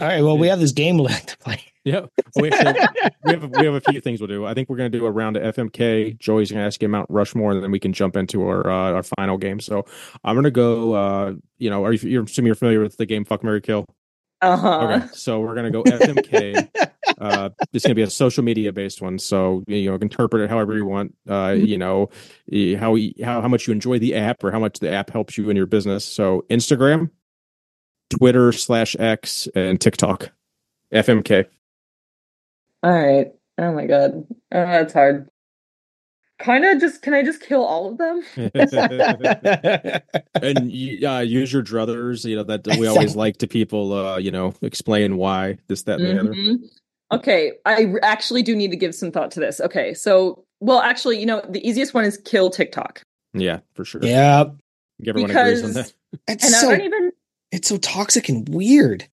All 0.00 0.08
right. 0.08 0.22
Well, 0.22 0.38
we 0.38 0.48
have 0.48 0.58
this 0.60 0.72
game 0.72 0.98
left 0.98 1.28
to 1.28 1.38
play. 1.38 1.60
Yeah, 1.84 2.06
we, 2.36 2.50
actually, 2.50 3.12
we 3.24 3.32
have 3.32 3.44
a, 3.44 3.48
we 3.48 3.64
have 3.66 3.74
a 3.74 3.80
few 3.80 4.00
things 4.00 4.20
we'll 4.20 4.28
do. 4.28 4.44
I 4.46 4.54
think 4.54 4.68
we're 4.68 4.76
going 4.76 4.90
to 4.90 4.98
do 4.98 5.04
a 5.06 5.10
round 5.10 5.36
of 5.36 5.54
FMK. 5.54 6.18
Joey's 6.18 6.50
going 6.50 6.60
to 6.60 6.66
ask 6.66 6.80
you 6.82 6.88
Mount 6.88 7.08
Rushmore, 7.10 7.52
and 7.52 7.62
then 7.62 7.70
we 7.70 7.78
can 7.78 7.92
jump 7.92 8.16
into 8.16 8.42
our 8.46 8.68
uh, 8.70 8.92
our 8.92 9.02
final 9.02 9.38
game. 9.38 9.60
So 9.60 9.84
I'm 10.24 10.34
going 10.34 10.44
to 10.44 10.50
go. 10.50 10.94
Uh, 10.94 11.32
you 11.58 11.70
know, 11.70 11.84
are 11.84 11.92
you 11.92 12.08
you're 12.08 12.24
assuming 12.24 12.46
you're 12.46 12.54
familiar 12.54 12.80
with 12.80 12.96
the 12.96 13.06
game 13.06 13.24
Fuck 13.24 13.44
Mary 13.44 13.60
Kill? 13.60 13.86
Uh 14.42 14.56
huh. 14.56 14.78
Okay, 14.82 15.06
so 15.14 15.40
we're 15.40 15.54
gonna 15.54 15.70
go 15.70 15.82
FMK. 15.84 16.68
uh, 17.18 17.48
it's 17.72 17.82
gonna 17.84 17.94
be 17.94 18.02
a 18.02 18.10
social 18.10 18.44
media 18.44 18.72
based 18.74 19.00
one, 19.00 19.18
so 19.18 19.62
you 19.66 19.88
know, 19.90 19.94
interpret 19.96 20.42
it 20.42 20.50
however 20.50 20.76
you 20.76 20.84
want. 20.84 21.14
Uh, 21.26 21.50
Mhm. 21.52 21.66
you 21.66 21.78
know, 21.78 22.10
how 22.78 22.96
how 23.24 23.40
how 23.40 23.48
much 23.48 23.66
you 23.66 23.72
enjoy 23.72 23.98
the 23.98 24.14
app 24.14 24.44
or 24.44 24.50
how 24.50 24.58
much 24.58 24.80
the 24.80 24.90
app 24.90 25.08
helps 25.10 25.38
you 25.38 25.48
in 25.48 25.56
your 25.56 25.64
business. 25.66 26.04
So 26.04 26.44
Instagram, 26.50 27.08
Twitter 28.10 28.52
slash 28.52 28.96
X, 28.98 29.48
and 29.54 29.80
TikTok. 29.80 30.30
FMK. 30.92 31.46
All 32.84 32.92
right. 32.92 33.32
Oh 33.56 33.72
my 33.72 33.86
god. 33.86 34.26
Oh, 34.28 34.34
that's 34.52 34.92
hard. 34.92 35.28
Kind 36.38 36.64
of 36.66 36.80
just 36.80 37.00
can 37.00 37.14
I 37.14 37.22
just 37.22 37.40
kill 37.40 37.64
all 37.64 37.90
of 37.92 37.96
them? 37.96 38.22
and 40.34 41.04
uh, 41.04 41.18
use 41.24 41.52
your 41.52 41.62
druthers. 41.62 42.24
You 42.26 42.36
know 42.36 42.42
that 42.42 42.66
we 42.78 42.86
always 42.86 43.16
like 43.16 43.38
to 43.38 43.46
people. 43.46 43.92
Uh, 43.94 44.18
you 44.18 44.30
know, 44.30 44.52
explain 44.60 45.16
why 45.16 45.56
this, 45.68 45.84
that, 45.84 46.00
and 46.00 46.18
the 46.18 46.20
other. 46.20 46.34
Mhm. 46.34 46.56
Okay, 47.12 47.52
I 47.64 47.94
actually 48.02 48.42
do 48.42 48.54
need 48.54 48.70
to 48.72 48.76
give 48.76 48.94
some 48.94 49.12
thought 49.12 49.30
to 49.32 49.40
this. 49.40 49.60
Okay, 49.60 49.94
so 49.94 50.44
well, 50.60 50.80
actually, 50.80 51.18
you 51.20 51.26
know, 51.26 51.42
the 51.48 51.66
easiest 51.66 51.94
one 51.94 52.04
is 52.04 52.18
kill 52.18 52.50
TikTok, 52.50 53.02
Yeah, 53.32 53.60
for 53.74 53.84
sure. 53.84 54.04
yeah. 54.04 54.44
everyone 55.06 55.30
agrees 55.30 55.62
on 55.64 55.72
that. 55.74 55.92
It's 56.28 56.44
and 56.44 56.52
so 56.54 56.68
I 56.68 56.76
don't 56.76 56.84
even. 56.86 57.12
it's 57.52 57.68
so 57.68 57.76
toxic 57.78 58.28
and 58.28 58.46
weird. 58.48 59.06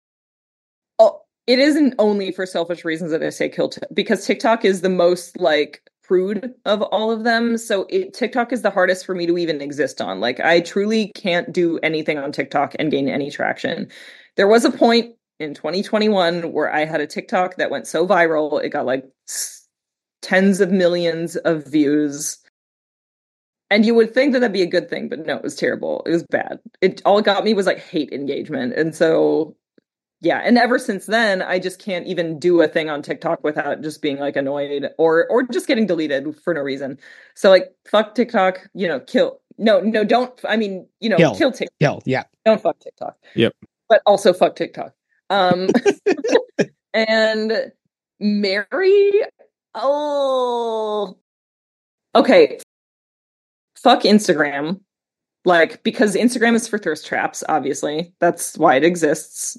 It 1.50 1.58
isn't 1.58 1.96
only 1.98 2.30
for 2.30 2.46
selfish 2.46 2.84
reasons 2.84 3.10
that 3.10 3.24
I 3.24 3.30
say 3.30 3.48
kill 3.48 3.70
t- 3.70 3.80
because 3.92 4.24
TikTok 4.24 4.64
is 4.64 4.82
the 4.82 4.88
most 4.88 5.36
like 5.40 5.82
prude 6.00 6.54
of 6.64 6.80
all 6.80 7.10
of 7.10 7.24
them. 7.24 7.58
So 7.58 7.86
it, 7.90 8.14
TikTok 8.14 8.52
is 8.52 8.62
the 8.62 8.70
hardest 8.70 9.04
for 9.04 9.16
me 9.16 9.26
to 9.26 9.36
even 9.36 9.60
exist 9.60 10.00
on. 10.00 10.20
Like 10.20 10.38
I 10.38 10.60
truly 10.60 11.10
can't 11.16 11.52
do 11.52 11.80
anything 11.82 12.18
on 12.18 12.30
TikTok 12.30 12.76
and 12.78 12.92
gain 12.92 13.08
any 13.08 13.32
traction. 13.32 13.88
There 14.36 14.46
was 14.46 14.64
a 14.64 14.70
point 14.70 15.16
in 15.40 15.54
2021 15.54 16.52
where 16.52 16.72
I 16.72 16.84
had 16.84 17.00
a 17.00 17.06
TikTok 17.08 17.56
that 17.56 17.68
went 17.68 17.88
so 17.88 18.06
viral, 18.06 18.62
it 18.62 18.68
got 18.68 18.86
like 18.86 19.04
tens 20.22 20.60
of 20.60 20.70
millions 20.70 21.34
of 21.34 21.66
views. 21.66 22.38
And 23.70 23.84
you 23.84 23.96
would 23.96 24.14
think 24.14 24.34
that 24.34 24.38
that'd 24.38 24.52
be 24.52 24.62
a 24.62 24.66
good 24.66 24.88
thing, 24.88 25.08
but 25.08 25.26
no, 25.26 25.34
it 25.34 25.42
was 25.42 25.56
terrible. 25.56 26.04
It 26.06 26.12
was 26.12 26.22
bad. 26.30 26.60
It 26.80 27.02
all 27.04 27.18
it 27.18 27.24
got 27.24 27.42
me 27.42 27.54
was 27.54 27.66
like 27.66 27.80
hate 27.80 28.12
engagement. 28.12 28.74
And 28.74 28.94
so 28.94 29.56
yeah, 30.22 30.42
and 30.44 30.58
ever 30.58 30.78
since 30.78 31.06
then, 31.06 31.40
I 31.40 31.58
just 31.58 31.78
can't 31.78 32.06
even 32.06 32.38
do 32.38 32.60
a 32.60 32.68
thing 32.68 32.90
on 32.90 33.00
TikTok 33.00 33.42
without 33.42 33.80
just 33.80 34.02
being 34.02 34.18
like 34.18 34.36
annoyed 34.36 34.90
or 34.98 35.26
or 35.28 35.42
just 35.44 35.66
getting 35.66 35.86
deleted 35.86 36.36
for 36.44 36.52
no 36.52 36.60
reason. 36.60 36.98
So 37.34 37.48
like 37.48 37.72
fuck 37.90 38.14
TikTok, 38.14 38.68
you 38.74 38.86
know, 38.86 39.00
kill 39.00 39.40
no, 39.56 39.80
no, 39.80 40.04
don't 40.04 40.38
I 40.46 40.56
mean, 40.56 40.86
you 41.00 41.08
know, 41.08 41.16
Kill. 41.16 41.34
kill 41.34 41.52
TikTok. 41.52 41.76
Hell, 41.80 42.02
yeah. 42.04 42.24
Don't 42.44 42.60
fuck 42.60 42.78
TikTok. 42.80 43.16
Yep. 43.34 43.54
But 43.88 44.02
also 44.04 44.34
fuck 44.34 44.56
TikTok. 44.56 44.92
Um 45.30 45.68
and 46.94 47.72
Mary 48.18 49.12
oh 49.74 51.16
okay. 52.14 52.58
Fuck 53.74 54.02
Instagram. 54.02 54.80
Like 55.46 55.82
because 55.82 56.14
Instagram 56.14 56.54
is 56.54 56.68
for 56.68 56.76
thirst 56.76 57.06
traps, 57.06 57.42
obviously. 57.48 58.12
That's 58.20 58.58
why 58.58 58.76
it 58.76 58.84
exists 58.84 59.56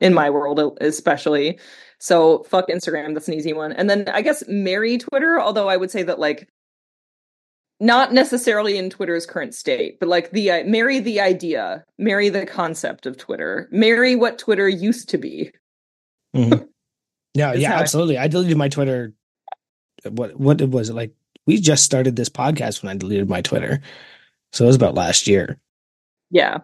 in 0.00 0.14
my 0.14 0.30
world 0.30 0.78
especially. 0.80 1.58
So 1.98 2.44
fuck 2.44 2.68
Instagram, 2.68 3.14
that's 3.14 3.28
an 3.28 3.34
easy 3.34 3.52
one. 3.52 3.72
And 3.72 3.90
then 3.90 4.08
I 4.08 4.22
guess 4.22 4.44
marry 4.48 4.98
Twitter, 4.98 5.40
although 5.40 5.68
I 5.68 5.76
would 5.76 5.90
say 5.90 6.02
that 6.04 6.18
like 6.18 6.48
not 7.80 8.12
necessarily 8.12 8.76
in 8.76 8.90
Twitter's 8.90 9.24
current 9.26 9.54
state, 9.54 10.00
but 10.00 10.08
like 10.08 10.30
the 10.32 10.50
uh, 10.50 10.64
marry 10.64 10.98
the 10.98 11.20
idea, 11.20 11.84
marry 11.96 12.28
the 12.28 12.44
concept 12.46 13.06
of 13.06 13.16
Twitter, 13.16 13.68
marry 13.70 14.16
what 14.16 14.38
Twitter 14.38 14.68
used 14.68 15.08
to 15.10 15.18
be. 15.18 15.50
Mhm. 16.36 16.68
No, 17.34 17.52
yeah, 17.52 17.70
how 17.70 17.76
I- 17.76 17.80
absolutely. 17.80 18.18
I 18.18 18.28
deleted 18.28 18.58
my 18.58 18.68
Twitter. 18.68 19.14
What 20.04 20.38
what 20.38 20.60
was 20.60 20.90
it 20.90 20.94
like? 20.94 21.12
We 21.46 21.58
just 21.58 21.84
started 21.84 22.16
this 22.16 22.28
podcast 22.28 22.82
when 22.82 22.90
I 22.90 22.96
deleted 22.98 23.30
my 23.30 23.40
Twitter, 23.40 23.80
so 24.52 24.64
it 24.64 24.66
was 24.66 24.76
about 24.76 24.94
last 24.94 25.26
year. 25.26 25.58
Yeah. 26.30 26.58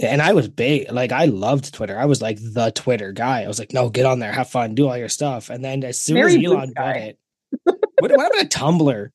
And 0.00 0.22
I 0.22 0.32
was 0.32 0.48
big, 0.48 0.90
like 0.90 1.12
I 1.12 1.26
loved 1.26 1.74
Twitter. 1.74 1.98
I 1.98 2.06
was 2.06 2.22
like 2.22 2.38
the 2.40 2.72
Twitter 2.74 3.12
guy. 3.12 3.42
I 3.44 3.48
was 3.48 3.58
like, 3.58 3.72
no, 3.74 3.90
get 3.90 4.06
on 4.06 4.18
there, 4.18 4.32
have 4.32 4.48
fun, 4.50 4.74
do 4.74 4.88
all 4.88 4.96
your 4.96 5.08
stuff. 5.10 5.50
And 5.50 5.64
then 5.64 5.84
as 5.84 6.00
soon 6.00 6.16
Very 6.16 6.36
as 6.36 6.44
Elon 6.44 6.72
guy. 6.74 6.92
it, 6.94 7.18
what, 7.64 7.80
what 7.98 8.10
about 8.12 8.42
a 8.42 8.46
Tumblr? 8.48 9.10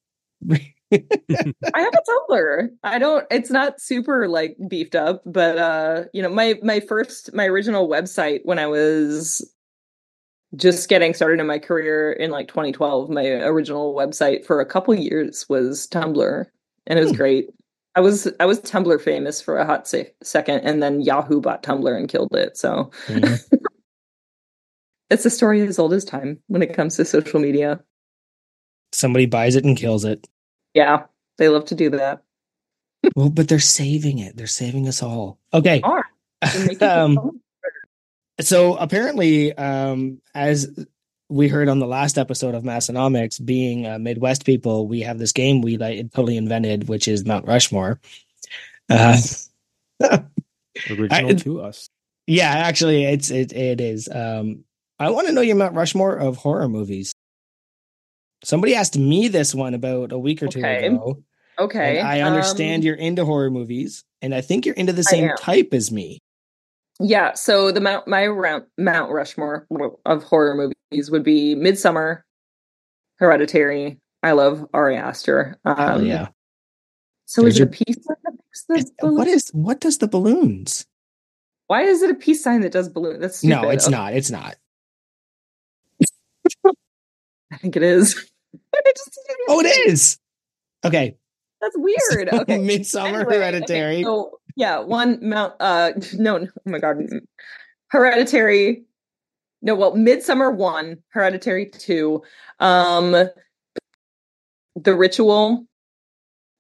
I 0.51 1.79
have 1.79 1.93
a 1.93 2.31
Tumblr. 2.33 2.69
I 2.83 2.99
don't 2.99 3.25
it's 3.31 3.49
not 3.49 3.81
super 3.81 4.27
like 4.27 4.55
beefed 4.69 4.95
up, 4.95 5.23
but 5.25 5.57
uh 5.57 6.03
you 6.13 6.21
know, 6.21 6.29
my 6.29 6.55
my 6.61 6.79
first 6.79 7.33
my 7.33 7.45
original 7.45 7.89
website 7.89 8.41
when 8.43 8.59
I 8.59 8.67
was 8.67 9.49
just 10.55 10.87
getting 10.87 11.13
started 11.13 11.39
in 11.41 11.47
my 11.47 11.59
career 11.59 12.11
in 12.13 12.31
like 12.31 12.47
2012, 12.47 13.09
my 13.09 13.25
original 13.25 13.93
website 13.95 14.45
for 14.45 14.61
a 14.61 14.65
couple 14.65 14.93
years 14.95 15.47
was 15.49 15.87
Tumblr 15.87 16.45
and 16.87 16.99
it 16.99 17.01
was 17.01 17.11
Hmm. 17.11 17.17
great. 17.17 17.49
I 17.95 18.01
was 18.01 18.27
I 18.39 18.45
was 18.45 18.59
Tumblr 18.59 19.01
famous 19.01 19.41
for 19.41 19.57
a 19.57 19.65
hot 19.65 19.87
se- 19.87 20.13
second 20.21 20.59
and 20.61 20.83
then 20.83 21.01
Yahoo 21.01 21.39
bought 21.41 21.63
Tumblr 21.63 21.97
and 21.97 22.09
killed 22.09 22.35
it. 22.35 22.57
So 22.57 22.91
Mhm. 23.07 23.39
it's 25.09 25.25
a 25.25 25.29
story 25.29 25.61
as 25.61 25.79
old 25.79 25.93
as 25.93 26.03
time 26.05 26.39
when 26.47 26.61
it 26.61 26.73
comes 26.73 26.97
to 26.97 27.05
social 27.05 27.39
media. 27.39 27.79
Somebody 28.93 29.25
buys 29.25 29.55
it 29.55 29.63
and 29.65 29.77
kills 29.77 30.03
it. 30.05 30.27
Yeah, 30.73 31.03
they 31.37 31.47
love 31.49 31.65
to 31.65 31.75
do 31.75 31.89
that. 31.91 32.21
Well, 33.15 33.29
but 33.29 33.47
they're 33.47 33.59
saving 33.59 34.19
it. 34.19 34.35
They're 34.35 34.47
saving 34.47 34.87
us 34.87 35.01
all. 35.01 35.39
Okay. 35.53 35.81
Um, 36.81 37.39
so 38.41 38.75
apparently 38.75 39.53
um 39.57 40.21
as 40.35 40.67
we 41.29 41.47
heard 41.47 41.69
on 41.69 41.79
the 41.79 41.87
last 41.87 42.17
episode 42.17 42.53
of 42.55 42.63
Massenomics 42.63 43.43
being 43.43 43.85
uh, 43.87 43.97
midwest 43.99 44.45
people 44.45 44.87
we 44.87 45.01
have 45.01 45.17
this 45.17 45.31
game 45.31 45.61
we 45.61 45.77
like 45.77 46.11
totally 46.13 46.37
invented 46.37 46.87
which 46.87 47.07
is 47.07 47.25
mount 47.25 47.47
rushmore 47.47 47.99
uh 48.89 49.17
Original 50.89 51.29
I- 51.29 51.33
to 51.33 51.61
us. 51.61 51.89
yeah 52.27 52.49
actually 52.51 53.05
it's 53.05 53.31
it, 53.31 53.53
it 53.53 53.81
is 53.81 54.07
um 54.13 54.63
i 54.99 55.09
want 55.09 55.27
to 55.27 55.33
know 55.33 55.41
your 55.41 55.55
mount 55.55 55.73
rushmore 55.75 56.15
of 56.15 56.37
horror 56.37 56.67
movies 56.69 57.11
somebody 58.43 58.75
asked 58.75 58.97
me 58.97 59.27
this 59.27 59.55
one 59.55 59.73
about 59.73 60.11
a 60.11 60.19
week 60.19 60.43
or 60.43 60.47
two 60.47 60.59
Okay. 60.59 60.87
ago 60.87 61.23
okay. 61.57 61.99
and 61.99 62.07
i 62.07 62.21
understand 62.21 62.83
um, 62.83 62.85
you're 62.85 62.95
into 62.95 63.25
horror 63.25 63.49
movies 63.49 64.03
and 64.21 64.35
i 64.35 64.41
think 64.41 64.65
you're 64.65 64.75
into 64.75 64.93
the 64.93 65.03
same 65.03 65.29
type 65.39 65.73
as 65.73 65.91
me 65.91 66.19
Yeah, 66.99 67.33
so 67.33 67.71
the 67.71 67.81
Mount 67.81 68.07
my 68.07 68.25
round, 68.27 68.65
Mount 68.77 69.11
Rushmore 69.11 69.67
of 70.05 70.23
horror 70.23 70.55
movies 70.55 71.11
would 71.11 71.23
be 71.23 71.53
Midsommar, 71.55 72.21
Hereditary. 73.17 73.99
I 74.23 74.31
love 74.31 74.65
Ari 74.73 74.95
Aster. 74.97 75.57
Um, 75.65 75.75
oh 75.77 75.99
yeah 75.99 76.29
So 77.25 77.41
There's 77.41 77.55
is 77.55 77.59
your- 77.59 77.67
it 77.67 77.71
Pizza 77.73 78.15
that 78.23 78.33
makes 78.33 78.63
the 78.67 78.75
It's- 78.75 78.91
what 79.53 79.63
what 79.65 79.79
does 79.81 79.97
the 79.99 80.07
balloons 80.07 80.85
Why 81.67 81.81
is 81.83 82.01
it 82.01 82.09
a 82.11 82.15
peace 82.15 82.43
sign 82.43 82.61
that 82.61 82.71
does 82.71 82.89
balloon? 82.89 83.19
That's 83.19 83.37
stupid. 83.39 83.61
No, 83.61 83.69
it's 83.69 83.89
not. 83.89 84.13
It's 84.13 84.31
not. 84.31 84.55
I 87.51 87.57
think 87.57 87.75
it 87.75 87.83
is. 87.83 88.13
Just- 88.95 89.19
Oh, 89.47 89.59
it 89.59 89.89
is. 89.89 90.17
Okay. 90.83 91.17
That's 91.61 91.75
weird. 91.77 92.29
Okay. 92.33 92.57
Midsommar 92.57 93.19
Anyway, 93.19 93.35
Hereditary. 93.35 93.95
okay, 93.97 94.03
so 94.03 94.39
yeah, 94.55 94.79
one 94.79 95.19
mount. 95.21 95.53
Uh, 95.59 95.91
no, 96.13 96.37
no, 96.37 96.47
oh 96.47 96.69
my 96.69 96.79
god, 96.79 96.97
Hereditary. 97.87 98.85
No, 99.61 99.73
well, 99.75 99.93
Midsommar 99.93 100.55
one, 100.55 100.97
Hereditary 101.09 101.67
two, 101.67 102.21
um, 102.59 103.11
The 104.75 104.95
Ritual 104.95 105.65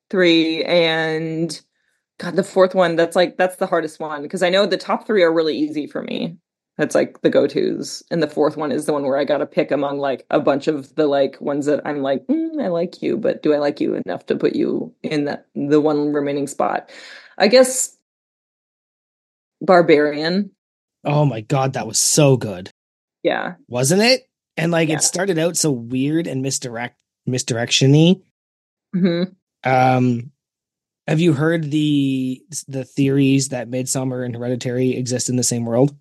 three, 0.09 0.63
and 0.63 1.61
God, 2.19 2.35
the 2.35 2.43
fourth 2.43 2.73
one. 2.73 2.95
That's 2.95 3.15
like 3.15 3.37
that's 3.37 3.57
the 3.57 3.67
hardest 3.67 3.99
one 3.99 4.21
because 4.21 4.43
I 4.43 4.49
know 4.49 4.65
the 4.65 4.77
top 4.77 5.05
three 5.05 5.23
are 5.23 5.33
really 5.33 5.57
easy 5.57 5.87
for 5.87 6.01
me. 6.01 6.37
That's 6.77 6.95
like 6.95 7.21
the 7.21 7.29
go 7.29 7.47
tos, 7.47 8.03
and 8.11 8.21
the 8.21 8.27
fourth 8.27 8.57
one 8.57 8.71
is 8.71 8.85
the 8.85 8.93
one 8.93 9.03
where 9.03 9.17
I 9.17 9.23
got 9.23 9.37
to 9.37 9.45
pick 9.45 9.71
among 9.71 9.99
like 9.99 10.25
a 10.29 10.39
bunch 10.41 10.67
of 10.67 10.93
the 10.95 11.07
like 11.07 11.39
ones 11.39 11.67
that 11.67 11.81
I'm 11.85 12.01
like, 12.01 12.25
mm, 12.27 12.61
I 12.61 12.67
like 12.67 13.01
you, 13.01 13.17
but 13.17 13.43
do 13.43 13.53
I 13.53 13.59
like 13.59 13.79
you 13.79 13.95
enough 13.95 14.25
to 14.27 14.35
put 14.35 14.55
you 14.55 14.93
in 15.03 15.25
that 15.25 15.47
the 15.55 15.79
one 15.79 16.11
remaining 16.11 16.47
spot? 16.47 16.89
I 17.37 17.47
guess 17.47 17.95
Barbarian. 19.61 20.51
oh 21.03 21.25
my 21.25 21.41
god, 21.41 21.73
that 21.73 21.87
was 21.87 21.97
so 21.99 22.37
good. 22.37 22.69
Yeah, 23.23 23.55
Wasn't 23.67 24.01
it? 24.01 24.21
And 24.57 24.71
like 24.71 24.89
Yeah. 24.89 24.95
it 24.95 25.03
started 25.03 25.37
out 25.39 25.57
so 25.57 25.71
weird 25.71 26.27
and 26.27 26.41
misdirect 26.41 26.95
misdirection-y. 27.25 28.15
hmm 28.93 29.23
Um 29.63 30.31
have 31.07 31.19
you 31.19 31.33
heard 31.33 31.69
the 31.71 32.41
the 32.67 32.83
theories 32.83 33.49
that 33.49 33.69
Midsommar 33.69 34.25
and 34.25 34.35
Hereditary 34.35 34.95
exist 34.95 35.29
in 35.29 35.35
the 35.35 35.43
same 35.43 35.65
world? 35.65 35.95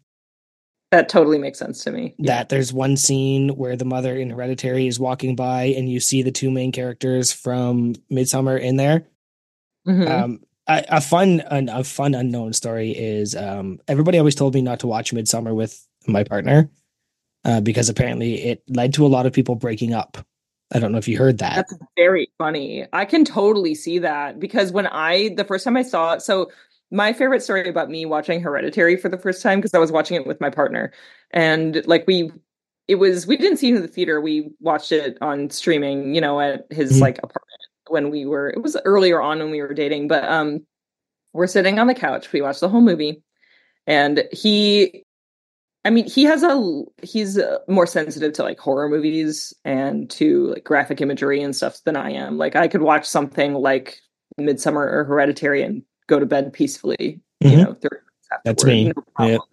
that 0.91 1.09
totally 1.09 1.39
makes 1.39 1.59
sense 1.59 1.83
to 1.83 1.91
me. 1.91 2.15
Yeah. 2.19 2.37
That 2.37 2.51
there's 2.51 2.73
one 2.73 2.97
scene 2.97 3.49
where 3.57 3.75
the 3.75 3.85
mother 3.85 4.15
in 4.17 4.31
Hereditary 4.31 4.87
is 4.87 5.01
walking 5.01 5.35
by 5.35 5.65
and 5.77 5.91
you 5.91 5.99
see 5.99 6.23
the 6.23 6.31
two 6.31 6.53
main 6.53 6.71
characters 6.71 7.33
from 7.33 7.95
Midsommar 8.13 8.61
in 8.61 8.77
there. 8.77 9.09
Mhm. 9.89 10.07
Um, 10.09 10.41
a, 10.67 10.85
a 10.89 11.01
fun, 11.01 11.41
an, 11.51 11.69
a 11.69 11.85
fun 11.85 12.15
unknown 12.15 12.53
story 12.53 12.91
is 12.91 13.35
um, 13.37 13.81
everybody 13.89 14.19
always 14.19 14.35
told 14.35 14.55
me 14.55 14.63
not 14.63 14.81
to 14.81 14.87
watch 14.87 15.13
Midsommar 15.13 15.55
with 15.55 15.87
my 16.07 16.25
partner 16.25 16.71
uh, 17.45 17.61
because 17.61 17.89
apparently 17.89 18.43
it 18.43 18.63
led 18.69 18.95
to 18.95 19.07
a 19.07 19.09
lot 19.09 19.27
of 19.27 19.33
people 19.33 19.55
breaking 19.55 19.93
up. 19.93 20.19
I 20.73 20.79
don't 20.79 20.93
know 20.93 20.99
if 20.99 21.07
you 21.07 21.19
heard 21.19 21.39
that. 21.39 21.57
That's 21.57 21.75
very 21.97 22.31
funny. 22.39 22.87
I 22.93 23.05
can 23.05 23.25
totally 23.25 23.75
see 23.75 23.99
that 24.01 24.41
because 24.41 24.73
when 24.73 24.87
I 24.87 25.35
the 25.37 25.45
first 25.45 25.65
time 25.65 25.77
I 25.77 25.83
saw 25.83 26.15
it, 26.15 26.23
so 26.23 26.51
my 26.91 27.13
favorite 27.13 27.43
story 27.43 27.69
about 27.69 27.91
me 27.91 28.07
watching 28.07 28.41
Hereditary 28.41 28.97
for 28.97 29.09
the 29.09 29.19
first 29.19 29.43
time 29.43 29.59
because 29.59 29.75
I 29.75 29.79
was 29.79 29.93
watching 29.93 30.17
it 30.17 30.27
with 30.27 30.41
my 30.41 30.51
partner 30.51 30.93
and 31.31 31.87
like 31.87 32.05
we 32.07 32.33
it 32.89 32.97
was 32.97 33.27
we 33.27 33.37
didn't 33.37 33.59
see 33.59 33.71
it 33.71 33.77
in 33.77 33.83
the 33.83 33.89
theater. 33.89 34.21
We 34.21 34.51
watched 34.61 34.91
it 34.93 35.19
on 35.21 35.51
streaming, 35.51 36.15
you 36.15 36.21
know, 36.21 36.41
at 36.41 36.67
his 36.71 36.93
Mhm. 36.93 37.01
like 37.01 37.19
apartment 37.19 37.54
when 37.89 38.11
we 38.11 38.25
were 38.27 38.51
it 38.51 38.63
was 38.63 38.77
earlier 38.85 39.21
on 39.21 39.39
when 39.39 39.51
we 39.51 39.61
were 39.63 39.75
dating, 39.75 40.09
but 40.09 40.25
um 40.25 40.65
we're 41.33 41.47
sitting 41.47 41.79
on 41.79 41.87
the 41.89 41.95
couch. 41.95 42.33
We 42.33 42.43
watched 42.43 42.61
the 42.61 42.69
whole 42.69 42.81
movie 42.81 43.23
and 43.87 44.25
he 44.33 45.05
I 45.87 45.91
mean, 45.91 46.09
he 46.09 46.23
has 46.25 46.43
a 46.43 46.83
he's 47.03 47.37
uh, 47.39 47.59
more 47.69 47.87
sensitive 47.87 48.33
to 48.35 48.43
like 48.43 48.59
horror 48.59 48.89
movies 48.89 49.53
and 49.67 50.09
to 50.11 50.47
like 50.55 50.65
graphic 50.65 51.01
imagery 51.03 51.43
and 51.43 51.55
stuff 51.55 51.83
than 51.85 51.97
I 51.97 52.11
am. 52.13 52.39
Like 52.39 52.57
I 52.57 52.69
could 52.69 52.81
watch 52.83 53.05
something 53.07 53.53
like 53.55 53.99
Midsommar 54.41 54.91
or 54.91 55.05
Hereditary 55.05 55.63
and 55.63 55.83
go 56.07 56.19
to 56.19 56.25
bed 56.27 56.53
peacefully, 56.55 57.21
you 57.41 57.51
Mhm. 57.51 57.65
know, 57.65 57.77
That's 58.45 58.65
me. 58.65 58.93
no. 59.19 59.45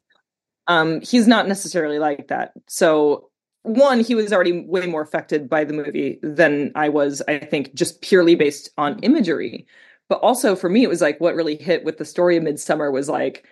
Um 0.68 1.02
he's 1.02 1.28
not 1.28 1.48
necessarily 1.48 1.99
like 1.99 2.28
that. 2.30 2.53
So 2.68 3.31
one, 3.63 3.99
he 3.99 4.15
was 4.15 4.33
already 4.33 4.61
way 4.63 4.88
more 4.88 5.01
affected 5.01 5.49
by 5.49 5.63
the 5.63 5.73
movie 5.73 6.19
than 6.23 6.71
I 6.75 6.89
was, 6.89 7.21
I 7.27 7.38
think, 7.39 7.73
just 7.73 8.01
purely 8.01 8.35
based 8.35 8.69
on 8.77 8.99
imagery. 8.99 9.67
But 10.09 10.19
also 10.21 10.55
for 10.55 10.69
me, 10.69 10.83
it 10.83 10.89
was 10.89 11.01
like 11.01 11.19
what 11.21 11.35
really 11.35 11.55
hit 11.55 11.83
with 11.83 11.97
the 11.97 12.05
story 12.05 12.38
of 12.38 12.43
Midsommar 12.43 12.91
was 12.91 13.07
like, 13.07 13.45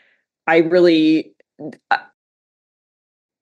I 0.48 0.57
really, 0.57 1.34
uh, 1.91 1.98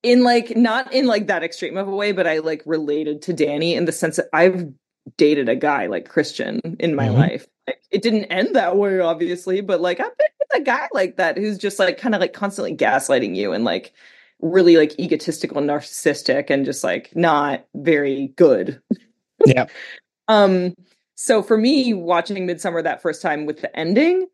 in 0.03 0.23
like, 0.23 0.56
not 0.56 0.91
in 0.94 1.06
like 1.07 1.27
that 1.27 1.44
extreme 1.44 1.77
of 1.77 1.88
a 1.88 1.95
way, 1.95 2.11
but 2.11 2.27
I 2.27 2.39
like 2.39 2.61
related 2.65 3.22
to 3.23 3.34
Dani 3.34 3.73
in 3.76 3.85
the 3.85 3.91
sense 3.91 4.18
that 4.18 4.27
I've 4.34 4.68
dated 5.18 5.49
a 5.49 5.56
guy 5.56 5.88
like 5.88 6.10
Christian 6.10 6.60
in 6.80 6.95
my 6.95 7.07
Mhm. 7.07 7.14
life. 7.14 7.48
Like, 7.65 7.81
it 7.91 8.02
didn't 8.02 8.26
end 8.26 8.56
that 8.56 8.77
way, 8.77 8.99
obviously, 8.99 9.61
but 9.61 9.81
like 9.81 9.99
I've 9.99 10.18
been 10.18 10.27
with 10.39 10.61
a 10.61 10.64
guy 10.64 10.88
like 10.94 11.15
that 11.18 11.38
who's 11.38 11.57
just 11.57 11.80
like 11.80 11.98
kind 11.98 12.14
of 12.14 12.22
like 12.22 12.34
constantly 12.34 12.76
gaslighting 12.76 13.35
you 13.35 13.53
and 13.53 13.64
like 13.64 13.94
really 14.42 14.78
like 14.78 15.00
egotistical, 15.00 15.62
narcissistic, 15.62 16.50
and 16.50 16.66
just 16.66 16.84
like 16.84 17.16
not 17.16 17.66
very 17.76 18.34
good. 18.36 18.82
Yeah. 19.46 19.66
Um, 20.30 20.74
so 21.16 21.42
for 21.42 21.58
me, 21.58 21.94
watching 21.94 22.46
Midsommar 22.46 22.84
that 22.84 23.02
first 23.02 23.22
time 23.22 23.46
with 23.46 23.62
the 23.62 23.74
ending, 23.80 24.28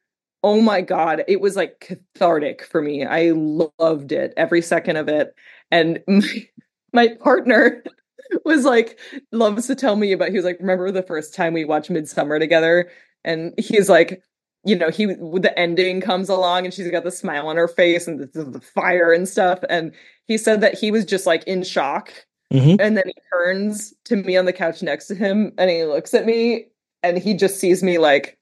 oh 0.43 0.59
my 0.59 0.81
god, 0.81 1.23
it 1.27 1.39
was 1.39 1.55
like 1.55 1.79
cathartic 1.79 2.65
for 2.65 2.81
me. 2.81 3.05
I 3.05 3.31
loved 3.31 4.11
it, 4.11 4.33
every 4.35 4.61
second 4.61 4.97
of 4.97 5.07
it. 5.07 5.33
And 5.71 6.03
my, 6.07 6.47
my 6.91 7.07
partner 7.21 7.83
was 8.45 8.65
like, 8.65 8.99
loves 9.31 9.67
to 9.67 9.75
tell 9.75 9.95
me 9.95 10.11
about. 10.11 10.29
He 10.29 10.35
was 10.35 10.45
like, 10.45 10.59
remember 10.59 10.91
the 10.91 11.03
first 11.03 11.33
time 11.33 11.53
we 11.53 11.63
watched 11.63 11.89
Midsommar 11.89 12.39
together? 12.39 12.89
And 13.23 13.53
he's 13.57 13.87
like, 13.87 14.21
you 14.65 14.75
know, 14.75 14.89
he 14.89 15.05
the 15.05 15.53
ending 15.57 16.01
comes 16.01 16.29
along 16.29 16.65
and 16.65 16.73
she's 16.73 16.89
got 16.89 17.03
the 17.03 17.11
smile 17.11 17.47
on 17.47 17.57
her 17.57 17.67
face 17.67 18.07
and 18.07 18.19
the, 18.19 18.43
the 18.43 18.61
fire 18.61 19.11
and 19.11 19.27
stuff. 19.27 19.59
And 19.69 19.93
he 20.27 20.37
said 20.37 20.61
that 20.61 20.77
he 20.77 20.89
was 20.91 21.05
just 21.05 21.25
like 21.25 21.43
in 21.45 21.63
shock 21.63 22.13
Mhm. 22.51 22.77
and 22.79 22.95
then 22.95 23.05
he 23.07 23.15
turns 23.31 23.95
to 24.05 24.15
me 24.15 24.37
on 24.37 24.45
the 24.45 24.53
couch 24.53 24.83
next 24.83 25.07
to 25.07 25.15
him 25.15 25.53
and 25.57 25.71
he 25.71 25.85
looks 25.85 26.13
at 26.13 26.23
me 26.23 26.67
and 27.01 27.17
he 27.17 27.33
just 27.33 27.59
sees 27.59 27.81
me 27.81 27.97
like 27.97 28.37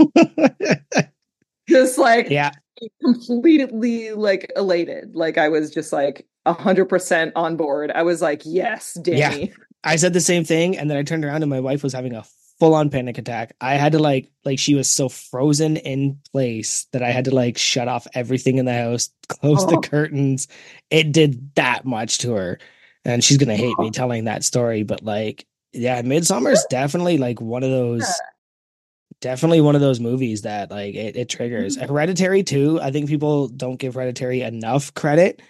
just 1.68 1.98
like 1.98 2.30
yeah. 2.30 2.52
completely 3.02 4.12
like 4.12 4.50
elated 4.56 5.14
like 5.14 5.36
i 5.36 5.50
was 5.50 5.70
just 5.70 5.92
like 5.92 6.26
a 6.46 6.54
hundred 6.54 6.86
percent 6.86 7.30
on 7.36 7.56
board 7.58 7.90
i 7.94 8.02
was 8.02 8.22
like 8.22 8.40
yes 8.46 8.96
dani 9.02 9.52
I 9.84 9.94
said 9.96 10.14
the 10.14 10.20
same 10.20 10.42
thing, 10.42 10.76
and 10.76 10.90
then 10.90 10.96
I 10.96 11.04
turned 11.04 11.24
around 11.24 11.44
and 11.44 11.50
my 11.50 11.60
wife 11.60 11.84
was 11.84 11.92
having 11.92 12.12
a 12.12 12.24
full 12.58 12.74
on 12.74 12.90
panic 12.90 13.18
attack. 13.18 13.54
I 13.60 13.74
had 13.74 13.92
to 13.92 13.98
like 13.98 14.30
like 14.44 14.58
she 14.58 14.74
was 14.74 14.90
so 14.90 15.08
frozen 15.08 15.76
in 15.76 16.18
place 16.32 16.86
that 16.92 17.02
I 17.02 17.10
had 17.10 17.26
to 17.26 17.34
like 17.34 17.58
shut 17.58 17.88
off 17.88 18.06
everything 18.14 18.58
in 18.58 18.64
the 18.64 18.72
house, 18.74 19.10
close 19.28 19.66
the 19.66 19.76
Oh. 19.76 19.80
curtains. 19.80 20.48
It 20.90 21.12
did 21.12 21.54
that 21.56 21.84
much 21.84 22.18
to 22.18 22.32
her. 22.34 22.58
And 23.04 23.22
she's 23.22 23.36
gonna 23.36 23.56
hate 23.56 23.78
me 23.78 23.88
Oh. 23.88 23.90
telling 23.90 24.24
that 24.24 24.44
story, 24.44 24.82
but 24.82 25.02
like 25.02 25.46
yeah, 25.72 26.00
Midsommar's 26.02 26.64
definitely 26.70 27.18
like 27.18 27.40
one 27.40 27.62
of 27.62 27.70
those 27.70 28.06
definitely 29.20 29.60
one 29.60 29.74
of 29.74 29.80
those 29.80 30.00
movies 30.00 30.42
that 30.42 30.70
like 30.70 30.94
it, 30.94 31.16
it 31.16 31.28
triggers. 31.28 31.76
Mhm. 31.76 31.88
Hereditary 31.88 32.42
too. 32.42 32.80
I 32.80 32.90
think 32.90 33.08
people 33.08 33.48
don't 33.48 33.76
give 33.78 33.94
Hereditary 33.94 34.42
enough 34.42 34.92
credit. 34.94 35.40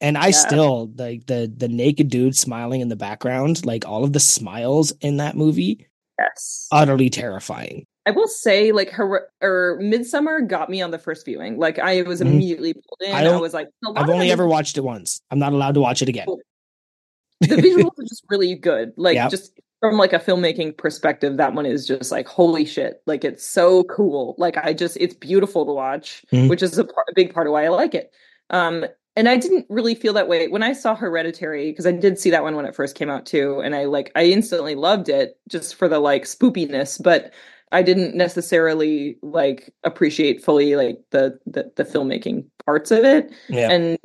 And 0.00 0.16
I 0.16 0.28
Yeah. 0.28 0.32
still 0.32 0.92
like 0.96 1.26
the 1.26 1.52
the 1.54 1.68
naked 1.68 2.08
dude 2.08 2.36
smiling 2.36 2.80
in 2.80 2.88
the 2.88 2.96
background, 2.96 3.64
like 3.66 3.86
all 3.86 4.04
of 4.04 4.12
the 4.12 4.20
smiles 4.20 4.92
in 5.00 5.18
that 5.18 5.36
movie, 5.36 5.86
yes 6.20 6.68
utterly 6.72 7.08
terrifying. 7.10 7.84
i 8.06 8.10
will 8.10 8.28
say 8.28 8.72
like 8.72 8.90
her 8.90 9.28
or 9.42 9.78
midsommar 9.82 10.46
got 10.46 10.68
me 10.70 10.80
on 10.82 10.90
the 10.90 10.98
first 10.98 11.24
viewing 11.24 11.58
like 11.58 11.78
i 11.78 12.02
was 12.02 12.20
Mhm. 12.20 12.26
immediately 12.26 12.72
pulled 12.74 13.00
in 13.08 13.14
I 13.14 13.24
i, 13.26 13.36
was 13.38 13.54
like 13.54 13.68
I've 13.96 14.08
only 14.10 14.30
ever 14.30 14.46
watched 14.46 14.76
it 14.76 14.82
once. 14.82 15.20
I'm 15.30 15.38
not 15.38 15.52
allowed 15.52 15.74
to 15.74 15.80
watch 15.80 16.02
it 16.02 16.08
again. 16.08 16.26
The 17.40 17.56
visuals 17.56 17.98
are 17.98 18.02
just 18.08 18.24
really 18.28 18.54
good. 18.54 18.92
Like 18.96 19.14
Yep. 19.16 19.30
just 19.30 19.58
from 19.80 19.96
like 19.96 20.12
a 20.12 20.18
filmmaking 20.18 20.76
perspective, 20.76 21.38
that 21.38 21.54
one 21.54 21.64
is 21.64 21.86
just 21.86 22.12
like 22.12 22.28
holy 22.28 22.66
shit! 22.66 23.00
Like 23.06 23.24
it's 23.24 23.46
so 23.46 23.84
cool. 23.84 24.34
Like 24.36 24.56
I 24.58 24.74
just 24.74 24.98
it's 25.00 25.14
beautiful 25.14 25.64
to 25.64 25.72
watch, 25.72 26.22
Mhm. 26.32 26.50
which 26.50 26.62
is 26.62 26.78
a, 26.78 26.84
a 26.84 27.14
big 27.14 27.32
part 27.32 27.46
of 27.46 27.54
why 27.54 27.64
I 27.64 27.68
like 27.68 27.94
it. 27.94 28.10
Um, 28.50 28.84
and 29.20 29.28
I 29.28 29.36
didn't 29.36 29.66
really 29.68 29.94
feel 29.94 30.14
that 30.14 30.26
way 30.28 30.48
when 30.48 30.62
I 30.62 30.72
saw 30.72 30.94
Hereditary 30.96 31.70
because 31.70 31.86
I 31.86 31.92
did 31.92 32.18
see 32.18 32.30
that 32.30 32.42
one 32.42 32.56
when 32.56 32.64
it 32.64 32.74
first 32.74 32.96
came 32.96 33.10
out 33.10 33.26
too, 33.26 33.60
and 33.60 33.74
I 33.76 33.84
like 33.84 34.10
I 34.16 34.24
instantly 34.24 34.74
loved 34.74 35.08
it 35.10 35.38
just 35.48 35.74
for 35.74 35.88
the 35.88 35.98
like 36.00 36.24
spoopiness, 36.24 37.00
but. 37.02 37.32
I 37.72 37.84
didn't 37.84 38.16
necessarily 38.16 39.16
like 39.22 39.72
appreciate 39.84 40.42
fully 40.42 40.74
like 40.74 40.98
the, 41.10 41.38
the 41.46 41.70
the 41.76 41.84
filmmaking 41.84 42.46
parts 42.66 42.90
of 42.90 43.04
it 43.04 43.30
Yeah. 43.48 43.70
and 43.70 43.98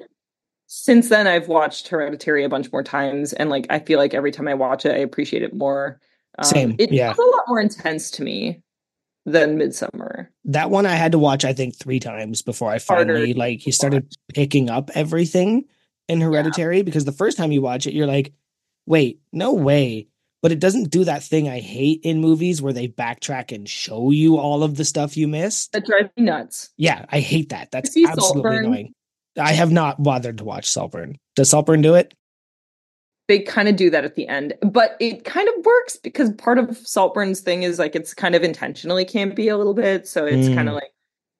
since 0.67 1.09
then 1.09 1.25
i've 1.25 1.47
watched 1.47 1.87
hereditary 1.87 2.43
a 2.43 2.49
bunch 2.49 2.71
more 2.71 2.83
times 2.83 3.33
and 3.33 3.49
like 3.49 3.65
i 3.71 3.79
feel 3.79 3.97
like 3.97 4.13
every 4.13 4.31
time 4.31 4.47
i 4.47 4.53
watch 4.53 4.85
it 4.85 4.91
i 4.91 4.99
appreciate 4.99 5.41
it 5.41 5.55
more 5.55 5.99
um, 6.37 6.45
Same, 6.45 6.75
it 6.77 6.91
yeah. 6.91 7.11
a 7.17 7.21
lot 7.21 7.43
more 7.47 7.59
intense 7.59 8.11
to 8.11 8.23
me 8.23 8.61
than 9.26 9.57
midsommar 9.57 10.27
that 10.45 10.69
one 10.69 10.85
I 10.85 10.95
had 10.95 11.11
to 11.14 11.19
watch 11.19 11.45
I 11.45 11.53
think 11.53 11.76
3 11.76 11.99
times 11.99 12.41
before 12.41 12.69
I 12.69 12.80
Harder 12.80 13.15
finally 13.15 13.34
like 13.34 13.60
he 13.60 13.72
started 13.72 14.07
picking 14.34 14.69
up 14.69 14.91
everything 14.93 15.65
in 16.07 16.22
Hereditary 16.22 16.84
because 16.84 17.06
the 17.06 17.11
first 17.11 17.38
time 17.38 17.52
you 17.52 17.61
watch 17.61 17.88
it 17.88 17.93
you're 17.93 18.06
like, 18.06 18.34
"Wait, 18.85 19.22
no 19.34 19.53
way." 19.53 20.07
but 20.45 20.52
it 20.52 20.60
doesn't 20.60 20.91
do 20.91 21.03
that 21.03 21.23
thing 21.23 21.49
I 21.49 21.60
hate 21.60 22.02
in 22.03 22.22
movies 22.22 22.61
where 22.61 22.72
they 22.72 22.88
backtrack 22.88 23.52
and 23.52 23.68
show 23.68 24.11
you 24.11 24.38
all 24.38 24.61
of 24.61 24.77
the 24.77 24.85
stuff 24.85 25.18
you 25.18 25.27
missed. 25.27 25.72
That 25.72 25.88
drives 25.88 26.11
me 26.15 26.22
nuts. 26.22 26.69
Yeah, 26.77 27.03
I 27.10 27.19
hate 27.19 27.49
that. 27.49 27.72
That's 27.72 27.97
absolutely 27.97 28.22
Saltburn? 28.22 28.65
annoying. 28.65 28.93
I 29.39 29.53
have 29.53 29.72
not 29.72 30.03
bothered 30.03 30.38
to 30.38 30.43
watch 30.43 30.69
Saltburn. 30.69 31.18
Does 31.35 31.49
Saltburn 31.49 31.81
do 31.81 31.95
it? 31.95 32.14
They 33.27 33.39
kind 33.39 33.68
of 33.68 33.76
do 33.76 33.89
that 33.89 34.06
at 34.06 34.15
the 34.15 34.27
end, 34.27 34.53
but 34.61 34.95
it 34.99 35.23
kind 35.26 35.49
of 35.49 35.65
works 35.65 35.97
because 35.97 36.31
part 36.34 36.60
of 36.60 36.68
Saltburn's 36.69 37.39
thing 37.41 37.64
is 37.64 37.80
like 37.80 37.95
it's 37.95 38.14
kind 38.14 38.35
of 38.35 38.43
intentionally 38.43 39.03
campy 39.03 39.52
a 39.52 39.56
little 39.57 39.73
bit. 39.73 40.07
So 40.07 40.26
it's 40.26 40.47
Mm. 40.47 40.53
kind 40.56 40.69
of 40.69 40.76
like 40.76 40.91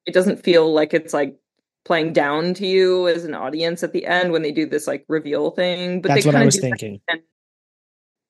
it 0.04 0.12
doesn't 0.12 0.42
feel 0.42 0.72
like 0.72 0.92
it's 0.94 1.14
like 1.14 1.36
playing 1.84 2.12
down 2.12 2.54
to 2.54 2.66
you 2.66 3.06
as 3.06 3.24
an 3.24 3.34
audience 3.34 3.84
at 3.84 3.92
the 3.92 4.04
end 4.06 4.32
when 4.32 4.42
they 4.42 4.50
do 4.50 4.66
this 4.66 4.88
like 4.88 5.04
reveal 5.08 5.52
thing. 5.52 6.00
But 6.00 6.08
That's 6.08 6.24
they 6.24 6.28
what 6.28 6.34
I 6.34 6.44
was 6.44 6.58
thinking. 6.58 7.00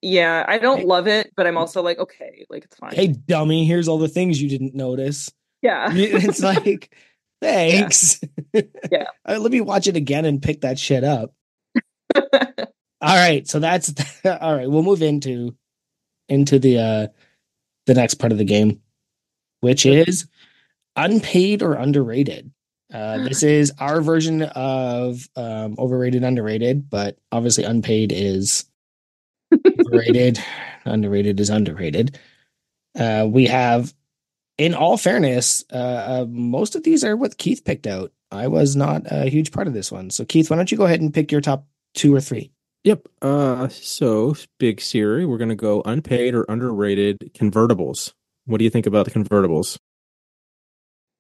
Yeah, 0.02 0.44
I 0.46 0.58
don't 0.58 0.84
love 0.86 1.06
it, 1.08 1.32
but 1.36 1.46
I'm 1.46 1.56
also 1.56 1.80
like, 1.82 1.98
okay, 1.98 2.44
like 2.50 2.64
it's 2.64 2.76
fine. 2.76 2.92
Hey, 2.92 3.06
dummy, 3.08 3.64
here's 3.64 3.88
all 3.88 3.96
the 3.98 4.08
things 4.08 4.40
you 4.40 4.48
didn't 4.50 4.74
notice. 4.74 5.30
yeah. 5.62 5.88
It's 5.94 6.42
like, 6.42 6.94
thanks. 7.40 8.20
Yeah. 8.92 9.06
Uh, 9.26 9.38
let 9.38 9.50
me 9.50 9.60
watch 9.62 9.86
it 9.86 9.96
again 9.96 10.24
and 10.26 10.40
pick 10.42 10.60
that 10.60 10.78
shit 10.78 11.02
up. 11.04 11.32
All 13.00 13.14
right, 13.16 13.46
so 13.46 13.58
that's 13.58 13.92
all 14.24 14.56
right. 14.56 14.70
We'll 14.70 14.82
move 14.82 15.02
into 15.02 15.54
into 16.28 16.58
the 16.58 16.78
uh 16.78 17.06
the 17.86 17.94
next 17.94 18.14
part 18.14 18.32
of 18.32 18.38
the 18.38 18.44
game, 18.44 18.80
which 19.60 19.86
is 19.86 20.26
unpaid 20.96 21.62
or 21.62 21.74
underrated. 21.74 22.50
Uh, 22.92 23.18
this 23.24 23.42
is 23.42 23.72
our 23.78 24.00
version 24.00 24.42
of 24.42 25.28
um, 25.36 25.76
overrated, 25.78 26.24
underrated, 26.24 26.88
but 26.90 27.18
obviously 27.32 27.64
unpaid 27.64 28.12
is 28.12 28.64
overrated. 29.86 30.38
underrated 30.84 31.38
is 31.40 31.50
underrated. 31.50 32.18
Uh, 32.98 33.26
we 33.28 33.46
have, 33.46 33.92
in 34.56 34.74
all 34.74 34.96
fairness, 34.96 35.64
uh, 35.72 35.76
uh, 35.76 36.26
most 36.28 36.74
of 36.74 36.82
these 36.82 37.04
are 37.04 37.16
what 37.16 37.36
Keith 37.38 37.64
picked 37.64 37.86
out. 37.86 38.12
I 38.30 38.48
was 38.48 38.74
not 38.74 39.02
a 39.10 39.28
huge 39.28 39.52
part 39.52 39.66
of 39.66 39.74
this 39.74 39.92
one. 39.92 40.10
So, 40.10 40.24
Keith, 40.24 40.50
why 40.50 40.56
don't 40.56 40.72
you 40.72 40.78
go 40.78 40.86
ahead 40.86 41.00
and 41.00 41.14
pick 41.14 41.30
your 41.30 41.40
top 41.40 41.66
two 41.94 42.14
or 42.14 42.20
three? 42.20 42.50
Yep. 42.86 43.08
Uh, 43.20 43.66
so 43.66 44.36
big 44.60 44.80
Siri, 44.80 45.26
we're 45.26 45.38
gonna 45.38 45.56
go 45.56 45.82
unpaid 45.84 46.36
or 46.36 46.44
underrated 46.48 47.18
convertibles. 47.34 48.12
What 48.44 48.58
do 48.58 48.64
you 48.64 48.70
think 48.70 48.86
about 48.86 49.06
the 49.06 49.10
convertibles? 49.10 49.76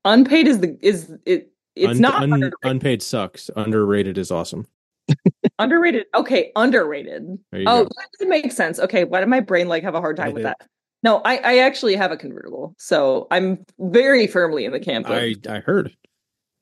Unpaid 0.04 0.46
is 0.46 0.60
the 0.60 0.78
is 0.80 1.12
it 1.26 1.50
it's 1.74 1.90
Un- 1.96 2.00
not 2.00 2.22
un- 2.22 2.52
unpaid 2.62 3.02
sucks. 3.02 3.50
Underrated 3.56 4.16
is 4.16 4.30
awesome. 4.30 4.68
underrated. 5.58 6.06
Okay, 6.14 6.52
underrated. 6.54 7.24
Oh, 7.52 7.64
go. 7.64 7.84
that 7.84 8.08
doesn't 8.20 8.52
sense. 8.52 8.78
Okay, 8.78 9.02
why 9.02 9.18
did 9.18 9.28
my 9.28 9.40
brain 9.40 9.66
like 9.66 9.82
have 9.82 9.96
a 9.96 10.00
hard 10.00 10.16
time 10.16 10.34
with 10.34 10.44
Yeah. 10.44 10.54
that? 10.60 10.68
No, 11.02 11.20
I, 11.24 11.38
I 11.38 11.58
actually 11.58 11.96
have 11.96 12.12
a 12.12 12.16
convertible, 12.16 12.76
so 12.78 13.26
I'm 13.32 13.64
very 13.80 14.28
firmly 14.28 14.66
in 14.66 14.72
the 14.72 14.80
camp. 14.80 15.06
Of, 15.06 15.12
I 15.16 15.34
I 15.48 15.58
heard. 15.58 15.96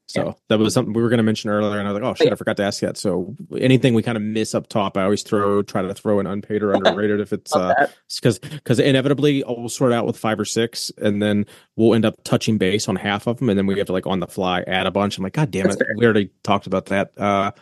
So 0.07 0.27
Yeah. 0.27 0.33
that 0.49 0.59
was 0.59 0.75
something 0.75 0.93
we 0.93 1.03
were 1.03 1.09
going 1.09 1.19
to 1.19 1.23
mention 1.25 1.49
earlier, 1.51 1.79
and 1.79 1.89
I 1.89 1.93
was 1.93 2.01
like, 2.01 2.11
"Oh 2.11 2.15
shit. 2.15 2.31
I 2.33 2.37
forgot 2.37 2.57
to 2.59 2.63
ask 2.63 2.81
that." 2.81 2.97
So 2.99 3.35
anything 3.59 3.95
we 3.95 4.03
kind 4.03 4.17
of 4.17 4.23
miss 4.23 4.55
up 4.55 4.69
top, 4.69 4.97
I 4.99 5.05
always 5.05 5.23
throw 5.23 5.63
try 5.63 5.81
to 5.83 5.95
throw 5.95 6.21
an 6.21 6.27
unpaid 6.27 6.63
or 6.63 6.73
underrated 6.75 7.21
if 7.21 7.33
it's 7.33 7.55
love 7.55 7.75
uh 7.79 7.87
because 8.15 8.39
because 8.39 8.79
inevitably 8.79 9.43
we'll 9.47 9.69
sort 9.71 9.93
out 9.93 10.07
with 10.07 10.17
five 10.19 10.39
or 10.39 10.45
six, 10.45 10.93
and 10.99 11.23
then 11.23 11.47
we'll 11.77 11.95
end 11.95 12.05
up 12.05 12.23
touching 12.25 12.59
base 12.59 12.87
on 12.89 12.97
half 12.97 13.27
of 13.27 13.39
them, 13.39 13.49
and 13.49 13.59
then 13.59 13.67
we 13.67 13.79
have 13.79 13.87
to 13.87 13.93
like 13.93 14.07
on 14.07 14.21
the 14.21 14.27
fly 14.27 14.63
add 14.67 14.87
a 14.87 14.91
bunch. 14.91 15.17
I'm 15.17 15.25
like, 15.25 15.33
God 15.33 15.51
damn 15.51 15.71
it, 15.71 15.81
we 15.97 16.05
already 16.05 16.31
talked 16.43 16.67
about 16.67 16.87
that. 16.87 17.19
Uh, 17.19 17.53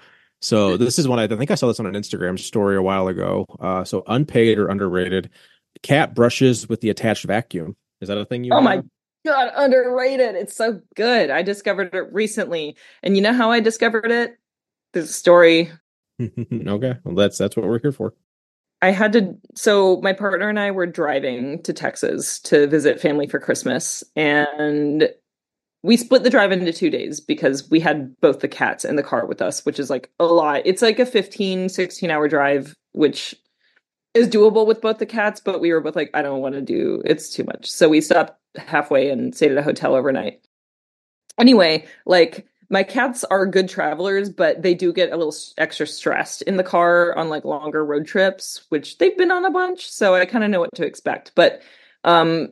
so 0.41 0.77
this 0.77 0.99
is 0.99 1.07
one 1.07 1.21
I, 1.21 1.25
I 1.25 1.29
think 1.29 1.53
I 1.53 1.55
saw 1.55 1.69
this 1.69 1.79
on 1.79 1.87
an 1.87 1.95
Instagram 1.95 2.37
story 2.41 2.75
a 2.77 2.83
while 2.83 3.07
ago. 3.07 3.47
Uh, 3.61 3.85
so 3.85 4.03
unpaid 4.09 4.59
or 4.59 4.67
underrated, 4.67 5.31
cat 5.85 6.15
brushes 6.17 6.69
with 6.69 6.81
the 6.81 6.91
attached 6.91 7.25
vacuum. 7.25 7.77
Is 8.01 8.09
that 8.09 8.19
a 8.19 8.25
thing 8.25 8.43
you? 8.43 8.53
Oh 8.53 8.61
my 8.61 8.77
have? 8.77 8.85
God, 9.25 9.53
underrated! 9.55 10.35
It's 10.35 10.57
so 10.57 10.81
good. 10.95 11.31
I 11.31 11.43
discovered 11.43 11.95
it 11.95 12.13
recently, 12.13 12.77
and 13.03 13.17
you 13.17 13.23
know 13.23 13.33
how 13.33 13.51
I 13.51 13.61
discovered 13.61 14.11
it? 14.11 14.39
There's 14.93 15.11
a 15.11 15.13
story. 15.13 15.71
okay, 16.21 16.95
well 17.05 17.15
that's 17.15 17.39
that's 17.39 17.57
what 17.57 17.67
we're 17.67 17.81
here 17.81 17.93
for. 17.93 18.15
I 18.81 18.91
had 18.91 19.13
to. 19.13 19.37
So 19.55 20.01
my 20.03 20.13
partner 20.13 20.49
and 20.49 20.59
I 20.59 20.71
were 20.71 20.87
driving 20.87 21.63
to 21.63 21.73
Texas 21.73 22.41
to 22.41 22.67
visit 22.67 23.01
family 23.01 23.27
for 23.27 23.39
Christmas, 23.39 24.03
and 24.17 25.09
we 25.83 25.97
split 25.97 26.23
the 26.23 26.31
drive 26.31 26.53
into 26.53 26.73
two 26.73 26.91
days 26.91 27.21
because 27.21 27.69
we 27.71 27.81
had 27.81 28.19
both 28.21 28.41
the 28.41 28.49
cats 28.49 28.85
in 28.85 28.97
the 28.97 29.03
car 29.03 29.27
with 29.27 29.43
us, 29.43 29.65
which 29.65 29.79
is 29.81 29.91
like 29.91 30.11
a 30.21 30.25
lot. 30.25 30.63
It's 30.65 30.83
like 30.83 30.99
a 30.99 31.07
15, 31.07 31.69
16 31.69 32.11
hour 32.11 32.29
drive, 32.29 32.75
which 32.93 33.35
is 34.15 34.29
doable 34.29 34.67
with 34.67 34.81
both 34.81 34.99
the 34.99 35.07
cats, 35.07 35.41
but 35.41 35.61
we 35.61 35.73
were 35.73 35.81
both 35.81 35.97
like, 35.97 36.11
I 36.15 36.23
don't 36.23 36.41
want 36.41 36.55
to 36.55 36.61
do 36.61 37.03
it's 37.05 37.31
too 37.31 37.45
much. 37.45 37.71
So 37.71 37.89
we 37.89 38.01
stopped 38.01 38.39
halfway 38.57 39.11
and 39.11 39.35
stayed 39.35 39.53
at 39.53 39.59
a 39.59 39.63
hotel 39.63 39.95
overnight. 39.95 40.41
Anyway, 41.39 41.87
like 42.07 42.47
my 42.71 42.83
cats 42.83 43.25
are 43.25 43.47
good 43.47 43.69
travelers, 43.69 44.31
but 44.31 44.63
they 44.63 44.75
do 44.75 44.93
get 44.93 45.13
a 45.13 45.17
little 45.17 45.35
extra 45.59 45.87
stressed 45.87 46.43
in 46.43 46.57
the 46.57 46.65
car 46.65 47.17
on 47.17 47.29
like 47.29 47.45
longer 47.45 47.85
road 47.85 48.07
trips, 48.07 48.65
which 48.71 48.99
they've 48.99 49.17
been 49.17 49.31
on 49.31 49.45
a 49.45 49.51
bunch, 49.51 49.91
so 49.91 50.15
I 50.15 50.25
kind 50.27 50.45
of 50.45 50.51
know 50.51 50.61
what 50.61 50.75
to 50.77 50.87
expect. 50.87 51.33
But 51.35 51.63
um 52.05 52.49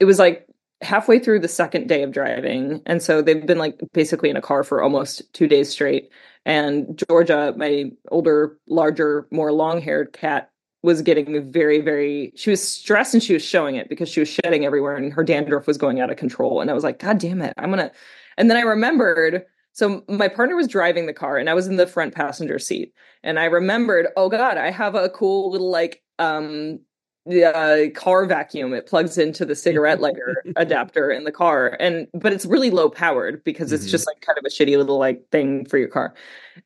it 0.00 0.04
was 0.04 0.18
like 0.18 0.46
halfway 0.80 1.18
through 1.18 1.40
the 1.40 1.48
second 1.48 1.88
day 1.88 2.02
of 2.02 2.12
driving, 2.12 2.82
and 2.86 3.02
so 3.02 3.22
they've 3.22 3.46
been 3.46 3.58
like 3.58 3.80
basically 3.92 4.28
in 4.30 4.36
a 4.36 4.42
car 4.42 4.64
for 4.64 4.82
almost 4.82 5.32
2 5.34 5.46
days 5.48 5.70
straight. 5.70 6.10
And 6.44 7.02
Georgia, 7.08 7.54
my 7.56 7.90
older, 8.10 8.58
larger, 8.68 9.26
more 9.30 9.50
long-haired 9.50 10.12
cat 10.12 10.50
was 10.84 11.00
getting 11.02 11.50
very 11.50 11.80
very 11.80 12.30
she 12.36 12.50
was 12.50 12.62
stressed 12.62 13.14
and 13.14 13.22
she 13.22 13.32
was 13.32 13.42
showing 13.44 13.74
it 13.76 13.88
because 13.88 14.08
she 14.08 14.20
was 14.20 14.28
shedding 14.28 14.64
everywhere 14.66 14.94
and 14.96 15.12
her 15.14 15.24
dandruff 15.24 15.66
was 15.66 15.78
going 15.78 15.98
out 16.00 16.10
of 16.10 16.16
control. 16.18 16.60
And 16.60 16.70
i 16.70 16.74
was 16.74 16.84
like 16.84 16.98
god 16.98 17.18
damn 17.18 17.40
it. 17.40 17.54
I'm 17.56 17.70
gonna 17.70 17.90
and 18.36 18.50
then 18.50 18.56
i 18.58 18.60
remembered 18.60 19.44
so 19.72 20.04
my 20.08 20.28
partner 20.28 20.54
was 20.56 20.68
driving 20.68 21.06
the 21.06 21.12
car 21.12 21.38
and 21.38 21.48
i 21.50 21.54
was 21.54 21.66
in 21.66 21.76
the 21.76 21.86
front 21.86 22.14
passenger 22.14 22.58
seat. 22.58 22.92
And 23.22 23.38
i 23.38 23.46
remembered 23.46 24.06
oh 24.16 24.28
god 24.28 24.58
i 24.58 24.70
have 24.70 24.94
a 24.94 25.08
cool 25.08 25.50
little 25.50 25.70
like 25.70 26.02
um 26.18 26.80
the 27.26 27.44
uh, 27.44 27.88
car 27.98 28.26
vacuum. 28.26 28.74
It 28.74 28.86
plugs 28.86 29.16
into 29.16 29.46
the 29.46 29.54
cigarette 29.56 29.98
lighter 29.98 30.44
adapter 30.56 31.10
in 31.10 31.24
the 31.24 31.32
car. 31.32 31.74
And 31.80 32.06
but 32.12 32.34
it's 32.34 32.44
really 32.44 32.70
low 32.70 32.90
powered 32.90 33.42
because 33.44 33.72
it's 33.72 33.86
Mhm. 33.86 33.90
just 33.92 34.06
like 34.06 34.20
kind 34.20 34.36
of 34.36 34.44
a 34.44 34.50
shitty 34.50 34.76
little 34.76 34.98
like 34.98 35.24
thing 35.32 35.64
for 35.64 35.78
your 35.78 35.88
car. 35.88 36.12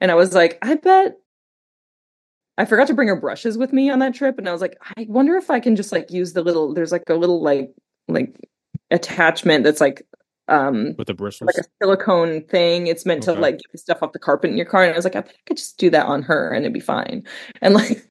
And 0.01 0.11
i 0.11 0.17
was 0.17 0.35
like 0.35 0.59
i 0.63 0.75
bet 0.75 1.19
I 2.59 2.65
forgot 2.67 2.87
to 2.89 2.95
bring 2.95 3.09
her 3.09 3.17
brushes 3.17 3.57
with 3.57 3.73
me 3.73 3.89
on 3.89 4.01
that 4.01 4.15
trip, 4.15 4.37
and 4.37 4.49
I 4.49 4.53
was 4.53 4.61
like, 4.61 4.77
I 4.97 5.07
wonder 5.09 5.37
if 5.37 5.49
I 5.51 5.61
can 5.61 5.77
just 5.77 5.93
like 5.93 6.11
use 6.11 6.35
the 6.35 6.43
little. 6.43 6.75
There's 6.75 6.93
like 6.93 7.05
a 7.09 7.15
little 7.15 7.41
like 7.41 7.71
like 8.09 8.37
attachment 8.91 9.65
that's 9.65 9.81
like 9.81 10.07
um 10.49 10.95
with 10.99 11.07
the 11.07 11.15
bristles. 11.15 11.47
like 11.47 11.65
a 11.65 11.69
silicone 11.83 12.43
thing. 12.45 12.87
It's 12.87 13.07
meant 13.07 13.27
Okay. 13.29 13.35
to 13.37 13.41
like 13.41 13.57
get 13.59 13.73
the 13.73 13.79
stuff 13.79 14.03
off 14.03 14.13
the 14.13 14.19
carpet 14.19 14.51
in 14.51 14.57
your 14.57 14.67
car. 14.67 14.83
And 14.83 14.93
I 14.93 14.97
was 14.97 15.05
like, 15.05 15.17
I, 15.17 15.21
I 15.21 15.25
could 15.47 15.57
just 15.57 15.79
do 15.79 15.89
that 15.91 16.07
on 16.07 16.23
her 16.23 16.51
and 16.53 16.65
it'd 16.65 16.73
be 16.75 16.81
fine. 16.81 17.25
And 17.63 17.75
like, 17.75 18.03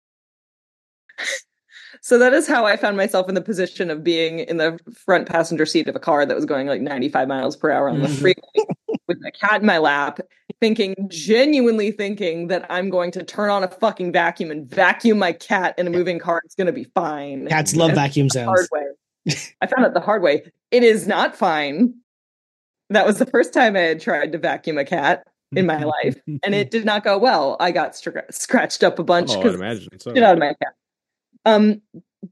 so 2.08 2.18
that 2.18 2.34
is 2.34 2.48
how 2.48 2.66
I 2.66 2.78
found 2.78 2.96
myself 2.96 3.28
in 3.28 3.36
the 3.36 3.42
position 3.42 3.90
of 3.92 4.02
being 4.02 4.40
in 4.40 4.56
the 4.56 4.80
front 4.94 5.28
passenger 5.28 5.66
seat 5.66 5.90
of 5.90 5.96
a 5.98 6.00
car 6.00 6.26
that 6.26 6.34
was 6.34 6.46
going 6.46 6.66
like 6.68 6.80
95 6.80 7.28
miles 7.28 7.58
per 7.58 7.70
hour 7.70 7.90
on 7.90 8.00
the 8.02 8.08
Mhm. 8.08 8.20
freeway 8.22 8.66
with 9.10 9.18
a 9.26 9.32
cat 9.32 9.60
in 9.60 9.68
my 9.68 9.78
lap, 9.78 10.22
thinking, 10.62 10.96
genuinely 11.10 11.92
thinking 11.92 12.48
that 12.48 12.66
I'm 12.70 12.90
going 12.90 13.12
to 13.12 13.24
turn 13.24 13.50
on 13.50 13.66
a 13.66 13.68
fucking 13.68 14.14
vacuum 14.14 14.52
and 14.52 14.66
vacuum 14.70 15.20
my 15.20 15.34
cat 15.34 15.76
in 15.78 15.86
a 15.86 15.90
moving 15.90 16.18
car. 16.18 16.42
It's 16.46 16.56
going 16.56 16.68
to 16.68 16.72
be 16.74 16.86
fine. 16.96 17.46
Cats 17.48 17.76
love 17.76 17.90
And 17.90 17.98
vacuum 17.98 18.30
the 18.30 18.46
hard 18.46 18.68
way. 18.72 18.84
I 19.62 19.68
found 19.68 19.86
out 19.86 19.94
the 19.94 20.00
hard 20.00 20.22
way. 20.22 20.50
It 20.72 20.84
is 20.84 21.08
not 21.08 21.36
fine. 21.36 21.94
That 22.90 23.06
was 23.06 23.18
the 23.20 23.26
first 23.26 23.54
time 23.54 23.76
I 23.76 23.80
had 23.82 24.00
tried 24.00 24.32
to 24.32 24.38
vacuum 24.38 24.78
a 24.78 24.86
cat 24.86 25.28
in 25.54 25.66
my 25.66 25.84
life, 25.84 26.16
and 26.42 26.56
it 26.56 26.72
did 26.72 26.86
not 26.86 27.04
go 27.04 27.18
well. 27.18 27.58
I 27.60 27.72
got 27.72 27.98
str- 27.98 28.20
scratched 28.32 28.82
up 28.82 28.98
a 28.98 29.04
bunch 29.04 29.32
Oh, 29.32 29.34
I 29.34 29.44
because 29.44 29.56
imagine 29.56 30.00
so. 30.00 30.14
shit 30.14 30.24
out 30.24 30.34
of 30.36 30.40
my 30.40 30.54
cat. 30.54 30.74
Um, 31.48 31.82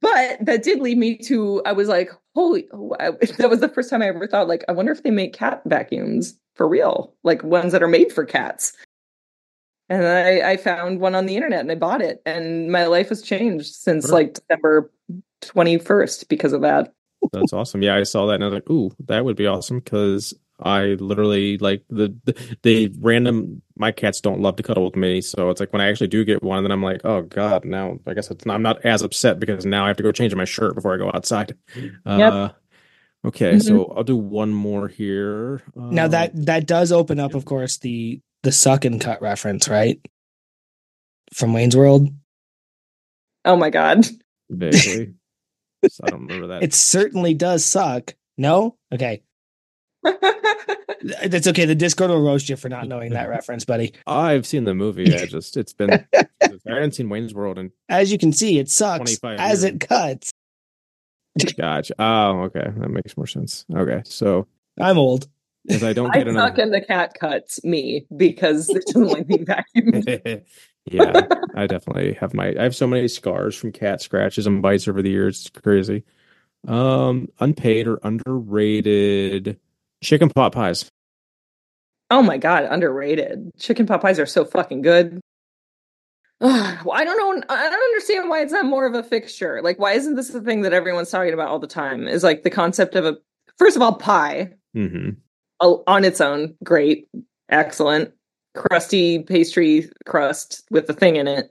but 0.02 0.38
that 0.46 0.64
did 0.64 0.80
lead 0.80 0.98
me 0.98 1.18
to 1.20 1.62
I 1.66 1.72
was 1.72 1.88
like, 1.88 2.12
holy! 2.36 2.68
oh, 2.74 2.96
I- 3.00 3.12
that 3.38 3.50
was 3.50 3.62
the 3.62 3.70
first 3.70 3.90
time 3.90 4.02
I 4.02 4.08
ever 4.08 4.28
thought 4.28 4.48
like, 4.48 4.64
I 4.68 4.74
wonder 4.74 4.92
if 4.92 5.04
they 5.04 5.12
make 5.12 5.34
cat 5.34 5.62
vacuums 5.66 6.38
for 6.56 6.68
real, 6.68 7.14
like 7.24 7.44
ones 7.44 7.72
that 7.72 7.82
are 7.84 7.88
made 7.88 8.12
for 8.12 8.26
cats. 8.26 8.74
And 9.88 10.04
I, 10.06 10.52
I 10.52 10.58
found 10.58 11.00
one 11.00 11.14
on 11.14 11.28
the 11.28 11.36
internet 11.36 11.60
and 11.60 11.72
I 11.72 11.76
bought 11.76 12.02
it, 12.02 12.22
and 12.26 12.72
my 12.72 12.88
life 12.88 13.10
has 13.10 13.22
changed 13.22 13.74
since 13.74 14.10
like 14.10 14.34
December 14.34 14.92
twenty 15.42 15.78
first 15.78 16.28
because 16.28 16.54
of 16.54 16.62
that. 16.62 16.92
That's 17.32 17.54
awesome. 17.54 17.84
Yeah, 17.84 17.96
I 17.96 18.04
saw 18.04 18.26
that 18.26 18.36
and 18.36 18.44
I 18.44 18.48
was 18.48 18.54
like, 18.56 18.70
"Ooh, 18.70 18.92
that 19.06 19.24
would 19.26 19.36
be 19.36 19.46
awesome." 19.46 19.80
Because 19.80 20.34
I 20.60 20.96
literally 21.00 21.58
like 21.58 21.84
the, 21.90 22.16
the 22.24 22.58
the 22.64 22.96
random. 23.00 23.62
My 23.78 23.92
cats 23.92 24.22
don't 24.22 24.40
love 24.40 24.56
to 24.56 24.64
cuddle 24.64 24.86
with 24.86 24.96
me, 24.96 25.20
so 25.20 25.50
it's 25.50 25.60
like 25.60 25.74
when 25.74 25.82
I 25.82 25.90
actually 25.90 26.08
do 26.08 26.24
get 26.24 26.42
one, 26.42 26.64
then 26.64 26.72
I'm 26.72 26.82
like, 26.84 27.02
"Oh 27.04 27.24
God!" 27.24 27.66
Now 27.66 28.00
I 28.08 28.14
guess 28.14 28.32
it's 28.32 28.46
not, 28.46 28.54
I'm 28.56 28.62
not 28.62 28.86
as 28.86 29.02
upset 29.02 29.40
because 29.40 29.66
now 29.66 29.84
I 29.84 29.88
have 29.88 29.98
to 29.98 30.04
go 30.04 30.14
change 30.14 30.34
my 30.34 30.46
shirt 30.46 30.76
before 30.76 30.94
I 30.94 30.98
go 30.98 31.12
outside. 31.14 31.58
Uh, 32.06 32.50
okay, 33.26 33.60
so 33.60 33.94
I'll 33.96 34.04
do 34.06 34.16
one 34.16 34.54
more 34.54 34.88
here. 34.88 35.62
Now 35.76 36.06
Um, 36.06 36.12
that 36.12 36.46
that 36.46 36.68
does 36.68 36.92
open 36.94 37.20
up, 37.20 37.34
of 37.36 37.44
course, 37.44 37.78
the 37.80 38.22
the 38.44 38.52
suck 38.54 38.86
and 38.86 39.02
cut 39.02 39.22
reference, 39.22 39.68
right? 39.68 40.00
From 41.34 41.52
Wayne's 41.52 41.76
World. 41.76 42.08
Oh 43.44 43.58
my 43.58 43.70
god. 43.70 44.06
Vaguely. 44.50 45.14
So 45.88 46.04
I 46.04 46.10
don't 46.10 46.22
remember 46.26 46.48
that. 46.48 46.64
It 46.64 46.74
certainly 46.74 47.36
does 47.36 47.64
suck. 47.64 48.16
No? 48.40 48.76
Okay. 48.92 49.22
That's 51.28 51.48
okay. 51.48 51.66
The 51.66 51.76
Discord 51.76 52.10
will 52.10 52.22
roast 52.22 52.50
you 52.50 52.56
for 52.56 52.70
not 52.70 52.88
knowing 52.88 53.12
that 53.12 53.30
reference, 53.30 53.66
buddy. 53.66 53.94
I've 54.08 54.46
seen 54.46 54.64
the 54.64 54.74
movie. 54.74 55.14
I 55.16 55.26
just 55.28 55.58
it's 55.58 55.74
been 55.74 55.92
I 56.12 56.28
haven't 56.66 56.96
seen 56.96 57.10
Wayne's 57.10 57.34
World 57.34 57.58
and 57.60 57.72
As 57.90 58.12
you 58.12 58.18
can 58.18 58.32
see, 58.34 58.58
it 58.60 58.70
sucks 58.70 59.20
as 59.24 59.64
years. 59.64 59.64
it 59.64 59.80
cuts. 59.82 60.32
Gotcha. 61.58 61.94
Oh, 62.00 62.42
okay. 62.44 62.68
That 62.78 62.90
makes 62.90 63.18
more 63.18 63.28
sense. 63.28 63.66
Okay. 63.74 64.02
So 64.06 64.48
I'm 64.80 64.98
old. 64.98 65.28
as 65.70 65.84
I 65.84 65.94
don't 65.94 66.12
I 66.12 66.20
get 66.24 66.28
suck 66.28 66.58
another 66.58 66.62
and 66.64 66.74
the 66.74 66.82
cat 66.82 67.14
cuts 67.20 67.64
me 67.64 68.06
because 68.16 68.70
it 68.70 68.86
doesn't 68.88 69.08
like 69.08 69.28
being 69.28 69.46
vacuumed. 69.46 70.44
yeah, 70.86 71.28
I 71.56 71.68
definitely 71.68 72.14
have 72.14 72.34
my 72.34 72.56
I 72.58 72.64
have 72.64 72.76
so 72.76 72.88
many 72.88 73.08
scars 73.08 73.56
from 73.56 73.72
cat 73.72 74.02
scratches 74.02 74.48
and 74.48 74.62
bites 74.62 74.88
over 74.88 75.02
the 75.02 75.10
years. 75.10 75.42
It's 75.42 75.50
crazy. 75.62 76.04
Um, 76.68 77.28
unpaid 77.40 77.88
or 77.88 78.00
underrated 78.04 79.60
chicken 80.06 80.30
pot 80.30 80.54
pies. 80.54 80.90
Oh 82.12 82.22
my 82.22 82.38
god, 82.38 82.64
underrated. 82.70 83.52
Chicken 83.58 83.86
pot 83.88 84.02
pies 84.02 84.20
are 84.20 84.26
so 84.26 84.46
fucking 84.46 84.82
good. 84.82 85.20
Ugh, 86.42 86.86
well, 86.86 86.98
I 87.00 87.04
don't 87.04 87.18
know. 87.18 87.44
I 87.50 87.70
don't 87.70 87.74
understand 87.84 88.30
why 88.30 88.42
it's 88.42 88.52
not 88.52 88.66
more 88.66 88.86
of 88.86 88.94
a 88.94 89.04
fixture. 89.04 89.62
Like, 89.64 89.80
why 89.80 89.94
isn't 89.94 90.16
this 90.16 90.30
the 90.30 90.42
thing 90.42 90.62
that 90.62 90.74
everyone's 90.74 91.10
talking 91.10 91.34
about 91.34 91.48
all 91.48 91.60
the 91.60 91.68
time? 91.68 92.08
Is 92.08 92.24
like 92.24 92.44
the 92.44 92.50
concept 92.50 92.96
of 92.96 93.06
a 93.06 93.18
first 93.58 93.76
of 93.76 93.82
all 93.82 93.94
pie 93.96 94.52
Mm-hmm. 94.76 95.12
on 95.62 96.04
its 96.04 96.20
own, 96.20 96.54
great, 96.62 97.08
excellent, 97.48 98.12
crusty 98.56 99.20
pastry 99.20 99.90
crust 100.06 100.64
with 100.70 100.88
the 100.88 100.94
thing 100.94 101.16
in 101.16 101.30
it. 101.30 101.50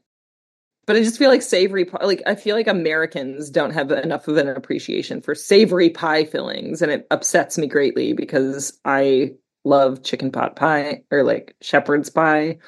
But 0.87 0.97
I 0.97 1.03
just 1.03 1.19
feel 1.19 1.31
like 1.31 1.43
savory, 1.43 1.85
pi- 1.85 2.05
like 2.05 2.23
I 2.27 2.35
feel 2.35 2.57
like 2.57 2.67
Americans 2.67 3.51
don't 3.51 3.73
have 3.73 3.91
enough 3.91 4.29
of 4.29 4.37
an 4.37 4.49
appreciation 4.49 5.23
for 5.23 5.35
savory 5.35 5.91
pie 5.91 6.25
fillings, 6.25 6.83
and 6.83 6.93
it 6.93 7.07
upsets 7.11 7.57
me 7.57 7.67
greatly 7.67 8.13
because 8.13 8.79
I 8.85 9.35
love 9.65 10.03
chicken 10.03 10.31
pot 10.31 10.57
pie 10.57 11.03
or 11.11 11.23
like 11.23 11.57
shepherd's 11.63 12.11
pie 12.11 12.59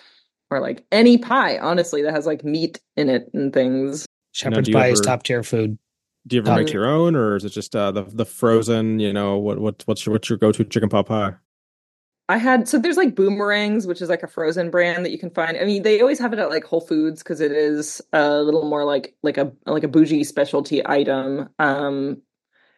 or 0.50 0.60
like 0.60 0.84
any 0.92 1.18
pie, 1.18 1.58
honestly, 1.58 2.02
that 2.02 2.14
has 2.14 2.26
like 2.26 2.44
meat 2.44 2.80
in 2.96 3.10
it 3.10 3.28
and 3.34 3.52
things. 3.52 4.06
Shepherd's 4.32 4.66
do 4.66 4.72
you 4.72 4.76
pie 4.78 4.88
is 4.88 5.00
top 5.00 5.22
tier 5.22 5.42
food. 5.42 5.78
Do 6.26 6.36
you 6.36 6.42
ever 6.42 6.50
Um, 6.50 6.56
make 6.56 6.72
your 6.72 6.86
own, 6.86 7.14
or 7.14 7.36
is 7.36 7.44
it 7.44 7.50
just 7.50 7.76
uh, 7.76 7.92
the 7.92 8.02
the 8.04 8.24
frozen? 8.24 8.98
You 8.98 9.12
know 9.12 9.38
what 9.38 9.58
what 9.58 9.82
what's 9.86 10.06
your 10.06 10.12
what's 10.14 10.28
your 10.28 10.38
go 10.38 10.52
to 10.52 10.64
chicken 10.64 10.88
pot 10.88 11.06
pie? 11.06 11.34
I 12.28 12.38
had 12.38 12.68
so 12.68 12.78
there's 12.78 12.96
like 12.96 13.14
Boomerang's, 13.14 13.86
which 13.86 14.02
is 14.02 14.08
like 14.08 14.24
a 14.24 14.28
frozen 14.28 14.70
brand 14.70 15.04
that 15.04 15.12
you 15.12 15.18
can 15.18 15.30
find. 15.30 15.56
I 15.56 15.64
mean, 15.64 15.82
they 15.82 16.00
always 16.00 16.18
have 16.18 16.32
it 16.32 16.38
at 16.40 16.50
like 16.50 16.64
Whole 16.64 16.80
Foods 16.80 17.22
because 17.22 17.40
it 17.40 17.52
is 17.52 18.02
a 18.12 18.40
little 18.42 18.68
more 18.68 18.84
like 18.84 19.14
like 19.22 19.38
a 19.38 19.52
like 19.64 19.84
a 19.84 19.88
bougie 19.88 20.24
specialty 20.24 20.84
item. 20.86 21.48
Um, 21.58 22.22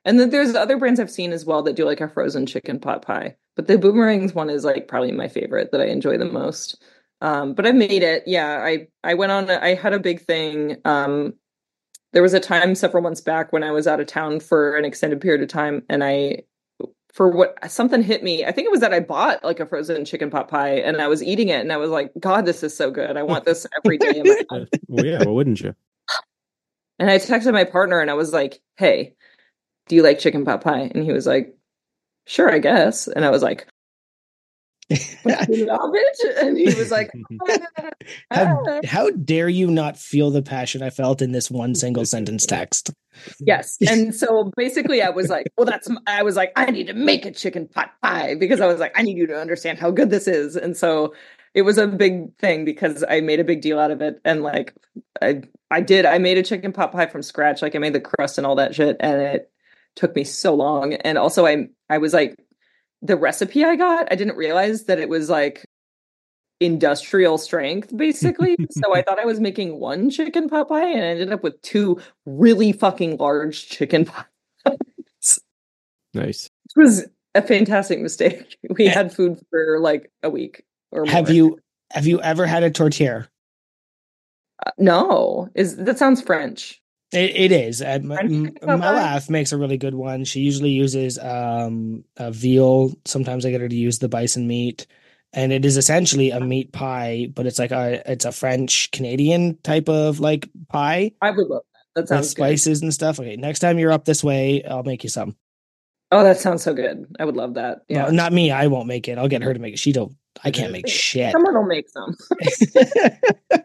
and 0.04 0.20
then 0.20 0.30
there's 0.30 0.54
other 0.54 0.76
brands 0.78 1.00
I've 1.00 1.10
seen 1.10 1.32
as 1.32 1.44
well 1.46 1.62
that 1.62 1.76
do 1.76 1.84
like 1.84 2.00
a 2.00 2.08
frozen 2.08 2.46
chicken 2.46 2.78
pot 2.78 3.02
pie. 3.02 3.36
But 3.56 3.66
the 3.66 3.78
Boomerang's 3.78 4.34
one 4.34 4.50
is 4.50 4.64
like 4.64 4.86
probably 4.86 5.12
my 5.12 5.28
favorite 5.28 5.72
that 5.72 5.80
I 5.80 5.86
enjoy 5.86 6.18
the 6.18 6.24
most. 6.26 6.82
Um, 7.20 7.54
but 7.54 7.66
I've 7.66 7.74
made 7.74 8.02
it. 8.02 8.24
Yeah, 8.26 8.60
I 8.62 8.88
I 9.02 9.14
went 9.14 9.32
on. 9.32 9.50
I 9.50 9.74
had 9.74 9.94
a 9.94 9.98
big 9.98 10.20
thing. 10.20 10.76
Um, 10.84 11.34
there 12.12 12.22
was 12.22 12.34
a 12.34 12.40
time 12.40 12.74
several 12.74 13.02
months 13.02 13.20
back 13.20 13.52
when 13.52 13.64
I 13.64 13.70
was 13.70 13.86
out 13.86 14.00
of 14.00 14.06
town 14.06 14.40
for 14.40 14.76
an 14.76 14.84
extended 14.84 15.20
period 15.20 15.42
of 15.42 15.48
time, 15.48 15.82
and 15.88 16.04
I 16.04 16.42
for 17.12 17.28
what 17.28 17.70
something 17.70 18.02
hit 18.02 18.22
me. 18.22 18.44
I 18.44 18.52
think 18.52 18.66
it 18.66 18.70
was 18.70 18.80
that 18.80 18.92
I 18.92 19.00
bought 19.00 19.42
like 19.42 19.60
a 19.60 19.66
frozen 19.66 20.04
chicken 20.04 20.30
pot 20.30 20.48
pie 20.48 20.76
and 20.76 21.00
I 21.00 21.08
was 21.08 21.22
eating 21.22 21.48
it 21.48 21.60
and 21.60 21.72
I 21.72 21.76
was 21.76 21.90
like, 21.90 22.12
God, 22.20 22.44
this 22.46 22.62
is 22.62 22.76
so 22.76 22.90
good. 22.90 23.16
I 23.16 23.22
want 23.22 23.44
this 23.44 23.66
every 23.82 23.98
day. 23.98 24.18
in 24.18 24.28
my 24.28 24.42
life. 24.50 24.68
well, 24.88 25.04
yeah, 25.04 25.18
well, 25.24 25.34
wouldn't 25.34 25.60
you? 25.60 25.74
And 26.98 27.10
I 27.10 27.18
texted 27.18 27.52
my 27.52 27.64
partner 27.64 28.00
and 28.00 28.10
I 28.10 28.14
was 28.14 28.32
like, 28.32 28.60
Hey, 28.76 29.14
do 29.88 29.96
you 29.96 30.02
like 30.02 30.18
chicken 30.18 30.44
pot 30.44 30.60
pie? 30.60 30.90
And 30.94 31.04
he 31.04 31.12
was 31.12 31.26
like, 31.26 31.54
Sure, 32.26 32.52
I 32.52 32.58
guess. 32.58 33.08
And 33.08 33.24
I 33.24 33.30
was 33.30 33.42
like, 33.42 33.66
"You 34.90 34.96
love 35.66 35.90
it? 35.94 36.36
And 36.44 36.56
he 36.58 36.64
was 36.66 36.90
like, 36.90 37.10
How, 38.30 38.62
"Ah." 38.66 38.80
how 38.84 39.10
dare 39.10 39.48
you 39.48 39.70
not 39.70 39.96
feel 39.96 40.30
the 40.30 40.42
passion 40.42 40.82
I 40.82 40.90
felt 40.90 41.22
in 41.22 41.32
this 41.32 41.50
one 41.50 41.74
single 41.74 42.04
sentence 42.04 42.46
text? 42.46 42.90
Yes. 43.40 43.78
And 43.88 44.14
so 44.14 44.52
basically 44.56 45.02
I 45.02 45.10
was 45.10 45.28
like, 45.28 45.46
well, 45.56 45.64
that's, 45.64 45.88
I 46.06 46.22
was 46.22 46.36
like, 46.36 46.52
I 46.56 46.70
need 46.70 46.88
to 46.88 46.94
make 46.94 47.24
a 47.24 47.30
chicken 47.30 47.68
pot 47.68 47.92
pie 48.02 48.34
because 48.34 48.60
I 48.60 48.66
was 48.66 48.78
like, 48.78 48.98
I 48.98 49.02
need 49.02 49.16
you 49.16 49.26
to 49.28 49.38
understand 49.38 49.78
how 49.78 49.90
good 49.90 50.10
this 50.10 50.28
is. 50.28 50.56
And 50.56 50.76
so 50.76 51.14
it 51.54 51.62
was 51.62 51.78
a 51.78 51.86
big 51.86 52.36
thing 52.38 52.64
because 52.64 53.04
I 53.08 53.20
made 53.20 53.40
a 53.40 53.44
big 53.44 53.62
deal 53.62 53.78
out 53.78 53.90
of 53.90 54.02
it. 54.02 54.20
And 54.24 54.42
like, 54.42 54.74
I, 55.22 55.42
I 55.70 55.80
did, 55.80 56.04
I 56.04 56.18
made 56.18 56.38
a 56.38 56.42
chicken 56.42 56.72
pot 56.72 56.92
pie 56.92 57.06
from 57.06 57.22
scratch. 57.22 57.62
Like 57.62 57.74
I 57.74 57.78
made 57.78 57.94
the 57.94 58.00
crust 58.00 58.38
and 58.38 58.46
all 58.46 58.56
that 58.56 58.74
shit. 58.74 58.96
And 59.00 59.20
it 59.20 59.50
took 59.96 60.14
me 60.14 60.24
so 60.24 60.54
long. 60.54 60.94
And 60.94 61.18
also 61.18 61.46
I, 61.46 61.68
I 61.88 61.98
was 61.98 62.12
like, 62.12 62.36
the 63.00 63.16
recipe 63.16 63.64
I 63.64 63.76
got, 63.76 64.08
I 64.10 64.16
didn't 64.16 64.36
realize 64.36 64.84
that 64.84 64.98
it 64.98 65.08
was 65.08 65.30
like 65.30 65.64
industrial 66.60 67.38
strength 67.38 67.96
basically. 67.96 68.56
so 68.70 68.94
I 68.94 69.02
thought 69.02 69.18
I 69.18 69.24
was 69.24 69.40
making 69.40 69.78
one 69.78 70.10
chicken 70.10 70.48
pot 70.48 70.68
pie 70.68 70.88
and 70.88 71.04
I 71.04 71.08
ended 71.08 71.32
up 71.32 71.42
with 71.42 71.60
two 71.62 72.00
really 72.26 72.72
fucking 72.72 73.16
large 73.18 73.68
chicken 73.68 74.04
pies. 74.64 75.40
Nice. 76.14 76.46
It 76.46 76.80
was 76.80 77.06
a 77.34 77.42
fantastic 77.42 78.00
mistake. 78.00 78.56
We 78.70 78.86
had 78.86 79.14
food 79.14 79.40
for 79.50 79.78
like 79.80 80.10
a 80.22 80.30
week 80.30 80.64
or 80.90 81.04
more. 81.04 81.12
Have 81.12 81.30
you 81.30 81.58
have 81.92 82.06
you 82.06 82.20
ever 82.20 82.46
had 82.46 82.62
a 82.62 82.70
tourtière? 82.70 83.28
Uh, 84.64 84.70
no, 84.78 85.48
is 85.54 85.76
that 85.76 85.98
sounds 85.98 86.20
French? 86.20 86.82
It, 87.12 87.36
it 87.36 87.52
is. 87.52 87.80
Uh, 87.80 87.86
m- 88.02 88.08
French 88.08 88.32
m- 88.32 88.44
chicken 88.54 88.80
pot 88.80 89.30
makes 89.30 89.52
a 89.52 89.56
really 89.56 89.78
good 89.78 89.94
one. 89.94 90.24
She 90.24 90.40
usually 90.40 90.70
uses 90.70 91.18
um, 91.18 92.04
a 92.16 92.30
veal. 92.30 92.94
Sometimes 93.04 93.46
I 93.46 93.50
get 93.50 93.60
her 93.60 93.68
to 93.68 93.76
use 93.76 94.00
the 94.00 94.08
bison 94.08 94.46
meat, 94.46 94.86
and 95.32 95.52
it 95.52 95.64
is 95.64 95.76
essentially 95.76 96.30
a 96.30 96.40
meat 96.40 96.72
pie, 96.72 97.28
but 97.34 97.46
it's 97.46 97.58
like 97.58 97.70
a 97.70 98.02
it's 98.10 98.24
a 98.24 98.32
French 98.32 98.90
Canadian 98.90 99.58
type 99.62 99.88
of 99.88 100.20
like 100.20 100.48
pie 100.68 101.12
I 101.20 101.30
would 101.30 101.46
love 101.48 101.62
that. 101.72 101.78
That 101.94 102.00
with 102.02 102.08
sounds 102.08 102.26
good. 102.34 102.42
spices 102.42 102.82
and 102.82 102.92
stuff. 102.94 103.18
Okay, 103.20 103.36
next 103.36 103.58
time 103.60 103.78
you're 103.78 103.92
up 103.92 104.04
this 104.04 104.22
way, 104.24 104.62
I'll 104.64 104.82
make 104.84 105.02
you 105.04 105.10
some. 105.10 105.36
Oh, 106.10 106.22
that 106.24 106.38
sounds 106.38 106.62
so 106.62 106.72
good. 106.72 107.04
I 107.18 107.24
would 107.26 107.36
love 107.36 107.54
that. 107.54 107.80
Yeah. 107.88 108.04
Well, 108.04 108.12
not 108.12 108.32
me. 108.32 108.50
I 108.50 108.68
won't 108.68 108.86
make 108.86 109.08
it. 109.08 109.18
I'll 109.18 109.28
get 109.28 109.42
her 109.42 109.52
to 109.52 109.60
make 109.60 109.74
it. 109.74 109.78
She 109.78 109.92
don't. 109.92 110.14
I 110.42 110.50
can't 110.50 110.72
make 110.72 110.88
shit. 110.88 111.32
Someone 111.32 111.54
will 111.54 111.66
make 111.66 111.88
some. 111.90 112.14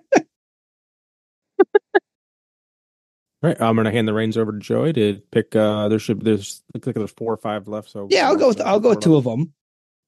All 3.42 3.50
right, 3.50 3.62
I'm 3.62 3.76
gonna 3.76 3.92
hand 3.92 4.08
the 4.08 4.14
reins 4.14 4.38
over 4.38 4.54
to 4.54 4.60
Joey 4.60 4.94
to 4.94 5.22
pick. 5.32 5.54
uh 5.56 5.90
There 5.90 6.00
should 6.00 6.22
there's 6.24 6.64
looks 6.74 6.88
like 6.88 6.96
there's 6.96 7.12
four 7.12 7.34
or 7.34 7.38
five 7.38 7.68
left. 7.68 7.90
So 7.90 8.08
yeah, 8.10 8.28
I'll 8.28 8.38
go 8.38 8.48
with 8.48 8.62
I'll 8.62 8.80
go 8.80 8.90
with 8.92 9.02
two 9.02 9.18
of 9.18 9.26
them. 9.26 9.54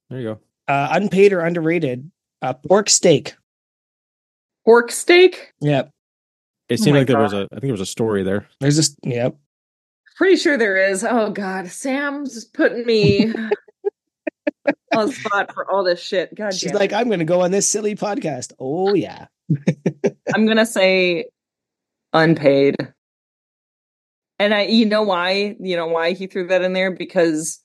There 0.09 0.19
you 0.19 0.25
go. 0.35 0.39
Uh, 0.67 0.87
unpaid 0.91 1.33
or 1.33 1.41
underrated? 1.41 2.09
Uh, 2.41 2.53
pork 2.53 2.89
steak. 2.89 3.35
Pork 4.65 4.91
steak? 4.91 5.53
Yep. 5.61 5.91
It 6.69 6.79
Oh 6.79 6.83
seemed 6.83 6.95
my 6.95 6.99
like 6.99 7.07
there 7.07 7.19
was 7.19 7.33
a 7.33 7.47
I 7.51 7.55
think 7.55 7.63
there 7.63 7.71
was 7.71 7.81
a 7.81 7.85
story 7.85 8.23
there. 8.23 8.47
There's 8.59 8.75
this. 8.77 8.95
Yep. 9.03 9.37
Pretty 10.17 10.37
sure 10.37 10.57
there 10.57 10.77
is. 10.89 11.03
Oh 11.03 11.29
God, 11.29 11.67
Sam's 11.67 12.45
putting 12.45 12.85
me 12.85 13.31
on 14.95 15.11
spot 15.11 15.53
for 15.53 15.69
all 15.69 15.83
this 15.83 16.01
shit. 16.01 16.33
God 16.33 16.53
She's 16.53 16.73
like. 16.73 16.93
I'm 16.93 17.07
going 17.07 17.19
to 17.19 17.25
go 17.25 17.41
on 17.41 17.51
this 17.51 17.67
silly 17.67 17.95
podcast. 17.95 18.53
Oh 18.59 18.93
yeah. 18.95 19.27
I'm 20.33 20.47
gonna 20.47 20.65
say 20.65 21.25
unpaid. 22.13 22.75
And 24.39 24.53
I 24.53 24.63
you 24.63 24.85
know 24.85 25.03
why? 25.03 25.55
You 25.59 25.75
know 25.77 25.87
why 25.87 26.13
he 26.13 26.25
threw 26.27 26.47
that 26.47 26.63
in 26.63 26.73
there? 26.73 26.91
Because 26.91 27.61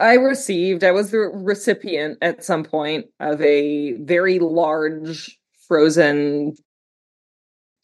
I 0.00 0.14
received, 0.14 0.82
I 0.82 0.92
was 0.92 1.10
the 1.10 1.18
recipient 1.18 2.18
at 2.22 2.42
some 2.42 2.64
point 2.64 3.06
of 3.20 3.40
a 3.42 3.92
very 3.92 4.38
large 4.38 5.38
frozen 5.68 6.56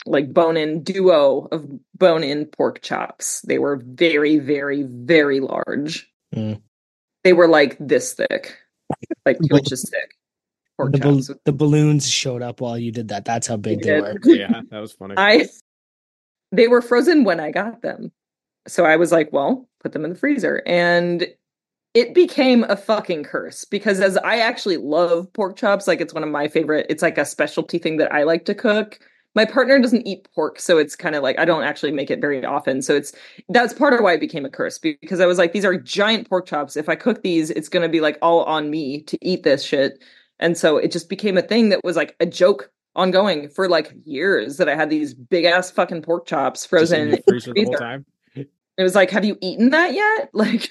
like 0.07 0.33
bone-in 0.33 0.83
duo 0.83 1.49
of 1.51 1.67
bone-in 1.95 2.47
pork 2.47 2.81
chops. 2.81 3.41
They 3.43 3.59
were 3.59 3.83
very, 3.85 4.39
very, 4.39 4.85
very 4.85 5.41
large. 5.41 6.09
Mm. 6.35 6.61
They 7.25 7.33
were 7.33 7.49
like 7.49 7.77
this 7.81 8.15
thick, 8.15 8.57
like 9.25 9.39
two 9.39 9.57
inches 9.57 9.89
thick. 9.91 10.13
Pork 10.77 10.93
The, 10.93 10.99
bal- 10.99 11.39
the 11.45 11.53
balloons 11.53 12.09
showed 12.09 12.43
up 12.43 12.61
while 12.61 12.79
you 12.79 12.93
did 12.93 13.09
that. 13.09 13.25
That's 13.25 13.47
how 13.47 13.57
big 13.57 13.83
they 13.83 13.91
They 13.91 14.01
were. 14.01 14.19
Yeah, 14.25 14.61
that 14.71 14.79
was 14.79 14.93
funny. 14.93 15.15
I 15.17 15.49
they 16.53 16.69
were 16.69 16.83
frozen 16.83 17.25
when 17.25 17.41
I 17.41 17.51
got 17.51 17.83
them. 17.83 18.13
So 18.69 18.85
I 18.85 18.97
was 18.97 19.11
like, 19.11 19.33
well, 19.33 19.69
put 19.83 19.93
them 19.93 20.05
in 20.05 20.11
the 20.11 20.19
freezer. 20.19 20.63
And 20.67 21.27
it 21.97 22.13
became 22.13 22.63
a 22.65 22.77
fucking 22.77 23.25
curse 23.25 23.65
because 23.65 24.01
as 24.01 24.19
I 24.19 24.37
actually 24.37 24.77
love 24.77 25.33
pork 25.33 25.57
chops, 25.57 25.89
like 25.89 26.03
it's 26.03 26.13
one 26.13 26.23
of 26.23 26.29
my 26.29 26.47
favorite, 26.47 26.85
it's 26.91 27.01
like 27.01 27.17
a 27.17 27.25
specialty 27.25 27.79
thing 27.79 27.97
that 27.97 28.13
I 28.13 28.25
like 28.25 28.45
to 28.45 28.55
cook. 28.55 29.01
My 29.35 29.47
partner 29.47 29.79
doesn't 29.79 30.07
eat 30.07 30.29
pork, 30.35 30.61
so 30.61 30.77
it's 30.77 30.95
kind 30.95 31.15
of 31.15 31.23
like 31.23 31.39
I 31.39 31.47
don't 31.47 31.63
actually 31.63 31.93
make 31.93 32.11
it 32.11 32.21
very 32.21 32.45
often. 32.45 32.83
So 32.83 32.95
it's 32.95 33.15
that's 33.49 33.73
part 33.73 33.95
of 33.95 34.01
why 34.01 34.13
it 34.13 34.21
became 34.21 34.45
a 34.45 34.51
curse 34.51 34.79
because 34.79 35.21
I 35.21 35.27
was 35.27 35.39
like, 35.39 35.55
these 35.55 35.65
are 35.65 35.75
giant 35.79 36.29
pork 36.29 36.45
chops. 36.45 36.77
If 36.77 36.91
I 36.91 36.97
cook 36.97 37.23
these, 37.23 37.49
it's 37.49 37.71
gonna 37.71 37.89
be 37.89 38.03
like 38.03 38.19
all 38.21 38.45
on 38.45 38.69
me 38.69 39.01
to 39.05 39.19
eat 39.27 39.43
this 39.43 39.65
shit. 39.65 40.05
And 40.39 40.59
so 40.59 40.77
it 40.77 40.93
just 40.93 41.09
became 41.09 41.39
a 41.39 41.43
thing 41.43 41.71
that 41.71 41.83
was 41.83 41.97
like 41.97 42.15
a 42.21 42.27
joke 42.27 42.71
ongoing 42.95 43.49
for 43.49 43.71
like 43.71 43.95
years 44.05 44.59
that 44.59 44.69
I 44.69 44.77
had 44.77 44.91
these 44.91 45.15
big 45.15 45.47
ass 45.47 45.71
fucking 45.71 46.03
pork 46.03 46.27
chops 46.27 46.67
frozen 46.67 47.01
in 47.01 47.11
the 47.13 47.23
freezer 47.27 47.55
the 47.55 47.65
whole 47.65 47.73
time. 47.73 48.05
It 48.35 48.83
was 48.83 48.95
like, 48.95 49.09
have 49.11 49.25
you 49.25 49.39
eaten 49.41 49.71
that 49.71 49.95
yet? 49.95 50.29
Like, 50.35 50.71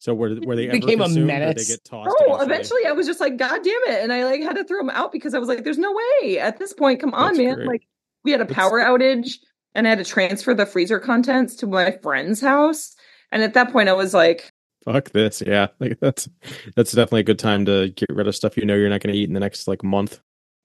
So 0.00 0.14
were 0.14 0.36
were 0.44 0.54
they 0.54 0.68
ever 0.68 0.78
Became 0.78 1.00
a 1.00 1.04
consumed 1.04 1.28
they 1.30 1.54
get 1.64 1.84
tossed? 1.84 2.14
oh, 2.20 2.40
eventually 2.40 2.86
I 2.86 2.92
was 2.92 3.06
just 3.06 3.20
like, 3.20 3.36
God 3.36 3.62
damn 3.64 3.94
it. 3.94 4.02
And 4.02 4.12
I 4.12 4.24
like 4.24 4.42
had 4.42 4.56
to 4.56 4.64
throw 4.64 4.78
them 4.78 4.90
out 4.90 5.10
because 5.12 5.34
I 5.34 5.38
was 5.38 5.48
like, 5.48 5.64
there's 5.64 5.78
no 5.78 5.92
way 6.22 6.38
at 6.38 6.58
this 6.58 6.72
point. 6.72 7.00
Come 7.00 7.14
on, 7.14 7.34
That's 7.34 7.38
man. 7.38 7.54
great. 7.56 7.68
Like, 7.68 7.88
we 8.24 8.30
had 8.30 8.40
a 8.40 8.44
That's- 8.44 8.56
power 8.68 8.80
outage 8.80 9.38
and 9.74 9.86
I 9.86 9.90
had 9.90 9.98
to 9.98 10.04
transfer 10.04 10.54
the 10.54 10.66
freezer 10.66 11.00
contents 11.00 11.56
to 11.56 11.66
my 11.66 11.92
friend's 12.02 12.40
house. 12.40 12.94
And 13.32 13.42
at 13.42 13.54
that 13.54 13.72
point, 13.72 13.88
I 13.88 13.92
was 13.94 14.14
like, 14.14 14.52
Fuck 14.84 15.10
this, 15.10 15.42
yeah. 15.44 15.66
Like 15.80 15.98
that's 16.00 16.28
that's 16.76 16.92
definitely 16.92 17.20
a 17.20 17.24
good 17.24 17.38
time 17.38 17.64
to 17.66 17.88
get 17.90 18.08
rid 18.10 18.26
of 18.28 18.34
stuff 18.36 18.56
you 18.56 18.64
know 18.64 18.74
you're 18.74 18.88
not 18.88 19.00
going 19.02 19.12
to 19.12 19.18
eat 19.18 19.28
in 19.28 19.34
the 19.34 19.40
next 19.40 19.66
like 19.68 19.82
month. 19.82 20.20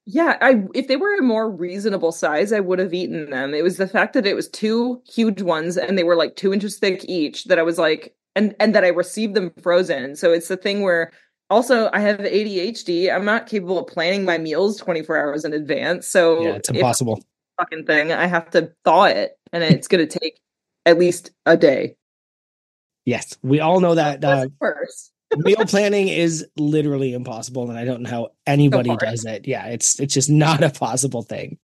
Yeah, 0.06 0.38
I 0.42 0.64
if 0.76 0.88
they 0.88 0.96
were 0.96 1.16
a 1.18 1.22
more 1.22 1.50
reasonable 1.50 2.12
size, 2.12 2.54
I 2.54 2.60
would 2.60 2.78
have 2.80 2.94
eaten 2.94 3.30
them. 3.32 3.54
It 3.54 3.64
was 3.64 3.78
the 3.78 3.88
fact 3.88 4.14
that 4.14 4.26
it 4.28 4.36
was 4.36 4.48
two 4.48 5.02
huge 5.10 5.42
ones 5.42 5.78
and 5.78 5.98
they 5.98 6.04
were 6.04 6.16
like 6.16 6.36
two 6.36 6.54
inches 6.54 6.78
thick 6.78 7.04
each 7.10 7.46
that 7.46 7.58
I 7.60 7.64
was 7.64 7.78
like, 7.78 8.14
and 8.36 8.56
and 8.60 8.74
that 8.76 8.84
I 8.84 8.90
received 8.90 9.36
them 9.36 9.52
frozen. 9.62 10.16
So 10.16 10.32
it's 10.32 10.48
the 10.48 10.58
thing 10.58 10.82
where 10.82 11.12
also 11.50 11.90
I 11.94 12.00
have 12.00 12.20
ADHD. 12.20 13.14
I'm 13.14 13.26
not 13.26 13.48
capable 13.48 13.78
of 13.80 13.88
planning 13.88 14.24
my 14.26 14.38
meals 14.38 14.78
24 14.78 15.18
hours 15.18 15.46
in 15.46 15.54
advance. 15.54 16.08
So 16.08 16.42
Yeah, 16.42 16.56
it's 16.56 16.70
impossible. 16.70 17.24
fucking 17.60 17.86
thing, 17.86 18.12
I 18.12 18.26
have 18.26 18.50
to 18.52 18.72
thaw 18.86 19.06
it, 19.06 19.38
and 19.52 19.64
it's 19.64 19.88
gonna 19.88 20.08
take 20.08 20.40
at 20.86 20.98
least 20.98 21.32
a 21.46 21.56
day. 21.58 21.96
Yes, 23.06 23.38
we 23.44 23.60
all 23.60 23.80
know 23.82 23.96
that 23.96 24.24
uh, 24.24 24.48
First, 24.60 25.12
meal 25.36 25.66
planning 25.68 26.08
is 26.08 26.46
literally 26.58 27.14
impossible, 27.14 27.70
and 27.70 27.78
I 27.78 27.84
don't 27.86 28.02
know 28.04 28.10
how 28.10 28.30
anybody 28.48 28.90
far. 28.90 28.98
does 28.98 29.26
it. 29.26 29.46
Yeah, 29.48 29.66
it's 29.68 30.00
it's 30.00 30.14
just 30.14 30.30
not 30.46 30.64
a 30.64 30.70
possible 30.70 31.22
thing. 31.22 31.58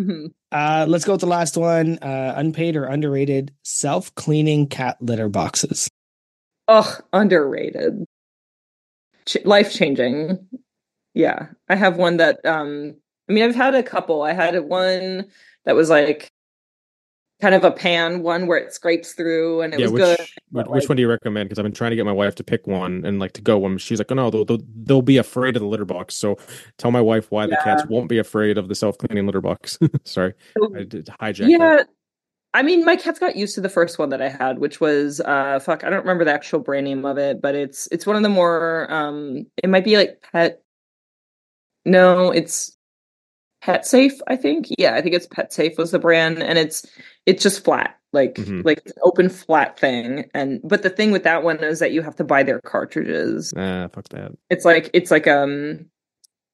Mhm. 0.00 0.30
Uh, 0.52 0.84
let's 0.88 1.04
go 1.04 1.12
with 1.12 1.22
the 1.22 1.26
last 1.26 1.56
one. 1.56 1.98
Uh, 1.98 2.34
unpaid 2.36 2.76
or 2.76 2.84
underrated 2.84 3.52
self 3.64 4.14
cleaning 4.14 4.68
cat 4.68 4.96
litter 5.00 5.28
boxes. 5.28 5.88
Ugh, 6.68 7.02
underrated. 7.12 8.04
Ch- 9.26 9.44
life 9.44 9.72
changing. 9.72 10.46
Yeah. 11.14 11.48
I 11.68 11.76
have 11.76 11.96
one 11.96 12.18
that 12.18 12.44
um 12.44 12.96
I 13.28 13.32
mean 13.32 13.44
I've 13.44 13.54
had 13.54 13.74
a 13.74 13.82
couple. 13.82 14.22
I 14.22 14.32
had 14.32 14.58
one 14.60 15.26
that 15.64 15.74
was 15.74 15.90
like 15.90 16.30
kind 17.42 17.54
of 17.54 17.64
a 17.64 17.70
pan 17.70 18.22
one 18.22 18.46
where 18.46 18.56
it 18.56 18.72
scrapes 18.72 19.12
through 19.12 19.60
and 19.60 19.74
it 19.74 19.80
yeah, 19.80 19.86
was 19.86 19.92
which 19.92 20.02
good. 20.02 20.18
which, 20.50 20.66
which 20.66 20.82
like- 20.82 20.88
one 20.88 20.96
do 20.96 21.02
you 21.02 21.08
recommend? 21.08 21.48
Because 21.48 21.58
I've 21.58 21.64
been 21.64 21.72
trying 21.72 21.90
to 21.90 21.96
get 21.96 22.06
my 22.06 22.12
wife 22.12 22.34
to 22.36 22.44
pick 22.44 22.66
one 22.66 23.04
and 23.04 23.18
like 23.18 23.32
to 23.32 23.42
go 23.42 23.58
one. 23.58 23.78
She's 23.78 23.98
like, 23.98 24.10
oh 24.10 24.14
no, 24.14 24.30
they'll, 24.30 24.44
they'll 24.44 24.62
they'll 24.84 25.02
be 25.02 25.18
afraid 25.18 25.56
of 25.56 25.62
the 25.62 25.68
litter 25.68 25.84
box. 25.84 26.14
So 26.16 26.36
tell 26.78 26.90
my 26.90 27.00
wife 27.00 27.30
why 27.30 27.46
the 27.46 27.58
cats 27.62 27.84
won't 27.86 28.08
be 28.08 28.18
afraid 28.18 28.58
of 28.58 28.68
the 28.68 28.74
self 28.74 28.96
cleaning 28.98 29.26
litter 29.26 29.40
box. 29.40 29.78
Sorry, 30.04 30.34
I 30.76 30.84
did 30.84 31.06
hijack 31.20 31.48
yeah. 31.48 31.58
that. 31.58 31.88
I 32.56 32.62
mean, 32.62 32.86
my 32.86 32.96
cats 32.96 33.18
got 33.18 33.36
used 33.36 33.54
to 33.56 33.60
the 33.60 33.68
first 33.68 33.98
one 33.98 34.08
that 34.08 34.22
I 34.22 34.30
had, 34.30 34.58
which 34.58 34.80
was 34.80 35.20
uh 35.20 35.60
fuck, 35.60 35.84
I 35.84 35.90
don't 35.90 36.00
remember 36.00 36.24
the 36.24 36.32
actual 36.32 36.58
brand 36.60 36.86
name 36.86 37.04
of 37.04 37.18
it, 37.18 37.42
but 37.42 37.54
it's 37.54 37.86
it's 37.92 38.06
one 38.06 38.16
of 38.16 38.22
the 38.22 38.30
more 38.30 38.90
um 38.90 39.46
it 39.62 39.68
might 39.68 39.84
be 39.84 39.96
like 39.98 40.22
pet 40.32 40.62
No, 41.84 42.30
it's 42.30 42.76
Pet 43.62 43.86
Safe, 43.86 44.14
I 44.26 44.36
think. 44.36 44.68
Yeah, 44.78 44.94
I 44.94 45.02
think 45.02 45.14
it's 45.14 45.26
Pet 45.26 45.52
Safe 45.52 45.76
was 45.78 45.90
the 45.90 45.98
brand 45.98 46.42
and 46.42 46.58
it's 46.58 46.86
it's 47.26 47.42
just 47.42 47.62
flat. 47.64 47.98
Like 48.14 48.36
Mhm. 48.36 48.64
like 48.64 48.80
an 48.86 48.92
open 49.02 49.28
flat 49.28 49.78
thing 49.78 50.30
and 50.32 50.60
but 50.64 50.82
the 50.82 50.88
thing 50.90 51.10
with 51.10 51.24
that 51.24 51.42
one 51.42 51.62
is 51.62 51.80
that 51.80 51.92
you 51.92 52.00
have 52.00 52.16
to 52.16 52.24
buy 52.24 52.42
their 52.42 52.60
cartridges. 52.62 53.52
Ah, 53.54 53.88
fuck 53.92 54.08
that. 54.10 54.32
It's 54.48 54.64
like 54.64 54.88
it's 54.94 55.10
like 55.10 55.26
um 55.26 55.90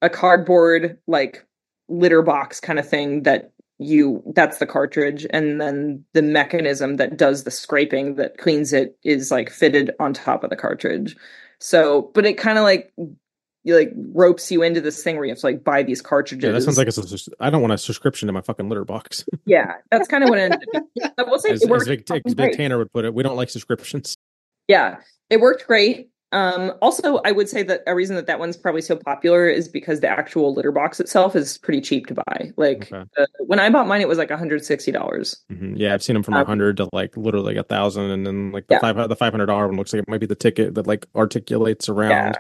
a 0.03 0.11
cardboard 0.11 0.99
like 1.07 1.47
litter 1.89 2.23
box 2.23 2.59
kind 2.59 2.81
of 2.81 2.89
thing 2.89 3.23
that 3.23 3.52
you 3.83 4.23
that's 4.35 4.59
the 4.59 4.67
cartridge 4.67 5.27
and 5.31 5.61
then 5.61 6.05
the 6.13 6.23
mechanism 6.23 6.97
that 6.97 7.17
does 7.17 7.45
the 7.45 7.51
scraping 7.51 8.17
that 8.17 8.39
cleans 8.39 8.73
it 8.73 8.99
is 9.05 9.31
like 9.31 9.51
fitted 9.51 9.93
on 10.01 10.13
top 10.13 10.45
of 10.45 10.51
the 10.51 10.57
cartridge. 10.57 11.17
So, 11.59 12.11
but 12.15 12.27
it 12.27 12.39
kind 12.39 12.59
of 12.59 12.65
like 12.65 12.93
you 13.65 13.77
like 13.77 13.93
ropes 14.13 14.51
you 14.51 14.63
into 14.63 14.81
this 14.81 15.03
thing 15.03 15.17
where 15.17 15.25
you 15.25 15.31
have 15.31 15.39
to 15.39 15.47
like 15.47 15.65
buy 15.65 15.83
these 15.83 16.03
cartridges. 16.03 16.45
Yeah, 16.45 16.53
that 16.53 16.63
sounds 16.63 16.79
like 16.79 16.89
a, 16.89 17.45
I 17.45 17.51
don't 17.51 17.61
want 17.61 17.73
a 17.73 17.79
subscription 17.79 18.27
to 18.27 18.33
my 18.33 18.41
fucking 18.41 18.69
litter 18.69 18.85
box. 18.85 19.25
yeah, 19.47 19.75
that's 19.91 20.09
kind 20.09 20.25
of 20.25 20.31
what 20.31 20.39
it 20.39 20.53
ended 20.53 20.69
up. 20.75 20.85
I 21.19 21.23
will 21.23 21.39
say 21.39 21.51
as, 21.51 21.63
it 21.63 21.67
as 21.67 21.71
worked 21.71 22.09
fucking 22.09 22.23
as 22.27 22.35
great. 22.35 22.57
Tanner 22.57 22.79
would 22.79 22.93
put 22.93 23.05
it, 23.05 23.15
we 23.15 23.23
don't 23.23 23.37
like 23.37 23.51
subscriptions. 23.51 24.17
Yeah, 24.69 24.99
it 25.31 25.41
worked 25.41 25.67
great. 25.67 26.11
Um, 26.33 26.73
also, 26.81 27.19
I 27.27 27.33
would 27.33 27.49
say 27.49 27.63
that 27.65 27.83
a 27.87 27.95
reason 27.95 28.17
that 28.17 28.27
that 28.27 28.39
one's 28.39 28.57
probably 28.57 28.81
so 28.81 28.97
popular 28.97 29.49
is 29.49 29.69
because 29.69 30.01
the 30.01 30.09
actual 30.09 30.55
litter 30.55 30.73
box 30.73 30.99
itself 30.99 31.37
is 31.37 31.59
pretty 31.59 31.81
cheap 31.83 32.07
to 32.07 32.15
buy. 32.15 32.53
Like 32.57 32.91
Okay. 32.93 33.05
uh, 33.19 33.27
when 33.47 33.61
I 33.61 33.69
bought 33.69 33.87
mine, 33.87 34.01
it 34.01 34.09
was 34.09 34.17
like 34.19 34.31
one 34.31 34.39
hundred 34.39 34.65
sixty 34.65 34.91
dollars. 34.91 35.37
hmm 35.51 35.75
Yeah, 35.77 35.93
I've 35.93 36.03
seen 36.03 36.15
them 36.15 36.23
from 36.23 36.35
a 36.35 36.41
Um, 36.41 36.47
hundred 36.47 36.79
to 36.79 36.89
like 36.93 37.17
literally 37.17 37.57
a 37.57 37.63
thousand, 37.63 38.11
and 38.11 38.27
then 38.27 38.51
like 38.51 38.67
the 38.67 38.75
Yeah. 38.75 38.81
five 38.81 39.09
the 39.09 39.17
five 39.17 39.33
hundred 39.33 39.47
dollar 39.47 39.67
one 39.69 39.77
looks 39.77 39.93
like 39.93 40.03
it 40.03 40.09
might 40.09 40.21
be 40.21 40.27
the 40.27 40.35
ticket 40.35 40.75
that 40.75 40.87
like 40.87 41.07
articulates 41.15 41.89
around. 41.89 42.11
Yeah. 42.11 42.33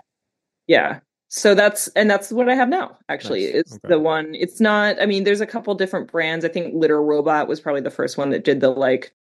Yeah. 0.66 1.00
So 1.28 1.54
that's 1.54 1.88
and 1.88 2.10
that's 2.10 2.30
what 2.30 2.48
I 2.48 2.54
have 2.54 2.68
now. 2.68 2.96
Actually, 3.08 3.44
Nice. 3.46 3.54
it's 3.54 3.72
Okay. 3.74 3.88
the 3.88 3.98
one. 3.98 4.34
It's 4.34 4.60
not. 4.60 5.00
I 5.00 5.06
mean, 5.06 5.24
there's 5.24 5.40
a 5.40 5.46
couple 5.46 5.74
different 5.74 6.10
brands. 6.10 6.44
I 6.44 6.48
think 6.48 6.74
Litter 6.74 7.02
Robot 7.02 7.48
was 7.48 7.60
probably 7.60 7.80
the 7.80 7.90
first 7.90 8.16
one 8.18 8.30
that 8.30 8.44
did 8.44 8.60
the 8.60 8.70
like 8.70 9.12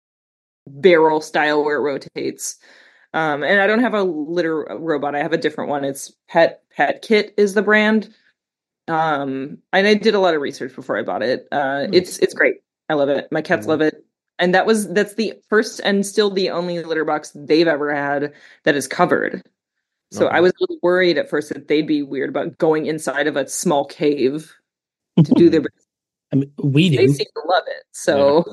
barrel 0.67 1.21
style 1.21 1.65
where 1.65 1.77
it 1.77 1.81
rotates. 1.81 2.57
Um, 3.12 3.43
and 3.43 3.61
I 3.61 3.66
don't 3.66 3.81
have 3.81 3.95
a 3.95 4.03
litter 4.03 4.65
robot. 4.78 5.15
I 5.15 5.19
have 5.23 5.32
a 5.32 5.39
different 5.39 5.70
one. 5.70 5.85
It's 5.85 6.12
Pet 6.28 6.62
Pet 6.77 7.03
Kit 7.03 7.35
is 7.37 7.55
the 7.55 7.62
brand. 7.62 8.12
Um, 8.89 9.59
and 9.73 9.87
I 9.87 9.95
did 9.95 10.15
a 10.15 10.20
lot 10.20 10.35
of 10.35 10.41
research 10.41 10.74
before 10.74 10.97
I 10.99 11.03
bought 11.03 11.23
it. 11.23 11.47
Uh, 11.53 11.87
Hmm. 11.87 11.95
it's 11.95 12.19
it's 12.19 12.35
great. 12.35 12.57
I 12.89 12.95
love 12.95 13.09
it. 13.09 13.31
My 13.31 13.43
cats 13.43 13.66
Mhm. 13.66 13.70
love 13.70 13.81
it. 13.81 14.05
And 14.39 14.55
that 14.55 14.65
was 14.66 14.89
that's 14.93 15.15
the 15.15 15.35
first 15.49 15.81
and 15.85 16.05
still 16.07 16.31
the 16.31 16.51
only 16.51 16.82
litter 16.82 17.05
box 17.05 17.32
they've 17.35 17.69
ever 17.69 17.95
had 17.95 18.32
that 18.65 18.74
is 18.74 18.87
covered. 18.89 19.43
So 20.12 20.27
Okay. 20.27 20.37
I 20.37 20.41
was 20.41 20.51
a 20.53 20.55
little 20.61 20.78
worried 20.82 21.19
at 21.19 21.28
first 21.28 21.51
that 21.51 21.69
they'd 21.69 21.87
be 21.87 22.03
weird 22.03 22.31
about 22.31 22.59
going 22.59 22.87
inside 22.87 23.27
of 23.27 23.37
a 23.37 23.47
small 23.49 23.85
cave 23.85 24.53
to 25.23 25.32
do 25.35 25.51
their. 25.51 25.61
I 26.32 26.37
mean, 26.37 26.53
we 26.62 26.91
do. 26.91 26.97
they 26.97 27.07
seem 27.09 27.27
to 27.35 27.43
love 27.49 27.65
it. 27.66 27.85
So 27.93 28.45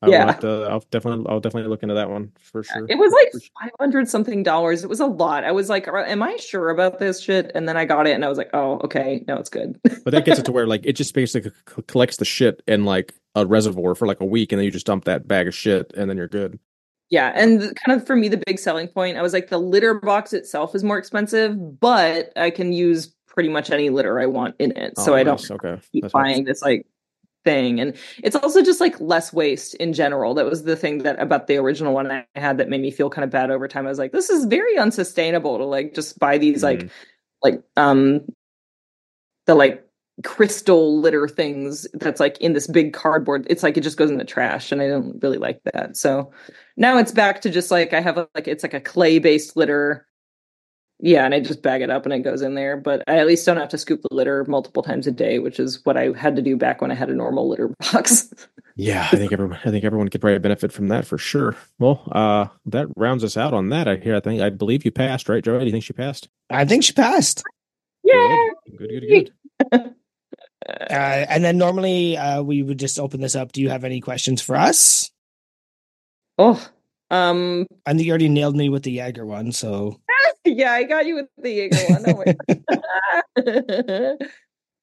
I 0.00 0.08
Yeah. 0.10 0.32
to, 0.32 0.68
I'll 0.70 0.84
definitely 0.90 1.26
I'll 1.28 1.40
definitely 1.40 1.68
look 1.70 1.82
into 1.82 1.96
that 1.96 2.08
one 2.08 2.30
for 2.40 2.62
sure. 2.62 2.86
it 2.88 2.96
was 2.98 3.12
like 3.12 3.32
five 3.60 3.70
hundred 3.80 4.08
something 4.08 4.42
dollars. 4.44 4.84
It 4.84 4.88
was 4.88 5.00
a 5.00 5.06
lot. 5.06 5.42
I 5.44 5.50
was 5.52 5.68
like, 5.68 5.88
"Am 5.88 6.22
I 6.22 6.36
sure 6.36 6.70
about 6.70 6.98
this 7.00 7.20
shit?" 7.20 7.50
And 7.54 7.68
then 7.68 7.76
I 7.76 7.84
got 7.84 8.06
it, 8.06 8.12
and 8.12 8.24
I 8.24 8.28
was 8.28 8.38
like, 8.38 8.50
"Oh, 8.54 8.78
okay, 8.84 9.24
no, 9.26 9.36
it's 9.38 9.50
good." 9.50 9.80
But 10.04 10.12
that 10.12 10.24
gets 10.24 10.38
it 10.38 10.44
to 10.44 10.52
where 10.52 10.66
like 10.74 10.86
it 10.86 10.92
just 10.92 11.14
basically 11.14 11.50
c- 11.68 11.82
collects 11.88 12.18
the 12.18 12.24
shit 12.24 12.62
in 12.68 12.84
like 12.84 13.12
a 13.34 13.44
reservoir 13.44 13.94
for 13.96 14.06
like 14.06 14.20
a 14.20 14.24
week, 14.26 14.52
and 14.52 14.58
then 14.60 14.64
you 14.64 14.70
just 14.70 14.86
dump 14.86 15.04
that 15.04 15.26
bag 15.26 15.48
of 15.48 15.54
shit, 15.54 15.92
and 15.96 16.08
then 16.08 16.16
you're 16.16 16.28
good. 16.28 16.58
Yeah, 17.10 17.32
and 17.34 17.74
kind 17.74 17.98
of 18.00 18.06
for 18.06 18.14
me, 18.14 18.28
the 18.28 18.42
big 18.46 18.58
selling 18.58 18.86
point, 18.86 19.16
I 19.16 19.22
was 19.22 19.32
like, 19.32 19.48
the 19.48 19.58
litter 19.58 19.94
box 19.94 20.32
itself 20.34 20.74
is 20.74 20.84
more 20.84 20.98
expensive, 20.98 21.80
but 21.80 22.32
I 22.36 22.50
can 22.50 22.72
use 22.72 23.14
pretty 23.26 23.48
much 23.48 23.70
any 23.70 23.88
litter 23.88 24.20
I 24.20 24.26
want 24.26 24.56
in 24.58 24.76
it, 24.76 24.98
so 24.98 25.12
Oh, 25.12 25.16
I 25.16 25.22
don't 25.24 25.40
nice. 25.40 25.50
Okay. 25.50 25.80
keep 25.90 26.02
That's 26.02 26.12
buying 26.12 26.44
this 26.44 26.60
like 26.62 26.86
thing. 27.48 27.80
And 27.80 27.96
it's 28.22 28.36
also 28.36 28.62
just 28.62 28.80
like 28.80 29.00
less 29.00 29.32
waste 29.32 29.74
in 29.76 29.92
general. 29.94 30.34
That 30.34 30.44
was 30.44 30.64
the 30.64 30.76
thing 30.76 30.98
that 31.04 31.18
about 31.18 31.46
the 31.46 31.56
original 31.56 31.94
one 31.94 32.10
I 32.10 32.26
had 32.34 32.58
that 32.58 32.68
made 32.68 32.82
me 32.82 32.90
feel 32.90 33.08
kind 33.08 33.24
of 33.24 33.30
bad 33.30 33.50
over 33.50 33.66
time. 33.68 33.86
I 33.86 33.88
was 33.88 33.98
like, 33.98 34.12
this 34.12 34.28
is 34.28 34.44
very 34.44 34.76
unsustainable 34.76 35.56
to 35.58 35.64
like 35.64 35.94
just 35.94 36.18
buy 36.18 36.36
these 36.38 36.62
like 36.62 36.80
Mhm. 36.84 36.90
like 37.42 37.62
um 37.76 38.20
the 39.46 39.54
like 39.54 39.84
crystal 40.24 40.98
litter 41.00 41.28
things 41.28 41.86
that's 41.94 42.18
like 42.18 42.36
in 42.38 42.52
this 42.52 42.66
big 42.66 42.92
cardboard 42.92 43.46
it's 43.48 43.62
like 43.62 43.76
it 43.76 43.82
just 43.82 43.96
goes 43.96 44.10
in 44.10 44.18
the 44.18 44.24
trash 44.24 44.72
and 44.72 44.82
i 44.82 44.88
don't 44.88 45.22
really 45.22 45.38
like 45.38 45.60
that 45.72 45.96
so 45.96 46.32
now 46.76 46.98
it's 46.98 47.12
back 47.12 47.40
to 47.40 47.48
just 47.50 47.70
like 47.70 47.92
i 47.92 48.00
have 48.00 48.18
a, 48.18 48.28
like 48.34 48.48
it's 48.48 48.64
like 48.64 48.74
a 48.74 48.80
clay 48.80 49.20
based 49.20 49.56
litter 49.56 50.07
yeah 51.00 51.24
and 51.24 51.34
i 51.34 51.40
just 51.40 51.62
bag 51.62 51.80
it 51.82 51.90
up 51.90 52.04
and 52.04 52.12
it 52.12 52.20
goes 52.20 52.42
in 52.42 52.54
there 52.54 52.76
but 52.76 53.02
i 53.06 53.18
at 53.18 53.26
least 53.26 53.46
don't 53.46 53.56
have 53.56 53.68
to 53.68 53.78
scoop 53.78 54.00
the 54.02 54.14
litter 54.14 54.44
multiple 54.46 54.82
times 54.82 55.06
a 55.06 55.12
day 55.12 55.38
which 55.38 55.60
is 55.60 55.84
what 55.84 55.96
i 55.96 56.10
had 56.16 56.34
to 56.36 56.42
do 56.42 56.56
back 56.56 56.80
when 56.80 56.90
i 56.90 56.94
had 56.94 57.08
a 57.10 57.14
normal 57.14 57.48
litter 57.48 57.68
box 57.92 58.32
Yeah, 58.76 59.08
I 59.10 59.16
think 59.16 59.32
everyone 59.32 59.58
I 59.64 59.70
think 59.72 59.84
everyone 59.84 60.08
could 60.08 60.20
probably 60.20 60.38
benefit 60.38 60.70
from 60.72 60.86
that 60.88 61.04
for 61.04 61.18
sure. 61.18 61.56
Well, 61.80 62.06
uh 62.12 62.46
that 62.66 62.86
rounds 62.96 63.24
us 63.24 63.36
out 63.36 63.52
on 63.52 63.70
that. 63.70 63.88
I 63.88 63.96
hear 63.96 64.14
I 64.14 64.20
think 64.20 64.40
I 64.40 64.50
believe 64.50 64.84
you 64.84 64.92
passed, 64.92 65.28
right, 65.28 65.42
Joey? 65.42 65.58
Do 65.58 65.64
you 65.66 65.72
think 65.72 65.82
she 65.82 65.92
passed? 65.92 66.28
I 66.48 66.64
think 66.64 66.84
she 66.84 66.92
passed. 66.92 67.42
yeah 68.04 68.36
Good, 68.76 68.78
good, 68.78 69.00
good, 69.08 69.30
good. 69.72 69.94
Uh, 70.68 71.24
and 71.30 71.42
then 71.42 71.56
normally 71.56 72.16
uh, 72.18 72.42
we 72.42 72.62
would 72.62 72.78
just 72.78 72.98
open 72.98 73.20
this 73.22 73.34
up. 73.34 73.52
Do 73.52 73.62
you 73.62 73.70
have 73.70 73.84
any 73.84 74.00
questions 74.00 74.42
for 74.42 74.54
us? 74.54 75.10
oh 76.38 76.64
um 77.10 77.66
I 77.86 77.92
think 77.94 78.04
you 78.04 78.10
already 78.10 78.28
nailed 78.28 78.54
me 78.54 78.68
with 78.68 78.82
the 78.84 78.94
Jagger 78.96 79.26
one. 79.26 79.50
So 79.50 79.98
yeah, 80.48 80.72
I 80.72 80.84
got 80.84 81.06
you 81.06 81.14
with 81.16 81.26
the 81.36 81.48
eagle 81.48 81.78
one. 81.88 82.04
Oh 82.06 82.24
my- 82.24 82.34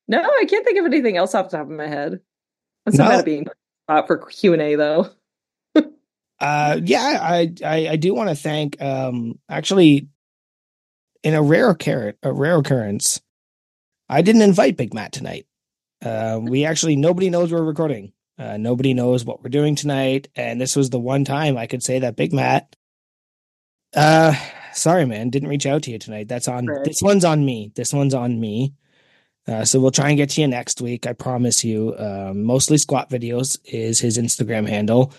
no, 0.07 0.19
I 0.21 0.45
can't 0.45 0.65
think 0.65 0.79
of 0.79 0.85
anything 0.85 1.17
else 1.17 1.33
off 1.35 1.49
the 1.49 1.57
top 1.57 1.67
of 1.67 1.71
my 1.73 1.87
head. 1.87 2.19
That's 2.85 2.97
No. 2.97 3.05
not 3.05 3.25
being 3.25 3.47
for 3.87 4.17
Q 4.17 4.53
and 4.53 4.61
A 4.61 4.75
though. 4.75 5.09
uh, 6.39 6.79
yeah, 6.83 7.19
I, 7.21 7.53
I 7.63 7.87
I 7.89 7.95
do 7.95 8.13
want 8.13 8.29
to 8.29 8.35
thank 8.35 8.81
um 8.81 9.39
actually 9.49 10.07
in 11.23 11.33
a 11.33 11.41
rare 11.41 11.69
occurrence, 11.71 12.17
a 12.23 12.31
rare 12.31 12.57
occurrence, 12.57 13.19
I 14.09 14.21
didn't 14.21 14.43
invite 14.43 14.77
Big 14.77 14.93
Matt 14.93 15.11
tonight. 15.11 15.47
Uh, 16.03 16.39
we 16.41 16.65
actually 16.65 16.95
nobody 16.95 17.29
knows 17.29 17.51
we're 17.51 17.63
recording. 17.63 18.11
Uh, 18.37 18.57
nobody 18.57 18.93
knows 18.93 19.23
what 19.25 19.41
we're 19.41 19.49
doing 19.49 19.75
tonight, 19.75 20.27
and 20.35 20.59
this 20.61 20.75
was 20.75 20.89
the 20.89 20.99
one 20.99 21.23
time 21.25 21.57
I 21.57 21.67
could 21.67 21.81
say 21.81 21.99
that 21.99 22.15
Big 22.17 22.33
Matt. 22.33 22.75
Uh, 23.95 24.35
sorry, 24.75 25.05
man, 25.05 25.29
didn't 25.29 25.49
reach 25.49 25.65
out 25.65 25.83
to 25.83 25.91
you 25.91 25.99
tonight. 25.99 26.27
That's 26.27 26.47
on. 26.47 26.67
Right. 26.67 26.83
This 26.83 27.01
one's 27.01 27.25
on 27.25 27.45
me. 27.45 27.71
This 27.75 27.93
one's 27.93 28.13
on 28.13 28.39
me. 28.39 28.73
Uh, 29.47 29.63
so 29.63 29.79
we'll 29.79 29.91
try 29.91 30.09
and 30.09 30.17
get 30.17 30.31
to 30.31 30.41
you 30.41 30.47
next 30.47 30.81
week. 30.81 31.07
I 31.07 31.13
promise 31.13 31.63
you. 31.63 31.95
Um, 31.97 32.43
mostly 32.43 32.77
squat 32.77 33.09
videos 33.09 33.57
is 33.65 33.99
his 33.99 34.17
Instagram 34.17 34.67
handle, 34.67 35.13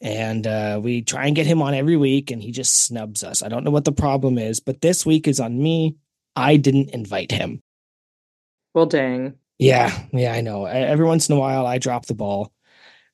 and 0.00 0.46
uh, 0.46 0.80
we 0.82 1.02
try 1.02 1.26
and 1.26 1.36
get 1.36 1.46
him 1.46 1.62
on 1.62 1.74
every 1.74 1.96
week, 1.96 2.30
and 2.30 2.42
he 2.42 2.50
just 2.50 2.84
snubs 2.84 3.22
us. 3.22 3.42
I 3.42 3.48
don't 3.48 3.64
know 3.64 3.70
what 3.70 3.84
the 3.84 3.92
problem 3.92 4.38
is, 4.38 4.60
but 4.60 4.80
this 4.80 5.06
week 5.06 5.28
is 5.28 5.40
on 5.40 5.60
me. 5.60 5.96
I 6.34 6.56
didn't 6.56 6.90
invite 6.90 7.32
him. 7.32 7.62
Well, 8.74 8.86
dang. 8.86 9.34
Yeah, 9.58 9.96
yeah, 10.12 10.32
I 10.32 10.40
know. 10.40 10.66
Every 10.66 11.06
once 11.06 11.28
in 11.28 11.36
a 11.36 11.38
while, 11.38 11.66
I 11.66 11.78
drop 11.78 12.06
the 12.06 12.14
ball. 12.14 12.52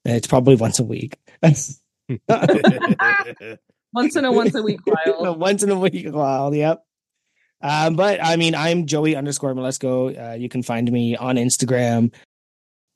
It's 0.05 0.27
probably 0.27 0.57
once 0.57 0.79
a 0.79 0.85
week. 0.85 1.19
Once 3.95 4.17
in 4.17 4.25
a 4.25 4.33
once 4.33 4.55
a 4.55 4.63
week 4.63 4.81
while. 4.85 5.37
once 5.37 5.63
in 5.63 5.71
a 5.71 5.79
week 5.79 6.13
while, 6.13 6.55
yep. 6.55 6.85
Um, 7.63 7.97
but 7.97 8.23
I 8.23 8.37
mean, 8.37 8.55
I'm 8.55 8.87
Joey 8.87 9.17
underscore 9.17 9.55
Mleczko. 9.55 10.33
Uh, 10.33 10.35
you 10.35 10.49
can 10.49 10.63
find 10.63 10.91
me 10.91 11.17
on 11.17 11.37
Instagram. 11.37 12.13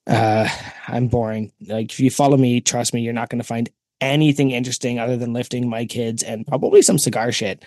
Uh, 0.06 0.48
I'm 0.86 1.08
boring. 1.08 1.52
Like 1.66 1.92
if 1.92 2.00
you 2.00 2.10
follow 2.10 2.36
me, 2.36 2.60
trust 2.60 2.92
me, 2.92 3.00
you're 3.00 3.12
not 3.12 3.30
going 3.30 3.40
to 3.40 3.46
find 3.46 3.70
anything 4.00 4.50
interesting 4.50 4.98
other 4.98 5.16
than 5.16 5.32
lifting 5.32 5.68
my 5.68 5.84
kids 5.84 6.22
and 6.22 6.46
probably 6.46 6.82
some 6.82 6.98
cigar 6.98 7.32
shit. 7.32 7.64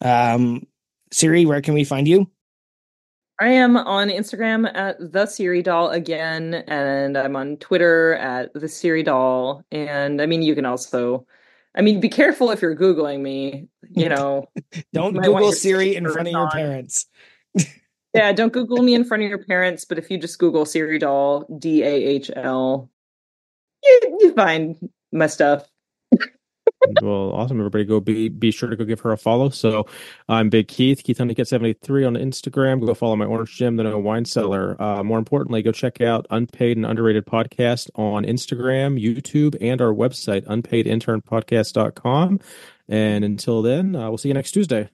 Um, 0.00 0.66
Siri, 1.12 1.46
where 1.46 1.60
can 1.60 1.74
we 1.74 1.84
find 1.84 2.08
you? 2.08 2.30
I 3.40 3.48
am 3.48 3.76
on 3.76 4.08
Instagram 4.08 4.70
at 4.74 4.96
the 5.12 5.24
Siri 5.24 5.62
Dahl 5.62 5.88
again, 5.90 6.54
and 6.66 7.16
I'm 7.16 7.36
on 7.36 7.56
Twitter 7.56 8.14
at 8.16 8.52
the 8.52 8.68
Siri 8.68 9.02
Dahl. 9.02 9.64
And 9.72 10.20
I 10.20 10.26
mean, 10.26 10.42
you 10.42 10.54
can 10.54 10.66
also, 10.66 11.26
I 11.74 11.82
mean, 11.82 12.00
be 12.00 12.08
careful 12.08 12.50
if 12.50 12.62
you're 12.62 12.76
Googling 12.76 13.20
me, 13.20 13.68
you 13.88 14.08
know. 14.08 14.48
Don't 14.92 15.14
want 15.14 15.24
Google 15.24 15.52
Siri 15.52 15.94
in 15.94 16.04
front 16.10 16.28
of 16.28 16.32
your 16.32 16.42
on. 16.42 16.50
parents. 16.50 17.06
Yeah, 18.12 18.32
don't 18.32 18.52
Google 18.52 18.82
me 18.82 18.94
in 18.94 19.04
front 19.04 19.22
of 19.22 19.28
your 19.28 19.44
parents, 19.44 19.84
but 19.84 19.96
if 19.96 20.10
you 20.10 20.18
just 20.18 20.36
Google 20.40 20.64
Siri 20.64 20.98
Dahl, 20.98 21.46
D 21.60 21.84
A 21.84 21.86
H 21.86 22.28
L, 22.34 22.90
you, 23.84 24.16
you 24.18 24.32
find 24.34 24.90
my 25.12 25.28
stuff. 25.28 25.69
Well, 27.02 27.32
awesome. 27.32 27.58
Everybody 27.58 27.84
go 27.84 28.00
be 28.00 28.28
be 28.28 28.50
sure 28.50 28.68
to 28.68 28.76
go 28.76 28.84
give 28.84 29.00
her 29.00 29.12
a 29.12 29.18
follow. 29.18 29.50
So 29.50 29.86
I'm 30.28 30.48
Big 30.48 30.68
Keith, 30.68 31.02
Keith 31.04 31.18
Honeycutt 31.18 31.48
73 31.48 32.04
on 32.04 32.14
Instagram. 32.14 32.84
Go 32.84 32.94
follow 32.94 33.16
my 33.16 33.26
Orange 33.26 33.54
Gym, 33.56 33.76
the 33.76 33.82
No 33.84 33.98
Whine 33.98 34.24
Cellar. 34.24 34.80
Uh, 34.80 35.02
more 35.02 35.18
importantly, 35.18 35.62
go 35.62 35.72
check 35.72 36.00
out 36.00 36.26
Unpaid 36.30 36.76
and 36.76 36.86
Underrated 36.86 37.26
Podcast 37.26 37.90
on 37.94 38.24
Instagram, 38.24 39.02
YouTube, 39.02 39.56
and 39.60 39.80
our 39.80 39.92
website, 39.92 40.46
unpaidinternpodcast.com. 40.46 42.40
And 42.88 43.24
until 43.24 43.62
then, 43.62 43.94
uh, 43.94 44.08
we'll 44.08 44.18
see 44.18 44.28
you 44.28 44.34
next 44.34 44.52
Tuesday. 44.52 44.88